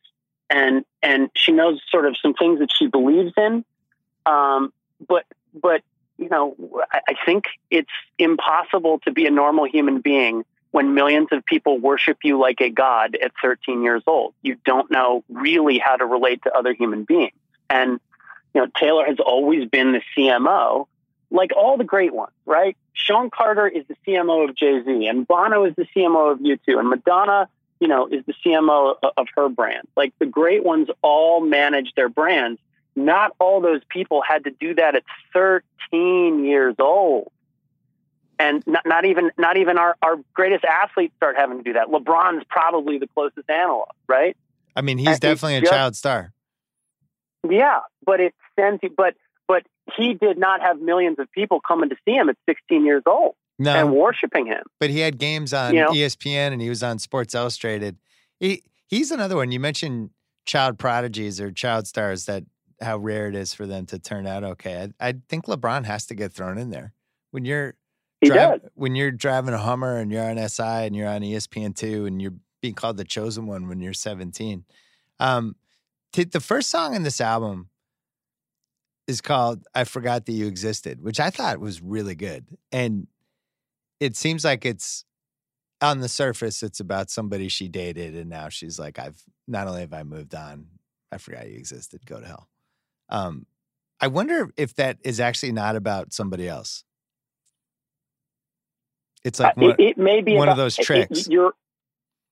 And 0.53 0.85
and 1.01 1.29
she 1.35 1.51
knows 1.51 1.81
sort 1.89 2.05
of 2.05 2.15
some 2.21 2.35
things 2.35 2.59
that 2.59 2.69
she 2.71 2.85
believes 2.87 3.33
in. 3.35 3.65
Um, 4.25 4.71
but 5.07 5.25
but 5.53 5.81
you 6.17 6.29
know, 6.29 6.55
I, 6.91 6.99
I 7.09 7.15
think 7.25 7.45
it's 7.71 7.89
impossible 8.19 8.99
to 9.05 9.11
be 9.11 9.25
a 9.25 9.31
normal 9.31 9.65
human 9.65 10.01
being 10.01 10.45
when 10.69 10.93
millions 10.93 11.29
of 11.31 11.43
people 11.45 11.79
worship 11.79 12.19
you 12.23 12.39
like 12.39 12.61
a 12.61 12.69
god 12.69 13.15
at 13.15 13.31
13 13.41 13.81
years 13.81 14.03
old. 14.05 14.33
You 14.43 14.57
don't 14.63 14.91
know 14.91 15.23
really 15.27 15.79
how 15.79 15.95
to 15.95 16.05
relate 16.05 16.43
to 16.43 16.55
other 16.55 16.73
human 16.73 17.03
beings. 17.03 17.33
And 17.69 17.99
you 18.53 18.61
know, 18.61 18.67
Taylor 18.79 19.05
has 19.05 19.17
always 19.19 19.67
been 19.67 19.93
the 19.93 20.01
CMO 20.15 20.85
like 21.33 21.51
all 21.57 21.77
the 21.77 21.83
great 21.83 22.13
ones, 22.13 22.31
right? 22.45 22.77
Sean 22.93 23.31
Carter 23.31 23.67
is 23.67 23.83
the 23.87 23.95
CMO 24.05 24.47
of 24.47 24.55
Jay 24.55 24.81
Z, 24.85 25.07
and 25.07 25.27
Bono 25.27 25.65
is 25.65 25.73
the 25.75 25.87
CMO 25.95 26.31
of 26.31 26.39
U2, 26.39 26.79
and 26.79 26.87
Madonna, 26.87 27.49
you 27.83 27.89
know, 27.89 28.07
is 28.07 28.23
the 28.25 28.33
CMO 28.45 28.95
of 29.17 29.27
her 29.35 29.49
brand. 29.49 29.89
Like 29.97 30.13
the 30.17 30.25
great 30.25 30.63
ones 30.63 30.87
all 31.01 31.41
manage 31.41 31.91
their 31.97 32.07
brands. 32.07 32.61
Not 32.95 33.35
all 33.39 33.59
those 33.59 33.81
people 33.89 34.21
had 34.25 34.45
to 34.45 34.51
do 34.51 34.73
that 34.75 34.95
at 34.95 35.03
13 35.33 36.45
years 36.45 36.75
old. 36.79 37.29
And 38.39 38.65
not, 38.65 38.83
not 38.85 39.03
even 39.03 39.31
not 39.37 39.57
even 39.57 39.77
our, 39.77 39.97
our 40.01 40.15
greatest 40.33 40.63
athletes 40.63 41.13
start 41.17 41.35
having 41.35 41.57
to 41.57 41.63
do 41.63 41.73
that. 41.73 41.87
LeBron's 41.87 42.45
probably 42.47 42.99
the 42.99 43.07
closest 43.07 43.49
analog, 43.49 43.89
right? 44.07 44.37
I 44.77 44.81
mean, 44.81 44.97
he's 44.97 45.19
definitely 45.19 45.57
a 45.57 45.61
just, 45.61 45.71
child 45.73 45.95
star. 45.97 46.31
Yeah, 47.49 47.81
but 48.05 48.21
it 48.21 48.33
sends 48.57 48.81
you. 48.81 48.91
But 48.95 49.15
but 49.45 49.63
he 49.97 50.13
did 50.13 50.37
not 50.37 50.61
have 50.61 50.79
millions 50.79 51.19
of 51.19 51.29
people 51.33 51.59
coming 51.59 51.89
to 51.89 51.97
see 52.05 52.13
him 52.13 52.29
at 52.29 52.37
16 52.47 52.85
years 52.85 53.03
old 53.05 53.35
No, 53.63 53.73
and 53.75 53.93
worshiping 53.93 54.47
him. 54.47 54.63
but 54.79 54.89
he 54.89 54.99
had 54.99 55.17
games 55.17 55.53
on 55.53 55.73
You 55.73 55.81
know? 55.81 55.91
ESPN 55.91 56.51
and 56.53 56.61
he 56.61 56.69
was 56.69 56.83
on 56.83 56.99
Sports 56.99 57.33
Illustrated. 57.35 57.97
He 58.39 58.63
he's 58.87 59.11
another 59.11 59.35
one. 59.35 59.51
You 59.51 59.59
mentioned 59.59 60.11
child 60.45 60.77
prodigies 60.77 61.39
or 61.39 61.51
child 61.51 61.87
stars 61.87 62.25
that 62.25 62.43
how 62.81 62.97
rare 62.97 63.27
it 63.29 63.35
is 63.35 63.53
for 63.53 63.65
them 63.65 63.85
to 63.87 63.97
turn 63.99 64.27
out 64.27 64.43
okay. 64.43 64.89
I, 64.99 65.09
I 65.09 65.13
think 65.29 65.45
LeBron 65.45 65.85
has 65.85 66.05
to 66.07 66.15
get 66.15 66.33
thrown 66.33 66.57
in 66.57 66.69
there 66.69 66.93
when 67.31 67.45
you're 67.45 67.75
He 68.21 68.27
drive- 68.29 68.61
when 68.75 68.95
you're 68.95 69.11
driving 69.11 69.53
a 69.53 69.57
Hummer 69.59 69.97
and 69.97 70.11
you're 70.11 70.23
on 70.29 70.37
SI 70.49 70.63
and 70.63 70.95
you're 70.95 71.07
on 71.07 71.21
ESPN 71.21 71.75
two 71.75 72.05
and 72.05 72.21
you're 72.21 72.33
being 72.61 72.73
called 72.73 72.97
the 72.97 73.03
chosen 73.05 73.45
one 73.45 73.67
when 73.67 73.79
you're 73.81 73.93
17. 73.93 74.63
Um, 75.19 75.55
t- 76.13 76.23
the 76.23 76.39
first 76.39 76.69
song 76.69 76.95
in 76.95 77.03
this 77.03 77.19
album 77.21 77.69
is 79.07 79.21
called 79.21 79.65
"I 79.75 79.83
Forgot 79.83 80.25
That 80.25 80.31
You 80.33 80.47
Existed," 80.47 81.01
which 81.01 81.19
I 81.19 81.29
thought 81.29 81.59
was 81.59 81.81
really 81.81 82.15
good, 82.15 82.45
and 82.71 83.07
it 84.03 84.17
seems 84.17 84.43
like 84.43 84.65
it's 84.65 85.05
on 85.81 85.99
the 85.99 86.09
surface 86.09 86.63
it's 86.63 86.79
about 86.79 87.09
somebody 87.09 87.47
she 87.49 87.67
dated 87.67 88.15
and 88.15 88.29
now 88.29 88.49
she's 88.49 88.79
like 88.79 88.99
I've 88.99 89.21
not 89.47 89.67
only 89.67 89.81
have 89.81 89.93
I 89.93 90.03
moved 90.03 90.35
on, 90.35 90.67
I 91.11 91.17
forgot 91.17 91.49
you 91.49 91.57
existed. 91.57 92.05
Go 92.05 92.19
to 92.19 92.25
hell. 92.25 92.47
Um, 93.09 93.45
I 93.99 94.07
wonder 94.07 94.49
if 94.57 94.75
that 94.75 94.97
is 95.03 95.19
actually 95.19 95.51
not 95.51 95.75
about 95.75 96.13
somebody 96.13 96.47
else. 96.47 96.83
It's 99.23 99.39
like 99.39 99.57
Uh, 99.57 99.61
one, 99.61 99.71
it, 99.71 99.79
it 99.79 99.97
may 99.97 100.21
be 100.21 100.35
one 100.35 100.49
of 100.49 100.57
those 100.57 100.75
tricks. 100.75 101.27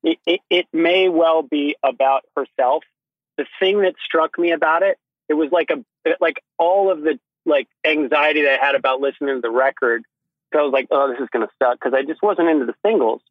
It, 0.03 0.17
it, 0.25 0.41
it 0.49 0.65
may 0.73 1.09
well 1.09 1.43
be 1.43 1.75
about 1.83 2.23
herself. 2.35 2.83
The 3.37 3.45
thing 3.59 3.81
that 3.81 3.93
struck 4.03 4.37
me 4.37 4.51
about 4.51 4.83
it, 4.83 4.97
it 5.29 5.35
was 5.35 5.51
like 5.51 5.69
a 5.69 5.83
like 6.19 6.41
all 6.57 6.91
of 6.91 7.01
the 7.01 7.19
like 7.45 7.67
anxiety 7.85 8.41
that 8.43 8.59
I 8.59 8.65
had 8.65 8.75
about 8.75 8.99
listening 8.99 9.35
to 9.35 9.41
the 9.41 9.51
record. 9.51 10.03
I 10.59 10.63
was 10.63 10.73
like, 10.73 10.87
oh, 10.91 11.09
this 11.09 11.19
is 11.19 11.29
gonna 11.31 11.49
suck 11.59 11.79
because 11.79 11.93
I 11.93 12.03
just 12.03 12.21
wasn't 12.21 12.49
into 12.49 12.65
the 12.65 12.75
singles. 12.85 13.21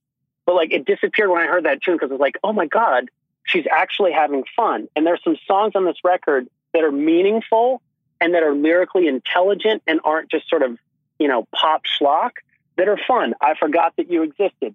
But 0.47 0.55
like 0.55 0.73
it 0.73 0.85
disappeared 0.85 1.31
when 1.31 1.43
I 1.43 1.47
heard 1.47 1.65
that 1.65 1.83
tune 1.83 1.97
because 1.97 2.11
I 2.11 2.15
was 2.15 2.21
like, 2.21 2.39
oh 2.43 2.53
my 2.53 2.67
god, 2.67 3.11
she's 3.45 3.67
actually 3.71 4.13
having 4.13 4.45
fun. 4.57 4.89
And 4.97 5.07
there's 5.07 5.23
some 5.23 5.37
songs 5.47 5.73
on 5.75 5.85
this 5.85 5.97
record 6.05 6.49
that 6.73 6.85
are 6.85 6.93
meaningful 6.93 7.83
and 8.21 8.35
that 8.35 8.43
are 8.43 8.55
lyrically 8.55 9.07
intelligent 9.07 9.83
and 9.87 10.01
aren't 10.05 10.31
just 10.31 10.49
sort 10.49 10.63
of 10.63 10.79
you 11.19 11.29
know 11.29 11.47
pop 11.55 11.83
schlock 11.85 12.33
that 12.77 12.89
are 12.89 12.99
fun. 13.07 13.35
I 13.41 13.55
forgot 13.55 13.95
that 13.97 14.11
you 14.11 14.23
existed. 14.23 14.75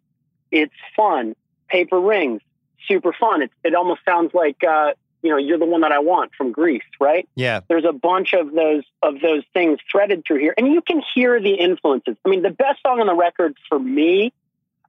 It's 0.52 0.74
fun. 0.96 1.36
Paper 1.68 2.00
rings, 2.00 2.42
super 2.88 3.12
fun. 3.14 3.42
It, 3.42 3.52
it 3.64 3.76
almost 3.76 4.02
sounds 4.06 4.34
like 4.34 4.64
uh, 4.64 4.94
you 5.26 5.32
know 5.32 5.38
you're 5.38 5.58
the 5.58 5.66
one 5.66 5.82
that 5.82 5.92
I 5.92 6.00
want 6.00 6.32
from 6.36 6.52
Grease, 6.52 6.84
right? 7.00 7.28
yeah, 7.36 7.62
There's 7.68 7.86
a 7.86 7.92
bunch 7.92 8.34
of 8.34 8.54
those 8.54 8.84
of 9.02 9.20
those 9.22 9.44
things 9.54 9.80
threaded 9.92 10.24
through 10.26 10.40
here, 10.40 10.54
and 10.58 10.68
you 10.68 10.82
can 10.82 11.02
hear 11.14 11.42
the 11.42 11.56
influences. 11.56 12.16
I 12.24 12.30
mean, 12.30 12.42
the 12.44 12.52
best 12.52 12.82
song 12.86 13.02
on 13.02 13.08
the 13.08 13.16
record 13.16 13.58
for 13.68 13.80
me, 13.80 14.32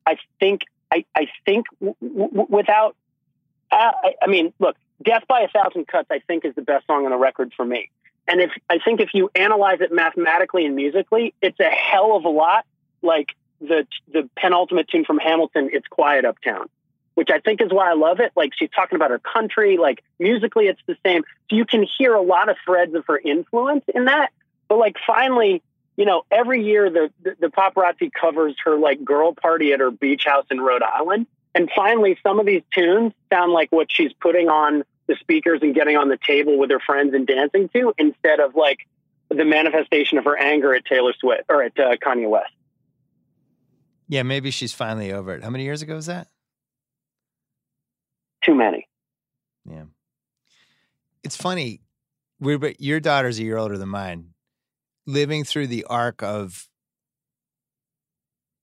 I 0.07 0.19
think, 0.39 0.63
I, 0.93 1.05
I 1.15 1.29
think 1.45 1.67
w- 1.81 1.97
w- 2.03 2.47
without, 2.49 2.95
uh, 3.73 3.93
I, 4.05 4.15
I 4.23 4.27
mean, 4.27 4.53
look, 4.59 4.77
"Death 5.03 5.25
by 5.29 5.41
a 5.41 5.49
Thousand 5.49 5.89
Cuts," 5.89 6.09
I 6.11 6.21
think 6.21 6.45
is 6.45 6.55
the 6.55 6.63
best 6.63 6.87
song 6.87 7.05
on 7.05 7.11
the 7.11 7.17
record 7.17 7.53
for 7.57 7.65
me. 7.65 7.91
And 8.29 8.41
if 8.41 8.51
I 8.69 8.79
think 8.79 9.01
if 9.01 9.11
you 9.15 9.31
analyze 9.35 9.81
it 9.81 9.93
mathematically 9.93 10.67
and 10.67 10.77
musically, 10.77 11.33
it's 11.41 11.61
a 11.61 11.71
hell 11.71 12.17
of 12.17 12.25
a 12.25 12.29
lot 12.29 12.67
like 13.03 13.35
the 13.61 13.87
the 14.13 14.29
penultimate 14.37 14.89
tune 14.89 15.05
from 15.05 15.19
Hamilton, 15.19 15.71
"It's 15.73 15.87
Quiet 15.89 16.25
Uptown," 16.25 16.69
which 17.17 17.31
I 17.33 17.41
think 17.41 17.63
is 17.63 17.71
why 17.71 17.91
I 17.91 17.95
love 17.95 18.21
it. 18.21 18.31
Like 18.37 18.53
she's 18.57 18.69
talking 18.71 18.97
about 18.97 19.11
her 19.11 19.19
country, 19.19 19.79
like 19.79 20.05
musically, 20.19 20.67
it's 20.67 20.81
the 20.87 20.97
same. 21.05 21.23
So 21.49 21.57
you 21.57 21.65
can 21.65 21.87
hear 21.99 22.15
a 22.15 22.21
lot 22.21 22.51
of 22.51 22.57
threads 22.65 22.95
of 22.95 23.05
her 23.09 23.19
influence 23.19 23.85
in 23.93 24.05
that. 24.05 24.33
But 24.69 24.79
like 24.79 24.97
finally, 25.07 25.63
you 25.97 26.05
know, 26.05 26.25
every 26.31 26.63
year 26.63 26.91
the, 26.91 27.11
the 27.23 27.35
the 27.41 27.47
paparazzi 27.47 28.11
covers 28.13 28.55
her 28.67 28.77
like 28.77 29.03
girl 29.03 29.33
party 29.33 29.73
at 29.73 29.81
her 29.81 29.91
beach 29.91 30.25
house 30.27 30.45
in 30.51 30.61
Rhode 30.61 30.83
Island, 30.83 31.27
and 31.55 31.71
finally 31.75 32.19
some 32.23 32.39
of 32.39 32.45
these 32.45 32.63
tunes 32.71 33.15
sound 33.33 33.51
like 33.53 33.73
what 33.73 33.91
she's 33.91 34.13
putting 34.13 34.51
on 34.51 34.85
the 35.07 35.17
speakers 35.17 35.61
and 35.63 35.75
getting 35.75 35.97
on 35.97 36.11
the 36.11 36.19
table 36.19 36.59
with 36.59 36.71
her 36.71 36.81
friends 36.81 37.15
and 37.15 37.27
dancing 37.27 37.71
to, 37.71 37.95
instead 37.97 38.41
of 38.41 38.55
like 38.55 38.81
the 39.31 39.45
manifestation 39.47 40.19
of 40.19 40.25
her 40.25 40.37
anger 40.37 40.75
at 40.75 40.85
Taylor 40.85 41.15
Swift 41.19 41.45
or 41.49 41.63
at 41.63 41.79
uh, 41.79 41.97
Kanye 41.97 42.29
West. 42.29 42.53
yeah. 44.07 44.23
Maybe 44.23 44.51
she's 44.51 44.75
finally 44.75 45.13
over 45.13 45.35
it. 45.35 45.43
How 45.43 45.51
many 45.51 45.65
years 45.65 45.81
ago 45.81 45.95
was 45.95 46.07
that? 46.07 46.29
Too 48.47 48.55
many. 48.55 48.87
Yeah. 49.69 49.85
It's 51.25 51.37
funny. 51.37 51.81
We're 52.41 52.59
but 52.59 52.81
your 52.81 53.01
daughter's 53.01 53.39
a 53.39 53.43
year 53.43 53.57
older 53.57 53.77
than 53.77 53.89
mine. 53.89 54.29
Living 55.07 55.45
through 55.45 55.67
the 55.69 55.85
arc 55.85 56.23
of 56.23 56.69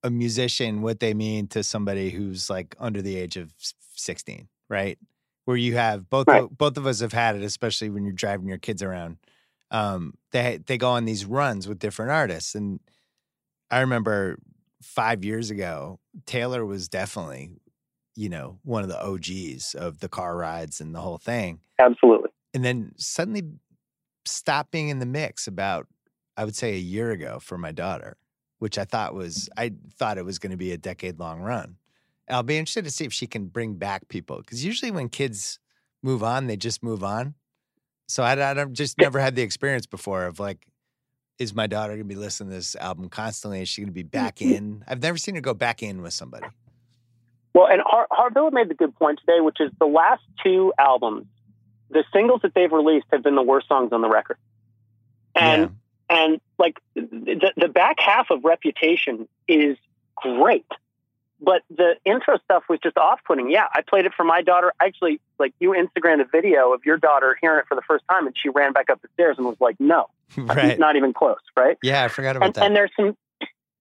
a 0.04 0.10
musician, 0.10 0.82
what 0.82 1.00
they 1.00 1.14
mean 1.14 1.48
to 1.48 1.64
somebody 1.64 2.10
who's 2.10 2.50
like 2.50 2.76
under 2.80 3.02
the 3.02 3.16
age 3.18 3.38
of 3.38 3.54
sixteen, 3.96 4.48
right? 4.70 4.98
Where 5.46 5.58
you 5.58 5.76
have 5.76 6.10
both 6.10 6.28
Right. 6.28 6.44
of, 6.44 6.58
both 6.58 6.78
of 6.78 6.86
us 6.86 7.00
have 7.02 7.14
had 7.14 7.36
it, 7.36 7.44
especially 7.44 7.90
when 7.90 8.04
you're 8.04 8.14
driving 8.14 8.48
your 8.48 8.58
kids 8.58 8.82
around. 8.84 9.18
Um, 9.72 10.14
they 10.32 10.60
they 10.66 10.78
go 10.78 10.90
on 10.92 11.06
these 11.06 11.26
runs 11.26 11.68
with 11.68 11.80
different 11.80 12.12
artists, 12.12 12.56
and 12.56 12.80
I 13.72 13.80
remember 13.82 14.38
five 14.82 15.24
years 15.26 15.50
ago, 15.50 16.00
Taylor 16.26 16.66
was 16.66 16.90
definitely, 16.90 17.52
you 18.16 18.30
know, 18.30 18.60
one 18.64 18.84
of 18.84 18.90
the 18.90 19.04
OGs 19.04 19.76
of 19.76 20.00
the 20.00 20.10
car 20.10 20.38
rides 20.38 20.80
and 20.82 20.94
the 20.94 21.00
whole 21.00 21.18
thing. 21.18 21.60
Absolutely. 21.80 22.30
and 22.54 22.64
then 22.64 22.94
suddenly 22.98 23.44
stopped 24.26 24.72
being 24.72 24.90
in 24.90 25.00
the 25.00 25.06
mix 25.06 25.48
about 25.48 25.88
i 26.38 26.46
would 26.46 26.56
say 26.56 26.74
a 26.74 26.80
year 26.80 27.12
ago 27.12 27.40
for 27.40 27.58
my 27.58 27.72
daughter 27.72 28.18
which 28.60 28.78
i 28.78 28.86
thought 28.86 29.14
was 29.14 29.50
i 29.58 29.72
thought 29.98 30.18
it 30.18 30.26
was 30.26 30.40
going 30.40 30.52
to 30.52 30.58
be 30.58 30.72
a 30.72 30.78
decade 30.78 31.20
long 31.20 31.42
run. 31.42 31.78
I'll 32.30 32.42
be 32.42 32.58
interested 32.58 32.86
to 32.86 32.92
see 32.92 33.04
if 33.04 33.12
she 33.12 33.28
can 33.28 33.48
bring 33.48 33.76
back 33.76 34.08
people 34.08 34.38
because 34.38 34.64
usually 34.64 34.92
when 34.92 35.10
kids 35.10 35.60
move 36.02 36.24
on 36.24 36.48
they 36.48 36.56
just 36.56 36.82
move 36.82 37.04
on. 37.04 37.34
So 38.08 38.24
i, 38.24 38.32
I 38.32 38.54
don't 38.54 38.74
just 38.74 38.98
never 38.98 39.20
had 39.20 39.36
the 39.36 39.42
experience 39.42 39.86
before 39.86 40.26
of 40.26 40.40
like 40.40 40.66
is 41.40 41.54
my 41.54 41.68
daughter 41.68 41.94
going 41.94 42.08
to 42.08 42.16
be 42.16 42.16
listening 42.16 42.50
to 42.50 42.56
this 42.56 42.76
album 42.76 43.10
constantly? 43.10 43.62
Is 43.62 43.68
she 43.68 43.82
going 43.82 43.90
to 43.90 43.94
be 43.94 44.04
mm, 44.04 44.12
back 44.12 44.38
mm. 44.38 44.56
in? 44.56 44.84
I've 44.88 45.02
never 45.02 45.18
seen 45.18 45.36
her 45.36 45.42
go 45.42 45.54
back 45.54 45.84
in 45.84 46.02
with 46.02 46.14
somebody 46.14 46.48
Well, 47.54 47.68
and 47.68 47.82
Har- 47.86 48.08
Harvilla 48.12 48.52
made 48.52 48.70
the 48.70 48.74
good 48.74 48.96
point 48.96 49.20
today, 49.20 49.40
which 49.40 49.60
is 49.60 49.72
the 49.80 49.86
last 49.86 50.24
two 50.44 50.74
albums, 50.78 51.28
the 51.90 52.04
singles 52.12 52.42
that 52.42 52.54
they've 52.54 52.72
released 52.72 53.06
have 53.12 53.24
been 53.24 53.36
the 53.36 53.44
worst 53.44 53.68
songs 53.68 53.94
on 53.94 54.02
the 54.02 54.10
record. 54.10 54.38
And 55.36 55.78
and 56.10 56.42
like 56.58 56.78
the 56.96 57.52
the 57.56 57.68
back 57.68 58.00
half 58.00 58.30
of 58.30 58.44
Reputation 58.44 59.28
is 59.48 59.78
great, 60.16 60.66
but 61.42 61.64
the 61.70 61.96
intro 62.06 62.38
stuff 62.44 62.64
was 62.70 62.80
just 62.84 62.98
off 62.98 63.20
putting. 63.26 63.50
Yeah, 63.50 63.66
I 63.74 63.82
played 63.82 64.06
it 64.06 64.14
for 64.16 64.24
my 64.24 64.42
daughter. 64.42 64.74
Actually, 64.80 65.20
like 65.40 65.54
you 65.60 65.72
Instagrammed 65.72 66.22
a 66.22 66.26
video 66.26 66.74
of 66.74 66.86
your 66.86 66.98
daughter 66.98 67.36
hearing 67.42 67.60
it 67.60 67.66
for 67.68 67.76
the 67.76 67.82
first 67.82 68.04
time, 68.10 68.28
and 68.28 68.36
she 68.38 68.50
ran 68.50 68.74
back 68.74 68.90
up 68.90 69.02
the 69.02 69.08
stairs 69.14 69.38
and 69.38 69.48
was 69.48 69.60
like, 69.60 69.76
"No, 69.80 70.10
right 70.38 70.78
not 70.78 70.96
even 70.96 71.14
close." 71.14 71.38
Right? 71.58 71.78
yeah 71.82 72.04
i 72.04 72.08
forgot 72.08 72.36
about 72.36 72.48
and, 72.48 72.56
that 72.56 72.66
and 72.66 72.76
there's 72.76 72.92
some 72.96 73.18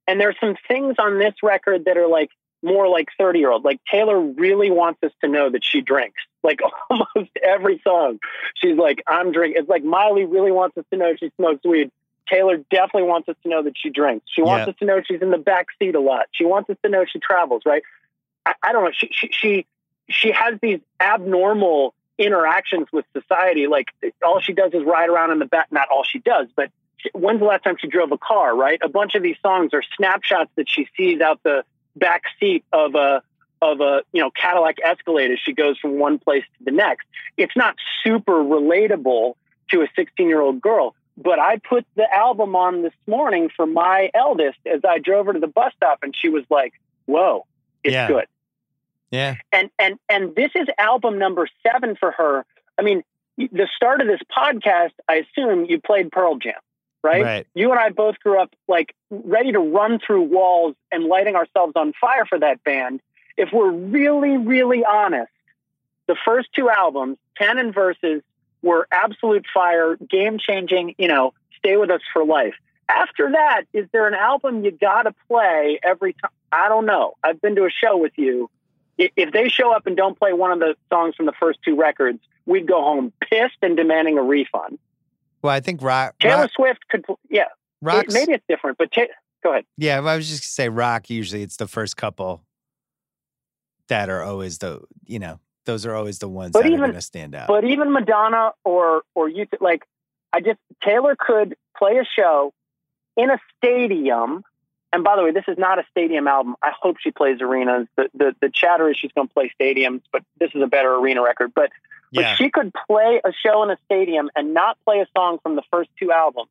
and 0.06 0.20
there's 0.20 0.36
some 0.40 0.56
things 0.68 0.96
on 0.98 1.18
this 1.18 1.34
record 1.42 1.84
that 1.84 1.96
are 1.96 2.08
like 2.08 2.30
more 2.62 2.88
like 2.88 3.08
30 3.18 3.38
year 3.40 3.50
old 3.50 3.64
like 3.64 3.80
taylor 3.90 4.20
really 4.20 4.70
wants 4.70 5.02
us 5.02 5.10
to 5.20 5.28
know 5.28 5.50
that 5.50 5.64
she 5.64 5.80
drinks 5.80 6.20
like 6.42 6.60
almost 6.90 7.30
every 7.42 7.80
song. 7.84 8.18
She's 8.56 8.76
like 8.76 9.02
i'm 9.06 9.32
drinking 9.32 9.60
it's 9.60 9.68
like 9.68 9.84
miley 9.84 10.24
really 10.24 10.52
wants 10.52 10.76
us 10.78 10.84
to 10.92 10.96
know 10.96 11.14
she 11.18 11.30
smokes 11.36 11.64
weed. 11.64 11.90
Taylor 12.28 12.58
definitely 12.70 13.08
wants 13.08 13.28
us 13.28 13.36
to 13.42 13.48
know 13.48 13.62
that 13.64 13.74
she 13.76 13.90
drinks. 13.90 14.24
She 14.32 14.42
wants 14.42 14.66
Yeah. 14.66 14.70
us 14.70 14.76
to 14.78 14.84
know 14.84 15.00
she's 15.04 15.20
in 15.22 15.30
the 15.30 15.38
back 15.38 15.66
seat 15.78 15.94
a 15.94 16.00
lot. 16.00 16.26
She 16.32 16.44
wants 16.44 16.70
us 16.70 16.76
to 16.84 16.88
know 16.88 17.04
she 17.04 17.18
travels 17.18 17.62
right? 17.66 17.82
I, 18.46 18.54
I 18.62 18.72
don't 18.72 18.84
know. 18.84 18.90
She, 18.92 19.08
she 19.12 19.28
she 19.32 19.66
she 20.08 20.30
has 20.32 20.58
these 20.62 20.80
abnormal 21.00 21.94
interactions 22.18 22.86
with 22.92 23.04
society. 23.12 23.66
Like 23.66 23.88
all 24.24 24.40
she 24.40 24.52
does 24.52 24.72
is 24.72 24.84
ride 24.84 25.08
around 25.08 25.32
in 25.32 25.38
the 25.40 25.46
back 25.46 25.68
not 25.72 25.88
all 25.90 26.04
she 26.04 26.20
does 26.20 26.46
but 26.56 26.70
when's 27.14 27.40
the 27.40 27.46
last 27.46 27.64
time 27.64 27.76
she 27.80 27.88
drove 27.88 28.12
a 28.12 28.18
car, 28.18 28.54
right? 28.56 28.78
A 28.82 28.88
bunch 28.88 29.14
of 29.14 29.22
these 29.22 29.36
songs 29.42 29.74
are 29.74 29.82
snapshots 29.96 30.50
that 30.56 30.68
she 30.68 30.86
sees 30.96 31.20
out 31.20 31.40
the 31.42 31.64
back 31.96 32.22
seat 32.40 32.64
of 32.72 32.94
a 32.94 33.22
of 33.60 33.80
a 33.80 34.02
you 34.12 34.20
know 34.20 34.30
Cadillac 34.30 34.78
Escalade 34.84 35.30
as 35.30 35.38
she 35.38 35.52
goes 35.52 35.78
from 35.78 35.98
one 35.98 36.18
place 36.18 36.44
to 36.58 36.64
the 36.64 36.70
next. 36.72 37.06
It's 37.36 37.56
not 37.56 37.76
super 38.04 38.32
relatable 38.42 39.34
to 39.70 39.82
a 39.82 39.88
16 39.96 40.28
year 40.28 40.40
old 40.40 40.60
girl, 40.60 40.94
but 41.16 41.38
I 41.38 41.58
put 41.58 41.86
the 41.94 42.12
album 42.12 42.56
on 42.56 42.82
this 42.82 42.92
morning 43.06 43.50
for 43.54 43.66
my 43.66 44.10
eldest 44.14 44.58
as 44.66 44.80
I 44.88 44.98
drove 44.98 45.26
her 45.26 45.32
to 45.32 45.40
the 45.40 45.46
bus 45.46 45.72
stop, 45.76 46.00
and 46.02 46.14
she 46.16 46.28
was 46.28 46.44
like, 46.50 46.74
"Whoa, 47.06 47.46
it's 47.84 47.92
Yeah. 47.94 48.08
good." 48.08 48.26
Yeah. 49.10 49.34
and 49.52 49.70
and 49.78 49.98
and 50.08 50.34
this 50.34 50.50
is 50.54 50.66
album 50.78 51.18
number 51.18 51.46
seven 51.62 51.96
for 51.96 52.10
her. 52.12 52.44
I 52.78 52.82
mean, 52.82 53.02
the 53.36 53.68
start 53.76 54.00
of 54.00 54.06
this 54.06 54.20
podcast, 54.36 54.92
I 55.08 55.16
assume 55.26 55.66
you 55.66 55.80
played 55.80 56.10
Pearl 56.10 56.36
Jam, 56.36 56.54
right? 57.02 57.22
Right. 57.22 57.46
You 57.54 57.70
and 57.70 57.80
I 57.80 57.90
both 57.90 58.18
grew 58.20 58.40
up 58.40 58.54
like 58.68 58.94
ready 59.10 59.52
to 59.52 59.58
run 59.58 59.98
through 60.04 60.22
walls 60.22 60.74
and 60.90 61.04
lighting 61.04 61.36
ourselves 61.36 61.72
on 61.76 61.92
fire 62.00 62.24
for 62.26 62.38
that 62.38 62.62
band. 62.64 63.00
If 63.36 63.50
we're 63.52 63.70
really, 63.70 64.36
really 64.36 64.84
honest, 64.84 65.32
the 66.06 66.16
first 66.24 66.48
two 66.54 66.68
albums, 66.68 67.18
and 67.40 67.74
Vs., 67.74 68.22
were 68.62 68.86
absolute 68.92 69.44
fire, 69.52 69.96
game 69.96 70.38
changing. 70.38 70.94
You 70.98 71.08
know, 71.08 71.34
stay 71.58 71.76
with 71.76 71.90
us 71.90 72.02
for 72.12 72.24
life. 72.24 72.54
After 72.88 73.32
that, 73.32 73.62
is 73.72 73.86
there 73.92 74.06
an 74.06 74.14
album 74.14 74.64
you 74.64 74.70
got 74.70 75.02
to 75.02 75.14
play 75.28 75.80
every 75.82 76.12
time? 76.12 76.30
I 76.52 76.68
don't 76.68 76.86
know. 76.86 77.14
I've 77.24 77.40
been 77.40 77.56
to 77.56 77.64
a 77.64 77.70
show 77.70 77.96
with 77.96 78.12
you 78.16 78.50
if 78.98 79.32
they 79.32 79.48
show 79.48 79.72
up 79.72 79.86
and 79.86 79.96
don't 79.96 80.18
play 80.18 80.32
one 80.32 80.52
of 80.52 80.60
the 80.60 80.76
songs 80.90 81.14
from 81.14 81.26
the 81.26 81.32
first 81.32 81.60
two 81.64 81.76
records, 81.76 82.20
we'd 82.46 82.66
go 82.66 82.82
home 82.82 83.12
pissed 83.20 83.56
and 83.62 83.76
demanding 83.76 84.18
a 84.18 84.22
refund. 84.22 84.78
Well, 85.42 85.52
I 85.52 85.60
think 85.60 85.82
rock, 85.82 86.14
Taylor 86.20 86.42
rock, 86.42 86.50
Swift 86.54 86.88
could, 86.88 87.04
yeah, 87.28 87.46
it- 87.82 88.12
maybe 88.12 88.32
it's 88.32 88.44
different, 88.48 88.78
but 88.78 88.92
ta- 88.92 89.06
go 89.42 89.52
ahead. 89.52 89.64
yeah, 89.76 89.98
I 90.00 90.16
was 90.16 90.28
just 90.28 90.42
gonna 90.42 90.66
say 90.66 90.68
rock. 90.68 91.10
Usually, 91.10 91.42
it's 91.42 91.56
the 91.56 91.66
first 91.68 91.96
couple 91.96 92.44
that 93.88 94.08
are 94.08 94.22
always 94.22 94.58
the 94.58 94.80
you 95.06 95.18
know 95.18 95.40
those 95.64 95.86
are 95.86 95.94
always 95.94 96.18
the 96.18 96.28
ones 96.28 96.52
But 96.52 96.62
that 96.64 96.72
are 96.72 96.76
going 96.76 96.92
to 96.92 97.00
stand 97.00 97.34
out. 97.34 97.48
But 97.48 97.64
even 97.64 97.92
Madonna 97.92 98.52
or 98.64 99.02
or 99.14 99.28
you 99.28 99.46
like, 99.60 99.84
I 100.32 100.40
just 100.40 100.58
Taylor 100.82 101.16
could 101.18 101.56
play 101.76 101.98
a 101.98 102.04
show 102.04 102.52
in 103.16 103.30
a 103.30 103.38
stadium. 103.58 104.44
And 104.94 105.04
by 105.04 105.16
the 105.16 105.22
way, 105.22 105.30
this 105.30 105.44
is 105.48 105.56
not 105.56 105.78
a 105.78 105.84
stadium 105.90 106.28
album. 106.28 106.54
I 106.62 106.72
hope 106.78 106.96
she 107.00 107.10
plays 107.12 107.40
arenas. 107.40 107.86
The 107.96 108.10
the, 108.14 108.36
the 108.40 108.50
chatter 108.50 108.90
is 108.90 108.96
she's 108.96 109.12
going 109.12 109.28
to 109.28 109.34
play 109.34 109.52
stadiums, 109.60 110.02
but 110.12 110.22
this 110.38 110.50
is 110.54 110.62
a 110.62 110.66
better 110.66 110.94
arena 110.94 111.22
record. 111.22 111.52
But 111.54 111.70
But 112.12 112.20
yeah, 112.20 112.36
she 112.36 112.50
could 112.50 112.72
play 112.86 113.20
a 113.24 113.32
show 113.44 113.62
in 113.62 113.70
a 113.70 113.76
stadium 113.86 114.30
and 114.36 114.52
not 114.52 114.78
play 114.84 115.00
a 115.00 115.06
song 115.16 115.38
from 115.42 115.56
the 115.56 115.62
first 115.70 115.90
two 115.98 116.12
albums 116.12 116.50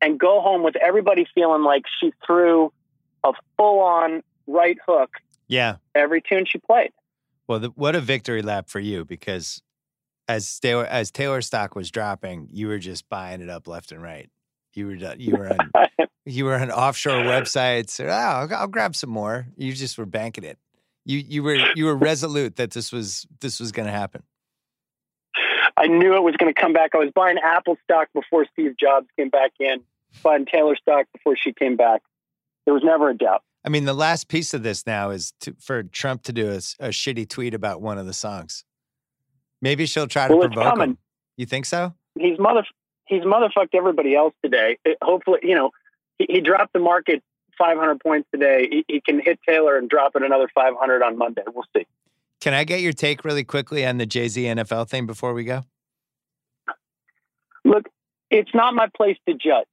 and 0.00 0.18
go 0.18 0.40
home 0.40 0.62
with 0.62 0.76
everybody 0.76 1.26
feeling 1.34 1.62
like 1.62 1.82
she 2.00 2.12
threw 2.26 2.72
a 3.24 3.32
full 3.56 3.80
on 3.80 4.22
right 4.46 4.78
hook 4.86 5.10
yeah. 5.48 5.76
every 5.94 6.22
tune 6.22 6.44
she 6.46 6.58
played. 6.58 6.92
Well, 7.46 7.60
the, 7.60 7.68
what 7.70 7.94
a 7.94 8.00
victory 8.00 8.42
lap 8.42 8.68
for 8.68 8.80
you 8.80 9.04
because 9.04 9.62
as 10.28 10.58
Taylor 10.58 10.86
as 10.86 11.10
Taylor 11.10 11.40
stock 11.40 11.76
was 11.76 11.90
dropping, 11.90 12.48
you 12.50 12.68
were 12.68 12.78
just 12.78 13.08
buying 13.08 13.40
it 13.40 13.48
up 13.48 13.68
left 13.68 13.92
and 13.92 14.02
right. 14.02 14.30
You 14.74 14.86
were 14.86 14.96
done- 14.96 15.20
you 15.20 15.36
were 15.36 15.50
on 15.50 15.88
you 16.24 16.44
were 16.44 16.56
on 16.56 16.70
offshore 16.70 17.22
websites. 17.22 18.04
Oh, 18.04 18.08
I'll, 18.08 18.54
I'll 18.54 18.66
grab 18.66 18.96
some 18.96 19.10
more. 19.10 19.46
You 19.56 19.72
just 19.72 19.96
were 19.96 20.06
banking 20.06 20.44
it. 20.44 20.58
You 21.04 21.18
you 21.18 21.42
were 21.42 21.58
you 21.74 21.84
were 21.84 21.96
resolute 21.96 22.56
that 22.56 22.72
this 22.72 22.90
was 22.90 23.26
this 23.40 23.60
was 23.60 23.70
going 23.72 23.86
to 23.86 23.92
happen. 23.92 24.22
I 25.76 25.86
knew 25.86 26.14
it 26.14 26.22
was 26.22 26.36
going 26.36 26.52
to 26.52 26.58
come 26.58 26.72
back. 26.72 26.90
I 26.94 26.98
was 26.98 27.10
buying 27.14 27.36
Apple 27.38 27.76
stock 27.84 28.08
before 28.14 28.46
Steve 28.52 28.76
Jobs 28.78 29.06
came 29.16 29.28
back 29.28 29.52
in, 29.60 29.82
buying 30.22 30.46
Taylor 30.46 30.76
stock 30.76 31.06
before 31.12 31.36
she 31.36 31.52
came 31.52 31.76
back. 31.76 32.02
There 32.64 32.74
was 32.74 32.82
never 32.82 33.10
a 33.10 33.16
doubt. 33.16 33.42
I 33.64 33.68
mean, 33.68 33.84
the 33.84 33.94
last 33.94 34.28
piece 34.28 34.54
of 34.54 34.62
this 34.62 34.86
now 34.86 35.10
is 35.10 35.32
to, 35.40 35.54
for 35.60 35.82
Trump 35.82 36.22
to 36.24 36.32
do 36.32 36.48
a 36.50 36.58
shitty 36.88 37.28
tweet 37.28 37.52
about 37.52 37.82
one 37.82 37.98
of 37.98 38.06
the 38.06 38.12
songs. 38.12 38.64
Maybe 39.60 39.86
she'll 39.86 40.06
try 40.06 40.28
to 40.28 40.36
Well, 40.36 40.46
it's 40.46 40.54
provoke 40.54 40.78
him. 40.78 40.98
You 41.36 41.46
think 41.46 41.66
so? 41.66 41.94
He's 42.18 42.38
mother 42.38 42.64
he's 43.06 43.22
motherfucked 43.22 43.74
everybody 43.74 44.14
else 44.14 44.34
today. 44.42 44.78
It- 44.84 44.98
hopefully, 45.02 45.40
you 45.42 45.54
know, 45.54 45.70
he, 46.18 46.26
he 46.28 46.40
dropped 46.40 46.72
the 46.72 46.78
market 46.78 47.22
500 47.58 48.00
points 48.00 48.28
today. 48.32 48.68
He, 48.70 48.84
he 48.88 49.00
can 49.00 49.20
hit 49.20 49.40
Taylor 49.46 49.76
and 49.76 49.88
drop 49.88 50.12
it 50.14 50.22
another 50.22 50.48
500 50.54 51.02
on 51.02 51.18
Monday. 51.18 51.42
We'll 51.52 51.64
see. 51.76 51.86
Can 52.46 52.54
I 52.54 52.62
get 52.62 52.80
your 52.80 52.92
take 52.92 53.24
really 53.24 53.42
quickly 53.42 53.84
on 53.84 53.98
the 53.98 54.06
Jay 54.06 54.28
Z 54.28 54.40
NFL 54.40 54.88
thing 54.88 55.04
before 55.04 55.34
we 55.34 55.42
go? 55.42 55.64
Look, 57.64 57.86
it's 58.30 58.54
not 58.54 58.72
my 58.72 58.86
place 58.96 59.16
to 59.28 59.34
judge, 59.34 59.66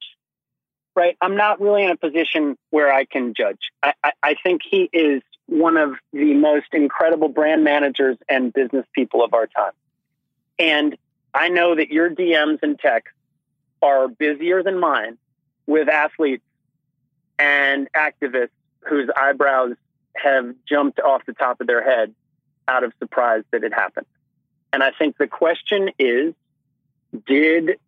right? 0.96 1.16
I'm 1.20 1.36
not 1.36 1.60
really 1.60 1.84
in 1.84 1.92
a 1.92 1.96
position 1.96 2.58
where 2.70 2.92
I 2.92 3.04
can 3.04 3.32
judge. 3.32 3.60
I, 3.80 3.92
I, 4.02 4.12
I 4.24 4.34
think 4.42 4.62
he 4.68 4.90
is 4.92 5.22
one 5.46 5.76
of 5.76 5.92
the 6.12 6.34
most 6.34 6.66
incredible 6.72 7.28
brand 7.28 7.62
managers 7.62 8.16
and 8.28 8.52
business 8.52 8.86
people 8.92 9.22
of 9.22 9.34
our 9.34 9.46
time. 9.46 9.74
And 10.58 10.96
I 11.32 11.50
know 11.50 11.76
that 11.76 11.90
your 11.90 12.10
DMs 12.10 12.58
and 12.60 12.76
texts 12.76 13.16
are 13.82 14.08
busier 14.08 14.64
than 14.64 14.80
mine 14.80 15.16
with 15.68 15.88
athletes 15.88 16.42
and 17.38 17.88
activists 17.92 18.48
whose 18.80 19.08
eyebrows 19.16 19.76
have 20.16 20.56
jumped 20.68 20.98
off 20.98 21.22
the 21.24 21.34
top 21.34 21.60
of 21.60 21.68
their 21.68 21.80
head 21.80 22.12
out 22.68 22.84
of 22.84 22.92
surprise 22.98 23.42
that 23.50 23.64
it 23.64 23.72
happened. 23.72 24.06
And 24.72 24.82
I 24.82 24.90
think 24.90 25.16
the 25.18 25.26
question 25.26 25.90
is 25.98 26.34
did 27.26 27.78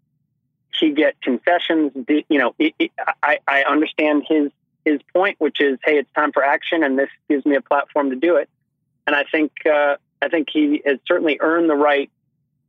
he 0.79 0.93
get 0.93 1.21
concessions? 1.21 1.93
Did, 2.07 2.25
you 2.29 2.39
know, 2.39 2.55
it, 2.59 2.75
it, 2.79 2.93
I, 3.23 3.39
I 3.49 3.63
understand 3.65 4.25
his 4.29 4.51
his 4.85 5.01
point, 5.13 5.37
which 5.41 5.61
is, 5.61 5.79
hey, 5.85 5.99
it's 5.99 6.11
time 6.15 6.33
for 6.33 6.45
action, 6.45 6.85
and 6.85 6.97
this 6.97 7.09
gives 7.29 7.45
me 7.45 7.57
a 7.57 7.61
platform 7.61 8.11
to 8.11 8.17
do 8.17 8.37
it. 8.37 8.49
And 9.07 9.17
I 9.17 9.25
think 9.25 9.53
uh, 9.67 9.97
I 10.23 10.29
think 10.29 10.49
he 10.53 10.83
has 10.87 10.99
certainly 11.07 11.39
earned 11.41 11.69
the 11.69 11.75
right 11.75 12.11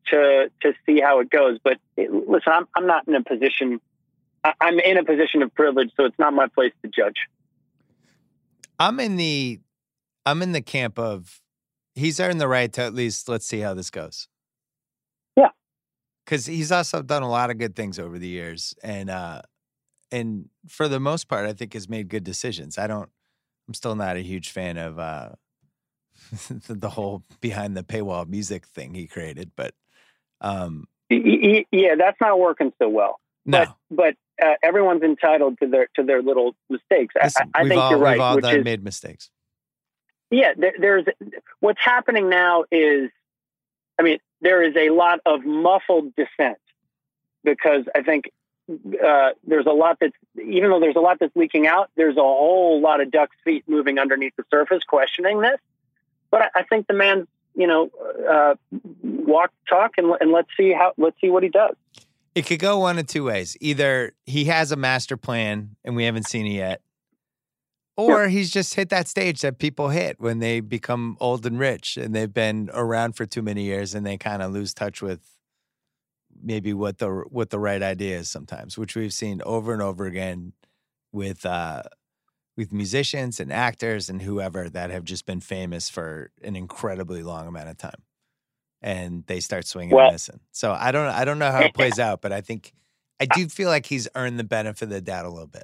to 0.08 0.52
to 0.62 0.74
see 0.86 1.00
how 1.00 1.20
it 1.20 1.30
goes. 1.30 1.60
But 1.64 1.78
it, 1.96 2.12
listen, 2.12 2.52
I'm 2.52 2.68
I'm 2.76 2.88
not 2.88 3.08
in 3.08 3.16
a 3.16 3.24
position. 3.24 3.80
I, 4.44 4.54
I'm 4.60 4.80
in 4.80 4.98
a 4.98 5.04
position 5.04 5.44
of 5.44 5.54
privilege, 5.54 5.92
so 5.96 6.06
it's 6.06 6.18
not 6.18 6.34
my 6.34 6.48
place 6.48 6.74
to 6.84 6.90
judge. 6.90 7.28
I'm 8.80 9.00
in 9.00 9.18
the 9.18 9.60
I'm 10.26 10.42
in 10.42 10.52
the 10.52 10.62
camp 10.62 10.98
of 10.98 11.42
he's 11.98 12.20
earned 12.20 12.40
the 12.40 12.48
right 12.48 12.72
to 12.74 12.82
at 12.84 12.94
least 12.94 13.28
let's 13.28 13.46
see 13.46 13.60
how 13.60 13.74
this 13.74 13.90
goes. 13.90 14.28
Yeah. 15.36 15.50
Cause 16.26 16.46
he's 16.46 16.72
also 16.72 17.02
done 17.02 17.24
a 17.24 17.30
lot 17.30 17.50
of 17.50 17.58
good 17.58 17.76
things 17.76 17.98
over 18.00 18.18
the 18.20 18.28
years. 18.28 18.74
And 18.84 19.10
uh 19.10 19.42
and 20.12 20.50
for 20.70 20.88
the 20.88 21.00
most 21.00 21.28
part, 21.28 21.46
I 21.46 21.54
think 21.54 21.74
has 21.74 21.90
made 21.90 22.08
good 22.08 22.24
decisions. 22.24 22.78
I 22.78 22.88
don't 22.88 23.10
I'm 23.68 23.74
still 23.74 23.96
not 23.96 24.16
a 24.16 24.22
huge 24.22 24.50
fan 24.52 24.78
of 24.78 25.00
uh 25.00 25.30
the 26.68 26.90
whole 26.90 27.24
behind 27.42 27.76
the 27.76 27.84
paywall 27.84 28.28
music 28.28 28.66
thing 28.68 28.94
he 28.94 29.08
created, 29.08 29.52
but 29.56 29.74
um 30.42 30.86
Yeah, 31.10 31.96
that's 31.98 32.20
not 32.22 32.40
working 32.40 32.72
so 32.82 32.90
well. 32.90 33.20
no. 33.46 33.66
But 33.90 34.16
but 34.40 34.46
uh, 34.46 34.54
everyone's 34.62 35.02
entitled 35.02 35.58
to 35.64 35.68
their 35.68 35.88
to 35.96 36.04
their 36.04 36.22
little 36.22 36.56
mistakes. 36.70 37.16
I- 37.20 37.24
Listen, 37.26 37.50
I, 37.56 37.62
I 37.62 37.68
think 37.68 37.82
all 37.82 37.90
you're 37.90 38.00
right. 38.00 38.14
we've 38.14 38.22
all 38.22 38.38
done 38.40 38.58
is, 38.60 38.64
made 38.64 38.84
mistakes. 38.84 39.32
Yeah, 40.30 40.54
there, 40.58 40.74
there's 40.80 41.06
what's 41.60 41.80
happening 41.84 42.30
now 42.30 42.66
is, 42.72 43.10
I 44.00 44.04
mean, 44.04 44.20
there 44.42 44.62
is 44.62 44.76
a 44.76 44.90
lot 44.90 45.20
of 45.26 45.46
muffled 45.46 46.14
dissent 46.16 46.60
because 47.44 47.86
I 47.96 48.04
think 48.04 48.32
uh, 48.70 49.30
there's 49.46 49.66
a 49.66 49.72
lot 49.72 49.98
that's 50.02 50.16
even 50.36 50.70
though 50.70 50.80
there's 50.80 50.96
a 50.96 51.02
lot 51.02 51.18
that's 51.20 51.36
leaking 51.36 51.68
out, 51.68 51.90
there's 51.96 52.18
a 52.18 52.22
whole 52.22 52.82
lot 52.82 53.02
of 53.02 53.12
duck's 53.12 53.36
feet 53.44 53.64
moving 53.68 53.98
underneath 53.98 54.34
the 54.36 54.44
surface 54.52 54.84
questioning 54.86 55.40
this. 55.40 55.60
But 56.30 56.42
I, 56.42 56.60
I 56.60 56.64
think 56.64 56.88
the 56.88 56.94
man, 56.94 57.28
you 57.56 57.68
know, 57.68 57.90
uh, 58.30 58.56
walk, 59.02 59.52
talk, 59.70 59.94
and, 59.98 60.14
and 60.20 60.32
let's 60.32 60.50
see 60.58 60.74
how 60.74 60.94
let's 60.98 61.20
see 61.22 61.30
what 61.30 61.44
he 61.44 61.50
does. 61.50 61.76
It 62.36 62.46
could 62.46 62.60
go 62.60 62.80
one 62.80 63.00
of 63.00 63.08
two 63.08 63.24
ways. 63.24 63.58
Either 63.62 64.14
he 64.26 64.46
has 64.46 64.72
a 64.72 64.76
master 64.76 65.18
plan 65.18 65.76
and 65.84 65.96
we 65.96 66.04
haven't 66.04 66.28
seen 66.28 66.46
it 66.46 66.52
yet, 66.52 66.82
or 67.98 68.28
he's 68.28 68.52
just 68.52 68.76
hit 68.76 68.90
that 68.90 69.08
stage 69.08 69.42
that 69.42 69.58
people 69.58 69.90
hit 69.90 70.20
when 70.20 70.40
they 70.40 70.60
become 70.60 71.18
old 71.20 71.46
and 71.46 71.60
rich 71.60 71.98
and 71.98 72.16
they've 72.16 72.34
been 72.34 72.70
around 72.74 73.14
for 73.14 73.26
too 73.26 73.42
many 73.42 73.64
years 73.64 73.94
and 73.96 74.06
they 74.06 74.18
kind 74.18 74.42
of 74.42 74.52
lose 74.52 74.74
touch 74.74 75.02
with 75.02 75.22
maybe 76.42 76.74
what 76.74 77.00
the 77.00 77.10
what 77.30 77.50
the 77.50 77.60
right 77.60 77.82
idea 77.82 78.18
is 78.18 78.30
sometimes, 78.30 78.78
which 78.78 78.96
we've 78.96 79.14
seen 79.14 79.42
over 79.46 79.74
and 79.74 79.82
over 79.82 80.06
again 80.06 80.54
with 81.12 81.46
uh 81.46 81.82
with 82.56 82.72
musicians 82.72 83.40
and 83.40 83.52
actors 83.52 84.10
and 84.10 84.22
whoever 84.22 84.70
that 84.70 84.90
have 84.90 85.04
just 85.04 85.26
been 85.26 85.40
famous 85.40 85.90
for 85.90 86.32
an 86.44 86.56
incredibly 86.56 87.22
long 87.24 87.48
amount 87.48 87.70
of 87.70 87.78
time 87.78 88.02
and 88.82 89.24
they 89.28 89.40
start 89.40 89.66
swinging 89.66 89.96
Well- 89.96 90.06
and 90.08 90.14
missing. 90.14 90.40
So 90.52 90.72
I 90.72 90.92
don't 90.92 91.08
I 91.08 91.26
don't 91.26 91.40
know 91.40 91.52
how 91.52 91.62
it 91.62 91.74
plays 91.76 92.00
out, 92.00 92.22
but 92.22 92.32
I 92.32 92.42
think 92.42 92.74
I 93.20 93.26
do 93.26 93.48
feel 93.48 93.70
like 93.70 93.88
he's 93.88 94.08
earned 94.16 94.38
the 94.38 94.44
benefit 94.44 94.84
of 94.84 94.90
the 94.90 95.02
doubt 95.02 95.26
a 95.26 95.30
little 95.30 95.48
bit. 95.48 95.64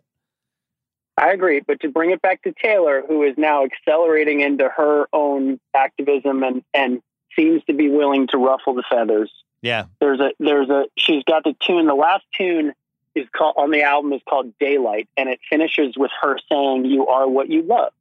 I 1.18 1.32
agree, 1.32 1.62
but 1.66 1.80
to 1.82 1.90
bring 1.90 2.12
it 2.12 2.22
back 2.22 2.42
to 2.44 2.54
Taylor, 2.54 3.04
who 3.08 3.24
is 3.24 3.38
now 3.38 3.66
accelerating 3.66 4.42
into 4.42 4.68
her 4.68 5.08
own 5.14 5.60
activism 5.74 6.44
and 6.44 6.64
and 6.74 7.02
seems 7.36 7.64
to 7.66 7.74
be 7.74 7.90
willing 7.90 8.28
to 8.28 8.38
ruffle 8.38 8.74
the 8.74 8.84
feathers. 8.90 9.32
Yeah. 9.62 9.86
There's 10.00 10.20
a 10.20 10.32
there's 10.40 10.70
a 10.70 10.86
she's 10.98 11.24
got 11.24 11.44
the 11.44 11.56
tune. 11.60 11.86
The 11.86 11.94
last 11.94 12.26
tune 12.36 12.74
is 13.16 13.28
called 13.36 13.56
on 13.58 13.70
the 13.70 13.84
album 13.84 14.14
is 14.14 14.22
called 14.28 14.58
Daylight, 14.60 15.08
and 15.16 15.30
it 15.30 15.40
finishes 15.50 15.96
with 15.96 16.12
her 16.22 16.38
saying, 16.52 16.86
"You 16.86 17.08
are 17.08 17.28
what 17.28 17.50
you 17.50 17.62
love." 17.62 17.94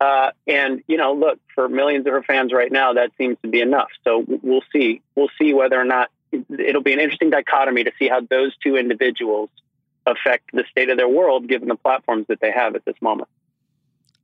Uh, 0.00 0.30
and 0.46 0.82
you 0.86 0.96
know, 0.96 1.12
look 1.12 1.38
for 1.54 1.68
millions 1.68 2.06
of 2.06 2.12
her 2.12 2.22
fans 2.22 2.52
right 2.52 2.70
now, 2.70 2.94
that 2.94 3.10
seems 3.18 3.36
to 3.42 3.48
be 3.48 3.60
enough. 3.60 3.88
So 4.04 4.24
we'll 4.26 4.62
see. 4.72 5.02
We'll 5.14 5.30
see 5.38 5.52
whether 5.52 5.78
or 5.78 5.84
not 5.84 6.10
it'll 6.32 6.82
be 6.82 6.92
an 6.92 7.00
interesting 7.00 7.30
dichotomy 7.30 7.84
to 7.84 7.92
see 7.98 8.08
how 8.08 8.20
those 8.20 8.56
two 8.58 8.76
individuals 8.76 9.50
affect 10.08 10.50
the 10.52 10.64
state 10.70 10.90
of 10.90 10.96
their 10.96 11.08
world, 11.08 11.48
given 11.48 11.68
the 11.68 11.76
platforms 11.76 12.26
that 12.28 12.40
they 12.40 12.50
have 12.50 12.74
at 12.74 12.84
this 12.84 12.96
moment. 13.00 13.28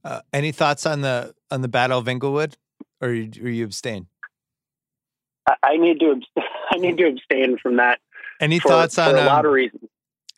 Uh, 0.05 0.21
any 0.33 0.53
thoughts 0.53 0.87
on 0.87 1.01
the 1.01 1.35
on 1.51 1.63
the 1.63 1.69
Battle 1.69 1.99
of 1.99 2.09
Inglewood, 2.09 2.57
or 3.01 3.13
you, 3.13 3.31
or 3.43 3.49
you 3.49 3.65
abstain? 3.65 4.07
I, 5.49 5.55
I 5.63 5.77
need 5.77 6.01
to 6.01 6.21
I 6.71 6.77
need 6.77 6.99
to 6.99 7.09
abstain 7.09 7.59
from 7.59 7.77
that. 7.77 8.01
Any 8.41 8.59
for, 8.59 8.69
thoughts 8.69 8.99
on 8.99 9.13
for 9.13 9.17
a 9.17 9.21
um, 9.21 9.27
lot 9.27 9.47
of 9.47 9.53
reasons? 9.53 9.89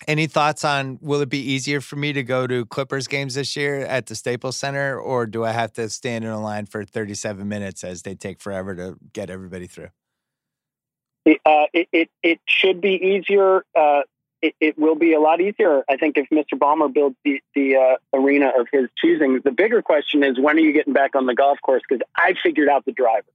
Any 0.07 0.27
thoughts 0.27 0.63
on 0.63 0.99
will 1.01 1.23
it 1.23 1.31
be 1.31 1.41
easier 1.41 1.81
for 1.81 1.97
me 1.97 2.13
to 2.13 2.23
go 2.23 2.47
to 2.47 2.67
Clippers 2.67 3.09
games 3.09 3.35
this 3.35 3.57
year 3.57 3.81
at 3.81 4.07
the 4.07 4.15
Staples 4.15 4.57
Center, 4.57 5.01
or 5.01 5.27
do 5.27 5.43
I 5.43 5.53
have 5.53 5.73
to 5.75 5.89
stand 5.89 6.25
in 6.25 6.31
a 6.31 6.41
line 6.41 6.67
for 6.67 6.85
37 6.85 7.49
minutes 7.49 7.83
as 7.83 8.03
they 8.03 8.15
take 8.15 8.41
forever 8.41 8.75
to 8.77 8.97
get 9.15 9.31
everybody 9.31 9.67
through? 9.67 9.89
It, 11.25 11.41
uh, 11.47 11.65
it, 11.73 11.89
it, 11.93 12.11
it 12.23 12.41
should 12.47 12.83
be 12.83 12.93
easier. 12.93 13.65
Uh, 13.75 14.03
it, 14.47 14.55
it 14.61 14.79
will 14.79 14.95
be 14.95 15.13
a 15.13 15.21
lot 15.21 15.41
easier, 15.41 15.83
I 15.89 15.97
think, 15.97 16.17
if 16.17 16.29
Mr. 16.31 16.59
Ballmer 16.59 16.93
builds 16.93 17.17
the, 17.25 17.41
the 17.55 17.77
uh, 17.77 18.17
arena 18.17 18.53
of 18.59 18.67
his 18.73 18.89
choosing. 18.99 19.41
The 19.45 19.51
bigger 19.51 19.83
question 19.83 20.23
is 20.23 20.39
when 20.39 20.57
are 20.57 20.61
you 20.61 20.73
getting 20.73 20.93
back 20.93 21.15
on 21.15 21.27
the 21.27 21.35
golf 21.35 21.59
course? 21.63 21.83
Because 21.89 22.07
I 22.17 22.35
figured 22.43 22.69
out 22.69 22.85
the 22.85 22.93
driver. 22.93 23.27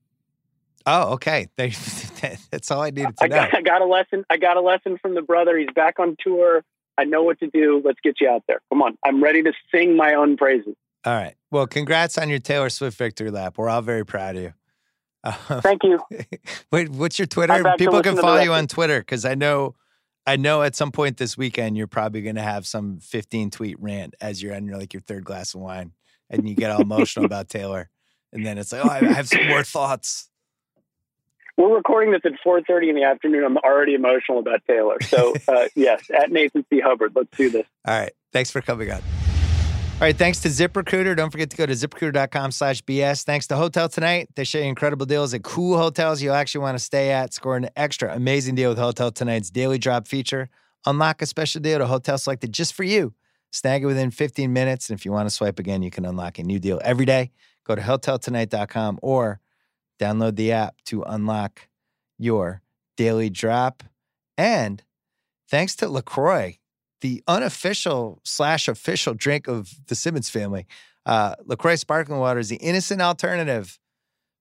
Oh, 0.86 1.12
okay. 1.14 1.48
That's 2.50 2.70
all 2.70 2.82
I 2.82 2.90
needed 2.90 3.16
to 3.18 3.24
I 3.24 3.26
know. 3.28 3.36
got, 3.36 3.54
I 3.54 3.62
got 3.62 3.82
a 3.82 3.86
lesson. 3.86 4.24
I 4.30 4.36
got 4.36 4.56
a 4.56 4.60
lesson 4.60 4.98
from 4.98 5.14
the 5.14 5.22
brother. 5.22 5.56
He's 5.58 5.70
back 5.74 5.98
on 5.98 6.16
tour. 6.20 6.64
I 6.98 7.04
know 7.04 7.22
what 7.22 7.40
to 7.40 7.48
do. 7.48 7.82
Let's 7.84 8.00
get 8.02 8.20
you 8.20 8.28
out 8.28 8.44
there. 8.46 8.60
Come 8.70 8.82
on. 8.82 8.98
I'm 9.04 9.22
ready 9.22 9.42
to 9.42 9.52
sing 9.72 9.96
my 9.96 10.14
own 10.14 10.36
praises. 10.36 10.74
All 11.04 11.14
right. 11.14 11.34
Well, 11.50 11.66
congrats 11.66 12.16
on 12.18 12.28
your 12.28 12.38
Taylor 12.38 12.70
Swift 12.70 12.96
victory 12.96 13.30
lap. 13.30 13.58
We're 13.58 13.68
all 13.68 13.82
very 13.82 14.04
proud 14.04 14.36
of 14.36 14.42
you. 14.42 14.52
Thank 15.24 15.82
you. 15.84 16.00
wait, 16.72 16.88
what's 16.90 17.18
your 17.18 17.26
Twitter? 17.26 17.54
People 17.76 17.76
can 17.76 17.86
listen 17.86 18.02
to 18.02 18.16
the 18.16 18.22
follow 18.22 18.40
you 18.40 18.52
on 18.52 18.66
Twitter 18.66 19.00
because 19.00 19.24
I 19.24 19.34
know, 19.34 19.74
I 20.26 20.36
know 20.36 20.62
at 20.62 20.76
some 20.76 20.92
point 20.92 21.16
this 21.16 21.36
weekend 21.36 21.76
you're 21.76 21.86
probably 21.86 22.22
going 22.22 22.36
to 22.36 22.42
have 22.42 22.66
some 22.66 23.00
15 23.00 23.50
tweet 23.50 23.76
rant 23.80 24.14
as 24.20 24.42
you're 24.42 24.54
on 24.54 24.66
your 24.66 24.78
like 24.78 24.94
your 24.94 25.00
third 25.00 25.24
glass 25.24 25.54
of 25.54 25.60
wine 25.60 25.92
and 26.30 26.48
you 26.48 26.54
get 26.54 26.70
all 26.70 26.80
emotional 26.80 27.26
about 27.26 27.48
Taylor, 27.48 27.90
and 28.32 28.44
then 28.44 28.58
it's 28.58 28.72
like, 28.72 28.84
oh, 28.84 28.88
I 28.88 29.12
have 29.12 29.28
some 29.28 29.46
more 29.46 29.62
thoughts. 29.64 30.28
We're 31.58 31.74
recording 31.76 32.12
this 32.12 32.22
at 32.24 32.32
4:30 32.44 32.88
in 32.88 32.96
the 32.96 33.04
afternoon. 33.04 33.44
I'm 33.44 33.58
already 33.58 33.94
emotional 33.94 34.38
about 34.38 34.62
Taylor. 34.66 34.96
So 35.02 35.34
uh, 35.46 35.68
yes, 35.76 36.02
at 36.10 36.32
Nathan 36.32 36.64
C. 36.70 36.80
Hubbard. 36.80 37.12
Let's 37.14 37.36
do 37.36 37.50
this. 37.50 37.66
All 37.86 37.98
right. 37.98 38.12
Thanks 38.32 38.50
for 38.50 38.62
coming 38.62 38.90
on. 38.90 39.02
All 39.94 40.08
right. 40.08 40.16
Thanks 40.16 40.40
to 40.40 40.48
ZipRecruiter. 40.48 41.16
Don't 41.16 41.30
forget 41.30 41.48
to 41.50 41.56
go 41.56 41.64
to 41.64 41.72
ziprecruiter.com 41.74 42.50
slash 42.50 42.82
BS. 42.82 43.22
Thanks 43.22 43.46
to 43.46 43.56
Hotel 43.56 43.88
Tonight. 43.88 44.30
They 44.34 44.42
show 44.42 44.58
you 44.58 44.64
incredible 44.64 45.06
deals 45.06 45.32
at 45.32 45.44
cool 45.44 45.78
hotels 45.78 46.20
you'll 46.20 46.34
actually 46.34 46.62
want 46.62 46.76
to 46.76 46.82
stay 46.82 47.12
at. 47.12 47.32
Score 47.32 47.56
an 47.56 47.68
extra 47.76 48.12
amazing 48.12 48.56
deal 48.56 48.70
with 48.70 48.78
Hotel 48.78 49.12
Tonight's 49.12 49.48
daily 49.48 49.78
drop 49.78 50.08
feature. 50.08 50.48
Unlock 50.86 51.22
a 51.22 51.26
special 51.26 51.60
deal 51.60 51.78
to 51.78 51.86
hotel 51.86 52.18
selected 52.18 52.52
just 52.52 52.74
for 52.74 52.82
you. 52.82 53.14
Snag 53.52 53.84
it 53.84 53.86
within 53.86 54.10
15 54.10 54.52
minutes. 54.52 54.90
And 54.90 54.98
if 54.98 55.04
you 55.04 55.12
want 55.12 55.26
to 55.26 55.30
swipe 55.30 55.60
again, 55.60 55.82
you 55.84 55.90
can 55.90 56.04
unlock 56.04 56.38
a 56.40 56.42
new 56.42 56.58
deal 56.58 56.80
every 56.82 57.06
day. 57.06 57.30
Go 57.64 57.76
to 57.76 57.82
hoteltonight.com 57.82 58.98
or 59.02 59.38
download 60.00 60.34
the 60.34 60.50
app 60.50 60.76
to 60.86 61.02
unlock 61.02 61.68
your 62.18 62.62
daily 62.96 63.30
drop. 63.30 63.84
And 64.36 64.82
thanks 65.48 65.76
to 65.76 65.88
LaCroix, 65.88 66.58
the 67.02 67.22
unofficial 67.28 68.20
slash 68.24 68.66
official 68.66 69.12
drink 69.12 69.46
of 69.46 69.70
the 69.88 69.94
Simmons 69.94 70.30
family. 70.30 70.66
Uh, 71.04 71.34
LaCroix 71.44 71.74
sparkling 71.76 72.18
water 72.18 72.40
is 72.40 72.48
the 72.48 72.56
innocent 72.56 73.02
alternative 73.02 73.78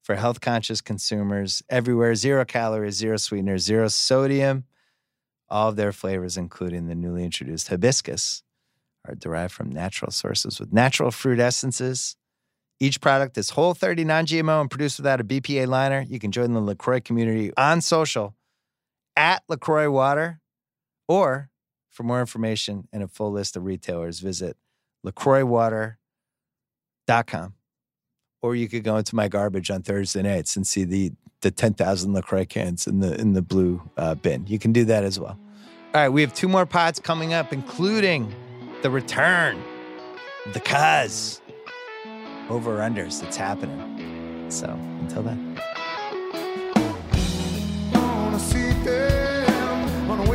for 0.04 0.16
health 0.16 0.42
conscious 0.42 0.80
consumers 0.80 1.62
everywhere. 1.70 2.16
Zero 2.16 2.46
calories, 2.46 2.96
zero 2.96 3.18
sweeteners, 3.18 3.64
zero 3.64 3.88
sodium. 3.88 4.66
All 5.50 5.70
of 5.70 5.76
their 5.76 5.92
flavors, 5.92 6.38
including 6.38 6.88
the 6.88 6.96
newly 6.96 7.24
introduced 7.24 7.68
hibiscus, 7.68 8.44
are 9.08 9.16
derived 9.16 9.54
from 9.54 9.70
natural 9.70 10.12
sources 10.12 10.60
with 10.60 10.72
natural 10.72 11.12
fruit 11.12 11.40
essences. 11.40 12.16
Each 12.80 13.02
product 13.02 13.38
is 13.38 13.52
whole 13.52 13.74
30 13.74 14.06
non 14.06 14.26
GMO 14.26 14.62
and 14.62 14.70
produced 14.70 14.98
without 14.98 15.20
a 15.20 15.24
BPA 15.24 15.68
liner. 15.68 16.06
You 16.08 16.20
can 16.20 16.32
join 16.32 16.54
the 16.54 16.62
LaCroix 16.62 17.02
community 17.02 17.52
on 17.58 17.82
social 17.82 18.36
at 19.16 19.44
LaCroix 19.50 19.90
Water 19.90 20.40
or 21.08 21.51
for 21.92 22.04
more 22.04 22.22
information 22.22 22.88
and 22.94 23.04
a 23.04 23.08
full 23.08 23.32
list 23.32 23.58
of 23.58 23.66
retailers, 23.66 24.22
visit 24.22 24.56
LaCroixwater.com. 25.06 27.54
Or 28.42 28.56
you 28.56 28.70
could 28.70 28.84
go 28.84 28.98
into 28.98 29.16
my 29.16 29.28
garbage 29.28 29.70
on 29.70 29.84
Thursday 29.84 30.24
nights 30.24 30.56
and 30.56 30.66
see 30.66 30.86
the, 30.86 31.12
the 31.42 31.52
10,000 31.52 32.14
LaCroix 32.14 32.46
cans 32.46 32.88
in 32.88 33.02
the, 33.02 33.20
in 33.20 33.34
the 33.34 33.42
blue 33.42 33.82
uh, 33.98 34.16
bin. 34.16 34.48
You 34.48 34.58
can 34.58 34.72
do 34.72 34.86
that 34.86 35.04
as 35.04 35.20
well. 35.20 35.38
All 35.94 36.02
right, 36.02 36.10
we 36.10 36.22
have 36.22 36.34
two 36.34 36.48
more 36.48 36.66
pods 36.66 36.98
coming 37.00 37.34
up, 37.34 37.52
including 37.52 38.34
the 38.82 38.90
return, 38.90 39.62
the 40.54 40.62
cuz, 40.62 41.42
over 42.50 42.78
unders 42.78 43.22
that's 43.22 43.36
happening. 43.36 44.50
So 44.50 44.70
until 45.02 45.24
then. 45.24 45.60
I 47.94 47.94
wanna 47.94 48.40
see 48.40 48.72
them 48.84 50.10
on 50.10 50.26